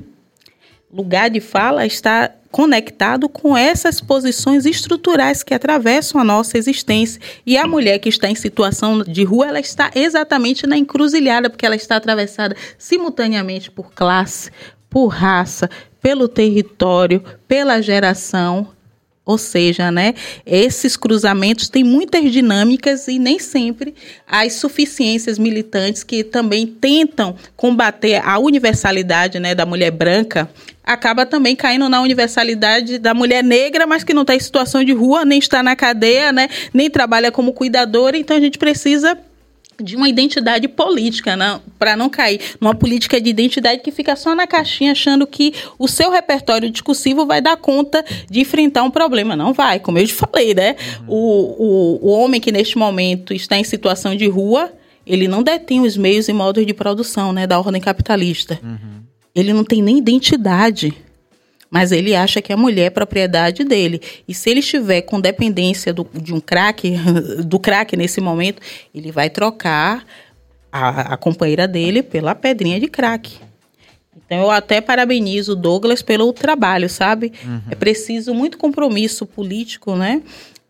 lugar 0.91 1.30
de 1.30 1.40
fala 1.40 1.86
está 1.86 2.36
conectado 2.53 3.27
com 3.27 3.57
essas 3.57 3.99
posições 3.99 4.67
estruturais 4.67 5.41
que 5.41 5.55
atravessam 5.55 6.21
a 6.21 6.23
nossa 6.23 6.55
existência. 6.55 7.19
E 7.43 7.57
a 7.57 7.65
mulher 7.65 7.97
que 7.97 8.09
está 8.09 8.30
em 8.30 8.35
situação 8.35 8.99
de 9.01 9.23
rua, 9.23 9.47
ela 9.47 9.59
está 9.59 9.89
exatamente 9.95 10.67
na 10.67 10.77
encruzilhada, 10.77 11.49
porque 11.49 11.65
ela 11.65 11.75
está 11.75 11.95
atravessada 11.95 12.55
simultaneamente 12.77 13.71
por 13.71 13.91
classe, 13.91 14.51
por 14.88 15.07
raça, 15.07 15.67
pelo 15.99 16.27
território, 16.27 17.23
pela 17.47 17.81
geração 17.81 18.67
ou 19.25 19.37
seja, 19.37 19.89
né, 19.89 20.13
esses 20.45 20.97
cruzamentos 20.97 21.69
têm 21.69 21.83
muitas 21.83 22.31
dinâmicas 22.31 23.07
e 23.07 23.17
nem 23.17 23.39
sempre 23.39 23.95
as 24.27 24.53
suficiências 24.53 25.39
militantes 25.39 26.03
que 26.03 26.23
também 26.23 26.67
tentam 26.67 27.35
combater 27.55 28.21
a 28.23 28.37
universalidade 28.37 29.39
né, 29.39 29.55
da 29.55 29.65
mulher 29.65 29.91
branca 29.91 30.49
acaba 30.83 31.25
também 31.25 31.55
caindo 31.55 31.87
na 31.87 32.01
universalidade 32.01 32.97
da 32.97 33.13
mulher 33.13 33.41
negra, 33.41 33.87
mas 33.87 34.03
que 34.03 34.13
não 34.13 34.23
está 34.23 34.35
em 34.35 34.39
situação 34.39 34.83
de 34.83 34.91
rua, 34.91 35.23
nem 35.23 35.39
está 35.39 35.63
na 35.63 35.75
cadeia, 35.75 36.33
né, 36.33 36.49
nem 36.73 36.89
trabalha 36.89 37.31
como 37.31 37.53
cuidadora. 37.53 38.17
Então 38.17 38.35
a 38.35 38.39
gente 38.41 38.57
precisa 38.57 39.17
de 39.81 39.95
uma 39.95 40.09
identidade 40.09 40.67
política, 40.67 41.35
né? 41.35 41.59
para 41.79 41.95
não 41.95 42.09
cair 42.09 42.39
numa 42.59 42.75
política 42.75 43.19
de 43.19 43.29
identidade 43.29 43.81
que 43.81 43.91
fica 43.91 44.15
só 44.15 44.35
na 44.35 44.47
caixinha 44.47 44.91
achando 44.91 45.25
que 45.25 45.53
o 45.77 45.87
seu 45.87 46.11
repertório 46.11 46.69
discursivo 46.69 47.25
vai 47.25 47.41
dar 47.41 47.57
conta 47.57 48.03
de 48.29 48.39
enfrentar 48.39 48.83
um 48.83 48.91
problema. 48.91 49.35
Não 49.35 49.53
vai, 49.53 49.79
como 49.79 49.97
eu 49.97 50.07
te 50.07 50.13
falei, 50.13 50.53
né? 50.53 50.75
O, 51.07 51.99
o, 52.05 52.07
o 52.07 52.11
homem 52.11 52.39
que 52.39 52.51
neste 52.51 52.77
momento 52.77 53.33
está 53.33 53.57
em 53.57 53.63
situação 53.63 54.15
de 54.15 54.27
rua, 54.27 54.71
ele 55.05 55.27
não 55.27 55.43
detém 55.43 55.81
os 55.81 55.97
meios 55.97 56.27
e 56.27 56.33
modos 56.33 56.65
de 56.65 56.73
produção 56.73 57.33
né, 57.33 57.45
da 57.45 57.59
ordem 57.59 57.81
capitalista. 57.81 58.59
Uhum. 58.63 59.03
Ele 59.35 59.53
não 59.53 59.63
tem 59.63 59.81
nem 59.81 59.97
identidade 59.97 60.93
mas 61.73 61.91
ele 61.91 62.15
acha 62.15 62.39
que 62.39 62.53
a 62.53 62.55
mulher 62.55 62.85
é 62.85 62.89
propriedade 62.91 63.63
dele. 63.63 63.99
E 64.27 64.33
se 64.35 64.47
ele 64.47 64.59
estiver 64.59 65.01
com 65.01 65.19
dependência 65.19 65.91
do, 65.91 66.07
de 66.13 66.31
um 66.31 66.39
crack, 66.39 66.95
do 67.43 67.57
crack 67.57 67.97
nesse 67.97 68.21
momento, 68.21 68.61
ele 68.93 69.11
vai 69.11 69.27
trocar 69.27 70.05
a, 70.71 71.13
a 71.13 71.17
companheira 71.17 71.67
dele 71.67 72.03
pela 72.03 72.35
pedrinha 72.35 72.79
de 72.79 72.87
crack. 72.87 73.39
Então 74.15 74.37
eu 74.37 74.51
até 74.51 74.81
parabenizo 74.81 75.53
o 75.53 75.55
Douglas 75.55 76.03
pelo 76.03 76.31
trabalho, 76.31 76.87
sabe? 76.87 77.33
Uhum. 77.43 77.61
É 77.71 77.73
preciso 77.73 78.35
muito 78.35 78.59
compromisso 78.59 79.25
político, 79.25 79.95
né? 79.95 80.21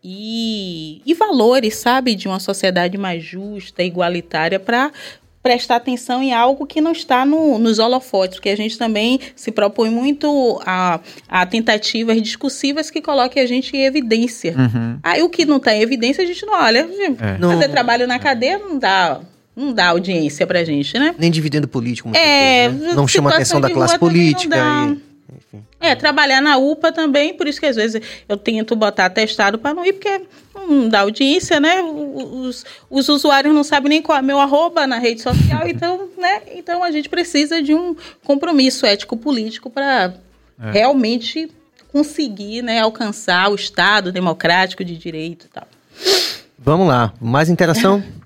E, 0.02 1.02
e 1.04 1.12
valores, 1.12 1.74
sabe, 1.74 2.14
de 2.14 2.28
uma 2.28 2.40
sociedade 2.40 2.96
mais 2.96 3.22
justa, 3.22 3.82
igualitária, 3.82 4.58
para 4.58 4.90
prestar 5.44 5.76
atenção 5.76 6.22
em 6.22 6.32
algo 6.32 6.66
que 6.66 6.80
não 6.80 6.92
está 6.92 7.26
no, 7.26 7.58
nos 7.58 7.78
holofotes, 7.78 8.38
porque 8.38 8.48
a 8.48 8.56
gente 8.56 8.78
também 8.78 9.20
se 9.36 9.52
propõe 9.52 9.90
muito 9.90 10.58
a, 10.64 10.98
a 11.28 11.44
tentativas 11.44 12.20
discursivas 12.22 12.90
que 12.90 13.02
coloquem 13.02 13.42
a 13.42 13.46
gente 13.46 13.76
em 13.76 13.84
evidência. 13.84 14.54
Uhum. 14.56 14.98
Aí 15.02 15.22
o 15.22 15.28
que 15.28 15.44
não 15.44 15.58
está 15.58 15.74
em 15.74 15.82
evidência, 15.82 16.24
a 16.24 16.26
gente 16.26 16.46
não 16.46 16.54
olha. 16.54 16.88
É. 17.20 17.38
Fazer 17.38 17.68
trabalho 17.68 18.06
na 18.06 18.18
cadeia 18.18 18.58
não 18.58 18.78
dá 18.78 19.20
não 19.54 19.72
dá 19.72 19.88
audiência 19.88 20.46
pra 20.46 20.64
gente, 20.64 20.98
né? 20.98 21.14
Nem 21.16 21.30
dividendo 21.30 21.68
político. 21.68 22.10
É, 22.14 22.68
né? 22.70 22.94
Não 22.94 23.06
chama 23.06 23.30
a 23.30 23.34
atenção 23.34 23.60
da 23.60 23.70
classe 23.70 23.98
política. 23.98 24.56
E, 24.56 25.13
é, 25.80 25.94
trabalhar 25.94 26.40
na 26.40 26.56
UPA 26.56 26.92
também, 26.92 27.34
por 27.34 27.46
isso 27.46 27.60
que 27.60 27.66
às 27.66 27.76
vezes 27.76 28.00
eu 28.28 28.36
tento 28.36 28.76
botar 28.76 29.10
testado 29.10 29.58
para 29.58 29.74
não 29.74 29.84
ir, 29.84 29.94
porque 29.94 30.22
não 30.54 30.88
dá 30.88 31.00
audiência, 31.00 31.58
né? 31.60 31.82
Os, 31.82 32.64
os 32.88 33.08
usuários 33.08 33.54
não 33.54 33.64
sabem 33.64 33.88
nem 33.88 34.02
qual 34.02 34.18
é 34.18 34.22
meu 34.22 34.38
arroba 34.38 34.86
na 34.86 34.98
rede 34.98 35.22
social, 35.22 35.66
então, 35.66 36.08
né? 36.18 36.42
Então 36.54 36.82
a 36.82 36.90
gente 36.90 37.08
precisa 37.08 37.62
de 37.62 37.74
um 37.74 37.96
compromisso 38.24 38.86
ético-político 38.86 39.70
para 39.70 40.14
é. 40.60 40.70
realmente 40.70 41.50
conseguir 41.92 42.62
né, 42.62 42.80
alcançar 42.80 43.50
o 43.50 43.54
Estado 43.54 44.10
democrático 44.10 44.84
de 44.84 44.96
direito 44.96 45.46
e 45.46 45.48
tal. 45.48 45.66
Vamos 46.58 46.88
lá, 46.88 47.12
mais 47.20 47.48
interação? 47.48 48.02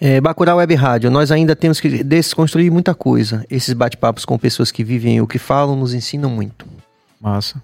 É, 0.00 0.18
Bacurau 0.18 0.56
Web 0.56 0.74
Rádio, 0.74 1.10
nós 1.10 1.30
ainda 1.30 1.54
temos 1.54 1.78
que 1.78 2.02
desconstruir 2.02 2.70
muita 2.70 2.94
coisa. 2.94 3.44
Esses 3.50 3.74
bate-papos 3.74 4.24
com 4.24 4.38
pessoas 4.38 4.72
que 4.72 4.82
vivem 4.82 5.20
o 5.20 5.26
que 5.26 5.38
falam 5.38 5.76
nos 5.76 5.92
ensinam 5.92 6.30
muito. 6.30 6.66
Massa. 7.20 7.62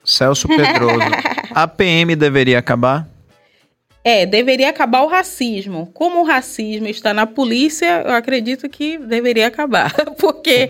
Celso 0.04 0.46
Pedroso. 0.46 1.06
A 1.54 1.66
PM 1.66 2.14
deveria 2.14 2.58
acabar? 2.58 3.08
É, 4.04 4.26
deveria 4.26 4.68
acabar 4.68 5.02
o 5.02 5.06
racismo. 5.06 5.90
Como 5.94 6.20
o 6.20 6.24
racismo 6.24 6.88
está 6.88 7.14
na 7.14 7.24
polícia, 7.26 8.02
eu 8.04 8.12
acredito 8.12 8.68
que 8.68 8.98
deveria 8.98 9.46
acabar. 9.46 9.94
Porque 10.18 10.68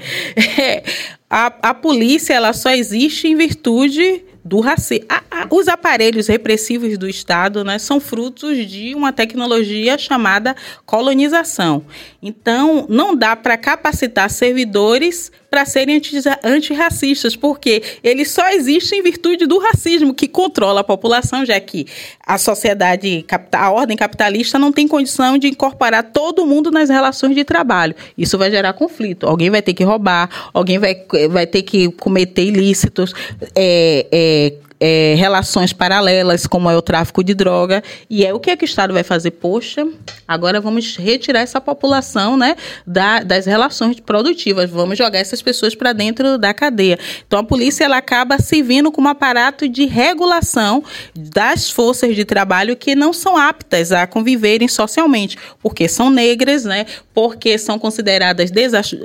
é, 0.59 0.85
a, 1.29 1.47
a 1.71 1.75
polícia 1.75 2.35
ela 2.35 2.53
só 2.53 2.71
existe 2.71 3.27
em 3.27 3.35
virtude 3.35 4.23
do 4.45 4.61
racismo. 4.61 5.07
Os 5.51 5.69
aparelhos 5.69 6.27
repressivos 6.29 6.97
do 6.99 7.09
Estado 7.09 7.65
né, 7.65 7.79
são 7.79 8.01
frutos 8.01 8.67
de 8.67 8.95
uma 8.95 9.13
tecnologia 9.13 9.97
chamada 9.99 10.55
colonização. 10.85 11.85
Então, 12.23 12.87
não 12.89 13.17
dá 13.17 13.35
para 13.35 13.57
capacitar 13.57 14.31
servidores 14.31 15.31
para 15.53 15.67
serem 15.67 16.01
antirracistas, 16.43 17.37
porque 17.37 17.83
eles 18.03 18.31
só 18.31 18.49
existem 18.49 19.01
em 19.01 19.03
virtude 19.03 19.45
do 19.45 19.59
racismo 19.59 20.15
que 20.15 20.27
controla 20.27 20.81
a 20.81 20.85
população, 20.85 21.45
já 21.45 21.61
que 21.61 21.87
a 22.27 22.39
sociedade, 22.39 23.23
a 23.53 23.71
ordem 23.71 23.95
capitalista 23.95 24.59
não 24.59 24.73
tem 24.73 24.89
condição 24.89 25.37
de 25.37 25.49
incorporar 25.49 26.05
todo 26.05 26.47
mundo 26.47 26.71
nas 26.71 26.89
relações 26.89 27.35
de 27.35 27.45
trabalho. 27.45 27.95
Isso 28.17 28.39
vai 28.39 28.51
gerar 28.51 28.73
conflito. 28.73 29.27
Alguém 29.27 29.51
vai 29.51 29.61
ter 29.61 29.75
que 29.75 29.85
roubar, 29.85 30.31
alguém 30.55 30.79
vai, 30.79 30.97
vai 31.29 31.47
ter 31.47 31.61
que 31.61 31.93
cometer 31.93 32.45
ilícitos. 32.45 33.13
É, 33.55 34.07
é, 34.11 34.32
eh, 34.33 34.59
é, 34.85 35.15
relações 35.17 35.73
paralelas, 35.73 36.45
como 36.45 36.69
é 36.69 36.77
o 36.77 36.83
tráfico 36.83 37.23
de 37.23 37.35
droga. 37.35 37.85
E 38.11 38.27
é 38.27 38.35
o 38.35 38.41
que, 38.41 38.51
é 38.51 38.57
que 38.57 38.65
o 38.65 38.67
Estado 38.67 38.93
vai 38.93 39.05
fazer? 39.05 39.31
Poxa, 39.31 39.87
agora 40.27 40.61
vamos 40.61 40.97
retirar 40.97 41.39
essa 41.39 41.61
população 41.61 42.37
né, 42.37 42.57
da, 42.85 43.21
das 43.21 43.47
relações 43.47 44.01
produtivas, 44.01 44.69
vamos 44.69 44.99
jogar 44.99 45.21
essas 45.21 45.41
pessoas 45.41 45.77
para 45.77 45.93
dentro 45.93 46.37
da 46.37 46.53
cadeia. 46.53 46.99
Então 47.25 47.39
a 47.39 47.45
polícia 47.45 47.85
ela 47.85 47.97
acaba 47.97 48.41
se 48.41 48.61
vindo 48.61 48.91
com 48.91 49.03
um 49.03 49.07
aparato 49.07 49.69
de 49.69 49.87
regulação 49.87 50.83
das 51.15 51.71
forças 51.71 52.17
de 52.17 52.25
trabalho 52.25 52.77
que 52.77 52.97
não 52.97 53.13
são 53.13 53.37
aptas 53.37 53.93
a 53.93 54.05
conviverem 54.05 54.67
socialmente, 54.67 55.39
porque 55.63 55.87
são 55.87 56.11
negras, 56.11 56.65
né, 56.65 56.87
porque 57.15 57.57
são 57.57 57.79
consideradas 57.79 58.51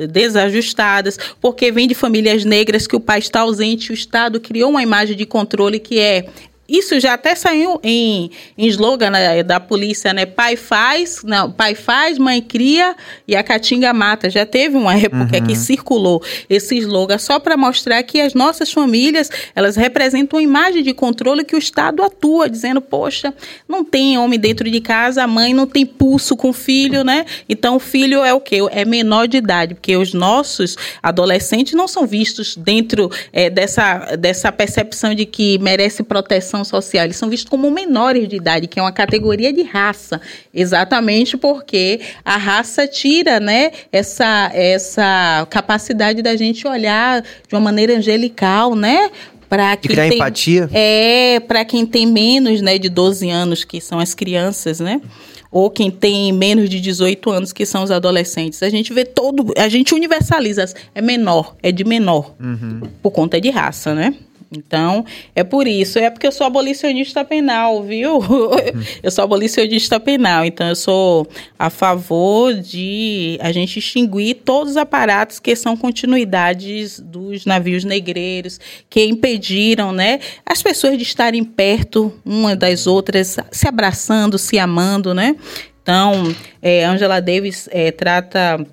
desajustadas, 0.10 1.20
porque 1.40 1.72
vêm 1.72 1.88
de 1.88 1.94
famílias 1.94 2.44
negras 2.44 2.88
que 2.88 2.96
o 2.96 3.00
pai 3.00 3.20
está 3.20 3.42
ausente, 3.42 3.92
o 3.92 3.94
Estado 3.94 4.40
criou 4.40 4.72
uma 4.72 4.82
imagem 4.82 5.16
de 5.16 5.26
controle 5.28 5.67
controle 5.68 5.80
que 5.80 6.00
é 6.00 6.26
isso 6.68 7.00
já 7.00 7.14
até 7.14 7.34
saiu 7.34 7.80
em, 7.82 8.30
em 8.58 8.68
slogan 8.68 9.10
né, 9.12 9.42
da 9.42 9.60
polícia, 9.60 10.14
né? 10.14 10.26
Pai 10.26 10.58
faz, 10.58 11.24
não, 11.24 11.50
pai 11.50 11.76
faz, 11.76 12.18
mãe 12.18 12.42
cria 12.42 12.96
e 13.28 13.36
a 13.36 13.44
caatinga 13.44 13.94
mata. 13.94 14.30
Já 14.30 14.46
teve 14.46 14.76
uma 14.76 14.96
época 14.98 15.38
uhum. 15.38 15.46
que 15.46 15.56
circulou 15.56 16.22
esse 16.50 16.76
slogan 16.78 17.18
só 17.18 17.40
para 17.40 17.56
mostrar 17.56 18.04
que 18.04 18.20
as 18.20 18.34
nossas 18.34 18.72
famílias, 18.72 19.30
elas 19.56 19.78
representam 19.78 20.38
uma 20.38 20.44
imagem 20.44 20.84
de 20.84 20.94
controle 20.94 21.46
que 21.46 21.56
o 21.56 21.60
Estado 21.60 22.04
atua, 22.04 22.50
dizendo, 22.50 22.82
poxa, 22.82 23.34
não 23.68 23.84
tem 23.84 24.18
homem 24.18 24.40
dentro 24.40 24.70
de 24.70 24.82
casa, 24.82 25.24
a 25.24 25.28
mãe 25.28 25.54
não 25.54 25.66
tem 25.66 25.86
pulso 25.86 26.36
com 26.36 26.50
o 26.50 26.54
filho, 26.54 27.04
né? 27.04 27.26
Então 27.48 27.78
o 27.78 27.80
filho 27.80 28.24
é 28.24 28.34
o 28.34 28.42
quê? 28.42 28.60
É 28.72 28.84
menor 28.84 29.28
de 29.28 29.38
idade, 29.38 29.74
porque 29.74 29.96
os 29.96 30.14
nossos 30.14 30.76
adolescentes 31.02 31.74
não 31.74 31.88
são 31.88 32.06
vistos 32.06 32.58
dentro 32.58 33.10
é, 33.32 33.50
dessa, 33.50 34.16
dessa 34.18 34.52
percepção 34.52 35.16
de 35.16 35.26
que 35.26 35.58
merece 35.60 36.04
proteção 36.04 36.57
social, 36.64 37.06
eles 37.06 37.18
são 37.18 37.30
vistos 37.30 37.50
como 37.50 37.70
menores 37.72 38.28
de 38.28 38.36
idade, 38.36 38.68
que 38.68 38.80
é 38.80 38.82
uma 38.82 38.92
categoria 38.92 39.52
de 39.52 39.64
raça, 39.64 40.22
exatamente 40.54 41.38
porque 41.38 42.00
a 42.24 42.38
raça 42.38 42.88
tira, 42.88 43.40
né, 43.40 43.72
essa, 43.92 44.52
essa 44.54 45.48
capacidade 45.50 46.22
da 46.22 46.36
gente 46.36 46.68
olhar 46.68 47.22
de 47.22 47.54
uma 47.54 47.62
maneira 47.62 47.98
angelical, 47.98 48.76
né, 48.76 49.10
para 49.50 49.78
quem 49.78 49.92
criar 49.92 50.10
tem, 50.10 50.18
empatia. 50.18 50.70
É, 50.74 51.40
para 51.40 51.64
quem 51.64 51.86
tem 51.86 52.06
menos, 52.06 52.62
né, 52.62 52.78
de 52.78 52.90
12 52.90 53.30
anos, 53.30 53.64
que 53.64 53.80
são 53.80 54.00
as 54.00 54.14
crianças, 54.14 54.80
né? 54.80 55.02
Ou 55.50 55.70
quem 55.70 55.90
tem 55.90 56.34
menos 56.34 56.70
de 56.70 56.82
18 56.82 57.30
anos, 57.32 57.54
que 57.54 57.66
são 57.66 57.82
os 57.82 57.90
adolescentes. 57.90 58.62
A 58.62 58.70
gente 58.70 58.94
vê 58.94 59.06
todo, 59.06 59.54
a 59.58 59.70
gente 59.70 59.96
universaliza, 59.96 60.66
é 60.94 61.02
menor, 61.02 61.56
é 61.64 61.72
de 61.72 61.86
menor, 61.86 62.36
uhum. 62.40 62.82
por 63.02 63.12
conta 63.12 63.40
de 63.40 63.50
raça, 63.50 63.96
né? 63.96 64.14
Então, 64.52 65.06
é 65.36 65.44
por 65.44 65.68
isso. 65.68 66.00
É 66.00 66.10
porque 66.10 66.28
eu 66.28 66.32
sou 66.32 66.48
abolicionista 66.48 67.24
penal, 67.26 67.84
viu? 67.84 68.20
eu 69.04 69.12
sou 69.12 69.24
abolicionista 69.24 70.00
penal. 70.00 70.46
Então, 70.46 70.68
eu 70.68 70.76
sou 70.76 71.28
a 71.60 71.70
favor 71.70 72.54
de 72.54 73.38
a 73.42 73.52
gente 73.52 73.80
extinguir 73.80 74.36
todos 74.46 74.72
os 74.72 74.78
aparatos 74.78 75.40
que 75.40 75.56
são 75.56 75.76
continuidades 75.76 77.00
dos 77.00 77.46
navios 77.46 77.84
negreiros, 77.84 78.60
que 78.90 79.04
impediram, 79.04 79.92
né, 79.92 80.20
as 80.46 80.62
pessoas 80.62 80.98
de 80.98 81.04
estarem 81.04 81.44
perto 81.44 82.14
uma 82.26 82.56
das 82.56 82.88
outras, 82.88 83.38
se 83.52 83.68
abraçando, 83.68 84.38
se 84.38 84.58
amando, 84.58 85.14
né? 85.14 85.36
Então, 85.82 86.36
é, 86.62 86.84
Angela 86.84 87.22
Davis 87.22 87.70
é, 87.72 87.92
trata 87.92 88.66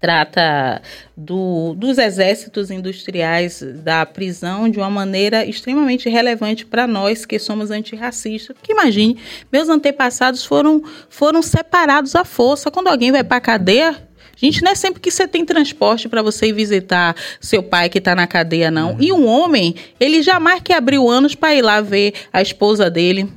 trata 0.00 0.80
do, 1.16 1.74
dos 1.74 1.98
exércitos 1.98 2.70
industriais 2.70 3.62
da 3.82 4.06
prisão 4.06 4.68
de 4.68 4.78
uma 4.78 4.90
maneira 4.90 5.44
extremamente 5.44 6.08
relevante 6.08 6.64
para 6.64 6.86
nós 6.86 7.26
que 7.26 7.38
somos 7.38 7.70
antirracistas. 7.70 8.56
Porque 8.56 8.72
imagine, 8.72 9.18
meus 9.52 9.68
antepassados 9.68 10.44
foram, 10.44 10.82
foram 11.08 11.42
separados 11.42 12.14
à 12.14 12.24
força. 12.24 12.70
Quando 12.70 12.88
alguém 12.88 13.10
vai 13.10 13.24
para 13.24 13.38
a 13.38 13.40
cadeia, 13.40 14.08
Gente, 14.40 14.62
não 14.62 14.70
é 14.70 14.74
sempre 14.76 15.00
que 15.00 15.10
você 15.10 15.26
tem 15.26 15.44
transporte 15.44 16.08
para 16.08 16.22
você 16.22 16.46
ir 16.46 16.52
visitar 16.52 17.16
seu 17.40 17.60
pai 17.60 17.88
que 17.88 17.98
está 17.98 18.14
na 18.14 18.24
cadeia, 18.24 18.70
não. 18.70 18.92
Uhum. 18.92 18.96
E 19.00 19.12
um 19.12 19.26
homem, 19.26 19.74
ele 19.98 20.22
jamais 20.22 20.62
quer 20.62 20.76
abrir 20.76 20.98
o 20.98 21.10
ânus 21.10 21.34
para 21.34 21.56
ir 21.56 21.62
lá 21.62 21.80
ver 21.80 22.14
a 22.32 22.40
esposa 22.40 22.88
dele 22.88 23.28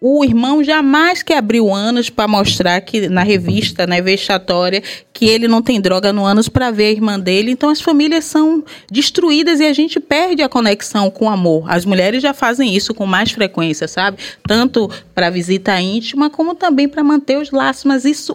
o 0.00 0.24
irmão 0.24 0.64
jamais 0.64 1.22
que 1.22 1.34
abriu 1.34 1.72
anos 1.72 2.08
para 2.08 2.26
mostrar 2.26 2.80
que 2.80 3.06
na 3.06 3.22
revista, 3.22 3.86
né, 3.86 4.00
vexatória, 4.00 4.82
que 5.12 5.26
ele 5.26 5.46
não 5.46 5.60
tem 5.60 5.78
droga 5.78 6.10
no 6.10 6.24
ânus 6.24 6.48
para 6.48 6.70
ver 6.70 6.86
a 6.86 6.90
irmã 6.90 7.20
dele. 7.20 7.50
Então 7.50 7.68
as 7.68 7.82
famílias 7.82 8.24
são 8.24 8.64
destruídas 8.90 9.60
e 9.60 9.66
a 9.66 9.72
gente 9.74 10.00
perde 10.00 10.42
a 10.42 10.48
conexão 10.48 11.10
com 11.10 11.26
o 11.26 11.28
amor. 11.28 11.70
As 11.70 11.84
mulheres 11.84 12.22
já 12.22 12.32
fazem 12.32 12.74
isso 12.74 12.94
com 12.94 13.04
mais 13.04 13.30
frequência, 13.30 13.86
sabe? 13.86 14.16
Tanto 14.48 14.90
para 15.14 15.28
visita 15.28 15.78
íntima 15.78 16.30
como 16.30 16.54
também 16.54 16.88
para 16.88 17.04
manter 17.04 17.36
os 17.36 17.50
laços, 17.50 17.84
mas 17.84 18.06
isso 18.06 18.34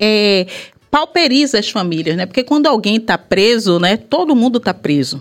é 0.00 0.46
pauperiza 0.90 1.58
as 1.58 1.68
famílias, 1.68 2.16
né? 2.16 2.24
Porque 2.24 2.44
quando 2.44 2.66
alguém 2.66 2.96
está 2.96 3.18
preso, 3.18 3.78
né, 3.78 3.96
todo 3.96 4.34
mundo 4.34 4.58
está 4.58 4.72
preso 4.72 5.20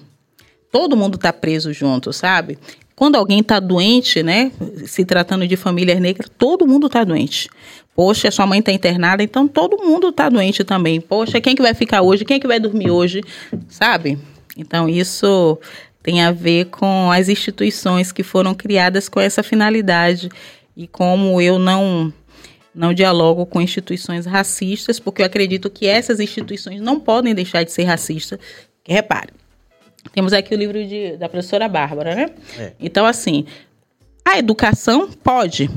todo 0.74 0.98
mundo 0.98 1.18
está 1.18 1.32
preso 1.32 1.72
junto, 1.72 2.12
sabe? 2.12 2.58
Quando 2.96 3.16
alguém 3.16 3.40
está 3.40 3.60
doente, 3.60 4.22
né, 4.22 4.52
se 4.86 5.04
tratando 5.04 5.48
de 5.48 5.56
famílias 5.56 6.00
negras, 6.00 6.30
todo 6.38 6.68
mundo 6.68 6.88
está 6.88 7.04
doente. 7.04 7.50
Poxa, 7.96 8.32
sua 8.32 8.46
mãe 8.46 8.60
está 8.60 8.72
internada, 8.72 9.24
então 9.24 9.48
todo 9.48 9.78
mundo 9.84 10.10
está 10.10 10.30
doente 10.30 10.64
também. 10.64 11.00
Poxa, 11.00 11.42
quem 11.42 11.56
que 11.56 11.62
vai 11.62 11.74
ficar 11.74 12.02
hoje? 12.02 12.26
Quem 12.26 12.40
que 12.40 12.48
vai 12.48 12.60
dormir 12.60 12.90
hoje? 12.90 13.22
Sabe? 13.68 14.18
Então 14.58 14.88
isso 14.88 15.58
tem 16.02 16.22
a 16.22 16.32
ver 16.32 16.66
com 16.66 17.12
as 17.12 17.30
instituições 17.30 18.12
que 18.12 18.24
foram 18.24 18.54
criadas 18.54 19.08
com 19.08 19.20
essa 19.20 19.42
finalidade 19.42 20.30
e 20.76 20.88
como 20.88 21.40
eu 21.42 21.58
não 21.58 22.14
não 22.76 22.92
dialogo 22.92 23.46
com 23.46 23.62
instituições 23.62 24.26
racistas, 24.26 25.00
porque 25.00 25.22
eu 25.22 25.28
acredito 25.28 25.70
que 25.70 25.86
essas 25.86 26.20
instituições 26.20 26.82
não 26.82 27.00
podem 27.00 27.36
deixar 27.36 27.64
de 27.64 27.72
ser 27.72 27.84
racistas. 27.84 28.40
repare, 28.84 29.30
temos 30.12 30.34
aqui 30.34 30.54
o 30.54 30.58
livro 30.58 30.86
de, 30.86 31.18
da 31.18 31.30
professora 31.30 31.68
Bárbara, 31.68 32.16
né? 32.16 32.30
É. 32.58 32.74
Então, 32.80 33.06
assim, 33.06 33.46
a 34.26 34.38
educação 34.38 35.10
pode. 35.10 35.70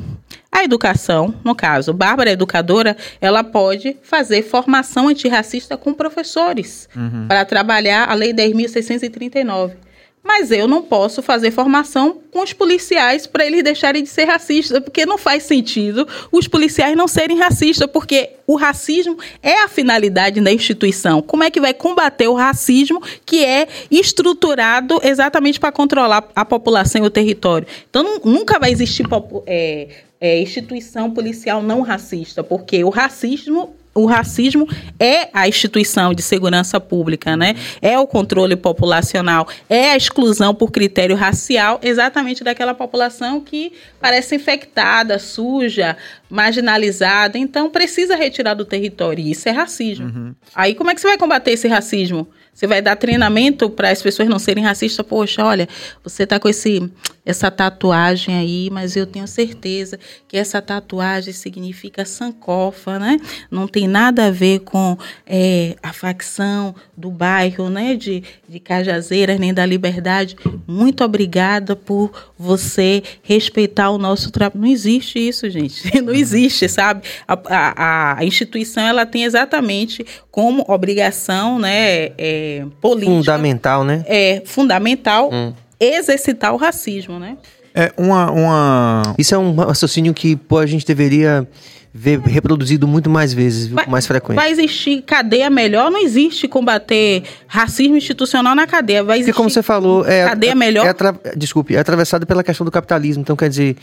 A 0.50 0.64
educação, 0.64 1.34
no 1.44 1.54
caso, 1.54 1.92
Bárbara, 1.92 2.30
educadora, 2.30 2.96
ela 3.20 3.44
pode 3.44 3.96
fazer 4.02 4.42
formação 4.42 5.08
antirracista 5.08 5.76
com 5.76 5.92
professores 5.92 6.88
uhum. 6.96 7.26
para 7.28 7.44
trabalhar 7.44 8.08
a 8.08 8.14
Lei 8.14 8.32
10.639. 8.32 9.85
Mas 10.26 10.50
eu 10.50 10.66
não 10.66 10.82
posso 10.82 11.22
fazer 11.22 11.52
formação 11.52 12.18
com 12.32 12.42
os 12.42 12.52
policiais 12.52 13.28
para 13.28 13.46
eles 13.46 13.62
deixarem 13.62 14.02
de 14.02 14.08
ser 14.08 14.24
racistas, 14.24 14.80
porque 14.80 15.06
não 15.06 15.16
faz 15.16 15.44
sentido 15.44 16.06
os 16.32 16.48
policiais 16.48 16.96
não 16.96 17.06
serem 17.06 17.38
racistas, 17.38 17.88
porque 17.88 18.30
o 18.44 18.56
racismo 18.56 19.16
é 19.40 19.62
a 19.62 19.68
finalidade 19.68 20.40
da 20.40 20.52
instituição. 20.52 21.22
Como 21.22 21.44
é 21.44 21.50
que 21.50 21.60
vai 21.60 21.72
combater 21.72 22.26
o 22.26 22.34
racismo 22.34 23.00
que 23.24 23.44
é 23.44 23.68
estruturado 23.88 25.00
exatamente 25.04 25.60
para 25.60 25.70
controlar 25.70 26.28
a 26.34 26.44
população 26.44 27.04
e 27.04 27.06
o 27.06 27.10
território? 27.10 27.68
Então, 27.88 28.20
nunca 28.24 28.58
vai 28.58 28.72
existir 28.72 29.06
é, 29.46 29.88
é, 30.20 30.40
instituição 30.40 31.08
policial 31.08 31.62
não 31.62 31.82
racista, 31.82 32.42
porque 32.42 32.82
o 32.82 32.90
racismo 32.90 33.76
o 33.97 34.06
racismo 34.06 34.68
é 35.01 35.28
a 35.32 35.48
instituição 35.48 36.12
de 36.14 36.23
segurança 36.23 36.78
pública, 36.78 37.36
né? 37.36 37.55
É 37.81 37.98
o 37.98 38.06
controle 38.06 38.55
populacional, 38.55 39.48
é 39.68 39.90
a 39.90 39.97
exclusão 39.97 40.55
por 40.55 40.70
critério 40.70 41.16
racial, 41.16 41.81
exatamente 41.82 42.44
daquela 42.44 42.74
população 42.74 43.40
que 43.40 43.73
parece 44.01 44.36
infectada, 44.36 45.18
suja, 45.18 45.97
marginalizada. 46.28 47.39
Então, 47.39 47.70
precisa 47.70 48.14
retirar 48.14 48.55
do 48.55 48.64
território. 48.64 49.24
E 49.24 49.31
isso 49.31 49.48
é 49.48 49.52
racismo. 49.52 50.06
Uhum. 50.06 50.35
Aí, 50.55 50.74
como 50.74 50.90
é 50.90 50.94
que 50.94 51.01
você 51.01 51.09
vai 51.09 51.18
combater 51.18 51.52
esse 51.52 51.66
racismo? 51.66 52.28
Você 52.56 52.66
vai 52.66 52.80
dar 52.80 52.96
treinamento 52.96 53.68
para 53.68 53.90
as 53.90 54.00
pessoas 54.00 54.30
não 54.30 54.38
serem 54.38 54.64
racistas. 54.64 55.04
Poxa, 55.04 55.44
olha, 55.44 55.68
você 56.02 56.22
está 56.22 56.40
com 56.40 56.48
esse, 56.48 56.90
essa 57.22 57.50
tatuagem 57.50 58.34
aí, 58.34 58.70
mas 58.72 58.96
eu 58.96 59.06
tenho 59.06 59.28
certeza 59.28 60.00
que 60.26 60.38
essa 60.38 60.62
tatuagem 60.62 61.34
significa 61.34 62.06
sancofa, 62.06 62.98
né? 62.98 63.18
Não 63.50 63.68
tem 63.68 63.86
nada 63.86 64.28
a 64.28 64.30
ver 64.30 64.60
com 64.60 64.96
é, 65.26 65.76
a 65.82 65.92
facção 65.92 66.74
do 66.96 67.10
bairro, 67.10 67.68
né? 67.68 67.94
De, 67.94 68.24
de 68.48 68.58
Cajazeiras, 68.58 69.38
nem 69.38 69.52
da 69.52 69.66
Liberdade. 69.66 70.34
Muito 70.66 71.04
obrigada 71.04 71.76
por 71.76 72.32
você 72.38 73.02
respeitar 73.22 73.90
o 73.90 73.98
nosso 73.98 74.30
trabalho. 74.30 74.62
Não 74.62 74.68
existe 74.68 75.18
isso, 75.18 75.50
gente. 75.50 75.84
Não 76.00 76.14
existe, 76.14 76.70
sabe? 76.70 77.06
A, 77.28 77.38
a, 77.48 78.18
a 78.20 78.24
instituição, 78.24 78.82
ela 78.82 79.04
tem 79.04 79.24
exatamente 79.24 80.06
como 80.30 80.64
obrigação, 80.68 81.58
né? 81.58 82.12
É, 82.16 82.45
política. 82.81 83.12
Fundamental, 83.12 83.85
né? 83.85 84.05
É, 84.06 84.43
fundamental 84.44 85.31
hum. 85.32 85.52
exercitar 85.78 86.52
o 86.52 86.56
racismo, 86.56 87.18
né? 87.18 87.36
É 87.74 87.93
uma, 87.97 88.31
uma... 88.31 89.02
Isso 89.18 89.35
é 89.35 89.39
um 89.39 89.55
raciocínio 89.55 90.14
que 90.14 90.35
pô, 90.35 90.59
a 90.59 90.66
gente 90.66 90.86
deveria 90.86 91.47
ver 91.93 92.20
reproduzido 92.20 92.86
muito 92.86 93.09
mais 93.09 93.32
vezes, 93.32 93.68
vai, 93.68 93.86
mais 93.86 94.06
frequente. 94.06 94.36
Vai 94.36 94.51
existir 94.51 95.01
cadeia 95.02 95.48
melhor? 95.48 95.90
Não 95.90 96.01
existe 96.01 96.47
combater 96.47 97.23
racismo 97.47 97.97
institucional 97.97 98.55
na 98.55 98.66
cadeia. 98.66 99.02
Vai 99.02 99.18
existir 99.18 99.32
Porque 99.32 99.36
como 99.36 99.51
você 99.51 99.62
falou, 99.62 100.06
é, 100.06 100.27
cadeia 100.27 100.55
melhor. 100.55 100.86
É, 100.86 101.31
é, 101.31 101.36
desculpe, 101.36 101.74
é 101.74 101.78
atravessado 101.78 102.27
pela 102.27 102.44
questão 102.44 102.66
do 102.66 102.70
capitalismo. 102.70 103.23
Então, 103.23 103.35
quer 103.35 103.48
dizer, 103.48 103.77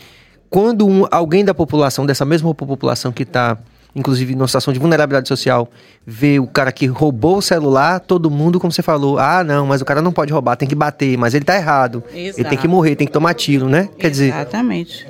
quando 0.48 0.86
um, 0.86 1.06
alguém 1.10 1.44
da 1.44 1.52
população, 1.52 2.06
dessa 2.06 2.24
mesma 2.24 2.54
população 2.54 3.10
que 3.10 3.24
está 3.24 3.58
inclusive 3.94 4.34
numa 4.34 4.48
situação 4.48 4.72
de 4.72 4.78
vulnerabilidade 4.78 5.28
social, 5.28 5.68
vê 6.06 6.38
o 6.38 6.46
cara 6.46 6.72
que 6.72 6.86
roubou 6.86 7.38
o 7.38 7.42
celular, 7.42 8.00
todo 8.00 8.30
mundo, 8.30 8.58
como 8.58 8.72
você 8.72 8.82
falou, 8.82 9.18
ah, 9.18 9.44
não, 9.44 9.66
mas 9.66 9.80
o 9.80 9.84
cara 9.84 10.02
não 10.02 10.12
pode 10.12 10.32
roubar, 10.32 10.56
tem 10.56 10.68
que 10.68 10.74
bater, 10.74 11.16
mas 11.16 11.34
ele 11.34 11.44
tá 11.44 11.54
errado. 11.56 12.02
Exato. 12.12 12.40
Ele 12.40 12.48
tem 12.48 12.58
que 12.58 12.68
morrer, 12.68 12.96
tem 12.96 13.06
que 13.06 13.12
tomar 13.12 13.34
tiro, 13.34 13.68
né? 13.68 13.88
Quer 13.98 14.10
dizer. 14.10 14.28
Exatamente. 14.28 15.06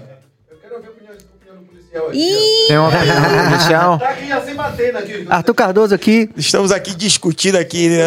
Tem 2.66 2.76
uma 2.76 2.88
opinião 2.88 3.48
policial? 3.50 3.98
Tá 3.98 4.08
aqui 4.08 4.32
assim 4.32 4.54
batendo 4.54 4.98
aqui. 4.98 5.26
Arthur 5.30 5.54
Cardoso 5.54 5.94
aqui. 5.94 6.28
Estamos 6.36 6.72
aqui 6.72 6.92
discutindo 6.94 7.56
aqui. 7.56 7.88
Né? 7.88 8.04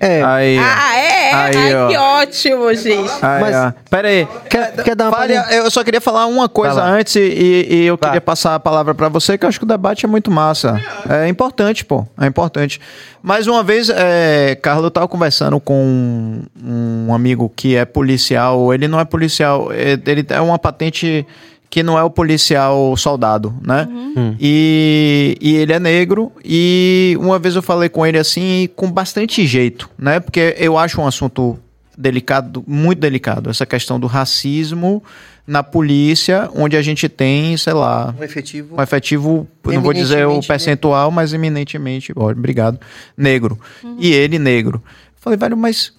É. 0.00 0.22
Aí, 0.22 0.58
ah, 0.58 0.96
é? 0.96 1.34
Aí, 1.34 1.56
Ai, 1.56 1.88
que 1.88 1.96
ótimo, 1.96 2.74
gente. 2.74 3.10
Aí, 3.20 3.40
Mas, 3.40 3.56
ó. 3.56 3.72
Pera 3.90 4.08
aí. 4.08 4.28
Quer, 4.48 4.72
quer 4.84 4.94
dar 4.94 5.08
uma 5.08 5.18
Vale, 5.18 5.34
Eu 5.50 5.70
só 5.70 5.82
queria 5.82 6.00
falar 6.00 6.26
uma 6.26 6.48
coisa 6.48 6.82
antes 6.82 7.16
e, 7.16 7.66
e 7.68 7.84
eu 7.86 7.98
queria 7.98 8.20
passar 8.20 8.54
a 8.54 8.60
palavra 8.60 8.94
para 8.94 9.08
você, 9.08 9.36
que 9.36 9.44
eu 9.44 9.48
acho 9.48 9.58
que 9.58 9.64
o 9.64 9.68
debate 9.68 10.04
é 10.04 10.08
muito 10.08 10.30
massa. 10.30 10.80
É 11.08 11.28
importante, 11.28 11.84
pô. 11.84 12.06
É 12.20 12.26
importante. 12.26 12.80
Mais 13.22 13.46
uma 13.46 13.62
vez, 13.62 13.90
é, 13.90 14.56
Carlos, 14.62 14.84
eu 14.84 14.90
tava 14.90 15.08
conversando 15.08 15.58
com 15.58 16.42
um 16.64 17.12
amigo 17.12 17.52
que 17.54 17.74
é 17.74 17.84
policial. 17.84 18.72
Ele 18.72 18.86
não 18.86 19.00
é 19.00 19.04
policial, 19.04 19.72
é, 19.72 19.98
ele 20.06 20.24
é 20.28 20.40
uma 20.40 20.58
patente 20.58 21.26
que 21.70 21.82
não 21.82 21.98
é 21.98 22.02
o 22.02 22.10
policial 22.10 22.96
soldado, 22.96 23.54
né? 23.62 23.86
Uhum. 23.90 24.14
Hum. 24.16 24.36
E, 24.40 25.36
e 25.40 25.56
ele 25.56 25.72
é 25.72 25.78
negro. 25.78 26.32
E 26.44 27.16
uma 27.20 27.38
vez 27.38 27.54
eu 27.56 27.62
falei 27.62 27.88
com 27.88 28.06
ele 28.06 28.18
assim, 28.18 28.68
com 28.74 28.90
bastante 28.90 29.46
jeito, 29.46 29.88
né? 29.98 30.18
Porque 30.20 30.54
eu 30.58 30.78
acho 30.78 31.00
um 31.00 31.06
assunto 31.06 31.58
delicado, 31.96 32.62
muito 32.66 33.00
delicado, 33.00 33.50
essa 33.50 33.66
questão 33.66 33.98
do 33.98 34.06
racismo 34.06 35.02
na 35.44 35.62
polícia, 35.62 36.48
onde 36.54 36.76
a 36.76 36.82
gente 36.82 37.08
tem, 37.08 37.56
sei 37.56 37.72
lá, 37.72 38.14
um 38.18 38.22
efetivo, 38.22 38.76
um 38.76 38.82
efetivo 38.82 39.48
não 39.64 39.80
vou 39.80 39.94
dizer 39.94 40.26
o 40.26 40.40
percentual, 40.40 41.10
mas 41.10 41.32
eminentemente, 41.32 42.12
ó, 42.14 42.30
obrigado, 42.30 42.78
negro. 43.16 43.58
Uhum. 43.82 43.96
E 43.98 44.12
ele 44.12 44.38
negro. 44.38 44.82
Falei, 45.16 45.38
velho, 45.38 45.56
mas 45.56 45.92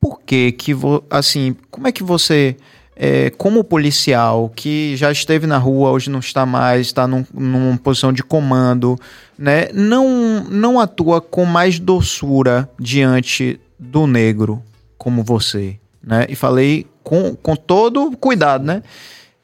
por 0.00 0.20
que 0.20 0.52
que, 0.52 0.74
vo, 0.74 1.02
assim, 1.08 1.56
como 1.70 1.86
é 1.86 1.92
que 1.92 2.02
você 2.02 2.56
é, 2.96 3.28
como 3.30 3.62
policial 3.62 4.50
que 4.56 4.96
já 4.96 5.12
esteve 5.12 5.46
na 5.46 5.58
rua, 5.58 5.90
hoje 5.90 6.08
não 6.08 6.20
está 6.20 6.46
mais, 6.46 6.86
está 6.86 7.06
num, 7.06 7.24
numa 7.32 7.76
posição 7.76 8.10
de 8.10 8.22
comando, 8.22 8.98
né, 9.38 9.68
não, 9.74 10.42
não 10.44 10.80
atua 10.80 11.20
com 11.20 11.44
mais 11.44 11.78
doçura 11.78 12.68
diante 12.80 13.60
do 13.78 14.06
negro 14.06 14.62
como 14.96 15.22
você, 15.22 15.78
né? 16.02 16.26
E 16.28 16.34
falei 16.34 16.86
com, 17.04 17.36
com 17.36 17.54
todo 17.54 18.16
cuidado, 18.16 18.64
né? 18.64 18.82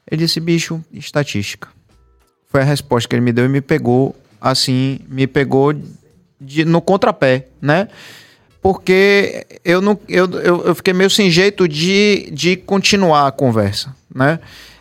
Ele 0.09 0.23
disse, 0.23 0.39
bicho, 0.39 0.83
estatística. 0.91 1.69
Foi 2.47 2.61
a 2.61 2.65
resposta 2.65 3.07
que 3.07 3.15
ele 3.15 3.21
me 3.21 3.31
deu 3.31 3.45
e 3.45 3.49
me 3.49 3.61
pegou, 3.61 4.15
assim, 4.41 4.99
me 5.07 5.27
pegou 5.27 5.73
de, 6.41 6.65
no 6.65 6.81
contrapé, 6.81 7.47
né? 7.61 7.87
Porque 8.63 9.45
eu, 9.65 9.81
não, 9.81 9.99
eu, 10.07 10.25
eu, 10.39 10.65
eu, 10.67 10.73
fiquei 10.75 10.93
meio 10.93 11.09
sem 11.09 11.29
jeito 11.29 11.67
de, 11.67 12.29
de 12.31 12.55
continuar 12.55 13.27
a 13.27 13.31
conversa, 13.31 13.93
né? 14.15 14.39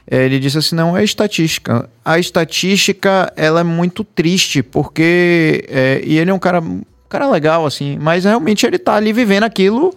Ele 0.08 0.38
disse 0.38 0.56
assim, 0.56 0.76
não, 0.76 0.96
é 0.96 1.02
estatística. 1.02 1.90
A 2.04 2.16
estatística, 2.16 3.32
ela 3.36 3.60
é 3.60 3.64
muito 3.64 4.04
triste, 4.04 4.62
porque... 4.62 5.64
É, 5.68 6.00
e 6.04 6.16
ele 6.16 6.30
é 6.30 6.34
um 6.34 6.38
cara, 6.38 6.60
um 6.60 6.82
cara 7.08 7.28
legal, 7.28 7.66
assim, 7.66 7.98
mas 8.00 8.24
realmente 8.24 8.64
ele 8.64 8.78
tá 8.78 8.94
ali 8.94 9.12
vivendo 9.12 9.44
aquilo 9.44 9.92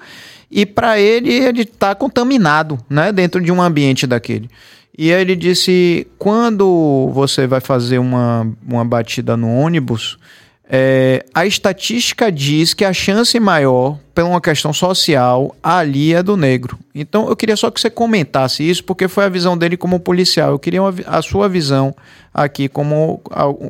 e 0.50 0.66
para 0.66 1.00
ele, 1.00 1.32
ele 1.32 1.64
tá 1.64 1.94
contaminado, 1.94 2.80
né? 2.90 3.12
Dentro 3.12 3.40
de 3.40 3.52
um 3.52 3.62
ambiente 3.62 4.08
daquele. 4.08 4.50
E 4.98 5.14
aí 5.14 5.22
ele 5.22 5.36
disse, 5.36 6.08
quando 6.18 7.12
você 7.14 7.46
vai 7.46 7.60
fazer 7.60 8.00
uma, 8.00 8.52
uma 8.68 8.84
batida 8.84 9.38
no 9.38 9.54
ônibus 9.54 10.18
é, 10.68 11.24
a 11.34 11.46
estatística 11.46 12.32
diz 12.32 12.74
que 12.74 12.84
a 12.84 12.92
chance 12.92 13.40
maior, 13.40 14.00
por 14.16 14.24
uma 14.24 14.42
questão 14.42 14.74
social, 14.74 15.56
ali 15.62 16.14
é 16.14 16.24
do 16.24 16.36
negro. 16.36 16.80
Então 16.94 17.30
eu 17.30 17.36
queria 17.36 17.56
só 17.56 17.70
que 17.70 17.80
você 17.80 17.90
comentasse 17.90 18.68
isso, 18.68 18.84
porque 18.84 19.08
foi 19.08 19.26
a 19.26 19.30
visão 19.30 19.56
dele 19.56 19.78
como 19.78 20.00
policial. 20.00 20.52
Eu 20.52 20.60
queria 20.60 20.82
uma, 20.82 20.94
a 21.06 21.22
sua 21.22 21.48
visão 21.48 21.96
aqui 22.34 22.68
como, 22.68 23.22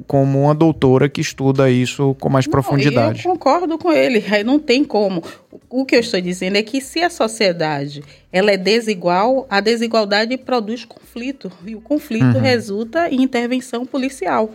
como 0.08 0.44
uma 0.44 0.56
doutora 0.56 1.10
que 1.10 1.20
estuda 1.20 1.70
isso 1.70 2.16
com 2.20 2.30
mais 2.30 2.46
não, 2.46 2.52
profundidade. 2.52 3.26
Eu 3.26 3.32
concordo 3.32 3.78
com 3.78 3.92
ele, 3.92 4.24
aí 4.32 4.44
não 4.44 4.58
tem 4.58 4.84
como. 4.84 5.22
O 5.70 5.86
que 5.86 5.98
eu 5.98 6.00
estou 6.00 6.22
dizendo 6.22 6.56
é 6.56 6.64
que 6.64 6.80
se 6.80 7.02
a 7.02 7.10
sociedade 7.10 8.02
ela 8.32 8.52
é 8.52 8.58
desigual, 8.58 9.46
a 9.50 9.60
desigualdade 9.60 10.38
produz 10.38 10.86
conflito. 10.86 11.52
E 11.66 11.76
o 11.76 11.82
conflito 11.82 12.38
uhum. 12.38 12.42
resulta 12.42 13.10
em 13.10 13.22
intervenção 13.22 13.86
policial. 13.86 14.50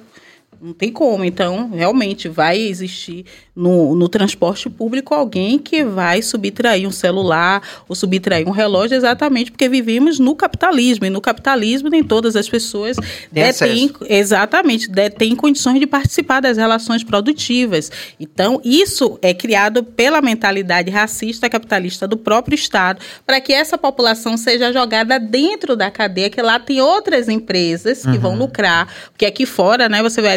Não 0.61 0.75
tem 0.75 0.93
como. 0.93 1.25
Então, 1.25 1.71
realmente, 1.71 2.29
vai 2.29 2.61
existir 2.61 3.25
no, 3.57 3.95
no 3.95 4.09
transporte 4.09 4.69
público 4.69 5.15
alguém 5.15 5.59
que 5.59 5.83
vai 5.83 6.21
subtrair 6.21 6.87
um 6.87 6.91
celular 6.91 7.63
ou 7.89 7.97
subtrair 7.97 8.47
um 8.47 8.51
relógio, 8.51 8.97
exatamente 8.97 9.51
porque 9.51 9.69
vivemos 9.71 10.19
no 10.19 10.37
capitalismo. 10.37 11.07
E 11.07 11.11
no 11.11 11.21
capitalismo, 11.21 11.89
nem 11.89 12.03
todas 12.03 12.37
as 12.37 12.49
pessoas 12.49 12.99
detêm, 13.33 13.91
exatamente, 14.09 14.91
detêm 14.91 15.35
condições 15.35 15.81
de 15.81 15.87
participar 15.87 16.41
das 16.41 16.59
relações 16.59 17.03
produtivas. 17.03 17.91
Então, 18.19 18.61
isso 18.63 19.19
é 19.23 19.33
criado 19.33 19.83
pela 19.83 20.21
mentalidade 20.21 20.91
racista 20.91 21.49
capitalista 21.49 22.07
do 22.07 22.19
próprio 22.19 22.55
Estado, 22.55 23.01
para 23.25 23.41
que 23.41 23.53
essa 23.53 23.79
população 23.79 24.37
seja 24.37 24.73
jogada 24.73 25.19
dentro 25.19 25.75
da 25.75 25.91
cadeia, 25.91 26.29
que 26.29 26.43
lá 26.43 26.59
tem 26.59 26.83
outras 26.83 27.29
empresas 27.29 28.03
que 28.03 28.09
uhum. 28.09 28.21
vão 28.21 28.37
lucrar, 28.37 28.87
porque 29.11 29.25
aqui 29.25 29.47
fora, 29.47 29.89
né, 29.89 30.03
você 30.03 30.21
vai 30.21 30.35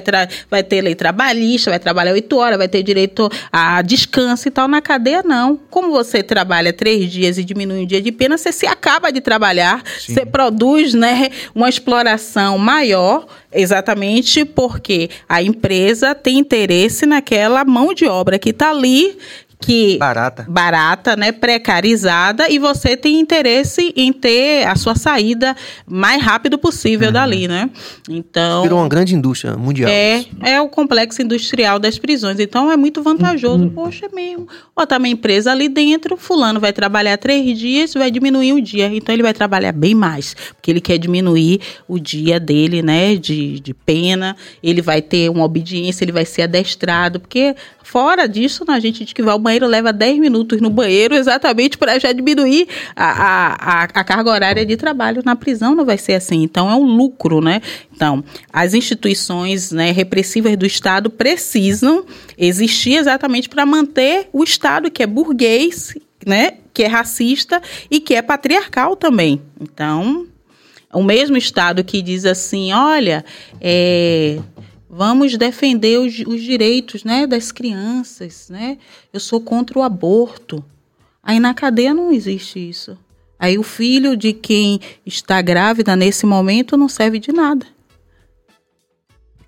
vai 0.50 0.64
ter 0.64 0.82
lei 0.82 0.96
trabalhista, 0.96 1.70
vai 1.70 1.80
trabalhar 1.80 2.14
oito 2.14 2.38
horas, 2.38 2.58
vai 2.58 2.68
ter 2.68 2.84
direito 2.84 3.30
a 3.52 3.82
descanso 3.82 4.48
e 4.48 4.52
tal. 4.52 4.68
Na 4.68 4.82
cadeia, 4.82 5.22
não. 5.24 5.60
Como 5.70 5.92
você 5.92 6.24
trabalha 6.24 6.72
três 6.74 7.12
dias 7.12 7.38
e 7.38 7.44
diminui 7.44 7.84
um 7.84 7.86
dia 7.86 8.02
de 8.02 8.12
pena, 8.12 8.38
você 8.38 8.52
se 8.52 8.66
acaba 8.66 9.12
de 9.12 9.22
trabalhar, 9.22 9.84
Sim. 10.00 10.14
você 10.14 10.26
produz 10.26 10.94
né, 10.94 11.30
uma 11.54 11.70
exploração 11.70 12.58
maior, 12.58 13.26
exatamente 13.52 14.46
porque 14.46 15.10
a 15.28 15.42
empresa 15.42 16.16
tem 16.16 16.40
interesse 16.40 17.06
naquela 17.06 17.64
mão 17.64 17.94
de 17.94 18.06
obra 18.06 18.40
que 18.40 18.50
está 18.50 18.72
ali 18.72 19.18
que 19.66 19.98
barata, 19.98 20.46
barata, 20.48 21.16
né, 21.16 21.32
precarizada 21.32 22.50
e 22.50 22.60
você 22.60 22.98
tem 22.98 23.20
interesse 23.20 23.94
em 23.96 24.12
ter 24.12 24.68
a 24.68 24.76
sua 24.76 24.96
saída 24.96 25.56
mais 25.88 26.22
rápido 26.22 26.58
possível 26.58 27.08
uhum. 27.08 27.14
dali, 27.14 27.48
né? 27.48 27.70
Então 28.10 28.64
virou 28.64 28.80
uma 28.80 28.90
grande 28.90 29.16
indústria 29.16 29.56
mundial. 29.56 29.90
É, 29.90 30.26
é 30.42 30.62
o 30.62 30.68
complexo 30.68 31.22
industrial 31.22 31.80
das 31.80 31.98
prisões. 31.98 32.40
Então 32.40 32.72
é 32.72 32.78
muito 32.78 33.02
vantajoso. 33.02 33.64
Uhum. 33.64 33.70
Poxa, 33.70 34.08
é 34.08 34.16
mesmo. 34.16 34.48
Botar 34.76 34.98
uma 34.98 35.08
empresa 35.08 35.52
ali 35.52 35.70
dentro, 35.70 36.18
fulano 36.18 36.60
vai 36.60 36.74
trabalhar 36.74 37.18
três 37.18 37.58
dias, 37.58 37.94
vai 37.94 38.12
diminuir 38.12 38.54
um 38.54 38.62
dia. 38.62 38.88
Então 38.94 39.14
ele 39.14 39.24
vai 39.24 39.34
trabalhar 39.34 39.72
bem 39.72 39.96
mais, 39.96 40.36
porque 40.56 40.72
ele 40.72 40.82
quer 40.82 40.98
diminuir 40.98 41.62
o 41.88 42.00
dia 42.00 42.40
dele, 42.40 42.82
né, 42.82 43.16
de, 43.16 43.60
de 43.60 43.74
pena. 43.74 44.36
Ele 44.62 44.82
vai 44.82 45.02
ter 45.02 45.30
uma 45.30 45.44
obediência, 45.44 46.04
ele 46.04 46.12
vai 46.12 46.26
ser 46.26 46.44
adestrado, 46.44 47.20
porque 47.20 47.56
Fora 47.84 48.28
disso, 48.28 48.64
né, 48.68 48.74
a 48.74 48.80
gente 48.80 49.06
que 49.14 49.22
vai 49.22 49.34
ao 49.34 49.40
banheiro, 49.40 49.68
leva 49.68 49.92
10 49.92 50.18
minutos 50.18 50.62
no 50.62 50.70
banheiro, 50.70 51.14
exatamente 51.14 51.78
para 51.78 52.00
já 52.00 52.12
diminuir 52.12 52.68
a, 52.96 53.52
a, 53.52 53.84
a, 53.84 54.04
carga 54.04 54.32
horária 54.32 54.66
de 54.66 54.78
trabalho. 54.78 55.22
Na 55.26 55.36
prisão 55.36 55.76
não 55.76 55.86
vai 55.86 55.98
ser 55.98 56.14
assim. 56.14 56.42
Então, 56.42 56.70
é 56.70 56.76
um 56.76 56.86
lucro, 56.86 57.42
né? 57.42 57.62
Então, 57.94 58.24
as 58.52 58.74
instituições 58.74 59.72
né, 59.72 59.92
repressivas 59.92 60.56
do 60.58 60.66
Estado 60.66 61.10
precisam 61.10 62.06
existir 62.38 62.96
exatamente 62.96 63.50
para 63.50 63.66
manter 63.66 64.30
o 64.32 64.44
Estado, 64.44 64.90
que 64.90 65.04
é 65.04 65.08
burguês, 65.08 65.96
né? 66.26 66.54
Que 66.74 66.84
é 66.84 66.88
racista 66.88 67.62
e 67.92 68.00
que 68.00 68.16
é 68.16 68.22
patriarcal 68.22 68.96
também. 68.96 69.42
Então, 69.60 70.26
o 70.94 71.04
mesmo 71.04 71.36
Estado 71.36 71.84
que 71.84 72.02
diz 72.02 72.24
assim, 72.24 72.72
olha, 72.72 73.26
é, 73.60 74.40
Vamos 74.96 75.36
defender 75.40 75.98
os, 75.98 76.20
os 76.20 76.40
direitos 76.40 77.04
né, 77.04 77.26
das 77.26 77.52
crianças. 77.52 78.48
Né? 78.48 78.78
Eu 79.12 79.20
sou 79.20 79.42
contra 79.42 79.80
o 79.80 79.82
aborto. 79.82 80.64
Aí 81.24 81.40
na 81.40 81.52
cadeia 81.52 81.96
não 81.96 82.12
existe 82.12 82.60
isso. 82.60 82.96
Aí 83.40 83.58
o 83.58 83.64
filho 83.64 84.16
de 84.16 84.34
quem 84.34 84.80
está 85.04 85.42
grávida 85.42 85.96
nesse 85.96 86.28
momento 86.28 86.78
não 86.78 86.88
serve 86.88 87.18
de 87.18 87.32
nada. 87.32 87.66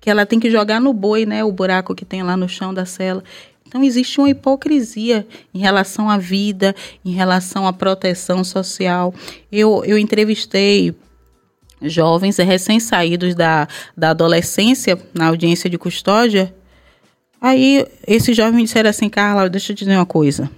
Que 0.00 0.10
ela 0.10 0.26
tem 0.26 0.40
que 0.40 0.50
jogar 0.50 0.80
no 0.80 0.92
boi, 0.92 1.24
né? 1.24 1.44
O 1.44 1.52
buraco 1.52 1.94
que 1.94 2.04
tem 2.04 2.24
lá 2.24 2.36
no 2.36 2.48
chão 2.48 2.74
da 2.74 2.84
cela. 2.84 3.22
Então 3.68 3.84
existe 3.84 4.18
uma 4.18 4.30
hipocrisia 4.30 5.24
em 5.54 5.60
relação 5.60 6.10
à 6.10 6.18
vida, 6.18 6.74
em 7.04 7.12
relação 7.12 7.68
à 7.68 7.72
proteção 7.72 8.42
social. 8.42 9.14
Eu, 9.52 9.84
eu 9.84 9.96
entrevistei 9.96 10.92
jovens 11.82 12.38
recém-saídos 12.38 13.34
da, 13.34 13.68
da 13.96 14.10
adolescência 14.10 14.98
na 15.14 15.26
audiência 15.26 15.68
de 15.68 15.78
custódia. 15.78 16.54
Aí 17.40 17.86
esses 18.06 18.36
jovens 18.36 18.56
me 18.56 18.62
disseram 18.62 18.90
assim, 18.90 19.08
Carla, 19.08 19.48
deixa 19.48 19.72
eu 19.72 19.76
te 19.76 19.84
dizer 19.84 19.96
uma 19.96 20.06
coisa. 20.06 20.50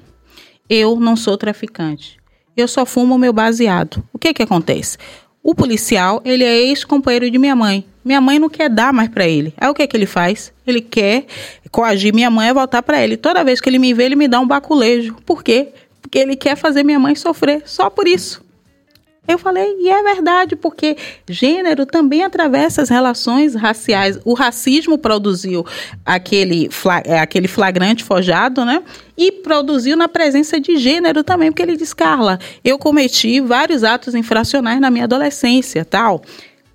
Eu 0.68 0.98
não 1.00 1.16
sou 1.16 1.36
traficante. 1.36 2.18
Eu 2.56 2.68
só 2.68 2.84
fumo 2.84 3.18
meu 3.18 3.32
baseado. 3.32 4.02
O 4.12 4.18
que 4.18 4.34
que 4.34 4.42
acontece? 4.42 4.98
O 5.42 5.54
policial, 5.54 6.20
ele 6.24 6.44
é 6.44 6.58
ex-companheiro 6.58 7.30
de 7.30 7.38
minha 7.38 7.56
mãe. 7.56 7.86
Minha 8.04 8.20
mãe 8.20 8.38
não 8.38 8.48
quer 8.48 8.68
dar 8.68 8.92
mais 8.92 9.08
para 9.08 9.26
ele. 9.26 9.54
Aí 9.56 9.68
o 9.68 9.74
que 9.74 9.86
que 9.86 9.96
ele 9.96 10.06
faz? 10.06 10.52
Ele 10.66 10.80
quer 10.80 11.26
coagir 11.70 12.14
minha 12.14 12.30
mãe 12.30 12.48
a 12.48 12.52
voltar 12.52 12.82
para 12.82 13.02
ele. 13.02 13.16
Toda 13.16 13.44
vez 13.44 13.60
que 13.60 13.68
ele 13.68 13.78
me 13.78 13.94
vê, 13.94 14.04
ele 14.04 14.16
me 14.16 14.28
dá 14.28 14.40
um 14.40 14.46
baculejo. 14.46 15.16
Por 15.24 15.42
quê? 15.42 15.68
Porque 16.02 16.18
ele 16.18 16.36
quer 16.36 16.56
fazer 16.56 16.82
minha 16.82 16.98
mãe 16.98 17.14
sofrer. 17.14 17.62
Só 17.64 17.88
por 17.88 18.08
isso. 18.08 18.42
Eu 19.28 19.38
falei, 19.38 19.76
e 19.78 19.90
é 19.90 20.02
verdade, 20.02 20.56
porque 20.56 20.96
gênero 21.28 21.84
também 21.84 22.24
atravessa 22.24 22.80
as 22.80 22.88
relações 22.88 23.54
raciais. 23.54 24.18
O 24.24 24.32
racismo 24.32 24.96
produziu 24.96 25.66
aquele, 26.02 26.70
é, 27.04 27.20
aquele 27.20 27.46
flagrante 27.46 28.02
forjado, 28.02 28.64
né? 28.64 28.82
E 29.18 29.30
produziu 29.30 29.98
na 29.98 30.08
presença 30.08 30.58
de 30.58 30.78
gênero 30.78 31.22
também, 31.22 31.52
porque 31.52 31.62
ele 31.62 31.76
diz, 31.76 31.92
Carla, 31.92 32.38
eu 32.64 32.78
cometi 32.78 33.38
vários 33.38 33.84
atos 33.84 34.14
infracionais 34.14 34.80
na 34.80 34.90
minha 34.90 35.04
adolescência, 35.04 35.84
tal. 35.84 36.22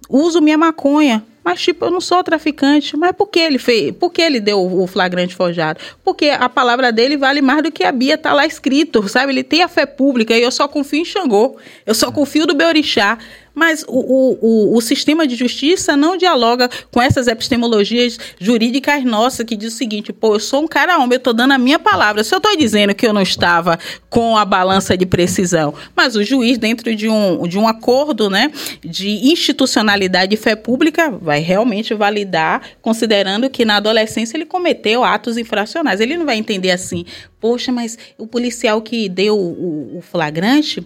Uso 0.08 0.40
minha 0.40 0.58
maconha, 0.58 1.26
mas, 1.44 1.62
tipo, 1.62 1.86
eu 1.86 1.92
não 1.92 2.00
sou 2.00 2.24
traficante. 2.24 2.96
Mas 2.96 3.12
por 3.12 3.28
que 3.28 3.40
ele 3.40 3.58
fez? 3.58 3.92
Por 3.92 4.12
que 4.12 4.22
ele 4.22 4.40
deu 4.40 4.62
o 4.62 4.88
flagrante 4.88 5.36
forjado? 5.36 5.80
Porque 6.04 6.30
a 6.30 6.48
palavra 6.48 6.92
dele 6.92 7.18
vale 7.18 7.42
mais 7.42 7.62
do 7.64 7.72
que 7.72 7.84
a 7.84 7.92
Bia 7.92 8.18
tá 8.18 8.34
lá 8.34 8.46
escrito, 8.46 9.08
sabe? 9.10 9.34
Ele 9.34 9.44
tem 9.44 9.62
a 9.62 9.68
fé 9.68 9.86
pública 9.86 10.38
e 10.38 10.42
eu 10.42 10.52
só 10.52 10.68
confio 10.68 11.02
em 11.02 11.06
Xangô. 11.06 11.58
Eu 11.86 11.94
só 11.94 12.12
confio 12.12 12.48
do 12.48 12.56
Beorixá. 12.56 13.18
Mas 13.54 13.86
o, 13.88 14.00
o, 14.42 14.78
o, 14.78 14.82
sistema 14.82 15.28
de 15.28 15.36
justiça 15.36 15.96
não 15.96 16.18
dialoga 16.18 16.70
com 16.92 17.02
essas 17.02 17.28
epistemologias 17.28 18.18
jurídicas 18.40 19.04
nossas 19.04 19.46
que 19.46 19.56
diz 19.56 19.74
o 19.74 19.78
seguinte: 19.78 20.12
pô, 20.12 20.36
eu 20.36 20.40
sou 20.40 20.64
um 20.64 20.68
cara 20.68 20.98
homem, 20.98 21.14
eu 21.14 21.18
estou 21.18 21.34
dando 21.34 21.52
a 21.52 21.58
minha 21.58 21.78
palavra. 21.78 22.24
Se 22.24 22.34
eu 22.34 22.38
estou 22.38 22.56
dizendo 22.58 22.96
que 22.96 23.06
eu 23.06 23.14
não 23.14 23.22
estava 23.22 23.78
com 24.10 24.36
a 24.36 24.44
balança 24.44 24.98
de 24.98 25.06
precisão, 25.06 25.74
mas 25.96 26.16
o 26.16 26.24
juiz, 26.24 26.58
dentro 26.58 26.96
de 26.96 27.08
um, 27.08 27.48
de 27.48 27.58
um 27.60 27.68
acordo 27.68 28.30
né, 28.30 28.52
de 28.84 29.32
institucionalidade 29.32 30.34
e 30.34 30.38
fé 30.38 30.56
pública, 30.56 31.12
vai 31.12 31.40
realmente 31.40 31.94
validar, 31.94 32.62
considerando 32.82 33.50
que 33.50 33.66
na 33.66 33.78
adolescência 33.78 34.36
ele 34.36 34.46
cometeu 34.46 35.04
atos 35.04 35.38
infracionais. 35.38 36.00
Ele 36.00 36.18
não 36.18 36.26
vai 36.26 36.38
entender 36.38 36.72
assim, 36.72 37.06
poxa, 37.40 37.72
mas 37.72 37.98
o 38.18 38.26
policial 38.26 38.82
que 38.82 39.08
deu 39.08 39.38
o, 39.38 39.98
o 39.98 40.02
flagrante 40.02 40.84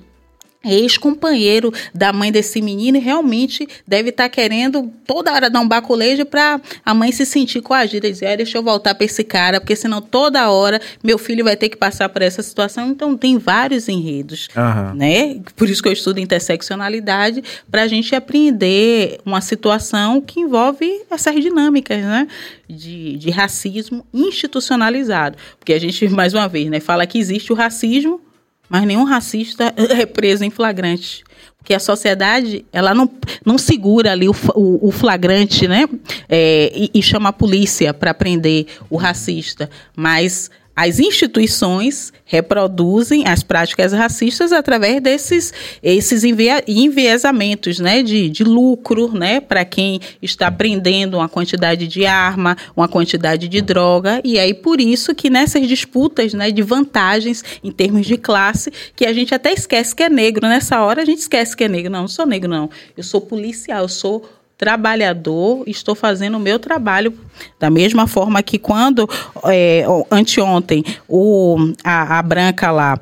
ex-companheiro 0.64 1.72
da 1.94 2.12
mãe 2.12 2.32
desse 2.32 2.62
menino 2.62 2.98
e 2.98 3.02
realmente 3.02 3.68
deve 3.88 4.10
estar 4.10 4.24
tá 4.24 4.30
querendo 4.30 4.92
toda 5.06 5.32
hora 5.32 5.50
dar 5.50 5.62
um 5.62 5.68
baculejo 5.68 6.26
para 6.26 6.60
a 6.86 6.94
mãe 6.94 7.12
se 7.12 7.26
sentir 7.26 7.62
coagida 7.62 8.08
e 8.08 8.12
dizer, 8.12 8.28
ah, 8.28 8.36
deixa 8.36 8.58
eu 8.58 8.64
voltar 8.64 8.96
para 8.96 9.06
esse 9.06 9.24
cara, 9.24 9.60
porque 9.60 9.76
senão 9.76 10.02
toda 10.02 10.50
hora 10.50 10.82
meu 11.04 11.18
filho 11.18 11.44
vai 11.44 11.56
ter 11.56 11.70
que 11.70 11.78
passar 11.78 12.10
por 12.10 12.22
essa 12.22 12.42
situação. 12.42 12.90
Então 12.90 13.16
tem 13.16 13.38
vários 13.38 13.88
enredos, 13.88 14.50
uhum. 14.56 14.96
né? 14.96 15.40
Por 15.56 15.70
isso 15.70 15.82
que 15.82 15.90
eu 15.90 15.94
estudo 15.94 16.20
interseccionalidade, 16.20 17.44
para 17.70 17.84
a 17.84 17.88
gente 17.88 18.16
apreender 18.16 19.20
uma 19.26 19.42
situação 19.42 20.20
que 20.22 20.40
envolve 20.40 21.04
essas 21.10 21.36
dinâmicas, 21.36 22.00
né? 22.00 22.28
De, 22.68 23.18
de 23.18 23.30
racismo 23.30 24.06
institucionalizado. 24.14 25.38
Porque 25.60 25.74
a 25.74 25.80
gente, 25.80 26.08
mais 26.10 26.34
uma 26.34 26.48
vez, 26.48 26.70
né, 26.70 26.80
fala 26.80 27.06
que 27.06 27.18
existe 27.18 27.54
o 27.54 27.56
racismo 27.56 28.22
mas 28.70 28.86
nenhum 28.86 29.04
racista 29.04 29.74
é 29.78 30.06
preso 30.06 30.44
em 30.44 30.50
flagrante. 30.50 31.24
Porque 31.58 31.74
a 31.74 31.80
sociedade, 31.80 32.66
ela 32.72 32.94
não, 32.94 33.10
não 33.46 33.58
segura 33.58 34.14
ali 34.14 34.30
o, 34.30 34.36
o, 34.56 34.88
o 34.88 34.92
flagrante, 34.92 35.68
né? 35.68 35.86
É, 36.30 36.72
e, 36.74 36.92
e 36.94 37.02
chama 37.02 37.30
a 37.30 37.34
polícia 37.34 37.94
para 37.94 38.14
prender 38.14 38.68
o 38.90 38.96
racista. 38.96 39.70
Mas 39.96 40.50
as 40.78 41.00
instituições 41.00 42.14
reproduzem 42.24 43.28
as 43.28 43.42
práticas 43.42 43.94
racistas 43.94 44.52
através 44.52 45.02
desses 45.02 45.52
esses 45.82 46.24
enviesamentos 46.24 47.80
né, 47.80 48.04
de, 48.04 48.30
de 48.30 48.44
lucro 48.44 49.12
né, 49.12 49.40
para 49.40 49.66
quem 49.66 50.00
está 50.22 50.52
prendendo 50.52 51.18
uma 51.18 51.28
quantidade 51.28 51.88
de 51.88 52.06
arma, 52.06 52.56
uma 52.76 52.88
quantidade 52.88 53.48
de 53.48 53.60
droga. 53.60 54.22
E 54.24 54.38
aí, 54.38 54.54
por 54.54 54.80
isso 54.80 55.16
que 55.16 55.32
nessas 55.32 55.68
disputas 55.68 56.36
né, 56.36 56.52
de 56.52 56.62
vantagens 56.62 57.44
em 57.64 57.72
termos 57.72 58.06
de 58.06 58.16
classe, 58.16 58.72
que 58.96 59.06
a 59.08 59.14
gente 59.14 59.34
até 59.34 59.52
esquece 59.54 59.96
que 59.96 60.04
é 60.04 60.10
negro. 60.10 60.48
Nessa 60.48 60.80
hora 60.84 61.02
a 61.02 61.06
gente 61.06 61.20
esquece 61.20 61.58
que 61.58 61.64
é 61.64 61.68
negro. 61.68 61.92
Não, 61.92 62.02
não 62.02 62.08
sou 62.08 62.28
negro, 62.28 62.48
não. 62.48 62.70
Eu 62.96 63.04
sou 63.04 63.20
policial, 63.20 63.82
eu 63.82 63.90
sou 63.90 64.30
trabalhador, 64.58 65.64
estou 65.68 65.94
fazendo 65.94 66.36
o 66.36 66.40
meu 66.40 66.58
trabalho 66.58 67.14
da 67.60 67.70
mesma 67.70 68.08
forma 68.08 68.42
que 68.42 68.58
quando 68.58 69.08
é, 69.46 69.86
anteontem 70.10 70.84
o, 71.08 71.58
a, 71.84 72.18
a 72.18 72.22
Branca 72.24 72.72
lá 72.72 73.00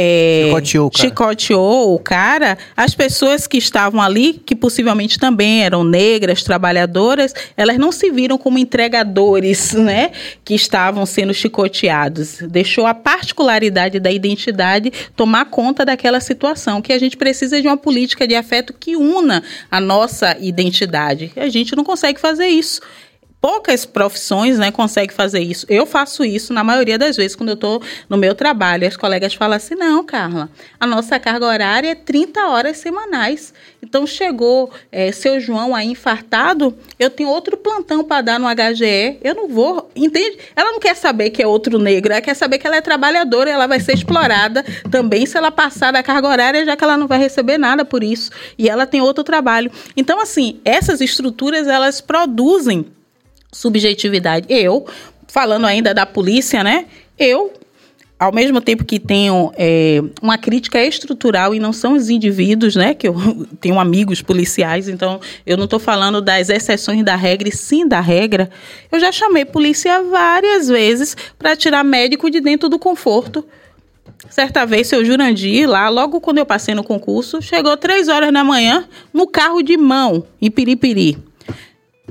é, 0.00 0.44
chicoteou, 0.44 0.86
o 0.86 0.90
cara. 0.90 1.08
chicoteou 1.08 1.94
o 1.94 1.98
cara, 1.98 2.58
as 2.76 2.94
pessoas 2.94 3.48
que 3.48 3.58
estavam 3.58 4.00
ali, 4.00 4.40
que 4.46 4.54
possivelmente 4.54 5.18
também 5.18 5.64
eram 5.64 5.82
negras, 5.82 6.44
trabalhadoras, 6.44 7.34
elas 7.56 7.78
não 7.78 7.90
se 7.90 8.08
viram 8.08 8.38
como 8.38 8.58
entregadores, 8.58 9.72
né? 9.74 10.12
Que 10.44 10.54
estavam 10.54 11.04
sendo 11.04 11.34
chicoteados. 11.34 12.38
Deixou 12.48 12.86
a 12.86 12.94
particularidade 12.94 13.98
da 13.98 14.12
identidade 14.12 14.92
tomar 15.16 15.46
conta 15.46 15.84
daquela 15.84 16.20
situação, 16.20 16.80
que 16.80 16.92
a 16.92 16.98
gente 16.98 17.16
precisa 17.16 17.60
de 17.60 17.66
uma 17.66 17.76
política 17.76 18.26
de 18.26 18.36
afeto 18.36 18.72
que 18.72 18.94
una 18.94 19.42
a 19.68 19.80
nossa 19.80 20.36
identidade. 20.38 21.32
A 21.36 21.48
gente 21.48 21.74
não 21.74 21.82
consegue 21.82 22.20
fazer 22.20 22.46
isso 22.46 22.80
poucas 23.40 23.86
profissões 23.86 24.58
né, 24.58 24.70
conseguem 24.70 25.14
fazer 25.14 25.40
isso. 25.40 25.66
Eu 25.68 25.86
faço 25.86 26.24
isso 26.24 26.52
na 26.52 26.64
maioria 26.64 26.98
das 26.98 27.16
vezes 27.16 27.36
quando 27.36 27.50
eu 27.50 27.54
estou 27.54 27.82
no 28.08 28.16
meu 28.16 28.34
trabalho. 28.34 28.86
As 28.86 28.96
colegas 28.96 29.34
falam 29.34 29.56
assim: 29.56 29.74
não, 29.74 30.04
Carla, 30.04 30.50
a 30.78 30.86
nossa 30.86 31.18
carga 31.18 31.46
horária 31.46 31.90
é 31.90 31.94
30 31.94 32.46
horas 32.48 32.78
semanais. 32.78 33.52
Então 33.82 34.06
chegou 34.06 34.70
é, 34.90 35.12
seu 35.12 35.38
João 35.38 35.74
aí 35.74 35.88
infartado, 35.88 36.76
eu 36.98 37.08
tenho 37.08 37.28
outro 37.28 37.56
plantão 37.56 38.02
para 38.02 38.22
dar 38.22 38.40
no 38.40 38.46
HGE. 38.48 39.18
Eu 39.22 39.34
não 39.34 39.48
vou, 39.48 39.90
entende? 39.94 40.38
Ela 40.56 40.72
não 40.72 40.80
quer 40.80 40.96
saber 40.96 41.30
que 41.30 41.42
é 41.42 41.46
outro 41.46 41.78
negro, 41.78 42.12
ela 42.12 42.20
quer 42.20 42.34
saber 42.34 42.58
que 42.58 42.66
ela 42.66 42.76
é 42.76 42.80
trabalhadora, 42.80 43.50
ela 43.50 43.66
vai 43.66 43.78
ser 43.78 43.94
explorada 43.94 44.64
também 44.90 45.26
se 45.26 45.36
ela 45.36 45.50
passar 45.50 45.92
da 45.92 46.02
carga 46.02 46.28
horária, 46.28 46.64
já 46.64 46.76
que 46.76 46.82
ela 46.82 46.96
não 46.96 47.06
vai 47.06 47.18
receber 47.18 47.56
nada 47.56 47.84
por 47.84 48.02
isso. 48.02 48.30
E 48.58 48.68
ela 48.68 48.86
tem 48.86 49.00
outro 49.00 49.22
trabalho. 49.22 49.70
Então, 49.96 50.20
assim, 50.20 50.60
essas 50.64 51.00
estruturas 51.00 51.68
elas 51.68 52.00
produzem 52.00 52.86
subjetividade. 53.52 54.46
Eu, 54.48 54.86
falando 55.26 55.66
ainda 55.66 55.94
da 55.94 56.06
polícia, 56.06 56.62
né? 56.62 56.86
Eu 57.18 57.52
ao 58.18 58.32
mesmo 58.32 58.60
tempo 58.60 58.84
que 58.84 58.98
tenho 58.98 59.52
é, 59.56 60.02
uma 60.20 60.36
crítica 60.36 60.84
estrutural 60.84 61.54
e 61.54 61.60
não 61.60 61.72
são 61.72 61.94
os 61.94 62.10
indivíduos, 62.10 62.74
né? 62.74 62.92
Que 62.92 63.06
eu 63.06 63.14
tenho 63.60 63.78
amigos 63.78 64.20
policiais, 64.20 64.88
então 64.88 65.20
eu 65.46 65.56
não 65.56 65.64
estou 65.64 65.78
falando 65.78 66.20
das 66.20 66.48
exceções 66.48 67.04
da 67.04 67.14
regra 67.14 67.48
e 67.48 67.52
sim 67.52 67.86
da 67.86 68.00
regra. 68.00 68.50
Eu 68.90 68.98
já 68.98 69.12
chamei 69.12 69.44
polícia 69.44 70.02
várias 70.02 70.68
vezes 70.68 71.16
para 71.38 71.54
tirar 71.54 71.84
médico 71.84 72.28
de 72.28 72.40
dentro 72.40 72.68
do 72.68 72.78
conforto. 72.78 73.44
Certa 74.28 74.66
vez, 74.66 74.88
seu 74.88 75.04
Jurandir, 75.04 75.68
lá, 75.68 75.88
logo 75.88 76.20
quando 76.20 76.38
eu 76.38 76.46
passei 76.46 76.74
no 76.74 76.82
concurso, 76.82 77.40
chegou 77.40 77.76
três 77.76 78.08
horas 78.08 78.32
da 78.32 78.42
manhã 78.42 78.84
no 79.12 79.28
carro 79.28 79.62
de 79.62 79.76
mão, 79.76 80.26
em 80.42 80.50
Piripiri. 80.50 81.27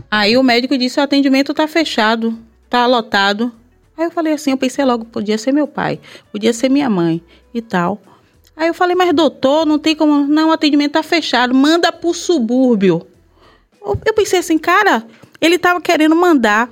Aí 0.09 0.37
o 0.37 0.43
médico 0.43 0.77
disse: 0.77 0.99
o 0.99 1.03
atendimento 1.03 1.51
está 1.51 1.67
fechado, 1.67 2.37
está 2.65 2.85
lotado. 2.85 3.51
Aí 3.97 4.05
eu 4.05 4.11
falei 4.11 4.33
assim, 4.33 4.51
eu 4.51 4.57
pensei 4.57 4.85
logo, 4.85 5.05
podia 5.05 5.37
ser 5.37 5.51
meu 5.51 5.67
pai, 5.67 5.99
podia 6.31 6.53
ser 6.53 6.69
minha 6.69 6.89
mãe 6.89 7.21
e 7.53 7.61
tal. 7.61 7.99
Aí 8.55 8.67
eu 8.67 8.73
falei, 8.73 8.95
mas 8.95 9.13
doutor, 9.13 9.65
não 9.65 9.79
tem 9.79 9.95
como. 9.95 10.27
Não, 10.27 10.49
o 10.49 10.51
atendimento 10.51 10.93
tá 10.93 11.03
fechado, 11.03 11.53
manda 11.53 11.91
pro 11.91 12.13
subúrbio. 12.13 13.05
Eu 13.83 14.13
pensei 14.13 14.39
assim, 14.39 14.57
cara, 14.57 15.05
ele 15.39 15.57
tava 15.57 15.79
querendo 15.79 16.15
mandar 16.15 16.69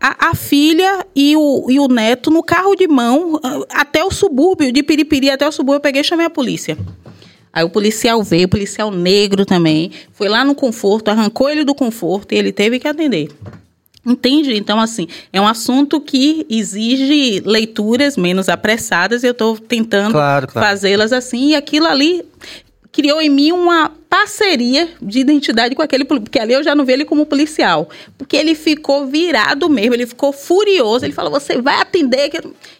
a, 0.00 0.30
a, 0.30 0.34
filha 0.34 1.06
e 1.14 1.34
o, 1.36 1.66
e 1.70 1.80
o 1.80 1.88
neto 1.88 2.30
no 2.30 2.42
carro 2.42 2.74
de 2.74 2.86
mão 2.86 3.40
até 3.70 4.04
o 4.04 4.10
subúrbio, 4.10 4.70
de 4.70 4.82
Piripiri 4.82 5.30
até 5.30 5.46
o 5.48 5.52
subúrbio. 5.52 5.78
Eu 5.78 5.82
peguei 5.82 6.02
e 6.02 6.04
chamei 6.04 6.26
a 6.26 6.30
polícia. 6.30 6.76
Aí 7.52 7.64
o 7.64 7.70
policial 7.70 8.22
veio, 8.22 8.46
o 8.46 8.50
policial 8.50 8.90
negro 8.90 9.44
também, 9.44 9.90
foi 10.12 10.28
lá 10.28 10.44
no 10.44 10.54
conforto, 10.54 11.08
arrancou 11.08 11.48
ele 11.48 11.64
do 11.64 11.74
conforto 11.74 12.32
e 12.32 12.38
ele 12.38 12.52
teve 12.52 12.78
que 12.78 12.88
atender. 12.88 13.30
Entende? 14.06 14.56
Então, 14.56 14.80
assim, 14.80 15.06
é 15.32 15.40
um 15.40 15.46
assunto 15.46 16.00
que 16.00 16.46
exige 16.48 17.42
leituras 17.44 18.16
menos 18.16 18.48
apressadas 18.48 19.22
e 19.22 19.26
eu 19.26 19.32
estou 19.32 19.58
tentando 19.58 20.12
claro, 20.12 20.46
claro. 20.46 20.66
fazê-las 20.66 21.12
assim. 21.12 21.48
E 21.48 21.54
aquilo 21.54 21.86
ali 21.86 22.24
criou 22.98 23.22
em 23.22 23.30
mim 23.30 23.52
uma 23.52 23.92
parceria 24.10 24.88
de 25.00 25.20
identidade 25.20 25.72
com 25.72 25.82
aquele 25.82 26.04
porque 26.04 26.36
ali 26.36 26.52
eu 26.52 26.64
já 26.64 26.74
não 26.74 26.84
vi 26.84 26.94
ele 26.94 27.04
como 27.04 27.24
policial, 27.24 27.88
porque 28.16 28.36
ele 28.36 28.56
ficou 28.56 29.06
virado 29.06 29.70
mesmo, 29.70 29.94
ele 29.94 30.04
ficou 30.04 30.32
furioso, 30.32 31.04
ele 31.04 31.12
falou: 31.12 31.30
"Você 31.30 31.62
vai 31.62 31.80
atender?" 31.80 32.28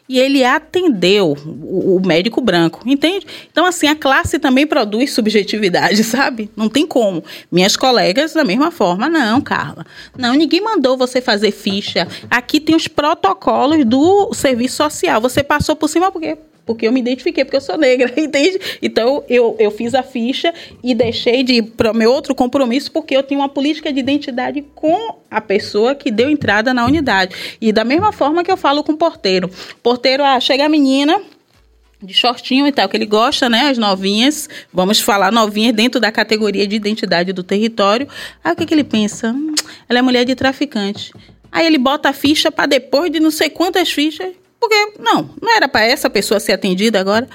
E 0.08 0.18
ele 0.18 0.42
atendeu 0.42 1.36
o, 1.46 2.00
médico 2.04 2.40
branco, 2.40 2.80
entende? 2.84 3.24
Então 3.52 3.64
assim, 3.64 3.86
a 3.86 3.94
classe 3.94 4.40
também 4.40 4.66
produz 4.66 5.12
subjetividade, 5.12 6.02
sabe? 6.02 6.50
Não 6.56 6.68
tem 6.68 6.84
como. 6.84 7.22
Minhas 7.52 7.76
colegas 7.76 8.32
da 8.32 8.42
mesma 8.42 8.72
forma, 8.72 9.08
não, 9.08 9.40
Carla. 9.40 9.86
Não, 10.16 10.34
ninguém 10.34 10.60
mandou 10.60 10.96
você 10.96 11.20
fazer 11.20 11.52
ficha. 11.52 12.08
Aqui 12.28 12.58
tem 12.58 12.74
os 12.74 12.88
protocolos 12.88 13.84
do 13.84 14.34
serviço 14.34 14.78
social. 14.78 15.20
Você 15.20 15.44
passou 15.44 15.76
por 15.76 15.88
cima 15.88 16.10
porque 16.10 16.38
porque 16.68 16.86
eu 16.86 16.92
me 16.92 17.00
identifiquei, 17.00 17.46
porque 17.46 17.56
eu 17.56 17.62
sou 17.62 17.78
negra, 17.78 18.12
entende? 18.20 18.60
Então, 18.82 19.24
eu, 19.26 19.56
eu 19.58 19.70
fiz 19.70 19.94
a 19.94 20.02
ficha 20.02 20.52
e 20.84 20.94
deixei 20.94 21.42
de 21.42 21.54
ir 21.54 21.62
para 21.62 21.92
o 21.92 21.96
meu 21.96 22.12
outro 22.12 22.34
compromisso, 22.34 22.92
porque 22.92 23.16
eu 23.16 23.22
tenho 23.22 23.40
uma 23.40 23.48
política 23.48 23.90
de 23.90 23.98
identidade 23.98 24.62
com 24.74 25.16
a 25.30 25.40
pessoa 25.40 25.94
que 25.94 26.10
deu 26.10 26.28
entrada 26.28 26.74
na 26.74 26.84
unidade. 26.84 27.34
E 27.58 27.72
da 27.72 27.84
mesma 27.84 28.12
forma 28.12 28.44
que 28.44 28.52
eu 28.52 28.56
falo 28.56 28.84
com 28.84 28.92
o 28.92 28.98
porteiro. 28.98 29.50
Porteiro, 29.82 30.22
ah, 30.22 30.38
chega 30.38 30.66
a 30.66 30.68
menina, 30.68 31.22
de 32.02 32.12
shortinho 32.12 32.66
e 32.66 32.72
tal, 32.72 32.86
que 32.86 32.98
ele 32.98 33.06
gosta, 33.06 33.48
né? 33.48 33.70
As 33.70 33.78
novinhas, 33.78 34.46
vamos 34.70 35.00
falar 35.00 35.32
novinhas 35.32 35.74
dentro 35.74 35.98
da 35.98 36.12
categoria 36.12 36.66
de 36.66 36.76
identidade 36.76 37.32
do 37.32 37.42
território. 37.42 38.06
Aí 38.44 38.52
o 38.52 38.56
que, 38.56 38.66
que 38.66 38.74
ele 38.74 38.84
pensa? 38.84 39.32
Hum, 39.32 39.54
ela 39.88 40.00
é 40.00 40.02
mulher 40.02 40.26
de 40.26 40.34
traficante. 40.34 41.12
Aí 41.50 41.66
ele 41.66 41.78
bota 41.78 42.10
a 42.10 42.12
ficha 42.12 42.52
para 42.52 42.66
depois 42.66 43.10
de 43.10 43.20
não 43.20 43.30
sei 43.30 43.48
quantas 43.48 43.90
fichas 43.90 44.28
porque, 44.60 44.92
não, 44.98 45.30
não 45.40 45.54
era 45.54 45.68
para 45.68 45.84
essa 45.84 46.10
pessoa 46.10 46.40
ser 46.40 46.52
atendida 46.52 47.00
agora. 47.00 47.28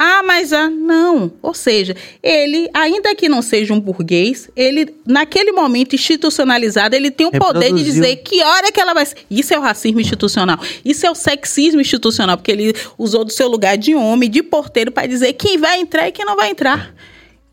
Ah, 0.00 0.22
mas 0.22 0.52
ah, 0.52 0.70
não. 0.70 1.32
Ou 1.42 1.52
seja, 1.52 1.96
ele, 2.22 2.70
ainda 2.72 3.16
que 3.16 3.28
não 3.28 3.42
seja 3.42 3.74
um 3.74 3.80
burguês, 3.80 4.48
ele, 4.54 4.94
naquele 5.04 5.50
momento 5.50 5.96
institucionalizado, 5.96 6.94
ele 6.94 7.10
tem 7.10 7.26
o 7.26 7.32
poder 7.32 7.74
de 7.74 7.82
dizer 7.82 8.14
que 8.18 8.40
hora 8.40 8.70
que 8.70 8.80
ela 8.80 8.94
vai. 8.94 9.04
Isso 9.28 9.52
é 9.52 9.58
o 9.58 9.60
racismo 9.60 10.00
institucional. 10.00 10.56
Isso 10.84 11.04
é 11.04 11.10
o 11.10 11.16
sexismo 11.16 11.80
institucional, 11.80 12.36
porque 12.36 12.52
ele 12.52 12.72
usou 12.96 13.24
do 13.24 13.32
seu 13.32 13.48
lugar 13.48 13.76
de 13.76 13.96
homem, 13.96 14.30
de 14.30 14.40
porteiro, 14.40 14.92
para 14.92 15.08
dizer 15.08 15.32
quem 15.32 15.58
vai 15.58 15.80
entrar 15.80 16.06
e 16.06 16.12
quem 16.12 16.24
não 16.24 16.36
vai 16.36 16.50
entrar. 16.50 16.94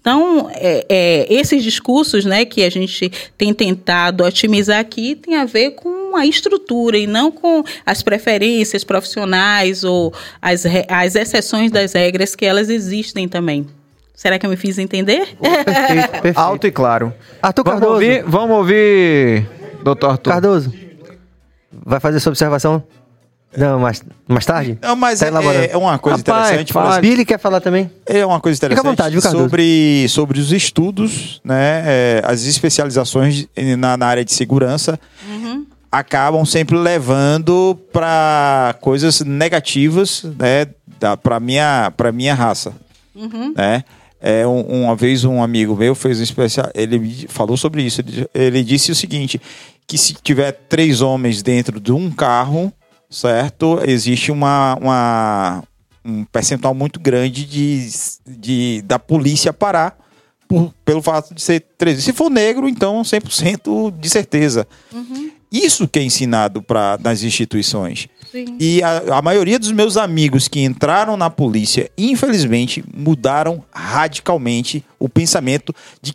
Então, 0.06 0.52
é, 0.54 0.86
é, 0.88 1.34
esses 1.34 1.64
discursos 1.64 2.26
né, 2.26 2.46
que 2.46 2.64
a 2.64 2.70
gente 2.70 3.12
tem 3.36 3.52
tentado 3.52 4.24
otimizar 4.24 4.80
aqui 4.80 5.16
tem 5.16 5.36
a 5.36 5.46
ver 5.46 5.72
com 5.72 6.16
a 6.16 6.28
estrutura 6.28 6.96
e 6.96 7.08
não 7.08 7.32
com 7.32 7.64
as 7.84 8.04
preferências 8.04 8.84
profissionais 8.84 9.84
ou 9.84 10.14
as, 10.40 10.64
as 10.88 11.16
exceções 11.16 11.72
das 11.72 11.94
regras 11.94 12.36
que 12.36 12.46
elas 12.46 12.70
existem 12.70 13.28
também. 13.28 13.66
Será 14.14 14.38
que 14.38 14.46
eu 14.46 14.50
me 14.52 14.56
fiz 14.56 14.78
entender? 14.78 15.28
Oh, 15.40 15.64
perfeito, 15.64 16.10
perfeito. 16.22 16.38
Alto 16.38 16.68
e 16.68 16.72
claro. 16.72 17.12
Arthur 17.42 17.64
vamos 17.64 17.80
Cardoso. 17.80 17.94
Ouvir, 17.96 18.24
vamos 18.28 18.58
ouvir, 18.58 19.50
doutor 19.84 20.12
Arthur. 20.12 20.30
Cardoso, 20.30 20.74
vai 21.84 22.00
fazer 22.00 22.20
sua 22.20 22.30
observação? 22.30 22.84
Não, 23.58 23.80
mais, 23.80 24.04
mais 24.28 24.46
tarde? 24.46 24.78
Não, 24.82 24.96
mas 24.96 25.20
tá 25.20 25.28
é, 25.28 25.72
é, 25.72 25.78
uma 25.78 25.98
coisa 25.98 26.18
Rapaz, 26.18 26.48
interessante. 26.48 26.74
Fala. 26.74 27.00
Billy 27.00 27.26
quer 27.26 27.40
falar 27.40 27.62
também? 27.62 27.90
É 28.06 28.26
uma 28.26 28.40
coisa 28.40 28.58
interessante. 28.58 28.80
Fica 28.80 28.88
à 28.88 28.92
vontade, 28.92 29.12
viu, 29.12 29.22
sobre, 29.22 30.08
sobre 30.10 30.40
os 30.40 30.52
estudos, 30.52 31.42
né? 31.44 31.84
É, 31.86 32.22
as 32.26 32.44
especializações 32.44 33.48
na, 33.78 33.96
na, 33.98 34.06
área 34.06 34.26
de 34.26 34.34
segurança 34.34 35.00
uhum. 35.28 35.66
acabam 35.92 36.46
sempre 36.46 36.78
levando 36.78 37.80
para 37.94 38.76
coisas 38.82 39.22
negativas, 39.22 40.26
né? 40.38 40.68
Para 41.22 41.40
minha, 41.40 41.92
para 41.96 42.12
minha 42.12 42.34
raça, 42.34 42.74
uhum. 43.16 43.54
né? 43.56 43.84
É, 44.22 44.48
um, 44.48 44.62
uma 44.86 44.96
vez 44.96 45.24
um 45.24 45.44
amigo 45.44 45.76
meu 45.76 45.94
fez 45.94 46.20
um 46.20 46.24
especial, 46.24 46.70
ele 46.74 47.28
falou 47.30 47.56
sobre 47.56 47.84
isso. 47.84 48.02
Ele, 48.02 48.28
ele 48.34 48.64
disse 48.64 48.92
o 48.92 48.96
seguinte: 48.96 49.40
que 49.88 49.98
se 49.98 50.14
tiver 50.16 50.52
três 50.52 51.02
homens 51.02 51.42
dentro 51.44 51.80
de 51.80 51.92
um 51.92 52.10
carro, 52.12 52.74
certo? 53.10 53.80
Existe 53.86 54.32
uma, 54.32 54.76
uma, 54.76 55.64
um 56.04 56.24
percentual 56.26 56.74
muito 56.74 57.00
grande 57.00 57.46
de, 57.46 57.90
de, 58.26 58.82
da 58.84 59.00
polícia 59.00 59.52
parar 59.54 59.98
por, 60.48 60.74
pelo 60.84 61.02
fato 61.02 61.34
de 61.34 61.42
ser 61.42 61.66
13. 61.78 62.02
Se 62.02 62.14
for 62.14 62.30
negro, 62.30 62.68
então 62.68 63.02
100% 63.02 64.00
de 64.00 64.10
certeza. 64.10 64.68
Uhum. 64.94 65.32
Isso 65.52 65.88
que 65.88 66.00
é 66.00 66.04
ensinado 66.04 66.62
pra, 66.62 67.00
nas 67.02 67.24
instituições. 67.24 68.08
Sim. 68.36 68.58
E 68.60 68.84
a, 68.84 69.20
a, 69.20 69.22
maioria 69.22 69.58
dos 69.58 69.72
meus 69.72 69.96
amigos 69.96 70.50
que 70.50 70.60
entraram 70.60 71.16
na 71.16 71.30
polícia, 71.30 71.90
infelizmente, 71.98 72.84
mudaram 72.94 73.64
radicalmente 73.72 74.84
o 75.00 75.08
pensamento 75.08 75.74
de, 76.02 76.14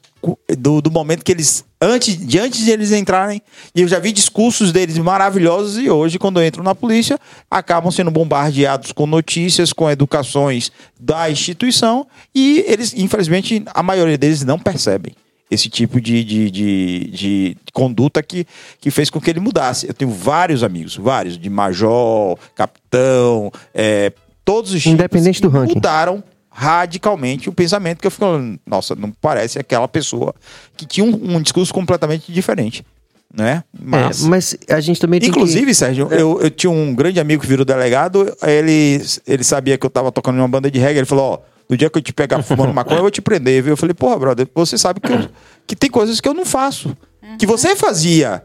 do, 0.59 0.83
do 0.83 0.91
momento 0.91 1.25
que 1.25 1.33
eles. 1.33 1.65
Antes 1.81 2.19
de, 2.19 2.39
antes 2.39 2.63
de 2.63 2.71
eles 2.71 2.93
entrarem, 2.93 3.41
e 3.75 3.81
eu 3.81 3.89
já 3.89 3.99
vi 3.99 4.13
discursos 4.13 4.71
deles 4.71 4.99
maravilhosos, 4.99 5.79
e 5.79 5.89
hoje, 5.89 6.19
quando 6.19 6.45
entram 6.45 6.63
na 6.63 6.75
polícia, 6.75 7.19
acabam 7.51 7.91
sendo 7.91 8.11
bombardeados 8.11 8.93
com 8.93 9.07
notícias, 9.07 9.73
com 9.73 9.91
educações 9.91 10.71
da 11.01 11.31
instituição, 11.31 12.07
e 12.35 12.63
eles, 12.69 12.93
infelizmente, 12.93 13.63
a 13.73 13.83
maioria 13.83 14.19
deles 14.19 14.45
não 14.45 14.59
percebem 14.59 15.15
esse 15.51 15.69
tipo 15.69 16.01
de, 16.01 16.23
de, 16.23 16.51
de, 16.51 17.11
de, 17.13 17.57
conduta 17.73 18.23
que, 18.23 18.47
que 18.81 18.91
fez 18.91 19.11
com 19.11 19.21
que 19.21 19.29
ele 19.29 19.41
mudasse. 19.41 19.89
Eu 19.89 19.95
tenho 19.95 20.11
vários 20.11 20.63
amigos, 20.63 20.97
vários, 20.97 21.37
de 21.37 21.51
major, 21.51 22.39
capitão, 22.55 23.51
é, 23.75 24.13
todos 24.45 24.73
os 24.73 24.87
Independente 24.87 25.43
do 25.43 25.49
ranking. 25.49 25.75
mudaram 25.75 26.23
radicalmente 26.51 27.49
o 27.49 27.53
pensamento 27.53 28.01
que 28.01 28.07
eu 28.07 28.11
fico, 28.11 28.27
nossa, 28.67 28.95
não 28.95 29.11
parece 29.11 29.59
aquela 29.59 29.89
pessoa 29.89 30.35
que 30.77 30.85
tinha 30.85 31.05
um, 31.05 31.37
um 31.37 31.41
discurso 31.41 31.73
completamente 31.73 32.33
diferente. 32.33 32.85
Né? 33.33 33.63
Mas, 33.73 34.25
é, 34.25 34.29
mas 34.29 34.57
a 34.69 34.81
gente 34.81 35.01
também 35.01 35.21
Inclusive, 35.23 35.67
que... 35.67 35.75
Sérgio, 35.75 36.09
é. 36.11 36.21
eu, 36.21 36.41
eu 36.41 36.51
tinha 36.51 36.71
um 36.71 36.93
grande 36.93 37.21
amigo 37.21 37.41
que 37.41 37.49
virou 37.49 37.65
delegado, 37.65 38.37
ele, 38.43 39.01
ele 39.25 39.45
sabia 39.45 39.79
que 39.79 39.87
eu 39.87 39.91
tava 39.91 40.11
tocando 40.11 40.37
em 40.37 40.41
uma 40.41 40.49
banda 40.49 40.69
de 40.69 40.81
reggae, 40.81 40.99
ele 40.99 41.07
falou, 41.07 41.35
ó, 41.35 41.50
no 41.71 41.77
dia 41.77 41.89
que 41.89 41.97
eu 41.97 42.03
te 42.03 42.13
pegar 42.13 42.43
fumando 42.45 42.75
maconha, 42.75 42.99
eu 42.99 43.03
vou 43.03 43.11
te 43.11 43.23
prender, 43.23 43.63
viu? 43.63 43.73
Eu 43.73 43.77
falei, 43.77 43.95
porra, 43.95 44.19
brother, 44.19 44.49
você 44.55 44.77
sabe 44.77 45.01
que, 45.01 45.13
eu, 45.13 45.31
que 45.67 45.77
tem 45.77 45.89
coisas 45.89 46.21
que 46.21 46.29
eu 46.29 46.35
não 46.35 46.45
faço. 46.45 46.97
Uhum. 47.23 47.39
Que 47.39 47.47
você 47.47 47.77
fazia 47.77 48.43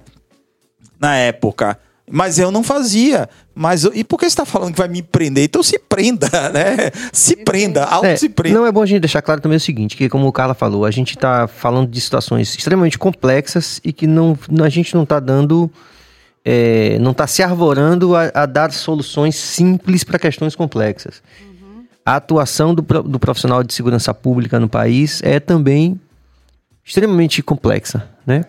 na 1.00 1.16
época. 1.16 1.78
Mas 2.10 2.38
eu 2.38 2.52
não 2.52 2.62
fazia. 2.64 3.28
Mas 3.54 3.84
eu, 3.84 3.92
e 3.96 4.04
por 4.04 4.20
que 4.20 4.26
você 4.26 4.34
está 4.34 4.46
falando 4.46 4.74
que 4.74 4.78
vai 4.78 4.88
me 4.88 5.02
prender? 5.02 5.44
Então 5.44 5.64
se 5.64 5.80
prenda, 5.80 6.30
né? 6.54 6.92
Se 7.12 7.36
prenda, 7.38 7.84
auto 7.84 8.06
é, 8.06 8.16
se 8.16 8.30
prenda. 8.30 8.60
Não 8.60 8.68
é 8.68 8.72
bom 8.72 8.84
a 8.84 8.86
gente 8.86 9.00
deixar 9.00 9.22
claro 9.22 9.42
também 9.42 9.58
o 9.58 9.62
seguinte, 9.62 9.98
que 9.98 10.08
como 10.08 10.28
o 10.28 10.32
Carla 10.32 10.54
falou, 10.54 10.86
a 10.86 10.92
gente 10.92 11.16
está 11.16 11.48
falando 11.48 11.90
de 11.90 12.00
situações 12.00 12.56
extremamente 12.56 13.00
complexas 13.00 13.82
e 13.84 13.92
que 13.92 14.06
não, 14.06 14.38
a 14.64 14.70
gente 14.70 14.94
não 14.94 15.02
está 15.02 15.20
dando, 15.20 15.72
é, 16.44 17.00
não 17.00 17.12
está 17.12 17.26
se 17.26 17.42
arvorando 17.42 18.16
a, 18.16 18.30
a, 18.34 18.46
dar 18.46 18.72
soluções 18.72 19.36
simples 19.36 20.04
para 20.04 20.20
questões 20.20 20.56
complexas. 20.56 21.24
Uhum. 21.42 21.55
A 22.06 22.18
atuação 22.18 22.76
do, 22.76 22.82
do 22.82 23.20
profissional 23.20 23.64
de 23.64 23.74
segurança 23.74 24.14
pública 24.14 24.60
no 24.60 24.70
país 24.70 25.22
é 25.24 25.40
também 25.40 26.00
extremamente 26.86 27.42
complexa, 27.42 28.08
né? 28.26 28.46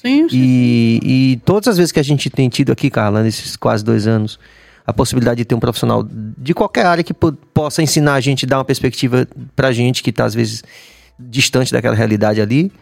Sim, 0.00 0.28
sim. 0.28 0.36
E, 0.36 1.00
e 1.02 1.36
todas 1.44 1.68
as 1.68 1.76
vezes 1.76 1.92
que 1.92 2.00
a 2.00 2.04
gente 2.04 2.30
tem 2.30 2.48
tido 2.48 2.72
aqui, 2.72 2.90
Carla, 2.90 3.22
nesses 3.22 3.56
quase 3.56 3.84
dois 3.84 4.06
anos, 4.06 4.38
a 4.86 4.92
possibilidade 4.92 5.38
de 5.38 5.44
ter 5.44 5.54
um 5.54 5.60
profissional 5.60 6.06
de 6.10 6.54
qualquer 6.54 6.86
área 6.86 7.04
que 7.04 7.14
possa 7.14 7.82
ensinar 7.82 8.14
a 8.14 8.20
gente, 8.20 8.46
dar 8.46 8.58
uma 8.58 8.64
perspectiva 8.64 9.26
pra 9.54 9.72
gente 9.72 10.02
que 10.02 10.10
está 10.10 10.24
às 10.24 10.34
vezes 10.34 10.62
distante 11.18 11.72
daquela 11.72 11.94
realidade 11.94 12.40
ali. 12.40 12.72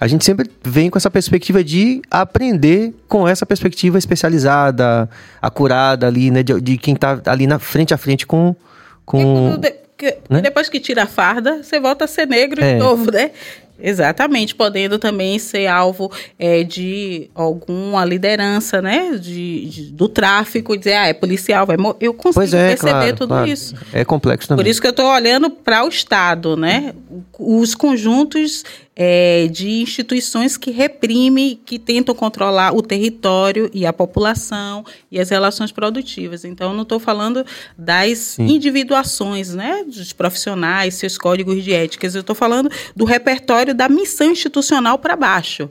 A 0.00 0.06
gente 0.06 0.24
sempre 0.24 0.50
vem 0.62 0.90
com 0.90 0.98
essa 0.98 1.10
perspectiva 1.10 1.62
de 1.62 2.02
aprender 2.10 2.94
com 3.06 3.28
essa 3.28 3.46
perspectiva 3.46 3.96
especializada, 3.96 5.08
acurada 5.40 6.06
ali, 6.06 6.30
né? 6.30 6.42
De, 6.42 6.60
de 6.60 6.78
quem 6.78 6.94
está 6.94 7.20
ali 7.26 7.46
na 7.46 7.58
frente 7.58 7.94
a 7.94 7.98
frente 7.98 8.26
com. 8.26 8.56
Com 9.04 9.56
de, 9.58 9.74
que, 9.96 10.18
né? 10.28 10.40
Depois 10.40 10.68
que 10.68 10.80
tira 10.80 11.04
a 11.04 11.06
farda, 11.06 11.62
você 11.62 11.78
volta 11.78 12.04
a 12.04 12.08
ser 12.08 12.26
negro 12.26 12.62
é. 12.62 12.74
de 12.74 12.78
novo, 12.78 13.10
né? 13.10 13.30
Exatamente, 13.78 14.54
podendo 14.54 15.00
também 15.00 15.36
ser 15.38 15.66
alvo 15.66 16.10
é, 16.38 16.62
de 16.62 17.28
alguma 17.34 18.04
liderança, 18.04 18.80
né, 18.80 19.18
de, 19.18 19.68
de, 19.68 19.82
do 19.90 20.08
tráfico, 20.08 20.76
dizer, 20.76 20.94
ah, 20.94 21.08
é 21.08 21.12
policial, 21.12 21.66
vai 21.66 21.76
eu 22.00 22.14
consigo 22.14 22.54
é, 22.54 22.68
perceber 22.68 22.92
claro, 22.92 23.16
tudo 23.16 23.28
claro. 23.28 23.48
isso. 23.48 23.74
É 23.92 24.04
complexo 24.04 24.46
também. 24.46 24.64
Por 24.64 24.70
isso 24.70 24.80
que 24.80 24.86
eu 24.86 24.92
estou 24.92 25.06
olhando 25.06 25.50
para 25.50 25.84
o 25.84 25.88
Estado, 25.88 26.56
né, 26.56 26.94
os 27.36 27.74
conjuntos 27.74 28.64
é, 28.96 29.48
de 29.48 29.82
instituições 29.82 30.56
que 30.56 30.70
reprimem, 30.70 31.58
que 31.64 31.78
tentam 31.78 32.14
controlar 32.14 32.74
o 32.74 32.82
território 32.82 33.70
e 33.72 33.84
a 33.84 33.92
população 33.92 34.84
e 35.10 35.18
as 35.18 35.30
relações 35.30 35.72
produtivas. 35.72 36.44
Então, 36.44 36.70
eu 36.70 36.74
não 36.74 36.82
estou 36.82 37.00
falando 37.00 37.44
das 37.76 38.18
Sim. 38.18 38.46
individuações, 38.46 39.54
né, 39.54 39.84
dos 39.84 40.12
profissionais, 40.12 40.94
seus 40.94 41.18
códigos 41.18 41.62
de 41.62 41.72
éticas. 41.72 42.14
Eu 42.14 42.20
estou 42.20 42.36
falando 42.36 42.70
do 42.94 43.04
repertório 43.04 43.74
da 43.74 43.88
missão 43.88 44.30
institucional 44.30 44.98
para 44.98 45.16
baixo. 45.16 45.68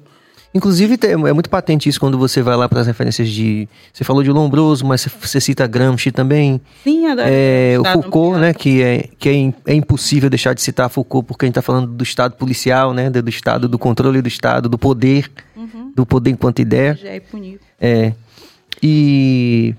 Inclusive, 0.53 0.99
é 1.01 1.33
muito 1.33 1.49
patente 1.49 1.89
isso 1.89 1.99
quando 1.99 2.17
você 2.17 2.41
vai 2.43 2.55
lá 2.55 2.69
para 2.69 2.79
as 2.79 2.87
referências 2.87 3.27
de. 3.27 3.67
Você 3.91 4.03
falou 4.03 4.21
de 4.21 4.29
Lombroso, 4.29 4.85
mas 4.85 5.07
você 5.19 5.41
cita 5.41 5.65
Gramsci 5.65 6.11
também. 6.11 6.61
Sim, 6.83 7.07
adoro. 7.07 7.27
É, 7.27 7.75
o 7.79 7.83
Foucault, 7.83 8.39
né? 8.39 8.53
Que, 8.53 8.83
é, 8.83 9.09
que 9.17 9.29
é, 9.29 9.71
é 9.71 9.75
impossível 9.75 10.29
deixar 10.29 10.53
de 10.53 10.61
citar 10.61 10.89
Foucault, 10.89 11.27
porque 11.27 11.45
a 11.45 11.47
gente 11.47 11.53
está 11.53 11.61
falando 11.61 11.87
do 11.87 12.03
Estado 12.03 12.35
policial, 12.35 12.93
né? 12.93 13.09
Do 13.09 13.29
Estado, 13.29 13.67
do 13.67 13.79
controle 13.79 14.21
do 14.21 14.27
Estado, 14.27 14.69
do 14.69 14.77
poder, 14.77 15.31
uhum. 15.55 15.91
do 15.95 16.05
poder 16.05 16.29
enquanto 16.29 16.59
ideia. 16.59 16.95
Já 17.01 17.09
é 17.09 17.19
punível. 17.19 17.59
É. 17.81 18.13
E 18.81 19.73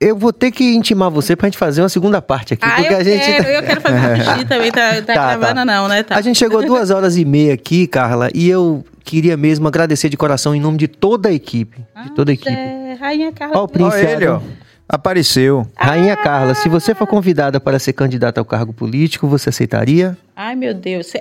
eu 0.00 0.16
vou 0.16 0.32
ter 0.32 0.50
que 0.52 0.74
intimar 0.74 1.10
você 1.10 1.34
pra 1.34 1.48
gente 1.48 1.58
fazer 1.58 1.82
uma 1.82 1.88
segunda 1.88 2.22
parte 2.22 2.54
aqui. 2.54 2.64
Ah, 2.64 2.76
porque 2.76 2.94
eu 2.94 2.98
a 2.98 3.04
gente. 3.04 3.26
Quero, 3.26 3.48
eu 3.48 3.62
quero 3.64 3.80
fazer 3.80 3.96
um 3.96 4.16
xixi 4.16 4.44
também, 4.46 4.70
tá, 4.70 4.94
tá, 4.94 5.02
tá 5.02 5.12
gravando, 5.14 5.54
tá. 5.54 5.64
não, 5.64 5.88
né? 5.88 6.02
Tá. 6.04 6.16
A 6.16 6.20
gente 6.20 6.38
chegou 6.38 6.64
duas 6.64 6.90
horas 6.90 7.16
e 7.16 7.24
meia 7.24 7.54
aqui, 7.54 7.86
Carla, 7.86 8.30
e 8.32 8.48
eu 8.48 8.84
queria 9.04 9.36
mesmo 9.36 9.66
agradecer 9.66 10.08
de 10.08 10.16
coração 10.16 10.54
em 10.54 10.60
nome 10.60 10.78
de 10.78 10.86
toda 10.86 11.28
a 11.28 11.32
equipe. 11.32 11.84
Ah, 11.94 12.04
de 12.04 12.14
toda 12.14 12.30
a 12.30 12.34
equipe. 12.34 12.50
É, 12.50 12.96
Rainha 13.00 13.32
Carla. 13.32 13.58
Ó, 13.58 13.64
o 13.64 13.68
príncipe. 13.68 14.04
Olha 14.04 14.12
ele, 14.12 14.26
ó. 14.26 14.40
Apareceu. 14.88 15.66
Rainha 15.76 16.14
ah. 16.14 16.16
Carla, 16.16 16.54
se 16.54 16.68
você 16.68 16.94
for 16.94 17.06
convidada 17.06 17.58
para 17.58 17.78
ser 17.78 17.92
candidata 17.92 18.40
ao 18.40 18.44
cargo 18.44 18.72
político, 18.72 19.26
você 19.26 19.48
aceitaria? 19.48 20.16
Ai, 20.34 20.54
meu 20.54 20.74
Deus. 20.74 21.12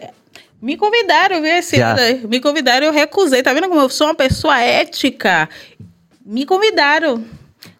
Me 0.61 0.77
convidaram, 0.77 1.41
viu, 1.41 1.51
esse. 1.51 1.77
Me 2.29 2.39
convidaram, 2.39 2.87
eu 2.87 2.93
recusei. 2.93 3.41
Tá 3.41 3.53
vendo 3.53 3.67
como 3.69 3.81
eu 3.81 3.89
sou 3.89 4.07
uma 4.07 4.15
pessoa 4.15 4.59
ética? 4.59 5.49
Me 6.25 6.45
convidaram. 6.45 7.23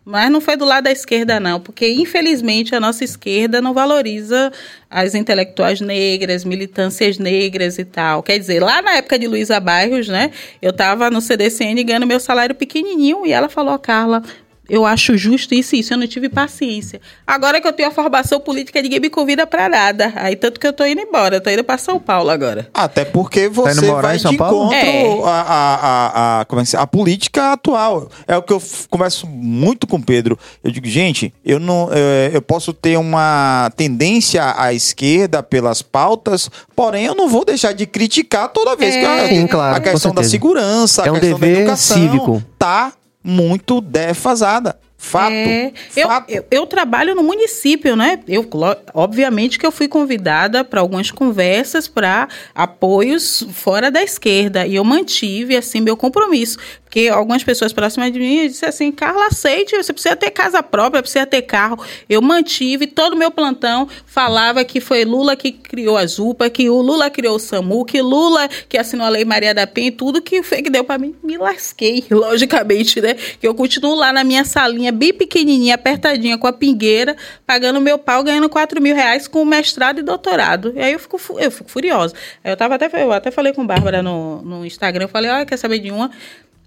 Mas 0.10 0.32
não 0.32 0.40
foi 0.40 0.56
do 0.56 0.64
lado 0.64 0.86
da 0.86 0.92
esquerda, 0.92 1.38
não, 1.38 1.60
porque 1.60 1.92
infelizmente 1.92 2.74
a 2.74 2.80
nossa 2.80 3.04
esquerda 3.04 3.62
não 3.62 3.74
valoriza 3.74 4.54
as 4.90 5.14
intelectuais 5.14 5.82
negras, 5.82 6.46
militâncias 6.46 7.18
negras 7.18 7.78
e 7.78 7.84
tal. 7.84 8.24
Quer 8.24 8.40
dizer, 8.40 8.64
lá 8.64 8.82
na 8.82 8.96
época 8.96 9.20
de 9.20 9.28
Luísa 9.28 9.60
Bairros, 9.60 10.08
né, 10.08 10.32
eu 10.62 10.70
estava 10.70 11.12
no 11.12 11.20
CDCN 11.20 11.84
ganhando 11.84 12.08
meu 12.08 12.22
salário 12.22 12.56
pequenininho 12.56 13.26
e 13.26 13.34
ela 13.34 13.50
falou, 13.50 13.78
Carla, 13.78 14.24
eu 14.70 14.86
acho 14.86 15.18
justo 15.18 15.54
isso 15.54 15.76
e 15.76 15.80
isso, 15.80 15.94
eu 15.94 15.98
não 15.98 16.08
tive 16.08 16.30
paciência. 16.30 17.00
Agora 17.26 17.62
que 17.62 17.68
eu 17.68 17.74
tenho 17.74 17.90
a 17.90 17.92
formação 17.92 18.40
política, 18.40 18.82
ninguém 18.82 19.00
me 19.00 19.10
convida 19.10 19.48
para 19.48 19.70
nada. 19.70 20.14
Aí 20.16 20.36
tanto 20.36 20.60
que 20.60 20.68
eu 20.68 20.74
tô 20.74 20.86
indo 20.86 21.02
embora, 21.02 21.38
eu 21.38 21.42
tô 21.42 21.50
indo 21.50 21.64
para 21.64 21.78
São 21.78 22.00
Paulo 22.00 22.30
agora. 22.30 22.70
Até 22.74 23.06
porque 23.06 23.50
tá 23.50 23.50
você 23.50 23.88
tá 23.88 24.02
vai 24.02 24.18
de 24.18 24.28
encontro 24.28 24.76
é. 24.76 25.22
a, 25.24 25.30
a, 25.30 25.76
a, 25.76 26.42
a, 26.42 26.46
como 26.46 26.62
é 26.62 26.66
que 26.66 26.76
a 26.76 26.88
política 26.88 27.54
atual. 27.54 28.10
É 28.28 28.36
o 28.36 28.42
que 28.42 28.54
eu 28.54 28.62
converso 28.90 29.28
muito 29.28 29.88
com 29.88 29.98
o 29.98 30.04
Pedro. 30.04 30.38
Eu 30.64 30.72
digo, 30.72 30.88
gente, 30.88 31.34
eu 31.46 31.60
não 31.60 31.90
eu, 31.92 32.34
eu 32.34 32.42
posso 32.42 32.74
ter 32.74 32.98
uma 32.98 33.72
tendência 33.76 34.54
à 34.58 34.74
esquerda 34.74 35.42
pelas 35.42 35.82
pautas, 35.82 36.50
porém 36.76 37.06
eu 37.06 37.16
não 37.16 37.28
vou 37.30 37.46
deixar 37.46 37.74
de 37.74 37.86
criticar 37.86 38.50
toda 38.50 38.76
vez 38.76 38.96
é. 38.96 39.00
que 39.00 39.06
a, 39.06 39.28
Sim, 39.28 39.48
claro, 39.48 39.76
a 39.76 39.80
questão 39.80 40.14
da 40.14 40.24
segurança, 40.24 41.04
é 41.04 41.10
a 41.10 41.14
questão 41.14 41.40
da 41.40 41.48
educação 41.48 41.98
cívico. 41.98 42.44
tá 42.58 42.94
muito 43.28 43.82
defasada. 43.82 44.80
Fato. 45.08 45.32
É, 45.32 45.72
fato. 46.04 46.30
Eu, 46.30 46.36
eu, 46.38 46.46
eu, 46.52 46.68
trabalho 46.68 47.16
no 47.16 47.24
município, 47.24 47.96
né? 47.96 48.20
Eu, 48.28 48.48
obviamente 48.94 49.58
que 49.58 49.66
eu 49.66 49.72
fui 49.72 49.88
convidada 49.88 50.64
para 50.66 50.82
algumas 50.82 51.12
conversas 51.12 51.88
para 51.88 52.28
apoios 52.54 53.46
fora 53.54 53.90
da 53.90 54.04
esquerda. 54.04 54.68
E 54.68 54.76
eu 54.76 54.84
mantive, 54.84 55.56
assim, 55.56 55.80
meu 55.80 55.96
compromisso. 55.96 56.58
Porque 56.88 57.10
algumas 57.10 57.44
pessoas 57.44 57.74
próximas 57.74 58.14
de 58.14 58.20
mim 58.20 58.48
disseram 58.48 58.70
assim: 58.70 58.92
Carla, 58.94 59.28
aceite, 59.28 59.76
você 59.76 59.92
precisa 59.92 60.16
ter 60.16 60.32
casa 60.32 60.64
própria, 60.64 61.02
precisa 61.02 61.26
ter 61.26 61.42
carro. 61.42 61.84
Eu 62.10 62.22
mantive 62.22 62.88
todo 62.88 63.14
o 63.14 63.18
meu 63.18 63.30
plantão, 63.30 63.90
falava 64.06 64.64
que 64.64 64.80
foi 64.80 65.04
Lula 65.04 65.36
que 65.36 65.52
criou 65.52 65.98
a 65.98 66.06
Zupa, 66.08 66.50
que 66.50 66.70
o 66.70 66.82
Lula 66.82 67.10
criou 67.10 67.36
o 67.36 67.40
SAMU, 67.40 67.84
que 67.84 68.02
Lula 68.02 68.48
que 68.70 68.78
assinou 68.78 69.06
a 69.06 69.10
Lei 69.10 69.26
Maria 69.26 69.54
da 69.54 69.68
Penha, 69.68 69.92
tudo 69.92 70.22
que 70.22 70.42
foi 70.42 70.62
que 70.62 70.70
deu 70.70 70.84
para 70.84 70.98
mim. 70.98 71.14
Me 71.22 71.38
lasquei, 71.38 72.06
logicamente, 72.10 73.02
né? 73.02 73.16
Que 73.16 73.46
eu 73.46 73.54
continuo 73.54 73.94
lá 73.94 74.14
na 74.14 74.24
minha 74.24 74.46
salinha, 74.46 74.92
bem 74.98 75.14
pequenininha, 75.14 75.76
apertadinha, 75.76 76.38
com 76.38 76.48
a 76.48 76.54
pingueira, 76.54 77.16
pagando 77.46 77.80
meu 77.80 77.98
pau, 77.98 78.24
ganhando 78.24 78.50
4 78.50 78.82
mil 78.82 78.96
reais 78.96 79.28
com 79.28 79.46
mestrado 79.46 80.00
e 80.00 80.04
doutorado. 80.04 80.74
E 80.76 80.80
aí 80.80 80.94
eu 80.94 81.00
fico, 81.00 81.20
eu 81.40 81.52
fico 81.52 81.70
furiosa. 81.70 82.14
Eu, 82.44 82.58
tava 82.58 82.76
até, 82.76 82.90
eu 83.02 83.12
até 83.12 83.32
falei 83.32 83.54
com 83.54 83.66
Bárbara 83.66 84.04
no, 84.04 84.42
no 84.42 84.66
Instagram, 84.66 85.06
eu 85.06 85.10
falei: 85.10 85.32
olha, 85.32 85.46
quer 85.46 85.58
saber 85.58 85.80
de 85.80 85.92
uma? 85.92 86.12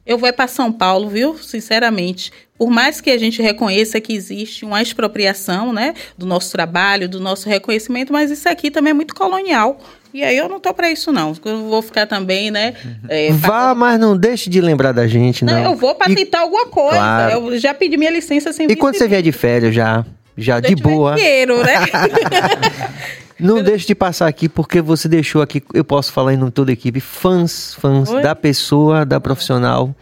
Eu 0.06 0.16
vou 0.16 0.32
para 0.32 0.48
São 0.48 0.72
Paulo, 0.72 1.08
viu? 1.08 1.36
Sinceramente. 1.38 2.32
Por 2.56 2.70
mais 2.70 3.00
que 3.00 3.10
a 3.10 3.18
gente 3.18 3.40
reconheça 3.40 4.00
que 4.00 4.12
existe 4.12 4.64
uma 4.64 4.82
expropriação, 4.82 5.72
né, 5.72 5.94
do 6.16 6.26
nosso 6.26 6.52
trabalho, 6.52 7.08
do 7.08 7.20
nosso 7.20 7.48
reconhecimento, 7.48 8.12
mas 8.12 8.30
isso 8.30 8.48
aqui 8.48 8.70
também 8.70 8.90
é 8.90 8.94
muito 8.94 9.14
colonial. 9.14 9.78
E 10.12 10.24
aí 10.24 10.36
eu 10.36 10.48
não 10.48 10.58
tô 10.58 10.74
para 10.74 10.90
isso 10.90 11.12
não. 11.12 11.32
Eu 11.44 11.68
vou 11.68 11.82
ficar 11.82 12.06
também, 12.06 12.50
né? 12.50 12.74
É, 13.08 13.30
Vá, 13.32 13.74
mas 13.74 13.98
não 13.98 14.16
deixe 14.16 14.50
de 14.50 14.60
lembrar 14.60 14.92
da 14.92 15.06
gente, 15.06 15.44
não. 15.44 15.54
não 15.54 15.64
eu 15.70 15.76
vou 15.76 15.94
para 15.94 16.14
tentar 16.14 16.40
alguma 16.40 16.66
coisa. 16.66 16.98
Claro. 16.98 17.32
Eu 17.32 17.58
já 17.58 17.72
pedi 17.72 17.96
minha 17.96 18.10
licença 18.10 18.52
sem 18.52 18.66
E 18.70 18.76
quando 18.76 18.96
você 18.96 19.06
vier 19.06 19.22
de 19.22 19.32
férias 19.32 19.74
já, 19.74 20.04
já 20.36 20.58
de 20.58 20.74
boa. 20.74 21.14
Dinheiro, 21.14 21.62
né? 21.62 21.74
Não 23.40 23.62
deixe 23.62 23.86
de 23.86 23.94
passar 23.94 24.28
aqui, 24.28 24.50
porque 24.50 24.82
você 24.82 25.08
deixou 25.08 25.40
aqui, 25.40 25.62
eu 25.72 25.82
posso 25.82 26.12
falar 26.12 26.34
em 26.34 26.36
nome 26.36 26.50
de 26.50 26.54
toda 26.54 26.70
a 26.70 26.74
equipe, 26.74 27.00
fãs, 27.00 27.74
fãs 27.74 28.10
Oi? 28.10 28.20
da 28.20 28.36
pessoa, 28.36 29.06
da 29.06 29.18
profissional, 29.18 29.94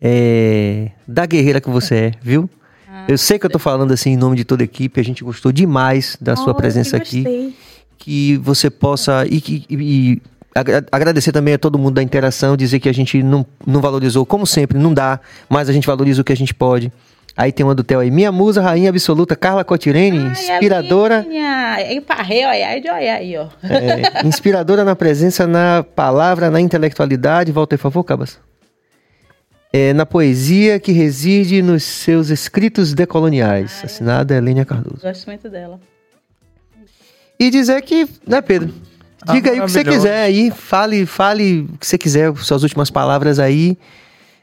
é, 0.00 0.90
da 1.08 1.24
guerreira 1.24 1.58
que 1.58 1.70
você 1.70 1.94
é, 1.94 2.12
viu? 2.20 2.50
Ah, 2.86 3.06
eu 3.08 3.16
sei 3.16 3.38
que 3.38 3.46
eu 3.46 3.50
tô 3.50 3.58
falando 3.58 3.92
assim 3.92 4.10
em 4.10 4.16
nome 4.16 4.36
de 4.36 4.44
toda 4.44 4.62
a 4.62 4.66
equipe, 4.66 5.00
a 5.00 5.02
gente 5.02 5.24
gostou 5.24 5.50
demais 5.52 6.18
da 6.20 6.36
sua 6.36 6.54
presença 6.54 6.98
aqui. 6.98 7.54
Que 7.98 8.36
você 8.38 8.70
possa. 8.70 9.24
E, 9.26 9.42
e, 9.46 9.66
e, 9.70 10.22
agradecer 10.90 11.32
também 11.32 11.54
a 11.54 11.58
todo 11.58 11.78
mundo 11.78 11.94
da 11.94 12.02
interação, 12.02 12.56
dizer 12.56 12.80
que 12.80 12.88
a 12.88 12.94
gente 12.94 13.22
não, 13.22 13.44
não 13.66 13.80
valorizou, 13.80 14.24
como 14.24 14.46
sempre, 14.46 14.78
não 14.78 14.94
dá, 14.94 15.20
mas 15.48 15.68
a 15.68 15.72
gente 15.72 15.86
valoriza 15.86 16.22
o 16.22 16.24
que 16.24 16.32
a 16.32 16.36
gente 16.36 16.54
pode. 16.54 16.90
Aí 17.36 17.52
tem 17.52 17.66
uma 17.66 17.74
do 17.74 17.84
Theo 17.84 18.00
aí. 18.00 18.10
Minha 18.10 18.32
musa, 18.32 18.62
rainha 18.62 18.88
absoluta, 18.88 19.36
Carla 19.36 19.62
Cotirene, 19.62 20.18
Ai, 20.18 20.32
inspiradora. 20.32 21.22
Minha. 21.28 21.92
Emparrei, 21.92 22.46
olha 22.46 23.14
aí, 23.14 23.36
ó. 23.36 23.48
É, 23.62 24.26
inspiradora 24.26 24.84
na 24.84 24.96
presença, 24.96 25.46
na 25.46 25.84
palavra, 25.94 26.50
na 26.50 26.60
intelectualidade. 26.60 27.52
Volta 27.52 27.74
aí, 27.74 27.78
por 27.78 27.82
favor, 27.82 28.04
Cabas. 28.04 28.40
É, 29.70 29.92
na 29.92 30.06
poesia 30.06 30.80
que 30.80 30.92
reside 30.92 31.60
nos 31.60 31.82
seus 31.82 32.30
escritos 32.30 32.94
decoloniais. 32.94 33.80
Ai, 33.80 33.84
Assinada 33.84 34.34
Helênia 34.34 34.64
Cardoso. 34.64 35.02
Gosto 35.02 35.26
muito 35.26 35.50
dela. 35.50 35.78
E 37.38 37.50
dizer 37.50 37.82
que, 37.82 38.08
né, 38.26 38.40
Pedro? 38.40 38.74
Ah, 39.26 39.32
Diga 39.34 39.50
ah, 39.50 39.52
aí 39.54 39.60
o 39.60 39.64
que 39.64 39.70
você 39.70 39.84
quiser 39.84 40.22
aí. 40.22 40.50
Fale, 40.50 41.04
fale 41.06 41.66
o 41.72 41.78
que 41.78 41.86
você 41.86 41.98
quiser, 41.98 42.34
suas 42.36 42.62
últimas 42.62 42.90
palavras 42.90 43.38
aí. 43.38 43.76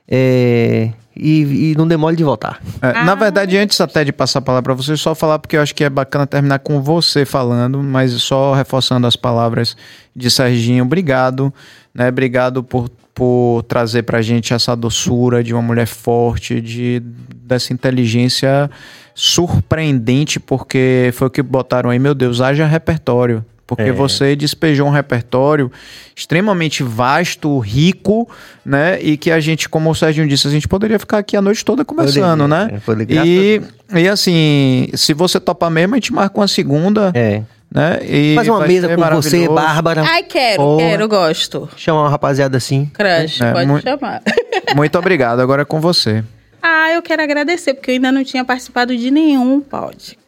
É, 0.08 0.92
e, 1.16 1.72
e, 1.72 1.76
não 1.76 1.88
demole 1.88 2.16
de 2.16 2.24
voltar. 2.24 2.60
É, 2.82 2.90
ah. 2.90 3.04
Na 3.04 3.16
verdade, 3.16 3.58
antes 3.58 3.80
até 3.80 4.04
de 4.04 4.12
passar 4.12 4.40
a 4.40 4.42
palavra 4.42 4.64
para 4.64 4.74
você, 4.74 4.98
só 4.98 5.14
falar 5.14 5.40
porque 5.40 5.56
eu 5.56 5.62
acho 5.62 5.74
que 5.76 5.84
é 5.84 5.90
bacana 5.90 6.26
terminar 6.26 6.60
com 6.60 6.82
você 6.82 7.26
falando, 7.26 7.82
mas 7.84 8.12
só 8.14 8.54
reforçando 8.54 9.06
as 9.06 9.16
palavras 9.16 9.78
de 10.16 10.30
Serginho. 10.32 10.84
Obrigado, 10.84 11.54
né? 11.94 12.10
Obrigado 12.10 12.64
por, 12.64 12.90
por 13.14 13.64
trazer 13.64 14.04
pra 14.04 14.22
gente 14.22 14.54
essa 14.54 14.76
doçura 14.76 15.44
de 15.44 15.54
uma 15.54 15.62
mulher 15.62 15.88
forte, 15.88 16.60
de 16.60 17.02
dessa 17.36 17.74
inteligência 17.74 18.70
surpreendente, 19.14 20.40
porque 20.40 21.12
foi 21.14 21.28
o 21.28 21.30
que 21.30 21.44
botaram 21.44 21.92
aí, 21.92 22.00
meu 22.00 22.16
Deus, 22.16 22.42
haja 22.42 22.66
repertório 22.66 23.46
Porque 23.66 23.84
é. 23.84 23.92
você 23.92 24.36
despejou 24.36 24.88
um 24.88 24.92
repertório 24.92 25.72
extremamente 26.16 26.84
vasto, 26.84 27.58
rico, 27.60 28.30
né? 28.66 29.02
E 29.02 29.16
que 29.18 29.32
a 29.32 29.40
gente, 29.40 29.70
como 29.70 29.90
o 29.90 29.96
Sérgio 29.96 30.28
disse, 30.28 30.48
a 30.48 30.52
gente 30.52 30.68
poderia 30.68 31.00
ficar 31.00 31.20
aqui 31.20 31.38
a 31.38 31.42
noite 31.42 31.64
toda 31.64 31.86
conversando, 31.86 32.48
né? 32.48 32.82
É, 33.10 33.26
e, 33.26 33.62
e 33.96 34.08
assim, 34.08 34.90
se 34.94 35.14
você 35.14 35.40
topar 35.40 35.72
mesmo, 35.72 35.96
a 35.96 35.98
gente 35.98 36.14
marca 36.14 36.40
uma 36.40 36.48
segunda. 36.48 37.12
É. 37.16 37.42
Né? 37.74 38.00
E 38.04 38.36
Faz 38.36 38.48
uma 38.48 38.68
mesa 38.68 38.96
com 38.96 39.02
você, 39.02 39.50
Bárbara. 39.50 40.04
Ai, 40.06 40.22
quero, 40.24 40.62
Ou... 40.62 40.78
quero, 40.78 41.08
gosto. 41.08 41.68
Chamar 41.76 42.02
uma 42.02 42.10
rapaziada 42.10 42.56
assim. 42.56 42.86
Crush, 42.94 43.42
é, 43.42 43.52
pode 43.52 43.82
chamar. 43.82 44.22
Muito 44.76 45.00
obrigado, 45.00 45.40
agora 45.40 45.64
é 45.64 45.66
com 45.66 45.82
você. 45.82 46.24
Ah, 46.62 46.92
eu 46.94 47.02
quero 47.02 47.24
agradecer, 47.24 47.74
porque 47.74 47.92
eu 47.92 47.96
ainda 47.96 48.12
não 48.12 48.24
tinha 48.24 48.46
participado 48.46 48.96
de 48.96 49.10
nenhum 49.10 49.60
podcast. 49.60 50.23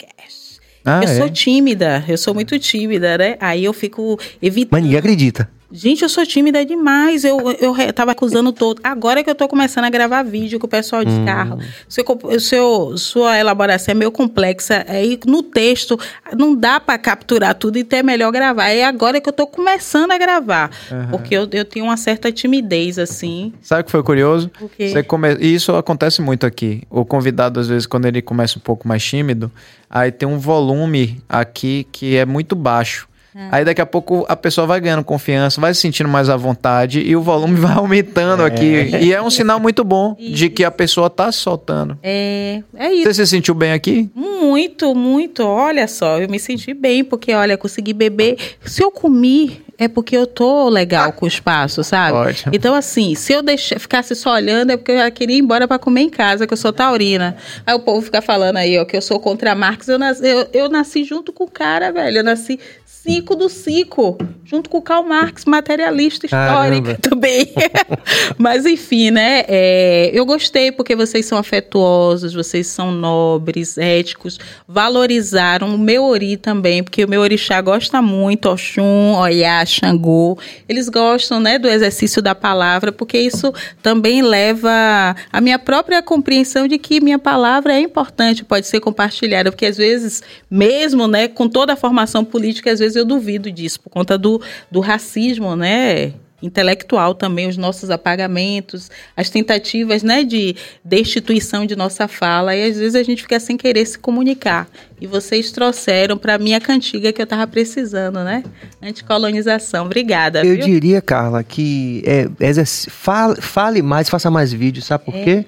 Ah, 0.86 1.02
eu 1.04 1.10
é? 1.10 1.16
sou 1.18 1.30
tímida, 1.30 2.06
eu 2.08 2.18
sou 2.18 2.34
muito 2.34 2.58
tímida, 2.60 3.18
né? 3.18 3.38
Aí 3.40 3.66
eu 3.66 3.74
fico 3.74 4.20
evitando. 4.40 4.70
Mas 4.72 4.84
ninguém 4.84 5.00
acredita. 5.00 5.50
Gente, 5.76 6.04
eu 6.04 6.10
sou 6.10 6.26
tímida 6.26 6.66
demais. 6.66 7.26
Eu, 7.26 7.38
eu, 7.60 7.76
eu 7.76 7.94
tava 7.94 8.14
acusando 8.14 8.54
todo. 8.54 8.80
Agora 8.82 9.22
que 9.22 9.30
eu 9.30 9.36
tô 9.36 9.46
começando 9.46 9.84
a 9.84 9.90
gravar 9.90 10.24
vídeo 10.24 10.58
com 10.58 10.68
o 10.68 10.70
pessoal 10.70 11.04
de 11.04 11.12
hum. 11.12 11.26
carro. 11.26 11.60
Seu, 11.90 12.06
seu, 12.40 12.98
sua 12.98 13.38
elaboração 13.38 13.92
é 13.92 13.96
meio 13.96 14.10
complexa. 14.10 14.86
Aí 14.88 15.20
no 15.26 15.44
texto 15.44 16.00
não 16.38 16.56
dá 16.56 16.80
para 16.80 16.98
capturar 16.98 17.54
tudo, 17.56 17.78
então 17.78 18.00
é 18.00 18.04
melhor 18.04 18.32
gravar. 18.32 18.70
É 18.70 18.86
agora 18.86 19.20
que 19.20 19.28
eu 19.28 19.34
tô 19.34 19.46
começando 19.46 20.12
a 20.12 20.18
gravar. 20.18 20.72
Uhum. 20.90 21.08
Porque 21.10 21.36
eu, 21.36 21.46
eu 21.52 21.66
tenho 21.66 21.86
uma 21.86 21.98
certa 21.98 22.32
timidez, 22.32 22.98
assim. 22.98 23.54
Sabe 23.62 23.82
o 23.82 23.84
que 23.84 23.92
foi 23.92 24.02
curioso? 24.02 24.50
Você 24.80 25.04
come... 25.04 25.34
Isso 25.42 25.76
acontece 25.76 26.22
muito 26.22 26.46
aqui. 26.46 26.84
O 26.90 27.04
convidado, 27.04 27.60
às 27.60 27.68
vezes, 27.68 27.86
quando 27.86 28.06
ele 28.06 28.22
começa 28.22 28.58
um 28.58 28.62
pouco 28.62 28.88
mais 28.88 29.04
tímido, 29.04 29.52
aí 29.90 30.10
tem 30.10 30.28
um 30.28 30.40
volume 30.40 31.22
aqui 31.28 31.86
que 31.92 32.16
é 32.16 32.26
muito 32.26 32.56
baixo. 32.56 33.10
É. 33.36 33.50
Aí 33.52 33.66
daqui 33.66 33.82
a 33.82 33.86
pouco 33.86 34.26
a 34.30 34.36
pessoa 34.36 34.66
vai 34.66 34.80
ganhando 34.80 35.04
confiança, 35.04 35.60
vai 35.60 35.74
se 35.74 35.82
sentindo 35.82 36.08
mais 36.08 36.30
à 36.30 36.38
vontade 36.38 37.02
e 37.02 37.16
o 37.18 37.22
volume 37.22 37.56
vai 37.60 37.74
aumentando 37.74 38.44
é. 38.44 38.46
aqui. 38.46 38.90
E 39.02 39.14
é 39.14 39.22
um 39.22 39.30
sinal 39.30 39.60
muito 39.60 39.84
bom 39.84 40.16
de 40.18 40.50
que 40.50 40.64
a 40.64 40.72
pessoa 40.72 41.10
tá 41.10 41.30
se 41.32 41.40
soltando. 41.40 42.00
É, 42.02 42.64
é 42.76 42.94
isso. 42.94 43.14
Você 43.14 43.26
se 43.26 43.28
sentiu 43.28 43.54
bem 43.54 43.74
aqui? 43.74 44.10
Muito, 44.16 44.96
muito. 44.96 45.44
Olha 45.44 45.86
só, 45.88 46.20
eu 46.20 46.30
me 46.30 46.40
senti 46.40 46.74
bem, 46.74 47.04
porque, 47.04 47.34
olha, 47.34 47.58
consegui 47.58 47.92
beber. 47.92 48.38
Se 48.64 48.82
eu 48.82 48.90
comi, 48.90 49.66
é 49.78 49.88
porque 49.88 50.16
eu 50.16 50.26
tô 50.26 50.70
legal 50.70 51.12
com 51.12 51.26
o 51.26 51.28
espaço, 51.28 51.84
sabe? 51.84 52.18
Ótimo. 52.18 52.54
Então, 52.56 52.74
assim, 52.74 53.16
se 53.16 53.34
eu 53.34 53.42
deixar, 53.42 53.80
ficasse 53.80 54.16
só 54.16 54.34
olhando, 54.34 54.72
é 54.72 54.78
porque 54.78 54.92
eu 54.92 54.98
já 54.98 55.12
queria 55.12 55.36
ir 55.36 55.40
embora 55.40 55.68
para 55.68 55.78
comer 55.78 56.02
em 56.02 56.10
casa, 56.10 56.48
que 56.48 56.54
eu 56.54 56.58
sou 56.58 56.72
taurina. 56.72 57.36
Aí 57.66 57.76
o 57.76 57.80
povo 57.80 58.02
fica 58.02 58.22
falando 58.22 58.58
aí, 58.58 58.80
ó, 58.80 58.86
que 58.86 58.96
eu 58.96 59.02
sou 59.02 59.20
contra 59.20 59.54
Marx. 59.54 59.88
Eu 59.88 60.00
nasci, 60.00 60.26
eu, 60.26 60.48
eu 60.54 60.70
nasci 60.70 61.04
junto 61.04 61.34
com 61.34 61.44
o 61.44 61.52
cara, 61.52 61.92
velho. 61.92 62.20
Eu 62.20 62.24
nasci 62.24 62.60
Cico 63.06 63.36
do 63.36 63.48
Cico, 63.50 64.18
junto 64.44 64.68
com 64.68 64.80
o 64.80 64.82
Karl 64.82 65.04
Marx, 65.04 65.46
materialista 65.46 66.26
histórico 66.26 66.88
Caramba. 66.88 66.98
também. 67.08 67.54
Mas 68.36 68.66
enfim, 68.66 69.12
né? 69.12 69.44
É, 69.48 70.10
eu 70.12 70.26
gostei 70.26 70.72
porque 70.72 70.96
vocês 70.96 71.28
são 71.28 71.38
afetuosos, 71.38 72.34
vocês 72.34 72.66
são 72.66 72.92
nobres, 72.92 73.78
éticos, 73.78 74.40
valorizaram 74.68 75.76
o 75.76 75.78
meu 75.78 76.04
ori 76.04 76.36
também, 76.36 76.84
porque 76.84 77.06
o 77.06 77.08
meu 77.08 77.22
orixá 77.22 77.62
gosta 77.62 78.02
muito, 78.02 78.50
Oxum, 78.50 79.14
Oyá, 79.20 79.64
Xangô. 79.64 80.36
Eles 80.68 80.90
gostam, 80.90 81.40
né, 81.40 81.60
do 81.60 81.68
exercício 81.68 82.24
da 82.24 82.34
palavra, 82.34 82.92
porque 82.92 83.20
isso 83.20 83.54
também 83.84 84.24
leva 84.24 85.16
a 85.32 85.42
minha 85.42 85.60
própria 85.60 86.02
compreensão 86.02 86.68
de 86.68 86.80
que 86.80 87.00
minha 87.00 87.20
palavra 87.20 87.76
é 87.76 87.80
importante, 87.80 88.44
pode 88.44 88.66
ser 88.66 88.80
compartilhada, 88.80 89.52
porque 89.52 89.68
às 89.68 89.78
vezes, 89.78 90.24
mesmo, 90.50 91.08
né, 91.08 91.28
com 91.28 91.48
toda 91.48 91.74
a 91.74 91.76
formação 91.76 92.26
política, 92.26 92.72
às 92.72 92.80
vezes 92.80 92.95
eu 92.96 93.06
duvido 93.06 93.52
disso, 93.52 93.80
por 93.80 93.90
conta 93.90 94.18
do, 94.18 94.42
do 94.72 94.80
racismo, 94.80 95.56
né? 95.56 96.14
intelectual 96.42 97.16
também, 97.16 97.48
os 97.48 97.58
nossos 97.58 97.90
apagamentos, 97.90 98.92
as 99.16 99.30
tentativas 99.30 100.04
né, 100.04 100.24
de 100.24 100.56
destituição 100.84 101.66
de 101.66 101.76
nossa 101.76 102.08
fala, 102.08 102.56
e 102.56 102.64
às 102.70 102.78
vezes 102.78 102.96
a 102.96 103.04
gente 103.04 103.22
fica 103.22 103.40
sem 103.40 103.58
querer 103.58 103.86
se 103.86 103.98
comunicar. 103.98 104.68
E 105.00 105.08
vocês 105.08 105.52
trouxeram 105.52 106.18
para 106.18 106.38
mim 106.38 106.54
a 106.54 106.60
cantiga 106.60 107.12
que 107.12 107.22
eu 107.22 107.26
estava 107.26 107.46
precisando, 107.48 108.24
né? 108.24 108.44
Anticolonização. 108.82 109.86
Obrigada. 109.86 110.46
Eu 110.46 110.56
viu? 110.56 110.66
diria, 110.66 111.02
Carla, 111.02 111.44
que 111.44 112.02
é, 112.06 112.30
é, 112.40 112.66
fale, 112.66 113.42
fale, 113.42 113.82
mais, 113.82 114.10
faça 114.10 114.32
mais 114.32 114.54
vídeos, 114.54 114.86
sabe 114.86 115.06
por 115.06 115.16
é. 115.16 115.24
quê? 115.24 115.46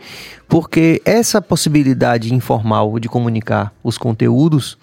Porque 0.47 1.01
essa 1.05 1.41
possibilidade 1.41 2.33
informal 2.33 2.99
de 2.99 3.07
comunicar 3.07 3.73
os 3.83 3.97
conteúdos 3.97 4.77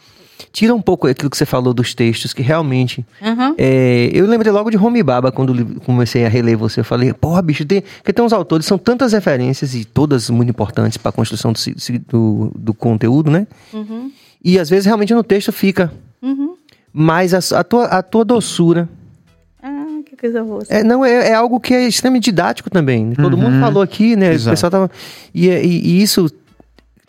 tira 0.53 0.75
um 0.75 0.81
pouco 0.81 1.07
aquilo 1.07 1.31
que 1.31 1.37
você 1.37 1.47
falou 1.47 1.75
dos 1.75 1.95
textos, 1.95 2.33
que 2.33 2.43
realmente. 2.43 3.05
Uhum. 3.21 3.55
É, 3.59 4.11
eu 4.13 4.27
lembrei 4.27 4.53
logo 4.53 4.71
de 4.71 4.77
Homi 4.77 5.03
Baba 5.03 5.31
quando 5.31 5.81
comecei 5.81 6.25
a 6.25 6.29
reler 6.29 6.57
você. 6.57 6.81
Eu 6.81 6.85
falei, 6.85 7.13
porra, 7.13 7.43
bicho, 7.43 7.65
tem, 7.65 7.83
porque 7.99 8.13
tem 8.13 8.25
uns 8.25 8.33
autores, 8.33 8.67
são 8.67 8.79
tantas 8.79 9.13
referências 9.13 9.75
e 9.75 9.85
todas 9.85 10.31
muito 10.31 10.51
importantes 10.51 10.97
para 10.97 11.11
a 11.11 11.13
construção 11.13 11.53
do, 11.53 11.59
do, 12.09 12.53
do, 12.55 12.75
conteúdo, 12.75 13.31
né? 13.31 13.47
Uhum. 13.73 14.11
E 14.43 14.59
às 14.59 14.69
vezes 14.69 14.87
realmente 14.87 15.15
no 15.15 15.25
texto 15.25 15.53
fica. 15.53 15.93
Uhum. 16.23 16.57
Mas 16.93 17.35
a, 17.35 17.59
a, 17.59 17.65
tua, 17.65 17.85
a 17.87 18.03
tua 18.03 18.25
doçura. 18.25 18.89
Ah, 19.63 20.01
que 20.07 20.17
coisa 20.17 20.43
boa. 20.45 20.63
É, 20.69 20.85
não, 20.85 21.05
é, 21.05 21.31
é 21.31 21.35
algo 21.35 21.59
que 21.59 21.75
é 21.75 21.87
extremamente 21.87 22.25
didático 22.25 22.71
também. 22.71 23.13
Todo 23.15 23.37
mundo 23.37 23.55
uhum. 23.55 23.61
falou 23.61 23.83
aqui, 23.83 24.15
né? 24.15 24.33
Exato. 24.33 24.49
O 24.49 24.53
pessoal 24.53 24.71
tava. 24.71 24.91
E, 25.35 25.49
e, 25.49 25.99
e 25.99 26.03
isso 26.03 26.31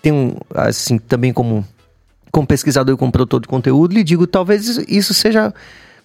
tem 0.01 0.11
um, 0.11 0.35
assim, 0.53 0.99
também 0.99 1.33
como 1.33 1.65
como 2.35 2.45
pesquisador 2.45 2.93
e 2.93 2.97
como 2.97 3.13
produtor 3.13 3.39
de 3.39 3.47
conteúdo, 3.47 3.93
lhe 3.93 4.03
digo, 4.03 4.27
talvez 4.27 4.77
isso 4.89 5.13
seja 5.13 5.53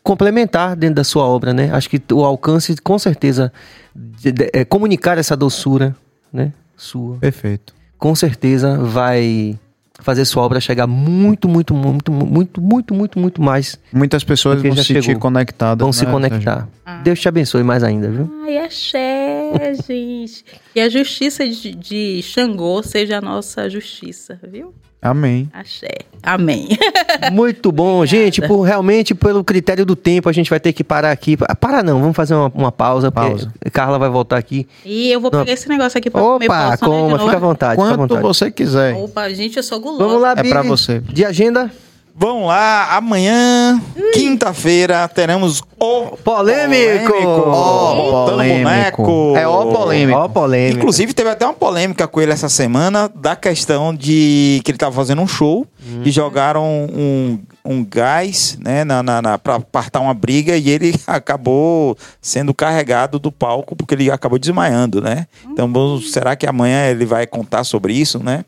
complementar 0.01 0.77
dentro 0.77 0.95
da 0.95 1.03
sua 1.03 1.25
obra, 1.25 1.53
né? 1.53 1.73
Acho 1.73 1.91
que 1.91 2.01
o 2.13 2.25
alcance, 2.25 2.77
com 2.77 2.97
certeza, 3.01 3.53
de, 3.93 4.31
de, 4.31 4.51
é, 4.53 4.65
comunicar 4.65 5.19
essa 5.19 5.37
doçura, 5.37 5.93
né? 6.33 6.53
Sua. 6.77 7.17
Perfeito. 7.17 7.75
Com 7.99 8.15
certeza 8.15 8.79
vai 8.79 9.59
fazer 9.99 10.25
sua 10.25 10.45
obra 10.45 10.61
chegar 10.61 10.87
muito, 10.87 11.49
muito, 11.49 11.75
muito, 11.75 12.13
muito, 12.13 12.61
muito, 12.61 12.95
muito, 12.95 13.19
muito 13.19 13.43
mais. 13.43 13.77
Muitas 13.93 14.23
pessoas 14.23 14.63
vão 14.63 14.77
se 14.77 14.85
sentir 14.85 15.19
conectadas. 15.19 15.81
Vão 15.81 15.89
né, 15.89 15.93
se 15.93 16.07
conectar. 16.07 16.69
Ah. 16.87 17.01
Deus 17.03 17.21
te 17.21 17.29
abençoe 17.29 17.65
mais 17.65 17.83
ainda, 17.83 18.09
viu? 18.09 18.31
Ai, 18.45 18.59
axé, 18.59 19.75
gente. 19.85 20.45
E 20.75 20.81
a 20.81 20.89
justiça 20.89 21.49
de, 21.49 21.75
de 21.75 22.21
Xangô 22.23 22.83
seja 22.83 23.19
a 23.19 23.21
nossa 23.21 23.69
justiça, 23.69 24.39
viu? 24.43 24.73
Amém. 25.03 25.49
Axé. 25.53 25.89
Amém. 26.23 26.69
Muito 27.33 27.73
bom, 27.73 28.05
gente. 28.05 28.43
Por, 28.43 28.61
realmente, 28.63 29.15
pelo 29.15 29.43
critério 29.43 29.87
do 29.87 29.97
tempo, 29.97 30.29
a 30.29 30.33
gente 30.33 30.51
vai 30.51 30.61
ter 30.61 30.75
que 30.75 30.85
parar 30.85 31.11
aqui. 31.11 31.39
Parar 31.59 31.83
não, 31.83 31.99
vamos 32.01 32.15
fazer 32.15 32.35
uma, 32.35 32.53
uma 32.55 32.71
pausa. 32.71 33.11
Pausa. 33.11 33.51
Carla 33.73 33.99
vai 33.99 34.11
voltar 34.11 34.37
aqui. 34.37 34.69
E 34.85 35.11
eu 35.11 35.19
vou 35.19 35.31
pegar 35.31 35.51
esse 35.53 35.69
negócio 35.71 35.97
aqui 35.97 36.11
pra 36.11 36.21
Opa, 36.23 36.33
comer. 36.33 36.47
Opa, 36.49 36.77
coma, 36.77 37.19
fica 37.19 37.37
à 37.37 37.41
vontade. 37.41 37.77
Quanto 37.77 37.95
à 37.95 37.97
vontade. 37.97 38.23
você 38.23 38.51
quiser. 38.51 38.95
Opa, 38.95 39.33
gente, 39.33 39.57
eu 39.57 39.63
sou 39.63 39.81
gulosa. 39.81 40.05
Vamos 40.05 40.21
lá, 40.21 40.35
É 40.37 40.43
pra 40.43 40.63
você. 40.63 41.01
De 41.01 41.25
agenda. 41.25 41.71
Vamos 42.15 42.49
lá, 42.49 42.97
amanhã, 42.97 43.81
quinta-feira, 44.13 45.09
teremos 45.09 45.63
o 45.79 46.17
polêmico. 46.19 47.13
O 47.13 48.27
polêmico. 48.27 49.35
É 49.37 49.49
o 49.49 49.73
polêmico. 49.73 50.19
O 50.19 50.29
polêmico. 50.29 50.79
Inclusive, 50.79 51.15
teve 51.15 51.31
até 51.31 51.47
uma 51.47 51.55
polêmica 51.55 52.07
com 52.07 52.21
ele 52.21 52.33
essa 52.33 52.51
semana 52.51 53.11
da 53.15 53.35
questão 53.35 53.95
de 53.95 54.61
que 54.63 54.71
ele 54.71 54.77
estava 54.77 54.95
fazendo 54.95 55.23
um 55.23 55.27
show 55.27 55.67
hum. 55.83 56.03
e 56.05 56.11
jogaram 56.11 56.65
um, 56.65 57.39
um 57.65 57.85
gás 57.85 58.59
né, 58.61 58.85
na, 58.85 59.03
na, 59.03 59.23
na 59.23 59.39
para 59.39 59.55
apartar 59.55 60.01
uma 60.01 60.13
briga 60.13 60.57
e 60.57 60.69
ele 60.69 60.95
acabou 61.07 61.97
sendo 62.21 62.53
carregado 62.53 63.19
do 63.19 63.33
palco 63.33 63.75
porque 63.75 63.95
ele 63.95 64.11
acabou 64.11 64.39
desmaiando, 64.39 65.01
né? 65.01 65.27
Então, 65.47 65.71
será 66.01 66.37
que 66.37 66.47
amanhã 66.47 66.87
ele 66.89 67.07
vai 67.07 67.27
contar 67.27 67.65
sobre 67.65 67.95
isso, 67.95 68.23
né? 68.23 68.45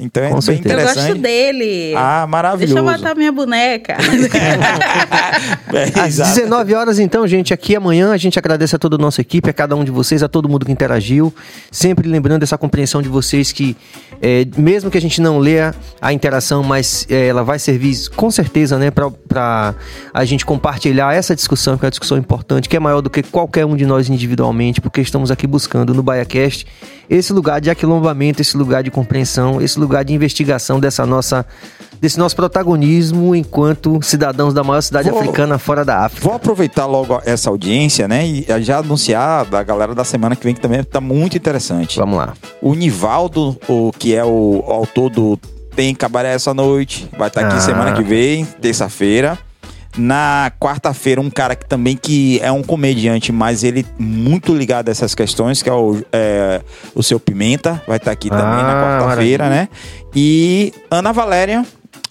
Então 0.00 0.22
é 0.22 0.30
bem 0.30 0.58
interessante. 0.58 0.98
Eu 0.98 1.04
gosto 1.06 1.18
dele. 1.20 1.94
Ah, 1.94 2.26
maravilhoso. 2.26 2.74
Deixa 2.74 2.90
eu 2.90 2.98
botar 2.98 3.14
minha 3.14 3.30
boneca. 3.30 3.96
é, 5.74 6.00
Às 6.00 6.16
19 6.16 6.74
horas, 6.74 6.98
então, 6.98 7.26
gente, 7.28 7.52
aqui 7.52 7.76
amanhã 7.76 8.10
a 8.12 8.16
gente 8.16 8.38
agradece 8.38 8.74
a 8.74 8.78
toda 8.78 8.96
a 8.96 8.98
nossa 8.98 9.20
equipe, 9.20 9.50
a 9.50 9.52
cada 9.52 9.76
um 9.76 9.84
de 9.84 9.90
vocês, 9.90 10.22
a 10.22 10.28
todo 10.28 10.48
mundo 10.48 10.64
que 10.64 10.72
interagiu. 10.72 11.32
Sempre 11.70 12.08
lembrando 12.08 12.42
essa 12.42 12.56
compreensão 12.56 13.02
de 13.02 13.08
vocês 13.08 13.52
que, 13.52 13.76
é, 14.22 14.46
mesmo 14.56 14.90
que 14.90 14.96
a 14.96 15.00
gente 15.00 15.20
não 15.20 15.38
leia 15.38 15.74
a 16.00 16.12
interação, 16.12 16.62
mas 16.62 17.06
é, 17.10 17.26
ela 17.26 17.44
vai 17.44 17.58
servir 17.58 17.90
com 18.16 18.30
certeza, 18.30 18.78
né, 18.78 18.90
para 18.90 19.74
a 20.14 20.24
gente 20.24 20.46
compartilhar 20.46 21.14
essa 21.14 21.34
discussão, 21.34 21.76
que 21.76 21.84
é 21.84 21.86
uma 21.86 21.90
discussão 21.90 22.16
importante, 22.16 22.68
que 22.68 22.76
é 22.76 22.80
maior 22.80 23.02
do 23.02 23.10
que 23.10 23.22
qualquer 23.22 23.66
um 23.66 23.76
de 23.76 23.84
nós 23.84 24.08
individualmente, 24.08 24.80
porque 24.80 25.00
estamos 25.00 25.30
aqui 25.30 25.46
buscando 25.46 25.92
no 25.92 26.02
BaiaCast 26.02 26.66
esse 27.10 27.32
lugar 27.32 27.60
de 27.60 27.68
aquilombamento, 27.68 28.40
esse 28.40 28.56
lugar 28.56 28.84
de 28.84 28.90
compreensão, 28.90 29.60
esse 29.60 29.76
lugar 29.80 29.89
de 30.04 30.14
investigação 30.14 30.78
dessa 30.80 31.04
nossa 31.04 31.44
desse 32.00 32.18
nosso 32.18 32.34
protagonismo 32.34 33.34
enquanto 33.34 34.00
cidadãos 34.02 34.54
da 34.54 34.64
maior 34.64 34.80
cidade 34.80 35.10
vou, 35.10 35.20
africana 35.20 35.58
fora 35.58 35.84
da 35.84 36.06
África. 36.06 36.26
Vou 36.26 36.34
aproveitar 36.34 36.86
logo 36.86 37.20
essa 37.26 37.50
audiência, 37.50 38.08
né, 38.08 38.26
e 38.26 38.46
já 38.62 38.78
anunciar 38.78 39.44
da 39.44 39.62
galera 39.62 39.94
da 39.94 40.04
semana 40.04 40.34
que 40.34 40.42
vem 40.42 40.54
que 40.54 40.60
também 40.60 40.80
está 40.80 41.00
muito 41.00 41.36
interessante. 41.36 41.98
Vamos 41.98 42.16
lá. 42.16 42.32
O 42.62 42.74
Nivaldo, 42.74 43.56
o 43.68 43.92
que 43.92 44.14
é 44.14 44.24
o 44.24 44.64
autor 44.66 45.10
do 45.10 45.38
Tem 45.76 45.94
Cabaré 45.94 46.32
essa 46.32 46.54
noite, 46.54 47.06
vai 47.18 47.28
estar 47.28 47.42
tá 47.42 47.48
aqui 47.48 47.56
ah. 47.56 47.60
semana 47.60 47.92
que 47.92 48.02
vem, 48.02 48.46
terça-feira. 48.46 49.38
Na 49.96 50.52
quarta-feira, 50.60 51.20
um 51.20 51.28
cara 51.28 51.56
que 51.56 51.66
também 51.66 51.96
que 51.96 52.38
é 52.42 52.52
um 52.52 52.62
comediante, 52.62 53.32
mas 53.32 53.64
ele 53.64 53.84
muito 53.98 54.54
ligado 54.54 54.88
a 54.88 54.92
essas 54.92 55.14
questões, 55.14 55.62
que 55.62 55.68
é 55.68 55.72
o, 55.72 56.00
é, 56.12 56.60
o 56.94 57.02
seu 57.02 57.18
Pimenta, 57.18 57.82
vai 57.88 57.96
estar 57.96 58.12
aqui 58.12 58.30
também 58.30 58.44
ah, 58.44 58.62
na 58.62 58.82
quarta-feira, 58.82 59.48
né? 59.48 59.68
E 60.14 60.72
Ana 60.90 61.12
Valéria, 61.12 61.64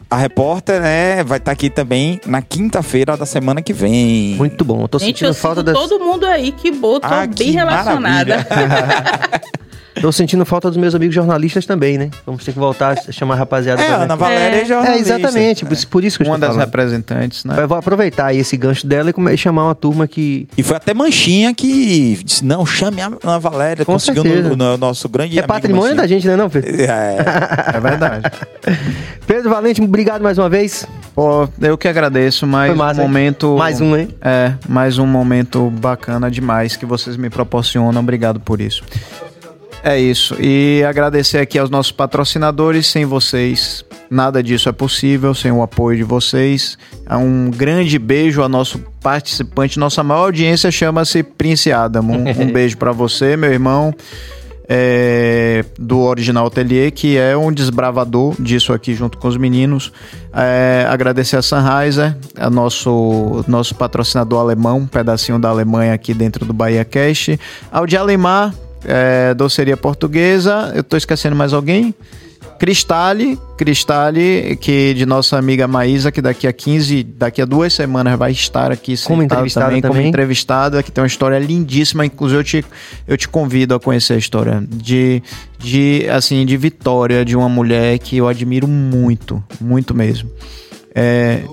a 0.09 0.17
repórter, 0.17 0.81
né, 0.81 1.23
vai 1.23 1.37
estar 1.37 1.51
aqui 1.51 1.69
também 1.69 2.19
na 2.25 2.41
quinta-feira 2.41 3.15
da 3.15 3.25
semana 3.25 3.61
que 3.61 3.71
vem. 3.71 4.35
Muito 4.35 4.65
bom. 4.65 4.81
Eu 4.81 4.87
tô 4.87 4.97
Gente, 4.97 5.19
sentindo 5.19 5.29
eu 5.29 5.33
falta 5.35 5.61
das... 5.61 5.77
todo 5.77 5.99
mundo 5.99 6.25
aí 6.25 6.51
que 6.51 6.71
botou 6.71 7.09
ah, 7.09 7.27
bem 7.27 7.35
que 7.35 7.51
relacionada. 7.51 8.45
Tô 10.01 10.11
sentindo 10.11 10.45
falta 10.45 10.69
dos 10.69 10.77
meus 10.77 10.95
amigos 10.95 11.13
jornalistas 11.13 11.65
também, 11.65 11.97
né? 11.97 12.09
Vamos 12.25 12.43
ter 12.43 12.53
que 12.53 12.59
voltar 12.59 12.97
a 13.07 13.11
chamar 13.11 13.35
a 13.35 13.37
rapaziada. 13.37 13.81
É, 13.81 13.91
Ana 13.91 14.15
Valéria 14.15 14.57
é, 14.57 14.61
é 14.61 14.65
jornalista. 14.65 15.13
É, 15.13 15.17
exatamente. 15.17 15.65
É. 15.65 15.67
Por 15.89 16.03
isso 16.03 16.17
que 16.17 16.23
eu 16.23 16.27
Uma 16.27 16.37
das 16.37 16.49
falando. 16.49 16.65
representantes, 16.65 17.43
né? 17.43 17.55
Eu 17.57 17.67
vou 17.67 17.77
aproveitar 17.77 18.27
aí 18.27 18.37
esse 18.37 18.55
gancho 18.55 18.87
dela 18.87 19.11
e 19.11 19.37
chamar 19.37 19.65
uma 19.65 19.75
turma 19.75 20.07
que... 20.07 20.47
E 20.57 20.63
foi 20.63 20.77
até 20.77 20.93
Manchinha 20.93 21.53
que 21.53 22.19
disse, 22.23 22.45
não, 22.45 22.65
chame 22.65 23.01
a 23.01 23.07
Ana 23.23 23.39
Valéria. 23.39 23.85
Com 23.85 23.93
conseguiu 23.93 24.23
certeza. 24.23 24.49
No, 24.49 24.55
no, 24.55 24.77
nosso 24.77 25.07
grande 25.09 25.37
É 25.37 25.41
patrimônio 25.41 25.95
Manchinha. 25.95 26.01
da 26.01 26.07
gente, 26.07 26.27
né 26.27 26.35
não, 26.35 26.49
Pedro? 26.49 26.81
É, 26.81 27.17
é 27.75 27.79
verdade. 27.79 28.31
Pedro 29.27 29.49
Valente, 29.49 29.81
obrigado 29.81 30.21
mais 30.21 30.37
uma 30.37 30.49
vez. 30.49 30.87
Pô, 31.13 31.47
eu 31.61 31.77
que 31.77 31.87
agradeço, 31.87 32.47
mais 32.47 32.75
massa, 32.75 33.01
um 33.01 33.03
momento... 33.03 33.57
Mais 33.57 33.81
um, 33.81 33.95
hein? 33.95 34.09
É, 34.21 34.53
mais 34.67 34.97
um 34.97 35.05
momento 35.05 35.69
bacana 35.69 36.31
demais 36.31 36.75
que 36.75 36.85
vocês 36.85 37.17
me 37.17 37.29
proporcionam. 37.29 38.01
Obrigado 38.01 38.39
por 38.39 38.61
isso. 38.61 38.83
É 39.83 39.99
isso. 39.99 40.35
E 40.39 40.83
agradecer 40.87 41.37
aqui 41.37 41.57
aos 41.57 41.69
nossos 41.69 41.91
patrocinadores. 41.91 42.87
Sem 42.87 43.05
vocês, 43.05 43.85
nada 44.09 44.43
disso 44.43 44.67
é 44.67 44.71
possível. 44.71 45.33
Sem 45.33 45.51
o 45.51 45.61
apoio 45.61 45.97
de 45.97 46.03
vocês. 46.03 46.77
Um 47.09 47.49
grande 47.49 47.97
beijo 47.97 48.41
ao 48.41 48.49
nosso 48.49 48.79
participante. 49.01 49.79
Nossa 49.79 50.03
maior 50.03 50.25
audiência 50.25 50.69
chama-se 50.71 51.23
Prince 51.23 51.71
Adam. 51.71 52.03
Um, 52.03 52.43
um 52.43 52.51
beijo 52.51 52.77
para 52.77 52.91
você, 52.91 53.37
meu 53.37 53.51
irmão. 53.51 53.93
É, 54.71 55.65
do 55.79 56.01
Original 56.01 56.45
Atelier, 56.45 56.91
que 56.91 57.17
é 57.17 57.35
um 57.35 57.51
desbravador 57.51 58.35
disso 58.39 58.71
aqui 58.71 58.93
junto 58.93 59.17
com 59.17 59.27
os 59.27 59.35
meninos. 59.35 59.91
É, 60.31 60.85
agradecer 60.87 61.37
a 61.37 61.41
Sunriser, 61.41 62.15
a 62.37 62.51
nosso, 62.51 63.43
nosso 63.47 63.73
patrocinador 63.73 64.39
alemão, 64.39 64.77
um 64.77 64.85
pedacinho 64.85 65.39
da 65.39 65.49
Alemanha 65.49 65.95
aqui 65.95 66.13
dentro 66.13 66.45
do 66.45 66.53
Bahia 66.53 66.85
Cash. 66.85 67.31
Ao 67.71 67.87
de 67.87 67.97
Alemar, 67.97 68.53
é, 68.85 69.33
doceria 69.33 69.77
portuguesa. 69.77 70.71
Eu 70.75 70.83
tô 70.83 70.97
esquecendo 70.97 71.35
mais 71.35 71.53
alguém? 71.53 71.93
Cristale, 72.59 73.39
Cristale, 73.57 74.57
que 74.57 74.93
de 74.93 75.05
nossa 75.05 75.37
amiga 75.37 75.65
Maísa, 75.65 76.11
que 76.11 76.21
daqui 76.21 76.45
a 76.45 76.51
15, 76.51 77.03
daqui 77.03 77.41
a 77.41 77.45
duas 77.45 77.71
semanas 77.71 78.19
vai 78.19 78.31
estar 78.31 78.69
aqui 78.69 78.95
como 79.01 79.23
entrevistada 79.23 79.67
também, 79.67 79.81
também, 79.81 79.95
como 79.97 80.07
entrevistada, 80.09 80.83
que 80.83 80.91
tem 80.91 81.01
uma 81.01 81.07
história 81.07 81.39
lindíssima, 81.39 82.05
inclusive 82.05 82.39
eu 82.39 82.43
te, 82.43 82.65
eu 83.07 83.17
te 83.17 83.29
convido 83.29 83.73
a 83.73 83.79
conhecer 83.79 84.15
a 84.15 84.17
história 84.17 84.61
de, 84.67 85.23
de, 85.57 86.05
assim, 86.09 86.45
de 86.45 86.57
vitória 86.57 87.23
de 87.23 87.33
uma 87.33 87.47
mulher 87.47 87.97
que 87.97 88.17
eu 88.17 88.27
admiro 88.27 88.67
muito, 88.67 89.41
muito 89.61 89.95
mesmo. 89.95 90.29
É, 90.93 91.43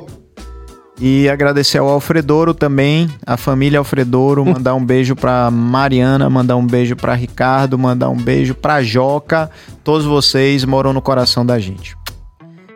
e 0.99 1.29
agradecer 1.29 1.79
ao 1.79 1.89
Alfredouro 1.89 2.55
também, 2.55 3.11
a 3.27 3.37
família 3.37 3.79
Alfredouro, 3.79 4.45
mandar 4.47 4.75
um 4.75 4.85
beijo 4.85 5.15
pra 5.15 5.51
Mariana, 5.51 6.29
mandar 6.31 6.57
um 6.57 6.67
beijo 6.67 6.97
pra 6.97 7.15
Ricardo, 7.15 7.79
mandar 7.79 8.09
um 8.09 8.17
beijo 8.17 8.55
pra 8.55 8.83
Joca. 8.83 9.51
Todos 9.85 10.07
vocês 10.07 10.65
moram 10.65 10.93
no 10.93 11.03
coração 11.03 11.45
da 11.45 11.59
gente. 11.59 11.97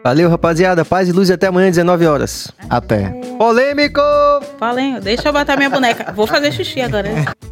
Valeu, 0.03 0.31
rapaziada. 0.31 0.85
Paz 0.85 1.09
e 1.09 1.13
luz 1.13 1.29
e 1.29 1.33
até 1.33 1.47
amanhã, 1.49 1.69
19 1.69 2.07
horas. 2.07 2.51
Até. 2.69 3.11
Polêmico! 3.39 4.01
Polêmico. 4.59 5.03
Deixa 5.03 5.29
eu 5.29 5.33
botar 5.33 5.57
minha 5.57 5.69
boneca. 5.69 6.13
Vou 6.13 6.27
fazer 6.27 6.53
xixi 6.53 6.81
agora. 6.81 7.09